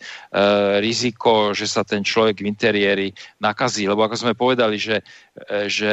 riziko, 0.79 1.51
že 1.51 1.67
sa 1.67 1.83
ten 1.83 2.07
človek 2.07 2.45
v 2.45 2.51
interiéri 2.51 3.09
nakazí. 3.43 3.91
Lebo 3.91 4.07
ako 4.07 4.17
sme 4.17 4.39
povedali, 4.39 4.79
že, 4.79 5.03
e, 5.51 5.67
že 5.67 5.93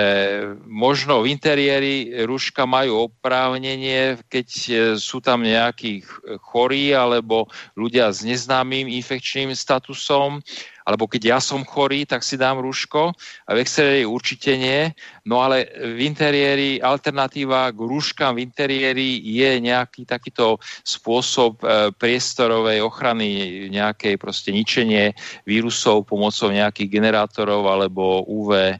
možno 0.67 1.25
v 1.25 1.31
interiéri 1.33 2.25
rúška 2.27 2.67
majú 2.67 3.09
oprávnenie, 3.09 4.21
keď 4.30 4.47
e, 4.47 4.71
sú 4.99 5.23
tam 5.23 5.41
nejakí 5.41 6.03
ch- 6.03 6.21
chorí 6.43 6.93
alebo 6.93 7.47
ľudia 7.80 8.11
s 8.11 8.21
neznámym 8.21 8.91
infekčným 8.91 9.55
statusom, 9.55 10.43
alebo 10.85 11.05
keď 11.05 11.37
ja 11.37 11.39
som 11.39 11.61
chorý, 11.61 12.05
tak 12.05 12.25
si 12.25 12.39
dám 12.39 12.59
rúško 12.61 13.13
a 13.47 13.49
v 13.53 13.61
exteriéri 13.61 14.03
určite 14.07 14.57
nie. 14.57 14.91
No 15.25 15.41
ale 15.41 15.69
v 15.75 15.99
interiéri 16.05 16.81
alternatíva 16.81 17.69
k 17.71 17.79
rúškam 17.79 18.37
v 18.37 18.45
interiéri 18.45 19.21
je 19.21 19.61
nejaký 19.61 20.05
takýto 20.05 20.57
spôsob 20.81 21.61
e, 21.61 21.93
priestorovej 21.95 22.81
ochrany, 22.81 23.29
nejakej 23.69 24.17
proste 24.17 24.49
ničenie 24.49 25.13
vírusov 25.45 26.05
pomocou 26.09 26.49
nejakých 26.49 26.89
generátorov 26.89 27.69
alebo 27.69 28.25
UV 28.25 28.51
e, 28.57 28.75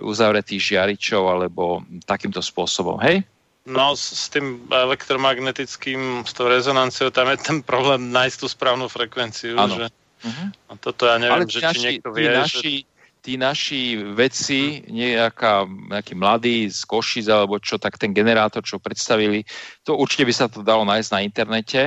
uzavretých 0.00 0.60
žiaričov 0.74 1.22
alebo 1.26 1.82
takýmto 2.06 2.38
spôsobom. 2.38 2.98
Hej? 3.02 3.26
No 3.68 3.92
s, 3.92 4.32
tým 4.32 4.66
elektromagnetickým, 4.72 6.24
s 6.24 6.32
tou 6.32 6.48
rezonanciou, 6.48 7.12
tam 7.12 7.28
je 7.28 7.38
ten 7.38 7.58
problém 7.60 8.08
nájsť 8.08 8.36
tú 8.40 8.46
správnu 8.48 8.88
frekvenciu. 8.88 9.60
Áno. 9.60 9.76
Že, 9.76 9.86
Uh-huh. 10.20 10.48
a 10.68 10.72
toto 10.76 11.08
ja 11.08 11.16
neviem, 11.16 11.44
Ale 11.44 11.48
že 11.48 11.60
či 11.60 11.64
naši, 11.64 11.80
niekto 11.80 12.08
tí, 12.12 12.16
vie, 12.20 12.28
že... 12.28 12.36
naši, 12.36 12.74
tí 13.20 13.32
naši 13.36 13.82
vedci, 14.16 14.60
nejaká, 14.88 15.68
nejaký 15.68 16.14
mladý 16.16 16.72
z 16.72 16.80
Košic 16.88 17.28
alebo 17.28 17.60
čo, 17.60 17.76
tak 17.76 18.00
ten 18.00 18.16
generátor, 18.16 18.64
čo 18.64 18.80
predstavili, 18.80 19.44
to 19.84 19.92
určite 19.92 20.24
by 20.24 20.32
sa 20.32 20.46
to 20.48 20.64
dalo 20.64 20.88
nájsť 20.88 21.10
na 21.12 21.20
internete, 21.20 21.82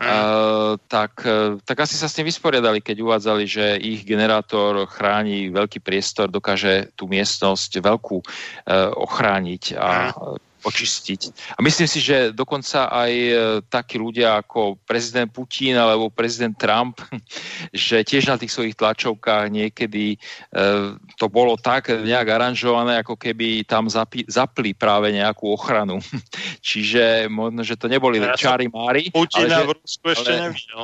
Mm. 0.00 0.08
uh, 0.08 0.80
tak, 0.88 1.20
uh, 1.28 1.60
tak 1.60 1.84
asi 1.84 1.92
sa 1.92 2.08
s 2.08 2.16
tým 2.16 2.24
vysporiadali, 2.24 2.80
keď 2.80 3.04
uvádzali, 3.04 3.44
že 3.44 3.76
ich 3.76 4.08
generátor 4.08 4.88
chráni 4.88 5.52
veľký 5.52 5.84
priestor, 5.84 6.32
dokáže 6.32 6.88
tú 6.96 7.04
miestnosť 7.04 7.84
veľkú 7.84 8.16
uh, 8.24 8.96
ochrániť 8.96 9.76
a 9.76 10.16
očistiť. 10.60 11.20
A 11.56 11.64
myslím 11.64 11.88
si, 11.88 12.00
že 12.04 12.36
dokonca 12.36 12.92
aj 12.92 13.12
e, 13.12 13.32
takí 13.66 13.96
ľudia 13.96 14.40
ako 14.44 14.76
prezident 14.84 15.28
Putin 15.32 15.76
alebo 15.80 16.12
prezident 16.12 16.52
Trump, 16.56 17.00
že 17.72 18.04
tiež 18.04 18.28
na 18.28 18.36
tých 18.36 18.52
svojich 18.52 18.76
tlačovkách 18.76 19.48
niekedy 19.48 20.14
e, 20.14 20.18
to 21.16 21.26
bolo 21.32 21.56
tak 21.56 21.88
nejak 21.88 22.28
aranžované, 22.28 23.00
ako 23.00 23.16
keby 23.16 23.64
tam 23.64 23.88
zapli 24.28 24.70
práve 24.76 25.12
nejakú 25.16 25.48
ochranu. 25.48 25.98
Čiže 26.68 27.32
možno, 27.32 27.64
že 27.64 27.80
to 27.80 27.88
neboli 27.88 28.20
Ja 28.20 28.36
čári 28.36 28.68
mári. 28.68 29.08
Putina 29.08 29.48
ale 29.48 29.64
že- 29.64 29.68
v 29.68 29.72
Rusku 29.80 30.04
ešte 30.12 30.30
ale- 30.30 30.42
nevidel. 30.52 30.82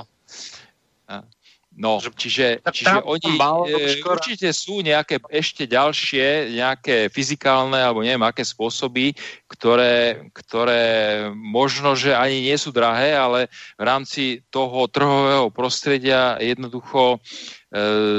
No, 1.77 2.01
Že- 2.01 2.17
čiže, 2.17 2.47
čiže 2.73 2.89
tam 2.89 3.05
oni 3.05 3.37
e, 3.69 4.01
určite 4.01 4.49
sú 4.57 4.81
nejaké 4.81 5.21
ešte 5.29 5.69
ďalšie, 5.69 6.57
nejaké 6.57 7.13
fyzikálne 7.13 7.77
alebo 7.77 8.01
neviem 8.01 8.25
aké 8.25 8.41
spôsoby, 8.49 9.13
ktoré, 9.47 10.26
ktoré 10.34 10.83
možno, 11.31 11.94
že 11.94 12.10
ani 12.10 12.42
nie 12.42 12.58
sú 12.58 12.75
drahé, 12.75 13.15
ale 13.15 13.47
v 13.78 13.83
rámci 13.86 14.42
toho 14.50 14.91
trhového 14.91 15.55
prostredia 15.55 16.34
jednoducho 16.42 17.15
e, 17.15 17.18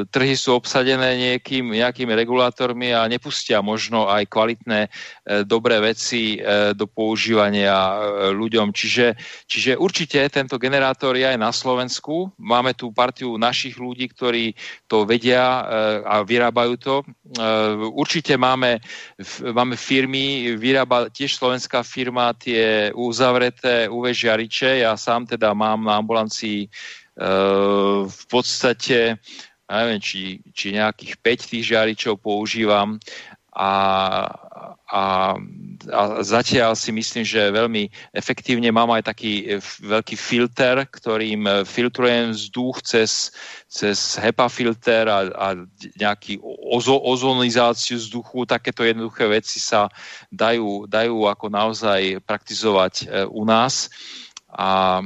trhy 0.08 0.36
sú 0.40 0.56
obsadené 0.56 1.20
nejakým, 1.20 1.76
nejakými 1.76 2.16
regulátormi 2.16 2.96
a 2.96 3.04
nepustia 3.12 3.60
možno 3.60 4.08
aj 4.08 4.24
kvalitné, 4.32 4.88
e, 4.88 4.90
dobré 5.44 5.84
veci 5.84 6.40
e, 6.40 6.72
do 6.72 6.88
používania 6.88 7.76
ľuďom. 8.32 8.72
Čiže, 8.72 9.20
čiže 9.52 9.72
určite 9.76 10.24
tento 10.32 10.56
generátor 10.56 11.20
je 11.20 11.28
aj 11.28 11.38
na 11.40 11.52
Slovensku. 11.52 12.32
Máme 12.40 12.72
tu 12.72 12.96
partiu 12.96 13.36
našich 13.36 13.76
ľudí, 13.76 14.08
ktorí 14.16 14.56
to 14.88 15.04
vedia 15.04 15.60
a 16.08 16.24
vyrábajú 16.24 16.74
to. 16.80 16.96
Určite 17.94 18.40
máme, 18.40 18.80
máme 19.52 19.76
firmy, 19.76 20.56
vyrába 20.56 21.12
tiež 21.18 21.34
slovenská 21.34 21.82
firma 21.82 22.30
tie 22.38 22.94
uzavreté 22.94 23.90
UV 23.90 24.14
žiariče. 24.14 24.86
Ja 24.86 24.94
sám 24.94 25.26
teda 25.26 25.58
mám 25.58 25.82
na 25.82 25.98
ambulancii 25.98 26.66
e, 26.66 26.70
v 28.06 28.24
podstate 28.30 29.18
neviem, 29.68 30.00
či, 30.00 30.40
či 30.56 30.78
nejakých 30.78 31.20
5 31.20 31.50
tých 31.52 31.64
žiaričov 31.76 32.24
používam 32.24 32.96
a, 33.58 33.72
a, 34.86 35.04
a 35.90 36.02
zatiaľ 36.22 36.78
si 36.78 36.94
myslím, 36.94 37.26
že 37.26 37.50
veľmi 37.50 37.90
efektívne 38.14 38.70
mám 38.70 38.94
aj 38.94 39.10
taký 39.10 39.34
e, 39.50 39.58
veľký 39.82 40.14
filter, 40.14 40.86
ktorým 40.86 41.42
e, 41.44 41.52
filtrujem 41.66 42.38
vzduch 42.38 42.86
cez, 42.86 43.34
cez 43.66 43.98
HEPA 44.22 44.46
filter 44.46 45.10
a, 45.10 45.26
a 45.34 45.48
nejaký 45.98 46.38
ozo, 46.70 47.02
ozonizáciu 47.02 47.98
vzduchu. 47.98 48.46
Takéto 48.46 48.86
jednoduché 48.86 49.26
veci 49.26 49.58
sa 49.58 49.90
dajú, 50.30 50.86
dajú 50.86 51.26
ako 51.26 51.50
naozaj 51.50 52.22
praktizovať 52.30 52.94
e, 53.02 53.06
u 53.26 53.42
nás 53.42 53.90
a 54.48 55.04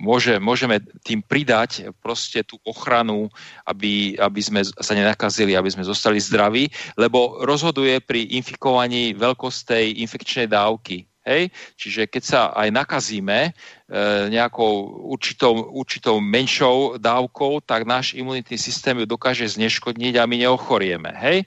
môže, 0.00 0.40
môžeme 0.40 0.80
tým 1.04 1.20
pridať 1.20 1.92
proste 2.00 2.40
tú 2.40 2.56
ochranu, 2.64 3.28
aby, 3.68 4.16
aby 4.16 4.40
sme 4.40 4.64
sa 4.64 4.96
nenakazili, 4.96 5.52
aby 5.52 5.68
sme 5.68 5.84
zostali 5.84 6.16
zdraví, 6.16 6.72
lebo 6.96 7.44
rozhoduje 7.44 8.00
pri 8.00 8.32
infikovaní 8.40 9.12
veľkosť 9.12 9.58
tej 9.68 9.86
infekčnej 10.00 10.48
dávky. 10.48 11.04
Hej? 11.20 11.52
Čiže 11.76 12.08
keď 12.08 12.22
sa 12.24 12.40
aj 12.56 12.68
nakazíme 12.72 13.38
e, 13.44 13.50
nejakou 14.32 15.04
určitou, 15.12 15.68
určitou 15.68 16.16
menšou 16.16 16.96
dávkou, 16.96 17.60
tak 17.60 17.84
náš 17.84 18.16
imunitný 18.16 18.56
systém 18.56 18.96
ju 19.04 19.06
dokáže 19.06 19.44
zneškodniť 19.44 20.16
a 20.16 20.24
my 20.24 20.36
neochorieme. 20.40 21.12
Hej? 21.20 21.44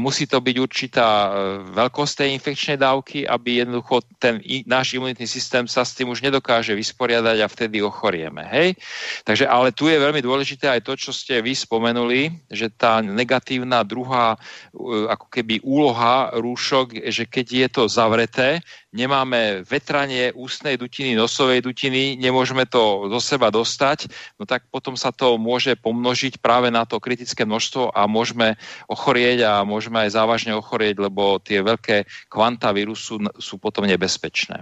Musí 0.00 0.24
to 0.24 0.40
byť 0.40 0.56
určitá 0.56 1.08
e, 1.08 1.30
veľkosť 1.76 2.24
tej 2.24 2.28
infekčnej 2.40 2.78
dávky, 2.80 3.28
aby 3.28 3.60
jednoducho 3.60 4.00
ten 4.16 4.40
náš 4.64 4.96
imunitný 4.96 5.28
systém 5.28 5.68
sa 5.68 5.84
s 5.84 5.92
tým 5.92 6.08
už 6.08 6.24
nedokáže 6.24 6.72
vysporiadať 6.72 7.36
a 7.36 7.52
vtedy 7.52 7.84
ochorieme. 7.84 8.48
Hej? 8.48 8.80
Takže, 9.28 9.44
ale 9.44 9.76
tu 9.76 9.92
je 9.92 10.00
veľmi 10.00 10.24
dôležité 10.24 10.72
aj 10.72 10.88
to, 10.88 10.96
čo 10.96 11.12
ste 11.12 11.44
vy 11.44 11.52
spomenuli, 11.52 12.48
že 12.48 12.72
tá 12.72 13.04
negatívna 13.04 13.84
druhá 13.84 14.40
e, 14.72 15.04
ako 15.12 15.28
keby 15.28 15.60
úloha 15.60 16.32
rúšok, 16.32 17.12
že 17.12 17.28
keď 17.28 17.46
je 17.52 17.68
to 17.68 17.82
zavreté, 17.92 18.64
nemáme 18.92 19.64
vetranie 19.64 20.30
ústnej 20.36 20.76
dutiny, 20.76 21.16
nosovej 21.16 21.64
dutiny, 21.64 22.20
nemôžeme 22.20 22.68
to 22.68 23.08
do 23.08 23.18
seba 23.18 23.48
dostať, 23.48 24.12
no 24.36 24.44
tak 24.44 24.68
potom 24.68 24.94
sa 25.00 25.10
to 25.10 25.40
môže 25.40 25.72
pomnožiť 25.80 26.38
práve 26.38 26.68
na 26.68 26.84
to 26.84 27.00
kritické 27.00 27.48
množstvo 27.48 27.96
a 27.96 28.04
môžeme 28.04 28.60
ochorieť 28.86 29.48
a 29.48 29.52
môžeme 29.64 30.04
aj 30.04 30.14
závažne 30.14 30.52
ochorieť, 30.52 31.00
lebo 31.00 31.40
tie 31.40 31.64
veľké 31.64 32.28
kvanta 32.28 32.70
vírusu 32.76 33.16
sú 33.40 33.56
potom 33.56 33.88
nebezpečné. 33.88 34.60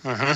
Uh-huh. 0.00 0.34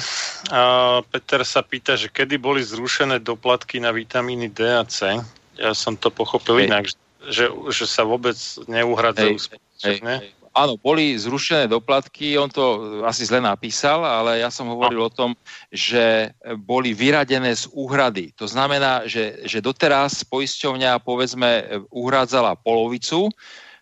A 0.50 0.60
Peter 1.08 1.40
sa 1.46 1.62
pýta, 1.62 1.94
že 1.94 2.10
kedy 2.10 2.36
boli 2.38 2.60
zrušené 2.60 3.22
doplatky 3.22 3.78
na 3.78 3.94
vitamíny 3.94 4.50
D 4.50 4.66
a 4.66 4.82
C. 4.84 5.18
Ja 5.54 5.72
som 5.72 5.94
to 5.94 6.10
pochopil 6.10 6.58
Hej. 6.58 6.66
inak, 6.66 6.84
že, 7.30 7.46
že 7.70 7.86
sa 7.86 8.02
vôbec 8.02 8.36
neuhradzajú. 8.66 9.38
Hej, 9.86 9.98
hej. 10.02 10.43
Áno, 10.54 10.78
boli 10.78 11.18
zrušené 11.18 11.66
doplatky, 11.66 12.38
on 12.38 12.46
to 12.46 13.02
asi 13.02 13.26
zle 13.26 13.42
napísal, 13.42 14.06
ale 14.06 14.38
ja 14.38 14.54
som 14.54 14.70
hovoril 14.70 15.02
o 15.02 15.10
tom, 15.10 15.34
že 15.66 16.30
boli 16.62 16.94
vyradené 16.94 17.50
z 17.58 17.66
úhrady. 17.74 18.30
To 18.38 18.46
znamená, 18.46 19.02
že, 19.02 19.42
že 19.50 19.58
doteraz 19.58 20.22
poisťovňa 20.22 21.02
povedzme 21.02 21.82
uhrádzala 21.90 22.54
polovicu, 22.62 23.34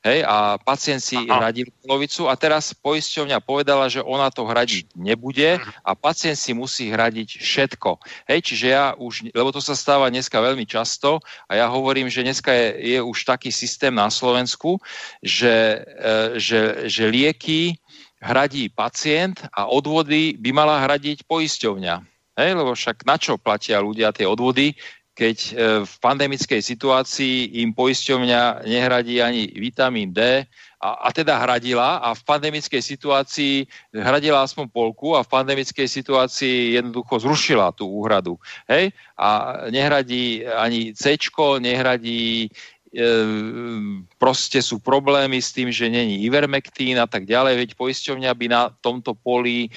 hej, 0.03 0.27
a 0.27 0.59
pacient 0.59 0.99
si 0.99 1.15
Aha. 1.15 1.39
hradil 1.39 1.71
polovicu 1.83 2.27
a 2.27 2.35
teraz 2.35 2.75
poisťovňa 2.75 3.39
povedala, 3.43 3.87
že 3.87 4.03
ona 4.03 4.29
to 4.29 4.43
hradiť 4.43 4.93
nebude 4.99 5.63
a 5.63 5.91
pacient 5.95 6.37
si 6.37 6.53
musí 6.53 6.91
hradiť 6.91 7.39
všetko. 7.39 8.03
Hej, 8.27 8.39
čiže 8.43 8.67
ja 8.75 8.85
už, 8.99 9.31
lebo 9.31 9.55
to 9.55 9.63
sa 9.63 9.79
stáva 9.79 10.11
dneska 10.11 10.43
veľmi 10.43 10.67
často 10.67 11.23
a 11.47 11.53
ja 11.55 11.67
hovorím, 11.71 12.11
že 12.11 12.27
dneska 12.27 12.51
je, 12.51 12.99
je 12.99 12.99
už 12.99 13.19
taký 13.23 13.55
systém 13.55 13.95
na 13.95 14.11
Slovensku, 14.11 14.83
že, 15.23 15.87
e, 15.87 16.39
že, 16.39 16.91
že 16.91 17.05
lieky 17.07 17.79
hradí 18.23 18.71
pacient 18.71 19.43
a 19.51 19.67
odvody 19.67 20.39
by 20.39 20.51
mala 20.55 20.83
hradiť 20.83 21.27
poisťovňa. 21.27 21.95
Hej, 22.33 22.51
lebo 22.57 22.73
však 22.73 23.05
na 23.05 23.21
čo 23.21 23.37
platia 23.37 23.77
ľudia 23.77 24.09
tie 24.09 24.25
odvody, 24.25 24.73
keď 25.13 25.37
e, 25.37 25.51
v 25.85 25.95
pandemickej 26.01 26.65
situácii 26.65 27.61
im 27.61 27.77
poisťovňa 27.77 28.65
nehradí 28.65 29.21
ani 29.21 29.45
vitamín 29.61 30.09
D 30.09 30.49
a, 30.83 30.89
a 31.07 31.09
teda 31.13 31.37
hradila 31.37 32.01
a 32.01 32.17
v 32.17 32.23
pandemickej 32.25 32.83
situácii 32.83 33.69
hradila 33.93 34.43
aspoň 34.43 34.73
polku 34.73 35.13
a 35.13 35.23
v 35.23 35.29
pandemickej 35.29 35.85
situácii 35.85 36.81
jednoducho 36.81 37.23
zrušila 37.23 37.77
tú 37.77 37.87
úhradu. 37.93 38.41
Hej? 38.67 38.91
A 39.15 39.63
nehradí 39.69 40.43
ani 40.49 40.97
C, 40.97 41.21
nehradí 41.61 42.49
proste 44.21 44.61
sú 44.61 44.77
problémy 44.77 45.41
s 45.41 45.53
tým, 45.57 45.73
že 45.73 45.89
není 45.89 46.21
ivermektín 46.29 47.01
a 47.01 47.09
tak 47.09 47.25
ďalej, 47.25 47.57
veď 47.57 47.71
poisťovňa 47.73 48.31
by 48.37 48.47
na 48.53 48.63
tomto 48.85 49.17
poli 49.17 49.67
e, 49.67 49.71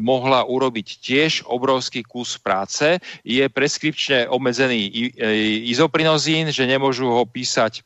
mohla 0.00 0.48
urobiť 0.48 0.88
tiež 1.04 1.44
obrovský 1.44 2.00
kus 2.00 2.40
práce. 2.40 2.96
Je 3.20 3.44
preskripčne 3.52 4.32
obmedzený 4.32 4.80
e, 4.88 5.68
izoprinozín, 5.68 6.48
že 6.48 6.64
nemôžu 6.64 7.12
ho 7.12 7.24
písať 7.28 7.84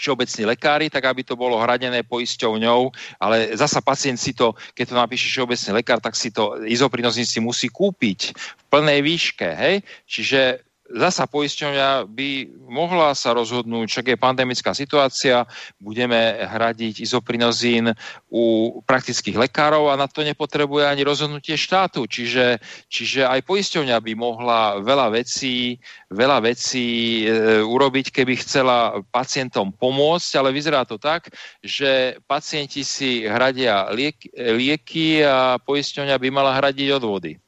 všeobecní 0.00 0.48
lekári, 0.48 0.86
tak 0.90 1.04
aby 1.04 1.22
to 1.22 1.36
bolo 1.36 1.60
hradené 1.60 2.02
poisťovňou, 2.02 2.90
ale 3.20 3.52
zasa 3.52 3.84
pacient 3.84 4.16
si 4.16 4.32
to, 4.32 4.56
keď 4.72 4.84
to 4.88 4.94
napíše 4.96 5.26
všeobecný 5.28 5.70
lekár, 5.84 6.00
tak 6.00 6.16
si 6.16 6.32
to 6.32 6.56
izoprinozín 6.64 7.28
si 7.28 7.38
musí 7.38 7.68
kúpiť 7.68 8.32
v 8.34 8.62
plnej 8.72 9.04
výške, 9.04 9.46
hej? 9.46 9.74
Čiže 10.08 10.69
zasa 10.90 11.24
poisťovňa 11.30 12.10
by 12.10 12.30
mohla 12.66 13.14
sa 13.14 13.30
rozhodnúť, 13.34 13.86
však 13.86 14.06
je 14.14 14.16
pandemická 14.18 14.74
situácia, 14.74 15.46
budeme 15.78 16.42
hradiť 16.42 17.02
izoprinozín 17.02 17.94
u 18.30 18.78
praktických 18.82 19.38
lekárov 19.38 19.90
a 19.90 19.98
na 19.98 20.10
to 20.10 20.26
nepotrebuje 20.26 20.86
ani 20.86 21.02
rozhodnutie 21.06 21.54
štátu. 21.54 22.06
Čiže, 22.10 22.58
čiže 22.90 23.26
aj 23.26 23.46
poisťovňa 23.46 23.96
by 24.02 24.12
mohla 24.18 24.82
veľa 24.82 25.14
vecí, 25.14 25.78
veľa 26.10 26.42
vecí 26.42 27.22
e, 27.26 27.62
urobiť, 27.62 28.10
keby 28.10 28.34
chcela 28.42 28.98
pacientom 29.14 29.70
pomôcť, 29.70 30.30
ale 30.38 30.54
vyzerá 30.54 30.82
to 30.82 30.98
tak, 30.98 31.30
že 31.62 32.18
pacienti 32.26 32.82
si 32.82 33.26
hradia 33.26 33.90
liek, 33.94 34.18
lieky 34.34 35.22
a 35.22 35.58
poisťovňa 35.62 36.16
by 36.18 36.28
mala 36.34 36.56
hradiť 36.58 36.88
odvody. 36.98 37.38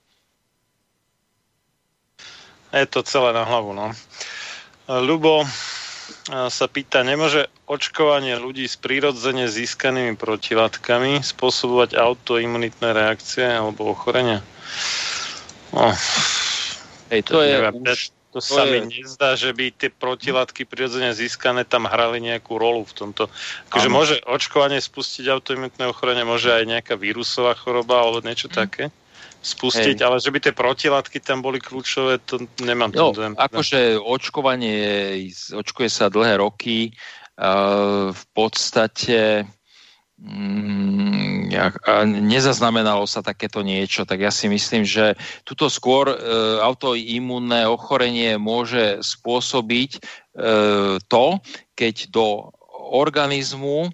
Je 2.73 2.87
to 2.89 3.05
celé 3.05 3.37
na 3.37 3.45
hlavu, 3.45 3.77
no. 3.77 3.93
Ľubo 4.89 5.45
a, 5.45 6.49
sa 6.49 6.67
pýta, 6.69 7.05
nemôže 7.05 7.49
očkovanie 7.69 8.37
ľudí 8.37 8.65
s 8.65 8.81
prírodzene 8.81 9.49
získanými 9.49 10.17
protilátkami 10.17 11.21
spôsobovať 11.21 11.97
autoimunitné 11.97 12.89
reakcie 12.93 13.45
alebo 13.45 13.93
ochorenia? 13.93 14.41
No, 15.73 15.93
Hej, 17.13 17.21
to 17.29 17.41
je 17.45 17.53
neviem, 17.53 17.77
už, 17.85 18.13
To 18.33 18.41
sa 18.41 18.65
je- 18.65 18.81
mi 18.81 18.89
nezdá, 18.89 19.37
že 19.37 19.53
by 19.53 19.77
tie 19.77 19.93
protilátky 19.93 20.65
prirodzene 20.65 21.13
získané 21.13 21.69
tam 21.69 21.85
hrali 21.85 22.17
nejakú 22.17 22.57
rolu 22.57 22.89
v 22.89 22.93
tomto. 22.97 23.29
Áno. 23.69 23.93
môže 23.93 24.17
očkovanie 24.25 24.81
spustiť 24.81 25.29
autoimunitné 25.29 25.85
ochorenie, 25.85 26.25
môže 26.25 26.49
aj 26.49 26.65
nejaká 26.65 26.95
vírusová 26.97 27.53
choroba 27.53 28.01
alebo 28.01 28.25
niečo 28.25 28.49
také 28.49 28.89
spustiť, 29.43 29.99
Hej. 29.99 30.07
ale 30.07 30.17
že 30.23 30.31
by 30.31 30.39
tie 30.39 30.55
protilátky 30.55 31.19
tam 31.19 31.43
boli 31.43 31.59
kľúčové, 31.59 32.23
to 32.23 32.47
nemám 32.63 32.95
No, 32.95 33.11
ten 33.11 33.19
dojem. 33.19 33.35
akože 33.35 33.99
očkovanie, 33.99 34.79
je- 35.29 35.59
očkuje 35.59 35.91
sa 35.91 36.07
dlhé 36.07 36.39
roky, 36.39 36.95
uh, 37.37 38.15
v 38.15 38.25
podstate 38.33 39.43
mm, 40.23 41.51
a 41.53 42.07
nezaznamenalo 42.09 43.05
sa 43.05 43.21
takéto 43.21 43.61
niečo, 43.61 44.09
tak 44.09 44.25
ja 44.25 44.33
si 44.33 44.49
myslím, 44.49 44.87
že 44.89 45.19
tuto 45.45 45.69
skôr 45.69 46.09
uh, 46.09 46.17
autoimunné 46.65 47.69
ochorenie 47.69 48.39
môže 48.41 49.03
spôsobiť 49.05 49.91
uh, 50.01 50.97
to, 51.11 51.27
keď 51.77 52.09
do 52.09 52.49
organizmu 52.93 53.89
e, 53.89 53.91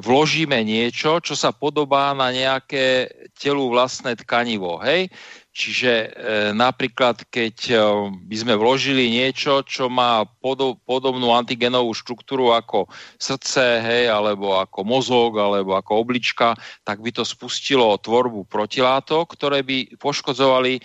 vložíme 0.00 0.60
niečo, 0.60 1.24
čo 1.24 1.32
sa 1.32 1.56
podobá 1.56 2.12
na 2.12 2.28
nejaké 2.28 3.08
telu 3.32 3.72
vlastné 3.72 4.12
tkanivo, 4.20 4.76
hej? 4.84 5.08
Čiže 5.50 5.92
e, 5.92 6.08
napríklad, 6.54 7.26
keď 7.26 7.56
e, 7.68 7.76
by 8.22 8.36
sme 8.38 8.54
vložili 8.54 9.10
niečo, 9.10 9.66
čo 9.66 9.90
má 9.90 10.22
podo, 10.22 10.78
podobnú 10.86 11.34
antigenovú 11.34 11.90
štruktúru 11.90 12.54
ako 12.54 12.86
srdce, 13.18 13.82
hej, 13.82 14.04
alebo 14.06 14.54
ako 14.62 14.86
mozog, 14.86 15.42
alebo 15.42 15.74
ako 15.74 16.06
oblička, 16.06 16.54
tak 16.86 17.02
by 17.02 17.10
to 17.10 17.26
spustilo 17.26 17.98
tvorbu 17.98 18.46
protilátok, 18.46 19.26
ktoré 19.34 19.66
by 19.66 19.98
poškodzovali 19.98 20.78
e, 20.78 20.82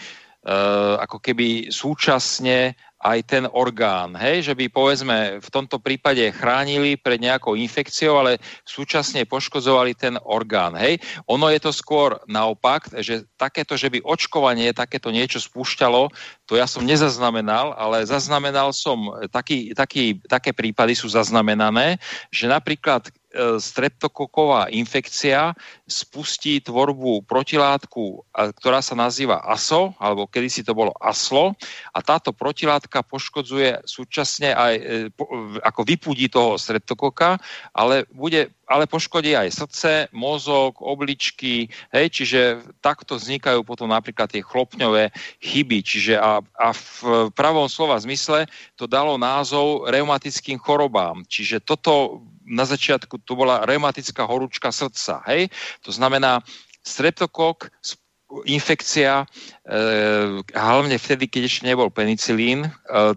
ako 0.98 1.22
keby 1.22 1.70
súčasne 1.70 2.74
aj 3.06 3.20
ten 3.30 3.46
orgán, 3.46 4.18
hej, 4.18 4.50
že 4.50 4.54
by 4.58 4.66
povedzme 4.74 5.38
v 5.38 5.50
tomto 5.54 5.78
prípade 5.78 6.26
chránili 6.34 6.98
pred 6.98 7.22
nejakou 7.22 7.54
infekciou, 7.54 8.18
ale 8.18 8.42
súčasne 8.66 9.30
poškodzovali 9.30 9.94
ten 9.94 10.18
orgán, 10.26 10.74
hej. 10.74 10.98
Ono 11.30 11.46
je 11.54 11.62
to 11.62 11.70
skôr 11.70 12.18
naopak, 12.26 12.90
že 13.06 13.30
takéto, 13.38 13.78
že 13.78 13.94
by 13.94 14.02
očkovanie 14.02 14.74
takéto 14.74 15.14
niečo 15.14 15.38
spúšťalo, 15.38 16.10
to 16.50 16.58
ja 16.58 16.66
som 16.66 16.82
nezaznamenal, 16.82 17.78
ale 17.78 18.10
zaznamenal 18.10 18.74
som, 18.74 19.14
taký, 19.30 19.78
taký, 19.78 20.18
také 20.26 20.50
prípady 20.50 20.98
sú 20.98 21.06
zaznamenané, 21.06 22.02
že 22.34 22.50
napríklad 22.50 23.06
e, 23.06 23.12
streptokoková 23.60 24.72
infekcia 24.72 25.52
spustí 25.86 26.64
tvorbu 26.64 27.28
protilátku, 27.28 28.24
ktorá 28.34 28.80
sa 28.82 28.98
nazýva 28.98 29.44
ASO, 29.46 29.94
alebo 30.02 30.26
kedysi 30.26 30.66
to 30.66 30.74
bolo 30.74 30.96
ASLO, 30.98 31.54
a 31.94 32.00
táto 32.02 32.34
protilátka 32.34 33.06
poškodzuje 33.06 33.86
súčasne 33.86 34.56
aj, 34.56 34.74
e, 34.76 34.84
ako 35.62 35.82
vypudí 35.86 36.28
toho 36.32 36.58
streptokoka, 36.58 37.38
ale, 37.72 38.10
bude, 38.10 38.50
ale 38.66 38.90
poškodí 38.90 39.38
aj 39.38 39.54
srdce, 39.54 39.92
mozog, 40.16 40.82
obličky, 40.82 41.70
hej, 41.94 42.08
čiže 42.10 42.66
takto 42.82 43.20
vznikajú 43.20 43.62
potom 43.62 43.92
napríklad 43.92 44.32
tie 44.32 44.42
chlopňové 44.42 45.14
chyby, 45.44 45.78
čiže 45.86 46.16
a, 46.18 46.42
a 46.42 46.68
v 46.74 47.30
pravom 47.36 47.70
slova 47.70 48.00
zmysle 48.02 48.50
to 48.80 48.90
dalo 48.90 49.20
názov 49.20 49.88
reumatickým 49.92 50.58
chorobám, 50.58 51.24
čiže 51.30 51.62
toto 51.62 52.26
na 52.46 52.66
začiatku 52.66 53.26
to 53.26 53.34
bola 53.34 53.66
reumatická 53.66 54.24
horúčka 54.24 54.70
srdca, 54.72 55.26
hej, 55.28 55.50
to 55.82 55.92
znamená 55.92 56.40
streptokok, 56.86 57.74
infekcia, 58.46 59.24
e, 59.24 59.80
hlavne 60.52 60.98
vtedy, 60.98 61.30
keď 61.30 61.42
ešte 61.46 61.64
nebol 61.70 61.94
penicilín, 61.94 62.66
e, 62.66 62.70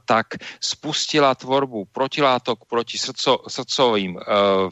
tak 0.05 0.39
spustila 0.61 1.33
tvorbu 1.33 1.89
protilátok 1.91 2.69
proti 2.69 3.01
srdco, 3.01 3.49
srdcovým 3.49 4.15
e, 4.15 4.21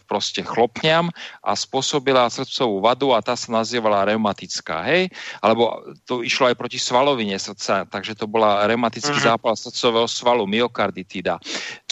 proste 0.05 0.45
chlopňam 0.45 1.09
a 1.41 1.53
spôsobila 1.57 2.29
srdcovú 2.29 2.85
vadu 2.85 3.17
a 3.17 3.25
tá 3.25 3.33
sa 3.33 3.49
nazývala 3.49 4.07
reumatická, 4.13 4.85
hej? 4.87 5.09
Alebo 5.41 5.81
to 6.05 6.21
išlo 6.21 6.53
aj 6.53 6.57
proti 6.61 6.77
svalovine 6.77 7.41
srdca, 7.41 7.89
takže 7.89 8.13
to 8.15 8.29
bola 8.29 8.69
reumatický 8.69 9.17
Mhm. 9.17 9.27
zápal 9.33 9.57
srdcového 9.57 10.09
svalu, 10.09 10.45
myokarditida. 10.45 11.41
E, 11.41 11.43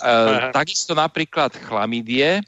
Aha. 0.04 0.52
takisto 0.52 0.92
napríklad 0.92 1.56
chlamydie, 1.64 2.44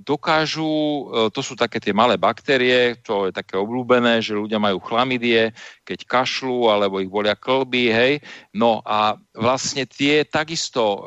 dokážu, 0.00 0.64
e, 0.64 1.02
to 1.34 1.42
sú 1.42 1.58
také 1.58 1.82
tie 1.82 1.92
malé 1.92 2.14
baktérie, 2.14 2.98
čo 3.02 3.28
je 3.28 3.32
také 3.34 3.58
obľúbené, 3.58 4.22
že 4.22 4.38
ľudia 4.38 4.62
majú 4.62 4.78
chlamydie, 4.80 5.52
keď 5.82 5.98
kašľú, 6.06 6.70
alebo 6.70 7.02
ich 7.02 7.10
bolia 7.10 7.34
klby, 7.34 7.84
hej. 7.90 8.12
No 8.54 8.80
a 8.86 9.18
vlastne 9.34 9.84
tie 9.84 10.22
takisto 10.22 10.82
e, 10.82 11.00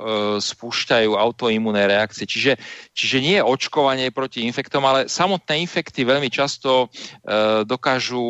spúšťajú 0.43 1.15
autoimunné 1.15 1.87
reakcie. 1.87 2.27
Čiže, 2.27 2.59
čiže 2.91 3.17
nie 3.23 3.35
je 3.39 3.47
očkovanie 3.47 4.11
proti 4.11 4.43
infektom, 4.43 4.83
ale 4.83 5.07
samotné 5.07 5.63
infekty 5.63 6.03
veľmi 6.03 6.27
často 6.27 6.87
e, 6.87 7.67
dokážu 7.67 8.23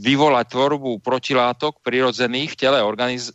vyvolať 0.00 0.46
tvorbu 0.50 1.02
protilátok 1.04 1.84
prirodzených 1.84 2.54
v 2.54 2.58
tele, 2.58 2.78
organiz- 2.80 3.34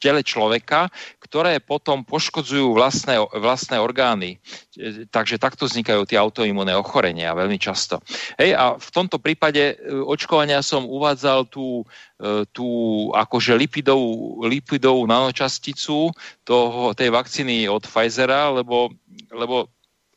tele 0.00 0.24
človeka, 0.24 0.88
ktoré 1.20 1.60
potom 1.60 2.02
poškodzujú 2.02 2.72
vlastné, 2.74 3.20
vlastné 3.36 3.76
orgány. 3.78 4.40
E, 4.74 5.04
Takže 5.06 5.36
takto 5.36 5.68
vznikajú 5.68 6.08
tie 6.08 6.16
autoimunné 6.16 6.74
ochorenia 6.74 7.36
veľmi 7.36 7.60
často. 7.60 8.00
Hej, 8.40 8.56
a 8.56 8.74
v 8.80 8.90
tomto 8.90 9.20
prípade 9.20 9.76
e, 9.76 9.94
očkovania 9.94 10.64
som 10.64 10.88
uvádzal 10.88 11.46
tú, 11.52 11.84
e, 12.16 12.48
tú 12.50 12.66
akože 13.12 13.54
lipidovú, 13.54 14.42
lipidovú 14.48 15.04
nanočasticu 15.04 16.10
toho, 16.42 16.96
tej 16.96 17.12
vakcíny 17.12 17.68
od 17.68 17.84
Pfizera, 17.84 18.50
lebo, 18.50 18.90
lebo 19.30 19.68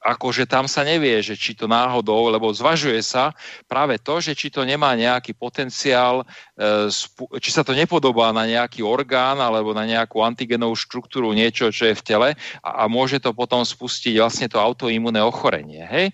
akože 0.03 0.43
tam 0.43 0.67
sa 0.67 0.83
nevie, 0.83 1.23
že 1.23 1.39
či 1.39 1.55
to 1.55 1.63
náhodou, 1.63 2.27
lebo 2.27 2.51
zvažuje 2.51 2.99
sa 2.99 3.31
práve 3.71 3.95
to, 4.03 4.19
že 4.19 4.35
či 4.35 4.51
to 4.51 4.67
nemá 4.67 4.91
nejaký 4.99 5.31
potenciál, 5.31 6.27
e, 6.59 6.91
či 7.39 7.49
sa 7.49 7.63
to 7.63 7.71
nepodobá 7.71 8.35
na 8.35 8.43
nejaký 8.43 8.83
orgán 8.83 9.39
alebo 9.39 9.71
na 9.71 9.87
nejakú 9.87 10.19
antigenovú 10.19 10.75
štruktúru, 10.75 11.31
niečo, 11.31 11.71
čo 11.71 11.87
je 11.87 11.95
v 11.95 12.05
tele 12.05 12.29
a, 12.59 12.83
a 12.83 12.91
môže 12.91 13.23
to 13.23 13.31
potom 13.31 13.63
spustiť 13.63 14.19
vlastne 14.19 14.51
to 14.51 14.59
autoimunné 14.59 15.23
ochorenie. 15.23 15.87
Hej? 15.87 16.11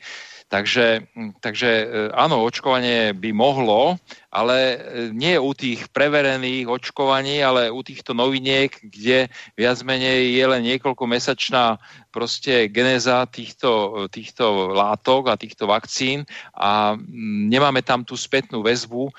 Takže, 0.50 1.06
hm, 1.14 1.38
takže 1.46 1.70
e, 1.70 1.86
áno, 2.10 2.42
očkovanie 2.42 3.14
by 3.14 3.30
mohlo, 3.38 4.02
ale 4.34 4.58
e, 4.58 4.78
nie 5.14 5.38
u 5.38 5.54
tých 5.54 5.94
preverených 5.94 6.66
očkovaní, 6.66 7.38
ale 7.46 7.70
u 7.70 7.86
týchto 7.86 8.18
noviniek, 8.18 8.74
kde 8.82 9.30
viac 9.54 9.78
menej 9.86 10.34
je 10.34 10.46
len 10.50 10.66
niekoľkomesačná 10.66 11.78
proste 12.10 12.66
genéza 12.74 13.30
týchto, 13.30 14.10
týchto 14.10 14.74
látok 14.74 15.30
a 15.30 15.38
týchto 15.38 15.70
vakcín 15.70 16.26
a 16.58 16.98
mm, 16.98 17.46
nemáme 17.46 17.86
tam 17.86 18.02
tú 18.02 18.18
spätnú 18.18 18.66
väzbu 18.66 19.06
e, 19.06 19.12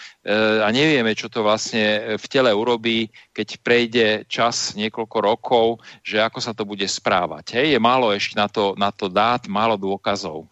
a 0.66 0.66
nevieme, 0.74 1.14
čo 1.14 1.30
to 1.30 1.46
vlastne 1.46 2.18
v 2.18 2.26
tele 2.26 2.50
urobí, 2.50 3.06
keď 3.30 3.48
prejde 3.62 4.06
čas 4.26 4.74
niekoľko 4.74 5.16
rokov, 5.22 5.66
že 6.02 6.18
ako 6.18 6.42
sa 6.42 6.50
to 6.50 6.66
bude 6.66 6.90
správať. 6.90 7.54
Hej, 7.54 7.78
je 7.78 7.78
málo 7.78 8.10
ešte 8.10 8.34
na 8.34 8.50
to, 8.50 8.74
na 8.74 8.90
to 8.90 9.06
dát, 9.06 9.46
málo 9.46 9.78
dôkazov. 9.78 10.50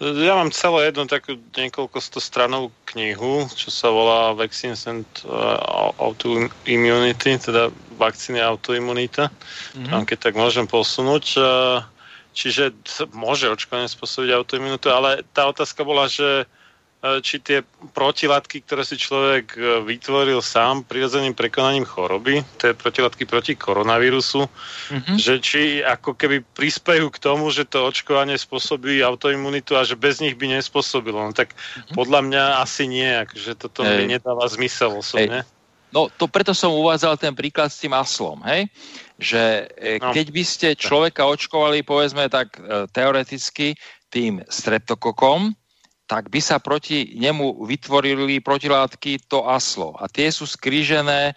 Ja 0.00 0.32
mám 0.32 0.48
celé 0.48 0.88
jednu 0.88 1.04
takú 1.04 1.36
niekoľko 1.36 2.00
stostranovú 2.00 2.72
knihu, 2.96 3.44
čo 3.52 3.68
sa 3.68 3.92
volá 3.92 4.32
Vaccines 4.32 4.88
and 4.88 5.04
uh, 5.28 5.92
Autoimmunity, 6.00 7.36
teda 7.36 7.68
vakcíny 8.00 8.40
a 8.40 8.48
autoimunita. 8.48 9.28
Mm-hmm. 9.28 9.92
Tam 9.92 10.02
keď 10.08 10.18
tak 10.24 10.34
môžem 10.40 10.64
posunúť. 10.64 11.24
Uh, 11.36 11.84
čiže 12.32 12.72
môže 13.12 13.50
očkovanie 13.50 13.92
spôsobiť 13.92 14.30
autoimunitu, 14.32 14.88
ale 14.88 15.20
tá 15.36 15.50
otázka 15.50 15.84
bola, 15.84 16.08
že 16.08 16.48
či 17.24 17.40
tie 17.40 17.64
protilátky, 17.96 18.60
ktoré 18.60 18.84
si 18.84 19.00
človek 19.00 19.56
uh, 19.56 19.80
vytvoril 19.80 20.44
sám 20.44 20.84
prirodzeným 20.84 21.32
prekonaním 21.32 21.88
choroby, 21.88 22.44
to 22.60 22.68
je 22.68 22.76
protilátky 22.76 23.24
proti 23.24 23.56
koronavírusu, 23.56 24.44
Mhm. 24.92 25.14
že 25.16 25.40
či 25.40 25.62
ako 25.80 26.12
keby 26.12 26.44
prispejú 26.52 27.08
k 27.08 27.22
tomu, 27.22 27.48
že 27.48 27.64
to 27.64 27.88
očkovanie 27.88 28.36
spôsobí 28.36 29.00
autoimunitu 29.00 29.78
a 29.78 29.86
že 29.86 29.96
bez 29.96 30.20
nich 30.20 30.36
by 30.36 30.60
nespôsobilo. 30.60 31.24
No 31.24 31.32
tak 31.32 31.56
podľa 31.96 32.20
mňa 32.26 32.44
asi 32.60 32.84
nie, 32.84 33.06
akože 33.06 33.56
toto 33.56 33.80
mi 33.86 34.04
Hej. 34.04 34.20
nedáva 34.20 34.44
zmysel 34.50 34.98
osobne. 35.00 35.46
No 35.90 36.06
to 36.06 36.30
preto 36.30 36.54
som 36.54 36.70
uvádzal 36.70 37.18
ten 37.18 37.34
príklad 37.34 37.66
s 37.72 37.82
tým 37.82 37.96
aslom, 37.98 38.38
hej? 38.46 38.70
Že 39.18 39.42
e, 39.74 39.90
No. 39.98 40.14
keď 40.14 40.26
by 40.30 40.42
ste 40.46 40.68
človeka 40.78 41.26
očkovali, 41.26 41.82
povedzme 41.82 42.30
tak 42.30 42.60
e, 42.62 42.86
teoreticky, 42.94 43.74
tým 44.10 44.42
streptokokom, 44.46 45.54
tak 46.10 46.26
by 46.26 46.42
sa 46.42 46.58
proti 46.58 47.14
nemu 47.14 47.62
vytvorili 47.62 48.42
protilátky 48.42 49.30
to 49.30 49.46
aslo. 49.46 49.94
A 49.94 50.10
tie 50.10 50.26
sú 50.34 50.42
skrížené 50.42 51.30
e, 51.30 51.34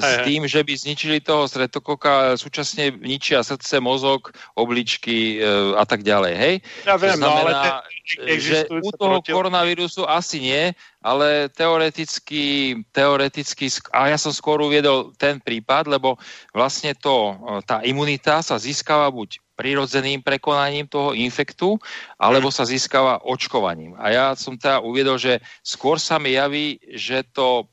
s 0.00 0.24
tým, 0.24 0.48
že 0.48 0.64
by 0.64 0.72
zničili 0.72 1.20
toho 1.20 1.44
streptokoka, 1.44 2.40
súčasne 2.40 2.96
ničia 3.04 3.44
srdce, 3.44 3.84
mozog, 3.84 4.32
obličky 4.56 5.36
e, 5.36 5.76
a 5.76 5.84
tak 5.84 6.08
ďalej, 6.08 6.32
hej? 6.40 6.54
Ja 6.88 6.96
viem, 6.96 7.20
to 7.20 7.28
no 7.28 7.36
ale 7.36 7.52
znamená, 7.52 7.84
te, 7.84 8.34
že 8.40 8.58
u 8.72 8.88
toho 8.96 9.20
proti- 9.20 9.28
koronavírusu 9.28 10.08
asi 10.08 10.40
nie, 10.40 10.72
ale 11.04 11.52
teoreticky, 11.52 12.80
teoreticky, 12.96 13.68
a 13.92 14.08
ja 14.08 14.16
som 14.16 14.32
skôr 14.32 14.56
uviedol 14.64 15.12
ten 15.20 15.36
prípad, 15.36 15.84
lebo 15.84 16.16
vlastne 16.56 16.96
to, 16.96 17.36
e, 17.36 17.60
tá 17.68 17.84
imunita 17.84 18.40
sa 18.40 18.56
získava 18.56 19.12
buď 19.12 19.36
prirodzeným 19.58 20.22
prekonaním 20.22 20.86
toho 20.86 21.10
infektu, 21.18 21.74
alebo 22.14 22.54
sa 22.54 22.62
získava 22.62 23.18
očkovaním. 23.26 23.98
A 23.98 24.14
ja 24.14 24.26
som 24.38 24.54
teda 24.54 24.78
uviedol, 24.78 25.18
že 25.18 25.42
skôr 25.66 25.98
sa 25.98 26.22
mi 26.22 26.38
javí, 26.38 26.78
že 26.94 27.26
to 27.34 27.66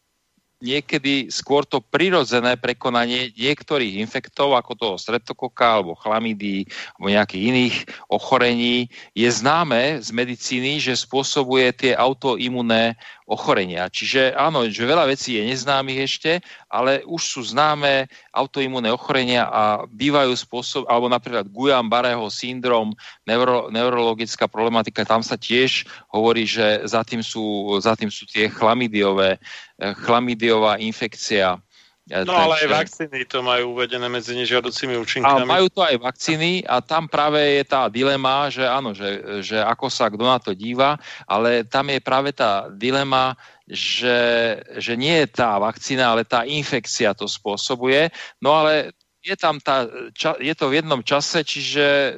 niekedy 0.63 1.29
skôr 1.29 1.67
to 1.67 1.83
prirodzené 1.83 2.57
prekonanie 2.57 3.29
niektorých 3.35 4.01
infektov, 4.01 4.57
ako 4.57 4.71
toho 4.73 4.95
streptokoka, 4.97 5.77
alebo 5.77 5.99
chlamidí, 5.99 6.65
alebo 6.97 7.13
nejakých 7.13 7.43
iných 7.53 7.75
ochorení, 8.09 8.89
je 9.13 9.29
známe 9.29 10.01
z 10.01 10.09
medicíny, 10.09 10.81
že 10.81 10.97
spôsobuje 10.97 11.69
tie 11.75 11.91
autoimunné 11.93 12.97
ochorenia. 13.25 13.89
Čiže 13.89 14.37
áno, 14.37 14.69
že 14.69 14.85
veľa 14.85 15.09
vecí 15.09 15.41
je 15.41 15.49
neznámych 15.49 15.99
ešte, 16.05 16.31
ale 16.69 17.01
už 17.09 17.21
sú 17.25 17.41
známe 17.41 18.05
autoimunné 18.29 18.93
ochorenia 18.93 19.49
a 19.49 19.63
bývajú 19.89 20.37
spôsob, 20.37 20.85
alebo 20.85 21.09
napríklad 21.09 21.49
Guillain-Barreho 21.49 22.29
syndrom, 22.29 22.93
neuro, 23.25 23.73
neurologická 23.73 24.45
problematika, 24.45 25.01
tam 25.01 25.25
sa 25.25 25.41
tiež 25.41 25.89
hovorí, 26.13 26.45
že 26.45 26.85
za 26.85 27.01
tým 27.01 27.25
sú, 27.25 27.73
za 27.81 27.97
tým 27.97 28.13
sú 28.13 28.29
tie 28.29 28.45
chlamidiové, 28.45 29.41
eh, 29.41 29.93
chlamidiová 30.05 30.77
infekcia. 30.77 31.57
No 32.05 32.37
ale 32.37 32.61
aj 32.61 32.69
vakcíny 32.69 33.25
to 33.25 33.41
majú 33.41 33.73
uvedené 33.73 34.05
medzi 34.05 34.37
nežiaducimi 34.37 34.93
a 34.93 35.01
účinkami. 35.01 35.41
majú 35.41 35.73
to 35.73 35.81
aj 35.81 35.97
vakcíny 35.97 36.61
a 36.61 36.77
tam 36.77 37.09
práve 37.09 37.41
je 37.41 37.65
tá 37.65 37.89
dilema, 37.89 38.45
že 38.53 38.61
áno, 38.61 38.93
že, 38.93 39.41
že 39.41 39.57
ako 39.57 39.89
sa 39.89 40.13
kto 40.13 40.21
na 40.21 40.37
to 40.37 40.53
díva, 40.53 41.01
ale 41.25 41.65
tam 41.65 41.89
je 41.89 41.97
práve 41.97 42.29
tá 42.29 42.69
dilema, 42.69 43.33
že, 43.65 44.61
že 44.77 44.93
nie 44.93 45.25
je 45.25 45.33
tá 45.33 45.57
vakcína, 45.57 46.13
ale 46.13 46.29
tá 46.29 46.45
infekcia 46.45 47.17
to 47.17 47.25
spôsobuje. 47.25 48.13
No 48.37 48.53
ale 48.53 48.93
je 49.25 49.33
tam 49.33 49.57
tá, 49.57 49.89
ča, 50.13 50.37
je 50.37 50.53
to 50.53 50.69
v 50.69 50.85
jednom 50.85 51.01
čase, 51.01 51.41
čiže 51.41 52.13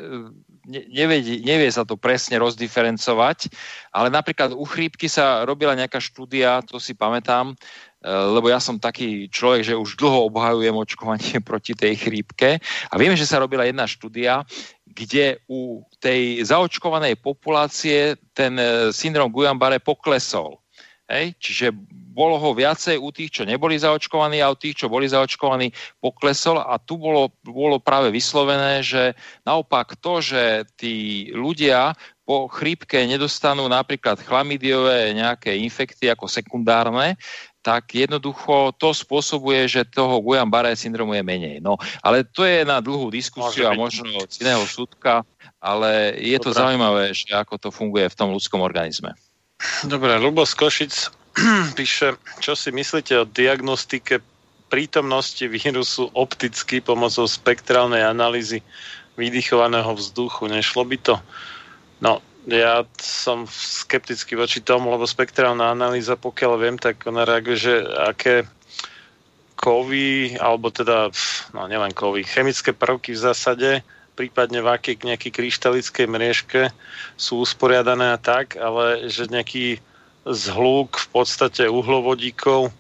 ne, 0.67 0.81
nevie, 0.91 1.39
nevie 1.39 1.69
sa 1.71 1.87
to 1.87 1.95
presne 1.95 2.35
rozdiferencovať, 2.35 3.47
ale 3.95 4.11
napríklad 4.11 4.51
u 4.51 4.67
chrípky 4.67 5.07
sa 5.07 5.47
robila 5.47 5.73
nejaká 5.73 6.03
štúdia, 6.03 6.59
to 6.67 6.77
si 6.77 6.91
pamätám, 6.91 7.55
lebo 8.05 8.45
ja 8.45 8.61
som 8.61 8.77
taký 8.77 9.25
človek, 9.27 9.73
že 9.73 9.73
už 9.73 9.97
dlho 9.97 10.29
obhajujem 10.29 10.75
očkovanie 10.77 11.41
proti 11.49 11.73
tej 11.73 11.97
chrípke 11.97 12.61
a 12.61 12.93
viem, 12.95 13.17
že 13.17 13.25
sa 13.25 13.41
robila 13.41 13.65
jedna 13.65 13.89
štúdia, 13.89 14.45
kde 14.85 15.41
u 15.49 15.81
tej 15.97 16.45
zaočkovanej 16.45 17.17
populácie 17.21 18.17
ten 18.37 18.57
eh, 18.57 18.89
syndrom 18.93 19.33
Guillain-Barré 19.33 19.81
poklesol. 19.81 20.61
Hej? 21.07 21.39
Čiže 21.39 21.71
bolo 22.17 22.41
ho 22.41 22.51
viacej 22.51 22.99
u 22.99 23.13
tých, 23.13 23.29
čo 23.31 23.43
neboli 23.45 23.79
zaočkovaní 23.79 24.41
a 24.43 24.51
u 24.51 24.57
tých, 24.57 24.83
čo 24.83 24.91
boli 24.91 25.07
zaočkovaní, 25.07 25.71
poklesol 26.01 26.59
a 26.59 26.75
tu 26.81 26.99
bolo, 26.99 27.31
bolo 27.45 27.79
práve 27.79 28.11
vyslovené, 28.11 28.83
že 28.83 29.15
naopak 29.45 29.95
to, 30.01 30.19
že 30.19 30.67
tí 30.75 31.29
ľudia 31.31 31.95
po 32.27 32.51
chrípke 32.51 33.07
nedostanú 33.07 33.71
napríklad 33.71 34.19
chlamidiové 34.19 35.15
nejaké 35.15 35.55
infekty 35.63 36.11
ako 36.11 36.27
sekundárne, 36.27 37.15
tak 37.67 37.91
jednoducho 37.91 38.71
to 38.79 38.95
spôsobuje, 38.95 39.67
že 39.67 39.83
toho 39.83 40.23
Guillain-Barré 40.23 40.71
syndromu 40.79 41.19
je 41.19 41.23
menej. 41.27 41.59
No, 41.59 41.75
ale 41.99 42.23
to 42.23 42.47
je 42.47 42.63
na 42.63 42.79
dlhú 42.79 43.11
diskusiu 43.11 43.67
a 43.67 43.75
možno 43.75 44.07
z 44.31 44.39
iného 44.47 44.63
súdka, 44.63 45.27
ale 45.59 46.15
je 46.15 46.39
to 46.39 46.55
Dobre. 46.55 46.59
zaujímavé, 46.63 47.03
že 47.11 47.27
ako 47.35 47.59
to 47.59 47.67
funguje 47.67 48.07
v 48.07 48.15
tom 48.15 48.31
ľudskom 48.31 48.63
organizme. 48.63 49.11
Dobre, 49.83 50.15
Lubo 50.15 50.47
z 50.47 50.55
Košic 50.55 51.11
píše, 51.77 52.15
čo 52.39 52.55
si 52.55 52.71
myslíte 52.71 53.19
o 53.19 53.27
diagnostike 53.27 54.23
prítomnosti 54.71 55.43
vírusu 55.43 56.07
opticky 56.15 56.79
pomocou 56.79 57.27
spektrálnej 57.27 57.99
analýzy 57.99 58.63
vydychovaného 59.19 59.91
vzduchu. 59.91 60.47
Nešlo 60.47 60.87
by 60.87 60.97
to? 61.03 61.19
No, 61.99 62.23
ja 62.47 62.87
som 62.97 63.43
skeptický 63.47 64.39
voči 64.39 64.63
tomu, 64.63 64.87
lebo 64.87 65.03
spektrálna 65.03 65.67
analýza, 65.67 66.15
pokiaľ 66.15 66.53
viem, 66.55 66.77
tak 66.79 67.03
ona 67.03 67.27
reaguje, 67.27 67.59
že 67.59 67.75
aké 67.83 68.47
kovy, 69.59 70.39
alebo 70.39 70.71
teda, 70.71 71.11
no 71.51 71.67
nielen 71.67 71.91
kovy, 71.91 72.23
chemické 72.23 72.71
prvky 72.71 73.17
v 73.17 73.23
zásade, 73.27 73.69
prípadne 74.15 74.63
v 74.63 74.71
akej 74.71 75.03
nejakej 75.03 75.31
kryštalickej 75.33 76.07
mriežke 76.07 76.61
sú 77.19 77.43
usporiadané 77.43 78.15
a 78.15 78.21
tak, 78.21 78.55
ale 78.55 79.11
že 79.11 79.29
nejaký 79.29 79.83
zhluk 80.25 80.97
v 80.97 81.07
podstate 81.11 81.67
uhlovodíkov, 81.67 82.71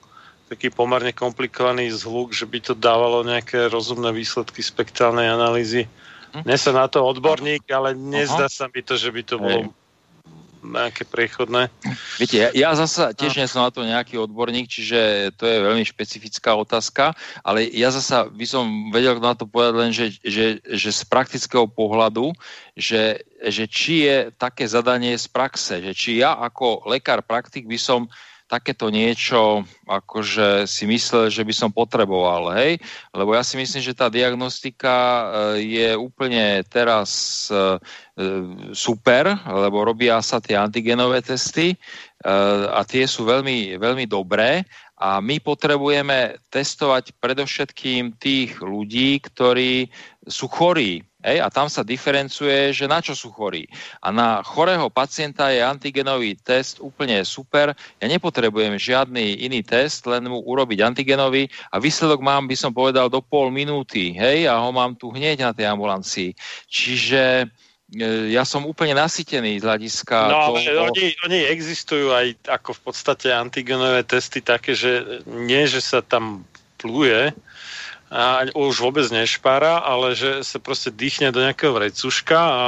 taký 0.47 0.71
pomerne 0.71 1.11
komplikovaný 1.11 1.91
zhluk, 1.91 2.31
že 2.31 2.47
by 2.47 2.59
to 2.63 2.73
dávalo 2.73 3.21
nejaké 3.27 3.67
rozumné 3.67 4.15
výsledky 4.15 4.63
spektrálnej 4.63 5.27
analýzy. 5.27 5.91
Hm. 6.35 6.43
Nie 6.43 6.57
som 6.59 6.75
na 6.75 6.87
to 6.91 7.03
odborník, 7.03 7.67
ale 7.71 7.95
nezdá 7.95 8.51
sa 8.51 8.67
mi 8.67 8.83
to, 8.83 8.99
že 8.99 9.09
by 9.11 9.21
to 9.23 9.35
bolo 9.39 9.71
nejaké 10.67 11.07
prechodné. 11.07 11.71
Viete, 12.19 12.37
ja, 12.37 12.49
ja 12.51 12.69
zasa 12.75 13.15
tiež 13.15 13.39
nie 13.39 13.47
som 13.47 13.63
na 13.63 13.71
to 13.71 13.87
nejaký 13.87 14.19
odborník, 14.19 14.67
čiže 14.67 15.31
to 15.39 15.47
je 15.47 15.63
veľmi 15.63 15.85
špecifická 15.87 16.57
otázka, 16.57 17.15
ale 17.41 17.65
ja 17.71 17.93
zasa 17.93 18.27
by 18.27 18.45
som 18.45 18.65
vedel 18.91 19.17
na 19.21 19.33
to 19.37 19.47
povedať 19.47 19.73
len, 19.77 19.91
že, 19.95 20.17
že, 20.21 20.59
že 20.65 20.89
z 20.91 21.01
praktického 21.07 21.65
pohľadu, 21.69 22.35
že, 22.75 23.23
že 23.47 23.63
či 23.69 24.07
je 24.07 24.17
také 24.35 24.67
zadanie 24.67 25.15
z 25.15 25.27
praxe, 25.29 25.79
že 25.79 25.93
či 25.95 26.19
ja 26.19 26.35
ako 26.35 26.89
lekár 26.89 27.23
praktik 27.23 27.65
by 27.65 27.79
som 27.79 28.11
takéto 28.47 28.87
niečo 28.87 29.67
akože 29.83 30.63
si 30.63 30.87
myslel, 30.87 31.27
že 31.27 31.43
by 31.43 31.53
som 31.53 31.69
potreboval, 31.69 32.55
hej? 32.55 32.79
Lebo 33.11 33.35
ja 33.35 33.43
si 33.43 33.59
myslím, 33.59 33.83
že 33.83 33.95
tá 33.95 34.07
diagnostika 34.07 34.95
e, 34.95 35.23
je 35.67 35.89
úplne 35.99 36.63
teraz 36.71 37.11
e, 37.51 37.55
e, 37.55 37.65
super, 38.71 39.35
lebo 39.43 39.83
robia 39.83 40.23
sa 40.23 40.39
tie 40.39 40.55
antigenové 40.55 41.19
testy 41.21 41.75
a 42.73 42.81
tie 42.81 43.05
sú 43.05 43.29
veľmi, 43.29 43.77
veľmi 43.77 44.09
dobré 44.09 44.65
a 44.97 45.21
my 45.21 45.37
potrebujeme 45.37 46.41
testovať 46.49 47.13
predovšetkým 47.21 48.17
tých 48.17 48.57
ľudí, 48.57 49.21
ktorí 49.21 49.85
sú 50.25 50.49
chorí. 50.49 51.05
Hej, 51.27 51.43
a 51.43 51.51
tam 51.51 51.67
sa 51.67 51.83
diferencuje, 51.83 52.71
že 52.71 52.87
na 52.87 53.03
čo 53.03 53.11
sú 53.11 53.35
chorí. 53.35 53.67
A 53.99 54.15
na 54.15 54.39
chorého 54.47 54.87
pacienta 54.87 55.51
je 55.51 55.59
antigenový 55.59 56.39
test 56.39 56.79
úplne 56.79 57.19
super. 57.27 57.75
Ja 57.99 58.07
nepotrebujem 58.07 58.79
žiadny 58.79 59.43
iný 59.43 59.59
test, 59.59 60.07
len 60.07 60.31
mu 60.31 60.39
urobiť 60.39 60.79
antigenový 60.87 61.51
a 61.75 61.83
výsledok 61.83 62.23
mám, 62.23 62.47
by 62.47 62.55
som 62.55 62.71
povedal, 62.71 63.11
do 63.11 63.19
pol 63.19 63.51
minúty. 63.51 64.15
Hej, 64.15 64.47
a 64.47 64.55
ho 64.55 64.71
mám 64.71 64.95
tu 64.95 65.11
hneď 65.11 65.43
na 65.43 65.51
tej 65.51 65.67
ambulancii. 65.67 66.31
Čiže 66.71 67.43
e, 67.43 68.31
ja 68.31 68.47
som 68.47 68.63
úplne 68.63 68.95
nasytený 68.95 69.59
z 69.59 69.67
hľadiska 69.67 70.31
No 70.31 70.55
ale 70.55 70.63
toho... 70.63 70.87
oni, 70.95 71.11
oni 71.27 71.39
existujú 71.51 72.15
aj 72.15 72.55
ako 72.55 72.71
v 72.71 72.81
podstate 72.87 73.35
antigenové 73.35 74.07
testy 74.07 74.39
také, 74.39 74.71
že 74.71 75.19
nie, 75.27 75.67
že 75.67 75.83
sa 75.83 75.99
tam 75.99 76.47
pluje, 76.79 77.33
a 78.07 78.47
už 78.55 78.79
vôbec 78.79 79.03
nešpára, 79.11 79.83
ale 79.83 80.15
že 80.15 80.39
sa 80.39 80.63
proste 80.63 80.87
dýchne 80.95 81.35
do 81.35 81.43
nejakého 81.43 81.75
vrecuška 81.75 82.39
a 82.39 82.63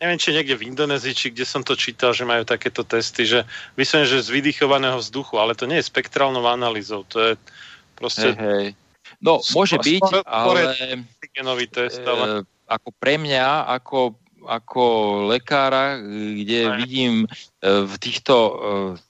neviem, 0.00 0.16
či 0.16 0.32
niekde 0.32 0.56
v 0.56 0.72
Indonézii, 0.72 1.12
či 1.12 1.28
kde 1.28 1.44
som 1.44 1.60
to 1.60 1.76
čítal, 1.76 2.16
že 2.16 2.24
majú 2.24 2.48
takéto 2.48 2.80
testy, 2.80 3.28
že 3.28 3.44
vyslovene, 3.76 4.08
že 4.08 4.24
z 4.24 4.32
vydychovaného 4.32 4.96
vzduchu, 4.96 5.36
ale 5.36 5.52
to 5.52 5.68
nie 5.68 5.76
je 5.76 5.88
spektrálnou 5.92 6.40
analýzou, 6.48 7.04
to 7.04 7.20
je 7.20 7.32
proste 8.00 8.32
Hej, 8.32 8.40
hej. 8.40 8.66
No, 9.20 9.44
môže 9.52 9.76
Skôr- 9.76 9.86
byť, 9.86 10.08
ale... 10.24 10.60
test, 11.68 12.02
ale 12.02 12.24
e, 12.24 12.32
ako 12.66 12.88
pre 12.96 13.20
mňa, 13.20 13.70
ako, 13.76 14.16
ako 14.48 14.82
lekára, 15.30 16.00
kde 16.02 16.60
Aj. 16.66 16.74
vidím 16.80 17.14
e, 17.22 17.26
v 17.86 17.94
týchto 18.00 18.34
e, 18.34 18.52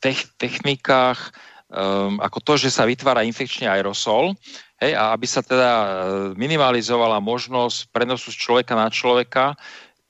tech, 0.03 0.27
technikách 0.37 1.33
um, 1.73 2.21
ako 2.21 2.39
to, 2.45 2.53
že 2.61 2.69
sa 2.69 2.85
vytvára 2.85 3.25
infekčný 3.25 3.67
aerosol, 3.67 4.37
hej, 4.83 4.99
a 4.99 5.15
aby 5.15 5.27
sa 5.31 5.47
teda 5.47 5.71
e, 5.71 5.87
minimalizovala 6.35 7.23
možnosť 7.23 7.95
prenosu 7.95 8.35
z 8.35 8.43
človeka 8.43 8.75
na 8.75 8.91
človeka, 8.91 9.55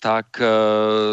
tak 0.02 0.40
e, 0.40 0.48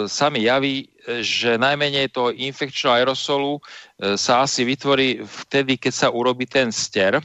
sa 0.08 0.32
mi 0.32 0.48
javí, 0.48 0.88
e, 0.88 1.22
že 1.22 1.60
najmenej 1.60 2.10
toho 2.10 2.32
infekčného 2.32 2.96
aerosolu 2.96 3.60
e, 3.60 4.16
sa 4.16 4.48
asi 4.48 4.64
vytvorí 4.64 5.22
vtedy, 5.22 5.76
keď 5.76 5.94
sa 5.94 6.08
urobí 6.10 6.48
ten 6.48 6.72
ster, 6.72 7.20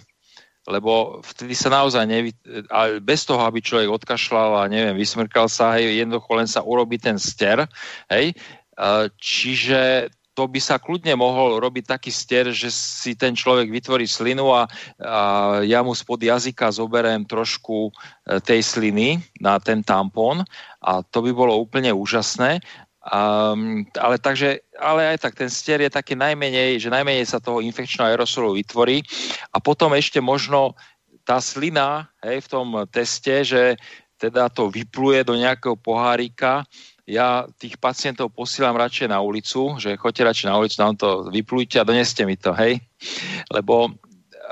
lebo 0.68 1.20
vtedy 1.24 1.54
sa 1.54 1.72
naozaj 1.72 2.04
nevy... 2.04 2.30
a 2.68 3.00
bez 3.00 3.24
toho, 3.24 3.40
aby 3.44 3.64
človek 3.64 3.88
odkašľal 3.88 4.64
a 4.64 4.68
neviem, 4.68 4.96
vysmrkal 4.96 5.48
sa, 5.48 5.76
hej, 5.80 6.02
jednoducho 6.04 6.30
len 6.36 6.48
sa 6.48 6.60
urobí 6.60 7.00
ten 7.00 7.16
ster, 7.16 7.64
hej. 8.10 8.34
E, 8.34 8.94
Čiže 9.16 10.10
to 10.34 10.50
by 10.50 10.58
sa 10.58 10.82
kľudne 10.82 11.14
mohol 11.14 11.62
robiť 11.62 11.94
taký 11.94 12.10
stier, 12.10 12.50
že 12.50 12.68
si 12.68 13.14
ten 13.14 13.38
človek 13.38 13.70
vytvorí 13.70 14.02
slinu 14.04 14.50
a, 14.50 14.66
a 14.98 15.18
ja 15.62 15.80
mu 15.86 15.94
spod 15.94 16.18
jazyka 16.18 16.74
zoberiem 16.74 17.22
trošku 17.22 17.88
e, 17.88 17.92
tej 18.42 18.60
sliny 18.66 19.22
na 19.38 19.62
ten 19.62 19.80
tampón 19.86 20.42
a 20.82 21.06
to 21.06 21.22
by 21.22 21.30
bolo 21.30 21.54
úplne 21.54 21.94
úžasné. 21.94 22.58
Um, 23.04 23.84
ale, 24.00 24.16
takže, 24.16 24.64
ale 24.80 25.14
aj 25.14 25.28
tak 25.28 25.36
ten 25.36 25.52
stier 25.52 25.76
je 25.84 25.92
taký 25.92 26.16
najmenej, 26.16 26.80
že 26.80 26.88
najmenej 26.88 27.28
sa 27.28 27.36
toho 27.36 27.60
infekčného 27.60 28.16
aerosolu 28.16 28.56
vytvorí 28.56 29.04
a 29.52 29.60
potom 29.60 29.92
ešte 29.92 30.24
možno 30.24 30.72
tá 31.20 31.36
slina 31.36 32.08
hej, 32.24 32.42
v 32.44 32.48
tom 32.48 32.68
teste, 32.88 33.44
že 33.44 33.62
teda 34.16 34.48
to 34.48 34.72
vypluje 34.72 35.20
do 35.20 35.36
nejakého 35.36 35.76
pohárika, 35.76 36.64
ja 37.04 37.44
tých 37.60 37.76
pacientov 37.76 38.32
posielam 38.32 38.76
radšej 38.76 39.12
na 39.12 39.20
ulicu, 39.20 39.76
že 39.76 40.00
choďte 40.00 40.22
radšej 40.24 40.46
na 40.48 40.56
ulicu, 40.56 40.76
nám 40.80 40.94
to 40.96 41.08
vyplujte 41.28 41.76
a 41.76 41.88
doneste 41.88 42.24
mi 42.24 42.36
to, 42.40 42.56
hej? 42.56 42.80
Lebo 43.52 43.92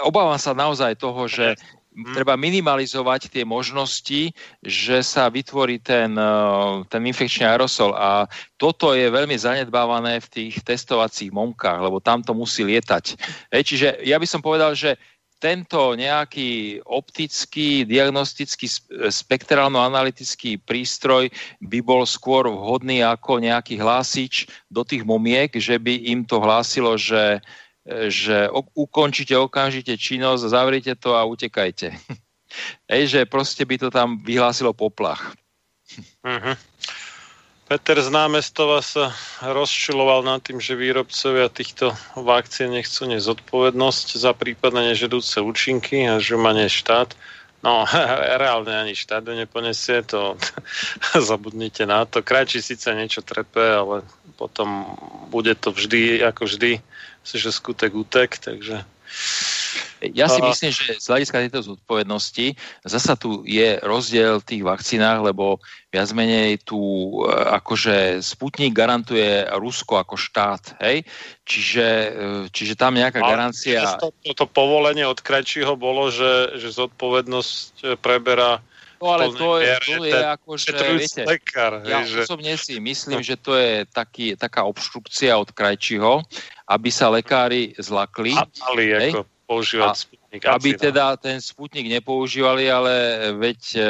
obávam 0.05 0.37
sa 0.37 0.53
naozaj 0.53 1.01
toho, 1.01 1.25
že 1.29 1.57
treba 1.93 2.41
minimalizovať 2.41 3.29
tie 3.29 3.45
možnosti, 3.45 4.33
že 4.65 4.97
sa 5.05 5.29
vytvorí 5.29 5.77
ten, 5.77 6.17
eh, 6.17 6.73
ten 6.89 7.03
infekčný 7.05 7.45
aerosol 7.45 7.93
a 7.93 8.25
toto 8.57 8.97
je 8.97 9.13
veľmi 9.13 9.37
zanedbávané 9.37 10.21
v 10.25 10.29
tých 10.29 10.65
testovacích 10.65 11.29
momkách, 11.29 11.85
lebo 11.85 12.01
tam 12.01 12.25
to 12.25 12.33
musí 12.33 12.65
lietať. 12.65 13.05
Hej, 13.53 13.63
čiže 13.65 13.89
ja 14.09 14.17
by 14.17 14.27
som 14.29 14.41
povedal, 14.41 14.73
že 14.73 14.97
tento 15.43 15.99
nejaký 15.99 16.79
optický, 16.87 17.83
diagnostický, 17.83 18.71
spektrálno-analytický 19.11 20.63
prístroj 20.63 21.27
by 21.59 21.83
bol 21.83 22.07
skôr 22.07 22.47
vhodný 22.47 23.03
ako 23.03 23.43
nejaký 23.43 23.83
hlásič 23.83 24.47
do 24.71 24.87
tých 24.87 25.03
momiek, 25.03 25.51
že 25.59 25.83
by 25.83 26.15
im 26.15 26.23
to 26.23 26.39
hlásilo, 26.39 26.95
že, 26.95 27.43
že 28.07 28.47
ukončíte 28.55 29.35
okamžite 29.35 29.99
činnosť, 29.99 30.47
zavrite 30.47 30.95
to 30.95 31.19
a 31.19 31.27
utekajte. 31.27 31.91
Ej, 32.95 33.19
že 33.19 33.21
proste 33.27 33.67
by 33.67 33.83
to 33.83 33.89
tam 33.91 34.23
vyhlásilo 34.23 34.71
poplach. 34.71 35.35
Uh-huh. 36.23 36.55
Peter 37.73 38.05
z 38.05 38.13
námestova 38.13 38.85
sa 38.85 39.17
rozčiloval 39.41 40.21
nad 40.21 40.45
tým, 40.45 40.61
že 40.61 40.77
výrobcovia 40.77 41.49
týchto 41.49 41.97
vakcín 42.21 42.77
nechcú 42.77 43.09
nezodpovednosť 43.09 44.21
za 44.21 44.37
prípadne 44.37 44.93
nežedúce 44.93 45.41
účinky 45.41 46.05
a 46.05 46.21
že 46.21 46.37
má 46.37 46.53
nie 46.53 46.69
štát. 46.69 47.17
No, 47.65 47.89
reálne 48.45 48.77
ani 48.77 48.93
štát 48.93 49.25
neponesie, 49.25 50.05
to 50.05 50.37
zabudnite 51.33 51.89
na 51.89 52.05
to. 52.05 52.21
Krajčí 52.21 52.61
síce 52.61 52.93
niečo 52.93 53.25
trepe, 53.25 53.65
ale 53.65 54.05
potom 54.37 54.93
bude 55.33 55.57
to 55.57 55.73
vždy, 55.73 56.21
ako 56.29 56.45
vždy, 56.45 56.77
že 57.25 57.49
skutek 57.49 57.97
útek, 57.97 58.37
takže 58.37 58.85
ja 60.11 60.27
si 60.27 60.43
myslím, 60.43 60.71
že 60.75 60.99
z 60.99 61.07
hľadiska 61.07 61.47
tejto 61.47 61.61
zodpovednosti 61.63 62.59
zasa 62.83 63.15
tu 63.15 63.47
je 63.47 63.79
rozdiel 63.79 64.43
v 64.43 64.49
tých 64.51 64.63
vakcínach, 64.67 65.23
lebo 65.23 65.63
viac 65.95 66.11
menej 66.11 66.59
tu 66.67 66.79
e, 67.23 67.31
akože 67.31 68.19
Sputnik 68.19 68.75
garantuje 68.75 69.47
Rusko 69.55 70.03
ako 70.03 70.19
štát, 70.19 70.83
hej? 70.83 71.07
Čiže, 71.47 71.87
e, 71.87 72.11
čiže 72.51 72.75
tam 72.75 72.99
nejaká 72.99 73.23
garancia... 73.23 74.03
To, 74.03 74.11
to, 74.27 74.35
to 74.35 74.47
povolenie 74.51 75.07
od 75.07 75.23
krajčího 75.23 75.79
bolo, 75.79 76.11
že, 76.11 76.59
že 76.59 76.75
zodpovednosť 76.75 77.73
e, 77.83 77.87
preberá 77.95 78.59
No 79.03 79.19
ale 79.19 79.35
to 79.35 79.59
je, 79.59 79.75
to 79.83 80.07
je 80.07 80.15
ako, 80.15 80.51
že 80.55 80.71
viete, 80.95 81.23
lekár, 81.27 81.83
ja 81.83 82.07
že... 82.07 82.23
osobne 82.23 82.55
si 82.55 82.79
myslím, 82.95 83.19
že 83.19 83.35
to 83.35 83.59
je 83.59 83.83
taký, 83.91 84.39
taká 84.39 84.63
obštrukcia 84.63 85.35
od 85.35 85.51
krajčího, 85.51 86.23
aby 86.71 86.89
sa 86.95 87.11
lekári 87.11 87.75
zlakli. 87.83 88.31
A 88.39 88.47
mali 88.47 88.95
hej? 88.95 89.11
ako 89.11 89.27
používať 89.53 89.93
A- 89.93 90.01
Sputnik. 90.33 90.49
aby 90.49 90.71
Asi, 90.73 90.79
no. 90.81 90.85
teda 90.89 91.05
ten 91.21 91.37
sputnik 91.45 91.87
nepoužívali, 91.93 92.65
ale 92.73 92.93
veď 93.37 93.61
e, 93.61 93.77
e, 93.77 93.85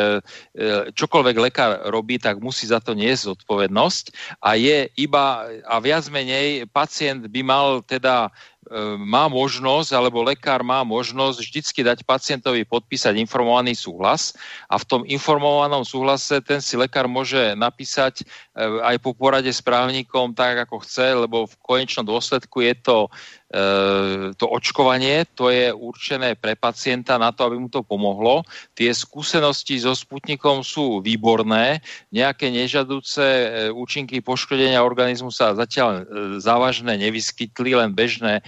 čokoľvek 0.91 1.36
lekár 1.39 1.70
robí, 1.86 2.18
tak 2.18 2.42
musí 2.42 2.66
za 2.66 2.82
to 2.82 2.99
niesť 2.99 3.31
zodpovednosť 3.31 4.05
a 4.42 4.58
je 4.58 4.91
iba, 4.99 5.47
a 5.62 5.78
viac 5.78 6.02
menej 6.10 6.66
pacient 6.74 7.31
by 7.31 7.41
mal 7.47 7.66
teda 7.86 8.26
e, 8.26 8.31
má 8.99 9.31
možnosť, 9.31 9.94
alebo 9.94 10.26
lekár 10.26 10.66
má 10.66 10.82
možnosť 10.82 11.39
vždycky 11.39 11.86
dať 11.86 12.02
pacientovi 12.02 12.66
podpísať 12.66 13.15
informovaný 13.23 13.78
súhlas 13.78 14.34
a 14.66 14.82
v 14.82 14.84
tom 14.91 15.02
informovanom 15.07 15.86
súhlase 15.86 16.42
ten 16.42 16.58
si 16.58 16.74
lekár 16.74 17.07
môže 17.07 17.55
napísať 17.55 18.26
aj 18.58 18.99
po 18.99 19.15
porade 19.15 19.49
s 19.49 19.62
právnikom 19.62 20.34
tak, 20.34 20.66
ako 20.66 20.82
chce, 20.82 21.23
lebo 21.23 21.47
v 21.47 21.55
konečnom 21.62 22.05
dôsledku 22.05 22.66
je 22.66 22.74
to 22.82 22.97
to 24.40 24.47
očkovanie, 24.48 25.28
to 25.36 25.52
je 25.52 25.68
určené 25.68 26.40
pre 26.40 26.56
pacienta 26.56 27.20
na 27.20 27.36
to, 27.36 27.44
aby 27.44 27.60
mu 27.60 27.68
to 27.68 27.84
pomohlo. 27.84 28.48
Tie 28.72 28.89
skúsenosti 28.89 29.76
so 29.76 29.92
Sputnikom 29.92 30.64
sú 30.64 31.05
výborné, 31.05 31.84
nejaké 32.08 32.48
nežadúce 32.48 33.20
e, 33.20 33.47
účinky 33.68 34.24
poškodenia 34.24 34.81
organizmu 34.81 35.28
sa 35.28 35.52
zatiaľ 35.52 35.89
e, 35.92 36.02
závažné 36.40 36.97
nevyskytli, 36.97 37.76
len 37.76 37.92
bežné 37.92 38.40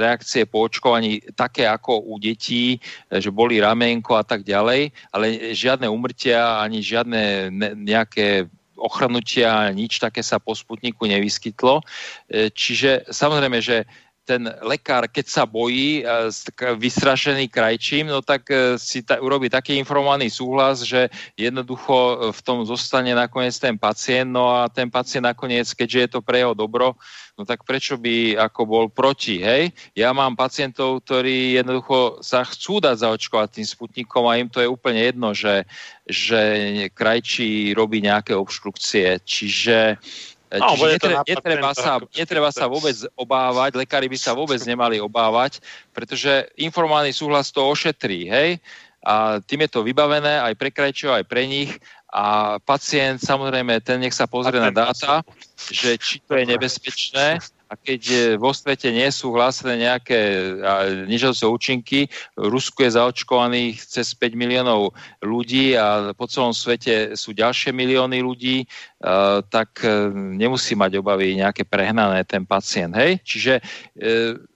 reakcie 0.00 0.48
po 0.48 0.64
očkovaní, 0.64 1.20
také 1.36 1.68
ako 1.68 2.00
u 2.00 2.16
detí, 2.16 2.80
že 3.12 3.28
boli 3.28 3.60
ramenko 3.60 4.16
a 4.16 4.24
tak 4.24 4.42
ďalej, 4.48 4.88
ale 5.12 5.52
žiadne 5.52 5.84
umrtia 5.84 6.64
ani 6.64 6.80
žiadne 6.80 7.52
ne, 7.52 7.68
nejaké 7.76 8.48
ochrnutia, 8.80 9.68
nič 9.76 10.00
také 10.00 10.24
sa 10.24 10.40
po 10.40 10.56
Sputniku 10.56 11.04
nevyskytlo. 11.04 11.84
Čiže 12.32 13.12
samozrejme, 13.12 13.60
že 13.60 13.84
ten 14.30 14.46
lekár, 14.62 15.10
keď 15.10 15.26
sa 15.26 15.42
bojí, 15.42 16.06
e, 16.06 16.30
vystrašený 16.78 17.50
krajčím, 17.50 18.06
no 18.06 18.22
tak 18.22 18.46
e, 18.46 18.78
si 18.78 19.02
ta, 19.02 19.18
urobí 19.18 19.50
taký 19.50 19.74
informovaný 19.82 20.30
súhlas, 20.30 20.86
že 20.86 21.10
jednoducho 21.34 21.96
e, 21.98 22.14
v 22.30 22.40
tom 22.46 22.62
zostane 22.62 23.10
nakoniec 23.10 23.58
ten 23.58 23.74
pacient, 23.74 24.30
no 24.30 24.54
a 24.54 24.70
ten 24.70 24.86
pacient 24.86 25.26
nakoniec, 25.26 25.66
keďže 25.74 25.98
je 25.98 26.08
to 26.14 26.20
pre 26.22 26.46
jeho 26.46 26.54
dobro, 26.54 26.94
no 27.34 27.42
tak 27.42 27.66
prečo 27.66 27.98
by 27.98 28.38
ako 28.38 28.60
bol 28.62 28.86
proti, 28.86 29.42
hej? 29.42 29.74
Ja 29.98 30.14
mám 30.14 30.38
pacientov, 30.38 31.02
ktorí 31.02 31.58
jednoducho 31.58 32.22
sa 32.22 32.46
chcú 32.46 32.78
dať 32.78 33.02
zaočkovať 33.02 33.58
tým 33.58 33.66
sputnikom 33.66 34.30
a 34.30 34.38
im 34.38 34.46
to 34.46 34.62
je 34.62 34.70
úplne 34.70 35.02
jedno, 35.02 35.34
že, 35.34 35.66
že 36.06 36.38
krajčí 36.94 37.74
robí 37.74 37.98
nejaké 37.98 38.38
obštrukcie. 38.38 39.18
Čiže 39.26 39.98
No, 40.50 40.74
Čiže 40.74 40.98
netre, 40.98 41.14
netreba, 41.22 41.70
sa, 41.78 42.02
netreba 42.10 42.50
sa 42.50 42.66
vôbec 42.66 42.98
obávať, 43.14 43.78
lekári 43.78 44.10
by 44.10 44.18
sa 44.18 44.34
vôbec 44.34 44.58
nemali 44.66 44.98
obávať, 44.98 45.62
pretože 45.94 46.50
informovaný 46.58 47.14
súhlas 47.14 47.54
to 47.54 47.62
ošetrí, 47.62 48.26
hej? 48.26 48.58
A 49.06 49.38
tým 49.38 49.62
je 49.64 49.70
to 49.70 49.86
vybavené 49.86 50.42
aj 50.42 50.58
pre 50.58 50.74
krajčov, 50.74 51.14
aj 51.14 51.24
pre 51.30 51.46
nich. 51.46 51.70
A 52.10 52.58
pacient 52.66 53.22
samozrejme, 53.22 53.78
ten 53.78 54.02
nech 54.02 54.10
sa 54.10 54.26
pozrie 54.26 54.58
na 54.58 54.74
dáta, 54.74 55.22
že 55.70 55.94
či 55.94 56.18
to 56.18 56.34
je 56.34 56.44
nebezpečné 56.50 57.38
a 57.70 57.78
keď 57.78 58.34
vo 58.42 58.50
svete 58.50 58.90
nie 58.90 59.06
sú 59.14 59.30
hlásené 59.30 59.86
nejaké 59.86 60.18
nežadúce 61.06 61.46
účinky, 61.46 62.10
Rusku 62.34 62.82
je 62.82 62.98
zaočkovaných 62.98 63.78
cez 63.86 64.10
5 64.18 64.34
miliónov 64.34 64.90
ľudí 65.22 65.78
a 65.78 66.10
po 66.10 66.26
celom 66.26 66.50
svete 66.50 67.14
sú 67.14 67.30
ďalšie 67.30 67.70
milióny 67.70 68.18
ľudí, 68.26 68.56
e, 68.62 68.66
tak 69.46 69.86
e, 69.86 70.10
nemusí 70.34 70.74
mať 70.74 70.98
obavy 70.98 71.38
nejaké 71.38 71.62
prehnané 71.62 72.26
ten 72.26 72.42
pacient. 72.42 72.90
Hej? 72.98 73.22
Čiže 73.22 73.54
e, 73.58 73.62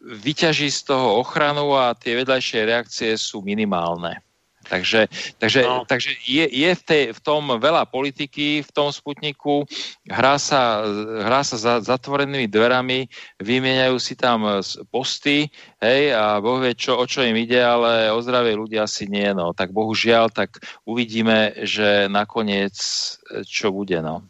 vyťaží 0.03 0.67
z 0.75 0.91
toho 0.91 1.23
ochranu 1.23 1.79
a 1.79 1.95
tie 1.95 2.19
vedľajšie 2.19 2.67
reakcie 2.67 3.11
sú 3.15 3.47
minimálne. 3.47 4.19
Takže, 4.65 5.09
takže, 5.39 5.61
no. 5.63 5.85
Takže 5.85 6.17
je, 6.25 6.49
je 6.49 6.71
v, 6.73 6.83
tej, 6.83 7.03
v 7.13 7.21
tom 7.21 7.53
veľa 7.61 7.85
politiky, 7.85 8.65
v 8.65 8.71
tom 8.73 8.89
Sputniku, 8.89 9.69
hrá 10.09 10.41
sa, 10.41 10.83
hrá 11.25 11.45
sa 11.45 11.57
za 11.61 11.75
zatvorenými 11.85 12.49
dverami, 12.49 13.07
vymieňajú 13.45 13.97
si 14.01 14.17
tam 14.17 14.49
e, 14.49 14.65
posty, 14.89 15.53
hej, 15.85 16.17
a 16.17 16.41
Boh 16.41 16.65
vie, 16.65 16.73
čo, 16.73 16.97
o 16.97 17.05
čo 17.05 17.21
im 17.21 17.37
ide, 17.37 17.61
ale 17.61 18.09
o 18.09 18.19
zdravie 18.25 18.57
ľudia 18.57 18.89
asi 18.89 19.05
nie, 19.05 19.29
no. 19.37 19.53
Tak 19.53 19.71
bohužiaľ, 19.71 20.33
tak 20.33 20.59
uvidíme, 20.89 21.53
že 21.63 22.09
nakoniec 22.09 22.75
e, 22.81 23.45
čo 23.45 23.69
bude, 23.69 24.01
no. 24.01 24.25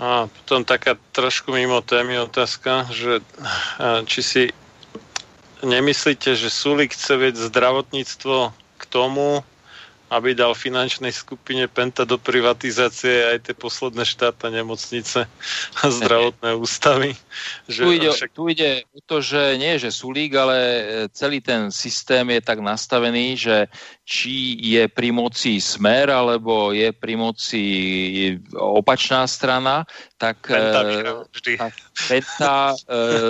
A 0.00 0.32
potom 0.32 0.64
taká 0.64 0.96
trošku 1.12 1.52
mimo 1.52 1.84
témy 1.84 2.24
otázka, 2.24 2.88
že 2.88 3.20
a, 3.76 4.00
či 4.06 4.20
si 4.22 4.42
nemyslíte, 5.60 6.32
že 6.36 6.48
Sulik 6.48 6.96
chce 6.96 7.20
vieť 7.20 7.36
zdravotníctvo 7.36 8.52
tomu, 8.90 9.40
aby 10.10 10.34
dal 10.34 10.58
finančnej 10.58 11.14
skupine 11.14 11.70
Penta 11.70 12.02
do 12.02 12.18
privatizácie 12.18 13.30
aj 13.30 13.46
tie 13.46 13.54
posledné 13.54 14.02
štátne 14.02 14.58
nemocnice 14.58 15.30
a 15.78 15.84
zdravotné 16.02 16.58
ústavy. 16.58 17.14
Že, 17.70 17.82
tu, 17.86 17.90
ide, 17.94 18.10
však... 18.10 18.30
tu 18.34 18.42
ide 18.50 18.70
o 18.90 19.00
to, 19.06 19.22
že 19.22 19.54
nie, 19.54 19.78
že 19.78 19.94
Sulík, 19.94 20.34
ale 20.34 20.58
e, 20.58 20.82
celý 21.14 21.38
ten 21.38 21.70
systém 21.70 22.26
je 22.34 22.42
tak 22.42 22.58
nastavený, 22.58 23.38
že 23.38 23.56
či 24.02 24.58
je 24.58 24.90
pri 24.90 25.14
moci 25.14 25.62
smer, 25.62 26.10
alebo 26.10 26.74
je 26.74 26.90
pri 26.90 27.14
moci 27.14 27.62
opačná 28.58 29.30
strana, 29.30 29.86
tak 30.18 30.42
Penta, 30.50 30.82
vždy. 31.30 31.52
tak 31.54 31.72
Penta 32.10 32.74
e, 32.74 32.76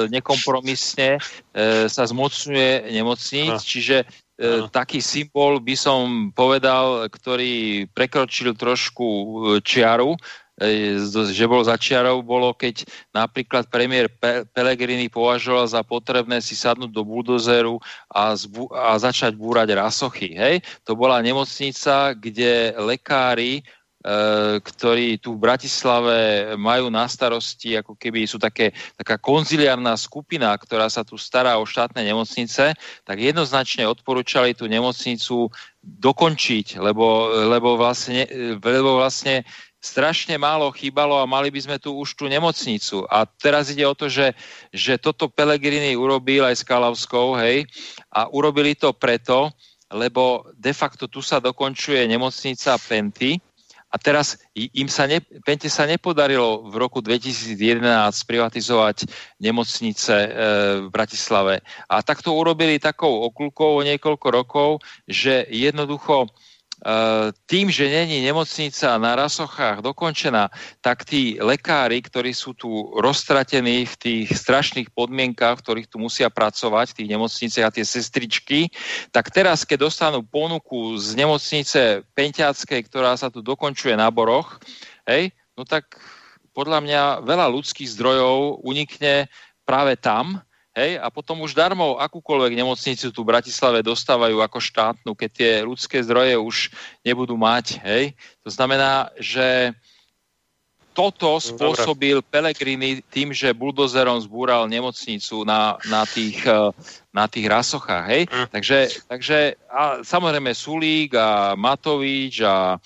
nekompromisne 0.17 1.21
e, 1.21 1.93
sa 1.93 2.09
zmocňuje 2.09 2.89
nemocníc, 2.89 3.61
no. 3.61 3.61
čiže 3.61 4.09
E, 4.41 4.65
taký 4.73 5.05
symbol 5.05 5.60
by 5.60 5.77
som 5.77 6.33
povedal, 6.33 7.05
ktorý 7.12 7.85
prekročil 7.93 8.57
trošku 8.57 9.05
e, 9.05 9.25
čiaru, 9.60 10.17
e, 10.57 10.97
že 11.28 11.44
bol 11.44 11.60
za 11.60 11.77
čiarou, 11.77 12.25
bolo, 12.25 12.57
keď 12.57 12.89
napríklad 13.12 13.69
premiér 13.69 14.09
Pellegrini 14.57 15.12
považoval 15.12 15.69
za 15.69 15.85
potrebné 15.85 16.41
si 16.41 16.57
sadnúť 16.57 16.89
do 16.89 17.05
buldozeru 17.05 17.77
a, 18.09 18.33
zbu- 18.33 18.73
a 18.73 18.97
začať 18.97 19.36
búrať 19.36 19.77
rasochy. 19.77 20.33
Hej? 20.33 20.65
To 20.89 20.97
bola 20.97 21.20
nemocnica, 21.20 22.17
kde 22.17 22.73
lekári 22.81 23.60
ktorí 24.65 25.20
tu 25.20 25.37
v 25.37 25.45
Bratislave 25.45 26.17
majú 26.57 26.89
na 26.89 27.05
starosti, 27.05 27.77
ako 27.77 28.01
keby 28.01 28.25
sú 28.25 28.41
také, 28.41 28.73
taká 28.97 29.20
konziliárna 29.20 29.93
skupina, 30.01 30.57
ktorá 30.57 30.89
sa 30.89 31.05
tu 31.05 31.20
stará 31.20 31.61
o 31.61 31.69
štátne 31.69 32.01
nemocnice, 32.01 32.73
tak 33.05 33.17
jednoznačne 33.20 33.85
odporúčali 33.85 34.57
tú 34.57 34.65
nemocnicu 34.73 35.53
dokončiť, 35.85 36.81
lebo, 36.81 37.29
lebo, 37.45 37.77
vlastne, 37.77 38.25
lebo 38.57 39.05
vlastne 39.05 39.45
strašne 39.81 40.37
málo 40.41 40.73
chýbalo 40.73 41.20
a 41.20 41.29
mali 41.29 41.53
by 41.53 41.61
sme 41.61 41.77
tu 41.77 41.93
už 41.93 42.17
tú 42.17 42.25
nemocnicu. 42.29 43.05
A 43.09 43.29
teraz 43.29 43.69
ide 43.69 43.85
o 43.85 43.97
to, 43.97 44.09
že, 44.09 44.33
že 44.73 44.97
toto 44.97 45.29
Pelegrini 45.29 45.93
urobil 45.93 46.49
aj 46.49 46.57
s 46.57 46.65
Kalavskou, 46.65 47.37
hej, 47.37 47.69
a 48.12 48.33
urobili 48.33 48.73
to 48.77 48.97
preto, 48.97 49.53
lebo 49.93 50.49
de 50.57 50.73
facto 50.73 51.05
tu 51.05 51.20
sa 51.20 51.37
dokončuje 51.37 52.07
nemocnica 52.09 52.81
Penty, 52.81 53.41
a 53.91 53.97
teraz 53.99 54.39
im 54.55 54.86
sa 54.86 55.10
ne, 55.10 55.19
Pente 55.43 55.67
sa 55.67 55.83
nepodarilo 55.83 56.70
v 56.70 56.75
roku 56.78 57.02
2011 57.02 57.59
privatizovať 58.23 59.10
nemocnice 59.43 60.15
e, 60.15 60.28
v 60.86 60.89
Bratislave. 60.94 61.67
A 61.91 61.99
tak 62.07 62.23
to 62.23 62.31
urobili 62.31 62.78
takou 62.78 63.27
okulkou 63.27 63.83
o 63.83 63.83
niekoľko 63.83 64.27
rokov, 64.31 64.69
že 65.10 65.43
jednoducho 65.51 66.31
tým, 67.44 67.68
že 67.68 67.92
není 67.92 68.25
nemocnica 68.25 68.97
na 68.97 69.12
Rasochách 69.12 69.84
dokončená, 69.84 70.49
tak 70.81 71.05
tí 71.05 71.36
lekári, 71.36 72.00
ktorí 72.00 72.33
sú 72.33 72.57
tu 72.57 72.97
roztratení 72.97 73.84
v 73.84 73.94
tých 74.00 74.28
strašných 74.33 74.89
podmienkach, 74.97 75.60
v 75.60 75.65
ktorých 75.65 75.91
tu 75.92 76.00
musia 76.00 76.33
pracovať, 76.33 76.92
v 76.92 76.97
tých 77.05 77.09
nemocniciach 77.12 77.68
a 77.68 77.75
tie 77.76 77.84
sestričky, 77.84 78.73
tak 79.12 79.28
teraz, 79.28 79.68
keď 79.68 79.92
dostanú 79.92 80.25
ponuku 80.25 80.97
z 80.97 81.12
nemocnice 81.20 81.81
Pentiackej, 82.17 82.81
ktorá 82.89 83.12
sa 83.20 83.28
tu 83.28 83.44
dokončuje 83.44 83.92
na 83.92 84.09
Boroch, 84.09 84.57
hej, 85.05 85.36
no 85.52 85.68
tak 85.68 86.00
podľa 86.57 86.81
mňa 86.81 87.02
veľa 87.28 87.47
ľudských 87.52 87.92
zdrojov 87.92 88.65
unikne 88.65 89.28
práve 89.68 90.00
tam, 90.00 90.41
Hej, 90.71 91.03
a 91.03 91.11
potom 91.11 91.43
už 91.43 91.51
darmo 91.51 91.99
akúkoľvek 91.99 92.55
nemocnicu 92.55 93.11
tu 93.11 93.21
v 93.27 93.31
Bratislave 93.35 93.83
dostávajú 93.83 94.39
ako 94.39 94.59
štátnu, 94.63 95.11
keď 95.19 95.31
tie 95.35 95.53
ľudské 95.67 95.99
zdroje 95.99 96.39
už 96.39 96.71
nebudú 97.03 97.35
mať. 97.35 97.83
Hej. 97.83 98.15
To 98.47 98.55
znamená, 98.55 99.11
že 99.19 99.75
toto 100.91 101.39
spôsobil. 101.39 102.19
Pelegrini 102.21 103.01
tým, 103.09 103.31
že 103.31 103.55
buldozerom 103.55 104.21
zbúral 104.21 104.67
nemocnicu 104.67 105.47
na, 105.47 105.79
na, 105.87 106.03
tých, 106.05 106.43
eh, 106.45 106.71
na 107.15 107.25
tých 107.31 107.47
rasochách. 107.47 108.05
Hej? 108.11 108.23
Mm. 108.29 108.47
Takže, 108.51 108.79
takže 109.07 109.39
a 109.71 110.03
samozrejme 110.03 110.51
Sulík 110.53 111.15
a 111.15 111.55
Matovič 111.55 112.43
a 112.43 112.77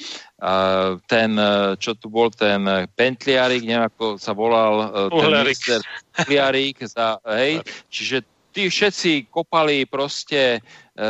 ten, 1.08 1.30
eh, 1.38 1.72
čo 1.80 1.96
tu 1.96 2.12
bol, 2.12 2.28
ten 2.28 2.86
Pentliarik, 2.92 3.64
neviem 3.64 3.88
ako 3.88 4.20
sa 4.20 4.36
volal, 4.36 5.08
eh, 5.08 5.08
ten 5.08 5.30
minister 5.32 5.80
Pentliarik, 6.12 6.76
za, 6.84 7.16
hej? 7.24 7.64
čiže 7.88 8.28
tí 8.54 8.70
všetci 8.70 9.34
kopali 9.34 9.82
proste 9.82 10.62
e, 10.94 11.06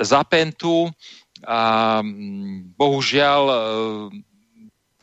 za 0.00 0.20
Pentu 0.24 0.88
a 1.44 2.00
mm, 2.00 2.72
bohužiaľ 2.72 3.42
e, 3.44 3.58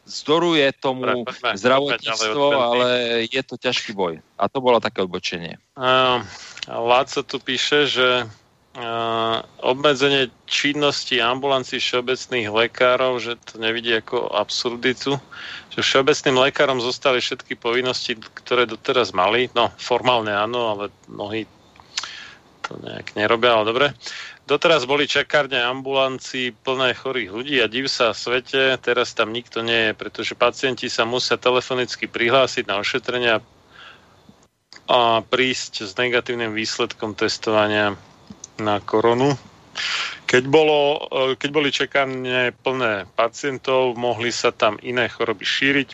zdoruje 0.09 0.65
tomu 0.81 1.21
Pre, 1.21 1.53
zdravotníctvo, 1.53 2.45
ale 2.49 2.89
je 3.29 3.41
to 3.45 3.61
ťažký 3.61 3.93
boj. 3.93 4.17
A 4.41 4.49
to 4.49 4.57
bolo 4.57 4.81
také 4.81 5.05
odbočenie. 5.05 5.61
Uh, 5.77 6.23
Láco 6.65 7.21
tu 7.27 7.37
píše, 7.43 7.85
že 7.85 8.25
obmedzenie 9.57 10.29
činnosti 10.45 11.17
ambulancií 11.17 11.81
všeobecných 11.81 12.45
lekárov, 12.53 13.17
že 13.17 13.33
to 13.41 13.57
nevidí 13.57 13.89
ako 13.97 14.29
absurditu, 14.29 15.17
že 15.73 15.81
všeobecným 15.81 16.37
lekárom 16.37 16.77
zostali 16.77 17.17
všetky 17.17 17.57
povinnosti, 17.57 18.13
ktoré 18.13 18.69
doteraz 18.69 19.17
mali. 19.17 19.49
No, 19.57 19.73
formálne 19.81 20.29
áno, 20.29 20.77
ale 20.77 20.93
mnohí 21.09 21.49
to 22.69 22.77
nejak 22.77 23.17
nerobia, 23.17 23.57
ale 23.57 23.65
dobre. 23.65 23.87
Doteraz 24.45 24.85
boli 24.85 25.09
čakárne 25.09 25.57
ambulancii 25.57 26.53
plné 26.61 26.93
chorých 26.93 27.33
ľudí 27.33 27.57
a 27.59 27.67
div 27.67 27.89
sa 27.89 28.13
svete, 28.13 28.77
teraz 28.77 29.11
tam 29.17 29.33
nikto 29.33 29.65
nie 29.65 29.91
je, 29.91 29.97
pretože 29.97 30.37
pacienti 30.37 30.87
sa 30.87 31.03
musia 31.03 31.35
telefonicky 31.35 32.05
prihlásiť 32.05 32.63
na 32.69 32.77
ošetrenia 32.79 33.41
a 34.87 35.19
prísť 35.19 35.83
s 35.83 35.91
negatívnym 35.99 36.55
výsledkom 36.55 37.11
testovania 37.11 37.99
na 38.59 38.81
koronu. 38.81 39.37
Keď, 40.27 40.43
bolo, 40.49 41.07
keď 41.37 41.49
boli 41.53 41.69
čakárne 41.71 42.51
plné 42.51 43.07
pacientov, 43.15 43.95
mohli 43.95 44.33
sa 44.33 44.51
tam 44.51 44.75
iné 44.81 45.07
choroby 45.07 45.45
šíriť, 45.45 45.89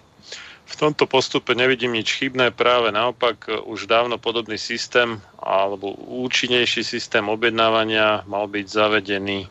v 0.64 0.75
tomto 0.80 1.06
postupe 1.06 1.53
nevidím 1.53 1.93
nič 1.93 2.17
chybné, 2.17 2.50
práve 2.50 2.90
naopak 2.90 3.45
už 3.67 3.85
dávno 3.85 4.17
podobný 4.17 4.58
systém 4.58 5.22
alebo 5.38 5.93
účinnejší 6.25 6.82
systém 6.82 7.22
objednávania 7.30 8.25
mal 8.25 8.50
byť 8.50 8.66
zavedený. 8.66 9.45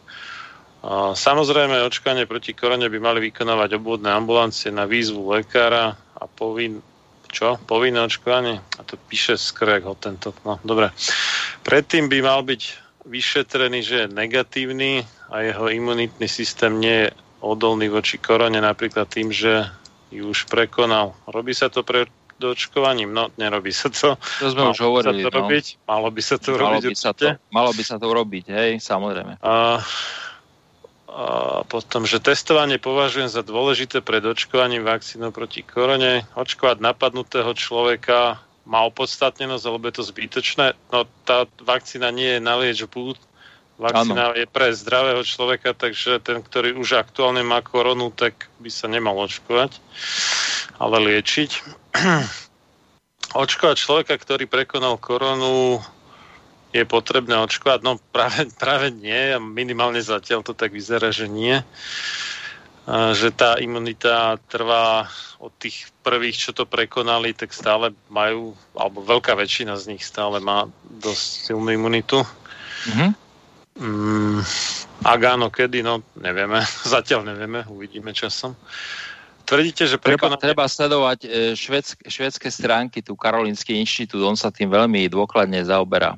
Samozrejme, 1.14 1.86
očkanie 1.86 2.26
proti 2.26 2.58
korone 2.58 2.90
by 2.90 2.98
mali 2.98 3.30
vykonávať 3.30 3.78
obvodné 3.78 4.10
ambulancie 4.10 4.74
na 4.74 4.82
výzvu 4.82 5.30
lekára 5.30 5.94
a 5.94 6.24
povin, 6.26 6.82
čo? 7.30 7.54
Povinné 7.70 8.02
očkovanie? 8.02 8.58
A 8.58 8.80
to 8.82 8.98
píše 8.98 9.38
skrek 9.38 9.86
ho 9.86 9.94
tento. 9.94 10.34
No, 10.42 10.58
dobre. 10.66 10.90
Predtým 11.62 12.10
by 12.10 12.18
mal 12.18 12.42
byť 12.42 12.81
vyšetrený, 13.06 13.80
že 13.82 13.96
je 14.04 14.12
negatívny 14.14 15.02
a 15.30 15.42
jeho 15.42 15.66
imunitný 15.68 16.28
systém 16.30 16.78
nie 16.78 17.08
je 17.08 17.08
odolný 17.42 17.90
voči 17.90 18.22
korone, 18.22 18.62
napríklad 18.62 19.10
tým, 19.10 19.34
že 19.34 19.66
ju 20.14 20.30
už 20.30 20.46
prekonal. 20.46 21.16
Robí 21.26 21.50
sa 21.56 21.66
to 21.72 21.82
pre 21.82 22.06
dočkovaním? 22.38 23.10
No, 23.10 23.30
nerobí 23.38 23.70
sa 23.74 23.90
to. 23.90 24.14
To 24.18 24.46
sme 24.50 24.70
malo 24.70 24.74
už 24.74 24.82
hovorili. 24.82 25.22
Sa 25.22 25.30
to 25.30 25.30
no. 25.30 25.38
robiť? 25.42 25.64
Malo 25.86 26.08
by 26.10 26.22
sa 26.22 26.36
to 26.38 26.48
malo 26.54 26.62
robiť 26.78 26.90
by 26.90 26.96
sa 26.98 27.12
to, 27.14 27.26
Malo 27.50 27.70
by 27.70 27.82
sa 27.82 27.96
to 27.98 28.08
robiť, 28.10 28.44
hej, 28.50 28.70
samozrejme. 28.82 29.32
A, 29.38 29.46
a 29.46 29.54
potom, 31.66 32.02
že 32.06 32.22
testovanie 32.22 32.82
považujem 32.82 33.30
za 33.30 33.42
dôležité 33.42 34.02
pred 34.02 34.22
očkovaním 34.22 34.86
vakcínou 34.86 35.34
proti 35.34 35.62
korone. 35.62 36.26
Očkovať 36.38 36.78
napadnutého 36.82 37.50
človeka 37.54 38.42
má 38.62 38.86
opodstatnenosť, 38.86 39.64
alebo 39.66 39.90
je 39.90 39.94
to 39.98 40.04
zbytočné. 40.06 40.78
No 40.94 41.06
tá 41.26 41.50
vakcína 41.62 42.14
nie 42.14 42.38
je 42.38 42.40
na 42.40 42.54
liečbu, 42.58 43.18
Vakcína 43.82 44.30
ano. 44.30 44.38
je 44.38 44.46
pre 44.46 44.70
zdravého 44.70 45.26
človeka, 45.26 45.74
takže 45.74 46.22
ten, 46.22 46.38
ktorý 46.38 46.78
už 46.78 47.02
aktuálne 47.02 47.42
má 47.42 47.64
koronu, 47.64 48.14
tak 48.14 48.46
by 48.62 48.70
sa 48.70 48.86
nemal 48.86 49.18
očkovať, 49.18 49.80
ale 50.78 51.02
liečiť. 51.02 51.50
očkovať 53.42 53.76
človeka, 53.80 54.14
ktorý 54.14 54.46
prekonal 54.46 55.00
koronu, 55.02 55.82
je 56.70 56.84
potrebné 56.86 57.36
očkovať? 57.42 57.80
No 57.82 57.98
práve, 58.14 58.48
práve 58.54 58.94
nie, 58.94 59.34
minimálne 59.40 59.98
zatiaľ 59.98 60.46
to 60.46 60.54
tak 60.54 60.70
vyzerá, 60.70 61.10
že 61.10 61.26
nie. 61.26 61.58
A, 61.58 61.64
že 62.90 63.30
tá 63.30 63.62
imunita 63.62 64.42
trvá 64.50 65.06
od 65.38 65.54
tých 65.58 65.90
prvých, 66.02 66.38
čo 66.38 66.50
to 66.50 66.66
prekonali, 66.66 67.30
tak 67.30 67.54
stále 67.54 67.94
majú, 68.10 68.58
alebo 68.74 69.06
veľká 69.06 69.38
väčšina 69.38 69.78
z 69.78 69.94
nich 69.94 70.02
stále 70.02 70.42
má 70.42 70.66
dosť 70.98 71.50
silnú 71.50 71.70
imunitu. 71.70 72.26
Mm-hmm. 72.90 73.10
Mm, 73.72 74.38
ak 75.06 75.20
áno, 75.24 75.46
kedy, 75.48 75.80
no 75.86 76.02
nevieme. 76.18 76.62
Zatiaľ 76.94 77.32
nevieme, 77.32 77.62
uvidíme 77.70 78.10
časom. 78.10 78.58
Tvrdíte, 79.42 79.86
že 79.90 79.98
prekonanie... 79.98 80.38
treba, 80.38 80.66
treba 80.66 80.70
sledovať 80.70 81.18
e, 81.26 81.28
švedsk, 81.58 82.06
švedské 82.06 82.48
stránky, 82.50 83.02
tu 83.02 83.18
Karolinský 83.18 83.74
inštitút, 83.78 84.22
on 84.22 84.38
sa 84.38 84.54
tým 84.54 84.70
veľmi 84.70 85.10
dôkladne 85.10 85.66
zaoberá. 85.66 86.14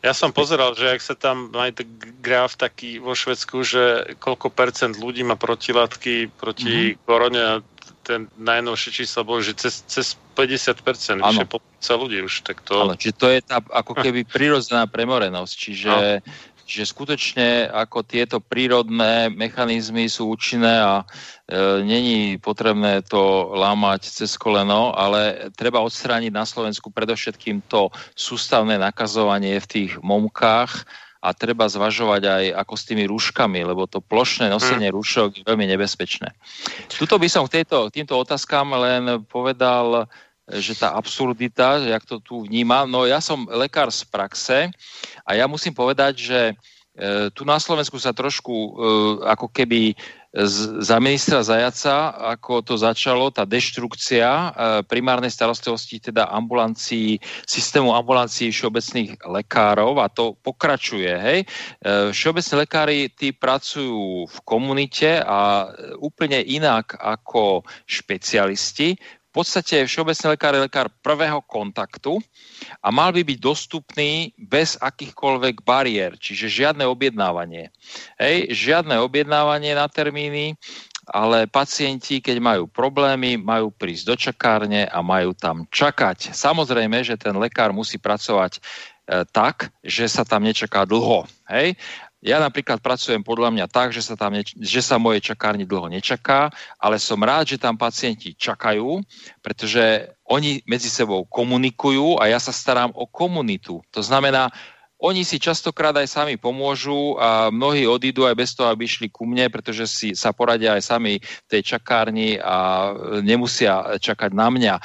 Ja 0.00 0.16
som 0.16 0.32
pozeral, 0.32 0.72
že 0.72 0.96
ak 0.96 1.00
sa 1.04 1.12
tam 1.12 1.52
tak 1.52 1.84
graf 2.24 2.56
taký 2.56 2.96
vo 3.04 3.12
Švedsku, 3.12 3.60
že 3.60 4.16
koľko 4.16 4.48
percent 4.48 4.96
ľudí 4.96 5.20
má 5.20 5.36
protilátky 5.36 6.32
proti 6.40 6.96
mm-hmm. 6.96 7.04
korone 7.04 7.40
a 7.40 7.54
ten 8.00 8.26
najnovšie 8.40 8.90
číslo 9.04 9.28
bolo, 9.28 9.44
že 9.44 9.54
cez, 9.60 9.84
cez 9.84 10.16
50%, 10.34 11.20
Áno. 11.20 11.28
vyše 11.28 11.44
polovica 11.44 11.92
ľudí 12.00 12.18
už, 12.24 12.34
tak 12.42 12.64
to... 12.64 12.80
Áno, 12.80 12.96
čiže 12.96 13.14
to 13.14 13.28
je 13.28 13.40
tá 13.44 13.60
ako 13.60 13.92
keby 13.92 14.24
prirodzená 14.24 14.88
premorenosť, 14.88 15.52
čiže, 15.52 16.24
čiže 16.70 16.94
skutočne 16.94 17.66
ako 17.66 18.06
tieto 18.06 18.38
prírodné 18.38 19.26
mechanizmy 19.26 20.06
sú 20.06 20.30
účinné 20.30 20.78
a 20.78 21.02
e, 21.02 21.04
není 21.82 22.38
potrebné 22.38 23.02
to 23.02 23.50
lámať 23.58 24.06
cez 24.06 24.38
koleno, 24.38 24.94
ale 24.94 25.50
treba 25.58 25.82
odstrániť 25.82 26.30
na 26.30 26.46
Slovensku 26.46 26.94
predovšetkým 26.94 27.66
to 27.66 27.90
sústavné 28.14 28.78
nakazovanie 28.78 29.58
v 29.58 29.66
tých 29.66 29.92
momkách 29.98 30.86
a 31.20 31.36
treba 31.36 31.68
zvažovať 31.68 32.22
aj 32.24 32.44
ako 32.64 32.74
s 32.78 32.86
tými 32.88 33.04
rúškami, 33.04 33.60
lebo 33.60 33.84
to 33.84 34.00
plošné 34.00 34.48
nosenie 34.48 34.88
rúšok 34.88 35.42
je 35.42 35.44
veľmi 35.44 35.68
nebezpečné. 35.68 36.32
Tuto 36.88 37.20
by 37.20 37.28
som 37.28 37.44
k 37.44 37.60
tejto, 37.60 37.92
týmto 37.92 38.16
otázkam 38.16 38.72
len 38.80 39.20
povedal, 39.28 40.08
že 40.58 40.74
tá 40.74 40.98
absurdita, 40.98 41.78
jak 41.86 42.02
to 42.02 42.18
tu 42.18 42.42
vnímam, 42.42 42.90
no 42.90 43.06
ja 43.06 43.22
som 43.22 43.46
lekár 43.46 43.94
z 43.94 44.02
praxe 44.10 44.58
a 45.22 45.30
ja 45.38 45.46
musím 45.46 45.70
povedať, 45.70 46.12
že 46.18 46.40
e, 46.50 46.54
tu 47.30 47.46
na 47.46 47.62
Slovensku 47.62 47.94
sa 48.02 48.10
trošku 48.10 48.50
e, 48.50 48.70
ako 49.30 49.46
keby 49.54 49.94
za 50.78 51.02
ministra 51.02 51.42
Zajaca, 51.42 52.14
ako 52.38 52.62
to 52.62 52.78
začalo, 52.78 53.34
tá 53.34 53.42
deštrukcia 53.42 54.30
e, 54.30 54.48
primárnej 54.86 55.26
starostlivosti, 55.26 55.98
teda 55.98 56.30
ambulancií, 56.30 57.18
systému 57.42 57.90
ambulancií 57.90 58.54
všeobecných 58.54 59.26
lekárov 59.26 59.98
a 59.98 60.06
to 60.06 60.38
pokračuje. 60.38 61.10
Hej? 61.10 61.38
Všeobecní 62.14 62.54
lekári, 62.62 62.98
tí 63.10 63.34
pracujú 63.34 64.30
v 64.30 64.38
komunite 64.46 65.18
a 65.18 65.66
úplne 65.98 66.38
inak 66.46 66.94
ako 66.94 67.66
špecialisti. 67.90 68.94
V 69.30 69.46
podstate 69.46 69.86
všeobecný 69.86 70.34
lekár 70.34 70.58
je 70.58 70.66
lekár 70.66 70.88
prvého 71.06 71.38
kontaktu 71.46 72.18
a 72.82 72.90
mal 72.90 73.14
by 73.14 73.22
byť 73.22 73.38
dostupný 73.38 74.34
bez 74.34 74.74
akýchkoľvek 74.82 75.62
bariér, 75.62 76.18
čiže 76.18 76.50
žiadne 76.50 76.82
objednávanie. 76.82 77.70
Hej, 78.18 78.50
žiadne 78.50 78.98
objednávanie 78.98 79.78
na 79.78 79.86
termíny, 79.86 80.58
ale 81.06 81.46
pacienti, 81.46 82.18
keď 82.18 82.42
majú 82.42 82.66
problémy, 82.66 83.38
majú 83.38 83.70
prísť 83.70 84.04
do 84.10 84.14
čakárne 84.18 84.90
a 84.90 84.98
majú 84.98 85.30
tam 85.30 85.62
čakať. 85.70 86.34
Samozrejme, 86.34 86.98
že 87.06 87.14
ten 87.14 87.38
lekár 87.38 87.70
musí 87.70 88.02
pracovať 88.02 88.58
e, 88.58 88.60
tak, 89.30 89.70
že 89.86 90.10
sa 90.10 90.26
tam 90.26 90.42
nečaká 90.42 90.82
dlho. 90.82 91.26
Hej? 91.46 91.78
Ja 92.20 92.36
napríklad 92.36 92.84
pracujem 92.84 93.24
podľa 93.24 93.48
mňa 93.48 93.66
tak, 93.72 93.96
že 93.96 94.04
sa, 94.04 94.12
tam 94.12 94.36
neč- 94.36 94.52
že 94.52 94.84
sa 94.84 95.00
moje 95.00 95.24
čakárni 95.24 95.64
dlho 95.64 95.88
nečaká, 95.88 96.52
ale 96.76 97.00
som 97.00 97.16
rád, 97.16 97.56
že 97.56 97.56
tam 97.56 97.80
pacienti 97.80 98.36
čakajú, 98.36 99.00
pretože 99.40 100.12
oni 100.28 100.60
medzi 100.68 100.92
sebou 100.92 101.24
komunikujú 101.24 102.20
a 102.20 102.28
ja 102.28 102.36
sa 102.36 102.52
starám 102.52 102.92
o 102.92 103.08
komunitu. 103.08 103.80
To 103.96 104.04
znamená, 104.04 104.52
oni 105.00 105.24
si 105.24 105.40
častokrát 105.40 105.96
aj 105.96 106.12
sami 106.12 106.36
pomôžu 106.36 107.16
a 107.16 107.48
mnohí 107.48 107.88
odídu 107.88 108.28
aj 108.28 108.36
bez 108.36 108.52
toho, 108.52 108.68
aby 108.68 108.84
išli 108.84 109.08
ku 109.08 109.24
mne, 109.24 109.48
pretože 109.48 109.88
si 109.88 110.08
sa 110.12 110.36
poradia 110.36 110.76
aj 110.76 110.84
sami 110.84 111.16
v 111.16 111.48
tej 111.48 111.72
čakárni 111.72 112.36
a 112.36 112.92
nemusia 113.24 113.96
čakať 113.96 114.30
na 114.36 114.52
mňa. 114.52 114.74
E, 114.76 114.82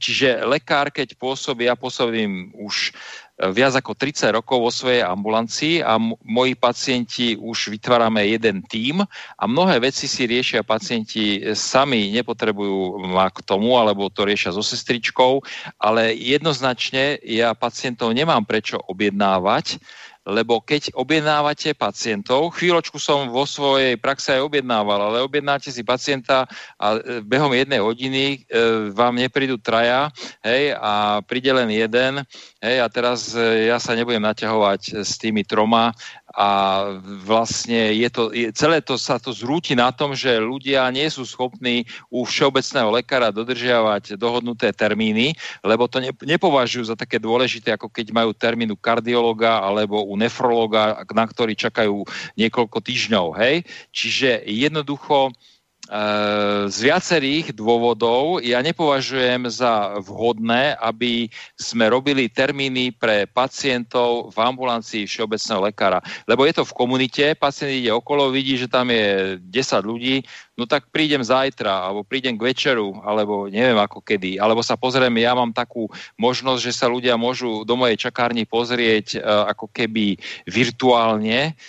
Čiže 0.00 0.48
lekár, 0.48 0.88
keď 0.88 1.20
pôsobí, 1.20 1.68
ja 1.68 1.76
pôsobím 1.76 2.48
už 2.56 2.96
viac 3.38 3.78
ako 3.78 3.94
30 3.94 4.34
rokov 4.34 4.58
vo 4.58 4.72
svojej 4.74 5.06
ambulancii 5.06 5.86
a 5.86 5.94
m- 5.94 6.18
moji 6.26 6.58
pacienti 6.58 7.26
už 7.38 7.70
vytvárame 7.70 8.26
jeden 8.26 8.66
tím 8.66 9.06
a 9.38 9.44
mnohé 9.46 9.78
veci 9.78 10.10
si 10.10 10.26
riešia 10.26 10.66
pacienti 10.66 11.54
sami, 11.54 12.10
nepotrebujú 12.18 12.98
ma 13.06 13.30
k 13.30 13.38
tomu, 13.46 13.78
alebo 13.78 14.10
to 14.10 14.26
riešia 14.26 14.50
so 14.50 14.62
sestričkou, 14.62 15.38
ale 15.78 16.18
jednoznačne 16.18 17.22
ja 17.22 17.54
pacientov 17.54 18.10
nemám 18.10 18.42
prečo 18.42 18.82
objednávať, 18.90 19.78
lebo 20.28 20.60
keď 20.60 20.92
objednávate 20.92 21.72
pacientov, 21.72 22.52
chvíľočku 22.52 23.00
som 23.00 23.32
vo 23.32 23.48
svojej 23.48 23.96
praxe 23.96 24.36
aj 24.36 24.44
objednával, 24.44 25.08
ale 25.08 25.24
objednáte 25.24 25.72
si 25.72 25.80
pacienta 25.80 26.44
a 26.76 27.00
e, 27.00 27.24
behom 27.24 27.48
jednej 27.56 27.80
hodiny 27.80 28.24
e, 28.44 28.92
vám 28.92 29.16
neprídu 29.16 29.56
traja, 29.56 30.12
hej, 30.44 30.76
a 30.76 31.24
príde 31.24 31.48
len 31.48 31.72
jeden, 31.72 32.20
hej, 32.60 32.76
a 32.84 32.86
teraz 32.92 33.32
e, 33.32 33.72
ja 33.72 33.80
sa 33.80 33.96
nebudem 33.96 34.20
naťahovať 34.20 35.00
s 35.00 35.16
tými 35.16 35.48
troma 35.48 35.96
a 36.36 36.48
vlastne 37.24 37.96
je 37.96 38.08
to, 38.12 38.28
je, 38.36 38.52
celé 38.52 38.84
to 38.84 39.00
sa 39.00 39.16
to 39.16 39.32
zrúti 39.32 39.72
na 39.72 39.88
tom, 39.88 40.12
že 40.12 40.36
ľudia 40.36 40.84
nie 40.92 41.08
sú 41.08 41.24
schopní 41.24 41.88
u 42.12 42.28
všeobecného 42.28 42.92
lekára 43.00 43.32
dodržiavať 43.32 44.20
dohodnuté 44.20 44.68
termíny, 44.76 45.32
lebo 45.64 45.88
to 45.88 46.04
ne, 46.04 46.12
nepovažujú 46.12 46.92
za 46.92 46.96
také 47.00 47.16
dôležité, 47.16 47.72
ako 47.72 47.88
keď 47.88 48.12
majú 48.12 48.36
termín 48.36 48.68
u 48.68 48.78
kardiologa 48.78 49.64
alebo 49.64 50.04
u 50.04 50.14
nefrologa, 50.20 51.00
na 51.08 51.24
ktorý 51.24 51.56
čakajú 51.56 52.04
niekoľko 52.36 52.78
týždňov. 52.84 53.26
Hej? 53.40 53.64
Čiže 53.96 54.44
jednoducho 54.44 55.32
z 56.68 56.78
viacerých 56.84 57.56
dôvodov 57.56 58.44
ja 58.44 58.60
nepovažujem 58.60 59.48
za 59.48 59.96
vhodné, 60.04 60.76
aby 60.76 61.32
sme 61.56 61.88
robili 61.88 62.28
termíny 62.28 62.92
pre 62.92 63.24
pacientov 63.24 64.28
v 64.28 64.36
ambulancii 64.36 65.08
všeobecného 65.08 65.72
lekára. 65.72 66.04
Lebo 66.28 66.44
je 66.44 66.60
to 66.60 66.68
v 66.68 66.76
komunite, 66.76 67.24
pacient 67.40 67.72
ide 67.72 67.88
okolo, 67.88 68.28
vidí, 68.28 68.60
že 68.60 68.68
tam 68.68 68.92
je 68.92 69.40
10 69.40 69.48
ľudí, 69.80 70.28
no 70.58 70.66
tak 70.66 70.90
prídem 70.90 71.22
zajtra, 71.22 71.86
alebo 71.86 72.02
prídem 72.02 72.34
k 72.34 72.50
večeru, 72.50 72.98
alebo 73.06 73.46
neviem 73.46 73.78
ako 73.78 74.02
kedy, 74.02 74.42
alebo 74.42 74.58
sa 74.58 74.74
pozriem, 74.74 75.14
ja 75.22 75.30
mám 75.38 75.54
takú 75.54 75.86
možnosť, 76.18 76.58
že 76.58 76.74
sa 76.74 76.90
ľudia 76.90 77.14
môžu 77.14 77.62
do 77.62 77.78
mojej 77.78 77.94
čakárni 77.94 78.42
pozrieť 78.42 79.14
e, 79.14 79.18
ako 79.22 79.70
keby 79.70 80.18
virtuálne 80.50 81.54
e, 81.54 81.62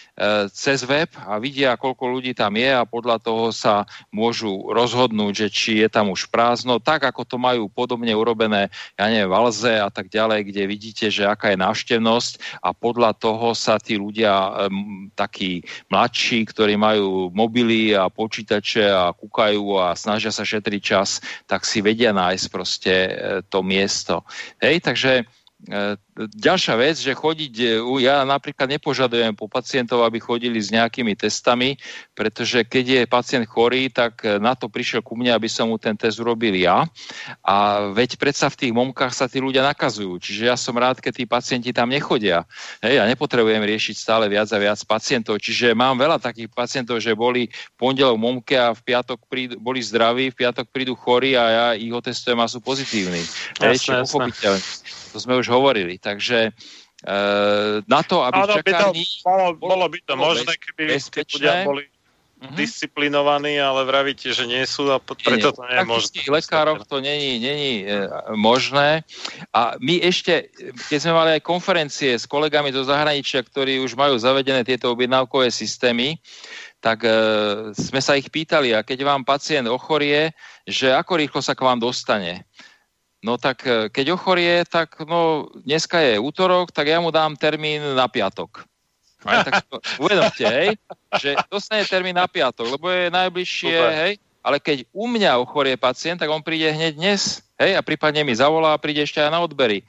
cez 0.49 0.81
web 0.89 1.13
a 1.21 1.37
vidia, 1.37 1.77
koľko 1.77 2.17
ľudí 2.17 2.33
tam 2.33 2.57
je 2.57 2.73
a 2.73 2.81
podľa 2.81 3.21
toho 3.21 3.53
sa 3.53 3.85
môžu 4.09 4.73
rozhodnúť, 4.73 5.45
že 5.45 5.47
či 5.53 5.71
je 5.85 5.87
tam 5.93 6.09
už 6.09 6.25
prázdno, 6.33 6.81
tak 6.81 7.05
ako 7.05 7.21
to 7.29 7.37
majú 7.37 7.69
podobne 7.69 8.09
urobené, 8.17 8.73
ja 8.97 9.05
neviem, 9.05 9.29
v 9.29 9.37
Alze 9.37 9.77
a 9.77 9.93
tak 9.93 10.09
ďalej, 10.09 10.49
kde 10.49 10.63
vidíte, 10.65 11.05
že 11.13 11.29
aká 11.29 11.53
je 11.53 11.61
návštevnosť 11.61 12.65
a 12.65 12.73
podľa 12.73 13.13
toho 13.21 13.53
sa 13.53 13.77
tí 13.77 14.01
ľudia, 14.01 14.65
um, 14.65 15.13
takí 15.13 15.61
mladší, 15.93 16.49
ktorí 16.49 16.73
majú 16.73 17.29
mobily 17.29 17.93
a 17.93 18.09
počítače 18.09 18.78
a 18.87 19.11
kúkajú 19.11 19.63
a 19.81 19.97
snažia 19.97 20.31
sa 20.31 20.47
šetriť 20.47 20.81
čas, 20.81 21.19
tak 21.49 21.67
si 21.67 21.83
vedia 21.83 22.15
nájsť 22.15 22.45
proste 22.47 22.93
e, 22.93 23.11
to 23.47 23.59
miesto. 23.65 24.23
Hej, 24.63 24.85
takže 24.85 25.27
E, 25.67 25.97
Ďalšia 26.19 26.75
vec, 26.75 26.99
že 26.99 27.15
chodiť, 27.15 27.53
e, 27.63 27.67
ja 28.03 28.27
napríklad 28.27 28.67
nepožadujem 28.67 29.31
po 29.39 29.47
pacientov, 29.47 30.03
aby 30.03 30.19
chodili 30.19 30.59
s 30.59 30.67
nejakými 30.67 31.15
testami, 31.15 31.79
pretože 32.11 32.67
keď 32.67 32.85
je 32.85 33.01
pacient 33.07 33.45
chorý, 33.47 33.87
tak 33.87 34.27
e, 34.27 34.35
na 34.35 34.51
to 34.51 34.67
prišiel 34.67 34.99
ku 34.99 35.15
mne, 35.15 35.31
aby 35.31 35.47
som 35.47 35.71
mu 35.71 35.79
ten 35.79 35.95
test 35.95 36.19
urobil 36.19 36.51
ja. 36.59 36.83
A 37.39 37.87
veď 37.95 38.19
predsa 38.19 38.51
v 38.51 38.67
tých 38.67 38.73
momkách 38.75 39.15
sa 39.15 39.31
tí 39.31 39.39
ľudia 39.39 39.63
nakazujú. 39.63 40.19
Čiže 40.19 40.51
ja 40.51 40.59
som 40.59 40.75
rád, 40.75 40.99
keď 40.99 41.23
tí 41.23 41.23
pacienti 41.23 41.71
tam 41.71 41.87
nechodia. 41.87 42.43
Hej, 42.83 42.99
ja 42.99 43.07
nepotrebujem 43.07 43.63
riešiť 43.63 43.95
stále 43.95 44.27
viac 44.27 44.51
a 44.51 44.59
viac 44.59 44.79
pacientov. 44.83 45.39
Čiže 45.39 45.71
mám 45.71 45.95
veľa 45.95 46.19
takých 46.19 46.51
pacientov, 46.51 46.99
že 46.99 47.15
boli 47.15 47.47
pondelok 47.79 48.19
v 48.19 48.23
momke 48.27 48.55
a 48.59 48.75
v 48.75 48.81
piatok 48.83 49.23
prídu, 49.31 49.55
boli 49.55 49.79
zdraví, 49.79 50.35
v 50.35 50.39
piatok 50.43 50.67
prídu 50.67 50.99
chorí 50.99 51.39
a 51.39 51.45
ja 51.47 51.65
ich 51.79 51.95
otestujem 51.95 52.43
a 52.43 52.51
sú 52.51 52.59
pozitívni. 52.59 53.23
Hej, 53.63 53.87
Jasné, 53.87 54.03
jasné. 54.03 54.59
To 55.09 55.17
sme 55.17 55.41
už 55.41 55.49
hovorili. 55.49 55.97
Takže 56.09 56.39
e, 56.49 56.51
na 57.85 58.01
to, 58.01 58.25
aby 58.25 58.37
v 58.37 58.43
Áno, 58.43 58.55
by 58.57 58.63
to, 58.65 58.87
čakárni... 58.89 59.03
bolo, 59.21 59.45
bolo 59.55 59.85
by 59.85 59.99
to 60.01 60.13
možné, 60.17 60.53
keby 60.57 60.81
tí 60.81 60.93
bezpečné. 60.97 61.33
ľudia 61.37 61.53
boli 61.69 61.83
Mhm. 62.39 62.55
disciplinovaní, 62.55 63.59
ale 63.59 63.83
vravíte, 63.83 64.31
že 64.31 64.47
nie 64.47 64.63
sú 64.63 64.87
a 64.95 65.03
preto 65.03 65.51
to 65.51 65.59
nie 65.67 65.75
je 65.75 65.83
možné. 65.83 66.19
lekároch 66.23 66.87
to 66.87 67.03
není, 67.03 67.35
není 67.35 67.83
e, 67.83 68.07
možné. 68.31 69.03
A 69.51 69.75
my 69.75 69.99
ešte, 69.99 70.47
keď 70.87 70.97
sme 71.03 71.13
mali 71.19 71.29
aj 71.35 71.43
konferencie 71.43 72.15
s 72.15 72.23
kolegami 72.23 72.71
zo 72.71 72.87
zahraničia, 72.87 73.43
ktorí 73.43 73.83
už 73.83 73.99
majú 73.99 74.15
zavedené 74.15 74.63
tieto 74.63 74.87
objednávkové 74.95 75.51
systémy, 75.51 76.15
tak 76.79 77.03
e, 77.03 77.11
sme 77.75 77.99
sa 77.99 78.15
ich 78.15 78.31
pýtali, 78.31 78.71
a 78.71 78.87
keď 78.87 79.03
vám 79.03 79.27
pacient 79.27 79.67
ochorie, 79.67 80.31
že 80.63 80.95
ako 80.95 81.19
rýchlo 81.19 81.43
sa 81.43 81.59
k 81.59 81.67
vám 81.67 81.83
dostane. 81.83 82.47
No 83.19 83.35
tak 83.35 83.67
e, 83.67 83.91
keď 83.91 84.15
ochorie, 84.15 84.63
tak 84.63 85.03
no, 85.03 85.51
dneska 85.67 85.99
je 85.99 86.15
útorok, 86.15 86.71
tak 86.71 86.87
ja 86.87 87.03
mu 87.03 87.11
dám 87.11 87.35
termín 87.35 87.83
na 87.95 88.07
piatok. 88.07 88.63
Aj, 89.27 89.43
tak 89.43 89.67
to 89.67 89.83
uvedomte, 90.03 90.47
hej, 90.47 90.79
že 91.19 91.35
dostane 91.51 91.83
termín 91.83 92.15
na 92.15 92.23
piatok, 92.23 92.79
lebo 92.79 92.87
je 92.87 93.11
najbližšie, 93.11 93.75
Super. 93.75 93.91
hej, 93.91 94.13
ale 94.39 94.57
keď 94.63 94.87
u 94.95 95.05
mňa 95.11 95.35
ochorie 95.43 95.75
pacient, 95.75 96.23
tak 96.23 96.31
on 96.31 96.39
príde 96.39 96.71
hneď 96.71 96.95
dnes, 96.95 97.43
hej, 97.59 97.75
a 97.75 97.83
prípadne 97.83 98.23
mi 98.23 98.31
zavolá 98.31 98.71
a 98.71 98.79
príde 98.79 99.03
ešte 99.03 99.19
aj 99.19 99.35
na 99.35 99.43
odbery. 99.43 99.83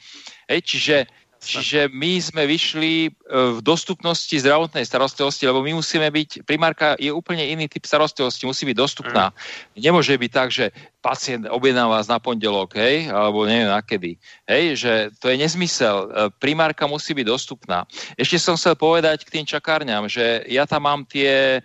Hej, 0.51 0.61
čiže 0.67 0.97
čiže 1.41 1.89
my 1.89 2.21
sme 2.21 2.43
vyšli 2.45 3.09
e, 3.09 3.11
v 3.57 3.61
dostupnosti 3.65 4.33
zdravotnej 4.33 4.85
starostlivosti, 4.85 5.49
lebo 5.49 5.65
my 5.65 5.81
musíme 5.81 6.05
byť, 6.07 6.45
primárka 6.45 6.95
je 7.01 7.09
úplne 7.09 7.43
iný 7.49 7.67
typ 7.67 7.89
starostlivosti, 7.89 8.45
musí 8.45 8.69
byť 8.69 8.77
dostupná. 8.77 9.33
Nemôže 9.73 10.13
byť 10.15 10.31
tak, 10.31 10.49
že 10.53 10.69
pacient 11.01 11.49
objedná 11.49 11.89
vás 11.89 12.05
na 12.13 12.21
pondelok, 12.21 12.77
hej, 12.77 13.09
alebo 13.09 13.49
neviem 13.49 13.73
na 13.73 13.81
kedy. 13.81 14.21
Hej, 14.45 14.65
že 14.85 14.93
to 15.17 15.33
je 15.33 15.41
nezmysel. 15.41 15.97
E, 15.97 16.09
Primárka 16.37 16.85
musí 16.85 17.17
byť 17.17 17.27
dostupná. 17.27 17.89
Ešte 18.21 18.37
som 18.37 18.61
chcel 18.61 18.77
povedať 18.77 19.25
k 19.25 19.41
tým 19.41 19.47
čakárňam, 19.49 20.13
že 20.13 20.45
ja 20.45 20.69
tam 20.69 20.85
mám 20.85 21.09
tie 21.09 21.59
e, 21.59 21.61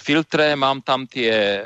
filtre, 0.00 0.56
mám 0.56 0.80
tam 0.80 1.04
tie, 1.04 1.60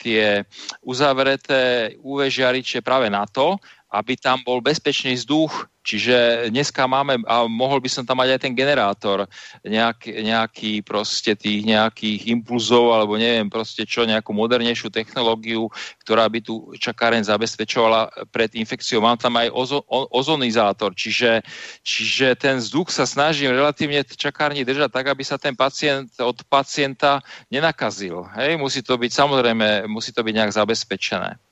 tie 0.00 0.42
uzavreté 0.80 1.94
UV 2.00 2.32
žiariče 2.32 2.80
práve 2.80 3.12
na 3.12 3.28
to, 3.28 3.60
aby 3.92 4.16
tam 4.16 4.40
bol 4.40 4.64
bezpečný 4.64 5.20
vzduch. 5.20 5.68
Čiže 5.82 6.46
dneska 6.54 6.86
máme, 6.86 7.26
a 7.26 7.42
mohol 7.50 7.82
by 7.82 7.90
som 7.90 8.06
tam 8.06 8.22
mať 8.22 8.38
aj 8.38 8.40
ten 8.46 8.54
generátor, 8.54 9.26
nejaký, 9.66 10.14
nejaký 10.22 10.72
proste 10.86 11.34
tých 11.34 11.66
nejakých 11.66 12.30
impulzov, 12.30 12.94
alebo 12.94 13.18
neviem 13.18 13.50
proste 13.50 13.82
čo, 13.82 14.06
nejakú 14.06 14.30
modernejšiu 14.30 14.94
technológiu, 14.94 15.66
ktorá 16.06 16.30
by 16.30 16.38
tu 16.38 16.70
čakáren 16.78 17.26
zabezpečovala 17.26 18.30
pred 18.30 18.54
infekciou. 18.54 19.02
Mám 19.02 19.18
tam 19.18 19.34
aj 19.42 19.50
ozo, 19.50 19.82
o, 19.90 20.06
ozonizátor, 20.14 20.94
čiže, 20.94 21.42
čiže 21.82 22.38
ten 22.38 22.62
vzduch 22.62 22.94
sa 22.94 23.02
snažím 23.02 23.50
relatívne 23.50 24.06
čakárni 24.06 24.62
držať 24.62 24.86
tak, 24.86 25.10
aby 25.10 25.26
sa 25.26 25.34
ten 25.34 25.58
pacient 25.58 26.14
od 26.22 26.46
pacienta 26.46 27.18
nenakazil. 27.50 28.22
Hej, 28.38 28.54
musí 28.54 28.86
to 28.86 28.94
byť 28.94 29.10
samozrejme, 29.10 29.90
musí 29.90 30.14
to 30.14 30.22
byť 30.22 30.30
nejak 30.30 30.54
zabezpečené. 30.54 31.42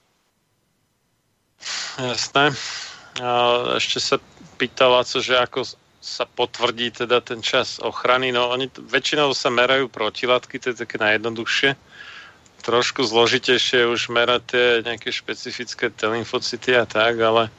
Jasné. 2.00 2.56
Ešte 3.76 3.98
sa 4.00 4.16
pýtala, 4.56 5.04
že 5.04 5.36
ako 5.36 5.64
sa 6.00 6.24
potvrdí 6.24 6.96
teda 6.96 7.20
ten 7.20 7.44
čas 7.44 7.76
ochrany. 7.76 8.32
No 8.32 8.48
oni 8.48 8.72
t- 8.72 8.80
väčšinou 8.80 9.36
sa 9.36 9.52
merajú 9.52 9.92
protilátky, 9.92 10.56
to 10.56 10.72
je 10.72 10.80
také 10.80 10.96
najjednoduchšie. 10.96 11.76
Trošku 12.64 13.04
zložitejšie 13.04 13.84
už 13.84 14.08
merať 14.08 14.42
tie 14.48 14.66
nejaké 14.84 15.12
špecifické 15.12 15.92
telymfocity 15.92 16.76
a 16.76 16.88
tak, 16.88 17.20
ale 17.20 17.52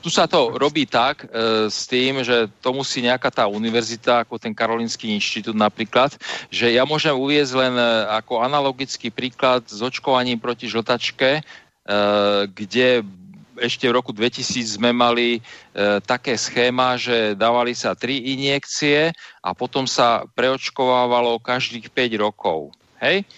Tu 0.00 0.08
sa 0.10 0.26
to 0.26 0.56
robí 0.58 0.88
tak 0.88 1.28
e, 1.28 1.68
s 1.70 1.86
tým, 1.86 2.24
že 2.24 2.50
to 2.58 2.74
musí 2.74 3.04
nejaká 3.04 3.30
tá 3.30 3.44
univerzita, 3.46 4.24
ako 4.24 4.40
ten 4.40 4.50
Karolinský 4.50 5.12
inštitút 5.14 5.54
napríklad, 5.54 6.16
že 6.50 6.72
ja 6.72 6.82
môžem 6.82 7.14
uviezť 7.14 7.52
len 7.54 7.74
e, 7.76 7.86
ako 8.18 8.42
analogický 8.42 9.12
príklad 9.14 9.62
s 9.68 9.78
očkovaním 9.78 10.40
proti 10.42 10.66
žltačke, 10.66 11.44
kde 12.54 13.02
ešte 13.60 13.84
v 13.86 13.96
roku 14.00 14.10
2000 14.16 14.80
sme 14.80 14.90
mali 14.90 15.36
e, 15.36 15.40
také 16.00 16.34
schéma, 16.34 16.96
že 16.96 17.36
dávali 17.36 17.76
sa 17.76 17.92
tri 17.92 18.32
injekcie 18.32 19.12
a 19.44 19.50
potom 19.52 19.84
sa 19.84 20.24
preočkovávalo 20.32 21.36
každých 21.44 21.92
5 21.92 22.24
rokov. 22.24 22.72
Hej? 23.04 23.28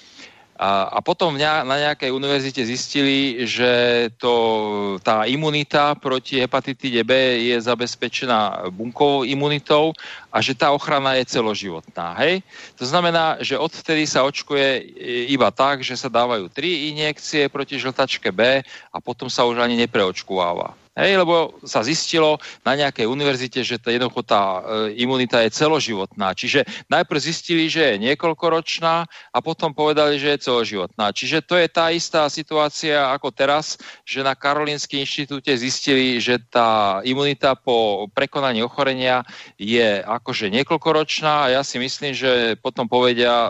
A, 0.63 0.95
a 0.95 0.99
potom 1.03 1.35
na 1.35 1.67
nejakej 1.67 2.15
univerzite 2.15 2.63
zistili, 2.63 3.43
že 3.51 3.67
to, 4.15 4.95
tá 5.03 5.27
imunita 5.27 5.99
proti 5.99 6.39
hepatitíde 6.39 7.03
B 7.03 7.11
je 7.51 7.59
zabezpečená 7.59 8.71
bunkovou 8.71 9.27
imunitou 9.27 9.91
a 10.31 10.39
že 10.39 10.55
tá 10.55 10.71
ochrana 10.71 11.19
je 11.19 11.27
celoživotná. 11.27 12.15
Hej? 12.23 12.47
To 12.79 12.87
znamená, 12.87 13.43
že 13.43 13.59
odvtedy 13.59 14.07
sa 14.07 14.23
očkuje 14.23 14.87
iba 15.35 15.51
tak, 15.51 15.83
že 15.83 15.99
sa 15.99 16.07
dávajú 16.07 16.47
tri 16.47 16.95
injekcie 16.95 17.51
proti 17.51 17.83
žltačke 17.83 18.31
B 18.31 18.63
a 18.63 18.97
potom 19.03 19.27
sa 19.27 19.43
už 19.43 19.59
ani 19.59 19.75
nepreočkováva. 19.75 20.79
Hej, 20.93 21.25
lebo 21.25 21.57
sa 21.65 21.81
zistilo 21.81 22.37
na 22.69 22.77
nejakej 22.77 23.09
univerzite, 23.09 23.65
že 23.65 23.81
tá 23.81 23.89
jednoducho 23.89 24.21
tá 24.29 24.61
e, 24.61 24.61
imunita 25.01 25.41
je 25.41 25.49
celoživotná. 25.49 26.37
Čiže 26.37 26.69
najprv 26.93 27.17
zistili, 27.17 27.65
že 27.73 27.97
je 27.97 28.13
niekoľkoročná 28.13 29.09
a 29.09 29.39
potom 29.41 29.73
povedali, 29.73 30.21
že 30.21 30.37
je 30.37 30.45
celoživotná. 30.45 31.17
Čiže 31.17 31.49
to 31.49 31.57
je 31.57 31.65
tá 31.73 31.89
istá 31.89 32.29
situácia 32.29 33.09
ako 33.09 33.33
teraz, 33.33 33.81
že 34.05 34.21
na 34.21 34.37
Karolinském 34.37 35.01
inštitúte 35.09 35.57
zistili, 35.57 36.21
že 36.21 36.37
tá 36.53 37.01
imunita 37.09 37.57
po 37.57 38.05
prekonaní 38.13 38.61
ochorenia 38.61 39.25
je 39.57 40.05
akože 40.05 40.53
niekoľkoročná 40.53 41.49
a 41.49 41.51
ja 41.57 41.63
si 41.65 41.81
myslím, 41.81 42.13
že 42.13 42.61
potom 42.61 42.85
povedia 42.85 43.49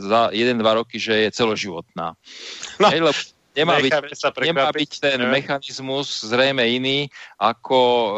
za 0.00 0.32
1-2 0.32 0.56
roky, 0.64 0.96
že 0.96 1.28
je 1.28 1.36
celoživotná. 1.36 2.16
No. 2.80 2.88
Hej, 2.88 3.04
lebo 3.04 3.20
nemá 3.58 3.82
byť, 3.82 3.92
sa 4.14 4.30
nemá 4.38 4.70
byť 4.70 4.90
ten 5.02 5.18
Ne? 5.18 5.34
mechanizmus 5.34 6.22
zrejme 6.22 6.62
iný, 6.62 7.10
ako 7.42 7.80
e, 7.82 8.10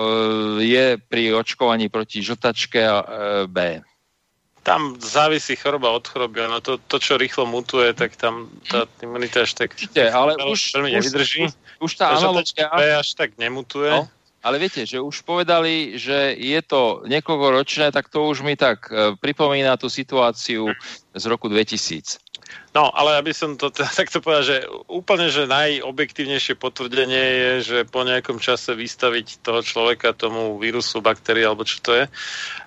je 0.68 0.86
pri 1.00 1.32
očkovaní 1.32 1.88
proti 1.88 2.20
žltačke 2.20 2.80
e, 2.80 3.02
B. 3.48 3.80
tam 4.60 5.00
závisí 5.00 5.56
choroba 5.56 5.88
od 5.96 6.04
choroby. 6.04 6.44
No 6.44 6.60
to, 6.60 6.76
to, 6.76 7.00
čo 7.00 7.16
rýchlo 7.16 7.48
mutuje, 7.48 7.96
tak 7.96 8.20
tam 8.20 8.52
tá 8.68 8.84
imunita 9.00 9.48
až 9.48 9.56
tak 9.56 9.72
Určite, 9.72 10.12
ale 10.12 10.36
už, 10.36 10.76
veľmi 10.76 11.00
nevydrží. 11.00 11.48
už, 11.48 11.52
už 11.80 11.90
tá 11.96 12.12
analogia... 12.12 12.68
B 12.68 12.80
až 12.92 13.16
tak 13.16 13.40
nemutuje. 13.40 13.88
No. 13.88 14.04
Ale 14.40 14.56
viete, 14.56 14.88
že 14.88 14.96
už 14.96 15.20
povedali, 15.20 16.00
že 16.00 16.32
je 16.32 16.60
to 16.64 17.04
niekoľkoročné, 17.04 17.92
tak 17.92 18.08
to 18.08 18.24
už 18.24 18.40
mi 18.40 18.56
tak 18.56 18.88
e, 18.88 19.12
pripomína 19.20 19.76
tú 19.76 19.92
situáciu 19.92 20.72
z 21.12 21.24
roku 21.28 21.52
2000. 21.52 22.16
No, 22.70 22.86
ale 22.94 23.18
aby 23.18 23.34
som 23.34 23.58
to 23.58 23.74
teda 23.74 23.90
takto 24.00 24.22
povedal, 24.22 24.44
že 24.46 24.56
úplne, 24.86 25.26
že 25.26 25.50
najobjektívnejšie 25.50 26.54
potvrdenie 26.54 27.24
je, 27.34 27.50
že 27.62 27.78
po 27.88 28.06
nejakom 28.06 28.38
čase 28.38 28.78
vystaviť 28.78 29.42
toho 29.42 29.60
človeka 29.66 30.14
tomu 30.14 30.54
vírusu, 30.62 31.02
baktérii, 31.02 31.42
alebo 31.42 31.66
čo 31.66 31.82
to 31.82 31.92
je. 31.98 32.04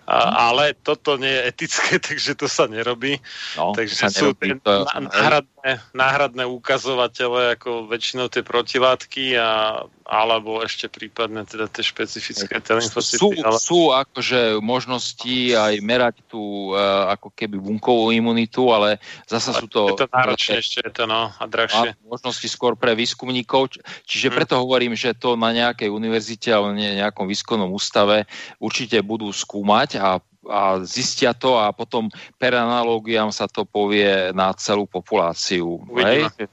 A, 0.04 0.52
ale 0.52 0.76
toto 0.76 1.16
nie 1.16 1.32
je 1.32 1.48
etické, 1.48 1.96
takže 2.12 2.36
to 2.36 2.52
sa 2.52 2.68
nerobí. 2.68 3.24
No, 3.56 3.72
takže 3.72 3.96
sa 3.96 4.12
sú 4.12 4.36
nerobí, 4.36 4.52
tie 4.52 4.56
to- 4.60 4.84
náhradné, 4.84 5.72
náhradné 5.96 6.44
ukazovatele, 6.44 7.56
ako 7.56 7.88
väčšinou 7.88 8.28
tie 8.28 8.44
protilátky, 8.44 9.40
a, 9.40 9.80
alebo 10.04 10.60
ešte 10.60 10.92
prípadne 10.92 11.48
teda 11.48 11.72
tie 11.72 11.88
špecifické 11.88 12.60
sú, 12.60 12.68
telymfocity. 12.68 13.40
Ale... 13.40 13.56
sú 13.56 13.96
akože 13.96 14.60
možnosti 14.60 15.56
aj 15.56 15.74
merať 15.80 16.20
tú 16.28 16.76
uh, 16.76 17.08
ako 17.16 17.32
keby 17.32 17.56
bunkovú 17.56 18.12
imunitu, 18.12 18.68
ale 18.76 19.00
zasa 19.24 19.56
sú 19.56 19.72
to... 19.72 19.93
Je 19.94 20.04
to 20.04 20.10
náročnejšie, 20.10 20.80
je 20.86 20.94
to 20.94 21.06
no, 21.06 21.30
a 21.30 21.44
drahšie. 21.46 21.94
Možnosti 22.04 22.48
skôr 22.50 22.74
pre 22.74 22.98
výskumníkov. 22.98 23.78
Čiže 24.10 24.28
Hm. 24.30 24.36
preto 24.36 24.54
hovorím, 24.58 24.94
že 24.98 25.14
to 25.14 25.38
na 25.38 25.54
nejakej 25.54 25.88
univerzite 25.88 26.50
alebo 26.50 26.74
ne- 26.74 27.00
nejakom 27.00 27.30
výskumnom 27.30 27.70
ústave 27.72 28.26
určite 28.58 29.00
budú 29.06 29.30
skúmať 29.30 30.02
a, 30.02 30.18
a 30.50 30.62
zistia 30.84 31.32
to 31.38 31.56
a 31.56 31.72
potom 31.72 32.10
per 32.42 32.58
analógiám 32.58 33.30
sa 33.32 33.46
to 33.48 33.64
povie 33.64 34.34
na 34.34 34.52
celú 34.58 34.90
populáciu. 34.90 35.80
Uvidíme. 35.88 36.34
Hej? 36.34 36.50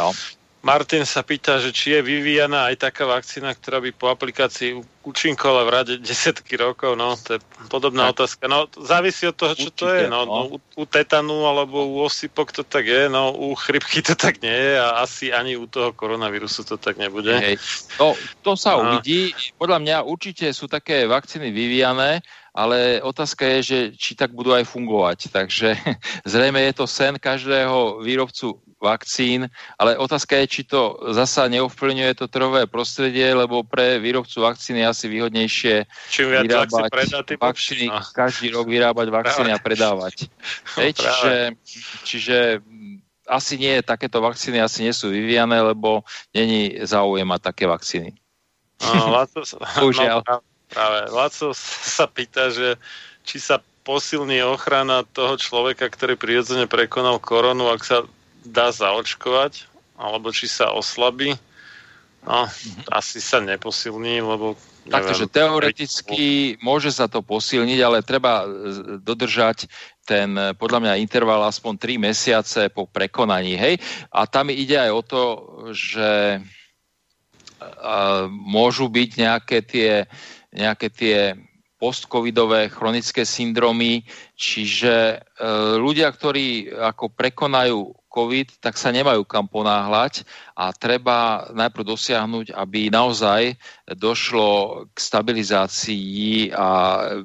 No. 0.00 0.10
Martin 0.60 1.08
sa 1.08 1.24
pýta, 1.24 1.56
že 1.56 1.72
či 1.72 1.96
je 1.96 2.04
vyvíjana 2.04 2.68
aj 2.68 2.84
taká 2.84 3.08
vakcína, 3.08 3.56
ktorá 3.56 3.80
by 3.80 3.96
po 3.96 4.12
aplikácii 4.12 4.76
účinkovala 5.00 5.64
v 5.64 5.70
rade 5.72 5.94
desiatky 6.04 6.60
rokov. 6.60 7.00
No, 7.00 7.16
to 7.16 7.36
je 7.36 7.40
podobná 7.72 8.12
Tak. 8.12 8.20
otázka. 8.20 8.44
No, 8.44 8.68
závisí 8.76 9.24
od 9.24 9.40
toho, 9.40 9.56
čo 9.56 9.72
to 9.72 9.88
Určite, 9.88 10.04
je. 10.04 10.12
No, 10.12 10.28
no. 10.28 10.28
no. 10.28 10.40
U, 10.52 10.56
u 10.60 10.84
tetanu 10.84 11.48
alebo 11.48 11.80
u 11.88 12.04
osypok 12.04 12.52
to 12.52 12.60
tak 12.60 12.84
je, 12.84 13.08
no 13.08 13.32
u 13.32 13.56
chrypky 13.56 14.04
to 14.04 14.12
tak 14.12 14.44
nie 14.44 14.52
je 14.52 14.76
a 14.76 15.00
asi 15.00 15.32
ani 15.32 15.56
u 15.56 15.64
toho 15.64 15.96
koronavírusu 15.96 16.68
to 16.68 16.76
tak 16.76 17.00
nebude. 17.00 17.32
Hej. 17.40 17.56
To, 17.96 18.12
to 18.44 18.52
sa 18.52 18.76
No. 18.76 18.84
uvidí. 19.00 19.32
Podľa 19.56 19.78
mňa 19.80 19.96
určite 20.04 20.52
sú 20.52 20.68
také 20.68 21.08
vakcíny 21.08 21.48
vyvíjané, 21.56 22.20
ale 22.52 23.00
otázka 23.00 23.48
je, 23.48 23.58
že 23.64 23.78
či 23.96 24.12
tak 24.12 24.36
budú 24.36 24.52
aj 24.52 24.68
fungovať. 24.68 25.32
Takže 25.32 25.72
zrejme 26.28 26.60
je 26.68 26.72
to 26.76 26.84
sen 26.84 27.16
každého 27.16 28.04
výrobcu 28.04 28.60
vakcín, 28.80 29.46
ale 29.76 30.00
otázka 30.00 30.40
je, 30.42 30.46
či 30.48 30.62
to 30.64 30.96
zasa 31.12 31.46
neovplyvňuje 31.52 32.12
to 32.16 32.26
trhové 32.32 32.64
prostredie, 32.64 33.28
lebo 33.36 33.60
pre 33.60 34.00
výrobcu 34.00 34.40
vakcín 34.40 34.80
je 34.80 34.86
asi 34.88 35.06
výhodnejšie 35.12 35.84
Čím 36.08 36.26
viac 36.32 36.44
vyrábať 36.48 36.82
predá, 36.88 37.20
vakcíny, 37.36 37.86
no. 37.92 38.00
každý 38.00 38.48
rok 38.56 38.66
vyrábať 38.72 39.06
vakcíny 39.12 39.50
a 39.52 39.58
predávať. 39.60 40.32
Hej, 40.80 40.90
Práve. 40.96 41.04
čiže, 41.04 41.34
čiže 42.08 42.38
mm, 42.64 42.96
asi 43.28 43.54
nie, 43.60 43.84
takéto 43.84 44.24
vakcíny 44.24 44.58
asi 44.58 44.88
nie 44.88 44.96
sú 44.96 45.12
vyvíjane, 45.12 45.60
lebo 45.60 46.02
není 46.32 46.80
záujem 46.82 47.28
mať 47.28 47.40
také 47.52 47.68
vakcíny. 47.68 48.16
No, 48.80 49.12
Laco, 49.12 49.44
no, 49.44 49.92
práve, 49.92 50.40
práve. 50.72 50.98
Laco 51.12 51.52
sa 51.54 52.08
pýta, 52.08 52.48
že 52.48 52.80
či 53.28 53.36
sa 53.36 53.60
posilní 53.84 54.40
ochrana 54.44 55.04
toho 55.04 55.36
človeka, 55.36 55.88
ktorý 55.88 56.16
prirodzene 56.16 56.64
prekonal 56.68 57.20
koronu, 57.20 57.68
ak 57.72 57.82
sa 57.84 57.96
dá 58.44 58.72
zaočkovať, 58.72 59.68
alebo 59.96 60.32
či 60.32 60.48
sa 60.48 60.72
oslabí. 60.72 61.36
No, 62.20 62.44
asi 62.92 63.16
sa 63.20 63.40
neposilní, 63.40 64.20
lebo 64.20 64.52
Takže 64.90 65.28
teoreticky 65.28 66.56
môže 66.64 66.90
sa 66.90 67.04
to 67.06 67.20
posilniť, 67.20 67.78
ale 67.84 68.00
treba 68.00 68.42
e, 68.42 68.46
dodržať 68.98 69.68
ten, 70.08 70.32
e, 70.34 70.56
podľa 70.56 70.80
mňa, 70.82 71.02
interval 71.04 71.44
aspoň 71.46 72.00
3 72.00 72.06
mesiace 72.10 72.60
po 72.72 72.88
prekonaní. 72.88 73.54
Hej? 73.60 73.78
A 74.08 74.24
tam 74.24 74.48
ide 74.48 74.80
aj 74.80 74.90
o 74.90 75.02
to, 75.04 75.22
že 75.76 76.40
a, 77.60 78.26
môžu 78.28 78.88
byť 78.88 79.10
nejaké 79.20 79.58
tie 79.60 79.90
nejaké 80.50 80.90
tie 80.90 81.18
postcovidové 81.80 82.68
chronické 82.68 83.24
syndromy, 83.24 84.04
čiže 84.36 85.16
e, 85.16 85.18
ľudia, 85.80 86.12
ktorí 86.12 86.68
ako 86.68 87.08
prekonajú 87.16 87.99
COVID, 88.10 88.58
tak 88.58 88.74
sa 88.74 88.90
nemajú 88.90 89.22
kam 89.22 89.46
ponáhľať 89.46 90.26
a 90.58 90.74
treba 90.74 91.46
najprv 91.54 91.94
dosiahnuť, 91.94 92.50
aby 92.52 92.90
naozaj 92.90 93.54
došlo 93.94 94.84
k 94.90 94.96
stabilizácii 94.98 96.50
a 96.50 96.68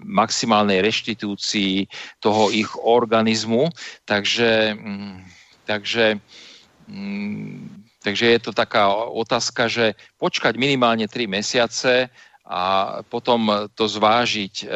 maximálnej 0.06 0.86
reštitúcii 0.86 1.90
toho 2.22 2.54
ich 2.54 2.70
organizmu. 2.78 3.74
Takže, 4.06 4.78
mm, 4.78 5.18
takže 5.66 6.22
mm, 6.88 7.86
Takže 8.06 8.38
je 8.38 8.40
to 8.46 8.54
taká 8.54 8.86
otázka, 8.94 9.66
že 9.66 9.98
počkať 10.22 10.62
minimálne 10.62 11.10
3 11.10 11.26
mesiace 11.26 12.14
a 12.46 12.62
potom 13.10 13.66
to 13.74 13.90
zvážiť. 13.90 14.70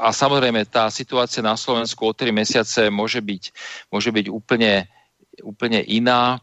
A 0.00 0.16
samozrejme, 0.16 0.64
tá 0.64 0.88
situácia 0.88 1.44
na 1.44 1.54
Slovensku 1.60 2.08
o 2.08 2.16
3 2.16 2.32
mesiace 2.32 2.88
môže 2.88 3.20
byť, 3.20 3.42
môže 3.92 4.08
byť 4.08 4.26
úplne, 4.32 4.88
úplne 5.44 5.84
iná. 5.84 6.40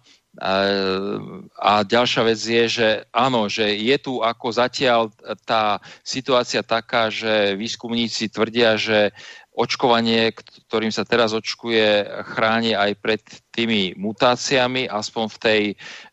A 1.58 1.82
ďalšia 1.82 2.22
vec 2.22 2.38
je, 2.38 2.64
že 2.70 2.88
áno, 3.10 3.50
že 3.50 3.74
je 3.74 3.98
tu 3.98 4.22
ako 4.22 4.54
zatiaľ 4.54 5.10
tá 5.50 5.82
situácia 6.06 6.62
taká, 6.62 7.10
že 7.10 7.58
výskumníci 7.58 8.30
tvrdia, 8.30 8.78
že 8.78 9.10
očkovanie, 9.58 10.30
ktorým 10.70 10.94
sa 10.94 11.02
teraz 11.02 11.34
očkuje, 11.34 12.06
chráni 12.30 12.78
aj 12.78 12.92
pred 13.02 13.22
tými 13.50 13.98
mutáciami, 13.98 14.86
aspoň 14.86 15.26
v, 15.34 15.38
tej, 15.42 15.62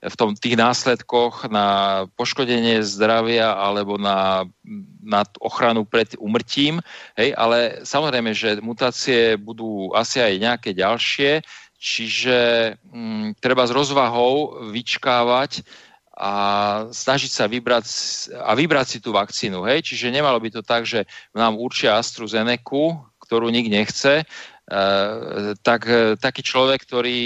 v 0.00 0.14
tom, 0.16 0.32
tých 0.32 0.56
následkoch 0.56 1.52
na 1.52 1.68
poškodenie 2.16 2.80
zdravia 2.80 3.52
alebo 3.52 4.00
na, 4.00 4.48
na 5.04 5.28
ochranu 5.44 5.84
pred 5.84 6.16
umrtím. 6.16 6.80
Hej, 7.20 7.36
ale 7.36 7.84
samozrejme, 7.84 8.32
že 8.32 8.64
mutácie 8.64 9.36
budú 9.36 9.92
asi 9.92 10.24
aj 10.24 10.40
nejaké 10.40 10.70
ďalšie, 10.72 11.44
čiže 11.76 12.38
hm, 12.80 13.36
treba 13.44 13.68
s 13.68 13.76
rozvahou 13.76 14.64
vyčkávať 14.72 15.60
a 16.14 16.32
snažiť 16.94 17.30
sa 17.30 17.50
vybrať 17.50 17.84
a 18.38 18.54
vybrať 18.54 18.86
si 18.86 18.98
tú 19.02 19.10
vakcínu. 19.10 19.66
Hej? 19.66 19.90
Čiže 19.90 20.14
nemalo 20.14 20.38
by 20.38 20.48
to 20.54 20.62
tak, 20.62 20.86
že 20.86 21.10
nám 21.34 21.58
určia 21.58 21.98
AstraZeneca, 21.98 23.02
ktorú 23.24 23.48
nik 23.48 23.72
nechce, 23.72 24.22
e, 24.22 24.24
tak 25.64 25.88
e, 25.88 26.20
taký 26.20 26.44
človek, 26.44 26.84
ktorý 26.84 27.20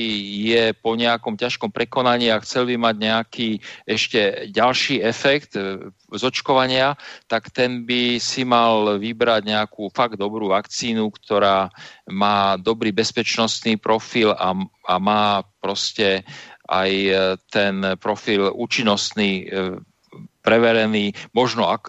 je 0.46 0.70
po 0.78 0.94
nejakom 0.94 1.34
ťažkom 1.34 1.74
prekonaní 1.74 2.30
a 2.30 2.38
chcel 2.42 2.70
by 2.70 2.78
mať 2.78 2.96
nejaký 3.02 3.48
ešte 3.82 4.46
ďalší 4.54 5.02
efekt 5.02 5.58
e, 5.58 5.90
z 5.90 6.22
očkovania, 6.22 6.94
tak 7.26 7.50
ten 7.50 7.82
by 7.82 8.22
si 8.22 8.46
mal 8.46 8.96
vybrať 9.02 9.42
nejakú 9.42 9.90
fakt 9.90 10.14
dobrú 10.14 10.54
vakcínu, 10.54 11.10
ktorá 11.10 11.68
má 12.06 12.54
dobrý 12.54 12.94
bezpečnostný 12.94 13.82
profil 13.82 14.30
a, 14.30 14.54
a 14.86 14.94
má 15.02 15.42
proste 15.58 16.22
aj 16.68 16.92
ten 17.48 17.96
profil 17.96 18.52
účinnostný 18.52 19.48
preverený, 20.44 21.16
možno 21.32 21.64
ak, 21.64 21.88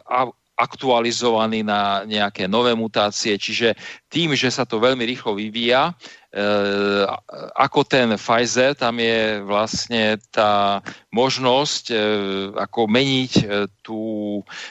aktualizovaný 0.59 1.63
na 1.63 2.03
nejaké 2.03 2.51
nové 2.51 2.75
mutácie, 2.75 3.39
čiže 3.39 3.79
tým, 4.11 4.35
že 4.35 4.51
sa 4.51 4.67
to 4.67 4.83
veľmi 4.83 5.07
rýchlo 5.07 5.39
vyvíja, 5.39 5.95
ako 7.57 7.81
ten 7.89 8.13
Pfizer, 8.13 8.77
tam 8.77 9.01
je 9.01 9.41
vlastne 9.41 10.21
tá 10.29 10.77
možnosť 11.09 11.83
e, 11.89 11.95
ako 12.53 12.85
meniť, 12.85 13.33
e, 13.41 13.45
tú, 13.81 14.01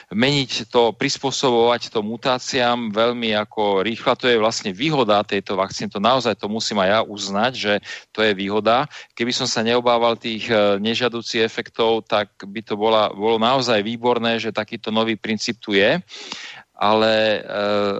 meniť 0.07 0.71
to, 0.71 0.95
prispôsobovať 0.95 1.91
to 1.91 1.99
mutáciám 1.99 2.95
veľmi 2.95 3.35
ako 3.35 3.83
rýchlo. 3.83 4.15
To 4.15 4.31
je 4.31 4.39
vlastne 4.39 4.71
výhoda 4.71 5.19
tejto 5.27 5.59
vakcíny. 5.59 5.91
To 5.91 5.99
naozaj 5.99 6.39
to 6.39 6.47
musím 6.47 6.79
aj 6.79 6.89
ja 6.95 6.99
uznať, 7.03 7.51
že 7.51 7.73
to 8.15 8.23
je 8.23 8.31
výhoda. 8.31 8.87
Keby 9.11 9.35
som 9.35 9.43
sa 9.43 9.59
neobával 9.59 10.15
tých 10.15 10.47
nežiaducích 10.79 11.43
efektov, 11.43 12.07
tak 12.07 12.31
by 12.39 12.63
to 12.63 12.79
bola, 12.79 13.11
bolo 13.11 13.35
naozaj 13.35 13.83
výborné, 13.83 14.39
že 14.39 14.55
takýto 14.55 14.95
nový 14.95 15.19
princíp 15.19 15.59
tu 15.59 15.75
je 15.75 15.99
ale, 16.79 17.43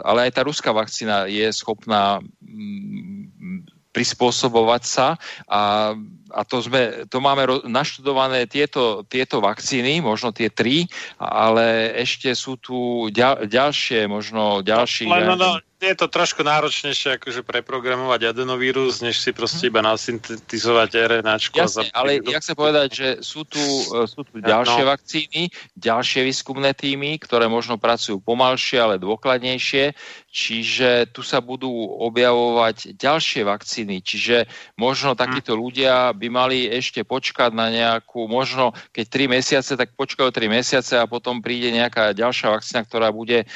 ale 0.08 0.20
aj 0.28 0.32
tá 0.32 0.42
ruská 0.48 0.72
vakcína 0.72 1.28
je 1.28 1.52
schopná 1.52 2.24
mm, 2.40 3.68
prispôsobovať 3.92 4.84
sa 4.88 5.08
a, 5.52 5.92
a 6.32 6.42
to, 6.46 6.62
sme, 6.62 7.06
to 7.10 7.18
máme 7.20 7.46
naštudované 7.66 8.46
tieto, 8.46 9.06
tieto 9.06 9.42
vakcíny, 9.42 10.02
možno 10.02 10.30
tie 10.30 10.50
tri, 10.54 10.86
ale 11.18 11.94
ešte 11.98 12.34
sú 12.38 12.58
tu 12.62 13.10
ďal, 13.10 13.50
ďalšie, 13.50 14.06
možno 14.06 14.62
ďalší... 14.62 15.10
No, 15.10 15.34
no, 15.34 15.36
no, 15.36 15.52
je 15.80 15.96
to 15.96 16.12
trošku 16.12 16.44
náročnejšie 16.44 17.16
akože 17.16 17.40
preprogramovať 17.48 18.36
adenovírus, 18.36 19.00
než 19.00 19.16
si 19.24 19.32
proste 19.32 19.72
iba 19.72 19.80
nasyntetizovať 19.80 20.90
RNAčko. 20.92 21.56
Jasne, 21.56 21.88
ale 21.96 22.20
ja 22.20 22.44
chcem 22.44 22.56
povedať, 22.56 22.88
že 22.92 23.08
sú 23.24 23.48
tu, 23.48 23.64
e, 23.64 24.04
sú 24.04 24.28
tu 24.28 24.44
ďalšie 24.44 24.84
no. 24.84 24.92
vakcíny, 24.92 25.42
ďalšie 25.80 26.28
výskumné 26.28 26.76
týmy, 26.76 27.16
ktoré 27.24 27.48
možno 27.48 27.80
pracujú 27.80 28.20
pomalšie, 28.20 28.76
ale 28.76 29.00
dôkladnejšie, 29.00 29.96
čiže 30.28 31.16
tu 31.16 31.24
sa 31.24 31.40
budú 31.40 31.72
objavovať 32.04 33.00
ďalšie 33.00 33.48
vakcíny, 33.48 34.04
čiže 34.04 34.52
možno 34.76 35.16
takíto 35.16 35.56
hm. 35.56 35.60
ľudia 35.64 36.12
by 36.20 36.28
mali 36.28 36.68
ešte 36.68 37.08
počkať 37.08 37.56
na 37.56 37.72
nejakú, 37.72 38.28
možno 38.28 38.76
keď 38.92 39.06
3 39.08 39.36
mesiace, 39.40 39.72
tak 39.80 39.96
počkajú 39.96 40.28
3 40.28 40.52
mesiace 40.52 41.00
a 41.00 41.08
potom 41.08 41.40
príde 41.40 41.72
nejaká 41.72 42.12
ďalšia 42.12 42.52
vakcína, 42.52 42.84
ktorá 42.84 43.16
bude 43.16 43.48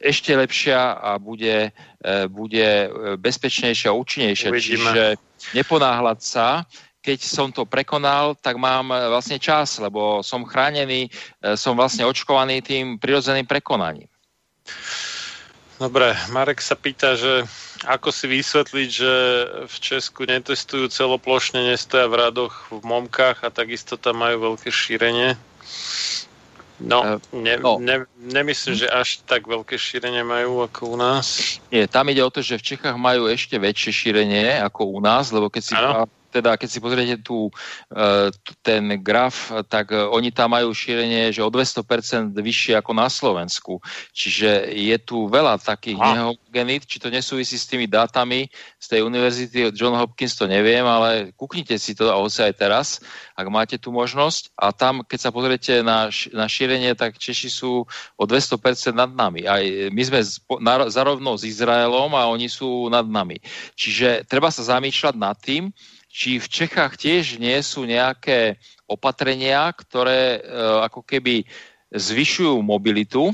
ešte 0.00 0.32
lepšia 0.32 0.96
a 0.96 1.20
bude, 1.20 1.70
e, 2.00 2.10
bude 2.32 2.64
e, 2.64 2.88
bezpečnejšia 3.20 3.92
a 3.92 3.98
účinnejšia. 3.98 4.48
Uvidíme. 4.48 4.80
Čiže 4.80 5.04
neponáhľať 5.52 6.18
sa, 6.24 6.64
keď 7.04 7.18
som 7.20 7.52
to 7.52 7.68
prekonal, 7.68 8.32
tak 8.40 8.56
mám 8.56 8.88
e, 8.88 8.96
vlastne 9.12 9.36
čas, 9.36 9.76
lebo 9.76 10.24
som 10.24 10.48
chránený, 10.48 11.12
som 11.52 11.76
vlastne 11.76 12.08
očkovaný 12.08 12.64
tým 12.64 12.96
prirodzeným 12.96 13.44
prekonaním. 13.44 14.08
Dobre, 15.76 16.12
Marek 16.32 16.60
sa 16.60 16.76
pýta, 16.76 17.16
že 17.16 17.44
ako 17.88 18.12
si 18.12 18.28
vysvetliť, 18.28 18.88
že 18.92 19.12
v 19.64 19.76
Česku 19.80 20.28
netestujú 20.28 20.92
celoplošne, 20.92 21.64
nestoja 21.64 22.10
v 22.10 22.18
radoch 22.28 22.68
v 22.68 22.84
momkách 22.84 23.40
a 23.40 23.48
takisto 23.48 23.96
tam 23.96 24.20
majú 24.20 24.52
veľké 24.52 24.68
šírenie? 24.68 25.38
No, 26.80 27.04
eh, 27.04 27.20
ne, 27.36 27.54
no. 27.60 27.76
Ne, 27.76 28.08
nemyslím, 28.16 28.84
že 28.84 28.88
až 28.88 29.20
tak 29.28 29.44
veľké 29.44 29.76
šírenie 29.76 30.24
majú 30.24 30.64
ako 30.64 30.80
u 30.92 30.96
nás. 30.96 31.60
Nie, 31.68 31.84
tam 31.88 32.08
ide 32.08 32.24
o 32.24 32.32
to, 32.32 32.40
že 32.40 32.56
v 32.56 32.66
Čechách 32.76 32.96
majú 32.96 33.28
ešte 33.28 33.60
väčšie 33.60 33.92
šírenie 33.92 34.60
ako 34.64 34.96
u 34.96 35.00
nás, 35.00 35.28
lebo 35.28 35.52
keď 35.52 35.62
si 35.64 35.72
ano 35.76 36.08
teda 36.30 36.54
keď 36.54 36.68
si 36.70 36.78
pozriete 36.78 37.16
tu 37.20 37.50
e, 37.50 37.52
ten 38.62 39.02
graf, 39.02 39.50
tak 39.66 39.90
e, 39.90 39.98
oni 39.98 40.30
tam 40.30 40.54
majú 40.54 40.70
šírenie, 40.70 41.34
že 41.34 41.42
o 41.42 41.50
200% 41.50 42.32
vyššie 42.32 42.78
ako 42.78 42.92
na 42.94 43.10
Slovensku. 43.10 43.82
Čiže 44.14 44.70
je 44.70 44.96
tu 45.02 45.26
veľa 45.26 45.58
takých 45.58 45.98
nehogenít, 45.98 46.86
či 46.86 47.02
to 47.02 47.10
nesúvisí 47.10 47.58
s 47.58 47.66
tými 47.66 47.90
dátami 47.90 48.46
z 48.78 48.86
tej 48.86 49.00
univerzity 49.02 49.74
John 49.74 49.98
Hopkins, 49.98 50.38
to 50.38 50.46
neviem, 50.46 50.86
ale 50.86 51.34
kúknite 51.34 51.76
si 51.76 51.92
to 51.98 52.08
hoci 52.08 52.46
aj 52.46 52.54
teraz, 52.54 52.86
ak 53.34 53.46
máte 53.50 53.76
tú 53.76 53.90
možnosť. 53.90 54.54
A 54.54 54.70
tam, 54.70 55.02
keď 55.02 55.18
sa 55.18 55.30
pozriete 55.34 55.82
na, 55.82 56.08
na 56.30 56.46
šírenie, 56.46 56.94
tak 56.94 57.18
Češi 57.18 57.50
sú 57.50 57.84
o 58.16 58.24
200% 58.24 58.94
nad 58.94 59.10
nami. 59.10 59.44
Aj 59.44 59.62
my 59.90 60.02
sme 60.06 60.20
zarovno 60.92 61.34
s 61.34 61.42
Izraelom 61.48 62.14
a 62.14 62.30
oni 62.30 62.46
sú 62.46 62.86
nad 62.92 63.04
nami. 63.08 63.40
Čiže 63.74 64.28
treba 64.28 64.52
sa 64.52 64.62
zamýšľať 64.62 65.14
nad 65.16 65.36
tým, 65.40 65.72
či 66.10 66.42
v 66.42 66.46
Čechách 66.50 66.98
tiež 66.98 67.38
nie 67.38 67.56
sú 67.62 67.86
nejaké 67.86 68.58
opatrenia, 68.90 69.70
ktoré 69.70 70.36
e, 70.36 70.40
ako 70.82 71.06
keby 71.06 71.46
zvyšujú 71.94 72.58
mobilitu, 72.66 73.30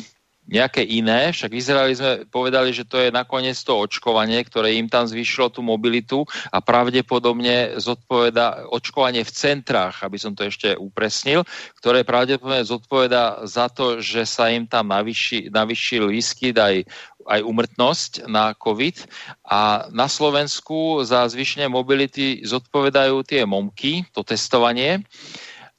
nejaké 0.46 0.86
iné, 0.86 1.34
však 1.34 1.50
v 1.50 1.58
Izraeli 1.58 1.94
sme 1.98 2.12
povedali, 2.30 2.70
že 2.70 2.86
to 2.86 3.02
je 3.02 3.10
nakoniec 3.10 3.58
to 3.58 3.74
očkovanie, 3.74 4.38
ktoré 4.46 4.78
im 4.78 4.86
tam 4.86 5.02
zvyšilo 5.02 5.50
tú 5.50 5.58
mobilitu 5.58 6.22
a 6.54 6.62
pravdepodobne 6.62 7.82
zodpoveda 7.82 8.70
očkovanie 8.70 9.26
v 9.26 9.34
centrách, 9.34 10.06
aby 10.06 10.18
som 10.22 10.38
to 10.38 10.46
ešte 10.46 10.78
upresnil, 10.78 11.42
ktoré 11.82 12.06
pravdepodobne 12.06 12.62
zodpoveda 12.62 13.42
za 13.42 13.66
to, 13.66 13.98
že 13.98 14.22
sa 14.22 14.46
im 14.54 14.70
tam 14.70 14.94
navyši, 14.94 15.50
navyšil 15.50 16.14
výskyt 16.14 16.54
aj 16.54 16.86
aj 17.26 17.42
umrtnosť 17.42 18.30
na 18.30 18.54
COVID 18.54 19.06
a 19.46 19.90
na 19.90 20.06
Slovensku 20.06 21.02
za 21.02 21.26
zvyšenie 21.26 21.68
mobility 21.68 22.42
zodpovedajú 22.46 23.22
tie 23.26 23.42
momky, 23.44 24.06
to 24.14 24.22
testovanie. 24.22 25.02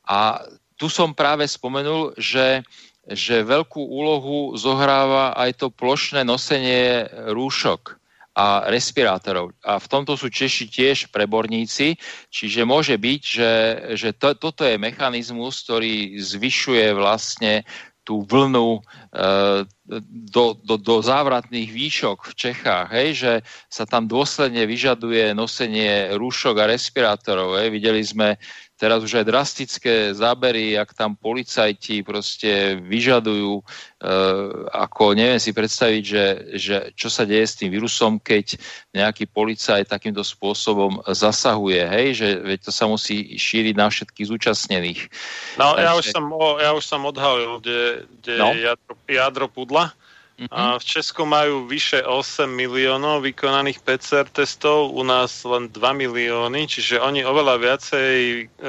A 0.08 0.44
tu 0.78 0.92
som 0.92 1.16
práve 1.16 1.48
spomenul, 1.50 2.14
že 2.20 2.64
že 3.08 3.48
veľkú 3.48 3.80
úlohu 3.80 4.60
zohráva 4.60 5.32
aj 5.40 5.64
to 5.64 5.68
plošné 5.72 6.28
nosenie 6.28 7.08
rúšok 7.32 7.96
a 8.38 8.70
respirátorov. 8.70 9.50
A 9.66 9.82
v 9.82 9.88
tomto 9.90 10.14
sú 10.14 10.30
Češi 10.30 10.70
tiež 10.70 11.10
preborníci, 11.10 11.98
čiže 12.30 12.70
môže 12.70 12.94
byť, 12.94 13.22
že, 13.26 13.54
že 13.98 14.10
to, 14.14 14.38
toto 14.38 14.62
je 14.62 14.78
mechanizmus, 14.78 15.66
ktorý 15.66 16.22
zvyšuje 16.22 16.94
vlastne 16.94 17.66
tú 18.08 18.24
vlnu 18.24 18.80
e, 18.80 18.82
do, 20.32 20.56
do, 20.64 20.80
do 20.80 20.96
závratných 21.04 21.68
výšok 21.68 22.32
v 22.32 22.34
Čechách, 22.40 22.88
hej, 22.96 23.10
že 23.20 23.34
sa 23.68 23.84
tam 23.84 24.08
dôsledne 24.08 24.64
vyžaduje 24.64 25.36
nosenie 25.36 26.16
rúšok 26.16 26.56
a 26.64 26.72
respirátorov. 26.72 27.60
Hej. 27.60 27.76
Videli 27.76 28.00
sme 28.00 28.40
teraz 28.78 29.02
už 29.02 29.20
aj 29.20 29.26
drastické 29.26 29.94
zábery, 30.14 30.78
ak 30.78 30.94
tam 30.94 31.18
policajti 31.18 32.06
proste 32.06 32.78
vyžadujú, 32.78 33.60
e, 33.60 33.64
ako 34.70 35.18
neviem 35.18 35.42
si 35.42 35.52
predstaviť, 35.52 36.04
že, 36.06 36.26
že 36.56 36.76
čo 36.94 37.10
sa 37.10 37.26
deje 37.26 37.44
s 37.44 37.58
tým 37.58 37.74
vírusom, 37.74 38.22
keď 38.22 38.62
nejaký 38.94 39.26
policajt 39.28 39.90
takýmto 39.90 40.22
spôsobom 40.22 41.02
zasahuje, 41.10 41.82
hej, 41.90 42.08
že 42.14 42.28
veď 42.38 42.60
to 42.70 42.72
sa 42.72 42.86
musí 42.86 43.36
šíriť 43.36 43.74
na 43.74 43.90
všetkých 43.90 44.30
zúčastnených. 44.30 45.02
No, 45.58 45.74
Takže- 45.74 45.82
ja 45.82 45.92
už 45.98 46.06
som, 46.14 46.26
ja 46.62 46.72
už 46.78 46.84
som 46.86 47.02
odhalil, 47.04 47.58
kde, 47.60 48.06
kde 48.22 48.34
No. 48.38 48.54
jadro, 48.54 48.94
jadro 49.10 49.46
pudla. 49.50 49.92
A 50.54 50.78
v 50.78 50.86
Česku 50.86 51.26
majú 51.26 51.66
vyše 51.66 52.06
8 52.06 52.46
miliónov 52.46 53.26
vykonaných 53.26 53.82
PCR 53.82 54.30
testov, 54.30 54.94
u 54.94 55.02
nás 55.02 55.42
len 55.42 55.66
2 55.66 55.82
milióny, 55.98 56.70
čiže 56.70 57.02
oni 57.02 57.26
oveľa 57.26 57.58
viacej 57.58 58.14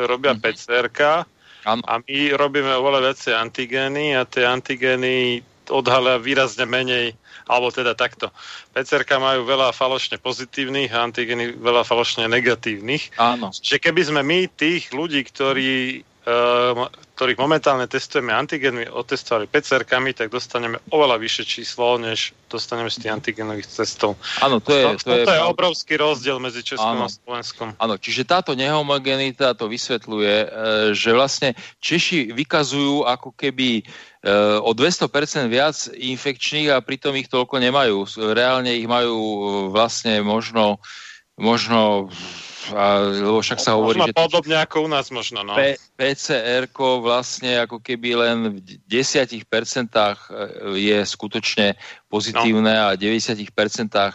robia 0.09 0.33
Mhm. 0.33 0.41
PCR-ka 0.41 1.29
Áno. 1.69 1.83
a 1.85 2.01
my 2.01 2.19
robíme 2.33 2.73
oveľa 2.73 3.13
viacej 3.13 3.35
antigény 3.37 4.17
a 4.17 4.25
tie 4.25 4.49
antigény 4.49 5.45
odhalia 5.69 6.17
výrazne 6.17 6.65
menej, 6.65 7.13
alebo 7.45 7.69
teda 7.69 7.93
takto. 7.93 8.33
PCR-ka 8.73 9.21
majú 9.21 9.45
veľa 9.45 9.77
falošne 9.77 10.17
pozitívnych 10.17 10.89
a 10.97 11.05
antigény 11.05 11.53
veľa 11.61 11.85
falošne 11.85 12.25
negatívnych. 12.25 13.13
Áno. 13.21 13.53
Že 13.53 13.77
keby 13.77 14.03
sme 14.09 14.25
my 14.25 14.49
tých 14.49 14.89
ľudí, 14.97 15.21
ktorí, 15.21 16.01
uh, 16.25 16.89
ktorých 17.19 17.43
momentálne 17.43 17.91
testujeme 17.91 18.31
antigenmi, 18.31 18.87
otestovali 18.87 19.51
PCR-kami, 19.51 20.15
tak 20.15 20.31
dostaneme 20.31 20.79
oveľa 20.95 21.19
vyššie 21.19 21.45
číslo, 21.51 21.99
než 21.99 22.31
dostaneme 22.47 22.87
z 22.87 23.03
tých 23.03 23.11
antigenových 23.11 23.67
testov. 23.67 24.15
Áno, 24.39 24.63
to 24.63 24.71
je, 24.71 24.87
To, 24.87 25.03
to 25.03 25.11
je, 25.19 25.27
toto 25.27 25.35
je 25.35 25.43
obrovský 25.43 25.99
rozdiel 25.99 26.39
medzi 26.39 26.63
Českom 26.63 27.03
Áno. 27.03 27.11
a 27.11 27.13
Slovenskom. 27.13 27.75
Áno, 27.75 27.99
čiže 27.99 28.23
táto 28.23 28.55
nehomogenita 28.55 29.59
to 29.59 29.67
vysvetľuje, 29.67 30.35
e, 30.39 30.47
že 30.95 31.11
vlastne 31.11 31.59
Češi 31.83 32.31
vykazujú 32.31 33.03
ako 33.03 33.35
keby 33.35 33.83
e, 33.83 33.85
o 34.63 34.71
200% 34.71 35.51
viac 35.51 35.91
infekčných 35.91 36.71
a 36.71 36.79
pritom 36.79 37.19
ich 37.19 37.27
toľko 37.27 37.59
nemajú. 37.59 38.07
Reálne 38.31 38.79
ich 38.79 38.87
majú 38.87 39.19
e, 39.19 39.41
vlastne 39.75 40.23
možno, 40.23 40.79
možno 41.35 42.15
a, 42.75 43.05
lebo 43.09 43.41
však 43.41 43.61
sa 43.61 43.77
hovorí, 43.77 44.01
Možno 44.01 44.11
že 44.11 44.19
podobne 44.19 44.57
ako 44.61 44.77
u 44.85 44.89
nás 44.89 45.07
možno, 45.13 45.45
no. 45.45 45.55
P- 45.55 45.79
PCR 45.99 46.69
vlastne 46.77 47.65
ako 47.65 47.83
keby 47.83 48.09
len 48.19 48.37
v 48.59 48.79
10% 48.87 49.45
je 50.75 50.99
skutočne 51.03 51.75
pozitívne 52.09 52.73
a 52.73 52.97
v 52.97 53.21
90% 53.21 53.53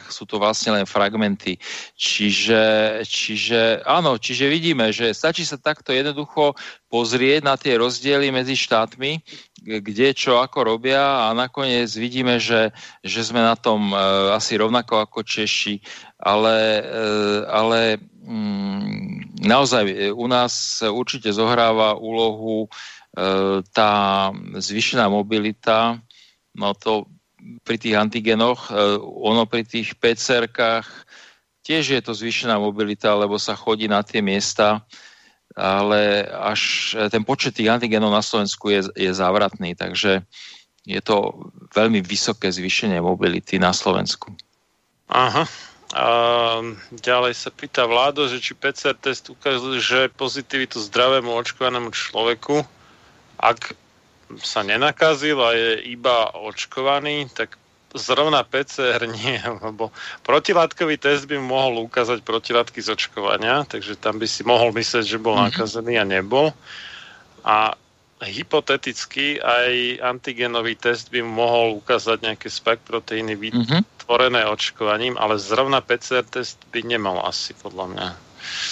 sú 0.09 0.23
to 0.25 0.41
vlastne 0.41 0.73
len 0.73 0.85
fragmenty. 0.90 1.61
Čiže, 1.93 2.61
čiže 3.06 3.85
áno, 3.85 4.17
čiže 4.17 4.49
vidíme, 4.49 4.90
že 4.90 5.14
stačí 5.14 5.45
sa 5.45 5.61
takto 5.61 5.93
jednoducho 5.93 6.57
pozrieť 6.90 7.41
na 7.45 7.56
tie 7.57 7.77
rozdiely 7.77 8.33
medzi 8.33 8.57
štátmi, 8.57 9.22
kde 9.64 10.14
čo 10.14 10.41
ako 10.41 10.75
robia 10.75 11.30
a 11.30 11.38
nakoniec 11.38 11.90
vidíme, 11.93 12.41
že, 12.41 12.73
že 13.06 13.22
sme 13.23 13.41
na 13.41 13.56
tom 13.56 13.93
e, 13.93 13.98
asi 14.33 14.59
rovnako 14.59 15.06
ako 15.06 15.23
Češi, 15.23 15.80
ale, 16.19 16.57
e, 16.82 16.83
ale 17.48 17.80
naozaj 19.43 19.83
e, 19.87 19.95
u 20.11 20.27
nás 20.27 20.83
určite 20.83 21.33
zohráva 21.33 21.99
úlohu 21.99 22.65
e, 22.65 22.69
tá 23.75 24.31
zvýšená 24.55 25.11
mobilita, 25.11 25.99
no 26.55 26.71
to 26.73 27.05
pri 27.67 27.75
tých 27.75 27.99
antigenoch, 27.99 28.71
e, 28.71 28.99
ono 29.03 29.43
pri 29.43 29.67
tých 29.67 29.99
PCR-kách 29.99 30.87
tiež 31.63 31.99
je 31.99 32.01
to 32.03 32.15
zvýšená 32.15 32.59
mobilita, 32.59 33.15
lebo 33.15 33.39
sa 33.39 33.55
chodí 33.55 33.87
na 33.87 34.03
tie 34.03 34.23
miesta, 34.23 34.83
ale 35.53 36.25
až 36.27 36.93
ten 37.13 37.23
počet 37.23 37.55
tých 37.55 37.69
antigenov 37.69 38.11
na 38.11 38.25
Slovensku 38.25 38.73
je, 38.73 38.89
je 38.97 39.11
závratný, 39.13 39.77
takže 39.77 40.25
je 40.83 40.99
to 40.99 41.47
veľmi 41.71 42.03
vysoké 42.03 42.51
zvýšenie 42.51 42.99
mobility 42.99 43.55
na 43.61 43.71
Slovensku. 43.71 44.35
Aha. 45.07 45.47
A 45.93 46.05
ďalej 46.89 47.33
sa 47.38 47.53
pýta 47.53 47.85
vládo, 47.85 48.25
že 48.25 48.41
či 48.41 48.57
PCR 48.57 48.97
test 48.97 49.30
ukazuje 49.30 50.09
pozitivitu 50.09 50.81
zdravému 50.81 51.30
očkovanému 51.30 51.93
človeku. 51.93 52.65
Ak 53.38 53.77
sa 54.41 54.65
nenakazil 54.65 55.38
a 55.38 55.53
je 55.53 55.93
iba 55.93 56.33
očkovaný, 56.33 57.30
tak 57.38 57.61
zrovna 57.93 58.41
PCR 58.41 59.05
nie, 59.05 59.38
lebo 59.65 59.93
protilátkový 60.25 60.97
test 60.97 61.30
by 61.30 61.38
mohol 61.38 61.85
ukázať 61.85 62.25
protilátky 62.25 62.81
z 62.81 62.89
očkovania, 62.97 63.61
takže 63.69 63.93
tam 63.93 64.17
by 64.17 64.25
si 64.25 64.41
mohol 64.41 64.73
myslieť, 64.73 65.05
že 65.05 65.22
bol 65.22 65.38
Mhm. 65.38 65.45
nakazený 65.53 66.01
a 66.01 66.05
nebol. 66.09 66.49
A 67.45 67.77
hypoteticky 68.23 69.38
aj 69.38 69.99
antigenový 70.01 70.73
test 70.80 71.11
by 71.11 71.22
mohol 71.22 71.77
ukázať 71.83 72.23
nejaké 72.23 72.47
spike 72.49 72.81
proteíny 72.81 73.35
Mhm. 73.35 73.92
Vytvorené 74.03 74.43
očkovaním, 74.51 75.15
ale 75.15 75.40
zrovna 75.40 75.80
PCR 75.80 76.27
test 76.27 76.59
by 76.75 76.83
nemal 76.83 77.23
asi, 77.23 77.56
podľa 77.56 77.88
mňa. 77.88 78.07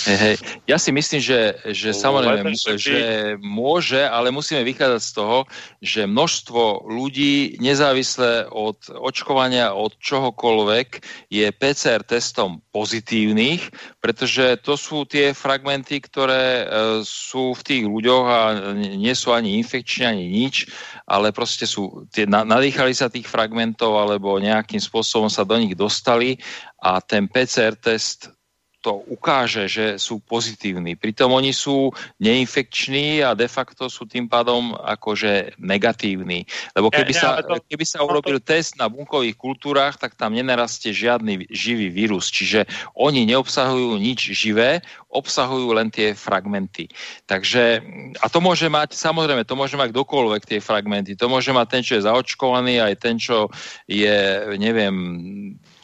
Hej, 0.02 0.18
hej. 0.18 0.36
Ja 0.66 0.82
si 0.82 0.90
myslím, 0.90 1.22
že, 1.22 1.62
že 1.70 1.94
samozrejme, 1.94 2.58
že 2.58 3.00
môže, 3.38 4.02
ale 4.02 4.34
musíme 4.34 4.66
vychádzať 4.66 5.02
z 5.02 5.12
toho, 5.14 5.38
že 5.78 6.10
množstvo 6.10 6.90
ľudí, 6.90 7.62
nezávisle 7.62 8.50
od 8.50 8.82
očkovania, 8.90 9.78
od 9.78 9.94
čohokoľvek, 10.02 10.88
je 11.30 11.46
PCR 11.54 12.02
testom 12.02 12.66
pozitívnych, 12.74 13.70
pretože 14.02 14.58
to 14.66 14.74
sú 14.74 15.06
tie 15.06 15.38
fragmenty, 15.38 16.02
ktoré 16.02 16.44
e, 16.44 16.66
sú 17.06 17.54
v 17.54 17.62
tých 17.62 17.84
ľuďoch 17.86 18.26
a 18.26 18.42
nie 18.78 19.14
sú 19.14 19.38
ani 19.38 19.62
infekčné, 19.62 20.18
ani 20.18 20.26
nič, 20.28 20.66
ale 21.06 21.30
proste 21.30 21.70
sú, 21.70 22.10
tie, 22.10 22.26
na, 22.26 22.42
nadýchali 22.42 22.94
sa 22.98 23.12
tých 23.12 23.30
fragmentov 23.30 24.02
alebo 24.02 24.42
nejakým 24.42 24.82
spôsobom 24.82 25.30
sa 25.30 25.46
do 25.46 25.56
nich 25.62 25.78
dostali 25.78 26.42
a 26.82 26.98
ten 27.00 27.30
PCR 27.30 27.78
test 27.78 28.34
to 28.82 28.98
ukáže, 29.14 29.70
že 29.70 29.86
sú 30.02 30.18
pozitívni. 30.26 30.98
Pritom 30.98 31.30
oni 31.30 31.54
sú 31.54 31.94
neinfekční 32.18 33.22
a 33.22 33.38
de 33.38 33.46
facto 33.46 33.86
sú 33.88 34.10
tým 34.10 34.26
pádom 34.26 34.74
akože 34.74 35.62
negatívni. 35.62 36.50
Lebo 36.74 36.90
keby, 36.90 37.14
ja, 37.14 37.22
sa, 37.22 37.30
to- 37.46 37.62
keby 37.62 37.86
sa 37.86 38.02
no 38.02 38.10
to- 38.10 38.18
urobil 38.18 38.42
test 38.42 38.82
na 38.82 38.90
bunkových 38.90 39.38
kultúrach, 39.38 40.02
tak 40.02 40.18
tam 40.18 40.34
nenarastie 40.34 40.90
žiadny 40.92 41.46
živý 41.54 41.94
vírus. 41.94 42.34
Čiže 42.34 42.66
oni 42.98 43.30
neobsahujú 43.30 44.02
nič 44.02 44.34
živé, 44.34 44.82
obsahujú 45.14 45.78
len 45.78 45.94
tie 45.94 46.18
fragmenty. 46.18 46.90
Takže, 47.30 47.86
a 48.18 48.26
to 48.34 48.42
môže 48.42 48.66
mať, 48.66 48.98
samozrejme, 48.98 49.46
to 49.46 49.54
môže 49.54 49.78
mať 49.78 49.94
kdokoľvek 49.94 50.44
tie 50.50 50.60
fragmenty. 50.64 51.14
To 51.20 51.30
môže 51.30 51.54
mať 51.54 51.68
ten, 51.70 51.84
čo 51.86 52.02
je 52.02 52.08
zaočkovaný, 52.10 52.82
aj 52.82 52.94
ten, 52.98 53.22
čo 53.22 53.46
je, 53.86 54.18
neviem, 54.58 54.96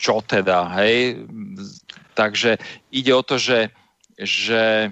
čo 0.02 0.24
teda, 0.26 0.74
hej. 0.82 1.22
Takže 2.18 2.58
ide 2.90 3.14
o 3.14 3.22
to, 3.22 3.38
že, 3.38 3.70
že 4.18 4.90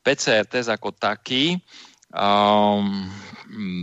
PCR 0.00 0.48
test 0.48 0.72
ako 0.72 0.96
taký 0.96 1.60
um, 2.16 3.12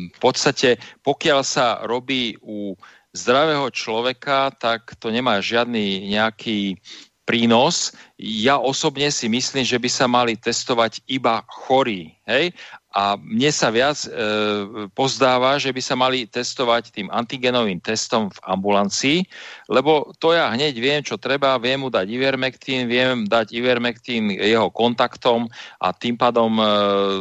v 0.09 0.19
podstate, 0.19 0.81
pokiaľ 1.05 1.45
sa 1.45 1.85
robí 1.85 2.33
u 2.41 2.73
zdravého 3.13 3.69
človeka, 3.69 4.49
tak 4.57 4.97
to 4.97 5.13
nemá 5.13 5.37
žiadny 5.41 6.09
nejaký 6.09 6.81
prínos. 7.29 7.93
Ja 8.17 8.57
osobne 8.57 9.13
si 9.13 9.29
myslím, 9.29 9.61
že 9.61 9.77
by 9.77 9.89
sa 9.89 10.09
mali 10.09 10.33
testovať 10.33 11.05
iba 11.05 11.45
chorí. 11.45 12.17
Hej? 12.25 12.57
A 12.89 13.13
mne 13.21 13.53
sa 13.53 13.69
viac 13.69 14.01
e, 14.01 14.09
pozdáva, 14.97 15.61
že 15.61 15.69
by 15.69 15.77
sa 15.77 15.93
mali 15.93 16.25
testovať 16.25 16.89
tým 16.89 17.07
antigenovým 17.13 17.77
testom 17.77 18.33
v 18.33 18.39
ambulancii, 18.49 19.29
lebo 19.69 20.09
to 20.17 20.33
ja 20.33 20.49
hneď 20.49 20.73
viem, 20.73 21.01
čo 21.05 21.21
treba, 21.21 21.53
viem 21.61 21.85
mu 21.85 21.93
dať 21.93 22.09
Ivermectin, 22.09 22.89
viem 22.89 23.29
dať 23.29 23.53
Ivermectin 23.53 24.33
jeho 24.33 24.73
kontaktom 24.73 25.45
a 25.77 25.93
tým 25.93 26.17
pádom, 26.17 26.57
e, 26.57 26.65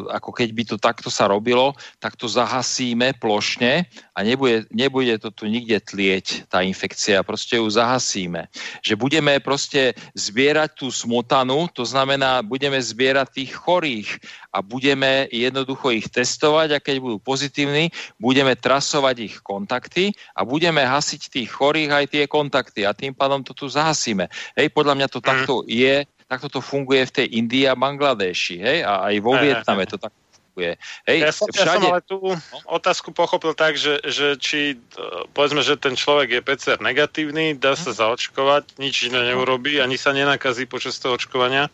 ako 0.09 0.33
keď 0.33 0.49
by 0.57 0.63
to 0.65 0.77
takto 0.81 1.13
sa 1.13 1.29
robilo, 1.29 1.77
tak 2.01 2.17
to 2.17 2.25
zahasíme 2.25 3.21
plošne 3.21 3.85
a 4.17 4.19
nebude, 4.25 4.65
nebude 4.73 5.21
to 5.21 5.29
tu 5.29 5.53
nikde 5.53 5.85
tlieť, 5.85 6.49
tá 6.49 6.65
infekcia, 6.65 7.21
proste 7.21 7.61
ju 7.61 7.69
zahasíme. 7.69 8.49
Že 8.81 8.97
budeme 8.97 9.37
proste 9.45 9.93
zbierať 10.17 10.81
tú 10.81 10.89
smotanu, 10.89 11.69
to 11.77 11.85
znamená, 11.85 12.41
budeme 12.41 12.81
zbierať 12.81 13.29
tých 13.37 13.53
chorých 13.53 14.17
a 14.49 14.65
budeme 14.65 15.29
jednoducho 15.59 15.91
ich 15.91 16.07
testovať 16.07 16.79
a 16.79 16.79
keď 16.79 16.97
budú 17.03 17.19
pozitívni, 17.19 17.91
budeme 18.23 18.55
trasovať 18.55 19.17
ich 19.19 19.37
kontakty 19.43 20.15
a 20.39 20.47
budeme 20.47 20.87
hasiť 20.87 21.35
tých 21.35 21.51
chorých 21.51 21.91
aj 21.91 22.05
tie 22.15 22.25
kontakty 22.31 22.87
a 22.87 22.95
tým 22.95 23.11
pádom 23.11 23.43
to 23.43 23.51
tu 23.51 23.67
zahasíme. 23.67 24.31
Hej, 24.55 24.71
podľa 24.71 24.95
mňa 24.95 25.09
to 25.11 25.19
takto 25.19 25.67
je, 25.67 26.07
takto 26.31 26.47
to 26.47 26.61
funguje 26.63 27.03
v 27.11 27.15
tej 27.19 27.27
Indii 27.43 27.67
a 27.67 27.75
Bangladeši, 27.75 28.57
hej, 28.63 28.79
a 28.87 29.11
aj 29.11 29.15
vo 29.19 29.35
Vietname 29.35 29.85
to 29.91 29.99
tak 29.99 30.15
funguje. 30.59 30.75
Hej, 31.07 31.19
Ja 31.23 31.33
som, 31.33 31.47
ja 31.55 31.65
som 31.71 31.83
ale 31.87 32.03
tú 32.03 32.19
otázku 32.67 33.15
pochopil 33.15 33.55
tak, 33.55 33.79
že, 33.79 34.03
že 34.03 34.35
či, 34.37 34.75
e, 34.75 35.07
povedzme, 35.31 35.63
že 35.63 35.79
ten 35.79 35.95
človek 35.95 36.29
je 36.35 36.41
PCR 36.43 36.83
negatívny, 36.83 37.55
dá 37.55 37.79
sa 37.79 37.95
zaočkovať, 37.95 38.77
nič 38.83 39.07
iné 39.07 39.35
neurobí, 39.35 39.79
ani 39.79 39.95
sa 39.95 40.11
nenakazí 40.11 40.67
počas 40.67 40.99
toho 40.99 41.15
očkovania, 41.15 41.71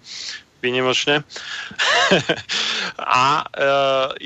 výnimočne. 0.64 1.20
a 2.96 3.44
e, 3.44 3.64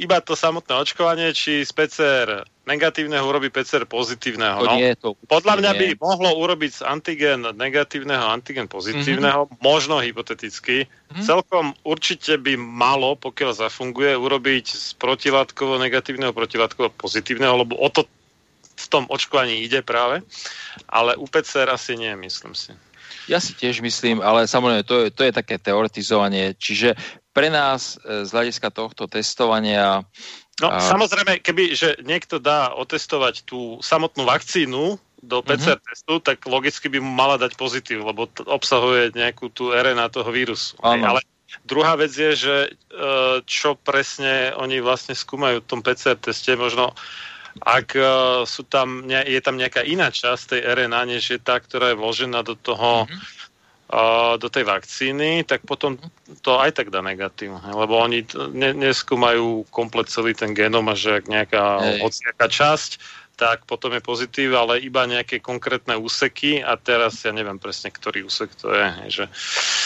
iba 0.06 0.22
to 0.22 0.38
samotné 0.38 0.78
očkovanie, 0.78 1.34
či 1.34 1.66
z 1.66 1.72
PCR 1.74 2.46
negatívneho 2.68 3.24
urobí 3.24 3.48
PCR 3.48 3.88
pozitívneho. 3.88 4.60
To 4.60 4.68
no. 4.68 4.76
nie 4.76 4.92
to. 4.94 5.16
Podľa 5.26 5.54
mňa 5.58 5.72
by 5.72 5.86
nie. 5.90 5.98
mohlo 5.98 6.36
urobiť 6.36 6.70
z 6.78 6.82
antigen 6.84 7.40
negatívneho 7.56 8.28
antigen 8.28 8.68
pozitívneho, 8.68 9.48
mm-hmm. 9.48 9.64
možno 9.64 10.04
hypoteticky. 10.04 10.84
Mhm. 10.84 10.94
Mm-hmm. 11.08 11.24
Celkom 11.24 11.72
určite 11.82 12.36
by 12.36 12.60
malo, 12.60 13.16
pokiaľ 13.16 13.56
zafunguje, 13.56 14.12
urobiť 14.14 14.64
z 14.68 14.88
protilátkovo 15.00 15.80
negatívneho 15.80 16.36
protilátkovo 16.36 16.92
pozitívneho, 16.94 17.64
lebo 17.64 17.74
o 17.80 17.88
to 17.88 18.04
v 18.78 18.86
tom 18.86 19.10
očkovaní 19.10 19.64
ide 19.64 19.82
práve. 19.82 20.22
Ale 20.86 21.18
u 21.18 21.26
PCR 21.26 21.72
asi 21.74 21.98
nie, 21.98 22.14
myslím 22.14 22.54
si. 22.54 22.70
Ja 23.28 23.38
si 23.38 23.52
tiež 23.52 23.84
myslím, 23.84 24.24
ale 24.24 24.48
samozrejme 24.48 24.82
to 24.88 25.06
je, 25.06 25.08
to 25.12 25.22
je 25.28 25.32
také 25.32 25.60
teoretizovanie. 25.60 26.56
Čiže 26.56 26.96
pre 27.30 27.52
nás 27.52 28.00
e, 28.00 28.24
z 28.24 28.30
hľadiska 28.32 28.72
tohto 28.72 29.04
testovania 29.06 30.02
No, 30.58 30.74
A- 30.74 30.82
samozrejme, 30.82 31.38
keby 31.38 31.70
že 31.70 31.94
niekto 32.02 32.42
dá 32.42 32.74
otestovať 32.74 33.46
tú 33.46 33.78
samotnú 33.78 34.26
vakcínu 34.26 34.98
do 35.22 35.38
PCR 35.42 35.78
mm-hmm. 35.78 35.86
testu, 35.86 36.14
tak 36.18 36.42
logicky 36.46 36.90
by 36.90 36.98
mu 36.98 37.10
mala 37.10 37.38
dať 37.38 37.54
pozitív, 37.54 38.02
lebo 38.06 38.26
t- 38.26 38.42
obsahuje 38.42 39.14
nejakú 39.14 39.50
tú 39.54 39.70
RNA 39.70 40.10
toho 40.10 40.30
vírusu. 40.30 40.74
Ale 40.82 41.22
druhá 41.62 41.94
vec 41.94 42.10
je, 42.10 42.34
že 42.34 42.56
e, 42.66 42.70
čo 43.46 43.78
presne 43.78 44.50
oni 44.58 44.82
vlastne 44.82 45.14
skúmajú 45.14 45.62
v 45.62 45.68
tom 45.70 45.80
PCR 45.82 46.18
teste, 46.18 46.58
možno 46.58 46.94
ak 47.62 47.88
e, 47.96 48.02
sú 48.46 48.62
tam, 48.66 49.06
ne- 49.06 49.26
je 49.26 49.40
tam 49.40 49.56
nejaká 49.56 49.82
iná 49.82 50.10
časť 50.10 50.56
tej 50.56 50.60
RNA, 50.64 51.00
než 51.04 51.22
je 51.34 51.40
tá, 51.40 51.58
ktorá 51.58 51.92
je 51.92 52.00
vložená 52.00 52.42
do 52.42 52.54
toho 52.54 53.06
Mhm. 53.08 53.18
uh, 53.88 54.36
do 54.36 54.52
tej 54.52 54.68
vakcíny, 54.68 55.48
tak 55.48 55.64
potom 55.64 55.96
to 56.44 56.60
aj 56.60 56.76
tak 56.76 56.92
dá 56.92 57.00
negatív. 57.00 57.56
hej, 57.56 57.72
Lebo 57.72 57.96
oni 57.96 58.20
ne, 58.52 58.76
neskúmajú 58.76 59.64
komplet 59.72 60.12
celý 60.12 60.36
ten 60.36 60.52
genom 60.52 60.84
a 60.92 60.94
že 60.94 61.20
ak 61.20 61.24
nejaká 61.24 61.64
Hej. 61.80 62.00
hociaká 62.04 62.46
časť, 62.52 62.90
tak 63.38 63.64
potom 63.64 63.94
je 63.94 64.02
pozitív, 64.02 64.58
ale 64.58 64.82
iba 64.82 65.06
nejaké 65.06 65.38
konkrétne 65.38 65.94
úseky 65.94 66.58
a 66.60 66.74
teraz 66.74 67.22
ja 67.22 67.30
neviem 67.30 67.56
presne, 67.56 67.88
ktorý 67.94 68.26
úsek 68.26 68.50
to 68.58 68.74
je. 68.74 68.86
hej, 68.90 69.08
Že, 69.08 69.24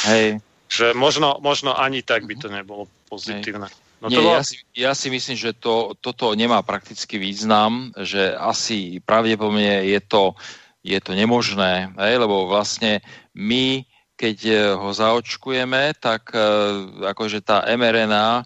hej, 0.09 0.27
že 0.73 0.87
možno, 0.97 1.37
možno 1.45 1.77
ani 1.77 2.01
tak 2.01 2.25
by 2.25 2.35
to 2.41 2.49
nebolo 2.49 2.89
pozitívne. 3.13 3.69
No 4.03 4.11
Nie, 4.11 4.19
to 4.19 4.23
bolo, 4.27 4.35
ja, 4.35 4.43
si, 4.43 4.57
ja 4.75 4.93
si 4.99 5.09
myslím, 5.15 5.39
že 5.39 5.55
to, 5.55 5.95
toto 6.03 6.35
nemá 6.35 6.59
praktický 6.67 7.23
význam, 7.23 7.95
že 8.03 8.35
asi 8.35 8.99
pravdepodobne 8.99 9.87
je 9.87 10.01
to, 10.03 10.35
je 10.83 10.99
to 10.99 11.15
nemožné, 11.15 11.95
hej, 11.95 12.15
lebo 12.19 12.51
vlastne 12.51 12.99
my, 13.39 13.87
keď 14.19 14.37
e, 14.43 14.55
ho 14.75 14.91
zaočkujeme, 14.91 15.95
tak 16.03 16.35
e, 16.35 16.43
akože 17.15 17.47
tá 17.47 17.63
mRNA 17.63 18.43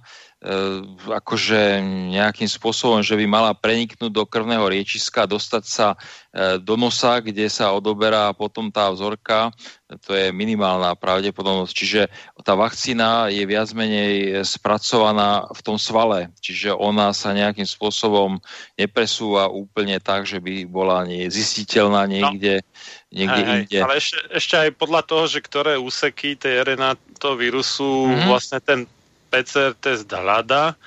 akože 1.10 1.82
nejakým 2.14 2.46
spôsobom, 2.46 3.02
že 3.02 3.18
by 3.18 3.26
mala 3.26 3.50
preniknúť 3.50 4.12
do 4.14 4.22
krvného 4.22 4.62
riečiska, 4.70 5.26
dostať 5.26 5.64
sa 5.66 5.98
e, 6.30 6.62
do 6.62 6.78
nosa, 6.78 7.18
kde 7.18 7.50
sa 7.50 7.74
odoberá 7.74 8.30
potom 8.30 8.70
tá 8.70 8.86
vzorka, 8.94 9.50
to 10.06 10.14
je 10.14 10.30
minimálna 10.30 10.94
pravdepodobnosť. 10.94 11.72
Čiže 11.74 12.00
tá 12.46 12.54
vakcína 12.54 13.30
je 13.30 13.42
viac 13.42 13.70
menej 13.74 14.42
spracovaná 14.46 15.46
v 15.50 15.60
tom 15.66 15.78
svale, 15.78 16.30
čiže 16.38 16.74
ona 16.74 17.10
sa 17.10 17.34
nejakým 17.34 17.66
spôsobom 17.66 18.38
nepresúva 18.78 19.50
úplne 19.50 19.98
tak, 19.98 20.30
že 20.30 20.38
by 20.38 20.66
bola 20.66 21.06
zistiteľná 21.06 22.06
niekde, 22.06 22.62
niekde 23.10 23.42
hej, 23.42 23.58
inde. 23.66 23.78
ale 23.82 23.98
ešte, 23.98 24.18
ešte 24.30 24.54
aj 24.54 24.70
podľa 24.78 25.02
toho, 25.06 25.24
že 25.26 25.38
ktoré 25.42 25.74
úseky 25.78 26.38
tej 26.38 26.62
RNA 26.66 27.18
toho 27.18 27.34
vírusu 27.34 28.06
Mhm. 28.06 28.26
vlastne 28.30 28.58
ten 28.62 28.80
PCR 29.28 29.74
test 29.76 30.08
hľada, 30.08 30.78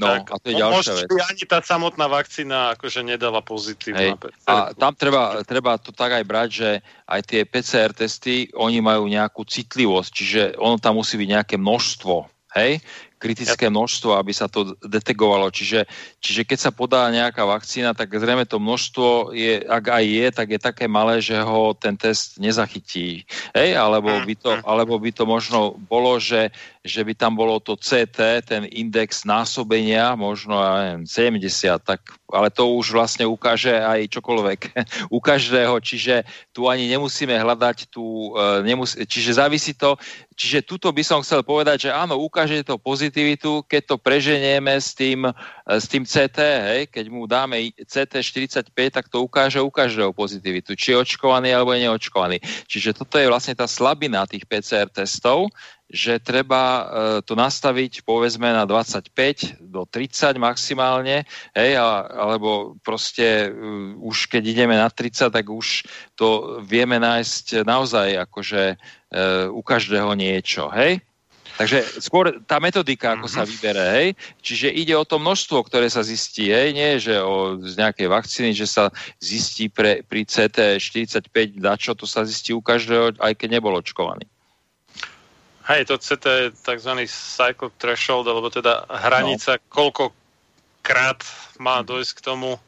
No, 0.00 0.08
tak 0.16 0.32
a 0.32 0.36
to 0.40 0.46
je 0.48 0.56
ďalšia 0.56 0.92
vec. 0.96 1.08
ani 1.12 1.44
tá 1.44 1.60
samotná 1.60 2.08
vakcína 2.08 2.72
akože 2.72 3.04
nedala 3.04 3.44
pozitívne. 3.44 4.16
Hej. 4.16 4.32
A 4.48 4.72
tam 4.72 4.96
treba, 4.96 5.44
treba 5.44 5.76
to 5.76 5.92
tak 5.92 6.16
aj 6.16 6.24
brať, 6.24 6.48
že 6.48 6.70
aj 7.04 7.20
tie 7.28 7.40
PCR 7.44 7.92
testy, 7.92 8.48
oni 8.56 8.80
majú 8.80 9.04
nejakú 9.04 9.44
citlivosť, 9.44 10.10
čiže 10.10 10.42
ono 10.56 10.80
tam 10.80 10.96
musí 10.96 11.20
byť 11.20 11.28
nejaké 11.28 11.56
množstvo, 11.60 12.16
hej? 12.56 12.80
kritické 13.20 13.68
množstvo, 13.68 14.16
aby 14.16 14.32
sa 14.32 14.48
to 14.48 14.72
detegovalo. 14.80 15.52
Čiže, 15.52 15.84
čiže 16.24 16.48
keď 16.48 16.58
sa 16.58 16.72
podá 16.72 17.04
nejaká 17.12 17.44
vakcína, 17.44 17.92
tak 17.92 18.16
zrejme 18.16 18.48
to 18.48 18.56
množstvo, 18.56 19.36
je, 19.36 19.60
ak 19.60 19.84
aj 19.92 20.04
je, 20.08 20.26
tak 20.32 20.48
je 20.56 20.60
také 20.60 20.88
malé, 20.88 21.20
že 21.20 21.36
ho 21.36 21.76
ten 21.76 22.00
test 22.00 22.40
nezachytí. 22.40 23.28
Hej? 23.52 23.76
Alebo, 23.76 24.08
by 24.08 24.34
to, 24.40 24.50
alebo 24.64 24.96
by 24.96 25.12
to 25.12 25.28
možno 25.28 25.76
bolo, 25.76 26.16
že, 26.16 26.48
že 26.80 27.04
by 27.04 27.12
tam 27.12 27.36
bolo 27.36 27.60
to 27.60 27.76
CT, 27.76 28.40
ten 28.48 28.64
index 28.72 29.28
násobenia, 29.28 30.16
možno 30.16 30.56
ja 30.56 30.96
neviem, 30.96 31.04
70, 31.04 31.76
tak, 31.84 32.00
ale 32.32 32.48
to 32.48 32.72
už 32.72 32.96
vlastne 32.96 33.28
ukáže 33.28 33.76
aj 33.76 34.08
čokoľvek 34.08 34.60
u 35.16 35.18
každého, 35.20 35.76
čiže 35.84 36.24
tu 36.56 36.72
ani 36.72 36.88
nemusíme 36.88 37.36
hľadať 37.36 37.92
tú, 37.92 38.32
e, 38.32 38.64
nemus- 38.64 38.96
čiže 38.96 39.36
závisí 39.36 39.76
to, 39.76 40.00
čiže 40.32 40.64
tuto 40.64 40.88
by 40.88 41.04
som 41.04 41.20
chcel 41.20 41.44
povedať, 41.44 41.88
že 41.88 41.90
áno, 41.92 42.16
ukáže 42.16 42.64
to 42.64 42.80
pozitivitu, 42.80 43.60
keď 43.68 43.82
to 43.84 43.96
preženieme 44.00 44.72
s 44.72 44.96
tým, 44.96 45.28
e, 45.28 45.32
s 45.68 45.84
tým 45.84 46.08
CT, 46.08 46.38
hej, 46.40 46.80
keď 46.88 47.04
mu 47.12 47.28
dáme 47.28 47.60
CT 47.76 48.24
45, 48.24 48.72
tak 48.88 49.12
to 49.12 49.20
ukáže 49.20 49.60
u 49.60 49.68
každého 49.68 50.16
pozitivitu, 50.16 50.72
či 50.72 50.96
je 50.96 51.00
očkovaný 51.04 51.52
alebo 51.52 51.76
je 51.76 51.84
neočkovaný. 51.84 52.40
Čiže 52.64 53.04
toto 53.04 53.20
je 53.20 53.28
vlastne 53.28 53.52
tá 53.52 53.68
slabina 53.68 54.24
tých 54.24 54.48
PCR 54.48 54.88
testov, 54.88 55.52
že 55.90 56.22
treba 56.22 56.62
e, 56.62 56.82
to 57.26 57.34
nastaviť 57.34 58.06
povedzme 58.06 58.46
na 58.46 58.62
25 58.62 59.58
do 59.58 59.82
30 59.82 60.38
maximálne, 60.38 61.26
hej, 61.50 61.72
alebo 62.14 62.78
proste 62.82 63.50
uh, 63.50 63.98
už 63.98 64.30
keď 64.30 64.42
ideme 64.46 64.78
na 64.78 64.86
30, 64.86 65.34
tak 65.34 65.46
už 65.50 65.82
to 66.14 66.58
vieme 66.62 66.98
nájsť 67.02 67.66
naozaj 67.66 68.22
akože 68.30 68.78
uh, 68.78 69.50
u 69.50 69.62
každého 69.62 70.14
niečo, 70.14 70.70
hej. 70.70 71.02
Takže 71.60 72.00
skôr 72.00 72.40
tá 72.48 72.56
metodika, 72.56 73.12
ako 73.12 73.28
sa 73.28 73.44
vybere, 73.44 73.84
hej. 74.00 74.08
Čiže 74.40 74.72
ide 74.72 74.96
o 74.96 75.04
to 75.04 75.20
množstvo, 75.20 75.60
ktoré 75.68 75.92
sa 75.92 76.00
zistí, 76.00 76.48
hej. 76.48 76.72
Nie, 76.72 76.96
že 76.96 77.20
o, 77.20 77.60
z 77.60 77.76
nejakej 77.76 78.08
vakcíny, 78.08 78.50
že 78.56 78.64
sa 78.64 78.88
zistí 79.20 79.68
pre, 79.68 80.00
pri 80.00 80.24
CT 80.24 80.80
45 80.80 81.60
dačo, 81.60 81.92
to 81.92 82.08
sa 82.08 82.24
zistí 82.24 82.56
u 82.56 82.64
každého, 82.64 83.20
aj 83.20 83.36
keď 83.36 83.60
nebol 83.60 83.76
očkovaný. 83.76 84.24
Hej, 85.70 85.86
to 85.86 85.94
CT 86.02 86.24
je 86.26 86.46
tzv. 86.50 86.92
cycle 87.06 87.70
threshold, 87.78 88.26
alebo 88.26 88.50
teda 88.50 88.90
hranica, 88.90 89.54
no. 89.54 89.62
koľko 89.70 90.10
krát 90.82 91.22
má 91.62 91.86
dojsť 91.86 92.12
k 92.18 92.24
tomu 92.26 92.58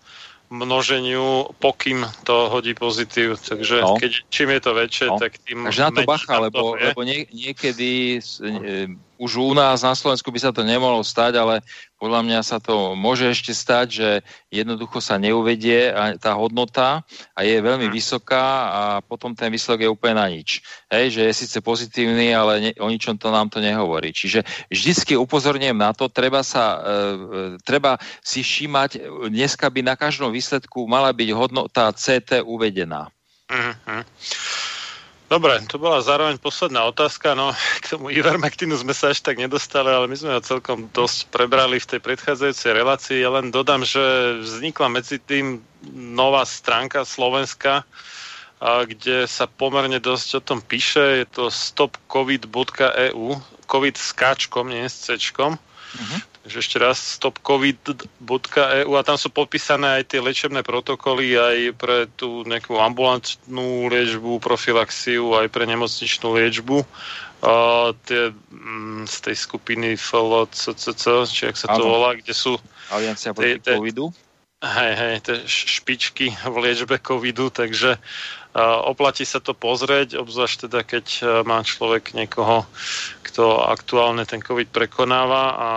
množeniu, 0.53 1.49
pokým 1.59 2.05
to 2.29 2.53
hodí 2.53 2.77
pozitív. 2.77 3.41
Takže 3.41 3.81
No. 3.81 3.97
keď, 3.97 4.13
čím 4.29 4.49
je 4.53 4.61
to 4.61 4.71
väčšie, 4.77 5.07
No. 5.09 5.17
tak 5.19 5.41
tým 5.41 5.65
Takže 5.65 5.83
na 5.83 5.91
to 5.91 6.03
bacha, 6.05 6.37
lebo, 6.39 6.77
lebo 6.77 7.01
nie, 7.03 7.25
niekedy 7.33 8.21
e, 8.21 8.93
už 9.21 9.39
u 9.39 9.55
nás 9.55 9.85
na 9.87 9.95
Slovensku 9.95 10.33
by 10.33 10.41
sa 10.41 10.51
to 10.51 10.67
nemohlo 10.67 11.05
stať, 11.05 11.39
ale 11.39 11.61
podľa 12.01 12.21
mňa 12.27 12.41
sa 12.43 12.59
to 12.59 12.99
môže 12.99 13.31
ešte 13.31 13.55
stať, 13.55 13.87
že 13.93 14.09
jednoducho 14.51 14.99
sa 14.99 15.21
neuvedie 15.23 15.95
a 15.95 16.19
tá 16.19 16.35
hodnota 16.35 17.07
a 17.37 17.41
je 17.47 17.63
veľmi 17.63 17.87
Mhm. 17.87 17.95
vysoká 17.95 18.47
a 18.69 18.83
potom 19.05 19.31
ten 19.37 19.53
výsledok 19.53 19.87
je 19.87 19.95
úplne 19.95 20.19
na 20.19 20.27
nič. 20.27 20.65
Hej, 20.91 21.15
že 21.15 21.23
je 21.31 21.39
síce 21.47 21.59
pozitívny, 21.63 22.35
ale 22.35 22.53
ne, 22.59 22.71
o 22.83 22.91
ničom 22.91 23.15
to 23.15 23.31
nám 23.31 23.47
to 23.47 23.63
nehovorí. 23.63 24.11
Čiže 24.11 24.43
vždycky 24.67 25.15
upozorňujem 25.15 25.79
na 25.79 25.95
to, 25.95 26.11
treba, 26.11 26.43
sa, 26.43 26.79
e, 26.79 26.79
e, 26.83 27.63
treba 27.63 28.03
si 28.27 28.43
všímať, 28.43 28.99
dneska 29.31 29.71
by 29.71 29.81
na 29.87 29.95
každom 29.95 30.35
výsledku 30.35 30.91
mala 30.91 31.15
byť 31.15 31.29
hodnota 31.31 31.95
CT 31.95 32.43
uvedená. 32.43 33.07
Mhm. 33.53 34.03
Dobre, 35.33 35.65
to 35.65 35.81
bola 35.81 36.05
zároveň 36.05 36.37
posledná 36.37 36.85
otázka. 36.85 37.33
No, 37.33 37.57
k 37.81 37.97
tomu 37.97 38.13
Ivermectinu 38.13 38.77
sme 38.77 38.93
sa 38.93 39.17
až 39.17 39.25
tak 39.25 39.41
nedostali, 39.41 39.89
ale 39.89 40.05
my 40.05 40.13
sme 40.13 40.37
ho 40.37 40.45
celkom 40.45 40.93
dosť 40.93 41.33
prebrali 41.33 41.81
v 41.81 41.89
tej 41.89 42.01
predchádzajúcej 42.05 42.77
relácii. 42.77 43.25
Ja 43.25 43.33
len 43.33 43.49
dodám, 43.49 43.81
že 43.81 44.05
vznikla 44.45 44.93
medzi 44.93 45.17
tým 45.17 45.65
nová 45.97 46.45
stránka 46.45 47.09
Slovenska, 47.09 47.89
kde 48.61 49.25
sa 49.25 49.49
pomerne 49.49 50.05
dosť 50.05 50.29
o 50.37 50.45
tom 50.45 50.61
píše. 50.61 51.25
Je 51.25 51.27
to 51.33 51.49
stopcovid.eu, 51.49 53.41
covid 53.65 53.97
s 53.97 54.13
káčkom, 54.13 54.69
nie 54.69 54.85
s 54.85 55.09
cečkom. 55.09 55.57
Takže 56.43 56.59
ešte 56.59 56.77
raz 56.83 56.99
stopcovid.eu 56.99 58.93
a 58.99 59.03
tam 59.07 59.15
sú 59.15 59.31
popísané 59.31 60.03
aj 60.03 60.11
tie 60.11 60.19
liečebné 60.19 60.67
protokoly 60.67 61.39
aj 61.39 61.57
pre 61.79 62.11
tú 62.19 62.43
nejakú 62.43 62.83
ambulantnú 62.83 63.87
liečbu, 63.87 64.43
profilaxiu, 64.43 65.39
aj 65.39 65.47
pre 65.55 65.71
nemocničnú 65.71 66.35
liečbu. 66.35 66.83
Uh, 67.43 67.95
tie, 68.07 68.31
mm, 68.55 69.07
z 69.07 69.17
tej 69.19 69.37
skupiny 69.39 69.99
FLCCC, 69.99 71.27
či 71.27 71.43
ak 71.51 71.59
sa 71.59 71.75
to 71.75 71.83
volá, 71.83 72.15
kde 72.15 72.35
sú 72.35 72.55
Aliancia 72.91 73.35
proti 73.35 73.59
tej- 73.59 73.79
covidu. 73.83 74.15
Hej, 74.63 74.93
hej, 74.95 75.15
tie 75.27 75.37
špičky 75.43 76.31
v 76.39 76.57
liečbe 76.63 76.95
covidu, 77.03 77.51
takže 77.51 77.99
uh, 77.99 78.79
oplatí 78.87 79.27
sa 79.27 79.43
to 79.43 79.59
pozrieť, 79.59 80.23
obzvlášť 80.23 80.71
teda, 80.71 80.81
keď 80.87 81.07
uh, 81.19 81.27
má 81.43 81.67
človek 81.67 82.15
niekoho, 82.15 82.63
kto 83.27 83.59
aktuálne 83.67 84.23
ten 84.23 84.39
covid 84.39 84.71
prekonáva 84.71 85.43
a 85.59 85.69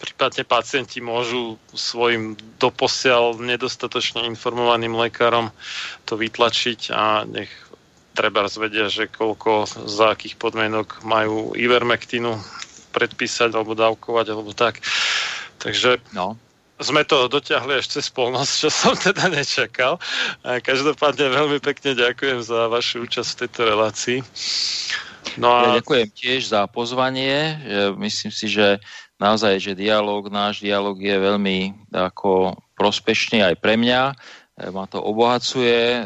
prípadne 0.00 0.42
pacienti 0.44 0.98
môžu 1.00 1.56
svojim 1.72 2.34
doposiaľ 2.58 3.38
nedostatočne 3.38 4.26
informovaným 4.26 4.94
lekárom 4.94 5.50
to 6.08 6.16
vytlačiť 6.18 6.92
a 6.94 7.22
nech 7.28 7.50
treba 8.18 8.50
zvedia, 8.50 8.90
že 8.90 9.06
koľko, 9.06 9.70
za 9.86 10.18
akých 10.18 10.34
podmienok 10.42 11.06
majú 11.06 11.54
ivermektinu 11.54 12.34
predpísať 12.90 13.54
alebo 13.54 13.78
dávkovať 13.78 14.26
alebo 14.34 14.50
tak. 14.50 14.82
Takže 15.62 16.02
No. 16.14 16.34
sme 16.82 17.06
to 17.06 17.30
dotiahli 17.30 17.78
až 17.78 17.86
cez 17.86 18.10
polnosť, 18.10 18.52
čo 18.58 18.68
som 18.74 18.94
teda 18.98 19.30
nečakal. 19.30 20.02
A 20.42 20.58
každopádne 20.58 21.30
veľmi 21.30 21.58
pekne 21.62 21.94
ďakujem 21.94 22.42
za 22.42 22.66
vašu 22.66 23.06
účasť 23.06 23.30
v 23.30 23.38
tejto 23.46 23.60
relácii. 23.70 24.18
No 25.38 25.54
Ja 25.54 25.70
a 25.70 25.76
ďakujem 25.78 26.08
tiež 26.10 26.50
za 26.50 26.66
pozvanie. 26.66 27.58
Že 27.62 27.82
Myslím 28.02 28.32
si, 28.34 28.46
že 28.50 28.82
naozaj, 29.18 29.58
že 29.58 29.78
dialog, 29.78 30.30
náš 30.30 30.62
dialog 30.62 30.96
je 30.98 31.14
veľmi 31.18 31.90
ako 31.90 32.54
prospešný 32.78 33.42
aj 33.42 33.54
pre 33.58 33.74
mňa. 33.74 34.02
E, 34.10 34.14
Ma 34.70 34.86
to 34.86 35.02
obohacuje. 35.02 35.78
E, 35.98 36.00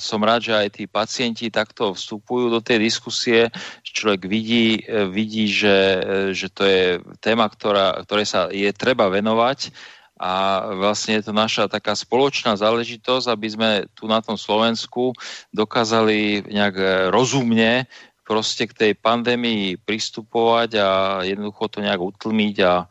Som 0.00 0.24
rád, 0.24 0.48
že 0.48 0.54
aj 0.56 0.68
tí 0.80 0.84
pacienti 0.88 1.52
takto 1.52 1.92
vstupujú 1.92 2.48
do 2.48 2.60
tej 2.64 2.88
diskusie. 2.88 3.52
Človek 3.84 4.24
vidí, 4.24 4.80
e, 4.80 5.04
vidí 5.06 5.46
že, 5.52 6.02
že 6.32 6.48
to 6.48 6.64
je 6.64 6.98
téma, 7.20 7.46
ktorá, 7.46 8.00
ktorej 8.08 8.26
sa 8.26 8.40
je 8.48 8.72
treba 8.72 9.12
venovať 9.12 9.70
a 10.18 10.66
vlastne 10.74 11.14
je 11.14 11.30
to 11.30 11.32
naša 11.32 11.70
taká 11.70 11.94
spoločná 11.94 12.58
záležitosť, 12.58 13.30
aby 13.30 13.48
sme 13.54 13.70
tu 13.94 14.10
na 14.10 14.18
tom 14.18 14.34
Slovensku 14.34 15.14
dokázali 15.54 16.42
nejak 16.42 16.74
rozumne 17.14 17.86
proste 18.28 18.68
k 18.68 18.76
tej 18.76 18.92
pandémii 19.00 19.80
pristupovať 19.80 20.70
a 20.76 20.88
jednoducho 21.24 21.64
to 21.72 21.78
nejak 21.80 21.96
utlmiť 21.96 22.56
a 22.60 22.84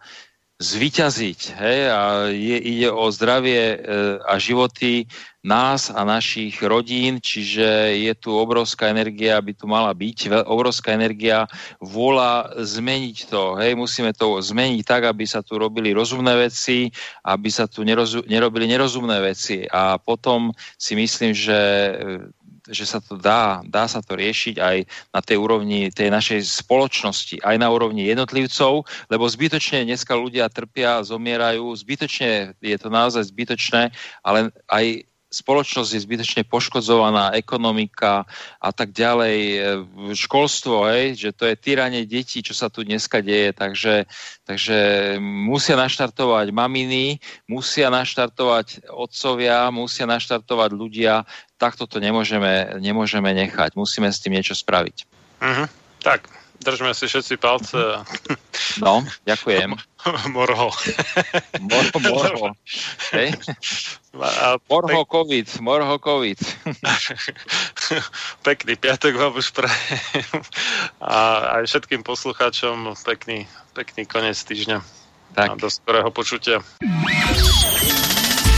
zvyťaziť. 0.58 1.40
Hej? 1.54 1.80
A 1.94 2.02
je, 2.34 2.58
ide 2.58 2.90
o 2.90 3.06
zdravie 3.14 3.78
e, 3.78 3.78
a 4.26 4.42
životy 4.42 5.06
nás 5.46 5.94
a 5.94 6.02
našich 6.02 6.58
rodín, 6.66 7.22
čiže 7.22 7.94
je 7.94 8.14
tu 8.18 8.34
obrovská 8.34 8.90
energia, 8.90 9.38
aby 9.38 9.54
tu 9.54 9.70
mala 9.70 9.94
byť, 9.94 10.50
obrovská 10.50 10.98
energia 10.98 11.46
vôľa 11.78 12.58
zmeniť 12.58 13.18
to. 13.30 13.62
Hej? 13.62 13.78
Musíme 13.78 14.18
to 14.18 14.42
zmeniť 14.42 14.82
tak, 14.82 15.06
aby 15.06 15.30
sa 15.30 15.46
tu 15.46 15.62
robili 15.62 15.94
rozumné 15.94 16.50
veci, 16.50 16.90
aby 17.22 17.54
sa 17.54 17.70
tu 17.70 17.86
nerozu- 17.86 18.26
nerobili 18.26 18.66
nerozumné 18.66 19.22
veci. 19.22 19.70
A 19.70 20.02
potom 20.02 20.50
si 20.74 20.98
myslím, 20.98 21.38
že 21.38 21.58
že 22.70 22.86
sa 22.86 23.00
to 23.00 23.16
dá, 23.16 23.64
dá 23.66 23.88
sa 23.88 24.04
to 24.04 24.16
riešiť 24.16 24.56
aj 24.60 24.78
na 25.16 25.22
tej 25.24 25.38
úrovni 25.40 25.90
tej 25.92 26.12
našej 26.12 26.44
spoločnosti, 26.44 27.40
aj 27.42 27.56
na 27.58 27.68
úrovni 27.72 28.08
jednotlivcov, 28.08 28.86
lebo 29.08 29.24
zbytočne 29.26 29.88
dneska 29.88 30.14
ľudia 30.14 30.52
trpia, 30.52 31.04
zomierajú, 31.04 31.68
zbytočne 31.74 32.56
je 32.60 32.78
to 32.78 32.90
naozaj 32.92 33.24
zbytočné, 33.28 33.92
ale 34.24 34.52
aj 34.68 35.08
spoločnosť 35.38 35.92
je 35.94 36.06
zbytočne 36.06 36.42
poškodzovaná, 36.50 37.38
ekonomika 37.38 38.26
a 38.58 38.70
tak 38.74 38.94
ďalej, 38.94 39.38
e, 39.38 39.60
školstvo, 40.18 40.90
hej, 40.90 41.18
že 41.18 41.30
to 41.34 41.46
je 41.46 41.56
týranie 41.58 42.06
detí, 42.10 42.42
čo 42.42 42.58
sa 42.58 42.74
tu 42.74 42.82
dneska 42.82 43.22
deje, 43.22 43.54
takže, 43.54 44.10
takže 44.46 44.78
musia 45.22 45.78
naštartovať 45.78 46.50
maminy, 46.50 47.22
musia 47.46 47.94
naštartovať 47.94 48.90
otcovia, 48.90 49.70
musia 49.70 50.10
naštartovať 50.10 50.70
ľudia, 50.74 51.26
takto 51.58 51.90
to 51.90 51.98
nemôžeme, 51.98 52.78
nemôžeme 52.82 53.30
nechať, 53.34 53.74
musíme 53.74 54.10
s 54.10 54.22
tým 54.22 54.38
niečo 54.38 54.54
spraviť. 54.54 55.06
uh-huh. 55.42 55.68
tak, 56.06 56.30
držme 56.68 56.92
si 56.92 57.08
všetci 57.08 57.40
palce 57.40 57.80
a 57.80 58.04
No, 58.84 59.00
ďakujem. 59.24 59.72
morho. 60.36 60.68
Morho, 61.64 61.98
morho. 62.04 62.48
Hej? 63.16 63.32
A 64.18 64.60
Morho 64.68 65.06
COVID, 65.08 65.48
morho 65.64 65.96
COVID. 65.98 66.38
pekný 68.44 68.74
piatok 68.76 69.14
vám 69.16 69.34
už 69.40 69.56
prajem. 69.56 70.42
A 71.00 71.18
aj 71.62 71.72
všetkým 71.72 72.04
poslucháčom 72.04 72.94
pekný, 73.08 73.48
pekný 73.72 74.04
koniec 74.06 74.38
týždňa. 74.44 74.78
A 74.78 75.54
Tak. 75.54 75.62
do 75.62 75.70
skorého 75.70 76.10
počutia. 76.12 76.60